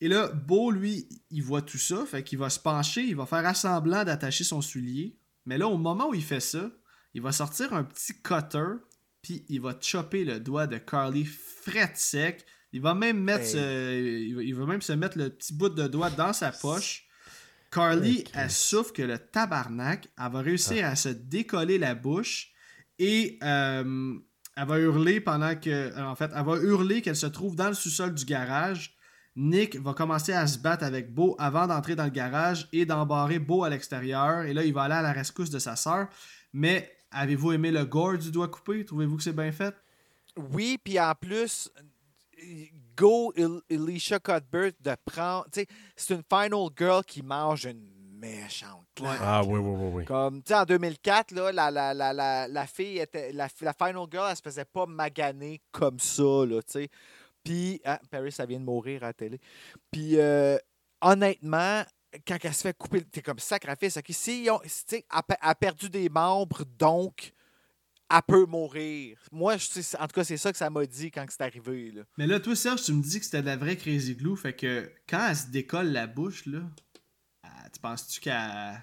Et 0.00 0.08
là, 0.08 0.28
Beau, 0.28 0.70
lui, 0.70 1.08
il 1.30 1.42
voit 1.42 1.62
tout 1.62 1.78
ça, 1.78 2.04
fait 2.06 2.22
qu'il 2.22 2.38
va 2.38 2.50
se 2.50 2.60
pencher, 2.60 3.02
il 3.02 3.16
va 3.16 3.26
faire 3.26 3.44
assemblant 3.46 4.04
d'attacher 4.04 4.44
son 4.44 4.60
soulier. 4.62 5.16
Mais 5.46 5.58
là, 5.58 5.66
au 5.66 5.76
moment 5.78 6.10
où 6.10 6.14
il 6.14 6.22
fait 6.22 6.40
ça, 6.40 6.70
il 7.14 7.22
va 7.22 7.32
sortir 7.32 7.72
un 7.72 7.82
petit 7.84 8.14
cutter, 8.22 8.74
puis 9.22 9.44
il 9.48 9.60
va 9.60 9.74
chopper 9.80 10.24
le 10.24 10.38
doigt 10.38 10.66
de 10.68 10.78
Carly 10.78 11.24
fret 11.24 11.92
sec. 11.96 12.44
Il 12.72 12.80
va 12.82 12.94
même 12.94 13.18
mettre 13.18 13.44
Hey. 13.44 13.50
ce- 13.52 14.22
il, 14.28 14.36
va, 14.36 14.42
il 14.42 14.54
va 14.54 14.66
même 14.66 14.82
se 14.82 14.92
mettre 14.92 15.18
le 15.18 15.30
petit 15.30 15.52
bout 15.54 15.70
de 15.70 15.88
doigt 15.88 16.10
dans 16.10 16.32
sa 16.32 16.52
poche. 16.52 17.06
Carly, 17.70 18.24
elle 18.34 18.50
souffre 18.50 18.92
que 18.92 19.02
le 19.02 19.18
tabarnak, 19.18 20.08
elle 20.18 20.32
va 20.32 20.40
réussir 20.40 20.86
à 20.86 20.94
se 20.96 21.08
décoller 21.10 21.78
la 21.78 21.94
bouche 21.94 22.52
et 22.98 23.38
euh, 23.42 24.14
elle 24.56 24.66
va 24.66 24.78
hurler 24.78 25.20
pendant 25.20 25.54
que. 25.56 25.68
euh, 25.70 26.06
En 26.06 26.14
fait, 26.14 26.30
elle 26.34 26.44
va 26.44 26.56
hurler 26.58 27.02
qu'elle 27.02 27.16
se 27.16 27.26
trouve 27.26 27.56
dans 27.56 27.68
le 27.68 27.74
sous-sol 27.74 28.14
du 28.14 28.24
garage. 28.24 28.96
Nick 29.40 29.76
va 29.76 29.94
commencer 29.94 30.32
à 30.32 30.46
se 30.48 30.58
battre 30.58 30.82
avec 30.84 31.14
Beau 31.14 31.36
avant 31.38 31.68
d'entrer 31.68 31.94
dans 31.94 32.04
le 32.04 32.10
garage 32.10 32.68
et 32.72 32.84
d'embarrer 32.84 33.38
Beau 33.38 33.62
à 33.62 33.70
l'extérieur. 33.70 34.42
Et 34.42 34.52
là, 34.52 34.64
il 34.64 34.74
va 34.74 34.82
aller 34.82 34.94
à 34.94 35.02
la 35.02 35.12
rescousse 35.12 35.48
de 35.50 35.60
sa 35.60 35.76
sœur. 35.76 36.08
Mais 36.52 36.90
avez-vous 37.12 37.52
aimé 37.52 37.70
le 37.70 37.84
gore 37.84 38.18
du 38.18 38.32
doigt 38.32 38.48
coupé? 38.48 38.84
Trouvez-vous 38.84 39.16
que 39.16 39.22
c'est 39.22 39.32
bien 39.32 39.52
fait? 39.52 39.74
Oui, 40.36 40.78
puis 40.82 40.98
en 40.98 41.14
plus, 41.14 41.70
go, 42.96 43.32
El- 43.36 43.60
Alicia 43.70 44.18
Cuthbert, 44.18 44.72
de 44.80 44.96
prendre. 45.04 45.44
tu 45.52 45.60
sais, 45.60 45.66
C'est 45.96 46.14
une 46.14 46.22
final 46.28 46.68
girl 46.76 47.04
qui 47.04 47.22
mange 47.22 47.64
une 47.66 47.88
méchante 48.18 48.86
claque. 48.94 49.18
Ah 49.22 49.42
oui, 49.44 49.58
oui, 49.60 49.74
oui, 49.76 49.90
oui. 49.94 50.04
Comme, 50.04 50.42
tu 50.42 50.48
sais, 50.48 50.54
en 50.58 50.64
2004, 50.64 51.30
là, 51.32 51.52
la, 51.52 51.70
la, 51.70 51.94
la, 51.94 52.12
la, 52.12 52.48
la 52.48 52.66
fille 52.66 52.98
était. 52.98 53.32
La, 53.32 53.48
la 53.60 53.72
Final 53.72 54.06
Girl, 54.10 54.26
elle 54.30 54.36
se 54.36 54.42
faisait 54.42 54.64
pas 54.64 54.86
maganer 54.86 55.60
comme 55.70 56.00
ça, 56.00 56.22
là, 56.46 56.60
tu 56.62 56.72
sais. 56.72 56.88
Puis, 57.48 57.80
ah, 57.82 57.98
Paris, 58.10 58.30
ça 58.30 58.44
vient 58.44 58.60
de 58.60 58.64
mourir 58.64 59.02
à 59.02 59.06
la 59.06 59.12
télé. 59.14 59.40
Puis, 59.90 60.18
euh, 60.18 60.58
honnêtement, 61.00 61.82
quand 62.26 62.36
elle 62.42 62.52
se 62.52 62.60
fait 62.60 62.76
couper, 62.76 63.02
t'es 63.04 63.22
comme 63.22 63.38
sacrifice. 63.38 63.96
OK, 63.96 64.04
si 64.10 64.42
ils 64.44 64.50
ont- 64.50 64.60
elle, 64.62 65.02
a 65.40 65.54
perdu 65.54 65.88
des 65.88 66.10
membres, 66.10 66.66
donc, 66.78 67.32
elle 68.10 68.20
peut 68.26 68.44
mourir. 68.44 69.18
Moi, 69.32 69.56
je 69.56 69.96
en 69.98 70.06
tout 70.06 70.14
cas, 70.14 70.24
c'est 70.24 70.36
ça 70.36 70.52
que 70.52 70.58
ça 70.58 70.68
m'a 70.68 70.84
dit 70.84 71.10
quand 71.10 71.24
c'est 71.30 71.40
arrivé. 71.40 71.94
Mais 72.18 72.26
là, 72.26 72.38
toi, 72.38 72.54
Serge, 72.54 72.82
tu 72.82 72.92
me 72.92 73.02
dis 73.02 73.18
que 73.18 73.24
c'était 73.24 73.40
de 73.40 73.46
la 73.46 73.56
vraie 73.56 73.76
Crazy 73.76 74.14
Glue. 74.14 74.36
Fait 74.36 74.52
que 74.54 74.92
quand 75.08 75.28
elle 75.30 75.36
se 75.36 75.46
décolle 75.46 75.88
la 75.88 76.06
bouche, 76.06 76.44
là, 76.44 76.60
ah, 77.44 77.70
tu 77.72 77.80
penses-tu 77.80 78.20
qu'elle 78.20 78.78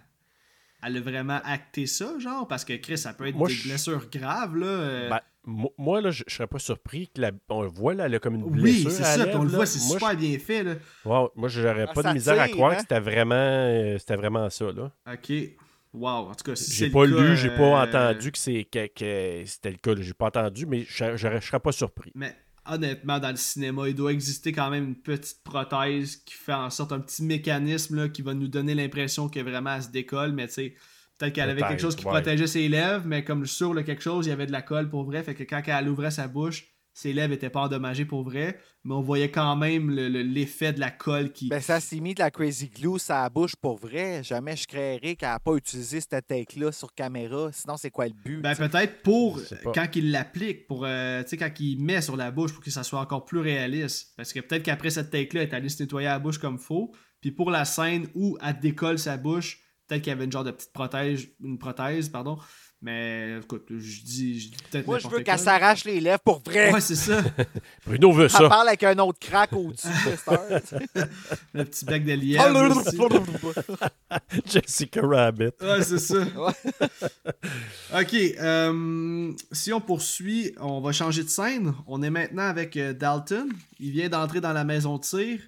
elle 0.85 0.97
a 0.97 1.01
vraiment 1.01 1.39
acté 1.43 1.85
ça, 1.87 2.17
genre? 2.19 2.47
Parce 2.47 2.63
que 2.65 2.73
Chris, 2.73 2.97
ça 2.97 3.13
peut 3.13 3.27
être 3.27 3.35
Moi, 3.35 3.47
des 3.47 3.53
je- 3.55 3.67
blessures 3.69 4.07
graves, 4.11 4.55
là. 4.57 4.65
euh. 4.67 5.09
Ben, 5.09 5.19
mo- 5.45 5.73
moi, 5.77 6.01
là, 6.01 6.11
je 6.11 6.23
je 6.27 6.33
serais 6.33 6.47
pas 6.47 6.59
surpris 6.59 7.09
que 7.13 7.21
la... 7.21 7.31
on 7.49 7.61
le 7.63 7.67
voit, 7.69 7.93
là, 7.93 8.05
elle 8.05 8.15
a 8.15 8.19
comme 8.19 8.35
une 8.35 8.43
oui, 8.43 8.61
blessure. 8.83 8.91
c'est 8.91 9.03
à 9.03 9.15
ça. 9.17 9.27
on 9.39 9.43
le 9.43 9.49
voit, 9.49 9.65
c'est 9.65 9.79
super 9.79 10.15
bien 10.15 10.37
fait, 10.39 10.63
là. 10.63 10.75
je- 11.03 11.09
ouais, 11.09 11.27
moi, 11.35 11.49
j'aurais 11.49 11.85
Ah, 11.89 11.93
pas 11.93 12.03
de 12.03 12.13
misère 12.13 12.39
à 12.41 12.47
croire 12.49 12.71
hein? 12.71 12.75
que 12.75 12.81
c'était 12.81 12.99
vraiment, 12.99 13.35
euh, 13.35 13.97
c'était 13.97 14.15
vraiment 14.15 14.49
ça, 14.49 14.65
là. 14.71 14.91
OK. 15.11 15.31
Wow. 15.93 16.07
En 16.29 16.35
tout 16.35 16.43
cas, 16.43 16.55
si 16.57 16.65
c'est 16.65 16.73
J'ai 16.75 16.85
le 16.87 16.91
pas 16.91 17.05
cas, 17.07 17.21
lu, 17.21 17.37
j'ai 17.37 17.49
pas 17.51 17.63
euh, 17.63 17.87
entendu 17.87 18.31
que, 18.33 18.37
c'est, 18.37 18.65
que, 18.65 18.87
que 18.87 19.45
c'était 19.45 19.71
le 19.71 19.77
cas. 19.77 19.93
là. 19.95 20.01
J'ai 20.01 20.13
pas 20.13 20.25
entendu, 20.25 20.65
mais 20.65 20.83
je 20.87 21.15
je 21.15 21.39
serais 21.39 21.59
pas 21.61 21.71
surpris. 21.71 22.11
Mais 22.15 22.35
honnêtement, 22.67 23.19
dans 23.19 23.29
le 23.29 23.35
cinéma, 23.35 23.87
il 23.87 23.95
doit 23.95 24.11
exister 24.11 24.51
quand 24.51 24.69
même 24.69 24.85
une 24.85 24.95
petite 24.95 25.43
prothèse 25.43 26.17
qui 26.17 26.33
fait 26.33 26.53
en 26.53 26.69
sorte 26.69 26.91
un 26.91 26.99
petit 26.99 27.23
mécanisme 27.23 27.95
là, 27.95 28.09
qui 28.09 28.21
va 28.21 28.33
nous 28.33 28.47
donner 28.47 28.75
l'impression 28.75 29.29
que 29.29 29.39
vraiment 29.39 29.75
elle 29.75 29.83
se 29.83 29.89
décolle, 29.89 30.33
mais 30.33 30.47
tu 30.47 30.53
sais, 30.53 30.75
peut-être 31.17 31.33
qu'elle 31.33 31.49
avait 31.49 31.61
quelque 31.61 31.81
chose 31.81 31.95
qui 31.95 32.05
ouais. 32.05 32.11
protégeait 32.11 32.47
ses 32.47 32.67
lèvres, 32.67 33.03
mais 33.05 33.23
comme 33.23 33.45
sur 33.45 33.73
le 33.73 33.83
quelque 33.83 34.03
chose, 34.03 34.25
il 34.25 34.29
y 34.29 34.33
avait 34.33 34.47
de 34.47 34.51
la 34.51 34.61
colle 34.61 34.89
pour 34.89 35.03
vrai, 35.03 35.23
fait 35.23 35.35
que 35.35 35.43
quand 35.43 35.61
elle 35.65 35.89
ouvrait 35.89 36.11
sa 36.11 36.27
bouche, 36.27 36.74
ses 36.97 37.11
lèvres 37.11 37.33
étaient 37.33 37.49
pas 37.49 37.61
endommagées 37.63 38.05
pour 38.05 38.23
vrai, 38.23 38.57
mais 38.85 38.93
on 38.95 39.01
voyait 39.01 39.29
quand 39.29 39.55
même 39.57 39.91
le- 39.91 40.07
le- 40.07 40.21
l'effet 40.23 40.71
de 40.71 40.79
la 40.79 40.89
colle 40.89 41.31
qui. 41.33 41.49
Ben, 41.49 41.59
ça 41.59 41.79
s'est 41.81 41.99
mis 41.99 42.15
de 42.15 42.19
la 42.21 42.31
Crazy 42.31 42.69
Glue 42.69 42.97
sur 42.97 43.13
la 43.13 43.29
bouche 43.29 43.55
pour 43.57 43.77
vrai. 43.77 44.23
Jamais 44.23 44.55
je 44.55 44.65
créerais 44.65 45.15
qu'elle 45.17 45.27
n'a 45.29 45.39
pas 45.39 45.55
utilisé 45.55 45.99
cette 45.99 46.25
take-là 46.25 46.71
sur 46.71 46.93
caméra. 46.93 47.49
Sinon, 47.51 47.75
c'est 47.75 47.91
quoi 47.91 48.07
le 48.07 48.13
but? 48.13 48.41
Ben, 48.41 48.55
peut-être 48.55 49.03
pour 49.03 49.41
pas. 49.63 49.71
quand 49.73 49.87
il 49.95 50.11
l'applique, 50.11 50.67
pour 50.67 50.85
euh, 50.85 51.21
tu 51.23 51.29
sais, 51.29 51.37
quand 51.37 51.51
il 51.59 51.83
met 51.83 52.01
sur 52.01 52.15
la 52.15 52.31
bouche 52.31 52.53
pour 52.53 52.63
que 52.63 52.71
ça 52.71 52.83
soit 52.83 53.01
encore 53.01 53.25
plus 53.25 53.39
réaliste. 53.39 54.13
Parce 54.15 54.31
que 54.31 54.39
peut-être 54.39 54.63
qu'après 54.63 54.89
cette 54.89 55.11
take-là, 55.11 55.43
elle 55.43 55.49
est 55.49 55.53
allée 55.53 55.69
se 55.69 55.83
nettoyer 55.83 56.07
la 56.07 56.17
bouche 56.19 56.37
comme 56.37 56.57
faux. 56.57 56.93
Puis 57.19 57.31
pour 57.31 57.51
la 57.51 57.65
scène 57.65 58.07
où 58.15 58.37
elle 58.41 58.57
décolle 58.59 58.99
sa 58.99 59.17
bouche, 59.17 59.59
peut-être 59.87 60.01
qu'il 60.01 60.11
y 60.11 60.13
avait 60.13 60.25
une 60.25 60.31
genre 60.31 60.43
de 60.45 60.51
petite 60.51 60.71
prothèse, 60.71 61.27
une 61.43 61.57
prothèse, 61.59 62.07
pardon. 62.09 62.37
Mais 62.85 63.39
écoute, 63.39 63.65
je 63.69 64.01
dis, 64.03 64.39
je 64.39 64.49
dis 64.49 64.57
peut-être 64.69 64.85
Moi, 64.85 64.99
je 64.99 65.07
veux 65.07 65.21
qu'elle 65.21 65.39
s'arrache 65.39 65.85
les 65.85 65.99
lèvres 65.99 66.19
pour 66.19 66.39
vrai. 66.45 66.71
Ouais, 66.71 66.79
c'est 66.79 66.93
ça. 66.93 67.19
Bruno 67.87 68.11
veut 68.11 68.25
Elle 68.25 68.29
ça. 68.29 68.47
parle 68.47 68.67
avec 68.67 68.83
un 68.83 68.99
autre 68.99 69.17
crack 69.17 69.53
au-dessus 69.53 69.87
de. 69.87 71.01
Le 71.55 71.65
petit 71.65 71.83
bec 71.83 72.05
de 72.05 72.13
lièvre. 72.13 72.83
Jessica 74.45 75.01
Rabbit. 75.01 75.49
Ouais, 75.61 75.81
c'est 75.81 75.97
ça. 75.97 76.27
ok, 77.99 78.13
euh, 78.13 79.33
si 79.51 79.73
on 79.73 79.81
poursuit, 79.81 80.53
on 80.59 80.79
va 80.79 80.91
changer 80.91 81.23
de 81.23 81.29
scène. 81.29 81.73
On 81.87 82.03
est 82.03 82.11
maintenant 82.11 82.47
avec 82.47 82.77
euh, 82.77 82.93
Dalton. 82.93 83.49
Il 83.79 83.93
vient 83.93 84.09
d'entrer 84.09 84.41
dans 84.41 84.53
la 84.53 84.63
maison 84.63 84.97
de 84.97 85.01
tir. 85.01 85.39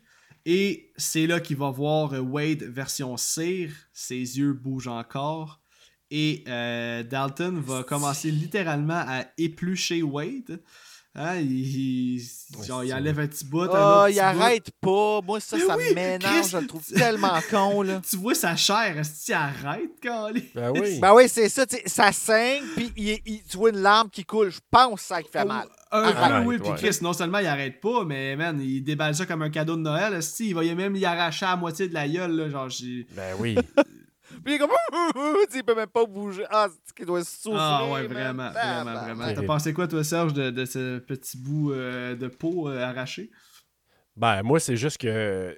Et 0.48 0.92
c'est 0.98 1.28
là 1.28 1.40
qu'il 1.40 1.58
va 1.58 1.70
voir 1.70 2.14
euh, 2.14 2.20
Wade 2.20 2.64
version 2.64 3.16
cire. 3.16 3.70
Ses 3.94 4.40
yeux 4.40 4.54
bougent 4.54 4.88
encore. 4.88 5.62
Et 6.10 6.44
euh, 6.48 7.04
Dalton 7.04 7.60
va 7.66 7.84
commencer 7.84 8.32
littéralement 8.32 9.04
à 9.08 9.26
éplucher 9.38 10.02
Wade. 10.04 10.62
Hein, 11.20 11.38
il, 11.38 12.16
il- 12.20 12.64
genre, 12.64 12.84
il 12.84 12.94
enlève 12.94 13.20
un 13.20 13.26
petit 13.28 13.44
bout. 13.44 13.62
un 13.64 13.68
Oh, 13.70 13.72
autre 14.06 14.10
il 14.10 14.14
petit 14.14 14.22
bout. 14.22 14.42
arrête 14.44 14.72
pas. 14.80 15.22
Moi, 15.26 15.40
ça, 15.40 15.58
Mais 15.58 15.64
ça 15.66 15.76
oui, 15.78 15.84
m'énerve. 15.96 16.22
Chris, 16.42 16.50
Je 16.52 16.58
le 16.60 16.68
trouve 16.68 16.86
tellement 16.86 17.40
con, 17.50 17.82
là. 17.82 18.02
Tu 18.10 18.18
vois 18.18 18.36
sa 18.36 18.56
chair, 18.56 18.96
est-ce 19.00 19.26
qu'il 19.26 19.34
arrête 19.34 19.90
quand 20.02 20.30
Ben 20.54 20.72
oui. 20.80 21.00
Ben 21.00 21.14
oui, 21.16 21.24
c'est 21.28 21.50
ça. 21.50 21.66
Ça 21.88 22.12
saigne, 22.12 22.64
puis 22.76 22.92
il- 22.96 23.20
il- 23.26 23.44
tu 23.50 23.58
vois 23.58 23.72
une 23.72 23.80
larme 23.82 24.10
qui 24.12 24.24
coule. 24.26 24.52
Je 24.52 24.60
pense 24.70 25.02
que 25.02 25.08
ça 25.08 25.24
qui 25.24 25.30
fait 25.32 25.44
mal. 25.44 25.68
Un 25.92 26.46
oui, 26.46 26.60
puis 26.60 26.70
ouais. 26.70 26.76
Chris, 26.78 26.98
non 27.02 27.14
seulement 27.14 27.40
il 27.40 27.48
arrête 27.48 27.82
pas, 27.82 28.06
mais 28.06 28.36
man, 28.36 28.62
il 28.62 28.84
déballe 28.84 29.16
ça 29.16 29.26
comme 29.26 29.42
un 29.42 29.50
cadeau 29.50 29.76
de 29.76 29.82
Noël. 29.82 30.14
esti, 30.14 30.50
il 30.50 30.54
va 30.56 30.62
même 30.76 30.96
y 30.96 31.06
arracher 31.06 31.46
à 31.48 31.52
la 31.52 31.56
moitié 31.56 31.88
de 31.88 31.94
la 31.96 32.08
gueule, 32.08 32.32
là, 32.36 32.50
genre, 32.50 32.70
j'ai... 32.70 33.08
Ben 33.16 33.36
oui. 33.40 33.56
Puis 34.44 34.54
il 34.54 34.56
est 34.56 34.60
comme. 34.60 34.72
Il 35.56 35.64
peut 35.64 35.76
même 35.76 35.88
pas 35.88 36.06
bouger. 36.06 36.46
Ah, 36.50 36.68
c'est 36.86 36.96
qu'il 36.96 37.06
doit 37.06 37.24
souffrir. 37.24 37.60
Ah 37.62 37.90
ouais, 37.92 38.08
vraiment, 38.08 38.50
Ah, 38.56 38.84
vraiment, 38.84 38.86
bah, 38.94 39.02
vraiment. 39.06 39.26
bah. 39.26 39.34
T'as 39.34 39.44
pensé 39.44 39.74
quoi, 39.74 39.88
toi, 39.88 40.04
Serge, 40.04 40.34
de, 40.34 40.50
de 40.50 40.66
ce 40.66 41.00
petit 41.00 41.38
bout 41.38 41.72
euh, 41.72 42.16
de 42.16 42.28
peau 42.28 42.70
euh, 42.70 42.82
arraché? 42.84 43.30
Ben, 44.16 44.42
moi, 44.44 44.60
c'est 44.60 44.78
juste 44.78 44.98
que 44.98 45.56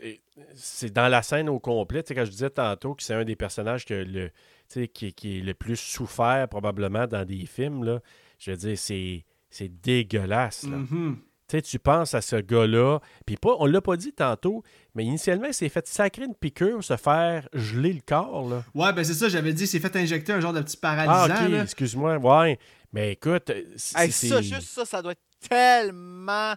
c'est 0.56 0.92
dans 0.94 1.08
la 1.08 1.22
scène 1.22 1.48
au 1.50 1.60
complet. 1.60 2.04
Tu 2.04 2.10
sais, 2.10 2.16
quand 2.16 2.26
je 2.26 2.32
disais 2.32 2.50
tantôt 2.50 2.94
que 2.94 3.04
c'est 3.04 3.14
un 3.14 3.24
des 3.24 3.36
personnages 3.38 3.86
que 3.86 3.94
le, 3.94 4.30
tu 4.30 4.34
sais, 4.68 4.88
qui, 4.90 5.14
qui 5.14 5.40
est 5.40 5.42
le 5.42 5.54
plus 5.54 5.78
souffert 5.80 6.48
probablement 6.50 7.08
dans 7.08 7.24
des 7.26 7.46
films, 7.46 7.84
là, 7.86 8.02
je 8.38 8.52
veux 8.52 8.58
dire, 8.58 8.78
c'est, 8.78 9.24
c'est 9.50 9.70
dégueulasse. 9.82 10.64
là. 10.64 10.76
Mhm. 10.78 11.18
Tu 11.20 11.29
sais, 11.58 11.62
tu 11.62 11.80
penses 11.80 12.14
à 12.14 12.22
ce 12.22 12.36
gars-là, 12.36 13.00
puis 13.26 13.38
pas, 13.38 13.56
on 13.60 13.66
l'a 13.66 13.82
pas 13.82 13.98
dit 13.98 14.14
tantôt, 14.14 14.64
mais 14.96 15.04
initialement, 15.06 15.48
il 15.48 15.54
s'est 15.54 15.70
fait 15.70 15.88
sacrer 15.88 16.26
une 16.26 16.36
piqûre, 16.36 16.84
se 16.84 16.98
faire 16.98 17.48
geler 17.54 17.94
le 17.94 18.02
corps. 18.06 18.50
Là. 18.50 18.64
Ouais, 18.76 18.94
ben 18.94 19.04
c'est 19.04 19.14
ça, 19.14 19.30
j'avais 19.30 19.54
dit, 19.54 19.64
il 19.64 19.68
s'est 19.68 19.80
fait 19.80 19.96
injecter 19.96 20.34
un 20.34 20.40
genre 20.40 20.54
de 20.54 20.62
petit 20.62 20.78
Ah, 20.82 20.96
paralysant, 21.06 21.46
ok, 21.46 21.52
là. 21.52 21.64
excuse-moi. 21.64 22.18
Ouais. 22.18 22.60
Mais 22.94 23.12
écoute, 23.14 23.52
c'est. 23.78 24.00
Hey, 24.00 24.12
c'est- 24.12 24.28
ça, 24.28 24.42
juste 24.42 24.70
ça, 24.70 24.86
ça 24.86 25.02
doit 25.02 25.12
être 25.14 25.22
tellement. 25.48 26.54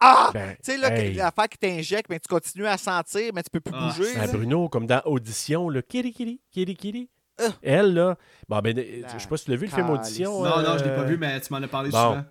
Ah! 0.00 0.30
ben, 0.32 0.56
Tu 0.64 0.72
sais, 0.72 0.78
là, 0.78 0.96
hey. 0.98 1.14
l'affaire 1.14 1.48
qui 1.48 1.58
t'injecte, 1.58 2.08
mais 2.08 2.18
tu 2.18 2.28
continues 2.28 2.66
à 2.66 2.78
sentir, 2.78 3.32
mais 3.34 3.42
tu 3.42 3.50
peux 3.50 3.60
plus 3.60 3.74
Ah, 3.76 3.92
bouger. 3.94 4.14
Ben. 4.14 4.30
Bruno, 4.32 4.68
comme 4.68 4.86
dans 4.86 5.02
Audition, 5.04 5.68
le 5.68 5.82
kiri 5.82 6.12
kiri, 6.12 6.40
kiri 6.50 6.74
kiri. 6.74 7.08
Euh. 7.40 7.48
Elle, 7.62 7.94
là, 7.94 8.16
bon, 8.48 8.58
ben, 8.60 8.76
je 8.76 9.18
sais 9.18 9.28
pas 9.28 9.36
si 9.36 9.44
tu 9.44 9.50
l'as 9.50 9.56
vu, 9.56 9.66
le 9.66 9.72
film. 9.72 9.90
Audition. 9.90 10.42
Non, 10.42 10.62
non, 10.62 10.78
je 10.78 10.84
l'ai 10.84 10.90
euh, 10.90 10.96
pas 10.96 11.04
vu, 11.04 11.16
mais 11.18 11.40
tu 11.40 11.52
m'en 11.52 11.58
as 11.62 11.68
parlé 11.68 11.90
bon. 11.90 11.98
souvent. 12.10 12.24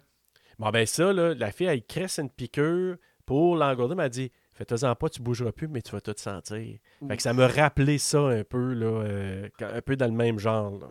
Bon, 0.59 0.69
ben, 0.69 0.85
ça, 0.85 1.13
là, 1.13 1.33
la 1.33 1.51
fille, 1.51 1.67
elle 1.67 1.83
cresse 1.83 2.19
une 2.19 2.29
piqûre 2.29 2.97
pour 3.25 3.55
l'engourdir, 3.55 3.99
elle 3.99 4.09
dit 4.09 4.31
Fais-toi-en 4.53 4.93
pas, 4.93 5.07
tu 5.07 5.21
bougeras 5.21 5.53
plus, 5.53 5.69
mais 5.69 5.81
tu 5.81 5.91
vas 5.91 6.01
tout 6.01 6.13
sentir. 6.17 6.77
Fait 7.07 7.15
que 7.15 7.23
ça 7.23 7.33
me 7.33 7.45
rappelait 7.45 7.97
ça 7.97 8.19
un 8.19 8.43
peu, 8.43 8.73
là, 8.73 8.87
euh, 8.87 9.47
un 9.61 9.81
peu 9.81 9.95
dans 9.95 10.07
le 10.07 10.11
même 10.11 10.37
genre. 10.37 10.77
là. 10.77 10.87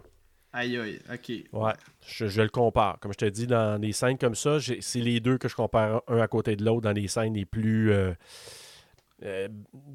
Aïe, 0.55 0.79
aïe, 0.79 0.99
ok. 1.13 1.33
Ouais, 1.53 1.73
je, 2.07 2.27
je 2.27 2.41
le 2.41 2.49
compare. 2.49 2.99
Comme 3.01 3.13
je 3.13 3.19
te 3.19 3.25
dis, 3.27 3.47
dans 3.47 3.79
des 3.79 3.93
scènes 3.93 4.17
comme 4.17 4.35
ça, 4.35 4.57
c'est 4.81 5.01
les 5.01 5.21
deux 5.21 5.37
que 5.37 5.49
je 5.49 5.55
compare 5.55 6.03
un 6.09 6.19
à 6.19 6.29
côté 6.29 6.57
de 6.57 6.65
l'autre 6.65 6.81
dans 6.81 6.93
les 6.93 7.07
scènes 7.09 7.35
les 7.35 7.45
plus 7.45 7.93
euh, 7.93 8.15
euh, 9.25 9.49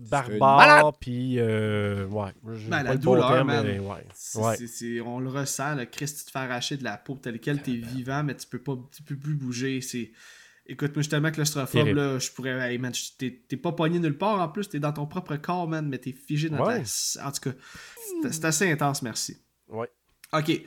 malade. 0.09 0.37
barbares. 0.39 0.97
Puis, 0.99 1.39
euh, 1.39 2.05
ouais. 2.07 2.31
Ben, 2.69 2.83
la 2.83 2.97
douleur, 2.97 3.29
terme, 3.31 3.47
man. 3.47 3.65
mais 3.65 3.79
ouais. 3.79 4.05
C'est- 4.13 4.39
Ouais. 4.39 4.55
c'est- 4.57 4.67
c'est- 4.67 5.01
on 5.01 5.19
le 5.19 5.29
ressent, 5.29 5.75
le 5.75 5.85
Christ, 5.85 6.19
tu 6.19 6.25
te 6.25 6.31
fais 6.31 6.39
arracher 6.39 6.77
de 6.77 6.83
la 6.83 6.97
peau 6.97 7.15
telle 7.15 7.39
quelle, 7.39 7.61
t'es 7.61 7.71
vivant, 7.75 8.23
mais 8.23 8.35
tu 8.35 8.47
peux 8.47 8.59
pas, 8.59 8.75
tu 8.95 9.03
peux 9.03 9.15
plus 9.15 9.35
bouger. 9.35 9.81
C'est. 9.81 10.11
Écoute, 10.65 10.95
moi, 10.95 11.03
tellement 11.03 11.31
claustrophobe, 11.31 11.87
là, 11.89 12.19
je 12.19 12.31
pourrais. 12.31 12.71
Hey, 12.71 12.77
man, 12.77 12.93
t'es 13.17 13.43
t'es 13.47 13.57
pas 13.57 13.73
pogné 13.73 13.99
nulle 13.99 14.17
part 14.17 14.39
en 14.39 14.47
plus, 14.47 14.69
t'es 14.69 14.79
dans 14.79 14.93
ton 14.93 15.05
propre 15.05 15.35
corps, 15.35 15.67
man, 15.67 15.87
mais 15.89 15.97
t'es 15.97 16.13
figé 16.13 16.49
dans 16.49 16.65
Ouais. 16.65 16.83
ta. 16.83 17.27
En 17.27 17.31
tout 17.31 17.49
cas, 17.49 17.55
c'est- 18.21 18.31
c'est 18.31 18.45
assez 18.45 18.71
intense, 18.71 19.01
merci. 19.01 19.37
Ouais. 19.67 19.89
Ok. 20.31 20.61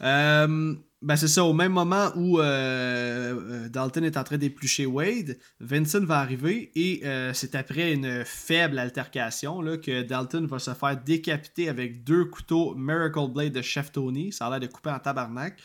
Euh, 0.00 0.74
ben 1.02 1.16
c'est 1.16 1.28
ça, 1.28 1.44
au 1.44 1.52
même 1.52 1.72
moment 1.72 2.12
où 2.14 2.38
euh, 2.38 2.44
euh, 2.44 3.68
Dalton 3.68 4.04
est 4.04 4.16
en 4.16 4.22
train 4.22 4.38
d'éplucher 4.38 4.86
Wade, 4.86 5.36
Vincent 5.58 6.04
va 6.04 6.20
arriver 6.20 6.70
et 6.76 7.00
euh, 7.04 7.32
c'est 7.32 7.56
après 7.56 7.92
une 7.92 8.24
faible 8.24 8.78
altercation 8.78 9.60
là, 9.60 9.76
que 9.78 10.02
Dalton 10.02 10.46
va 10.46 10.60
se 10.60 10.72
faire 10.72 10.96
décapiter 10.96 11.68
avec 11.68 12.04
deux 12.04 12.24
couteaux 12.26 12.76
Miracle 12.76 13.32
Blade 13.32 13.52
de 13.52 13.62
Chef 13.62 13.90
Tony. 13.90 14.32
Ça 14.32 14.46
a 14.46 14.50
l'air 14.50 14.60
de 14.60 14.66
couper 14.68 14.90
en 14.90 15.00
tabarnak. 15.00 15.58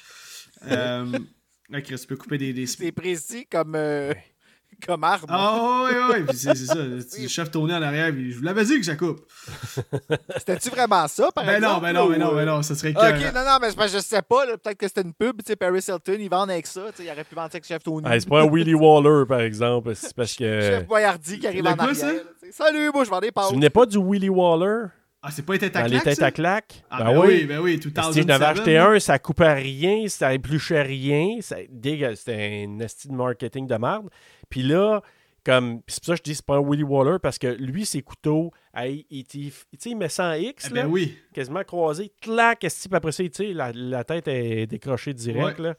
Euh, 0.71 1.05
ok, 1.73 1.83
tu 1.83 2.07
peux 2.07 2.17
couper 2.17 2.39
des... 2.39 2.53
des... 2.53 2.65
C'est 2.65 2.91
précis 2.91 3.45
comme, 3.45 3.77
comme 4.85 5.03
arme. 5.03 5.25
Ah 5.29 5.83
oui, 5.85 5.91
oui, 6.11 6.23
puis 6.27 6.37
c'est 6.37 6.55
c'est 6.55 6.65
ça. 6.65 6.75
Le 6.75 7.27
Chef 7.27 7.51
Tony 7.51 7.73
en 7.73 7.81
arrière, 7.81 8.11
puis 8.11 8.31
je 8.31 8.37
vous 8.37 8.43
l'avais 8.43 8.63
dit 8.65 8.79
que 8.79 8.85
ça 8.85 8.95
coupe. 8.95 9.21
C'était-tu 10.37 10.69
vraiment 10.69 11.07
ça, 11.07 11.29
par 11.33 11.45
Ben 11.45 11.59
non, 11.61 11.67
exemple? 11.79 11.81
ben 11.83 11.93
non, 11.93 12.05
ou, 12.05 12.09
ben 12.09 12.19
non, 12.19 12.31
euh, 12.31 12.35
ben 12.35 12.45
non, 12.45 12.61
ça 12.61 12.75
serait 12.75 12.93
que... 12.93 12.99
Ok, 12.99 13.33
non, 13.33 13.43
non, 13.43 13.57
mais 13.61 13.87
je 13.87 13.97
sais 13.99 14.21
pas. 14.21 14.45
là, 14.45 14.57
Peut-être 14.57 14.77
que 14.77 14.87
c'était 14.87 15.01
une 15.01 15.13
pub. 15.13 15.37
Tu 15.41 15.45
sais, 15.47 15.55
Paris 15.55 15.79
Hilton, 15.87 16.17
ils 16.19 16.29
vendent 16.29 16.51
avec 16.51 16.67
ça. 16.67 16.81
tu 16.95 16.97
sais, 16.97 17.03
Il 17.05 17.11
aurait 17.11 17.23
pu 17.23 17.35
vendre 17.35 17.47
ça 17.51 17.55
avec 17.55 17.65
Chef 17.65 17.83
Tony. 17.83 18.07
Hey, 18.07 18.21
c'est 18.21 18.29
pas 18.29 18.41
un 18.41 18.49
Willy 18.49 18.73
Waller, 18.73 19.25
par 19.27 19.41
exemple. 19.41 19.93
C'est 19.95 20.15
parce 20.15 20.33
que. 20.35 20.61
Chef 20.61 20.87
Boyardi 20.87 21.39
qui 21.39 21.47
arrive 21.47 21.63
Le 21.63 21.69
en 21.71 21.75
quoi, 21.75 21.85
arrière. 21.89 22.13
tu 22.43 22.51
Salut, 22.51 22.91
moi, 22.93 23.03
je 23.03 23.09
vends 23.09 23.19
des 23.19 23.27
Tu 23.27 23.33
pâtes. 23.33 23.51
venais 23.51 23.69
pas 23.69 23.85
du 23.85 23.97
Willy 23.97 24.29
Waller? 24.29 24.85
Ah, 25.21 25.31
c'est 25.31 25.43
pas 25.45 25.53
les 25.53 25.59
têtes 25.59 25.75
à 25.75 25.81
dans 25.81 25.85
les 25.87 25.99
claque, 25.99 26.03
têtes 26.03 26.23
à 26.23 26.31
claque? 26.31 26.83
Ah, 26.89 27.03
ben, 27.03 27.19
oui, 27.19 27.45
ben 27.45 27.59
oui, 27.59 27.79
tout 27.79 27.91
Si 28.11 28.21
je 28.21 28.27
n'avais 28.27 28.45
acheté 28.45 28.77
un, 28.77 28.99
ça 28.99 29.17
coupait 29.19 29.53
rien, 29.53 30.07
ça 30.07 30.33
épluchait 30.33 30.83
rien, 30.83 31.37
ça 31.41 31.57
c'était 32.15 32.65
un 32.67 32.79
esti 32.79 33.07
de 33.07 33.13
marketing 33.13 33.67
de 33.67 33.75
merde. 33.75 34.09
Puis 34.49 34.61
là, 34.63 35.01
Comme, 35.43 35.81
c'est 35.87 36.03
pour 36.03 36.07
ça 36.07 36.13
que 36.13 36.17
je 36.17 36.23
dis 36.23 36.35
c'est 36.35 36.45
pas 36.45 36.57
un 36.57 36.61
Willy 36.61 36.83
Waller 36.83 37.19
parce 37.23 37.37
que 37.39 37.47
lui, 37.47 37.85
ses 37.85 38.01
couteaux, 38.01 38.51
il, 38.77 39.05
il, 39.09 39.25
il, 39.33 39.51
il 39.85 39.95
met 39.95 40.09
ça 40.09 40.31
en 40.31 40.33
X, 40.33 40.67
Eh 40.69 40.73
là, 40.75 40.83
ben 40.83 40.89
oui. 40.91 41.17
quasiment 41.33 41.63
croisé, 41.63 42.11
clac, 42.21 42.65
est 42.65 42.93
après 42.93 43.13
ça, 43.13 43.23
il 43.23 43.55
la, 43.55 43.71
la 43.73 44.03
tête 44.03 44.27
est 44.27 44.67
décrochée 44.67 45.13
direct. 45.13 45.57
Ouais. 45.59 45.67
Là. 45.69 45.75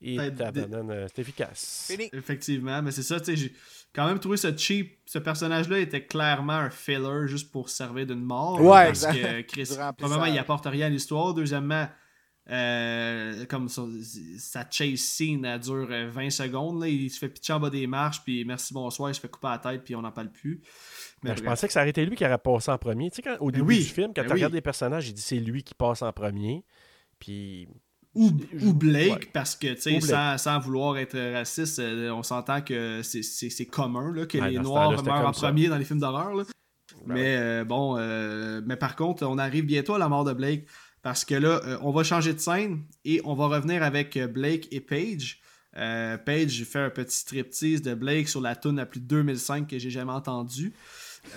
Et 0.00 0.16
dé- 0.16 0.34
tabarnane, 0.34 0.90
euh, 0.90 1.06
c'est 1.08 1.22
efficace. 1.22 1.88
Fini. 1.90 2.08
Effectivement, 2.12 2.80
mais 2.82 2.92
c'est 2.92 3.02
ça, 3.02 3.18
tu 3.18 3.26
sais, 3.26 3.36
j'ai 3.36 3.52
quand 3.92 4.06
même 4.06 4.20
trouvé 4.20 4.36
ça 4.36 4.56
cheap. 4.56 4.98
Ce 5.06 5.18
personnage-là 5.18 5.80
était 5.80 6.04
clairement 6.04 6.52
un 6.52 6.70
filler 6.70 7.26
juste 7.26 7.50
pour 7.50 7.68
servir 7.68 8.06
d'une 8.06 8.22
mort. 8.22 8.60
Ouais, 8.60 8.86
parce 8.86 9.04
exact. 9.04 9.22
que 9.22 9.40
Chris, 9.42 9.68
premièrement, 9.96 10.26
il 10.26 10.38
apporte 10.38 10.66
rien 10.66 10.86
à 10.86 10.88
l'histoire. 10.88 11.34
Deuxièmement, 11.34 11.88
euh, 12.50 13.44
comme 13.46 13.68
ça, 13.68 13.82
sa 14.38 14.64
chase 14.70 15.00
scene, 15.00 15.44
elle 15.44 15.60
dure 15.60 15.88
euh, 15.90 16.08
20 16.10 16.30
secondes. 16.30 16.80
Là. 16.80 16.88
Il 16.88 17.10
se 17.10 17.18
fait 17.18 17.28
pitcher 17.28 17.52
en 17.54 17.60
bas 17.60 17.68
des 17.70 17.86
marches, 17.86 18.22
puis 18.22 18.44
merci, 18.44 18.72
bonsoir, 18.72 19.10
il 19.10 19.14
se 19.14 19.20
fait 19.20 19.28
couper 19.28 19.48
la 19.48 19.58
tête, 19.58 19.84
puis 19.84 19.94
on 19.96 20.02
n'en 20.02 20.12
parle 20.12 20.30
plus. 20.30 20.62
Mais 21.22 21.30
Ben, 21.30 21.36
je 21.36 21.42
pensais 21.42 21.66
que 21.66 21.72
ça 21.72 21.80
aurait 21.80 21.90
été 21.90 22.06
lui 22.06 22.16
qui 22.16 22.24
aurait 22.24 22.38
passé 22.38 22.70
en 22.70 22.78
premier. 22.78 23.10
Tu 23.10 23.16
sais, 23.16 23.22
quand, 23.22 23.36
au 23.40 23.50
début 23.50 23.64
oui, 23.66 23.78
du 23.78 23.84
film, 23.84 24.12
quand 24.14 24.22
ben 24.22 24.28
tu 24.28 24.32
regardes 24.34 24.54
les 24.54 24.60
personnages, 24.60 25.08
il 25.08 25.14
dit 25.14 25.20
c'est 25.22 25.40
lui 25.40 25.62
qui 25.64 25.74
passe 25.74 26.02
en 26.02 26.12
premier. 26.12 26.64
Puis. 27.18 27.68
Ou, 28.14 28.32
ou 28.62 28.72
Blake, 28.72 29.12
ouais. 29.12 29.28
parce 29.32 29.54
que, 29.54 29.74
tu 29.74 29.80
sais, 29.82 30.00
sans, 30.00 30.38
sans 30.38 30.58
vouloir 30.58 30.96
être 30.98 31.18
raciste, 31.34 31.78
euh, 31.78 32.10
on 32.10 32.22
s'entend 32.22 32.62
que 32.62 33.02
c'est- 33.02 33.66
commun 33.66 34.12
là, 34.12 34.26
que 34.26 34.38
Ouais, 34.38 34.50
les 34.50 34.58
Noirs 34.58 35.02
meurent 35.04 35.28
en 35.28 35.32
ça. 35.32 35.48
premier 35.48 35.68
dans 35.68 35.76
les 35.78 35.84
films 35.84 36.00
d'horreur. 36.00 36.34
Ben 36.36 36.44
mais 37.14 37.36
euh, 37.36 37.64
bon, 37.64 37.96
euh, 37.98 38.60
mais 38.66 38.76
par 38.76 38.96
contre, 38.96 39.24
on 39.26 39.38
arrive 39.38 39.64
bientôt 39.66 39.94
à 39.94 39.98
la 39.98 40.08
mort 40.08 40.24
de 40.24 40.32
Blake 40.32 40.66
parce 41.02 41.24
que 41.24 41.34
là, 41.34 41.60
euh, 41.64 41.78
on 41.82 41.92
va 41.92 42.02
changer 42.02 42.34
de 42.34 42.40
scène 42.40 42.82
et 43.04 43.20
on 43.24 43.34
va 43.34 43.46
revenir 43.46 43.82
avec 43.82 44.18
Blake 44.18 44.66
et 44.72 44.80
Paige. 44.80 45.40
Paige 45.74 46.64
fait 46.64 46.80
un 46.80 46.90
petit 46.90 47.16
striptease 47.18 47.82
de 47.82 47.94
Blake 47.94 48.28
sur 48.28 48.40
la 48.40 48.56
tune 48.56 48.76
la 48.76 48.86
plus 48.86 49.00
2005 49.00 49.68
que 49.68 49.78
j'ai 49.78 49.90
jamais 49.90 50.12
entendue. 50.12 50.72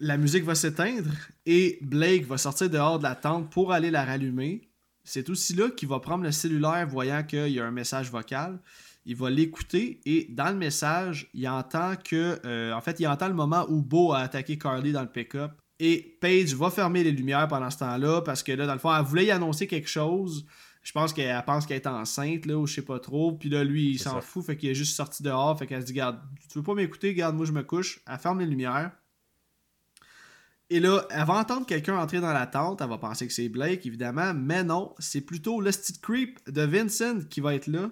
La 0.00 0.16
musique 0.16 0.44
va 0.44 0.54
s'éteindre 0.54 1.10
et 1.46 1.78
Blake 1.80 2.26
va 2.26 2.36
sortir 2.36 2.68
dehors 2.68 2.98
de 2.98 3.04
la 3.04 3.14
tente 3.14 3.48
pour 3.50 3.72
aller 3.72 3.90
la 3.90 4.04
rallumer. 4.04 4.68
C'est 5.04 5.28
aussi 5.28 5.54
là 5.54 5.70
qu'il 5.70 5.88
va 5.88 6.00
prendre 6.00 6.24
le 6.24 6.32
cellulaire 6.32 6.86
voyant 6.88 7.22
qu'il 7.22 7.48
y 7.48 7.60
a 7.60 7.64
un 7.64 7.70
message 7.70 8.10
vocal. 8.10 8.58
Il 9.06 9.16
va 9.16 9.28
l'écouter 9.28 10.00
et 10.06 10.26
dans 10.30 10.48
le 10.48 10.56
message, 10.56 11.28
il 11.34 11.46
entend 11.46 11.94
que. 11.96 12.40
euh, 12.46 12.72
en 12.72 12.80
fait, 12.80 12.98
il 13.00 13.06
entend 13.06 13.28
le 13.28 13.34
moment 13.34 13.66
où 13.68 13.82
Beau 13.82 14.12
a 14.12 14.20
attaqué 14.20 14.56
Carly 14.56 14.92
dans 14.92 15.02
le 15.02 15.10
pick-up. 15.10 15.52
Et 15.78 16.16
Paige 16.20 16.54
va 16.54 16.70
fermer 16.70 17.04
les 17.04 17.10
lumières 17.12 17.48
pendant 17.48 17.68
ce 17.68 17.78
temps-là 17.78 18.22
parce 18.22 18.42
que 18.42 18.52
là, 18.52 18.66
dans 18.66 18.72
le 18.72 18.78
fond, 18.78 18.94
elle 18.94 19.04
voulait 19.04 19.26
y 19.26 19.30
annoncer 19.30 19.66
quelque 19.66 19.88
chose. 19.88 20.46
Je 20.82 20.92
pense 20.92 21.12
qu'elle 21.12 21.42
pense 21.44 21.66
qu'elle 21.66 21.76
est 21.78 21.86
enceinte, 21.86 22.46
là, 22.46 22.56
ou 22.56 22.66
je 22.66 22.74
sais 22.74 22.82
pas 22.82 22.98
trop. 22.98 23.32
Puis 23.32 23.48
là, 23.48 23.64
lui, 23.64 23.90
il 23.90 23.98
s'en 23.98 24.20
fout, 24.20 24.44
fait 24.44 24.56
qu'il 24.56 24.68
est 24.70 24.74
juste 24.74 24.94
sorti 24.94 25.22
dehors. 25.22 25.58
Fait 25.58 25.66
qu'elle 25.66 25.80
se 25.80 25.86
dit, 25.86 25.94
garde, 25.94 26.20
tu 26.48 26.58
veux 26.58 26.64
pas 26.64 26.74
m'écouter, 26.74 27.14
garde, 27.14 27.36
moi 27.36 27.44
je 27.44 27.52
me 27.52 27.62
couche. 27.62 28.00
Elle 28.06 28.18
ferme 28.18 28.40
les 28.40 28.46
lumières. 28.46 28.92
Et 30.70 30.80
là, 30.80 31.06
elle 31.10 31.26
va 31.26 31.34
entendre 31.34 31.66
quelqu'un 31.66 31.96
entrer 31.98 32.20
dans 32.20 32.32
la 32.32 32.46
tente. 32.46 32.80
Elle 32.80 32.88
va 32.88 32.98
penser 32.98 33.26
que 33.26 33.32
c'est 33.32 33.48
Blake, 33.48 33.84
évidemment. 33.86 34.32
Mais 34.34 34.64
non, 34.64 34.94
c'est 34.98 35.20
plutôt 35.20 35.60
le 35.60 35.70
Steve 35.72 36.00
Creep 36.00 36.38
de 36.50 36.62
Vincent 36.62 37.20
qui 37.28 37.40
va 37.40 37.54
être 37.54 37.66
là. 37.66 37.90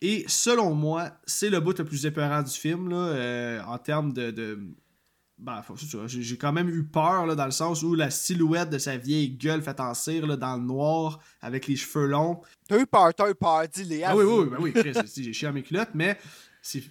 Et 0.00 0.24
selon 0.28 0.74
moi, 0.74 1.10
c'est 1.26 1.50
le 1.50 1.60
bout 1.60 1.78
le 1.78 1.84
plus 1.84 2.06
épeurant 2.06 2.42
du 2.42 2.52
film, 2.52 2.88
là, 2.90 2.96
euh, 2.96 3.62
en 3.66 3.78
termes 3.78 4.12
de. 4.12 4.30
de... 4.30 4.58
Ben, 5.38 5.60
j'ai 6.06 6.36
quand 6.38 6.52
même 6.52 6.68
eu 6.68 6.84
peur 6.84 7.26
là, 7.26 7.34
dans 7.34 7.46
le 7.46 7.50
sens 7.50 7.82
où 7.82 7.94
la 7.96 8.10
silhouette 8.10 8.70
de 8.70 8.78
sa 8.78 8.96
vieille 8.96 9.30
gueule 9.30 9.60
faite 9.60 9.80
en 9.80 9.92
cire 9.92 10.24
là, 10.26 10.36
dans 10.36 10.56
le 10.56 10.62
noir 10.62 11.18
avec 11.40 11.66
les 11.66 11.74
cheveux 11.74 12.06
longs. 12.06 12.40
T'as 12.68 12.78
eu 12.78 12.86
peur, 12.86 13.12
t'as 13.12 13.28
eu 13.28 13.34
peur, 13.34 13.64
dis-les. 13.72 14.04
Ah 14.04 14.16
oui, 14.16 14.24
oui, 14.24 14.44
oui, 14.44 14.48
ben 14.50 14.56
oui, 14.60 14.72
Chris, 14.72 14.92
j'ai 15.16 15.32
chié 15.32 15.48
à 15.48 15.52
mes 15.52 15.62
culottes, 15.64 15.90
mais 15.94 16.16
c'est- 16.60 16.84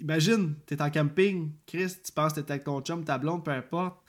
Imagine, 0.00 0.56
t'es 0.66 0.82
en 0.82 0.90
camping, 0.90 1.52
Chris, 1.64 1.92
tu 2.04 2.12
penses 2.12 2.32
que 2.34 2.40
t'es 2.40 2.50
avec 2.50 2.64
ton 2.64 2.80
chum, 2.80 3.04
ta 3.04 3.16
blonde, 3.18 3.44
peu 3.44 3.52
importe. 3.52 4.01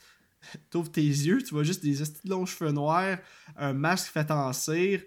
T'ouvres 0.70 0.90
tes 0.90 1.00
yeux, 1.02 1.42
tu 1.42 1.54
vois 1.54 1.62
juste 1.64 1.82
des 1.82 1.96
longs 2.28 2.46
cheveux 2.46 2.72
noirs, 2.72 3.18
un 3.56 3.72
masque 3.72 4.12
fait 4.12 4.30
en 4.30 4.52
cire. 4.52 5.02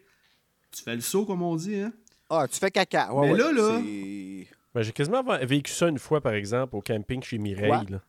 Tu 0.72 0.84
fais 0.84 0.96
le 0.96 1.02
saut, 1.02 1.26
comme 1.26 1.42
on 1.42 1.56
dit, 1.56 1.76
hein? 1.80 1.94
Ah, 2.30 2.46
tu 2.48 2.60
fais 2.60 2.72
caca. 2.72 3.14
Ouais, 3.14 3.28
Mais 3.28 3.32
ouais, 3.34 3.38
là, 3.38 3.52
là- 3.52 4.44
Ben, 4.76 4.82
j'ai 4.84 4.92
quasiment 4.92 5.24
vécu 5.44 5.72
ça 5.72 5.88
une 5.88 5.98
fois, 6.00 6.20
par 6.22 6.34
exemple, 6.34 6.76
au 6.76 6.82
camping 6.82 7.24
chez 7.24 7.38
Mireille. 7.38 7.86
Là. 7.90 8.02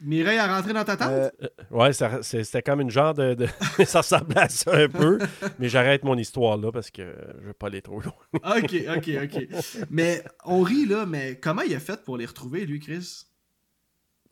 Mireille 0.00 0.38
a 0.38 0.54
rentré 0.56 0.72
dans 0.72 0.84
ta 0.84 0.96
tente? 0.96 1.08
Euh, 1.10 1.30
Ouais, 1.70 1.92
ça- 1.92 2.22
c'est- 2.22 2.44
c'était 2.44 2.62
comme 2.62 2.80
une 2.80 2.90
genre 2.90 3.14
de. 3.14 3.34
de- 3.34 3.48
ça 3.86 4.00
ressemblait 4.00 4.38
à 4.38 4.48
ça 4.48 4.72
un 4.76 4.88
peu. 4.88 5.18
mais 5.58 5.68
j'arrête 5.68 6.04
mon 6.04 6.16
histoire 6.16 6.56
là 6.56 6.70
parce 6.70 6.90
que 6.90 7.02
je 7.40 7.46
veux 7.46 7.52
pas 7.52 7.66
aller 7.68 7.82
trop 7.82 8.00
loin. 8.00 8.12
Ok, 8.44 8.74
ok, 8.96 9.10
ok. 9.24 9.48
Mais 9.90 10.22
on 10.44 10.62
rit, 10.62 10.86
là, 10.86 11.04
mais 11.06 11.38
comment 11.40 11.62
il 11.62 11.74
a 11.74 11.80
fait 11.80 12.04
pour 12.04 12.16
les 12.16 12.26
retrouver, 12.26 12.64
lui, 12.66 12.78
Chris? 12.80 13.24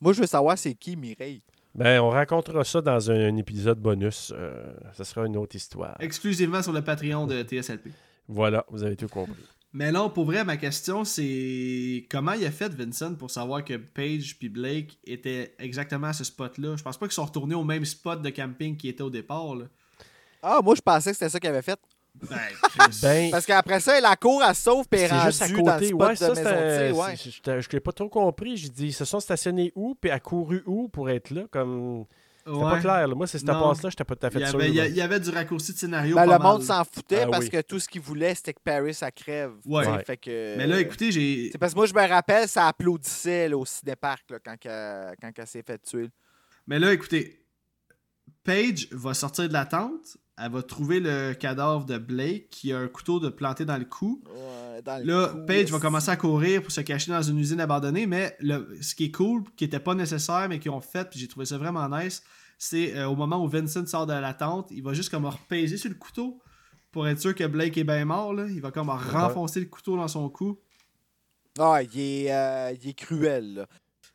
moi, 0.00 0.12
je 0.12 0.20
veux 0.20 0.26
savoir 0.26 0.58
c'est 0.58 0.74
qui 0.74 0.94
Mireille. 0.96 1.42
Ben, 1.76 2.00
on 2.00 2.08
racontera 2.08 2.64
ça 2.64 2.80
dans 2.80 3.10
un, 3.10 3.28
un 3.28 3.36
épisode 3.36 3.78
bonus. 3.78 4.32
Euh, 4.34 4.72
ça 4.94 5.04
sera 5.04 5.26
une 5.26 5.36
autre 5.36 5.56
histoire. 5.56 5.96
Exclusivement 6.00 6.62
sur 6.62 6.72
le 6.72 6.82
Patreon 6.82 7.26
de 7.26 7.42
TSLP. 7.42 7.90
Voilà, 8.28 8.64
vous 8.70 8.82
avez 8.82 8.96
tout 8.96 9.08
compris. 9.08 9.34
Mais 9.74 9.92
non, 9.92 10.08
pour 10.08 10.24
vrai, 10.24 10.42
ma 10.42 10.56
question, 10.56 11.04
c'est 11.04 12.06
comment 12.10 12.32
il 12.32 12.46
a 12.46 12.50
fait, 12.50 12.72
Vincent, 12.72 13.14
pour 13.14 13.30
savoir 13.30 13.62
que 13.62 13.74
Paige 13.74 14.38
puis 14.38 14.48
Blake 14.48 14.98
étaient 15.04 15.54
exactement 15.58 16.06
à 16.06 16.12
ce 16.14 16.24
spot-là? 16.24 16.76
Je 16.76 16.82
pense 16.82 16.96
pas 16.96 17.06
qu'ils 17.06 17.12
sont 17.12 17.26
retournés 17.26 17.54
au 17.54 17.64
même 17.64 17.84
spot 17.84 18.22
de 18.22 18.30
camping 18.30 18.78
qui 18.78 18.88
était 18.88 19.02
au 19.02 19.10
départ, 19.10 19.54
là. 19.54 19.66
Ah, 20.42 20.60
moi, 20.64 20.74
je 20.76 20.80
pensais 20.80 21.10
que 21.10 21.16
c'était 21.16 21.28
ça 21.28 21.38
qu'il 21.38 21.50
avait 21.50 21.60
fait. 21.60 21.78
Ben. 22.22 22.38
Ben, 23.02 23.30
Parce 23.30 23.46
qu'après 23.46 23.80
ça, 23.80 24.00
la 24.00 24.16
cour, 24.16 24.42
elle 24.42 24.54
sauve, 24.54 24.86
puis 24.90 25.00
elle 25.00 25.10
juste 25.26 25.42
à 25.42 25.46
rendue 25.46 25.62
dans 25.62 25.74
le 25.74 25.78
côté. 25.80 25.86
spot 25.88 26.00
Ouais, 26.00 26.10
de 26.12 26.14
ça, 26.18 26.28
maison 26.28 26.40
de 26.42 26.46
c'était. 26.46 26.86
tir, 26.88 26.96
ouais. 26.98 27.16
c'est- 27.16 27.30
Je 27.30 27.60
je 27.60 27.68
l'ai 27.72 27.80
pas 27.80 27.92
trop 27.92 28.08
compris. 28.08 28.56
J'ai 28.56 28.68
dit, 28.68 28.86
ils 28.86 28.92
se 28.92 29.04
sont 29.04 29.20
stationnés 29.20 29.72
où, 29.74 29.94
puis 29.94 30.10
a 30.10 30.18
couru 30.20 30.62
où 30.66 30.88
pour 30.88 31.10
être 31.10 31.30
là? 31.30 31.42
Comme. 31.50 32.04
C'était 32.46 32.60
pas 32.60 32.78
clair. 32.80 33.08
là. 33.08 33.14
Moi, 33.16 33.26
c'est 33.26 33.38
cette 33.38 33.48
passe-là, 33.48 33.90
j'étais 33.90 34.04
pas 34.04 34.14
tout 34.14 34.24
à 34.26 34.30
fait 34.30 34.38
Il 34.38 34.46
y, 34.46 34.48
sûr. 34.48 34.54
avait, 34.60 34.68
il 34.70 34.74
y 34.76 34.78
il 34.92 35.00
avait 35.00 35.18
du 35.18 35.30
raccourci 35.30 35.72
de 35.72 35.78
scénario. 35.78 36.14
Ben, 36.14 36.26
pas 36.28 36.38
le 36.38 36.42
monde 36.44 36.62
s'en 36.62 36.84
foutait 36.84 37.22
Ah 37.24 37.28
parce 37.28 37.46
oui. 37.46 37.50
que 37.50 37.60
tout 37.60 37.80
ce 37.80 37.88
qu'il 37.88 38.00
voulait, 38.00 38.36
c'était 38.36 38.54
que 38.54 38.60
Paris, 38.64 38.94
ça 38.94 39.10
crève. 39.10 39.50
Ouais. 39.64 39.82
tu 39.82 39.90
sais, 39.90 39.96
Ouais. 39.96 40.04
Fait 40.04 40.16
que, 40.16 40.54
Mais 40.56 40.66
là, 40.68 40.80
écoutez, 40.80 41.10
j'ai. 41.10 41.48
C'est 41.50 41.58
parce 41.58 41.72
que 41.72 41.78
moi, 41.78 41.86
je 41.86 41.94
me 41.94 42.06
rappelle, 42.08 42.46
ça 42.48 42.68
applaudissait 42.68 43.48
là, 43.48 43.56
au 43.58 43.66
cinéparc 43.66 44.30
là, 44.30 44.38
quand, 44.44 44.56
elle 44.64 45.46
s'est 45.48 45.64
fait 45.66 45.78
tuer. 45.82 46.08
Mais 46.68 46.78
là, 46.78 46.92
écoutez, 46.92 47.44
Paige 48.44 48.88
va 48.92 49.12
sortir 49.12 49.48
de 49.48 49.52
la 49.52 49.66
tente. 49.66 50.16
Elle 50.38 50.52
va 50.52 50.62
trouver 50.62 51.00
le 51.00 51.32
cadavre 51.32 51.86
de 51.86 51.96
Blake 51.96 52.50
qui 52.50 52.72
a 52.72 52.78
un 52.78 52.88
couteau 52.88 53.20
de 53.20 53.30
planté 53.30 53.64
dans 53.64 53.78
le 53.78 53.86
cou. 53.86 54.22
Ouais, 54.26 54.82
dans 54.82 54.98
le 55.02 55.04
Là, 55.04 55.28
cou, 55.28 55.46
Paige 55.46 55.70
va 55.70 55.78
commencer 55.78 56.10
à 56.10 56.16
courir 56.16 56.62
pour 56.62 56.70
se 56.70 56.82
cacher 56.82 57.10
dans 57.10 57.22
une 57.22 57.38
usine 57.38 57.60
abandonnée, 57.60 58.06
mais 58.06 58.36
le, 58.40 58.76
ce 58.82 58.94
qui 58.94 59.04
est 59.04 59.10
cool, 59.10 59.44
qui 59.56 59.64
était 59.64 59.80
pas 59.80 59.94
nécessaire, 59.94 60.46
mais 60.48 60.58
qu'ils 60.58 60.70
ont 60.72 60.82
fait, 60.82 61.08
puis 61.08 61.18
j'ai 61.18 61.28
trouvé 61.28 61.46
ça 61.46 61.56
vraiment 61.56 61.88
nice, 61.88 62.22
c'est 62.58 62.96
euh, 62.96 63.08
au 63.08 63.16
moment 63.16 63.42
où 63.42 63.48
Vincent 63.48 63.86
sort 63.86 64.06
de 64.06 64.12
la 64.12 64.34
tente, 64.34 64.70
il 64.70 64.82
va 64.82 64.92
juste 64.92 65.10
comme 65.10 65.26
repaiser 65.26 65.76
sur 65.76 65.88
le 65.88 65.96
couteau 65.96 66.40
pour 66.92 67.06
être 67.08 67.20
sûr 67.20 67.34
que 67.34 67.44
Blake 67.44 67.76
est 67.76 67.84
bien 67.84 68.04
mort. 68.04 68.32
Là. 68.32 68.46
Il 68.48 68.60
va 68.60 68.70
comme 68.70 68.88
renfoncer 68.88 69.60
le 69.60 69.66
couteau 69.66 69.96
dans 69.96 70.08
son 70.08 70.28
cou. 70.28 70.58
Ah, 71.58 71.82
il 71.82 72.00
est, 72.00 72.32
euh, 72.32 72.72
il 72.72 72.88
est 72.88 72.94
cruel. 72.94 73.54
Là. 73.54 73.66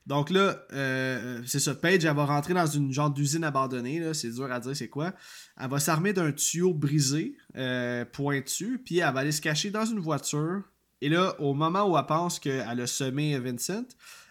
Donc 0.07 0.30
là, 0.30 0.65
euh, 0.73 1.41
c'est 1.45 1.60
ça. 1.60 1.76
Paige, 1.76 2.06
elle 2.06 2.15
va 2.15 2.26
rentrer 2.26 2.53
dans 2.53 2.65
une 2.65 2.91
genre 2.91 3.11
d'usine 3.11 3.44
abandonnée. 3.44 4.14
C'est 4.14 4.32
dur 4.32 4.52
à 4.52 4.60
dire 4.60 4.76
c'est 4.76 4.90
quoi. 4.90 5.14
Elle 5.60 5.69
va 5.69 5.80
s'armer 5.80 6.14
d'un 6.14 6.32
tuyau 6.32 6.73
brisé, 6.73 7.38
euh, 7.56 8.03
pointu, 8.06 8.82
puis 8.84 8.99
elle 8.99 9.14
va 9.14 9.19
aller 9.19 9.32
se 9.32 9.41
cacher 9.41 9.69
dans 9.69 9.86
une 9.86 9.99
voiture. 9.99 10.64
Et 11.02 11.10
là, 11.10 11.36
au 11.40 11.53
moment 11.53 11.84
où 11.90 11.98
elle 11.98 12.06
pense 12.06 12.40
qu'elle 12.40 12.80
a 12.80 12.88
semé 12.88 13.38
Vincent, 13.40 13.86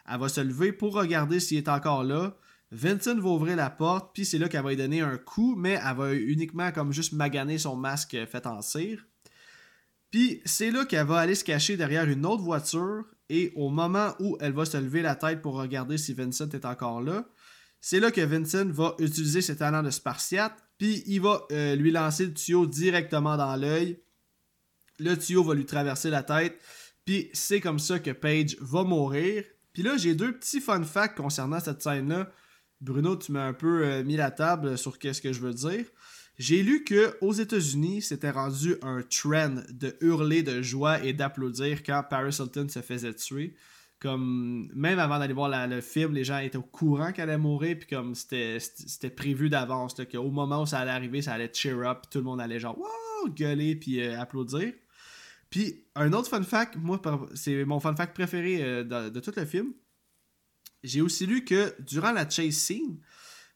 elle 0.08 0.20
va 0.20 0.28
se 0.28 0.40
lever 0.40 0.72
pour 0.72 0.94
regarder 0.94 1.40
s'il 1.40 1.58
est 1.58 1.68
encore 1.68 2.04
là. 2.04 2.36
Vincent 2.72 3.18
va 3.18 3.28
ouvrir 3.30 3.56
la 3.56 3.70
porte, 3.70 4.10
puis 4.14 4.24
c'est 4.24 4.38
là 4.38 4.48
qu'elle 4.48 4.62
va 4.62 4.70
lui 4.70 4.76
donner 4.76 5.00
un 5.00 5.18
coup, 5.18 5.56
mais 5.56 5.80
elle 5.84 5.96
va 5.96 6.14
uniquement 6.14 6.70
comme 6.70 6.92
juste 6.92 7.12
maganer 7.12 7.58
son 7.58 7.74
masque 7.74 8.16
fait 8.26 8.46
en 8.46 8.62
cire. 8.62 9.06
Puis 10.10 10.42
c'est 10.44 10.70
là 10.70 10.84
qu'elle 10.84 11.06
va 11.06 11.18
aller 11.18 11.34
se 11.34 11.44
cacher 11.44 11.76
derrière 11.76 12.08
une 12.08 12.26
autre 12.26 12.42
voiture 12.42 13.04
et 13.28 13.52
au 13.54 13.68
moment 13.68 14.14
où 14.18 14.36
elle 14.40 14.52
va 14.52 14.64
se 14.64 14.76
lever 14.76 15.02
la 15.02 15.14
tête 15.14 15.40
pour 15.40 15.54
regarder 15.54 15.98
si 15.98 16.14
Vincent 16.14 16.48
est 16.48 16.64
encore 16.64 17.00
là, 17.00 17.26
c'est 17.80 18.00
là 18.00 18.10
que 18.10 18.20
Vincent 18.20 18.66
va 18.66 18.94
utiliser 18.98 19.40
ses 19.40 19.56
talents 19.56 19.82
de 19.82 19.90
spartiate 19.90 20.56
puis 20.78 21.02
il 21.06 21.20
va 21.20 21.42
euh, 21.52 21.76
lui 21.76 21.90
lancer 21.90 22.26
le 22.26 22.34
tuyau 22.34 22.66
directement 22.66 23.36
dans 23.36 23.54
l'œil. 23.56 24.00
Le 24.98 25.16
tuyau 25.16 25.44
va 25.44 25.54
lui 25.54 25.64
traverser 25.64 26.10
la 26.10 26.22
tête 26.22 26.60
puis 27.04 27.30
c'est 27.32 27.60
comme 27.60 27.78
ça 27.78 27.98
que 27.98 28.10
Paige 28.10 28.56
va 28.60 28.82
mourir. 28.82 29.44
Puis 29.72 29.82
là, 29.82 29.96
j'ai 29.96 30.14
deux 30.14 30.32
petits 30.32 30.60
fun 30.60 30.82
facts 30.82 31.16
concernant 31.16 31.60
cette 31.60 31.82
scène-là. 31.82 32.30
Bruno, 32.80 33.16
tu 33.16 33.32
m'as 33.32 33.46
un 33.46 33.52
peu 33.52 33.84
euh, 33.84 34.04
mis 34.04 34.16
la 34.16 34.30
table 34.30 34.76
sur 34.76 34.98
qu'est-ce 34.98 35.22
que 35.22 35.32
je 35.32 35.40
veux 35.40 35.54
dire. 35.54 35.86
J'ai 36.40 36.62
lu 36.62 36.84
que 36.84 37.18
aux 37.20 37.34
États-Unis, 37.34 38.00
c'était 38.00 38.30
rendu 38.30 38.76
un 38.80 39.02
trend 39.02 39.56
de 39.68 39.94
hurler 40.00 40.42
de 40.42 40.62
joie 40.62 41.04
et 41.04 41.12
d'applaudir 41.12 41.82
quand 41.82 42.02
Paris 42.08 42.34
Hilton 42.40 42.66
se 42.70 42.80
faisait 42.80 43.12
tuer. 43.12 43.54
Comme 43.98 44.70
même 44.74 44.98
avant 44.98 45.18
d'aller 45.18 45.34
voir 45.34 45.50
le 45.68 45.82
film, 45.82 46.14
les 46.14 46.24
gens 46.24 46.38
étaient 46.38 46.56
au 46.56 46.62
courant 46.62 47.12
qu'elle 47.12 47.28
allait 47.28 47.36
mourir, 47.38 47.76
puis 47.76 47.88
comme 47.88 48.14
c'était 48.14 49.10
prévu 49.14 49.50
d'avance, 49.50 49.94
qu'au 50.10 50.30
moment 50.30 50.62
où 50.62 50.66
ça 50.66 50.78
allait 50.78 50.92
arriver, 50.92 51.20
ça 51.20 51.34
allait 51.34 51.52
cheer 51.52 51.86
up, 51.86 52.06
tout 52.10 52.20
le 52.20 52.24
monde 52.24 52.40
allait 52.40 52.58
genre 52.58 52.78
wow, 52.78 53.28
gueuler 53.28 53.76
puis 53.76 54.00
euh, 54.00 54.18
applaudir. 54.18 54.72
Puis, 55.50 55.84
un 55.94 56.10
autre 56.14 56.30
fun 56.30 56.42
fact, 56.42 56.76
moi, 56.76 57.02
c'est 57.34 57.66
mon 57.66 57.80
fun 57.80 57.94
fact 57.94 58.14
préféré 58.14 58.64
euh, 58.64 58.82
de, 58.82 59.10
de 59.10 59.20
tout 59.20 59.32
le 59.36 59.44
film. 59.44 59.74
J'ai 60.84 61.02
aussi 61.02 61.26
lu 61.26 61.44
que 61.44 61.74
durant 61.82 62.12
la 62.12 62.26
chase 62.26 62.54
scene, 62.54 62.98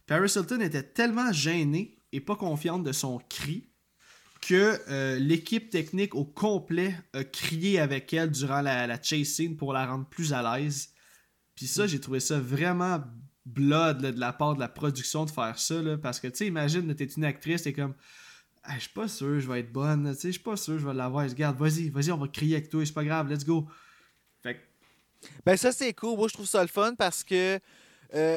Paris 0.07 0.35
Hilton 0.37 0.61
était 0.61 0.83
tellement 0.83 1.33
gênée 1.33 1.94
pas 2.21 2.37
confiante 2.37 2.85
de 2.85 2.93
son 2.93 3.21
cri 3.29 3.69
que 4.41 4.79
euh, 4.89 5.19
l'équipe 5.19 5.71
technique 5.71 6.15
au 6.15 6.25
complet 6.25 6.95
a 7.15 7.25
crié 7.25 7.81
avec 7.81 8.13
elle 8.13 8.31
durant 8.31 8.61
la, 8.61 8.87
la 8.87 9.03
chase 9.03 9.29
scene 9.29 9.57
pour 9.57 9.73
la 9.73 9.87
rendre 9.87 10.07
plus 10.07 10.33
à 10.33 10.59
l'aise. 10.59 10.91
Puis 11.55 11.67
ça, 11.67 11.87
j'ai 11.87 12.01
trouvé 12.01 12.21
ça 12.21 12.39
vraiment 12.39 13.03
blood 13.47 14.03
de 14.03 14.21
la 14.21 14.33
part 14.33 14.55
de 14.55 14.61
la 14.61 14.69
production 14.69 15.25
de 15.25 15.31
faire 15.31 15.59
ça. 15.59 15.75
parce 16.03 16.21
que, 16.21 16.29
tu 16.29 16.37
sais, 16.37 16.47
imagine, 16.47 16.95
t'es 16.95 17.05
une 17.05 17.25
actrice, 17.25 17.63
t'es 17.63 17.73
comme, 17.73 17.95
Ah, 18.63 18.75
je 18.77 18.83
suis 18.83 18.93
pas 18.93 19.09
sûr, 19.09 19.41
je 19.41 19.51
vais 19.51 19.61
être 19.61 19.73
bonne, 19.73 20.11
tu 20.15 20.21
sais, 20.21 20.29
je 20.29 20.33
suis 20.33 20.43
pas 20.43 20.57
sûr, 20.57 20.79
je 20.79 20.87
vais 20.87 20.95
l'avoir. 20.95 21.29
Regarde, 21.29 21.57
vas-y, 21.59 21.91
vas-y, 21.91 22.11
on 22.11 22.19
va 22.19 22.29
crier 22.29 22.57
avec 22.57 22.71
toi, 22.71 22.85
c'est 22.85 22.93
pas 22.93 23.05
grave, 23.05 23.31
let's 23.31 23.45
go. 23.45 23.69
Fait 24.43 24.55
que, 24.55 24.61
Ben 25.45 25.57
ça, 25.57 25.73
c'est 25.73 25.93
cool. 25.95 26.17
Moi, 26.17 26.29
je 26.29 26.35
trouve 26.35 26.47
ça 26.47 26.63
le 26.63 26.69
fun 26.69 26.95
parce 26.95 27.23
que, 27.23 27.59
euh, 28.15 28.37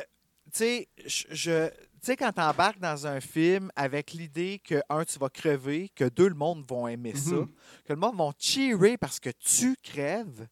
tu 0.51 0.59
sais, 0.59 0.87
je... 1.05 1.69
Tu 2.07 2.13
sais, 2.13 2.15
quand 2.15 2.31
t'embarques 2.31 2.79
dans 2.79 3.05
un 3.05 3.19
film 3.19 3.69
avec 3.75 4.13
l'idée 4.13 4.61
que, 4.63 4.81
un, 4.87 5.03
tu 5.03 5.19
vas 5.19 5.27
crever, 5.27 5.89
que 5.93 6.05
deux, 6.05 6.29
le 6.29 6.35
monde 6.35 6.63
vont 6.65 6.87
aimer 6.87 7.13
ça, 7.13 7.35
Mhm. 7.35 7.49
que 7.83 7.91
le 7.91 7.99
monde 7.99 8.15
va 8.15 8.31
cheerer 8.39 8.97
parce 8.97 9.19
que 9.19 9.29
tu 9.31 9.75
crèves, 9.83 10.47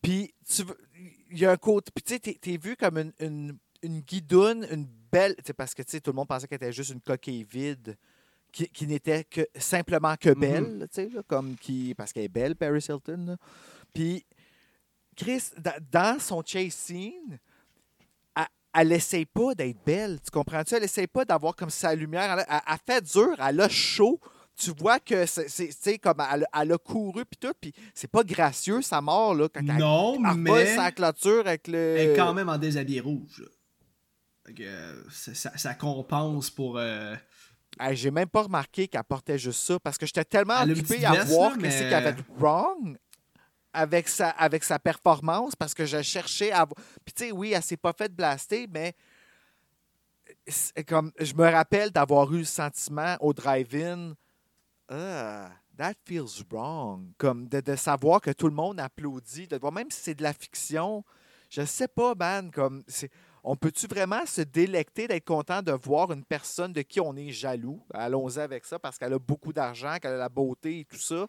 puis 0.00 0.32
tu 0.48 0.62
il 1.30 1.38
y 1.38 1.44
a 1.44 1.50
un 1.50 1.58
côté... 1.58 1.92
Puis 1.94 2.02
tu 2.02 2.14
sais, 2.14 2.18
t'es- 2.18 2.38
t'es 2.40 2.56
vu 2.56 2.76
comme 2.76 2.96
une, 2.96 3.12
une, 3.20 3.58
une 3.82 4.00
guidoune, 4.00 4.66
une 4.70 4.86
belle... 5.12 5.36
tu 5.36 5.42
sais, 5.48 5.52
Parce 5.52 5.74
que, 5.74 5.82
tu 5.82 5.90
sais, 5.90 6.00
tout 6.00 6.12
le 6.12 6.16
monde 6.16 6.28
pensait 6.28 6.48
qu'elle 6.48 6.56
était 6.56 6.72
juste 6.72 6.92
une 6.92 7.02
coquille 7.02 7.44
vide 7.44 7.98
qui, 8.50 8.66
qui 8.70 8.86
n'était 8.86 9.24
que 9.24 9.46
simplement 9.56 10.16
que 10.16 10.30
Mhm. 10.30 10.40
belle, 10.40 10.88
tu 10.90 10.94
sais, 10.94 11.08
là, 11.10 11.22
comme 11.24 11.56
qui... 11.56 11.94
Parce 11.94 12.10
qu'elle 12.14 12.24
est 12.24 12.28
belle, 12.28 12.56
Paris 12.56 12.86
Hilton, 12.88 13.26
là. 13.26 13.36
Puis 13.92 14.24
Chris, 15.14 15.50
da- 15.58 15.78
dans 15.92 16.18
son 16.18 16.42
chase 16.42 16.72
scene, 16.72 17.38
elle- 18.74 18.80
elle 18.86 18.92
essaye 18.92 19.26
pas 19.26 19.54
d'être 19.54 19.84
belle. 19.84 20.18
Tu 20.24 20.30
comprends-tu? 20.30 20.74
Elle 20.74 20.84
essaye 20.84 21.06
pas 21.06 21.24
d'avoir 21.24 21.54
comme 21.56 21.70
sa 21.70 21.94
lumière. 21.94 22.38
Elle, 22.38 22.44
elle- 22.48 22.60
elle 22.66 22.78
fait 22.94 23.04
dur, 23.04 23.34
elle 23.38 23.60
a 23.60 23.68
chaud. 23.68 24.20
Tu 24.56 24.72
vois 24.78 24.98
que 25.00 25.24
c'est, 25.26 25.98
comme 25.98 26.22
elle, 26.32 26.46
elle 26.54 26.72
a 26.72 26.76
couru 26.78 27.24
puis 27.24 27.38
tout, 27.40 27.54
puis 27.58 27.72
c'est 27.94 28.10
pas 28.10 28.22
gracieux 28.22 28.82
sa 28.82 29.00
mort 29.00 29.34
là 29.34 29.48
quand 29.48 29.60
elle- 29.60 29.78
non, 29.78 30.30
elle, 30.30 30.36
mais 30.36 30.50
sa 30.76 30.92
clôture 30.92 31.46
avec 31.46 31.66
le. 31.66 31.96
elle 31.96 32.10
est 32.10 32.16
quand 32.16 32.34
même 32.34 32.48
en 32.50 32.58
déshabillé 32.58 33.00
rouge. 33.00 33.42
euh, 34.60 35.02
ça, 35.34 35.74
compense 35.74 36.50
pour. 36.50 36.76
euh, 36.76 37.14
j'ai 37.92 38.10
même 38.10 38.28
pas 38.28 38.42
remarqué 38.42 38.88
qu'elle 38.88 39.04
portait 39.04 39.38
juste 39.38 39.60
ça 39.60 39.78
parce 39.78 39.96
que 39.96 40.04
j'étais 40.04 40.24
tellement 40.24 40.54
occupé 40.72 41.04
à 41.06 41.12
voir 41.24 41.50
là, 41.50 41.56
que 41.56 41.62
mais- 41.62 41.70
c'est 41.70 41.84
qu'elle 41.84 41.94
avait 41.94 42.12
de 42.14 42.22
wrong 42.38 42.98
avec 43.72 44.08
sa, 44.08 44.30
avec 44.30 44.64
sa 44.64 44.78
performance 44.78 45.54
parce 45.56 45.74
que 45.74 45.86
je 45.86 46.02
cherchais 46.02 46.52
à. 46.52 46.66
Puis 46.66 47.14
tu 47.14 47.24
sais, 47.24 47.32
oui, 47.32 47.52
elle 47.52 47.62
s'est 47.62 47.76
pas 47.76 47.92
fait 47.92 48.14
blaster, 48.14 48.66
mais 48.68 48.94
comme 50.86 51.12
je 51.18 51.34
me 51.34 51.48
rappelle 51.50 51.90
d'avoir 51.90 52.32
eu 52.32 52.38
le 52.38 52.44
sentiment 52.44 53.16
au 53.20 53.32
drive-in. 53.32 54.14
Ah, 54.88 55.50
that 55.76 55.94
feels 56.04 56.44
wrong. 56.50 57.12
Comme 57.16 57.48
de, 57.48 57.60
de 57.60 57.76
savoir 57.76 58.20
que 58.20 58.32
tout 58.32 58.48
le 58.48 58.54
monde 58.54 58.80
applaudit, 58.80 59.46
de 59.46 59.56
voir, 59.56 59.72
même 59.72 59.90
si 59.90 60.00
c'est 60.00 60.14
de 60.14 60.22
la 60.22 60.32
fiction, 60.32 61.04
je 61.48 61.64
sais 61.64 61.88
pas, 61.88 62.14
man, 62.14 62.50
comme. 62.50 62.82
On 63.42 63.56
peut-tu 63.56 63.86
vraiment 63.86 64.26
se 64.26 64.42
délecter 64.42 65.08
d'être 65.08 65.24
content 65.24 65.62
de 65.62 65.72
voir 65.72 66.12
une 66.12 66.24
personne 66.24 66.74
de 66.74 66.82
qui 66.82 67.00
on 67.00 67.16
est 67.16 67.30
jaloux? 67.30 67.82
Allons-y 67.94 68.38
avec 68.38 68.66
ça 68.66 68.78
parce 68.78 68.98
qu'elle 68.98 69.14
a 69.14 69.18
beaucoup 69.18 69.52
d'argent, 69.52 69.96
qu'elle 69.98 70.12
a 70.12 70.18
la 70.18 70.28
beauté 70.28 70.80
et 70.80 70.84
tout 70.84 70.98
ça. 70.98 71.26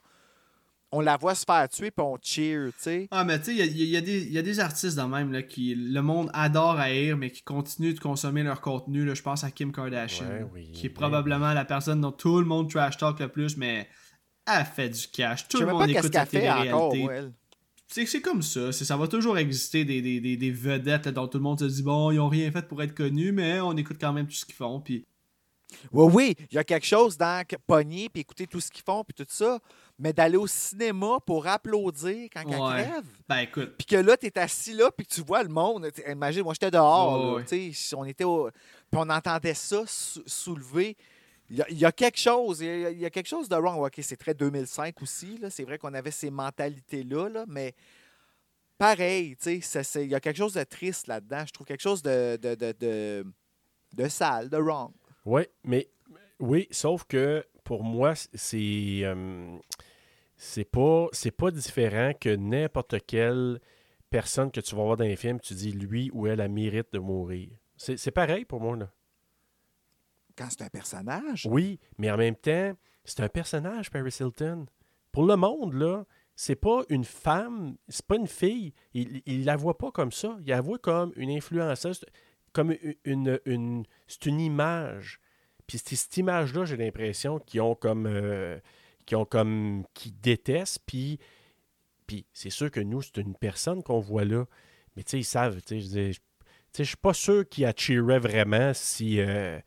On 0.93 0.99
la 0.99 1.15
voit 1.17 1.35
se 1.35 1.45
faire 1.45 1.69
tuer 1.69 1.89
puis 1.91 2.03
on 2.05 2.17
cheer, 2.21 2.67
tu 2.73 2.83
sais. 2.83 3.07
Ah, 3.11 3.23
mais 3.23 3.39
tu 3.39 3.45
sais, 3.45 3.51
il 3.53 3.57
y 3.57 3.61
a, 3.61 3.65
il 3.65 3.89
y 3.89 3.97
a 3.97 4.01
des- 4.01 4.23
il 4.23 4.31
y 4.33 4.37
a 4.37 4.41
des 4.41 4.59
artistes 4.59 4.97
de 4.97 5.03
même 5.03 5.31
là, 5.31 5.41
qui 5.41 5.73
le 5.73 6.01
monde 6.01 6.29
adore 6.33 6.77
haïr, 6.79 7.15
mais 7.17 7.31
qui 7.31 7.43
continuent 7.43 7.93
de 7.93 7.99
consommer 7.99 8.43
leur 8.43 8.59
contenu. 8.59 9.05
Là. 9.05 9.13
Je 9.13 9.21
pense 9.21 9.43
à 9.45 9.51
Kim 9.51 9.71
Kardashian, 9.71 10.27
Ouais, 10.27 10.39
là, 10.41 10.45
oui, 10.53 10.71
qui 10.73 10.87
est 10.87 10.89
probablement 10.89 11.53
la 11.53 11.63
personne 11.65 12.01
dont 12.01 12.11
tout 12.11 12.39
le 12.39 12.45
monde 12.45 12.69
trash 12.69 12.97
talk 12.97 13.19
le 13.19 13.29
plus, 13.29 13.55
mais 13.55 13.87
elle 14.45 14.65
fait 14.65 14.89
du 14.89 15.07
cash. 15.07 15.47
Tout 15.47 15.57
Je 15.59 15.63
le 15.63 15.67
même 15.67 15.75
monde 15.77 15.89
écoute 15.89 16.03
sa 16.13 16.25
qu'elle 16.25 16.41
fait 16.41 16.49
encore, 16.49 16.91
télé-réalité. 16.91 17.31
C'est 17.87 18.05
c'est 18.05 18.21
comme 18.21 18.41
ça. 18.41 18.71
c'est- 18.73 18.85
Ça 18.85 18.97
va 18.97 19.07
toujours 19.07 19.37
exister 19.37 19.85
des, 19.85 20.01
des, 20.01 20.19
des, 20.19 20.35
des 20.37 20.51
vedettes 20.51 21.05
là, 21.05 21.11
dont 21.13 21.27
tout 21.27 21.37
le 21.37 21.43
monde 21.43 21.59
se 21.59 21.65
dit 21.65 21.83
bon, 21.83 22.11
ils 22.11 22.19
ont 22.19 22.29
rien 22.29 22.51
fait 22.51 22.67
pour 22.67 22.81
être 22.83 22.93
connus, 22.95 23.31
mais 23.31 23.59
on 23.61 23.75
écoute 23.77 23.97
quand 23.99 24.13
même 24.13 24.27
tout 24.27 24.33
ce 24.35 24.45
qu'ils 24.45 24.55
font. 24.55 24.79
Puis 24.81 25.05
Oui, 25.91 26.09
oui, 26.13 26.35
il 26.51 26.55
y 26.55 26.57
a 26.57 26.63
quelque 26.65 26.85
chose 26.85 27.17
dans 27.17 27.45
pogner 27.67 28.09
puis 28.09 28.21
écouter 28.21 28.45
tout 28.47 28.59
ce 28.59 28.69
qu'ils 28.71 28.83
font 28.83 29.03
puis 29.05 29.13
tout 29.13 29.25
ça, 29.29 29.59
mais 30.03 30.13
d'aller 30.13 30.37
au 30.37 30.47
cinéma 30.47 31.19
pour 31.25 31.45
applaudir 31.45 32.27
quand 32.33 32.41
elle 32.41 32.59
Ouais. 32.59 32.83
crève. 32.85 33.05
ben 33.29 33.37
écoute, 33.37 33.75
Puis 33.77 33.85
que 33.85 33.95
là, 33.97 34.17
tu 34.17 34.25
es 34.25 34.39
assis 34.39 34.73
là, 34.73 34.89
puis 34.91 35.05
que 35.05 35.13
tu 35.13 35.21
vois 35.21 35.43
le 35.43 35.49
monde. 35.49 35.89
Imagine, 36.09 36.41
moi, 36.43 36.53
j'étais 36.53 36.71
dehors. 36.71 37.19
Ouais, 37.19 37.25
là, 37.27 37.33
ouais. 37.35 37.45
tu 37.45 37.73
sais, 37.73 37.95
On 37.95 38.03
était 38.05 38.23
au- 38.23 38.49
Puis 38.49 38.99
on 38.99 39.09
entendait 39.09 39.53
ça 39.53 39.83
sou- 39.85 40.23
soulever. 40.25 40.97
Il 41.51 41.57
y, 41.57 41.61
a, 41.61 41.69
il 41.69 41.77
y 41.77 41.85
a 41.85 41.91
quelque 41.91 42.17
chose. 42.17 42.61
Il 42.61 42.65
y 42.67 42.85
a, 42.85 42.89
il 42.89 42.99
y 42.99 43.05
a 43.05 43.09
quelque 43.11 43.27
chose 43.27 43.47
de 43.47 43.55
wrong. 43.55 43.85
OK, 43.85 43.93
c'est 44.01 44.17
très 44.17 44.33
2005 44.33 44.99
aussi. 45.03 45.37
là. 45.37 45.49
C'est 45.51 45.63
vrai 45.65 45.77
qu'on 45.77 45.93
avait 45.93 46.09
ces 46.11 46.31
mentalités-là, 46.31 47.29
là, 47.29 47.45
mais 47.47 47.75
pareil, 48.77 49.35
tu 49.37 49.61
sais, 49.61 49.83
il 50.03 50.09
y 50.09 50.15
a 50.15 50.19
quelque 50.19 50.37
chose 50.37 50.53
de 50.53 50.63
triste 50.63 51.07
là-dedans. 51.07 51.43
Je 51.45 51.51
trouve 51.53 51.67
quelque 51.67 51.81
chose 51.81 52.01
de, 52.01 52.37
de, 52.41 52.55
de, 52.55 52.73
de, 52.79 53.25
de 53.93 54.07
sale, 54.07 54.49
de 54.49 54.57
wrong. 54.57 54.91
Oui, 55.25 55.43
mais 55.63 55.87
oui, 56.39 56.67
sauf 56.71 57.03
que 57.03 57.45
pour 57.63 57.83
moi, 57.83 58.13
c'est 58.15 59.01
euh, 59.03 59.57
c'est 60.43 60.65
pas 60.65 61.05
c'est 61.11 61.29
pas 61.29 61.51
différent 61.51 62.13
que 62.19 62.35
n'importe 62.35 62.95
quelle 63.05 63.59
personne 64.09 64.49
que 64.49 64.59
tu 64.59 64.75
vas 64.75 64.83
voir 64.83 64.97
dans 64.97 65.05
un 65.05 65.15
film, 65.15 65.39
tu 65.39 65.53
dis 65.53 65.71
lui 65.71 66.09
ou 66.13 66.25
elle 66.25 66.41
a 66.41 66.47
mérite 66.47 66.87
de 66.93 66.97
mourir. 66.97 67.49
C'est 67.77 68.09
pareil 68.11 68.43
pour 68.45 68.59
moi 68.59 68.75
là. 68.75 68.89
Quand 70.35 70.47
c'est 70.49 70.63
un 70.63 70.69
personnage, 70.69 71.45
Oui, 71.49 71.79
mais 71.99 72.09
en 72.09 72.17
même 72.17 72.35
temps, 72.35 72.73
c'est 73.05 73.19
un 73.21 73.29
personnage 73.29 73.91
Paris 73.91 74.15
Hilton. 74.19 74.65
Pour 75.11 75.25
le 75.27 75.35
monde 75.35 75.73
là, 75.73 76.05
c'est 76.35 76.55
pas 76.55 76.83
une 76.89 77.03
femme, 77.03 77.75
c'est 77.87 78.05
pas 78.05 78.15
une 78.15 78.27
fille. 78.27 78.73
Il, 78.95 79.21
il 79.27 79.45
la 79.45 79.55
voit 79.55 79.77
pas 79.77 79.91
comme 79.91 80.11
ça. 80.11 80.37
Il 80.41 80.47
la 80.49 80.61
voit 80.61 80.79
comme 80.79 81.13
une 81.17 81.29
influenceuse, 81.29 82.03
comme 82.51 82.71
une, 82.81 82.95
une, 83.05 83.39
une- 83.45 83.83
c'est 84.07 84.25
une 84.25 84.39
image. 84.39 85.19
Puis 85.67 85.77
c'est 85.77 85.95
cette 85.95 86.17
image-là, 86.17 86.65
j'ai 86.65 86.77
l'impression 86.77 87.37
qu'ils 87.39 87.61
ont 87.61 87.75
comme, 87.75 88.07
euh, 88.07 88.59
qu'ils 89.11 89.17
ont 89.17 89.25
comme, 89.25 89.83
qui 89.93 90.11
détestent. 90.11 90.79
Puis, 90.85 91.19
puis 92.07 92.25
c'est 92.33 92.49
sûr 92.49 92.71
que 92.71 92.79
nous, 92.79 93.01
c'est 93.01 93.17
une 93.17 93.35
personne 93.35 93.83
qu'on 93.83 93.99
voit 93.99 94.23
là. 94.23 94.45
Mais 94.95 95.03
tu 95.03 95.11
sais, 95.11 95.19
ils 95.19 95.23
savent. 95.25 95.61
Tu 95.61 95.81
sais, 95.81 96.11
je 96.77 96.83
suis 96.83 96.95
pas 96.97 97.13
sûr 97.13 97.47
qu'ils 97.49 97.69
cheeraient 97.75 98.19
vraiment 98.19 98.71
si, 98.73 99.19
euh, 99.19 99.57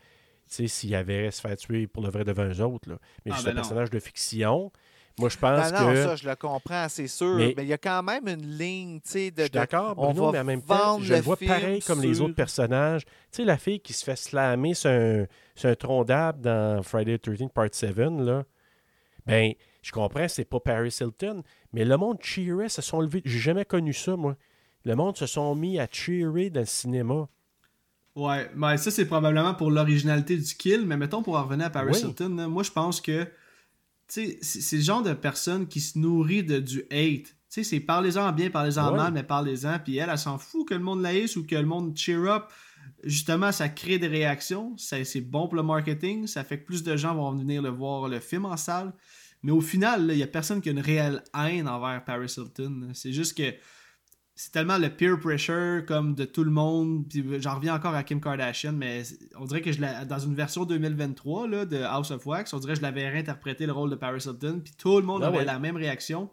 tu 0.49 0.55
sais, 0.55 0.66
s'il 0.69 0.95
avait 0.95 1.27
à 1.27 1.31
se 1.31 1.43
faire 1.43 1.57
tuer 1.57 1.87
pour 1.87 2.03
le 2.03 2.09
vrai 2.09 2.25
devant 2.25 2.45
eux 2.47 2.61
autres. 2.62 2.89
Là. 2.89 2.99
Mais 3.25 3.33
Ah, 3.33 3.35
juste 3.35 3.45
ben 3.47 3.51
un 3.51 3.55
non. 3.55 3.61
personnage 3.61 3.91
de 3.91 3.99
fiction. 3.99 4.73
Moi, 5.19 5.29
je 5.29 5.37
pense 5.37 5.71
Ben 5.71 5.81
non, 5.85 5.93
que. 5.93 6.03
ça, 6.03 6.16
je 6.16 6.29
le 6.29 6.35
comprends, 6.35 6.89
c'est 6.89 7.07
sûr. 7.07 7.37
Mais- 7.37 7.55
Mais 7.57 7.62
il 7.65 7.69
y 7.69 7.73
a 7.73 7.79
quand 7.79 8.03
même 8.03 8.27
une 8.27 8.59
ligne, 8.59 9.01
tu 9.01 9.11
sais, 9.11 9.31
de. 9.31 9.37
Je 9.39 9.43
suis 9.45 9.51
d'accord, 9.51 9.95
on 9.97 10.07
Bruno, 10.12 10.27
va 10.27 10.33
mais 10.33 10.39
en 10.41 10.45
même 10.45 10.62
temps, 10.62 10.77
vendre 10.95 11.05
je 11.05 11.15
le 11.15 11.21
vois 11.21 11.37
pareil 11.37 11.81
comme 11.83 12.01
les 12.03 12.21
autres 12.21 12.35
personnages. 12.35 13.05
Tu 13.05 13.12
sais, 13.31 13.45
la 13.45 13.57
fille 13.59 13.79
qui 13.81 13.93
se 13.93 14.03
fait 14.05 14.16
slammer 14.16 14.75
sur 14.75 14.91
un, 14.91 15.27
sur 15.55 15.69
un 15.69 15.75
tronc 15.77 16.05
d'arbre 16.05 16.41
dans 16.41 16.83
Friday 16.83 17.19
the 17.19 17.23
13 17.23 17.49
Part 17.55 17.69
7, 17.71 17.97
là, 17.97 18.45
ben, 19.27 19.53
je 19.83 19.93
comprends, 19.93 20.29
c'est 20.29 20.45
pas 20.45 20.61
Paris 20.61 20.97
Hilton, 21.01 21.43
mais 21.73 21.85
le 21.85 21.97
monde 21.97 22.19
cheerait, 22.21 22.69
se 22.69 22.83
sont 22.83 23.01
levés. 23.01 23.23
J'ai 23.25 23.39
jamais 23.39 23.65
connu 23.65 23.93
ça, 23.93 24.17
moi. 24.17 24.37
Le 24.85 24.95
monde 24.97 25.17
se 25.17 25.27
sont 25.27 25.55
mis 25.55 25.79
à 25.79 25.89
cheerer 25.91 26.51
dans 26.51 26.61
le 26.61 26.67
cinéma. 26.67 27.29
Ouais, 28.17 28.49
mais 28.55 28.77
ça 28.77 28.91
c'est 28.93 29.07
probablement 29.07 29.55
pour 29.55 29.71
l'originalité 29.73 30.37
du 30.37 30.55
kill, 30.55 30.85
mais 30.87 30.97
mettons 30.97 31.23
pour 31.23 31.37
en 31.37 31.45
revenir 31.45 31.67
à 31.67 31.71
Paris 31.71 31.91
Oui. 31.95 32.01
Hilton, 32.01 32.37
là, 32.37 32.47
moi 32.49 32.63
je 32.63 32.71
pense 32.71 33.01
que 33.01 33.27
c'est 34.07 34.39
le 34.73 34.81
genre 34.81 35.03
de 35.03 35.15
personne 35.15 35.67
qui 35.67 35.81
se 35.81 35.99
nourrit 35.99 36.45
de 36.45 36.61
du 36.61 36.81
hate. 36.93 37.25
Tu 37.25 37.35
sais, 37.49 37.65
c'est 37.65 37.81
parlez-en 37.81 38.31
bien, 38.33 38.51
parlez-en 38.51 38.91
Ouais. 38.91 38.97
mal, 38.97 39.13
mais 39.13 39.23
parlez-en. 39.23 39.79
Puis 39.81 39.97
elle, 39.97 40.11
elle 40.11 40.19
s'en 40.19 40.39
fout 40.39 40.69
que 40.69 40.75
le 40.75 40.81
monde 40.81 41.03
la 41.03 41.09
haïsse 41.11 41.37
ou 41.37 41.45
que 41.47 41.55
le 41.57 41.65
monde 41.65 41.97
cheer 41.97 42.25
up. 42.29 42.45
Justement, 43.05 43.53
ça 43.53 43.69
crée 43.69 43.99
des 43.99 44.09
réactions. 44.09 44.75
C'est 44.77 45.21
bon 45.21 45.47
pour 45.47 45.57
le 45.57 45.63
marketing. 45.63 46.27
Ça 46.27 46.45
fait 46.45 46.59
que 46.59 46.65
plus 46.65 46.83
de 46.83 46.97
gens 46.97 47.15
vont 47.15 47.33
venir 47.33 47.63
le 47.63 47.69
voir 47.69 48.09
le 48.09 48.21
film 48.21 48.47
en 48.47 48.57
salle. 48.57 48.93
Mais 49.43 49.53
au 49.53 49.61
final, 49.61 50.07
il 50.11 50.17
n'y 50.17 50.23
a 50.23 50.27
personne 50.27 50.61
qui 50.61 50.71
a 50.71 50.73
une 50.73 50.81
réelle 50.81 51.23
haine 51.39 51.69
envers 51.69 52.03
Paris 52.05 52.33
Hilton. 52.37 52.89
C'est 52.95 53.13
juste 53.13 53.37
que 53.37 53.55
c'est 54.35 54.51
tellement 54.51 54.79
le 54.79 54.89
peer 54.89 55.21
pressure 55.21 55.85
comme 55.87 56.15
de 56.15 56.25
tout 56.25 56.45
le 56.45 56.51
monde. 56.51 57.07
Puis 57.09 57.25
j'en 57.41 57.57
reviens 57.57 57.75
encore 57.75 57.95
à 57.95 58.03
Kim 58.03 58.21
Kardashian, 58.21 58.73
mais 58.73 59.03
on 59.37 59.45
dirait 59.45 59.61
que 59.61 59.71
je 59.71 60.05
dans 60.07 60.19
une 60.19 60.35
version 60.35 60.65
2023 60.65 61.47
là, 61.47 61.67
de 61.67 61.77
House 61.83 62.11
of 62.11 62.27
Wax, 62.27 62.53
on 62.53 62.59
dirait 62.59 62.73
que 62.73 62.79
je 62.79 62.83
l'avais 62.83 63.09
réinterprété 63.09 63.67
le 63.67 63.73
rôle 63.73 63.91
de 63.91 63.97
Paris 63.97 64.25
Hilton, 64.25 64.61
puis 64.65 64.75
tout 64.77 64.99
le 64.99 65.05
monde 65.05 65.23
Ah 65.23 65.29
avait 65.29 65.39
ouais. 65.39 65.45
la 65.45 65.59
même 65.59 65.77
réaction. 65.77 66.31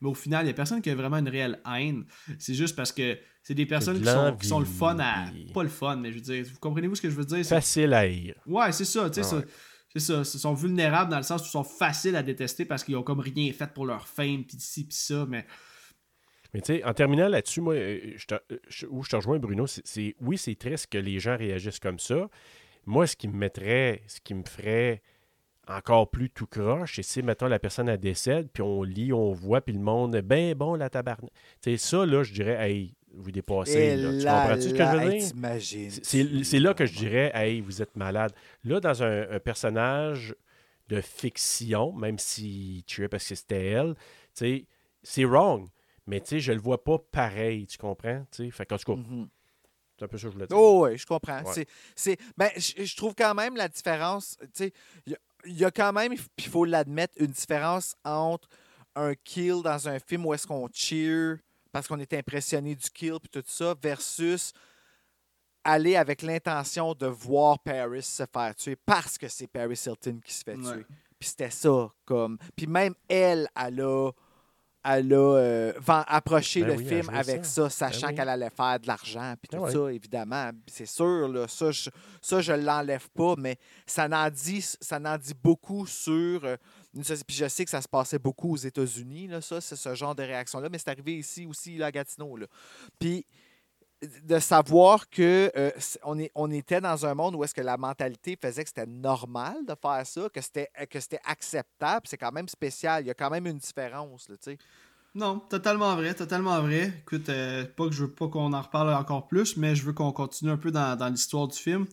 Mais 0.00 0.08
au 0.08 0.14
final, 0.14 0.42
il 0.42 0.46
n'y 0.46 0.50
a 0.50 0.54
personne 0.54 0.82
qui 0.82 0.90
a 0.90 0.94
vraiment 0.94 1.18
une 1.18 1.28
réelle 1.28 1.60
haine. 1.70 2.04
C'est 2.38 2.54
juste 2.54 2.76
parce 2.76 2.92
que 2.92 3.16
c'est 3.44 3.54
des 3.54 3.66
personnes 3.66 3.94
de 3.94 4.00
qui 4.00 4.10
sont, 4.10 4.36
qui 4.36 4.46
sont 4.48 4.58
le 4.58 4.64
fun 4.64 4.96
à. 4.98 5.26
Pas 5.52 5.62
le 5.62 5.68
fun, 5.68 5.96
mais 5.96 6.10
je 6.10 6.16
veux 6.16 6.20
dire, 6.22 6.44
vous 6.50 6.58
comprenez-vous 6.58 6.96
ce 6.96 7.02
que 7.02 7.10
je 7.10 7.14
veux 7.14 7.24
dire? 7.24 7.44
Facile 7.44 7.92
à 7.92 7.98
haïr. 7.98 8.34
Ouais, 8.46 8.72
c'est 8.72 8.84
ça, 8.86 9.08
tu 9.10 9.22
sais, 9.22 9.34
ouais. 9.36 9.44
c'est 9.92 10.00
ça, 10.00 10.18
ils 10.20 10.24
sont 10.24 10.54
vulnérables 10.54 11.10
dans 11.10 11.18
le 11.18 11.22
sens 11.22 11.42
où 11.42 11.44
ils 11.44 11.50
sont 11.50 11.62
faciles 11.62 12.16
à 12.16 12.22
détester 12.22 12.64
parce 12.64 12.82
qu'ils 12.82 12.96
ont 12.96 13.02
comme 13.02 13.20
rien 13.20 13.52
fait 13.52 13.72
pour 13.72 13.86
leur 13.86 14.08
fame, 14.08 14.44
puis 14.44 14.56
ci, 14.58 14.84
puis 14.86 14.96
ça, 14.96 15.26
mais. 15.28 15.46
Mais 16.54 16.60
tu 16.60 16.74
sais, 16.76 16.84
en 16.84 16.94
terminant 16.94 17.28
là-dessus, 17.28 17.60
moi, 17.60 17.74
euh, 17.74 18.12
je 18.16 18.26
te, 18.26 18.34
je- 18.68 18.86
où 18.86 19.02
je 19.02 19.10
te 19.10 19.16
rejoins, 19.16 19.38
Bruno, 19.38 19.66
c'est, 19.66 19.86
c'est- 19.86 20.14
oui, 20.20 20.38
c'est 20.38 20.54
triste 20.54 20.86
que 20.86 20.98
les 20.98 21.18
gens 21.18 21.36
réagissent 21.36 21.80
comme 21.80 21.98
ça. 21.98 22.28
Moi, 22.86 23.06
ce 23.06 23.16
qui 23.16 23.28
me 23.28 23.36
mettrait, 23.36 24.02
ce 24.06 24.20
qui 24.20 24.34
me 24.34 24.44
ferait 24.44 25.02
encore 25.66 26.10
plus 26.10 26.30
tout 26.30 26.46
croche, 26.46 26.94
c'est 26.96 27.02
si, 27.02 27.22
mettons, 27.22 27.46
la 27.48 27.58
personne 27.58 27.88
elle 27.88 27.98
décède, 27.98 28.48
puis 28.52 28.62
on 28.62 28.82
lit, 28.84 29.12
on 29.12 29.32
voit, 29.32 29.62
puis 29.62 29.74
le 29.74 29.80
monde, 29.80 30.16
ben 30.22 30.54
bon, 30.54 30.74
la 30.74 30.90
tabarnak. 30.90 31.30
Tu 31.60 31.70
sais, 31.72 31.76
ça, 31.76 32.06
là, 32.06 32.22
je 32.22 32.32
dirais, 32.32 32.56
hey, 32.70 32.94
vous 33.16 33.30
dépassez. 33.30 33.96
Là. 33.96 34.10
Tu 34.10 34.24
comprends-tu 34.24 34.62
ce 34.62 34.74
que 34.74 34.84
je 34.84 35.40
veux 35.44 36.30
dire? 36.30 36.44
C'est- 36.44 36.58
là 36.60 36.74
que 36.74 36.86
je 36.86 36.94
dirais, 36.96 37.30
hey, 37.34 37.60
vous 37.60 37.82
êtes 37.82 37.96
malade. 37.96 38.32
Là, 38.64 38.80
dans 38.80 39.02
un, 39.02 39.30
un 39.30 39.40
personnage 39.40 40.34
de 40.88 41.00
fiction, 41.00 41.92
même 41.92 42.18
si 42.18 42.84
tu 42.86 43.02
es 43.04 43.08
parce 43.08 43.26
que 43.28 43.34
c'était 43.34 43.66
elle, 43.66 43.94
tu 43.94 44.00
sais, 44.34 44.66
c'est 45.02 45.24
wrong. 45.24 45.68
Mais 46.06 46.20
tu 46.20 46.26
sais, 46.28 46.40
je 46.40 46.52
le 46.52 46.58
vois 46.60 46.82
pas 46.84 46.98
pareil, 46.98 47.66
tu 47.66 47.78
comprends? 47.78 48.26
Tu 48.30 48.44
sais, 48.44 48.50
fait 48.50 48.66
qu'en 48.66 48.76
tout 48.76 48.92
cas, 48.94 49.00
Mhm. 49.00 49.28
c'est 49.98 50.04
un 50.04 50.08
peu 50.08 50.18
ça 50.18 50.24
que 50.24 50.28
je 50.28 50.34
voulais 50.34 50.46
dire. 50.46 50.56
Oh, 50.58 50.86
oui, 50.86 50.98
je 50.98 51.06
comprends. 51.06 51.42
Ouais. 51.42 51.66
C'est, 51.96 52.18
ben, 52.36 52.50
je, 52.56 52.96
trouve 52.96 53.14
quand 53.16 53.34
même 53.34 53.56
la 53.56 53.68
différence. 53.68 54.36
Tu 54.42 54.48
sais, 54.52 54.72
il 55.06 55.12
y 55.12 55.14
a- 55.14 55.18
il 55.46 55.58
y, 55.58 55.64
a 55.64 55.70
quand 55.70 55.92
même, 55.92 56.14
puis 56.14 56.46
il 56.46 56.48
faut 56.48 56.64
l'admettre, 56.64 57.14
une 57.18 57.26
différence 57.28 57.94
entre 58.04 58.48
un 58.96 59.14
kill 59.14 59.62
dans 59.62 59.88
un 59.88 59.98
film 59.98 60.24
où 60.26 60.32
est-ce 60.34 60.46
qu'on 60.46 60.68
cheer 60.72 61.36
parce 61.74 61.88
qu'on 61.88 61.98
est 61.98 62.14
impressionné 62.14 62.76
du 62.76 62.88
kill 62.88 63.18
puis 63.20 63.28
tout 63.32 63.42
ça, 63.48 63.74
versus 63.82 64.52
aller 65.64 65.96
avec 65.96 66.22
l'intention 66.22 66.94
de 66.94 67.06
voir 67.06 67.58
Paris 67.58 68.02
se 68.04 68.22
faire 68.32 68.54
tuer 68.54 68.76
parce 68.76 69.18
que 69.18 69.26
c'est 69.28 69.48
Paris 69.48 69.80
Hilton 69.84 70.20
qui 70.24 70.32
se 70.32 70.44
fait 70.44 70.54
Ouais. 70.56 70.72
tuer. 70.76 70.86
Puis 71.18 71.30
c'était 71.30 71.50
ça, 71.50 71.90
comme. 72.04 72.38
Puis 72.54 72.68
même 72.68 72.94
elle, 73.08 73.48
elle 73.56 73.80
a, 73.80 74.10
elle 74.84 75.12
a 75.14 75.16
euh, 75.36 75.72
approché 75.88 76.60
Ben 76.60 76.68
le 76.68 76.74
oui, 76.76 76.86
film 76.86 77.08
avec 77.10 77.44
ça. 77.44 77.68
ça, 77.70 77.90
sachant 77.90 78.08
oui. 78.08 78.14
qu'elle 78.14 78.28
allait 78.28 78.50
faire 78.50 78.78
de 78.78 78.86
l'argent, 78.86 79.34
puis 79.42 79.50
Ah 79.52 79.66
tout 79.66 79.70
ça, 79.86 79.92
évidemment. 79.92 80.50
C'est 80.68 80.86
sûr, 80.86 81.26
là, 81.28 81.48
ça, 81.48 81.72
je, 81.72 81.90
ça, 82.22 82.40
je 82.40 82.52
l'enlève 82.52 83.08
pas, 83.10 83.34
mais 83.36 83.56
ça 83.86 84.06
n'en 84.06 84.30
dit, 84.30 84.62
ça 84.62 85.00
n'en 85.00 85.16
dit 85.18 85.34
beaucoup 85.34 85.86
sur 85.86 86.44
euh. 86.44 86.56
Puis 86.94 87.36
je 87.36 87.48
sais 87.48 87.64
que 87.64 87.70
ça 87.70 87.82
se 87.82 87.88
passait 87.88 88.18
beaucoup 88.18 88.52
aux 88.52 88.56
États-Unis, 88.56 89.30
ça, 89.40 89.60
c'est 89.60 89.76
ce 89.76 89.94
genre 89.94 90.14
de 90.14 90.22
réaction-là, 90.22 90.68
mais 90.68 90.78
c'est 90.78 90.90
arrivé 90.90 91.18
ici 91.18 91.46
aussi, 91.46 91.76
là, 91.76 91.86
à 91.86 91.90
Gatineau. 91.90 92.36
Là. 92.36 92.46
Puis 92.98 93.26
de 94.02 94.38
savoir 94.38 95.08
que 95.08 95.50
euh, 95.56 95.70
on, 96.02 96.18
est, 96.18 96.30
on 96.34 96.50
était 96.50 96.80
dans 96.80 97.06
un 97.06 97.14
monde 97.14 97.34
où 97.36 97.44
est-ce 97.44 97.54
que 97.54 97.62
la 97.62 97.76
mentalité 97.76 98.38
faisait 98.40 98.62
que 98.62 98.68
c'était 98.68 98.86
normal 98.86 99.56
de 99.66 99.74
faire 99.80 100.06
ça, 100.06 100.28
que 100.28 100.40
c'était 100.40 100.68
euh, 100.80 100.86
que 100.86 101.00
c'était 101.00 101.20
acceptable, 101.24 102.06
c'est 102.06 102.18
quand 102.18 102.32
même 102.32 102.48
spécial. 102.48 103.02
Il 103.02 103.06
y 103.06 103.10
a 103.10 103.14
quand 103.14 103.30
même 103.30 103.46
une 103.46 103.58
différence, 103.58 104.26
tu 104.26 104.34
sais. 104.40 104.58
Non, 105.14 105.38
totalement 105.38 105.94
vrai, 105.94 106.12
totalement 106.12 106.60
vrai. 106.60 106.92
Écoute, 107.02 107.28
euh, 107.28 107.64
pas 107.64 107.86
que 107.86 107.92
je 107.92 108.04
veux 108.04 108.10
pas 108.10 108.26
qu'on 108.26 108.52
en 108.52 108.60
reparle 108.60 108.92
encore 108.92 109.28
plus, 109.28 109.56
mais 109.56 109.76
je 109.76 109.84
veux 109.84 109.92
qu'on 109.92 110.12
continue 110.12 110.50
un 110.50 110.56
peu 110.56 110.72
dans, 110.72 110.96
dans 110.98 111.08
l'histoire 111.08 111.46
du 111.46 111.56
film. 111.56 111.86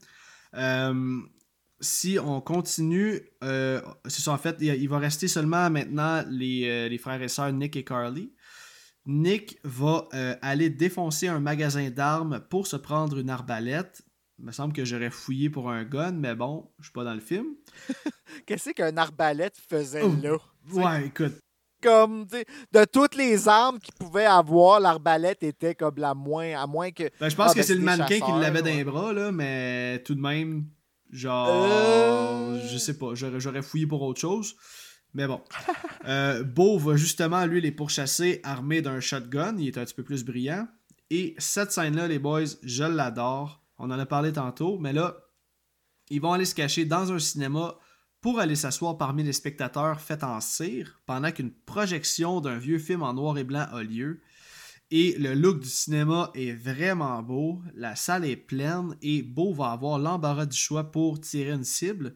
Euh, 0.55 1.21
si 1.81 2.17
on 2.23 2.39
continue, 2.41 3.21
euh, 3.43 3.81
c'est 4.05 4.21
ça, 4.21 4.31
en 4.31 4.37
fait, 4.37 4.57
il, 4.61 4.87
va 4.87 4.99
rester 4.99 5.27
seulement 5.27 5.69
maintenant 5.69 6.23
les, 6.29 6.67
euh, 6.69 6.87
les 6.87 6.97
frères 6.97 7.21
et 7.21 7.27
sœurs 7.27 7.51
Nick 7.51 7.75
et 7.75 7.83
Carly. 7.83 8.31
Nick 9.07 9.57
va 9.63 10.07
euh, 10.13 10.35
aller 10.41 10.69
défoncer 10.69 11.27
un 11.27 11.39
magasin 11.39 11.89
d'armes 11.89 12.39
pour 12.49 12.67
se 12.67 12.75
prendre 12.75 13.17
une 13.17 13.31
arbalète. 13.31 14.03
Il 14.37 14.45
me 14.45 14.51
semble 14.51 14.73
que 14.73 14.85
j'aurais 14.85 15.09
fouillé 15.09 15.49
pour 15.49 15.69
un 15.71 15.83
gun, 15.83 16.11
mais 16.11 16.35
bon, 16.35 16.71
je 16.79 16.85
suis 16.85 16.93
pas 16.93 17.03
dans 17.03 17.13
le 17.13 17.19
film. 17.19 17.47
Qu'est-ce 18.45 18.71
qu'un 18.71 18.95
arbalète 18.97 19.55
faisait 19.69 20.03
Oh. 20.03 20.15
là? 20.21 20.37
Ouais, 20.71 21.07
écoute, 21.07 21.33
Comme, 21.81 22.27
de 22.71 22.85
toutes 22.85 23.15
les 23.15 23.47
armes 23.47 23.79
qu'il 23.79 23.93
pouvait 23.95 24.25
avoir, 24.25 24.79
l'arbalète 24.79 25.41
était 25.41 25.73
comme 25.73 25.95
la 25.97 26.13
moins, 26.13 26.53
à 26.61 26.67
moins 26.67 26.91
que. 26.91 27.09
Ben, 27.19 27.29
je 27.29 27.35
pense 27.35 27.51
Ah, 27.51 27.53
que 27.53 27.59
ben, 27.59 27.65
c'est 27.65 27.75
le 27.75 27.81
mannequin 27.81 28.19
qui 28.19 28.31
l'avait 28.39 28.61
dans 28.61 28.65
ouais. 28.65 28.77
les 28.77 28.83
bras, 28.83 29.13
là, 29.13 29.31
mais 29.31 30.01
tout 30.03 30.13
de 30.13 30.21
même, 30.21 30.65
genre, 31.11 31.47
Euh. 31.49 32.59
je 32.71 32.77
sais 32.77 32.97
pas, 32.97 33.13
j'aurais, 33.13 33.39
j'aurais 33.39 33.61
fouillé 33.61 33.85
pour 33.87 34.01
autre 34.01 34.19
chose. 34.19 34.55
Mais 35.13 35.27
bon. 35.27 35.41
Euh, 36.07 36.43
Beau 36.43 36.79
va 36.79 36.95
justement, 36.95 37.45
lui, 37.45 37.61
les 37.61 37.71
pourchasser 37.71 38.39
armé 38.43 38.81
d'un 38.81 38.99
shotgun. 38.99 39.55
Il 39.59 39.67
est 39.67 39.77
un 39.77 39.85
petit 39.85 39.93
peu 39.93 40.03
plus 40.03 40.25
brillant. 40.25 40.67
Et 41.11 41.35
cette 41.37 41.71
scène-là, 41.71 42.07
les 42.07 42.17
boys, 42.17 42.45
je 42.63 42.83
l'adore. 42.83 43.61
On 43.77 43.91
en 43.91 43.99
a 43.99 44.05
parlé 44.07 44.33
tantôt, 44.33 44.79
mais 44.79 44.93
là, 44.93 45.15
ils 46.09 46.19
vont 46.19 46.33
aller 46.33 46.45
se 46.45 46.55
cacher 46.55 46.85
dans 46.85 47.11
un 47.11 47.19
cinéma 47.19 47.75
pour 48.19 48.39
aller 48.39 48.55
s'asseoir 48.55 48.97
parmi 48.97 49.21
les 49.23 49.33
spectateurs 49.33 50.01
faits 50.01 50.23
en 50.23 50.41
cire 50.41 51.01
pendant 51.05 51.31
qu'une 51.31 51.51
projection 51.51 52.41
d'un 52.41 52.57
vieux 52.57 52.79
film 52.79 53.03
en 53.03 53.13
noir 53.13 53.37
et 53.37 53.43
blanc 53.43 53.67
a 53.71 53.83
lieu. 53.83 54.21
Et 54.93 55.15
le 55.17 55.33
look 55.33 55.61
du 55.61 55.69
cinéma 55.69 56.31
est 56.35 56.51
vraiment 56.51 57.23
beau. 57.23 57.61
La 57.75 57.95
salle 57.95 58.25
est 58.25 58.35
pleine 58.35 58.97
et 59.01 59.21
Beau 59.21 59.53
va 59.53 59.71
avoir 59.71 59.97
l'embarras 59.97 60.45
du 60.45 60.57
choix 60.57 60.91
pour 60.91 61.21
tirer 61.21 61.51
une 61.51 61.63
cible. 61.63 62.15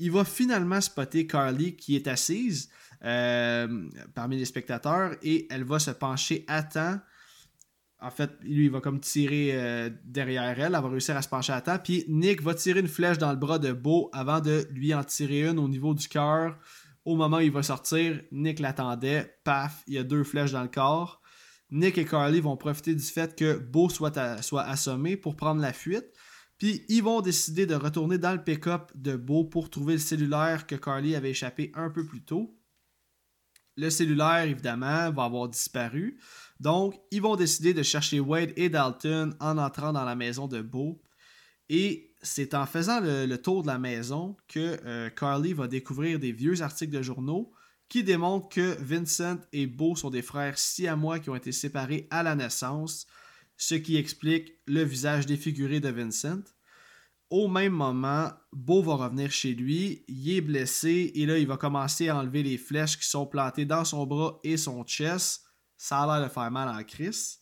Il 0.00 0.10
va 0.10 0.24
finalement 0.24 0.80
spotter 0.80 1.28
Carly 1.28 1.76
qui 1.76 1.94
est 1.94 2.08
assise 2.08 2.70
euh, 3.04 3.88
parmi 4.14 4.36
les 4.36 4.44
spectateurs 4.44 5.14
et 5.22 5.46
elle 5.48 5.62
va 5.62 5.78
se 5.78 5.92
pencher 5.92 6.44
à 6.48 6.64
temps. 6.64 6.98
En 8.00 8.10
fait, 8.10 8.32
lui, 8.42 8.64
il 8.64 8.70
va 8.72 8.80
comme 8.80 8.98
tirer 8.98 9.50
euh, 9.52 9.88
derrière 10.04 10.58
elle. 10.58 10.74
Elle 10.74 10.82
va 10.82 10.88
réussir 10.88 11.16
à 11.16 11.22
se 11.22 11.28
pencher 11.28 11.52
à 11.52 11.60
temps. 11.60 11.78
Puis 11.78 12.04
Nick 12.08 12.42
va 12.42 12.54
tirer 12.54 12.80
une 12.80 12.88
flèche 12.88 13.18
dans 13.18 13.30
le 13.30 13.38
bras 13.38 13.60
de 13.60 13.70
Beau 13.70 14.10
avant 14.12 14.40
de 14.40 14.66
lui 14.72 14.92
en 14.92 15.04
tirer 15.04 15.46
une 15.46 15.60
au 15.60 15.68
niveau 15.68 15.94
du 15.94 16.08
cœur. 16.08 16.58
Au 17.04 17.14
moment 17.14 17.36
où 17.36 17.42
il 17.42 17.52
va 17.52 17.62
sortir, 17.62 18.20
Nick 18.32 18.58
l'attendait. 18.58 19.36
Paf, 19.44 19.84
il 19.86 19.94
y 19.94 19.98
a 19.98 20.02
deux 20.02 20.24
flèches 20.24 20.50
dans 20.50 20.62
le 20.62 20.68
corps. 20.68 21.21
Nick 21.72 21.96
et 21.96 22.04
Carly 22.04 22.40
vont 22.40 22.58
profiter 22.58 22.94
du 22.94 23.02
fait 23.02 23.34
que 23.34 23.56
Beau 23.56 23.88
soit, 23.88 24.18
assommé 24.18 25.16
pour 25.16 25.36
prendre 25.36 25.62
la 25.62 25.72
fuite. 25.72 26.04
Puis 26.58 26.84
ils 26.88 27.02
vont 27.02 27.22
décider 27.22 27.64
de 27.64 27.74
retourner 27.74 28.18
dans 28.18 28.32
le 28.32 28.44
pick-up 28.44 28.92
de 28.94 29.16
Beau 29.16 29.44
pour 29.44 29.70
trouver 29.70 29.94
le 29.94 29.98
cellulaire 29.98 30.66
que 30.66 30.74
Carly 30.74 31.16
avait 31.16 31.30
échappé 31.30 31.72
un 31.74 31.88
peu 31.88 32.04
plus 32.04 32.22
tôt. 32.22 32.58
Le 33.76 33.88
cellulaire, 33.88 34.42
évidemment, 34.42 35.10
va 35.10 35.24
avoir 35.24 35.48
disparu. 35.48 36.20
Donc, 36.60 36.94
ils 37.10 37.22
vont 37.22 37.36
décider 37.36 37.72
de 37.72 37.82
chercher 37.82 38.20
Wade 38.20 38.52
et 38.56 38.68
Dalton 38.68 39.34
en 39.40 39.56
entrant 39.56 39.94
dans 39.94 40.04
la 40.04 40.14
maison 40.14 40.48
de 40.48 40.60
Beau. 40.60 41.02
Et 41.70 42.14
c'est 42.20 42.52
en 42.52 42.66
faisant 42.66 43.00
le, 43.00 43.24
le 43.24 43.40
tour 43.40 43.62
de 43.62 43.68
la 43.68 43.78
maison 43.78 44.36
que 44.46 44.78
euh, 44.84 45.08
Carly 45.08 45.54
va 45.54 45.68
découvrir 45.68 46.18
des 46.18 46.32
vieux 46.32 46.60
articles 46.60 46.92
de 46.92 47.00
journaux 47.00 47.50
qui 47.92 48.02
démontrent 48.02 48.48
que 48.48 48.74
Vincent 48.80 49.36
et 49.52 49.66
Beau 49.66 49.94
sont 49.96 50.08
des 50.08 50.22
frères 50.22 50.56
siamois 50.56 51.18
qui 51.18 51.28
ont 51.28 51.36
été 51.36 51.52
séparés 51.52 52.08
à 52.10 52.22
la 52.22 52.34
naissance, 52.34 53.06
ce 53.58 53.74
qui 53.74 53.98
explique 53.98 54.54
le 54.66 54.82
visage 54.82 55.26
défiguré 55.26 55.78
de 55.78 55.90
Vincent. 55.90 56.40
Au 57.28 57.48
même 57.48 57.74
moment, 57.74 58.30
Beau 58.50 58.82
va 58.82 58.94
revenir 58.94 59.30
chez 59.30 59.52
lui, 59.52 60.06
il 60.08 60.30
est 60.30 60.40
blessé 60.40 61.12
et 61.14 61.26
là 61.26 61.36
il 61.36 61.46
va 61.46 61.58
commencer 61.58 62.08
à 62.08 62.16
enlever 62.16 62.42
les 62.42 62.56
flèches 62.56 62.98
qui 62.98 63.04
sont 63.04 63.26
plantées 63.26 63.66
dans 63.66 63.84
son 63.84 64.06
bras 64.06 64.40
et 64.42 64.56
son 64.56 64.84
chest. 64.84 65.42
Ça 65.76 65.98
a 65.98 66.06
l'air 66.18 66.26
de 66.26 66.32
faire 66.32 66.50
mal 66.50 66.70
en 66.70 66.82
crise. 66.84 67.41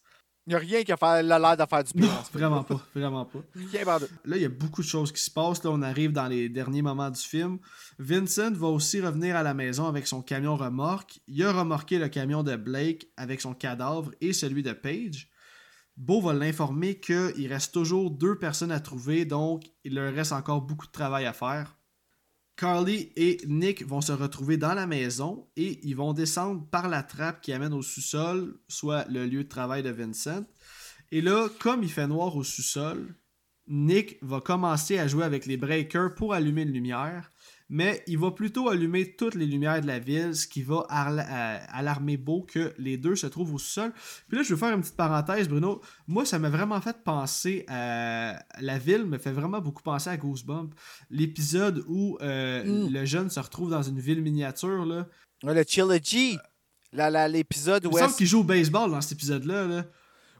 Il 0.51 0.55
n'y 0.55 0.57
a 0.57 0.59
rien 0.59 0.83
qui 0.83 0.91
a 0.91 0.97
fait- 0.97 1.23
l'air 1.23 1.57
de 1.57 1.65
faire 1.71 1.85
du 1.85 1.93
bien. 1.95 2.09
Non, 2.09 2.23
vraiment 2.33 2.65
pas, 2.65 2.81
vraiment 2.93 3.25
pas. 3.25 3.39
Rien. 3.55 3.85
Là, 4.25 4.37
il 4.37 4.43
y 4.43 4.45
a 4.45 4.49
beaucoup 4.49 4.83
de 4.83 4.87
choses 4.89 5.13
qui 5.13 5.23
se 5.23 5.31
passent. 5.31 5.63
Là, 5.63 5.71
on 5.71 5.81
arrive 5.81 6.11
dans 6.11 6.27
les 6.27 6.49
derniers 6.49 6.83
moments 6.83 7.09
du 7.09 7.21
film. 7.21 7.61
Vincent 8.01 8.51
va 8.51 8.67
aussi 8.67 9.01
revenir 9.01 9.37
à 9.37 9.45
la 9.45 9.55
maison 9.55 9.87
avec 9.87 10.09
son 10.09 10.23
camion 10.23 10.57
remorque. 10.57 11.21
Il 11.29 11.45
a 11.45 11.53
remorqué 11.53 12.01
le 12.01 12.09
camion 12.09 12.43
de 12.43 12.57
Blake 12.57 13.07
avec 13.17 13.41
son 13.41 13.55
cadavre 13.55 14.11
et 14.21 14.33
celui 14.33 14.65
de 14.65 14.73
Paige. 14.73 15.29
Beau 15.97 16.21
va 16.21 16.33
l'informer 16.33 16.99
qu'il 16.99 17.47
reste 17.47 17.73
toujours 17.73 18.11
deux 18.11 18.37
personnes 18.37 18.73
à 18.73 18.81
trouver, 18.81 19.25
donc 19.25 19.63
il 19.85 19.95
leur 19.95 20.13
reste 20.13 20.33
encore 20.33 20.63
beaucoup 20.63 20.87
de 20.87 20.93
travail 20.93 21.27
à 21.27 21.33
faire. 21.33 21.77
Carly 22.61 23.11
et 23.17 23.39
Nick 23.47 23.87
vont 23.87 24.03
se 24.03 24.13
retrouver 24.13 24.59
dans 24.59 24.75
la 24.75 24.87
maison 24.87 25.49
et 25.57 25.81
ils 25.83 25.97
vont 25.97 26.13
descendre 26.13 26.69
par 26.71 26.91
la 26.91 27.03
trappe 27.03 27.41
qui 27.41 27.55
amène 27.55 27.73
au 27.73 27.81
sous-sol, 27.81 28.55
soit 28.69 29.07
le 29.09 29.25
lieu 29.25 29.45
de 29.45 29.49
travail 29.49 29.83
de 29.83 29.89
Vincent. 29.89 30.45
Et 31.11 31.23
là, 31.23 31.49
comme 31.59 31.83
il 31.83 31.91
fait 31.91 32.07
noir 32.07 32.37
au 32.37 32.45
sous-sol, 32.45 33.15
Nick 33.67 34.19
va 34.21 34.43
commencer 34.43 34.99
à 34.99 35.09
jouer 35.09 35.25
avec 35.25 35.47
les 35.47 35.57
breakers 35.57 36.15
pour 36.15 36.35
allumer 36.35 36.63
une 36.63 36.73
lumière, 36.75 37.31
mais 37.71 38.03
il 38.07 38.19
va 38.19 38.33
plutôt 38.33 38.69
allumer 38.69 39.15
toutes 39.17 39.37
les 39.37 39.47
lumières 39.47 39.81
de 39.81 39.87
la 39.87 39.99
ville, 40.01 40.35
ce 40.35 40.47
qui 40.47 40.63
va 40.63 40.87
euh, 40.91 41.59
alarmer 41.73 42.17
Beau 42.19 42.43
que 42.43 42.75
les 42.77 42.97
deux 42.99 43.17
se 43.17 43.27
trouvent 43.29 43.55
au 43.55 43.59
sous-sol. 43.59 43.93
Puis 44.29 44.37
là, 44.37 44.43
je 44.43 44.51
veux 44.51 44.57
faire 44.59 44.75
une 44.75 44.81
petite 44.83 44.97
parenthèse, 44.97 45.49
Bruno. 45.49 45.81
Moi, 46.09 46.25
ça 46.27 46.39
m'a 46.39 46.51
vraiment 46.51 46.81
fait 46.81 46.97
penser 47.05 47.65
à... 47.69 48.43
La 48.61 48.79
ville 48.79 49.07
me 49.07 49.17
fait 49.19 49.33
vraiment 49.33 49.61
beaucoup 49.61 49.83
penser 49.83 50.11
à 50.11 50.17
Goosebumps. 50.17 50.71
L'épisode 51.11 51.85
où 51.89 52.19
euh, 52.21 52.65
Mm. 52.65 52.93
le 52.93 53.05
jeune 53.05 53.31
se 53.31 53.41
retrouve 53.41 53.71
dans 53.71 53.83
une 53.83 54.01
ville 54.01 54.21
miniature, 54.21 54.85
là. 54.85 55.07
Ouais, 55.45 55.55
Le 55.55 55.65
Trilogy. 55.65 56.37
L'épisode 56.93 57.85
Il 57.85 57.89
où 57.89 57.93
me 57.95 57.99
semble 57.99 58.15
qu'il 58.15 58.27
joue 58.27 58.41
au 58.41 58.45
baseball 58.45 58.91
dans 58.91 59.01
cet 59.01 59.13
épisode-là, 59.13 59.67
là. 59.67 59.85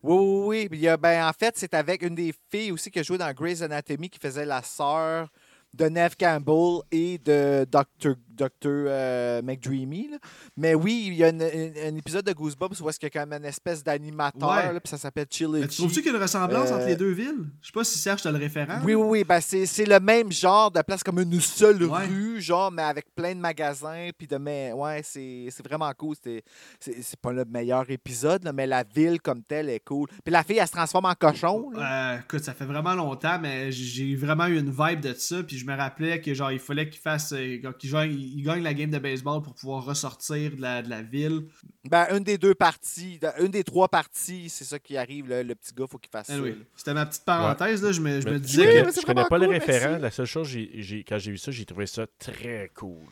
Oui, 0.03 0.17
oui, 0.17 0.47
oui. 0.47 0.69
Il 0.73 0.81
y 0.81 0.89
a- 0.89 0.97
ben, 0.97 1.29
en 1.29 1.33
fait, 1.33 1.55
c'est 1.57 1.75
avec 1.75 2.03
une 2.03 2.15
des 2.15 2.35
filles 2.51 2.73
aussi 2.73 2.91
qui 2.91 2.99
a 2.99 3.03
joué 3.03 3.19
dans 3.19 3.31
Grey's 3.33 3.63
Anatomy 3.63 4.09
qui 4.11 4.19
faisait 4.19 4.47
la 4.47 4.63
sœur 4.63 5.29
de 5.75 5.89
Neve 5.89 6.17
Campbell 6.17 6.81
et 6.91 7.19
de 7.19 7.67
Dr. 7.71 8.15
Dr. 8.45 8.51
euh, 8.67 9.43
McDreamy. 9.43 10.09
là. 10.13 10.19
Mais 10.57 10.75
oui, 10.75 11.05
il 11.09 11.15
y 11.15 11.25
a 11.25 11.29
un 11.29 11.97
épisode 11.97 12.25
de 12.25 12.33
Goosebumps 12.33 12.81
où 12.81 12.89
est-ce 12.89 12.99
qu'il 12.99 13.07
y 13.13 13.17
a 13.17 13.21
quand 13.21 13.27
même 13.27 13.41
une 13.43 13.49
espèce 13.49 13.83
d'animateur, 13.85 14.49
Ouais. 14.51 14.81
puis 14.81 14.89
ça 14.91 14.99
s'appelle 14.99 15.27
Chili. 15.31 15.61
Tu 15.69 15.77
trouves-tu 15.77 16.03
qu'il 16.03 16.11
y 16.11 16.15
a 16.15 16.17
une 16.17 16.23
ressemblance 16.23 16.71
Euh, 16.71 16.77
entre 16.77 16.87
les 16.87 16.97
deux 16.97 17.13
villes? 17.13 17.45
Je 17.61 17.67
sais 17.67 17.73
pas 17.73 17.85
si 17.85 17.99
Serge 17.99 18.23
t'as 18.23 18.31
le 18.33 18.39
référent. 18.39 18.81
Oui, 18.85 18.95
oui, 18.95 19.07
oui. 19.09 19.25
Ben, 19.25 19.41
c'est 19.41 19.67
c'est 19.67 19.85
le 19.87 20.01
même 20.01 20.33
genre 20.33 20.71
de 20.71 20.81
place, 20.83 21.03
comme 21.03 21.19
une 21.21 21.41
seule 21.41 21.83
Ouais. 21.85 22.07
rue, 22.07 22.41
genre, 22.41 22.71
mais 22.71 22.83
avec 22.83 23.15
plein 23.15 23.35
de 23.35 23.41
magasins. 23.41 24.09
Puis 24.17 24.27
de. 24.27 24.37
Mais, 24.37 24.73
ouais, 24.73 25.01
c'est 25.05 25.49
c'est 25.51 25.65
vraiment 25.67 25.93
cool. 25.97 26.17
C'est 26.23 26.43
c'est 26.81 27.21
pas 27.21 27.33
le 27.33 27.45
meilleur 27.45 27.89
épisode, 27.91 28.45
là, 28.45 28.53
mais 28.53 28.67
la 28.67 28.83
ville 28.85 29.21
comme 29.21 29.43
telle 29.43 29.69
est 29.69 29.81
cool. 29.81 30.09
Puis 30.25 30.33
la 30.33 30.43
fille, 30.43 30.59
elle 30.59 30.67
se 30.67 30.73
transforme 30.73 31.05
en 31.07 31.15
cochon. 31.15 31.71
là. 31.71 32.15
Euh, 32.15 32.19
écoute, 32.21 32.43
ça 32.45 32.55
fait 32.55 32.65
vraiment 32.65 32.95
longtemps, 32.95 33.39
mais 33.41 33.71
j'ai 33.73 34.15
vraiment 34.17 34.47
eu 34.47 34.59
une 34.59 34.71
vibe 34.71 35.01
de 35.01 35.15
ça. 35.15 35.43
Puis 35.43 35.59
je 35.59 35.67
me 35.67 35.77
rappelais 35.77 36.21
que 36.21 36.33
genre 36.35 36.53
il 36.53 36.59
fallait 36.59 36.89
qu'il 36.89 37.01
fasse, 37.01 37.33
euh, 37.33 37.59
il 37.83 38.30
gagne 38.37 38.63
la 38.63 38.75
game 38.75 38.91
de 38.91 38.99
baseball 38.99 39.43
pour 39.43 39.55
pouvoir 39.55 39.85
ressortir 39.85 40.57
de 40.57 40.61
la, 40.61 40.83
de 40.83 40.89
la 40.91 41.03
ville. 41.03 41.47
Ben, 41.85 42.07
une 42.17 42.25
des 42.25 42.39
deux 42.39 42.55
parties, 42.55 43.19
une 43.41 43.49
des 43.49 43.65
trois 43.65 43.89
parties, 43.89 44.49
c'est 44.49 44.65
ça 44.65 44.79
qui 44.79 44.97
arrive. 44.97 45.29
là, 45.29 45.43
le 45.43 45.55
petit 45.55 45.73
gars, 45.75 45.87
faut 45.89 45.99
qu'il 45.99 46.11
fasse 46.11 46.27
ça. 46.29 46.35
Anyway, 46.35 46.51
là. 46.51 46.57
C'était 46.77 46.95
ma 46.95 47.07
petite 47.07 47.25
parenthèse 47.25 47.83
là. 47.83 47.93
Je 47.93 48.01
me, 48.01 48.21
je 48.21 48.29
me 48.29 48.39
disais 48.39 48.83
que 48.85 49.01
je 49.01 49.07
connais 49.07 49.25
pas 49.25 49.39
le 49.39 49.47
cool, 49.47 49.55
référent. 49.55 49.89
merci. 49.91 50.03
La 50.03 50.11
seule 50.11 50.27
chose, 50.27 50.49
j'ai- 50.49 50.71
j'ai- 50.83 51.05
quand 51.05 51.19
j'ai 51.19 51.31
vu 51.33 51.39
ça, 51.39 51.51
j'ai 51.51 51.65
trouvé 51.65 51.87
ça 51.87 52.07
très 52.19 52.71
cool. 52.75 53.07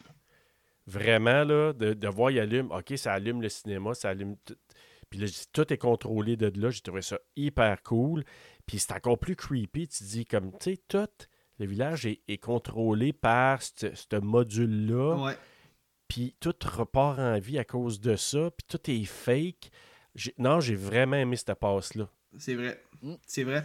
Vraiment, 0.87 1.45
là, 1.45 1.73
de, 1.75 1.93
de 1.93 2.09
voir, 2.09 2.31
il 2.31 2.39
allume. 2.41 2.71
OK, 2.73 2.95
ça 2.97 3.13
allume 3.13 3.43
le 3.43 3.49
cinéma, 3.51 3.93
ça 3.95 4.11
allume. 4.11 4.37
tout. 4.45 4.57
Puis 5.11 5.19
là, 5.21 5.27
tout 5.53 5.73
est 5.73 5.77
contrôlé 5.79 6.37
de 6.37 6.53
là. 6.61 6.71
J'ai 6.71 6.81
trouvé 6.81 7.03
ça 7.03 7.19
hyper 7.37 7.83
cool. 7.83 8.25
Puis 8.67 8.79
c'est 8.79 8.93
encore 8.93 9.19
plus 9.19 9.37
creepy. 9.37 9.89
Tu 9.89 9.99
te 9.99 10.05
dis, 10.05 10.25
comme, 10.27 10.51
tu 10.53 10.73
sais, 10.73 10.79
tout 10.89 11.09
le 11.59 11.67
village 11.67 12.07
est, 12.07 12.21
est 12.29 12.39
contrôlé 12.39 13.13
par 13.13 13.63
ce 13.63 14.21
module-là. 14.21 15.17
ouais. 15.25 15.37
Puis 16.09 16.35
tout 16.41 16.55
repart 16.65 17.19
en 17.19 17.39
vie 17.39 17.59
à 17.59 17.65
cause 17.65 18.01
de 18.01 18.17
ça. 18.17 18.51
Puis 18.51 18.67
tout 18.67 18.91
est 18.91 19.05
fake. 19.05 19.71
Non, 20.39 20.59
j'ai 20.59 20.75
vraiment 20.75 21.17
aimé 21.17 21.37
cette 21.37 21.55
passe-là. 21.55 22.09
C'est 22.39 22.55
vrai. 22.55 22.83
Mm. 23.03 23.15
C'est 23.27 23.45
vrai. 23.45 23.63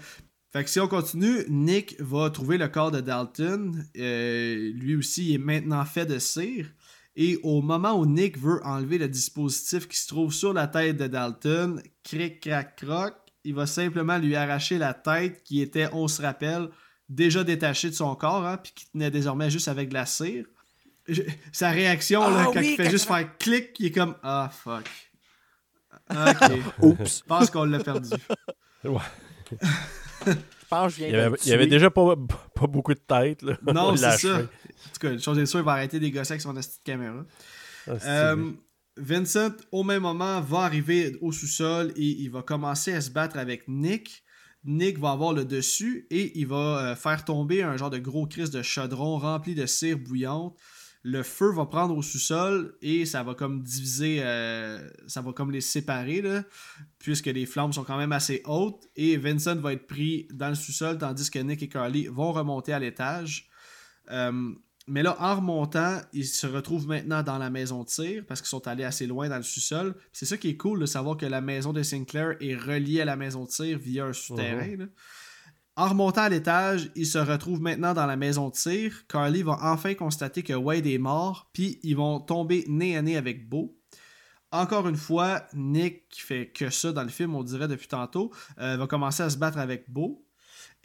Fait 0.52 0.64
que 0.64 0.70
si 0.70 0.80
on 0.80 0.88
continue, 0.88 1.46
Nick 1.50 2.00
va 2.00 2.30
trouver 2.30 2.58
le 2.58 2.68
corps 2.68 2.92
de 2.92 3.00
Dalton. 3.00 3.86
Euh, 3.98 4.72
lui 4.74 4.96
aussi, 4.96 5.30
il 5.30 5.36
est 5.36 5.40
maintenant 5.40 5.84
fait 5.86 6.06
de 6.06 6.20
cire. 6.20 6.68
Et 7.16 7.40
au 7.44 7.62
moment 7.62 7.94
où 7.94 8.06
Nick 8.06 8.38
veut 8.38 8.60
enlever 8.64 8.98
le 8.98 9.08
dispositif 9.08 9.88
qui 9.88 9.98
se 9.98 10.08
trouve 10.08 10.34
sur 10.34 10.54
la 10.54 10.68
tête 10.68 10.98
de 10.98 11.08
Dalton, 11.08 11.82
cric, 12.04 12.42
crac, 12.42 12.76
croc, 12.76 13.14
il 13.44 13.56
va 13.56 13.66
simplement 13.66 14.18
lui 14.18 14.36
arracher 14.36 14.78
la 14.78 14.94
tête 14.94 15.44
qui 15.44 15.62
était, 15.62 15.88
on 15.94 16.08
se 16.08 16.22
rappelle, 16.22 16.70
déjà 17.14 17.44
détachée 17.44 17.90
de 17.90 17.96
son 17.96 18.16
corps, 18.16 18.46
hein, 18.46 18.58
puis 18.58 18.72
qui 18.76 18.90
tenait 18.92 19.12
désormais 19.12 19.50
juste 19.50 19.68
avec 19.68 19.90
de 19.90 19.94
la 19.94 20.06
cire. 20.06 20.46
Je- 21.08 21.22
sa 21.52 21.70
réaction, 21.72 22.22
là, 22.22 22.46
Ah 22.48 22.52
quand 22.54 22.60
oui, 22.60 22.72
il 22.72 22.76
fait 22.76 22.86
quand 22.86 22.90
juste 22.92 23.08
faire 23.08 23.38
clic, 23.38 23.72
il 23.80 23.88
est 23.88 23.92
comme 23.92 24.16
Ah, 24.24 24.50
fuck. 24.54 24.86
Ok. 26.10 26.52
Oups. 26.82 27.20
Je 27.20 27.24
pense 27.26 27.50
qu'on 27.50 27.66
l'a 27.66 27.80
perdu. 27.80 28.10
Je 28.84 28.90
pense 30.70 30.96
que 30.96 31.02
je 31.02 31.06
viens 31.06 31.08
Il 31.08 31.14
y 31.14 31.14
de 31.14 31.20
avait, 31.20 31.38
il 31.44 31.50
y 31.50 31.54
avait 31.54 31.68
déjà 31.68 31.90
pas, 31.92 32.16
pas 32.56 32.68
beaucoup 32.68 32.94
de 32.94 33.00
tête. 33.00 33.42
Là. 33.42 33.58
Non, 33.74 33.90
On 33.92 33.96
c'est 33.98 34.18
ça. 34.18 34.38
En 34.38 34.42
tout 34.42 35.00
cas, 35.00 35.12
une 35.12 35.20
chose 35.22 35.38
est 35.38 35.46
sûre, 35.46 35.60
il 35.60 35.66
va 35.66 35.74
arrêter 35.74 36.00
des 36.00 36.10
gosses 36.12 36.32
avec 36.32 36.42
son 36.42 36.54
petite 36.54 36.82
caméra. 36.84 37.24
Ah, 37.88 37.92
Euh. 38.06 38.52
Vincent, 38.96 39.50
au 39.72 39.84
même 39.84 40.04
moment, 40.04 40.40
va 40.42 40.60
arriver 40.60 41.18
au 41.22 41.32
sous-sol 41.32 41.92
et 41.96 42.04
il 42.22 42.30
va 42.30 42.44
commencer 42.44 42.94
à 42.94 43.02
se 43.02 43.10
battre 43.10 43.38
avec 43.40 43.68
Nick. 43.68 44.24
Nick 44.66 44.98
va 45.00 45.12
avoir 45.12 45.34
le 45.34 45.46
dessus 45.46 46.08
et 46.10 46.38
il 46.40 46.48
va 46.48 46.56
euh, 46.92 46.96
faire 46.96 47.26
tomber 47.26 47.64
un 47.64 47.78
genre 47.78 47.90
de 47.90 47.98
gros 47.98 48.26
crise 48.26 48.50
de 48.50 48.62
chaudron 48.62 49.18
rempli 49.18 49.56
de 49.56 49.66
cire 49.66 49.98
bouillante. 49.98 50.58
Le 51.06 51.22
feu 51.22 51.52
va 51.52 51.66
prendre 51.66 51.98
au 51.98 52.02
sous-sol 52.02 52.78
et 52.82 53.06
ça 53.06 53.24
va 53.24 53.34
comme 53.36 53.62
diviser, 53.62 54.20
euh, 54.22 54.80
ça 55.06 55.22
va 55.22 55.34
comme 55.34 55.52
les 55.52 55.60
séparer, 55.60 56.22
là, 56.22 56.44
puisque 56.98 57.26
les 57.26 57.46
flammes 57.46 57.74
sont 57.74 57.84
quand 57.84 57.98
même 57.98 58.14
assez 58.14 58.42
hautes. 58.46 58.88
Et 58.96 59.18
Vincent 59.18 59.58
va 59.58 59.74
être 59.74 59.86
pris 59.86 60.30
dans 60.32 60.48
le 60.48 60.56
sous-sol 60.56 60.98
tandis 60.98 61.30
que 61.30 61.40
Nick 61.40 61.62
et 61.62 61.68
Carly 61.68 62.08
vont 62.08 62.32
remonter 62.32 62.72
à 62.72 62.80
l'étage. 62.80 63.50
Euh, 64.12 64.54
mais 64.88 65.02
là, 65.02 65.16
en 65.20 65.38
remontant, 65.38 66.02
ils 66.12 66.26
se 66.26 66.46
retrouvent 66.46 66.88
maintenant 66.88 67.24
dans 67.24 67.38
la 67.38 67.50
maison 67.50 67.84
de 67.84 67.88
tir 67.88 68.24
parce 68.28 68.42
qu'ils 68.42 68.50
sont 68.50 68.68
allés 68.68 68.84
assez 68.84 69.08
loin 69.08 69.30
dans 69.30 69.38
le 69.38 69.44
sous-sol. 69.44 69.96
C'est 70.12 70.26
ça 70.26 70.38
qui 70.38 70.50
est 70.50 70.58
cool 70.58 70.80
de 70.80 70.86
savoir 70.86 71.16
que 71.16 71.26
la 71.26 71.42
maison 71.42 71.72
de 71.72 71.84
Sinclair 71.84 72.36
est 72.42 72.56
reliée 72.56 73.02
à 73.02 73.06
la 73.06 73.16
maison 73.16 73.46
de 73.46 73.50
tir 73.50 73.78
via 73.78 74.06
un 74.06 74.14
souterrain. 74.14 74.76
là. 74.78 74.86
En 75.76 75.90
remontant 75.90 76.22
à 76.22 76.30
l'étage, 76.30 76.92
ils 76.96 77.08
se 77.08 77.18
retrouvent 77.18 77.62
maintenant 77.62 77.94
dans 77.96 78.06
la 78.06 78.16
maison 78.16 78.50
de 78.50 78.54
tir. 78.54 79.06
Carly 79.08 79.42
va 79.42 79.58
enfin 79.62 79.96
constater 79.96 80.44
que 80.44 80.54
Wade 80.54 80.86
est 80.86 81.00
mort, 81.00 81.50
puis 81.52 81.80
ils 81.82 81.96
vont 81.96 82.20
tomber 82.20 82.64
nez 82.68 82.96
à 82.96 83.02
nez 83.02 83.18
avec 83.18 83.50
Beau. 83.50 83.76
Encore 84.52 84.88
une 84.88 84.98
fois, 84.98 85.48
Nick, 85.56 86.10
qui 86.10 86.22
fait 86.22 86.52
que 86.52 86.70
ça 86.70 86.92
dans 86.92 87.02
le 87.02 87.10
film, 87.10 87.34
on 87.34 87.42
dirait 87.42 87.68
depuis 87.68 87.88
tantôt, 87.88 88.32
euh, 88.60 88.78
va 88.78 88.86
commencer 88.86 89.24
à 89.24 89.32
se 89.32 89.38
battre 89.38 89.58
avec 89.58 89.90
Beau. 89.90 90.23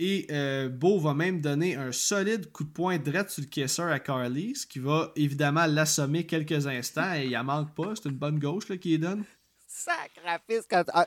Et 0.01 0.27
euh, 0.31 0.69
Beau 0.69 1.01
va 1.01 1.13
même 1.13 1.41
donner 1.41 1.75
un 1.75 1.91
solide 1.91 2.53
coup 2.53 2.63
de 2.63 2.69
poing 2.71 2.99
direct 2.99 3.31
sur 3.31 3.43
le 3.43 3.49
kisser 3.49 3.83
à 3.83 3.99
Carly, 3.99 4.55
ce 4.55 4.65
qui 4.67 4.79
va 4.79 5.11
évidemment 5.17 5.67
l'assommer 5.67 6.25
quelques 6.25 6.67
instants. 6.69 7.15
Et 7.15 7.27
il 7.27 7.37
en 7.37 7.43
manque 7.45 7.75
pas, 7.75 7.95
c'est 7.97 8.09
une 8.09 8.15
bonne 8.17 8.39
gauche 8.39 8.69
là, 8.69 8.77
qu'il 8.77 9.01
donne. 9.01 9.25
Sacrifice. 9.67 10.67
Quand... 10.71 10.85
ah, 10.93 11.07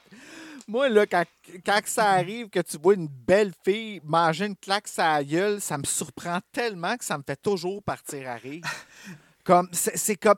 Moi, 0.68 0.90
là, 0.90 1.06
quand, 1.06 1.24
quand 1.66 1.80
ça 1.86 2.10
arrive 2.12 2.50
que 2.50 2.60
tu 2.60 2.78
vois 2.78 2.96
une 2.96 3.08
belle 3.08 3.54
fille 3.64 4.02
manger 4.04 4.48
une 4.48 4.58
claque 4.58 4.88
sa 4.90 5.24
gueule, 5.24 5.62
ça 5.62 5.78
me 5.78 5.86
surprend 5.86 6.40
tellement 6.52 6.98
que 6.98 7.06
ça 7.06 7.18
me 7.18 7.24
fait 7.26 7.42
toujours 7.42 7.82
partir 7.84 8.30
à 8.30 8.36
rire. 8.36 8.64
comme, 9.46 9.70
c'est 9.72 9.98
c'est 9.98 10.16
comme. 10.18 10.36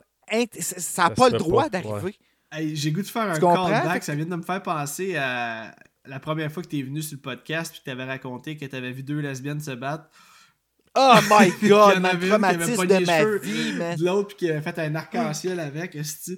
Ça 0.59 1.03
n'a 1.03 1.09
pas 1.09 1.29
le 1.29 1.37
droit 1.37 1.63
pas, 1.63 1.69
d'arriver. 1.69 2.15
Hey, 2.51 2.75
J'ai 2.75 2.91
goût 2.91 3.01
de 3.01 3.07
faire 3.07 3.23
un 3.29 3.33
Tu 3.33 3.41
comprends? 3.41 3.67
callback, 3.67 4.03
ça 4.03 4.15
vient 4.15 4.25
de 4.25 4.35
me 4.35 4.41
faire 4.43 4.61
penser 4.63 5.15
à 5.17 5.75
la 6.05 6.19
première 6.19 6.51
fois 6.51 6.63
que 6.63 6.67
tu 6.67 6.79
es 6.79 6.81
venu 6.81 7.01
sur 7.01 7.17
le 7.17 7.21
podcast 7.21 7.71
puis 7.71 7.79
que 7.79 7.85
tu 7.85 7.91
avais 7.91 8.05
raconté 8.05 8.57
que 8.57 8.65
tu 8.65 8.75
avais 8.75 8.91
vu 8.91 9.03
deux 9.03 9.19
lesbiennes 9.19 9.61
se 9.61 9.71
battre. 9.71 10.09
Oh 10.95 11.15
my 11.29 11.51
god, 11.67 12.01
mon 12.01 12.09
traumatisme 12.09 12.85
de 12.85 13.05
ma 13.05 13.19
cheveux 13.19 13.39
vie, 13.39 13.73
man. 13.73 13.97
de 13.97 14.05
l'autre 14.05 14.27
puis 14.29 14.37
qui 14.37 14.51
avait 14.51 14.61
fait 14.61 14.77
un 14.79 14.93
arc-en-ciel 14.95 15.59
avec. 15.59 15.95
esti. 15.95 16.37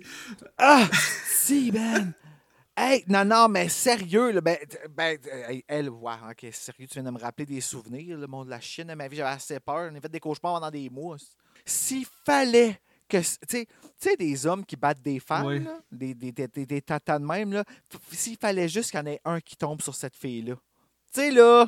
Ah, 0.57 0.87
si, 1.27 1.71
man. 1.71 2.13
Hey, 2.77 3.03
non, 3.07 3.23
non, 3.23 3.47
mais 3.47 3.69
sérieux, 3.69 4.31
là, 4.31 4.41
ben, 4.41 4.57
ben, 4.89 5.17
elle, 5.67 5.89
ouais, 5.89 6.13
ok, 6.29 6.49
sérieux, 6.51 6.87
tu 6.87 6.95
viens 6.95 7.03
de 7.03 7.11
me 7.11 7.19
rappeler 7.19 7.45
des 7.45 7.61
souvenirs, 7.61 8.17
le 8.17 8.27
monde 8.27 8.47
de 8.47 8.49
la 8.49 8.59
Chine 8.59 8.87
de 8.87 8.93
ma 8.95 9.07
vie, 9.07 9.15
j'avais 9.15 9.29
assez 9.29 9.61
peur, 9.61 9.89
on 9.91 9.95
a 9.95 10.01
fait 10.01 10.11
des 10.11 10.19
cauchemars 10.19 10.55
pendant 10.55 10.71
des 10.71 10.89
mois. 10.89 11.15
S'il 11.65 12.05
fallait 12.25 12.77
que, 13.07 13.17
tu 13.47 13.65
sais, 13.97 14.15
des 14.17 14.45
hommes 14.47 14.65
qui 14.65 14.75
battent 14.75 15.01
des 15.01 15.19
femmes, 15.19 15.45
Oui. 15.45 15.63
là, 15.63 15.79
des, 15.91 16.13
des, 16.13 16.31
des, 16.31 16.47
des, 16.47 16.65
des 16.65 16.81
tatas 16.81 17.19
de 17.19 17.25
même, 17.25 17.63
s'il 18.11 18.37
fallait 18.37 18.67
juste 18.69 18.91
qu'il 18.91 18.99
y 18.99 19.03
en 19.03 19.05
ait 19.07 19.21
un 19.25 19.39
qui 19.39 19.55
tombe 19.55 19.81
sur 19.81 19.93
cette 19.95 20.15
fille-là. 20.15 20.55
Tu 21.13 21.21
sais, 21.21 21.31
là, 21.31 21.67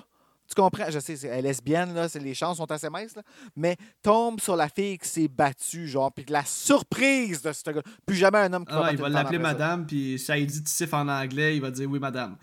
tu 0.50 0.56
comprends, 0.56 0.90
je 0.90 1.00
sais, 1.00 1.16
c'est- 1.18 1.28
elle 1.28 1.40
est 1.46 1.50
lesbienne, 1.50 1.94
là, 1.94 2.08
c'est- 2.10 2.20
les 2.20 2.34
chances 2.34 2.58
sont 2.58 2.72
assez 2.72 2.90
minces, 2.90 3.16
là, 3.16 3.22
mais 3.56 3.76
tombe 4.02 4.40
sur 4.40 4.56
la 4.56 4.70
fille 4.70 4.98
qui 4.98 5.08
s'est 5.08 5.28
battue, 5.28 5.88
genre, 5.88 6.12
puis 6.12 6.26
la 6.30 6.44
surprise 6.46 7.42
de 7.42 7.52
ce 7.54 7.70
gars. 7.70 7.82
Plus 8.06 8.16
jamais 8.16 8.40
un 8.40 8.54
homme 8.54 8.66
qui 8.66 8.74
Ah, 8.74 8.80
va 8.82 8.92
il 8.92 8.98
va 8.98 9.10
l'appeler 9.10 9.40
madame 9.40 9.86
puis 9.86 10.18
ça 10.18 10.38
il 10.38 10.48
dit 10.48 10.64
tif 10.64 10.94
en 10.94 11.08
anglais, 11.08 11.56
il 11.56 11.62
va 11.62 11.70
dire 11.72 11.90
oui 11.90 12.00
madame. 12.00 12.38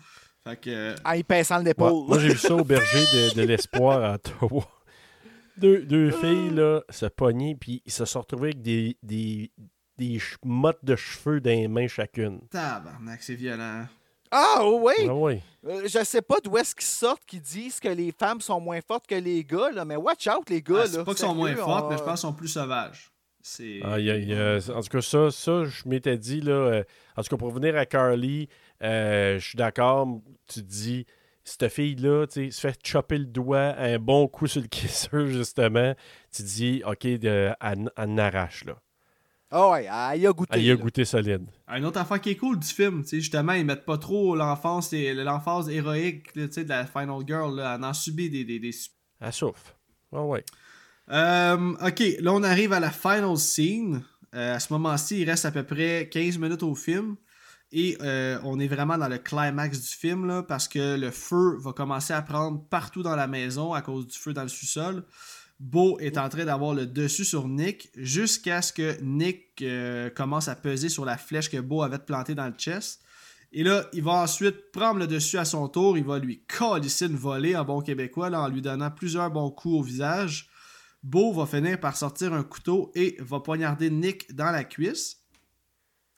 Fait 0.47 0.55
que 0.61 0.69
euh, 0.69 0.95
En 1.03 1.13
y 1.13 1.23
pinçant 1.23 1.55
le 1.55 1.61
Ouais, 1.61 1.67
l'épaule. 1.69 2.07
moi, 2.07 2.19
j'ai 2.19 2.29
vu 2.29 2.37
ça 2.37 2.53
au 2.55 2.63
berger 2.63 2.99
de, 2.99 3.35
de 3.35 3.41
l'espoir 3.41 4.03
à 4.03 4.13
Ottawa. 4.13 4.67
Deux, 5.57 5.85
deux 5.85 6.11
filles, 6.11 6.49
là, 6.51 6.81
se 6.89 7.05
pogner, 7.05 7.55
puis 7.55 7.81
ils 7.85 7.91
se 7.91 8.05
sont 8.05 8.19
retrouvés 8.21 8.49
avec 8.49 8.61
des, 8.61 8.97
des, 9.03 9.51
des 9.97 10.19
ch- 10.19 10.37
mottes 10.43 10.83
de 10.83 10.95
cheveux 10.95 11.39
dans 11.39 11.49
les 11.51 11.67
mains 11.67 11.87
chacune. 11.87 12.41
tabarnak, 12.49 13.23
c'est 13.23 13.35
violent. 13.35 13.85
Ah 14.31 14.61
oui! 14.65 14.93
Ah 15.07 15.13
ouais. 15.15 15.41
Euh, 15.65 15.83
je 15.87 16.03
sais 16.03 16.21
pas 16.21 16.37
d'où 16.43 16.57
est-ce 16.57 16.75
qu'ils 16.75 16.83
sortent 16.85 17.23
qui 17.25 17.39
disent 17.39 17.79
que 17.79 17.87
les 17.87 18.11
femmes 18.11 18.41
sont 18.41 18.59
moins 18.59 18.81
fortes 18.85 19.07
que 19.07 19.15
les 19.15 19.43
gars, 19.45 19.71
là, 19.71 19.85
mais 19.85 19.95
watch 19.95 20.27
out, 20.27 20.49
les 20.49 20.61
gars. 20.61 20.75
Ah, 20.79 20.83
là. 20.83 20.87
c'est 20.87 21.03
pas 21.05 21.13
qu'ils 21.13 21.25
sont 21.25 21.35
moins 21.35 21.55
fortes, 21.55 21.85
on- 21.85 21.89
mais 21.89 21.97
je 21.97 22.03
pense 22.03 22.19
qu'ils 22.19 22.27
sont 22.29 22.33
plus 22.33 22.47
sauvages. 22.49 23.11
C'est 23.41 23.79
Ah, 23.83 23.99
il 23.99 24.05
y 24.05 24.11
a- 24.11 24.17
il 24.17 24.27
y 24.27 24.33
a- 24.33 24.57
en 24.75 24.81
tout 24.81 24.89
cas, 24.89 25.01
ça, 25.01 25.29
ça 25.31 25.63
je 25.63 25.87
m'étais 25.87 26.17
dit, 26.17 26.41
là, 26.41 26.51
euh, 26.53 26.83
en 27.15 27.21
tout 27.21 27.29
cas, 27.29 27.37
pour 27.37 27.51
venir 27.51 27.77
à 27.77 27.85
Carly, 27.85 28.49
euh, 28.81 29.37
je 29.39 29.47
suis 29.49 29.55
d'accord, 29.57 30.07
tu 30.47 30.61
te 30.61 30.65
dis, 30.67 31.05
cette 31.45 31.71
fille-là, 31.71 32.25
tu 32.27 32.45
sais, 32.45 32.51
se 32.51 32.59
fait 32.61 32.79
chopper 32.85 33.19
le 33.19 33.25
doigt, 33.25 33.75
un 33.77 33.99
bon 33.99 34.27
coup 34.27 34.47
sur 34.47 34.61
le 34.61 34.67
kisser, 34.69 35.27
justement, 35.27 35.93
tu 36.35 36.43
dis, 36.43 36.81
OK, 36.85 37.05
de, 37.05 37.51
elle, 37.61 37.89
elle 37.95 38.09
en 38.09 38.17
arrache, 38.17 38.65
là. 38.65 38.75
Ah 39.51 39.69
ouais, 39.69 39.87
elle 40.13 40.21
y 40.21 40.27
a 40.27 40.33
goûté. 40.33 40.51
Elle 40.55 40.63
y 40.63 40.71
a 40.71 40.75
là. 40.75 40.81
goûté 40.81 41.05
solide. 41.05 41.45
Un 41.67 41.83
autre 41.83 41.99
affaire 41.99 42.19
qui 42.19 42.31
est 42.31 42.35
cool 42.35 42.59
du 42.59 42.67
film, 42.67 43.03
tu 43.03 43.09
sais, 43.09 43.19
justement, 43.21 43.53
ils 43.53 43.63
mettent 43.63 43.85
pas 43.85 43.97
trop 43.97 44.35
l'enfance 44.35 44.91
l'emphase 44.91 45.69
héroïque 45.69 46.35
là, 46.35 46.47
tu 46.47 46.53
sais, 46.53 46.63
de 46.63 46.69
la 46.69 46.85
Final 46.85 47.21
Girl. 47.25 47.55
Là. 47.55 47.75
Elle 47.77 47.83
en 47.85 47.93
subit 47.93 48.29
des, 48.29 48.43
des, 48.43 48.59
des... 48.59 48.71
Elle 49.21 49.31
souffre. 49.31 49.77
Ah 50.11 50.23
ouais. 50.23 50.43
Euh, 51.11 51.73
ok, 51.85 52.03
là 52.19 52.33
on 52.33 52.43
arrive 52.43 52.73
à 52.73 52.79
la 52.79 52.89
final 52.91 53.37
scene. 53.37 54.03
Euh, 54.33 54.55
à 54.55 54.59
ce 54.59 54.73
moment-ci, 54.73 55.21
il 55.21 55.29
reste 55.29 55.45
à 55.45 55.51
peu 55.51 55.63
près 55.63 56.09
15 56.11 56.37
minutes 56.39 56.63
au 56.63 56.75
film. 56.75 57.15
Et 57.71 57.97
euh, 58.01 58.39
on 58.43 58.59
est 58.59 58.67
vraiment 58.67 58.97
dans 58.97 59.07
le 59.07 59.17
climax 59.17 59.81
du 59.81 59.87
film 59.87 60.43
parce 60.47 60.67
que 60.67 60.97
le 60.97 61.11
feu 61.11 61.57
va 61.59 61.73
commencer 61.73 62.13
à 62.13 62.21
prendre 62.21 62.63
partout 62.69 63.03
dans 63.03 63.15
la 63.15 63.27
maison 63.27 63.73
à 63.73 63.81
cause 63.81 64.07
du 64.07 64.17
feu 64.17 64.33
dans 64.33 64.43
le 64.43 64.49
sous-sol. 64.49 65.03
Beau 65.59 65.97
est 65.99 66.17
en 66.17 66.27
train 66.29 66.45
d'avoir 66.45 66.73
le 66.73 66.85
dessus 66.85 67.25
sur 67.25 67.47
Nick 67.47 67.89
jusqu'à 67.95 68.61
ce 68.61 68.73
que 68.73 69.01
Nick 69.01 69.61
euh, 69.61 70.09
commence 70.09 70.47
à 70.47 70.55
peser 70.55 70.89
sur 70.89 71.05
la 71.05 71.17
flèche 71.17 71.49
que 71.49 71.57
Beau 71.57 71.81
avait 71.81 71.99
plantée 71.99 72.35
dans 72.35 72.47
le 72.47 72.53
chest. 72.53 73.01
Et 73.53 73.63
là, 73.63 73.87
il 73.93 74.03
va 74.03 74.11
ensuite 74.23 74.71
prendre 74.73 74.99
le 74.99 75.07
dessus 75.07 75.37
à 75.37 75.45
son 75.45 75.69
tour. 75.69 75.97
Il 75.97 76.03
va 76.03 76.19
lui 76.19 76.43
calisser 76.45 77.05
une 77.05 77.15
volée 77.15 77.55
en 77.55 77.63
bon 77.63 77.81
québécois 77.81 78.29
en 78.29 78.49
lui 78.49 78.61
donnant 78.61 78.91
plusieurs 78.91 79.31
bons 79.31 79.49
coups 79.49 79.75
au 79.75 79.81
visage. 79.81 80.49
Beau 81.01 81.31
va 81.31 81.45
finir 81.45 81.79
par 81.79 81.95
sortir 81.95 82.33
un 82.33 82.43
couteau 82.43 82.91
et 82.95 83.15
va 83.19 83.39
poignarder 83.39 83.89
Nick 83.89 84.35
dans 84.35 84.51
la 84.51 84.65
cuisse. 84.65 85.21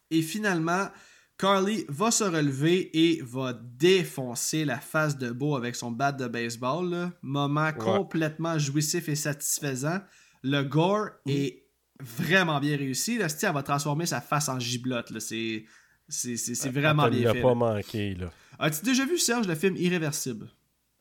Et 0.10 0.24
finalement, 0.24 0.88
Carly 1.38 1.86
va 1.88 2.10
se 2.12 2.24
relever 2.24 2.90
et 2.98 3.22
va 3.22 3.54
défoncer 3.54 4.66
la 4.66 4.80
face 4.80 5.18
de 5.18 5.30
Beau 5.32 5.56
avec 5.56 5.76
son 5.76 5.92
bat 5.92 6.12
de 6.12 6.28
baseball. 6.28 6.90
là. 6.90 7.12
Moment 7.22 7.72
complètement 7.74 8.58
jouissif 8.58 9.08
et 9.10 9.16
satisfaisant. 9.16 10.00
Le 10.44 10.64
gore 10.64 11.10
est 11.28 11.64
vraiment 12.00 12.60
bien 12.60 12.76
réussi. 12.78 13.18
Là, 13.18 13.28
elle 13.42 13.54
va 13.54 13.64
transformer 13.64 14.06
sa 14.06 14.22
face 14.22 14.50
en 14.50 14.60
giblotte. 14.60 15.18
C'est, 15.20 15.66
c'est, 16.08 16.38
c'est, 16.38 16.56
c'est 16.56 16.70
vraiment 16.70 17.06
Elle 17.06 17.12
te 17.14 17.18
bien 17.20 17.34
fait. 17.34 17.42
pas 17.42 17.50
là. 17.50 17.56
manqué, 17.56 18.16
là. 18.16 18.32
As-tu 18.60 18.84
déjà 18.86 19.06
vu, 19.06 19.18
Serge, 19.20 19.48
le 19.48 19.56
film 19.56 19.76
Irréversible? 19.78 20.50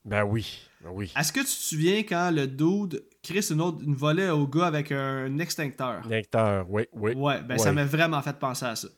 Ben 0.05 0.23
oui, 0.25 0.59
ben 0.83 0.91
oui. 0.93 1.13
Est-ce 1.19 1.33
que 1.33 1.41
tu 1.41 1.47
te 1.47 1.51
souviens 1.51 1.99
quand 2.01 2.31
le 2.31 2.47
dude 2.47 3.03
crisse 3.23 3.51
une, 3.51 3.61
autre, 3.61 3.79
une 3.83 3.95
volée 3.95 4.29
au 4.29 4.47
gars 4.47 4.67
avec 4.67 4.93
un 4.93 5.39
extincteur? 5.39 6.07
Lecteur, 6.07 6.67
oui, 6.71 6.85
oui. 6.93 7.13
Ouais, 7.15 7.43
ben 7.43 7.57
ça 7.59 7.71
Ouais. 7.71 7.75
m'a 7.75 7.85
vraiment 7.85 8.21
fait 8.23 8.39
penser 8.39 8.67
à 8.67 8.77
ça. 8.77 8.89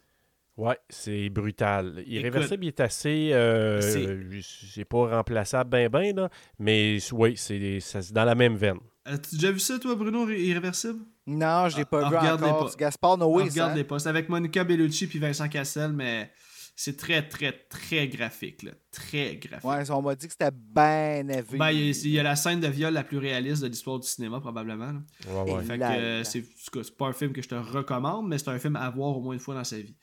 Ouais, 0.59 0.77
c'est 0.91 1.29
brutal. 1.31 2.03
Irréversible, 2.07 2.65
il 2.65 2.69
est 2.69 2.81
assez. 2.81 3.31
euh, 3.33 3.81
C'est- 3.81 4.85
pas 4.85 5.17
remplaçable, 5.17 5.71
ben, 5.71 5.89
ben, 5.89 6.15
là. 6.17 6.29
Mais 6.59 6.99
oui, 7.13 7.37
c'est 7.37 7.79
dans 8.13 8.25
la 8.25 8.35
même 8.35 8.57
veine. 8.57 8.79
As-tu 9.05 9.37
déjà 9.37 9.53
vu 9.53 9.61
ça, 9.61 9.79
toi, 9.79 9.95
Bruno, 9.95 10.29
Irréversible? 10.29 10.99
Non, 11.27 11.69
je 11.69 11.77
l'ai 11.79 11.85
pas 11.85 12.03
Ah, 12.05 12.11
vu 12.11 12.17
regarde-les 12.17 12.49
encore. 12.49 12.65
pas. 12.65 12.71
C'est 12.73 12.79
Gaspard 12.81 13.19
Noé, 13.19 13.45
ça. 13.45 13.51
Regarde 13.51 13.77
les 13.77 13.85
postes 13.85 14.07
avec 14.09 14.29
Monica 14.29 14.65
Bellucci 14.65 15.07
puis 15.07 15.19
Vincent 15.19 15.49
Cassel, 15.49 15.93
mais 15.93 16.31
c'est 16.75 16.97
très, 16.97 17.27
très, 17.27 17.53
très 17.53 18.09
graphique. 18.09 18.65
Là. 18.65 18.73
Très 18.91 19.37
graphique. 19.37 19.65
Ouais, 19.65 19.91
on 19.91 20.03
m'a 20.03 20.15
dit 20.15 20.27
que 20.27 20.33
c'était 20.33 20.51
ben 20.53 21.31
élevé. 21.31 21.57
Ben, 21.57 21.71
il 21.71 21.87
y, 21.87 21.91
a, 21.91 21.93
il 22.05 22.11
y 22.11 22.19
a 22.19 22.23
la 22.25 22.37
scène 22.37 22.61
de 22.61 22.69
viol 22.69 22.93
la 22.93 23.05
plus 23.05 23.19
réaliste 23.19 23.63
de 23.63 23.69
l'histoire 23.69 23.99
du 24.01 24.09
cinéma, 24.09 24.41
probablement. 24.41 24.93
là. 24.93 25.43
Ouais, 25.45 25.53
ouais. 25.53 25.63
Fait 25.65 25.79
que 25.79 25.85
euh, 25.85 26.19
là. 26.19 26.25
c'est 26.25 26.41
en 26.41 26.43
tout 26.43 26.79
cas, 26.79 26.85
c'est 26.85 26.97
pas 26.97 27.07
un 27.07 27.13
film 27.13 27.33
que 27.33 27.43
je 27.43 27.49
te 27.49 27.55
recommande, 27.55 28.29
mais 28.29 28.39
c'est 28.39 28.49
un 28.51 28.59
film 28.59 28.77
à 28.77 28.91
voir 28.91 29.17
au 29.17 29.21
moins 29.21 29.35
une 29.35 29.41
fois 29.41 29.55
dans 29.55 29.65
sa 29.65 29.77
vie. 29.79 29.95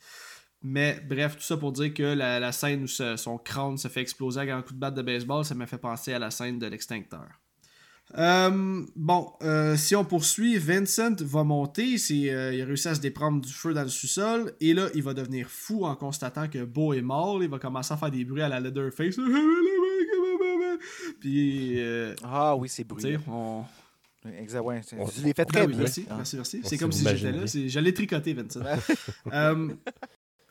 Mais 0.68 1.00
bref, 1.08 1.36
tout 1.36 1.42
ça 1.42 1.56
pour 1.56 1.70
dire 1.70 1.94
que 1.94 2.02
la, 2.02 2.40
la 2.40 2.50
scène 2.50 2.82
où 2.82 2.86
ce- 2.88 3.16
son 3.16 3.38
crâne 3.38 3.78
se 3.78 3.86
fait 3.88 4.00
exploser 4.00 4.40
avec 4.40 4.52
un 4.52 4.62
coup 4.62 4.72
de 4.74 4.78
batte 4.80 4.94
de 4.94 5.02
baseball, 5.02 5.44
ça 5.44 5.54
m'a 5.54 5.66
fait 5.66 5.78
penser 5.78 6.12
à 6.12 6.18
la 6.18 6.30
scène 6.32 6.58
de 6.58 6.66
l'extincteur. 6.66 7.26
Euh, 8.18 8.82
bon, 8.96 9.32
euh, 9.42 9.76
si 9.76 9.94
on 9.96 10.04
poursuit, 10.04 10.58
Vincent 10.58 11.14
va 11.20 11.44
monter, 11.44 11.98
c'est, 11.98 12.30
euh, 12.30 12.52
il 12.54 12.62
a 12.62 12.64
réussi 12.64 12.88
à 12.88 12.94
se 12.96 13.00
déprendre 13.00 13.40
du 13.40 13.52
feu 13.52 13.74
dans 13.74 13.82
le 13.82 13.88
sous-sol, 13.88 14.52
et 14.60 14.74
là, 14.74 14.88
il 14.94 15.02
va 15.02 15.12
devenir 15.14 15.48
fou 15.48 15.84
en 15.84 15.94
constatant 15.94 16.48
que 16.48 16.64
Beau 16.64 16.94
est 16.94 17.02
mort, 17.02 17.42
il 17.42 17.48
va 17.50 17.58
commencer 17.58 17.92
à 17.94 17.96
faire 17.96 18.10
des 18.10 18.24
bruits 18.24 18.42
à 18.42 18.48
la 18.48 18.58
Leatherface. 18.60 19.16
Puis, 21.20 21.80
euh, 21.80 22.14
Ah 22.24 22.56
oui, 22.56 22.68
c'est 22.68 22.84
bruyant. 22.84 23.20
on, 23.28 23.64
Exact, 24.40 24.60
ouais. 24.62 24.80
c'est- 24.84 24.98
On- 24.98 25.06
Tu 25.06 25.20
l'as 25.20 25.26
fait 25.28 25.34
ben 25.36 25.44
très 25.46 25.60
oui, 25.62 25.66
bien. 25.68 25.78
Merci, 25.78 26.04
Ah. 26.10 26.14
merci, 26.34 26.60
C'est 26.64 26.78
comme 26.78 26.90
si 26.92 27.04
j'étais 27.06 27.30
là. 27.32 27.80
l'ai 27.80 27.94
tricoté, 27.94 28.34
Vincent. 28.34 28.60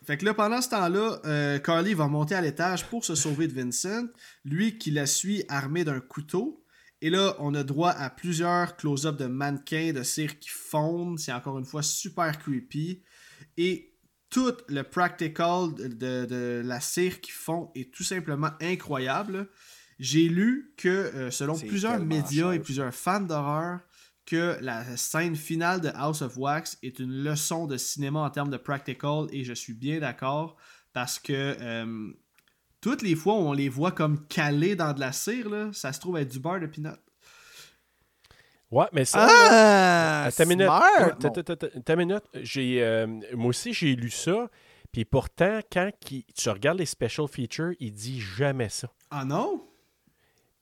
Fait 0.06 0.16
que 0.16 0.24
là, 0.24 0.34
pendant 0.34 0.62
ce 0.62 0.68
temps-là, 0.70 1.18
euh, 1.24 1.58
Carly 1.58 1.92
va 1.94 2.06
monter 2.06 2.34
à 2.36 2.40
l'étage 2.40 2.84
pour 2.86 3.04
se 3.04 3.14
sauver 3.14 3.48
de 3.48 3.52
Vincent. 3.52 4.06
Lui 4.44 4.78
qui 4.78 4.90
la 4.92 5.04
suit 5.06 5.44
armé 5.48 5.84
d'un 5.84 6.00
couteau. 6.00 6.62
Et 7.02 7.10
là, 7.10 7.34
on 7.40 7.54
a 7.54 7.62
droit 7.64 7.90
à 7.90 8.08
plusieurs 8.08 8.76
close-ups 8.76 9.18
de 9.18 9.26
mannequins 9.26 9.92
de 9.92 10.02
cire 10.02 10.38
qui 10.38 10.48
fondent. 10.48 11.18
C'est 11.18 11.32
encore 11.32 11.58
une 11.58 11.64
fois 11.64 11.82
super 11.82 12.38
creepy. 12.38 13.02
Et 13.56 13.92
tout 14.30 14.54
le 14.68 14.82
practical 14.82 15.74
de, 15.74 15.88
de- 15.88 16.26
de 16.26 16.62
la 16.64 16.80
cire 16.80 17.20
qui 17.20 17.32
fond 17.32 17.70
est 17.74 17.92
tout 17.92 18.04
simplement 18.04 18.50
incroyable. 18.60 19.48
J'ai 19.98 20.28
lu 20.28 20.72
que, 20.76 20.88
euh, 20.88 21.30
selon 21.30 21.54
plusieurs 21.68 21.98
médias 22.06 22.52
et 22.52 22.58
plusieurs 22.60 22.94
fans 22.94 23.20
d'horreur, 23.20 23.80
que 24.26 24.58
la 24.60 24.96
scène 24.96 25.36
finale 25.36 25.80
de 25.80 25.88
House 25.94 26.20
of 26.20 26.36
Wax 26.36 26.78
est 26.82 26.98
une 26.98 27.22
leçon 27.22 27.66
de 27.66 27.76
cinéma 27.76 28.20
en 28.20 28.30
termes 28.30 28.50
de 28.50 28.56
practical 28.56 29.26
et 29.30 29.44
je 29.44 29.52
suis 29.52 29.72
bien 29.72 30.00
d'accord 30.00 30.56
parce 30.92 31.18
que 31.18 31.56
euh, 31.60 32.12
toutes 32.80 33.02
les 33.02 33.14
fois 33.14 33.34
où 33.34 33.48
on 33.48 33.52
les 33.52 33.68
voit 33.68 33.92
comme 33.92 34.26
calés 34.26 34.76
dans 34.76 34.92
de 34.92 35.00
la 35.00 35.12
cire, 35.12 35.48
là, 35.48 35.70
ça 35.72 35.92
se 35.92 36.00
trouve 36.00 36.18
être 36.18 36.30
du 36.30 36.40
beurre 36.40 36.60
de 36.60 36.66
peanut. 36.66 36.98
Ouais, 38.70 38.86
mais 38.92 39.04
ça. 39.04 39.26
Ah! 39.28 40.28
Une 40.38 40.48
minute. 40.48 40.68
minute. 41.96 42.24
J'ai, 42.34 42.82
euh, 42.82 43.06
moi 43.34 43.50
aussi, 43.50 43.72
j'ai 43.72 43.94
lu 43.94 44.10
ça. 44.10 44.48
Puis 44.90 45.04
pourtant, 45.04 45.60
quand 45.70 45.90
tu 46.00 46.48
regardes 46.48 46.78
les 46.78 46.86
special 46.86 47.28
features, 47.28 47.74
il 47.78 47.92
dit 47.92 48.20
jamais 48.20 48.68
ça. 48.68 48.88
Ah 49.10 49.24
non? 49.24 49.62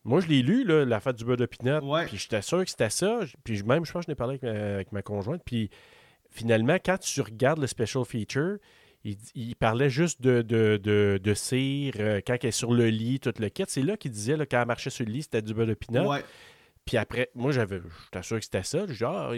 Moi, 0.04 0.20
je 0.20 0.26
l'ai 0.28 0.42
lu, 0.42 0.64
là, 0.64 0.84
l'affaire 0.84 1.14
du 1.14 1.24
beurre 1.24 1.36
de 1.38 1.46
pinot. 1.46 1.80
Ouais. 1.82 2.04
Puis 2.06 2.18
j'étais 2.18 2.42
sûr 2.42 2.62
que 2.62 2.70
c'était 2.70 2.90
ça. 2.90 3.20
Puis 3.42 3.62
même, 3.62 3.84
je 3.84 3.92
pense 3.92 4.02
que 4.02 4.06
je 4.06 4.10
n'ai 4.10 4.14
parlé 4.16 4.34
avec 4.34 4.42
ma, 4.42 4.74
avec 4.74 4.92
ma 4.92 5.02
conjointe. 5.02 5.42
Puis 5.44 5.70
finalement, 6.30 6.76
quand 6.84 6.98
tu 6.98 7.20
regardes 7.20 7.60
le 7.60 7.66
special 7.66 8.04
feature, 8.04 8.58
il, 9.04 9.16
il 9.34 9.54
parlait 9.56 9.90
juste 9.90 10.20
de, 10.22 10.42
de, 10.42 10.78
de, 10.82 11.18
de 11.22 11.34
cire, 11.34 11.94
euh, 11.98 12.20
quand 12.26 12.36
elle 12.42 12.48
est 12.48 12.52
sur 12.52 12.72
le 12.72 12.88
lit, 12.88 13.20
tout 13.20 13.32
le 13.38 13.48
kit. 13.48 13.64
C'est 13.68 13.82
là 13.82 13.96
qu'il 13.96 14.10
disait, 14.10 14.36
là, 14.36 14.46
quand 14.46 14.60
elle 14.60 14.66
marchait 14.66 14.90
sur 14.90 15.04
le 15.06 15.12
lit, 15.12 15.22
c'était 15.22 15.42
du 15.42 15.54
beurre 15.54 15.66
de 15.66 15.74
pinot. 15.74 16.10
Ouais. 16.10 16.24
Puis 16.84 16.98
après, 16.98 17.30
moi, 17.34 17.50
j'avais, 17.52 17.80
j'étais 18.04 18.22
sûr 18.22 18.38
que 18.38 18.44
c'était 18.44 18.62
ça. 18.62 18.86
Dit, 18.86 18.98
ah, 19.04 19.30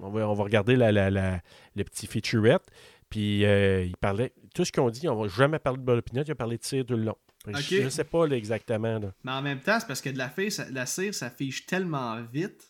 on, 0.00 0.10
va, 0.10 0.28
on 0.28 0.34
va 0.34 0.44
regarder 0.44 0.76
la, 0.76 0.92
la, 0.92 1.10
la- 1.10 1.40
le 1.74 1.82
petit 1.84 2.06
featurette. 2.06 2.62
Puis 3.10 3.44
euh, 3.44 3.84
il 3.84 3.96
parlait, 3.96 4.32
tout 4.54 4.64
ce 4.64 4.70
qu'on 4.70 4.90
dit, 4.90 5.08
on 5.08 5.16
va 5.20 5.28
jamais 5.28 5.58
parler 5.58 5.78
de 5.80 5.84
beurre 5.84 5.96
de 5.96 6.00
pinot, 6.02 6.22
il 6.24 6.30
a 6.30 6.34
parlé 6.36 6.56
de 6.58 6.64
cire 6.64 6.84
tout 6.84 6.94
le 6.96 7.04
long. 7.04 7.16
Je, 7.56 7.82
je 7.82 7.88
sais 7.88 8.04
pas 8.04 8.26
là, 8.26 8.36
exactement. 8.36 8.98
là. 8.98 9.12
Mais 9.24 9.32
en 9.32 9.42
même 9.42 9.60
temps, 9.60 9.78
c'est 9.80 9.86
parce 9.86 10.00
que 10.00 10.10
de 10.10 10.18
la, 10.18 10.28
fille, 10.28 10.50
ça- 10.50 10.68
la 10.70 10.86
cire, 10.86 11.14
ça 11.14 11.30
fiche 11.30 11.66
tellement 11.66 12.20
vite 12.32 12.68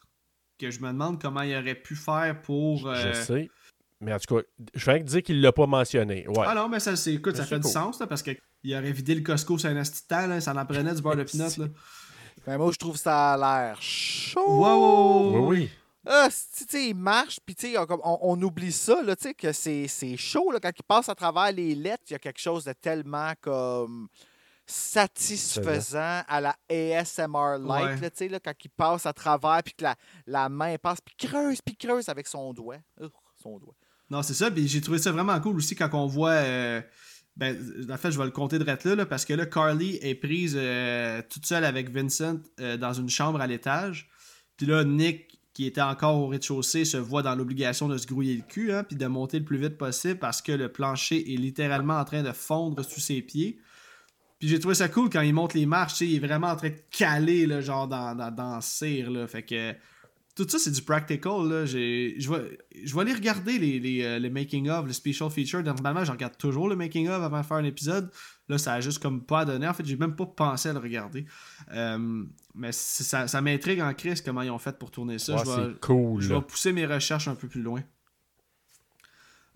que 0.59 0.71
je 0.71 0.81
me 0.81 0.89
demande 0.89 1.21
comment 1.21 1.43
il 1.43 1.57
aurait 1.57 1.75
pu 1.75 1.95
faire 1.97 2.41
pour. 2.43 2.89
euh, 2.89 3.13
Je 3.13 3.23
sais. 3.23 3.51
Mais 4.01 4.13
en 4.13 4.19
tout 4.19 4.37
cas, 4.37 4.43
je 4.75 4.87
vais 4.87 5.01
dire 5.01 5.23
qu'il 5.23 5.41
l'a 5.41 5.53
pas 5.53 5.67
mentionné. 5.67 6.27
Ouais. 6.29 6.45
Ah 6.47 6.55
non, 6.55 6.69
mais 6.69 6.79
ça, 6.81 6.95
c'est, 6.97 7.15
écoute, 7.15 7.33
Mais 7.35 7.39
ça 7.39 7.45
c'est 7.45 7.49
fait 7.57 7.61
du 7.61 7.69
sens, 7.69 7.99
là, 8.01 8.07
parce 8.07 8.23
qu'il 8.23 8.39
aurait 8.75 8.93
vidé 8.93 9.15
le 9.15 9.23
Costco 9.23 9.59
sur 9.59 9.69
un 9.69 9.75
de 9.75 9.79
là, 10.29 10.41
ça 10.41 10.53
en 10.55 10.67
prenait 10.67 10.95
du 10.95 11.03
beurre 11.03 11.17
de. 11.17 11.25
Là. 11.39 11.49
Ben, 12.47 12.57
moi, 12.57 12.71
je 12.73 12.79
trouve 12.79 12.97
ça 12.97 13.33
a 13.35 13.37
l'air 13.37 13.83
chaud. 13.83 14.41
Wow! 14.63 15.49
oui, 15.49 15.59
oui. 15.59 15.71
Ah, 16.07 16.29
tu 16.31 16.65
sais, 16.67 16.89
il 16.91 16.95
marche, 16.95 17.39
puis 17.45 17.55
tu 17.55 17.73
sais, 17.73 17.79
on, 17.79 17.85
comme- 17.85 18.01
on- 18.05 18.19
on 18.23 18.41
oublie 18.43 18.73
ça, 18.73 19.03
là, 19.03 19.15
tu 19.17 19.25
sais, 19.25 19.35
que 19.35 19.53
c'est 19.53 19.87
c'est 19.89 20.17
chaud, 20.17 20.51
là, 20.53 20.59
quand 20.61 20.71
il 20.75 20.83
passe 20.85 21.09
à 21.11 21.15
travers 21.15 21.53
les 21.53 21.75
lettres, 21.75 22.05
il 22.09 22.13
y 22.13 22.17
a 22.17 22.19
quelque 22.19 22.41
chose 22.41 22.65
de 22.65 22.73
tellement 22.73 23.33
comme 23.43 24.09
satisfaisant 24.69 26.23
à 26.29 26.41
la 26.41 26.57
ASMR 26.71 27.59
light, 27.61 27.69
Ouais. 27.87 28.01
là, 28.01 28.11
tu 28.11 28.17
sais, 28.17 28.29
là, 28.29 28.41
quand 28.41 28.53
il 28.65 28.69
passe 28.71 29.07
à 29.07 29.13
travers, 29.13 29.63
puis 29.65 29.75
que 29.75 29.85
la, 29.85 29.97
la 30.27 30.49
main 30.49 30.77
passe, 30.79 30.99
puis 31.01 31.15
creuse, 31.17 31.61
puis 31.63 31.77
creuse 31.77 32.09
avec 32.09 32.27
son 32.27 32.53
doigt. 32.53 32.79
Son 33.43 33.59
doigt. 33.59 33.75
Non, 34.11 34.23
c'est 34.23 34.35
ça. 34.35 34.51
Puis 34.51 34.67
j'ai 34.69 34.81
trouvé 34.81 34.99
ça 34.99 35.13
vraiment 35.13 35.39
cool 35.41 35.57
aussi 35.57 35.75
quand 35.75 35.91
on 35.93 36.07
voit. 36.07 36.31
euh, 36.31 36.81
ben, 37.37 37.57
en 37.91 37.97
fait, 37.97 38.11
je 38.11 38.19
vais 38.19 38.25
le 38.25 38.31
compter 38.33 38.59
de 38.59 38.65
là, 38.65 38.95
là, 38.97 39.07
parce 39.07 39.25
que 39.25 39.33
là, 39.33 39.47
Carly 39.47 39.99
est 40.03 40.17
prise 40.17 40.55
euh, 40.59 41.23
toute 41.31 41.47
seule 41.47 41.65
avec 41.65 41.89
Vincent 41.91 42.41
euh, 42.61 42.77
dans 42.77 42.93
une 42.93 43.09
chambre 43.09 43.41
à 43.41 43.47
l'étage. 43.47 44.09
Puis 44.57 44.67
là, 44.67 44.83
Nick, 44.83 45.41
qui 45.53 45.67
était 45.67 45.81
encore 45.83 46.17
au 46.17 46.27
rez-de-chaussée, 46.29 46.85
se 46.85 46.97
voit 46.97 47.23
dans 47.23 47.37
l'obligation 47.37 47.87
de 47.87 47.97
se 47.97 48.07
grouiller 48.09 48.35
le 48.35 48.43
cul, 48.43 48.73
hein, 48.73 48.83
puis 48.83 48.97
de 48.97 49.07
monter 49.07 49.39
le 49.39 49.45
plus 49.45 49.59
vite 49.59 49.79
possible 49.79 50.19
parce 50.19 50.43
que 50.43 50.51
le 50.53 50.73
plancher 50.73 51.33
est 51.33 51.37
littéralement 51.37 51.99
en 51.99 52.05
train 52.05 52.23
de 52.25 52.33
fondre 52.33 52.85
sous 52.85 53.01
ses 53.01 53.23
pieds. 53.23 53.59
Puis 54.39 54.49
j'ai 54.49 54.59
trouvé 54.61 54.75
ça 54.75 54.89
cool 54.89 55.11
quand 55.11 55.21
il 55.23 55.35
monte 55.35 55.55
les 55.55 55.67
marches, 55.67 56.01
il 56.01 56.15
est 56.15 56.19
vraiment 56.27 56.49
en 56.49 56.57
train 56.57 56.69
de 56.71 56.79
caler, 56.91 57.47
là, 57.47 57.61
genre 57.61 57.89
dans, 57.89 58.15
dans, 58.15 58.31
dans 58.31 58.61
cire, 58.61 59.11
là. 59.11 59.27
Fait 59.27 59.43
que 59.43 59.75
tout 60.37 60.47
ça, 60.49 60.61
c'est 60.61 60.71
du 60.71 60.83
practical. 60.83 61.49
Là. 61.49 61.67
J'ai- 61.67 62.15
Je 62.21 62.31
vais, 62.33 62.57
je 62.85 62.95
vais 62.95 63.01
aller 63.01 63.13
regarder 63.13 63.59
les, 63.59 63.81
les, 63.81 64.05
euh, 64.05 64.19
les 64.21 64.31
making-of, 64.31 64.87
le 64.87 64.93
special 64.93 65.29
feature. 65.31 65.65
Normalement, 65.65 66.05
je 66.05 66.13
regarde 66.13 66.39
toujours 66.39 66.69
le 66.69 66.77
making-of 66.77 67.21
avant 67.21 67.41
de 67.41 67.45
faire 67.45 67.57
un 67.57 67.65
épisode. 67.65 68.09
Là, 68.49 68.57
ça 68.57 68.75
a 68.75 68.81
juste 68.81 69.03
comme 69.03 69.25
pas 69.25 69.45
donné. 69.45 69.67
En 69.67 69.75
fait, 69.75 69.85
j'ai 69.85 69.97
même 69.97 70.15
pas 70.15 70.27
pensé 70.27 70.69
à 70.69 70.73
le 70.73 70.79
regarder. 70.79 71.27
Euh, 71.73 72.23
mais 72.55 72.71
ça, 72.71 73.27
ça 73.27 73.41
m'intrigue 73.41 73.81
en 73.81 73.93
crise 73.95 74.21
comment 74.23 74.43
ils 74.43 74.51
ont 74.51 74.59
fait 74.61 74.79
pour 74.79 74.93
tourner 74.93 75.19
ça. 75.19 75.35
Ouais, 75.35 75.43
je 75.45 75.51
vais, 75.51 75.69
c'est 75.73 75.81
cool. 75.81 76.23
je 76.23 76.29
là. 76.33 76.39
vais 76.39 76.47
pousser 76.47 76.73
mes 76.73 76.87
recherches 76.87 77.27
un 77.27 77.35
peu 77.35 77.49
plus 77.49 77.63
loin. 77.63 77.83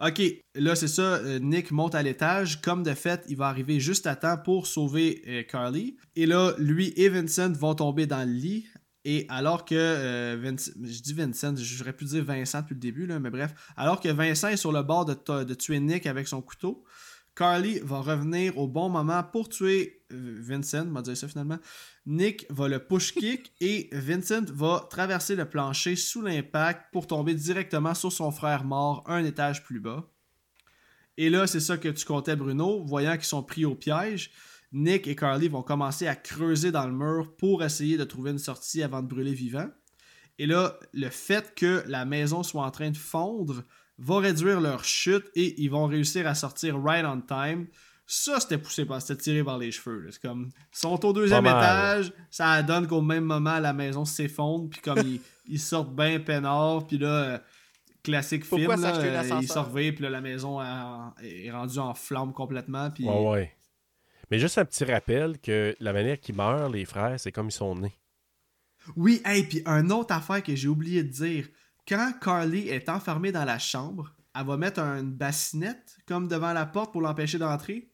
Ok, 0.04 0.20
là 0.56 0.74
c'est 0.74 0.88
ça, 0.88 1.18
euh, 1.18 1.38
Nick 1.38 1.70
monte 1.70 1.94
à 1.94 2.02
l'étage. 2.02 2.60
Comme 2.60 2.82
de 2.82 2.92
fait, 2.92 3.24
il 3.28 3.36
va 3.36 3.46
arriver 3.46 3.78
juste 3.78 4.08
à 4.08 4.16
temps 4.16 4.36
pour 4.36 4.66
sauver 4.66 5.22
euh, 5.28 5.44
Carly. 5.44 5.96
Et 6.16 6.26
là, 6.26 6.54
lui 6.58 6.92
et 6.96 7.08
Vincent 7.08 7.52
vont 7.52 7.76
tomber 7.76 8.06
dans 8.06 8.28
le 8.28 8.34
lit. 8.34 8.66
Et 9.04 9.26
alors 9.28 9.64
que 9.64 9.76
euh, 9.76 10.56
je 10.56 11.02
dis 11.02 11.12
Vincent, 11.12 11.54
j'aurais 11.56 11.92
pu 11.92 12.04
dire 12.04 12.24
Vincent 12.24 12.62
depuis 12.62 12.74
le 12.74 12.80
début, 12.80 13.06
mais 13.06 13.30
bref, 13.30 13.54
alors 13.76 14.00
que 14.00 14.08
Vincent 14.08 14.48
est 14.48 14.56
sur 14.56 14.72
le 14.72 14.82
bord 14.82 15.04
de 15.04 15.54
tuer 15.54 15.78
Nick 15.78 16.06
avec 16.06 16.26
son 16.26 16.42
couteau, 16.42 16.82
Carly 17.34 17.80
va 17.80 18.00
revenir 18.00 18.58
au 18.58 18.68
bon 18.68 18.90
moment 18.90 19.22
pour 19.22 19.48
tuer 19.48 20.04
euh, 20.12 20.36
Vincent, 20.40 20.86
on 20.86 20.92
va 20.92 21.02
dire 21.02 21.16
ça 21.16 21.28
finalement. 21.28 21.58
Nick 22.04 22.46
va 22.50 22.68
le 22.68 22.78
push 22.78 23.14
kick 23.14 23.52
et 23.60 23.88
Vincent 23.92 24.44
va 24.52 24.86
traverser 24.90 25.34
le 25.34 25.48
plancher 25.48 25.96
sous 25.96 26.22
l'impact 26.22 26.92
pour 26.92 27.06
tomber 27.06 27.34
directement 27.34 27.94
sur 27.94 28.12
son 28.12 28.30
frère 28.30 28.64
mort 28.64 29.04
un 29.06 29.24
étage 29.24 29.64
plus 29.64 29.80
bas. 29.80 30.08
Et 31.16 31.30
là, 31.30 31.46
c'est 31.46 31.60
ça 31.60 31.76
que 31.76 31.88
tu 31.88 32.04
comptais, 32.04 32.36
Bruno. 32.36 32.84
Voyant 32.84 33.14
qu'ils 33.14 33.24
sont 33.24 33.42
pris 33.42 33.64
au 33.64 33.74
piège, 33.74 34.30
Nick 34.72 35.06
et 35.06 35.14
Carly 35.14 35.48
vont 35.48 35.62
commencer 35.62 36.06
à 36.06 36.16
creuser 36.16 36.72
dans 36.72 36.86
le 36.86 36.92
mur 36.92 37.36
pour 37.36 37.62
essayer 37.62 37.96
de 37.96 38.04
trouver 38.04 38.30
une 38.30 38.38
sortie 38.38 38.82
avant 38.82 39.02
de 39.02 39.08
brûler 39.08 39.34
vivant. 39.34 39.68
Et 40.38 40.46
là, 40.46 40.78
le 40.94 41.10
fait 41.10 41.54
que 41.54 41.84
la 41.86 42.04
maison 42.04 42.42
soit 42.42 42.64
en 42.64 42.70
train 42.70 42.90
de 42.90 42.96
fondre 42.96 43.62
va 44.02 44.18
réduire 44.18 44.60
leur 44.60 44.84
chute 44.84 45.24
et 45.34 45.60
ils 45.62 45.70
vont 45.70 45.86
réussir 45.86 46.26
à 46.26 46.34
sortir 46.34 46.80
right 46.82 47.04
on 47.04 47.20
time. 47.20 47.66
Ça, 48.06 48.40
c'était 48.40 48.58
poussé 48.58 48.84
par, 48.84 49.00
c'était 49.00 49.22
tiré 49.22 49.44
par 49.44 49.58
les 49.58 49.70
cheveux. 49.70 50.08
C'est 50.10 50.20
comme, 50.20 50.50
ils 50.74 50.78
sont 50.78 51.04
au 51.04 51.12
deuxième 51.12 51.46
étage, 51.46 52.12
ça 52.30 52.62
donne 52.62 52.86
qu'au 52.86 53.00
même 53.00 53.24
moment, 53.24 53.58
la 53.58 53.72
maison 53.72 54.04
s'effondre, 54.04 54.68
puis 54.68 54.80
comme 54.80 54.98
ils, 54.98 55.20
ils 55.46 55.60
sortent 55.60 55.94
bien 55.94 56.20
peinards, 56.20 56.86
puis 56.86 56.98
là, 56.98 57.08
euh, 57.08 57.38
classique 58.02 58.46
Pourquoi 58.46 58.74
film, 58.76 58.82
là, 58.82 58.96
un 58.96 59.00
euh, 59.00 59.38
ils 59.40 59.48
sortent, 59.48 59.72
puis 59.72 59.96
là, 60.00 60.10
la 60.10 60.20
maison 60.20 60.58
a- 60.58 61.14
est 61.22 61.50
rendue 61.50 61.78
en 61.78 61.94
flammes 61.94 62.32
complètement, 62.32 62.90
puis... 62.90 63.04
Ouais, 63.04 63.28
ouais. 63.28 63.56
Mais 64.30 64.38
juste 64.38 64.58
un 64.58 64.64
petit 64.64 64.84
rappel 64.84 65.38
que 65.38 65.76
la 65.78 65.92
manière 65.92 66.18
qu'ils 66.18 66.34
meurent, 66.34 66.70
les 66.70 66.84
frères, 66.84 67.20
c'est 67.20 67.32
comme 67.32 67.48
ils 67.48 67.52
sont 67.52 67.76
nés. 67.76 67.94
Oui, 68.96 69.22
et 69.32 69.42
puis 69.44 69.62
une 69.64 69.92
autre 69.92 70.14
affaire 70.14 70.42
que 70.42 70.56
j'ai 70.56 70.68
oublié 70.68 71.02
de 71.02 71.10
dire. 71.10 71.48
Quand 71.88 72.12
Carly 72.20 72.68
est 72.68 72.88
enfermée 72.88 73.32
dans 73.32 73.44
la 73.44 73.58
chambre, 73.58 74.14
elle 74.34 74.46
va 74.46 74.56
mettre 74.56 74.80
une 74.80 75.12
bassinette 75.12 75.98
comme 76.06 76.28
devant 76.28 76.52
la 76.52 76.66
porte 76.66 76.92
pour 76.92 77.02
l'empêcher 77.02 77.38
d'entrer. 77.38 77.90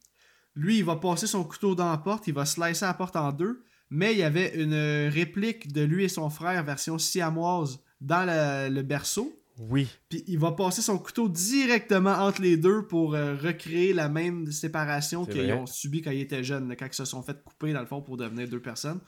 Lui, 0.54 0.78
il 0.78 0.84
va 0.84 0.96
passer 0.96 1.26
son 1.26 1.44
couteau 1.44 1.74
dans 1.74 1.90
la 1.90 1.98
porte, 1.98 2.26
il 2.26 2.34
va 2.34 2.44
slicer 2.44 2.84
la 2.84 2.94
porte 2.94 3.16
en 3.16 3.32
deux, 3.32 3.64
mais 3.90 4.12
il 4.12 4.18
y 4.18 4.22
avait 4.22 4.54
une 4.60 5.08
réplique 5.08 5.72
de 5.72 5.82
lui 5.82 6.04
et 6.04 6.08
son 6.08 6.30
frère 6.30 6.62
version 6.64 6.98
siamoise 6.98 7.80
dans 8.00 8.26
le, 8.26 8.74
le 8.74 8.82
berceau. 8.82 9.34
Oui. 9.58 9.88
Puis 10.08 10.22
il 10.28 10.38
va 10.38 10.52
passer 10.52 10.82
son 10.82 10.98
couteau 10.98 11.28
directement 11.28 12.12
entre 12.12 12.42
les 12.42 12.56
deux 12.56 12.86
pour 12.86 13.14
euh, 13.14 13.34
recréer 13.34 13.92
la 13.92 14.08
même 14.08 14.50
séparation 14.52 15.26
qu'ils 15.26 15.52
ont 15.52 15.66
subi 15.66 16.00
quand 16.00 16.12
ils 16.12 16.20
étaient 16.20 16.44
jeunes, 16.44 16.74
quand 16.78 16.86
ils 16.86 16.94
se 16.94 17.04
sont 17.04 17.22
fait 17.22 17.42
couper 17.42 17.72
dans 17.72 17.80
le 17.80 17.86
fond 17.86 18.00
pour 18.00 18.16
devenir 18.16 18.48
deux 18.48 18.60
personnes. 18.60 19.00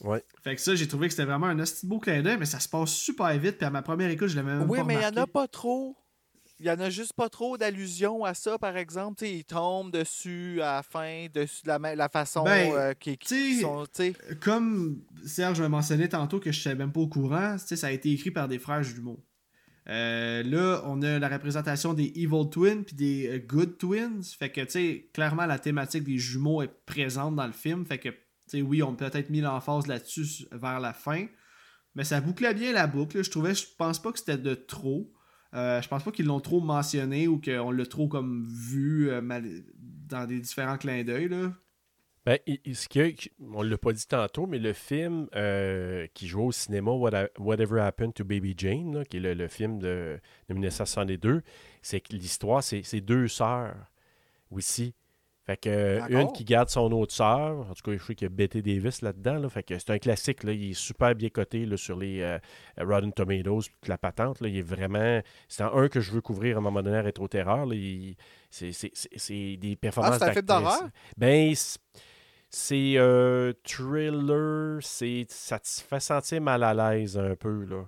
Ouais. 0.00 0.22
Fait 0.42 0.54
que 0.54 0.60
ça, 0.60 0.74
j'ai 0.74 0.86
trouvé 0.86 1.08
que 1.08 1.14
c'était 1.14 1.24
vraiment 1.24 1.46
un 1.46 1.64
beau 1.84 1.98
clin 1.98 2.22
d'œil, 2.22 2.36
mais 2.38 2.46
ça 2.46 2.60
se 2.60 2.68
passe 2.68 2.90
super 2.90 3.36
vite. 3.38 3.58
Puis 3.58 3.66
à 3.66 3.70
ma 3.70 3.82
première 3.82 4.10
écoute, 4.10 4.28
je 4.28 4.36
l'avais 4.36 4.54
même 4.54 4.70
Oui, 4.70 4.78
pas 4.78 4.84
mais 4.84 4.94
il 4.94 5.00
n'y 5.00 5.06
en 5.06 5.16
a 5.16 5.26
pas 5.26 5.48
trop. 5.48 5.96
Il 6.60 6.66
y 6.66 6.70
en 6.70 6.80
a 6.80 6.90
juste 6.90 7.12
pas 7.12 7.28
trop 7.28 7.56
d'allusions 7.56 8.24
à 8.24 8.34
ça, 8.34 8.58
par 8.58 8.76
exemple. 8.76 9.24
Ils 9.24 9.44
tombent 9.44 9.92
dessus 9.92 10.60
à 10.60 10.76
la 10.76 10.82
fin, 10.82 11.26
dessus 11.32 11.62
de 11.62 11.68
la, 11.68 11.94
la 11.94 12.08
façon 12.08 12.42
Ben, 12.42 12.72
euh, 12.72 12.94
qui, 12.94 13.16
qui 13.16 13.60
sont. 13.60 13.84
Comme 14.40 15.00
Serge 15.24 15.60
m'a 15.60 15.68
mentionné 15.68 16.08
tantôt 16.08 16.40
que 16.40 16.50
je 16.50 16.60
savais 16.60 16.74
même 16.74 16.90
pas 16.90 17.00
au 17.00 17.06
courant, 17.06 17.56
ça 17.58 17.86
a 17.86 17.90
été 17.92 18.10
écrit 18.10 18.32
par 18.32 18.48
des 18.48 18.58
frères 18.58 18.82
jumeaux. 18.82 19.24
Euh, 19.88 20.42
là, 20.42 20.82
on 20.84 21.00
a 21.02 21.18
la 21.18 21.28
représentation 21.28 21.94
des 21.94 22.12
Evil 22.16 22.50
Twins 22.50 22.84
puis 22.84 22.94
des 22.94 23.28
euh, 23.28 23.38
Good 23.38 23.78
Twins. 23.78 24.22
Fait 24.38 24.50
que, 24.50 24.60
tu 24.62 24.70
sais, 24.70 25.10
clairement, 25.14 25.46
la 25.46 25.58
thématique 25.58 26.04
des 26.04 26.18
jumeaux 26.18 26.60
est 26.60 26.70
présente 26.84 27.36
dans 27.36 27.46
le 27.46 27.52
film. 27.52 27.86
Fait 27.86 27.98
que, 27.98 28.10
tu 28.48 28.58
sais, 28.58 28.62
oui, 28.62 28.82
on 28.82 28.94
peut-être 28.94 29.30
mis 29.30 29.40
l'emphase 29.40 29.86
là-dessus 29.86 30.46
vers 30.52 30.80
la 30.80 30.92
fin. 30.92 31.26
Mais 31.94 32.04
ça 32.04 32.20
bouclait 32.20 32.54
bien 32.54 32.72
la 32.72 32.86
boucle. 32.86 33.22
Je 33.22 33.30
trouvais, 33.30 33.54
je 33.54 33.66
pense 33.76 34.00
pas 34.00 34.12
que 34.12 34.18
c'était 34.18 34.38
de 34.38 34.54
trop. 34.54 35.12
Euh, 35.54 35.80
je 35.80 35.88
pense 35.88 36.02
pas 36.02 36.12
qu'ils 36.12 36.26
l'ont 36.26 36.40
trop 36.40 36.60
mentionné 36.60 37.26
ou 37.26 37.40
qu'on 37.40 37.70
l'a 37.70 37.86
trop 37.86 38.08
comme 38.08 38.46
vu 38.46 39.10
euh, 39.10 39.20
mal- 39.20 39.64
dans 39.76 40.26
des 40.26 40.40
différents 40.40 40.76
clins 40.76 41.02
d'œil. 41.04 41.28
Ben, 42.26 42.38
ce 42.46 42.98
a- 43.00 43.30
on 43.40 43.64
ne 43.64 43.70
l'a 43.70 43.78
pas 43.78 43.92
dit 43.92 44.06
tantôt, 44.06 44.46
mais 44.46 44.58
le 44.58 44.74
film 44.74 45.28
euh, 45.34 46.06
qui 46.12 46.28
joue 46.28 46.42
au 46.42 46.52
cinéma, 46.52 46.90
Whatever 47.38 47.80
Happened 47.80 48.12
to 48.12 48.24
Baby 48.24 48.54
Jane, 48.56 49.04
qui 49.08 49.16
est 49.16 49.34
le, 49.34 49.48
film 49.48 49.78
de, 49.78 50.20
de 50.48 50.54
1962, 50.54 51.42
c'est 51.80 52.00
que 52.00 52.12
l'histoire, 52.14 52.62
c'est 52.62 53.00
deux 53.00 53.28
sœurs 53.28 53.74
aussi. 54.50 54.94
Fait 55.48 55.56
que 55.56 55.70
euh, 55.70 56.00
une 56.10 56.26
qui 56.34 56.44
garde 56.44 56.68
son 56.68 56.92
autre 56.92 57.14
sœur, 57.14 57.60
en 57.70 57.72
tout 57.72 57.82
cas, 57.90 57.96
je 57.96 58.04
sais 58.04 58.14
qu'il 58.14 58.26
y 58.26 58.30
a 58.30 58.34
Betty 58.34 58.60
Davis 58.60 59.00
là-dedans, 59.00 59.38
là, 59.38 59.48
fait 59.48 59.62
que 59.62 59.78
c'est 59.78 59.88
un 59.88 59.98
classique, 59.98 60.44
là, 60.44 60.52
il 60.52 60.72
est 60.72 60.74
super 60.74 61.14
bien 61.14 61.30
coté 61.30 61.64
là, 61.64 61.78
sur 61.78 61.96
les 61.96 62.20
euh, 62.20 62.38
Rotten 62.78 63.10
Tomatoes, 63.14 63.62
toute 63.62 63.88
la 63.88 63.96
patente, 63.96 64.42
là, 64.42 64.48
il 64.48 64.58
est 64.58 64.62
vraiment, 64.62 65.22
c'est 65.48 65.62
un, 65.62 65.88
que 65.88 66.00
je 66.00 66.10
veux 66.12 66.20
couvrir 66.20 66.56
à 66.56 66.58
un 66.58 66.62
moment 66.62 66.82
donné 66.82 66.98
à 66.98 67.00
Rétro 67.00 67.28
Terreur, 67.28 67.64
là, 67.64 67.74
il- 67.74 68.14
c'est 68.50 69.56
des 69.56 69.74
performances 69.76 70.16
Ah, 70.16 70.18
c'est 70.18 70.24
un 70.24 70.32
film 70.34 70.46
d'horreur? 70.46 70.88
Ben, 71.16 71.54
c'est- 72.50 72.98
euh, 72.98 73.52
thriller, 73.64 74.78
c'est 74.82 75.24
ça 75.30 75.58
te 75.58 75.66
fait 75.68 76.00
sentir 76.00 76.40
mal 76.42 76.62
à 76.62 76.74
l'aise 76.74 77.16
un 77.18 77.36
peu 77.36 77.64
là. 77.64 77.84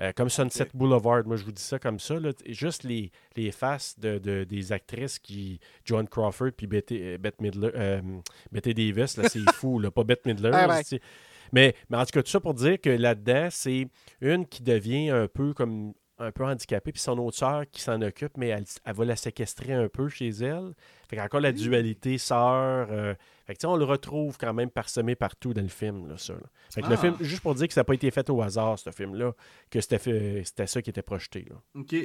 Euh, 0.00 0.12
comme 0.14 0.28
Sunset 0.28 0.68
Boulevard, 0.74 1.24
moi 1.26 1.36
je 1.36 1.44
vous 1.44 1.52
dis 1.52 1.62
ça 1.62 1.78
comme 1.78 1.98
ça. 1.98 2.20
là. 2.20 2.30
Juste 2.46 2.84
les, 2.84 3.10
les 3.36 3.50
faces 3.50 3.98
de, 3.98 4.18
de- 4.18 4.44
des 4.44 4.72
actrices 4.72 5.18
qui. 5.18 5.58
Joan 5.84 6.06
Crawford 6.08 6.52
puis 6.56 6.66
Betty, 6.68 7.00
euh, 7.02 7.18
Bette 7.18 7.40
Midler, 7.40 7.70
euh, 7.74 8.00
Betty 8.52 8.74
Davis, 8.74 9.16
là, 9.16 9.28
c'est 9.28 9.40
fou, 9.54 9.78
là, 9.80 9.90
pas 9.90 10.04
Bette 10.04 10.24
Midler. 10.26 10.50
Ah 10.52 10.66
là, 10.66 10.76
ouais. 10.76 10.82
c'est- 10.84 11.00
mais, 11.52 11.74
mais 11.90 11.96
en 11.96 12.04
tout 12.04 12.12
cas, 12.12 12.22
tout 12.22 12.30
ça 12.30 12.40
pour 12.40 12.54
dire 12.54 12.80
que 12.80 12.90
là-dedans, 12.90 13.48
c'est 13.50 13.88
une 14.20 14.46
qui 14.46 14.62
devient 14.62 15.10
un 15.10 15.26
peu 15.28 15.52
comme 15.54 15.94
un 16.20 16.32
peu 16.32 16.44
handicapée, 16.44 16.90
puis 16.90 17.00
son 17.00 17.16
autre 17.18 17.36
sœur 17.36 17.62
qui 17.70 17.80
s'en 17.80 18.02
occupe, 18.02 18.36
mais 18.36 18.48
elle, 18.48 18.64
elle 18.84 18.92
va 18.94 19.04
la 19.04 19.14
séquestrer 19.14 19.72
un 19.72 19.88
peu 19.88 20.08
chez 20.08 20.28
elle. 20.30 20.74
Fait 21.08 21.16
qu'encore 21.16 21.38
la 21.40 21.52
dualité 21.52 22.18
sœur. 22.18 22.88
Fait 23.48 23.56
que 23.56 23.66
on 23.66 23.76
le 23.76 23.84
retrouve 23.84 24.36
quand 24.38 24.54
même 24.54 24.70
parsemé 24.70 25.16
partout 25.16 25.52
dans 25.54 25.62
le 25.62 25.68
film, 25.68 26.06
là, 26.06 26.16
ça. 26.18 26.34
là. 26.34 26.40
Fait 26.70 26.82
que 26.82 26.86
le 26.86 26.92
Ah. 26.92 26.96
film, 26.98 27.16
juste 27.20 27.40
pour 27.42 27.54
dire 27.56 27.66
que 27.66 27.72
ça 27.74 27.80
n'a 27.80 27.84
pas 27.84 27.94
été 27.94 28.08
fait 28.12 28.28
au 28.30 28.40
hasard, 28.42 28.78
ce 28.78 28.90
film-là, 28.92 29.32
que 29.70 29.80
c'était 29.80 30.66
ça 30.66 30.80
qui 30.82 30.90
était 30.90 31.02
projeté. 31.02 31.46
Là. 31.50 31.56
Ok. 31.74 31.96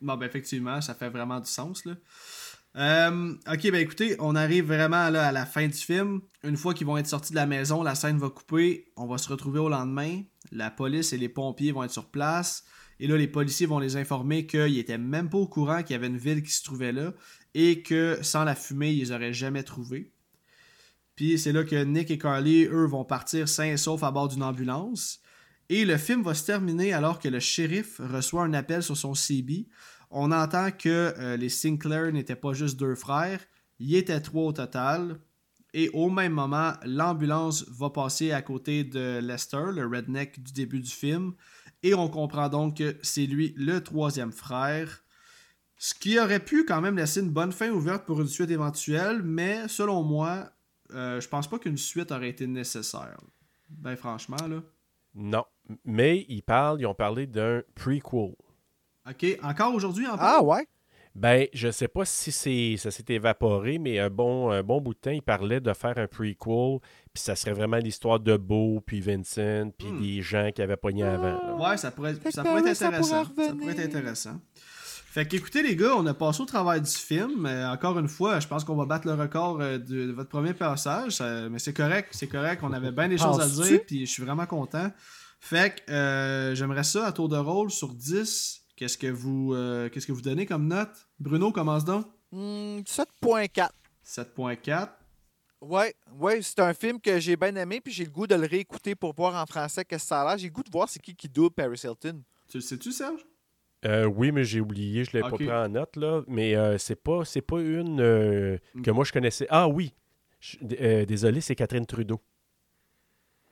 Bon, 0.00 0.16
ben 0.16 0.26
effectivement, 0.26 0.80
ça 0.80 0.94
fait 0.94 1.08
vraiment 1.08 1.40
du 1.40 1.48
sens, 1.50 1.84
là. 1.84 1.94
Euh, 2.74 3.34
ok, 3.52 3.70
ben 3.70 3.74
écoutez, 3.76 4.16
on 4.18 4.34
arrive 4.34 4.66
vraiment 4.66 5.10
là, 5.10 5.26
à 5.28 5.32
la 5.32 5.44
fin 5.46 5.66
du 5.66 5.74
film. 5.76 6.20
Une 6.42 6.56
fois 6.56 6.72
qu'ils 6.74 6.86
vont 6.86 6.96
être 6.96 7.06
sortis 7.06 7.32
de 7.32 7.36
la 7.36 7.46
maison, 7.46 7.82
la 7.82 7.94
scène 7.94 8.18
va 8.18 8.30
couper. 8.30 8.86
On 8.96 9.06
va 9.06 9.18
se 9.18 9.28
retrouver 9.28 9.58
au 9.60 9.68
lendemain. 9.68 10.22
La 10.52 10.70
police 10.70 11.12
et 11.12 11.18
les 11.18 11.28
pompiers 11.28 11.72
vont 11.72 11.82
être 11.84 11.90
sur 11.90 12.10
place. 12.10 12.64
Et 12.98 13.06
là, 13.06 13.16
les 13.16 13.28
policiers 13.28 13.66
vont 13.66 13.78
les 13.78 13.96
informer 13.96 14.46
qu'ils 14.46 14.78
étaient 14.78 14.98
même 14.98 15.28
pas 15.28 15.38
au 15.38 15.48
courant 15.48 15.82
qu'il 15.82 15.92
y 15.92 15.94
avait 15.96 16.06
une 16.06 16.16
ville 16.18 16.42
qui 16.42 16.52
se 16.52 16.62
trouvait 16.62 16.92
là 16.92 17.12
et 17.54 17.82
que 17.82 18.18
sans 18.22 18.44
la 18.44 18.54
fumée, 18.54 18.92
ils 18.92 19.12
auraient 19.12 19.32
jamais 19.34 19.62
trouvé. 19.64 20.12
Puis 21.14 21.38
c'est 21.38 21.52
là 21.52 21.64
que 21.64 21.84
Nick 21.84 22.10
et 22.10 22.18
Carly, 22.18 22.64
eux, 22.64 22.86
vont 22.86 23.04
partir 23.04 23.48
sains 23.48 23.72
et 23.72 23.76
saufs 23.76 24.02
à 24.02 24.10
bord 24.10 24.28
d'une 24.28 24.42
ambulance. 24.42 25.20
Et 25.68 25.84
le 25.84 25.96
film 25.96 26.22
va 26.22 26.34
se 26.34 26.44
terminer 26.44 26.92
alors 26.92 27.18
que 27.18 27.28
le 27.28 27.40
shérif 27.40 28.00
reçoit 28.00 28.42
un 28.42 28.54
appel 28.54 28.82
sur 28.82 28.96
son 28.96 29.14
CB. 29.14 29.68
On 30.10 30.32
entend 30.32 30.70
que 30.70 31.14
euh, 31.18 31.36
les 31.36 31.48
Sinclair 31.48 32.12
n'étaient 32.12 32.36
pas 32.36 32.52
juste 32.52 32.78
deux 32.78 32.94
frères, 32.94 33.40
il 33.78 33.94
étaient 33.94 34.20
trois 34.20 34.44
au 34.44 34.52
total. 34.52 35.18
Et 35.74 35.88
au 35.94 36.10
même 36.10 36.32
moment, 36.32 36.72
l'ambulance 36.84 37.64
va 37.70 37.88
passer 37.88 38.32
à 38.32 38.42
côté 38.42 38.84
de 38.84 39.20
Lester, 39.22 39.72
le 39.72 39.86
redneck 39.86 40.42
du 40.42 40.52
début 40.52 40.80
du 40.80 40.90
film. 40.90 41.32
Et 41.82 41.94
on 41.94 42.08
comprend 42.08 42.48
donc 42.48 42.76
que 42.76 42.96
c'est 43.02 43.26
lui 43.26 43.54
le 43.56 43.82
troisième 43.82 44.32
frère. 44.32 45.02
Ce 45.78 45.94
qui 45.94 46.18
aurait 46.18 46.44
pu 46.44 46.64
quand 46.64 46.80
même 46.80 46.96
laisser 46.96 47.20
une 47.20 47.30
bonne 47.30 47.52
fin 47.52 47.70
ouverte 47.70 48.04
pour 48.04 48.20
une 48.20 48.28
suite 48.28 48.50
éventuelle, 48.50 49.22
mais 49.22 49.66
selon 49.66 50.02
moi, 50.02 50.52
euh, 50.94 51.20
je 51.20 51.28
pense 51.28 51.48
pas 51.48 51.58
qu'une 51.58 51.76
suite 51.76 52.12
aurait 52.12 52.28
été 52.30 52.46
nécessaire. 52.46 53.16
Ben 53.68 53.96
franchement, 53.96 54.36
là. 54.48 54.62
Non. 55.14 55.44
Mais 55.84 56.24
ils 56.28 56.42
parlent, 56.42 56.80
ils 56.80 56.86
ont 56.86 56.94
parlé 56.94 57.26
d'un 57.26 57.62
prequel. 57.74 58.34
Ok, 59.08 59.26
encore 59.42 59.74
aujourd'hui 59.74 60.06
en 60.06 60.16
Ah 60.18 60.42
ouais? 60.42 60.66
Ben, 61.14 61.46
je 61.52 61.70
sais 61.70 61.88
pas 61.88 62.06
si 62.06 62.32
c'est 62.32 62.76
ça 62.78 62.90
s'est 62.90 63.04
évaporé, 63.10 63.78
mais 63.78 63.98
un 63.98 64.08
bon, 64.08 64.50
un 64.50 64.62
bon 64.62 64.80
bout 64.80 64.94
de 64.94 64.98
temps, 64.98 65.10
il 65.10 65.20
parlait 65.20 65.60
de 65.60 65.70
faire 65.74 65.98
un 65.98 66.06
prequel, 66.06 66.78
puis 67.12 67.22
ça 67.22 67.36
serait 67.36 67.52
vraiment 67.52 67.76
l'histoire 67.76 68.18
de 68.18 68.34
Beau, 68.38 68.80
puis 68.80 69.02
Vincent, 69.02 69.70
puis 69.76 69.88
Hmm. 69.88 70.00
des 70.00 70.22
gens 70.22 70.50
qui 70.54 70.62
avaient 70.62 70.76
pogné 70.78 71.02
avant. 71.02 71.38
là. 71.38 71.56
Ouais, 71.70 71.76
ça 71.76 71.90
pourrait, 71.90 72.14
ça 72.14 72.20
être 72.28 72.74
ça 72.74 72.86
intéressant. 72.86 73.24
pourrait 73.26 73.46
Ça 73.48 73.54
pourrait 73.54 73.72
être 73.72 73.94
intéressant. 73.94 74.40
Fait 75.12 75.28
qu'écoutez 75.28 75.62
les 75.62 75.76
gars, 75.76 75.94
on 75.94 76.06
a 76.06 76.14
passé 76.14 76.40
au 76.40 76.46
travail 76.46 76.80
du 76.80 76.90
film. 76.90 77.44
Euh, 77.44 77.70
encore 77.70 77.98
une 77.98 78.08
fois, 78.08 78.40
je 78.40 78.48
pense 78.48 78.64
qu'on 78.64 78.76
va 78.76 78.86
battre 78.86 79.06
le 79.06 79.12
record 79.12 79.60
euh, 79.60 79.76
de, 79.76 80.06
de 80.06 80.12
votre 80.12 80.30
premier 80.30 80.54
passage. 80.54 81.12
Ça- 81.16 81.50
mais 81.50 81.58
c'est 81.58 81.74
correct, 81.74 82.08
c'est 82.12 82.28
correct. 82.28 82.60
On 82.62 82.72
avait 82.72 82.92
bien 82.92 83.08
des 83.08 83.18
choses 83.18 83.38
à 83.38 83.46
dire, 83.46 83.80
puis 83.86 84.06
je 84.06 84.10
suis 84.10 84.22
vraiment 84.22 84.46
content. 84.46 84.90
Fait 85.38 85.74
que 85.86 85.92
euh, 85.92 86.54
j'aimerais 86.54 86.84
ça 86.84 87.04
à 87.06 87.12
tour 87.12 87.28
de 87.28 87.36
rôle 87.36 87.70
sur 87.70 87.92
10. 87.92 88.62
Qu'est-ce 88.74 88.96
que 88.96 89.08
vous 89.08 89.52
euh, 89.52 89.90
qu'est-ce 89.90 90.06
que 90.06 90.12
vous 90.12 90.22
donnez 90.22 90.46
comme 90.46 90.66
note? 90.66 90.88
Bruno, 91.20 91.52
commence 91.52 91.84
donc. 91.84 92.06
Hmm, 92.30 92.78
7.4. 92.78 93.68
7.4. 94.06 94.88
Ouais, 95.60 95.94
ouais, 96.18 96.40
c'est 96.40 96.58
un 96.60 96.72
film 96.72 96.98
que 97.00 97.20
j'ai 97.20 97.36
bien 97.36 97.54
aimé, 97.56 97.82
puis 97.82 97.92
j'ai 97.92 98.04
le 98.06 98.10
goût 98.10 98.26
de 98.26 98.34
le 98.34 98.46
réécouter 98.46 98.94
pour 98.94 99.14
voir 99.14 99.40
en 99.40 99.44
français 99.46 99.84
qu'est-ce 99.84 100.04
que 100.04 100.08
ça 100.08 100.22
a 100.22 100.24
l'air. 100.28 100.38
J'ai 100.38 100.46
le 100.48 100.52
goût 100.54 100.62
de 100.62 100.70
voir 100.70 100.88
c'est 100.88 101.00
qui 101.00 101.14
qui 101.14 101.28
double 101.28 101.50
Paris 101.54 101.80
Hilton. 101.84 102.22
Tu 102.48 102.56
le 102.56 102.62
sais-tu, 102.62 102.90
Serge? 102.92 103.20
Euh, 103.84 104.04
oui, 104.06 104.30
mais 104.32 104.44
j'ai 104.44 104.60
oublié, 104.60 105.04
je 105.04 105.12
l'ai 105.16 105.22
Ok. 105.22 105.30
pas 105.30 105.36
pris 105.36 105.50
en 105.52 105.68
note, 105.68 105.96
là. 105.96 106.22
Mais 106.28 106.54
euh, 106.54 106.78
c'est 106.78 106.94
pas, 106.96 107.24
c'est 107.24 107.40
pas 107.42 107.60
une 107.60 108.00
euh, 108.00 108.58
que 108.84 108.90
Ok. 108.90 108.94
moi 108.96 109.04
je 109.04 109.12
connaissais. 109.12 109.46
Ah 109.50 109.66
oui! 109.68 109.92
Je- 110.40 110.58
euh, 110.80 111.04
désolé, 111.04 111.40
c'est 111.40 111.54
Catherine 111.56 111.86
Trudeau. 111.86 112.20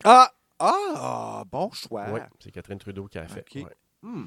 Ah! 0.05 0.31
Ah! 0.59 1.45
Bon 1.51 1.71
choix. 1.73 2.07
Oui, 2.13 2.21
c'est 2.39 2.51
Catherine 2.53 2.79
Trudeau 2.79 3.07
qui 3.07 3.19
a 3.19 3.27
fait. 3.27 3.45
Ouais. 3.57 3.65
Hmm. 4.03 4.27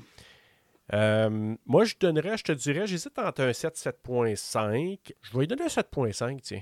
Moi, 1.65 1.85
je 1.85 1.95
donnerais, 1.99 2.37
je 2.37 2.43
te 2.43 2.51
dirais, 2.51 2.85
j'hésite 2.87 3.17
entre 3.19 3.41
un 3.43 3.53
7 3.53 3.75
7.5. 3.77 5.13
Je 5.21 5.31
vais 5.33 5.39
lui 5.39 5.47
donner 5.47 5.63
un 5.63 5.67
7.5, 5.67 6.41
tiens. 6.41 6.61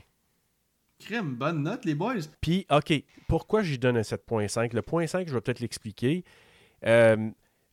Crème, 1.00 1.36
bonne 1.36 1.64
note, 1.64 1.84
les 1.86 1.96
boys. 1.96 2.14
Puis, 2.42 2.68
OK, 2.70 2.94
pourquoi 3.28 3.64
j'y 3.64 3.80
donne 3.80 3.98
un 3.98 4.02
7.5? 4.04 4.74
Le 4.76 4.82
point 4.84 5.08
5, 5.08 5.28
je 5.28 5.34
vais 5.34 5.42
peut-être 5.42 5.60
l'expliquer. 5.62 6.24
Euh, 6.86 7.30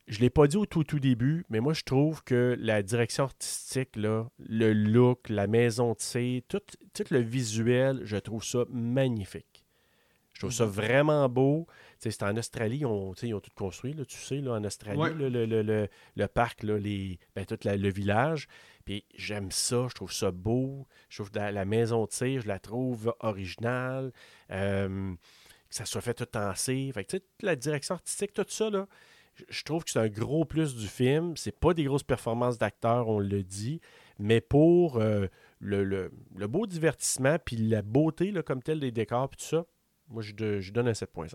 je 0.09 0.17
ne 0.17 0.21
l'ai 0.23 0.29
pas 0.29 0.47
dit 0.47 0.57
au 0.57 0.65
tout, 0.65 0.83
tout 0.83 0.99
début, 0.99 1.45
mais 1.49 1.59
moi, 1.59 1.73
je 1.73 1.83
trouve 1.83 2.23
que 2.23 2.55
la 2.59 2.81
direction 2.83 3.23
artistique, 3.25 3.95
là, 3.95 4.25
le 4.39 4.73
look, 4.73 5.29
la 5.29 5.47
maison 5.47 5.93
de 5.93 5.99
cire, 5.99 6.41
tout, 6.47 6.61
tout 6.93 7.03
le 7.11 7.19
visuel, 7.19 8.01
je 8.03 8.17
trouve 8.17 8.43
ça 8.43 8.65
magnifique. 8.69 9.63
Je 10.33 10.39
trouve 10.45 10.51
ça 10.53 10.65
vraiment 10.65 11.27
beau. 11.27 11.67
C'est 11.99 12.23
en 12.23 12.35
Australie, 12.37 12.85
on, 12.85 13.13
ils 13.21 13.33
ont 13.33 13.39
tout 13.41 13.51
construit, 13.55 13.93
là, 13.93 14.05
tu 14.05 14.17
sais, 14.17 14.37
là, 14.37 14.53
en 14.53 14.63
Australie, 14.63 14.97
Ouais. 14.99 15.13
le, 15.13 15.27
le- 15.29 15.45
le- 15.45 15.87
le 16.15 16.27
parc, 16.27 16.63
là, 16.63 16.77
les, 16.77 17.19
ben, 17.35 17.45
tout 17.45 17.57
la- 17.63 17.75
le 17.77 17.89
village. 17.89 18.47
Puis 18.85 19.05
j'aime 19.15 19.51
ça, 19.51 19.87
je 19.89 19.95
trouve 19.95 20.13
ça 20.13 20.31
beau. 20.31 20.87
Je 21.09 21.17
trouve 21.17 21.29
que 21.31 21.37
la, 21.39 21.51
la 21.51 21.65
maison 21.65 22.05
de 22.05 22.11
cire, 22.11 22.41
je 22.41 22.47
la 22.47 22.57
trouve 22.59 23.13
originale. 23.19 24.11
Euh, 24.51 25.13
que 25.69 25.75
ça 25.75 25.85
soit 25.85 26.01
fait 26.01 26.13
tout 26.15 26.37
en 26.37 26.55
cire. 26.55 26.93
Fait 26.95 27.03
que, 27.03 27.17
la 27.41 27.55
direction 27.55 27.95
artistique, 27.95 28.33
tout 28.33 28.45
ça, 28.47 28.69
là, 28.71 28.87
je- 29.49 29.63
trouve 29.63 29.83
que 29.83 29.91
c'est 29.91 29.99
un 29.99 30.07
gros 30.09 30.45
plus 30.45 30.75
du 30.75 30.87
film. 30.87 31.35
C'est 31.37 31.57
pas 31.57 31.73
des 31.73 31.83
grosses 31.85 32.03
performances 32.03 32.57
d'acteurs, 32.57 33.07
on 33.07 33.19
le 33.19 33.43
dit, 33.43 33.79
mais 34.17 34.41
pour 34.41 34.97
euh, 34.97 35.27
le, 35.59 35.83
le- 35.83 36.11
le 36.35 36.47
beau 36.47 36.65
divertissement 36.67 37.37
puis 37.43 37.55
la 37.57 37.81
beauté 37.81 38.31
là, 38.31 38.43
comme 38.43 38.61
telle 38.61 38.79
des 38.79 38.91
décors 38.91 39.29
puis 39.29 39.37
tout 39.37 39.45
ça, 39.45 39.65
moi, 40.07 40.21
je, 40.23 40.33
de- 40.33 40.59
je 40.59 40.71
donne 40.73 40.87
un 40.87 40.93
7.5. 40.93 41.33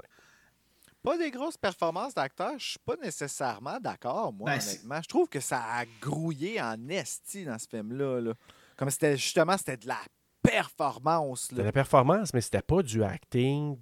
Pas 1.03 1.19
des 1.19 1.31
grosses 1.31 1.59
performances 1.59 2.15
d'acteurs, 2.15 2.59
je 2.59 2.71
suis 2.71 2.79
pas 2.79 2.97
nécessairement 2.97 3.79
d'accord, 3.79 4.33
moi, 4.33 4.53
Ben, 4.57 4.61
honnêtement. 4.63 5.03
Je 5.03 5.09
trouve 5.09 5.29
que 5.29 5.39
ça 5.41 5.63
a 5.63 5.85
grouillé 6.01 6.61
en 6.63 6.89
esti 6.89 7.45
dans 7.45 7.59
ce 7.59 7.69
film-là. 7.69 8.21
là. 8.23 8.33
Comme 8.77 8.89
c'était 8.91 9.17
justement, 9.17 9.57
c'était 9.59 9.77
de 9.77 9.87
la 9.87 9.99
performance. 10.43 11.43
C'était 11.43 11.57
Là. 11.57 11.65
la 11.65 11.73
performance, 11.73 12.33
mais 12.33 12.41
c'était 12.41 12.63
pas 12.63 12.83
du 12.83 13.03
acting, 13.03 13.79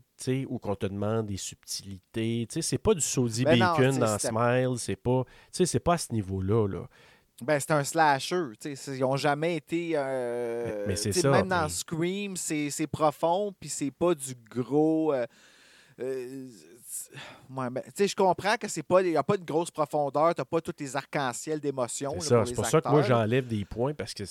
où 0.48 0.58
qu'on 0.58 0.74
te 0.74 0.86
demande 0.86 1.26
des 1.26 1.36
subtilités. 1.36 2.46
Tu 2.48 2.54
sais, 2.54 2.62
c'est 2.62 2.78
pas 2.78 2.94
du 2.94 3.00
Saudi 3.00 3.44
Ben 3.44 3.58
Bacon 3.58 3.98
dans 3.98 4.18
Smile. 4.18 4.74
C'est 4.78 4.96
pas, 4.96 5.24
c'est 5.50 5.80
pas 5.80 5.94
à 5.94 5.98
ce 5.98 6.12
niveau-là, 6.12 6.66
là. 6.68 6.88
Ben, 7.42 7.58
c'est 7.58 7.72
un 7.72 7.82
slasher. 7.82 8.44
Ils 8.64 8.98
n'ont 9.00 9.16
jamais 9.16 9.56
été. 9.56 9.92
euh, 9.96 10.84
Mais- 10.86 10.94
mais 11.04 11.12
ça, 11.12 11.30
Même 11.30 11.48
dans 11.48 11.62
mais- 11.62 11.68
Scream, 11.68 12.36
c'est 12.36 12.86
profond, 12.86 13.52
puis 13.58 13.68
c'est 13.68 13.90
pas 13.90 14.14
du 14.14 14.34
gros. 14.50 15.12
euh, 15.12 15.26
euh, 16.00 16.46
ouais, 17.50 17.70
ben, 17.70 17.82
je 17.98 18.14
comprends 18.14 18.56
que 18.56 18.68
c'est 18.68 18.82
pas, 18.82 19.02
il 19.02 19.10
n'y 19.10 19.16
a 19.16 19.22
pas 19.22 19.36
de 19.36 19.44
grosse 19.44 19.70
profondeur, 19.70 20.34
tu 20.34 20.40
n'as 20.40 20.44
pas 20.44 20.60
tous 20.60 20.72
les 20.78 20.94
arcs-en-ciel 20.96 21.58
d'émotions. 21.58 22.14
C'est 22.20 22.44
C'est 22.46 22.54
pour 22.54 22.66
ça 22.66 22.80
que 22.80 22.88
moi, 22.88 23.02
j'enlève 23.02 23.46
des 23.46 23.64
points 23.64 23.94
parce 23.94 24.14
que 24.14 24.24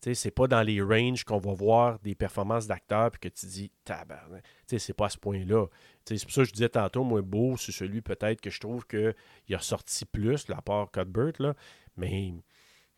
tu 0.00 0.10
sais, 0.10 0.14
c'est 0.14 0.30
pas 0.30 0.46
dans 0.46 0.62
les 0.62 0.80
ranges 0.82 1.24
qu'on 1.24 1.38
va 1.38 1.52
voir 1.54 1.98
des 2.00 2.14
performances 2.14 2.66
d'acteurs 2.66 3.10
puis 3.10 3.20
que 3.20 3.28
tu 3.34 3.46
dis 3.46 3.70
tabarnak. 3.84 4.42
Tu 4.42 4.50
sais, 4.68 4.78
c'est 4.78 4.92
pas 4.92 5.06
à 5.06 5.08
ce 5.10 5.18
point-là. 5.18 5.66
Tu 6.04 6.14
sais, 6.14 6.18
C'est 6.18 6.24
pour 6.26 6.32
ça 6.34 6.42
que 6.42 6.48
je 6.48 6.52
disais 6.52 6.68
tantôt, 6.68 7.02
moi, 7.04 7.22
beau, 7.22 7.56
c'est 7.56 7.72
celui 7.72 8.02
peut-être 8.02 8.40
que 8.40 8.50
je 8.50 8.60
trouve 8.60 8.86
qu'il 8.86 9.14
a 9.54 9.58
ressorti 9.58 10.04
plus, 10.04 10.48
là, 10.48 10.56
à 10.58 10.62
part 10.62 10.90
Cuthbert, 10.90 11.32
là. 11.38 11.54
Mais 11.96 12.34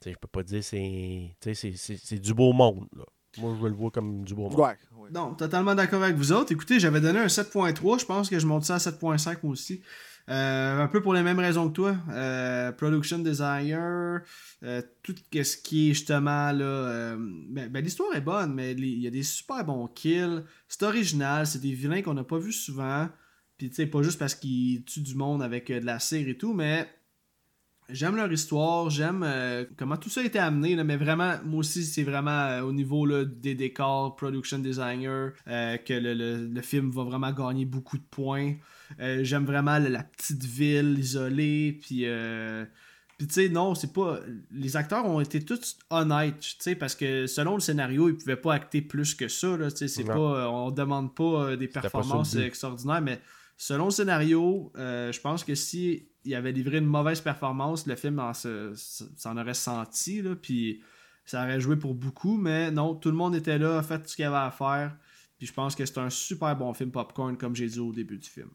je 0.05 0.11
peux 0.13 0.29
pas 0.29 0.43
dire 0.43 0.63
c'est. 0.63 1.35
c'est- 1.41 1.55
c'est 1.55 1.97
c'est 1.97 2.19
du 2.19 2.35
beau 2.35 2.53
monde. 2.53 2.87
Là. 2.97 3.05
Moi, 3.39 3.57
je 3.61 3.67
le 3.67 3.75
vois 3.75 3.91
comme 3.91 4.25
du 4.25 4.35
beau 4.35 4.49
monde. 4.49 4.59
Ouais, 4.59 4.77
ouais. 4.97 5.11
Non, 5.13 5.35
totalement 5.35 5.75
d'accord 5.75 6.03
avec 6.03 6.17
vous 6.17 6.33
autres. 6.33 6.51
Écoutez, 6.53 6.81
j'avais 6.81 7.01
donné 7.01 7.19
un 7.21 7.27
7.3. 7.29 7.99
Je 7.99 8.05
pense 8.07 8.29
que 8.29 8.39
je 8.39 8.47
monte 8.47 8.65
ça 8.65 8.77
à 8.77 8.79
7.5 8.79 9.43
moi 9.43 9.53
aussi. 9.53 9.83
Euh, 10.29 10.83
un 10.83 10.89
peu 10.89 11.01
pour 11.01 11.15
les 11.15 11.23
mêmes 11.23 11.39
raisons 11.39 11.69
que 11.69 11.75
toi. 11.75 11.97
Euh, 12.11 12.71
production 12.73 13.19
designer, 13.19 14.21
euh, 14.63 14.83
tout 15.03 15.15
ce 15.33 15.57
qui 15.57 15.91
est 15.91 15.95
justement 15.95 16.53
là. 16.53 17.17
ben, 17.17 17.69
ben, 17.69 17.83
l'histoire 17.83 18.15
est 18.15 18.21
bonne, 18.21 18.55
mais 18.55 18.73
il 18.73 19.01
y 19.01 19.07
a 19.07 19.11
des 19.11 19.23
super 19.23 19.65
bons 19.65 19.87
kills. 19.89 20.45
C'est 20.69 20.83
original, 20.83 21.47
c'est 21.47 21.61
des 21.61 21.73
vilains 21.73 22.03
qu'on 22.03 22.15
n'a 22.15 22.25
pas 22.25 22.39
vus 22.39 22.53
souvent. 22.53 23.09
Puis 23.57 23.71
tu 23.71 23.77
sais, 23.77 23.87
pas 23.87 24.03
juste 24.03 24.19
parce 24.19 24.35
qu'ils 24.35 24.85
tuent 24.85 25.01
du 25.01 25.15
monde 25.15 25.43
avec 25.43 25.69
de 25.69 25.85
la 25.85 25.99
cire 25.99 26.29
et 26.29 26.37
tout, 26.37 26.53
mais 26.53 26.87
J'aime 27.91 28.17
leur 28.17 28.31
histoire, 28.31 28.91
j'aime 28.91 29.23
euh, 29.25 29.65
comment 29.79 29.97
tout 29.97 30.11
ça 30.11 30.21
a 30.21 30.25
été 30.25 30.39
amené, 30.39 30.77
là, 30.77 30.85
mais 30.85 30.99
vraiment, 30.99 31.37
moi 31.47 31.61
aussi, 31.61 31.85
c'est 31.85 32.03
vraiment 32.03 32.31
euh, 32.31 32.61
au 32.61 32.73
niveau 32.73 33.07
là, 33.07 33.25
des 33.25 33.55
décors, 33.55 34.15
production 34.15 34.59
designer, 34.59 35.33
euh, 35.47 35.79
que 35.79 35.95
le, 35.95 36.13
le- 36.13 36.47
le 36.49 36.61
film 36.61 36.91
va 36.91 37.05
vraiment 37.05 37.33
gagner 37.33 37.65
beaucoup 37.65 37.97
de 37.97 38.05
points. 38.11 38.57
J'aime 38.99 39.45
vraiment 39.47 39.79
la, 39.79 39.89
la 39.89 40.03
petite 40.03 40.45
ville 40.45 40.99
isolée, 40.99 41.79
puis... 41.81 42.05
puis 43.17 43.27
tu 43.27 43.33
sais, 43.35 43.49
non, 43.49 43.75
c'est 43.75 43.93
pas... 43.93 44.21
Les 44.51 44.77
acteurs 44.77 45.07
ont 45.07 45.21
été 45.21 45.43
tous 45.43 45.79
honnêtes, 45.89 46.41
tu 46.41 46.57
sais, 46.59 46.75
parce 46.75 46.95
que 46.95 47.27
selon 47.27 47.55
le 47.55 47.61
scénario, 47.61 48.11
ils 48.11 48.17
pouvaient 48.17 48.37
pas 48.37 48.53
acter 48.55 48.83
plus 48.83 49.15
que 49.15 49.29
ça, 49.29 49.57
là, 49.57 49.71
tu 49.71 49.79
sais, 49.79 49.89
c'est 49.89 50.05
pas... 50.05 50.51
On 50.51 50.71
demande 50.71 51.15
pas 51.15 51.57
des 51.57 51.69
performances 51.69 52.35
extraordinaires, 52.37 53.01
mais 53.01 53.19
selon 53.57 53.87
le 53.87 53.91
scénario, 53.93 54.73
je 54.77 55.21
pense 55.21 55.43
que 55.43 55.55
si 55.55 56.08
il 56.25 56.35
avait 56.35 56.53
livré 56.53 56.79
une 56.79 56.87
mauvaise 56.87 57.21
performance, 57.21 57.87
le 57.87 57.97
film 57.97 58.19
en 58.19 58.35
se- 58.35 58.75
se- 58.75 59.05
s'en 59.17 59.37
aurait 59.37 59.55
senti, 59.55 60.23
là, 60.23 60.35
puis 60.37 60.83
ça 61.25 61.45
aurait 61.45 61.61
joué 61.61 61.77
pour 61.77 61.95
beaucoup, 61.95 62.37
mais 62.37 62.71
non, 62.71 62.95
tout 62.95 63.11
le 63.11 63.17
monde 63.17 63.35
était 63.35 63.59
là, 63.59 63.79
a 63.79 63.83
fait 63.83 64.07
ce 64.09 64.17
qu'il 64.17 64.23
y 64.25 64.27
avait 64.27 64.37
à 64.37 64.51
faire, 64.51 64.97
puis 65.39 65.47
je 65.47 65.53
pense 65.53 65.75
que 65.75 65.85
c'est 65.87 65.99
un 65.99 66.11
super 66.11 66.57
bon 66.57 66.73
film 66.75 66.91
popcorn, 66.91 67.37
comme 67.37 67.55
j'ai 67.55 67.67
dit 67.69 67.81
au 67.81 67.93
début 67.93 68.19
du 68.19 68.29
film. 68.29 68.51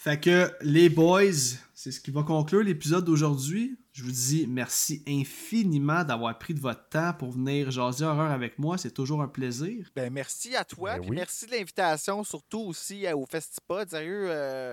Fait 0.00 0.20
que 0.20 0.48
les 0.62 0.88
boys, 0.88 1.32
c'est 1.74 1.90
ce 1.90 2.00
qui 2.00 2.12
va 2.12 2.22
conclure 2.22 2.62
l'épisode 2.62 3.04
d'aujourd'hui. 3.04 3.76
Je 3.92 4.04
vous 4.04 4.12
dis 4.12 4.46
merci 4.48 5.02
infiniment 5.08 6.04
d'avoir 6.04 6.38
pris 6.38 6.54
de 6.54 6.60
votre 6.60 6.88
temps 6.88 7.12
pour 7.14 7.32
venir 7.32 7.72
jaser 7.72 8.04
horreur 8.04 8.30
avec 8.30 8.60
moi. 8.60 8.78
C'est 8.78 8.92
toujours 8.92 9.22
un 9.22 9.26
plaisir. 9.26 9.90
Ben, 9.96 10.12
merci 10.12 10.54
à 10.54 10.64
toi. 10.64 10.94
Ben 10.94 11.00
puis 11.00 11.10
oui. 11.10 11.16
Merci 11.16 11.46
de 11.46 11.50
l'invitation, 11.50 12.22
surtout 12.22 12.60
aussi 12.60 13.06
euh, 13.06 13.16
au 13.16 13.26
Festipod. 13.26 13.90
Sérieux, 13.90 14.26
euh, 14.30 14.72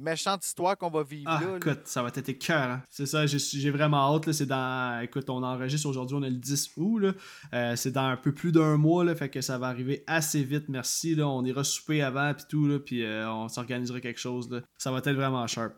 méchante 0.00 0.44
histoire 0.44 0.76
qu'on 0.76 0.90
va 0.90 1.02
vivre 1.02 1.30
Ah, 1.30 1.40
là. 1.42 1.50
là. 1.52 1.56
écoute, 1.58 1.80
ça 1.84 2.02
va 2.02 2.08
être 2.08 2.28
écœurant. 2.28 2.80
C'est 2.90 3.06
ça, 3.06 3.26
j'ai- 3.26 3.70
vraiment 3.70 4.14
hâte. 4.14 4.26
là. 4.26 4.32
C'est 4.32 4.46
dans. 4.46 5.00
Écoute, 5.02 5.28
on 5.30 5.42
enregistre 5.42 5.88
aujourd'hui, 5.88 6.16
on 6.16 6.22
est 6.22 6.30
le 6.30 6.36
10 6.36 6.72
août. 6.76 6.98
là. 6.98 7.12
Euh, 7.54 7.76
c'est 7.76 7.90
dans 7.92 8.06
un 8.06 8.16
peu 8.16 8.32
plus 8.32 8.52
d'un 8.52 8.76
mois, 8.76 9.04
là, 9.04 9.14
fait 9.14 9.28
que 9.28 9.40
ça 9.40 9.58
va 9.58 9.68
arriver 9.68 10.02
assez 10.06 10.42
vite. 10.42 10.68
Merci. 10.68 11.14
Là. 11.14 11.28
On 11.28 11.44
ira 11.44 11.62
souper 11.64 12.02
avant, 12.02 12.32
puis 12.34 12.44
tout, 12.48 12.66
là, 12.66 12.78
puis 12.78 13.04
euh, 13.04 13.30
on 13.30 13.48
s'organisera 13.48 14.00
quelque 14.00 14.20
chose. 14.20 14.50
Là. 14.50 14.60
Ça 14.78 14.90
va 14.90 14.98
être 14.98 15.10
vraiment 15.12 15.46
sharp. 15.46 15.74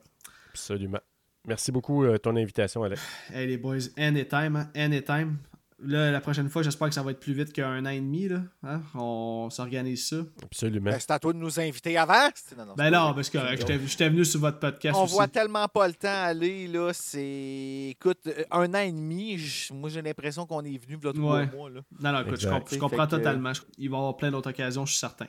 Absolument. 0.51 1.01
Merci 1.47 1.73
beaucoup 1.73 2.05
euh, 2.05 2.19
ton 2.19 2.37
invitation, 2.37 2.85
Alex. 2.85 3.01
Hey 3.33 3.47
les 3.49 3.57
boys, 3.57 3.79
anytime, 3.97 4.57
hein, 4.57 4.71
anytime. 4.75 5.39
Là, 5.85 6.11
la 6.11 6.21
prochaine 6.21 6.49
fois, 6.49 6.63
j'espère 6.63 6.89
que 6.89 6.95
ça 6.95 7.03
va 7.03 7.11
être 7.11 7.21
plus 7.21 7.33
vite 7.33 7.53
qu'un 7.53 7.85
an 7.85 7.89
et 7.91 8.01
demi. 8.01 8.29
Là. 8.29 8.43
Hein? 8.63 8.83
On 8.95 9.49
s'organise 9.51 10.07
ça. 10.09 10.17
Absolument. 10.43 10.91
Ben, 10.91 10.99
c'est 11.01 11.11
à 11.11 11.19
toi 11.19 11.33
de 11.33 11.39
nous 11.39 11.59
inviter 11.59 11.97
avant. 11.99 12.29
Non, 12.57 12.75
Ben 12.77 12.91
non, 12.91 13.15
parce 13.15 13.29
que 13.31 13.39
euh, 13.39 13.57
j'étais 13.87 14.09
venu 14.09 14.25
sur 14.25 14.41
votre 14.41 14.59
podcast 14.61 14.97
On 14.99 15.05
aussi. 15.05 15.15
voit 15.15 15.29
tellement 15.29 15.67
pas 15.69 15.89
le 15.89 15.95
temps 15.95 16.09
aller, 16.25 16.69
là. 16.69 16.91
C'est. 16.93 17.89
Écoute, 17.91 18.19
euh, 18.27 18.45
un 18.51 18.73
an 18.75 18.79
et 18.79 18.93
demi, 18.93 19.39
j- 19.39 19.73
moi 19.75 19.91
j'ai 19.91 20.03
l'impression 20.03 20.47
qu'on 20.47 20.63
est 20.65 20.79
venu 20.79 20.99
là 21.03 21.13
trois 21.13 21.37
Ouais. 21.39 21.47
mois, 21.55 21.71
là. 21.71 21.81
Non, 22.01 22.13
non, 22.13 22.21
écoute, 22.21 22.41
je, 22.41 22.47
Exact. 22.47 22.61
comp- 22.61 22.69
je 22.75 22.79
comprends 22.79 23.07
que- 23.07 23.11
totalement. 23.11 23.53
Il 23.79 23.91
va 23.91 23.97
y 23.97 23.99
avoir 23.99 24.17
plein 24.17 24.31
d'autres 24.31 24.51
occasions, 24.51 24.87
je 24.87 24.93
suis 24.93 25.01
certain. 25.01 25.27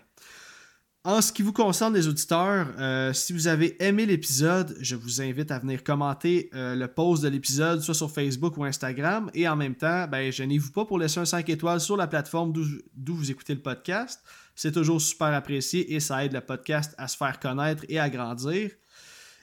En 1.06 1.22
ce 1.22 1.34
qui 1.34 1.42
vous 1.42 1.52
concerne, 1.52 1.94
les 1.94 2.08
auditeurs, 2.08 2.68
euh, 2.80 3.12
si 3.12 3.34
vous 3.34 3.48
avez 3.48 3.76
aimé 3.84 4.06
l'épisode, 4.06 4.74
je 4.80 4.96
vous 4.96 5.22
invite 5.22 5.52
à 5.52 5.60
venir 5.60 5.84
commenter 5.84 6.50
euh, 6.54 6.76
le 6.76 6.88
post 6.88 7.24
de 7.24 7.28
l'épisode, 7.28 7.82
soit 7.82 7.94
sur 7.94 8.10
Facebook 8.10 8.56
ou 8.56 8.64
Instagram. 8.64 9.30
Et 9.34 9.46
en 9.46 9.58
même 9.58 9.76
temps, 9.76 10.08
ben, 10.08 10.32
gênez-vous 10.32 10.72
pas 10.72 10.86
pour 10.86 10.98
laisser 10.98 11.20
un 11.20 11.26
5 11.26 11.50
étoiles 11.50 11.82
sur 11.82 11.98
la 11.98 12.08
plateforme 12.08 12.54
d'où 12.54 13.16
vous 13.16 13.30
écoutez 13.30 13.54
le 13.54 13.60
podcast. 13.60 14.24
C'est 14.56 14.72
toujours 14.72 15.02
super 15.02 15.34
apprécié 15.34 15.94
et 15.94 16.00
ça 16.00 16.24
aide 16.24 16.32
le 16.32 16.40
podcast 16.40 16.96
à 16.98 17.10
se 17.10 17.18
faire 17.18 17.38
connaître 17.38 17.84
et 17.90 18.00
à 18.00 18.10
grandir. 18.10 18.72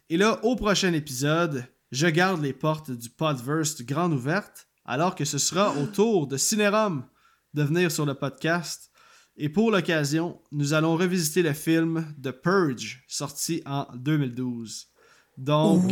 Et 0.08 0.16
là, 0.16 0.42
au 0.42 0.56
prochain 0.56 0.94
épisode, 0.94 1.66
je 1.92 2.06
garde 2.06 2.40
les 2.40 2.54
portes 2.54 2.90
du 2.90 3.10
Podverse 3.10 3.82
grande 3.82 4.14
ouvertes, 4.14 4.66
alors 4.86 5.14
que 5.14 5.26
ce 5.26 5.36
sera 5.36 5.76
au 5.76 5.84
tour 5.84 6.26
de 6.26 6.38
Cinérum 6.38 7.04
de 7.52 7.62
venir 7.62 7.92
sur 7.92 8.06
le 8.06 8.14
podcast. 8.14 8.89
Et 9.42 9.48
pour 9.48 9.70
l'occasion, 9.70 10.38
nous 10.52 10.74
allons 10.74 10.96
revisiter 10.96 11.40
le 11.40 11.54
film 11.54 12.04
The 12.22 12.30
Purge, 12.30 13.02
sorti 13.08 13.62
en 13.64 13.86
2012. 13.96 14.88
Donc, 15.38 15.82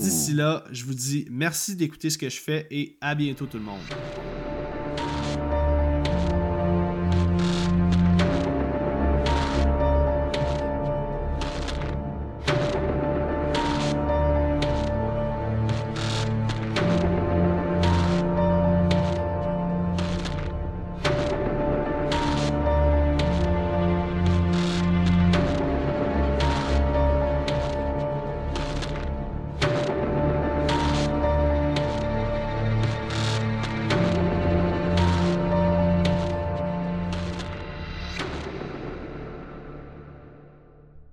d'ici 0.00 0.32
là, 0.32 0.64
je 0.72 0.86
vous 0.86 0.94
dis 0.94 1.26
merci 1.30 1.76
d'écouter 1.76 2.08
ce 2.08 2.16
que 2.16 2.30
je 2.30 2.40
fais 2.40 2.66
et 2.70 2.96
à 3.02 3.14
bientôt 3.14 3.44
tout 3.44 3.58
le 3.58 3.64
monde. 3.64 3.82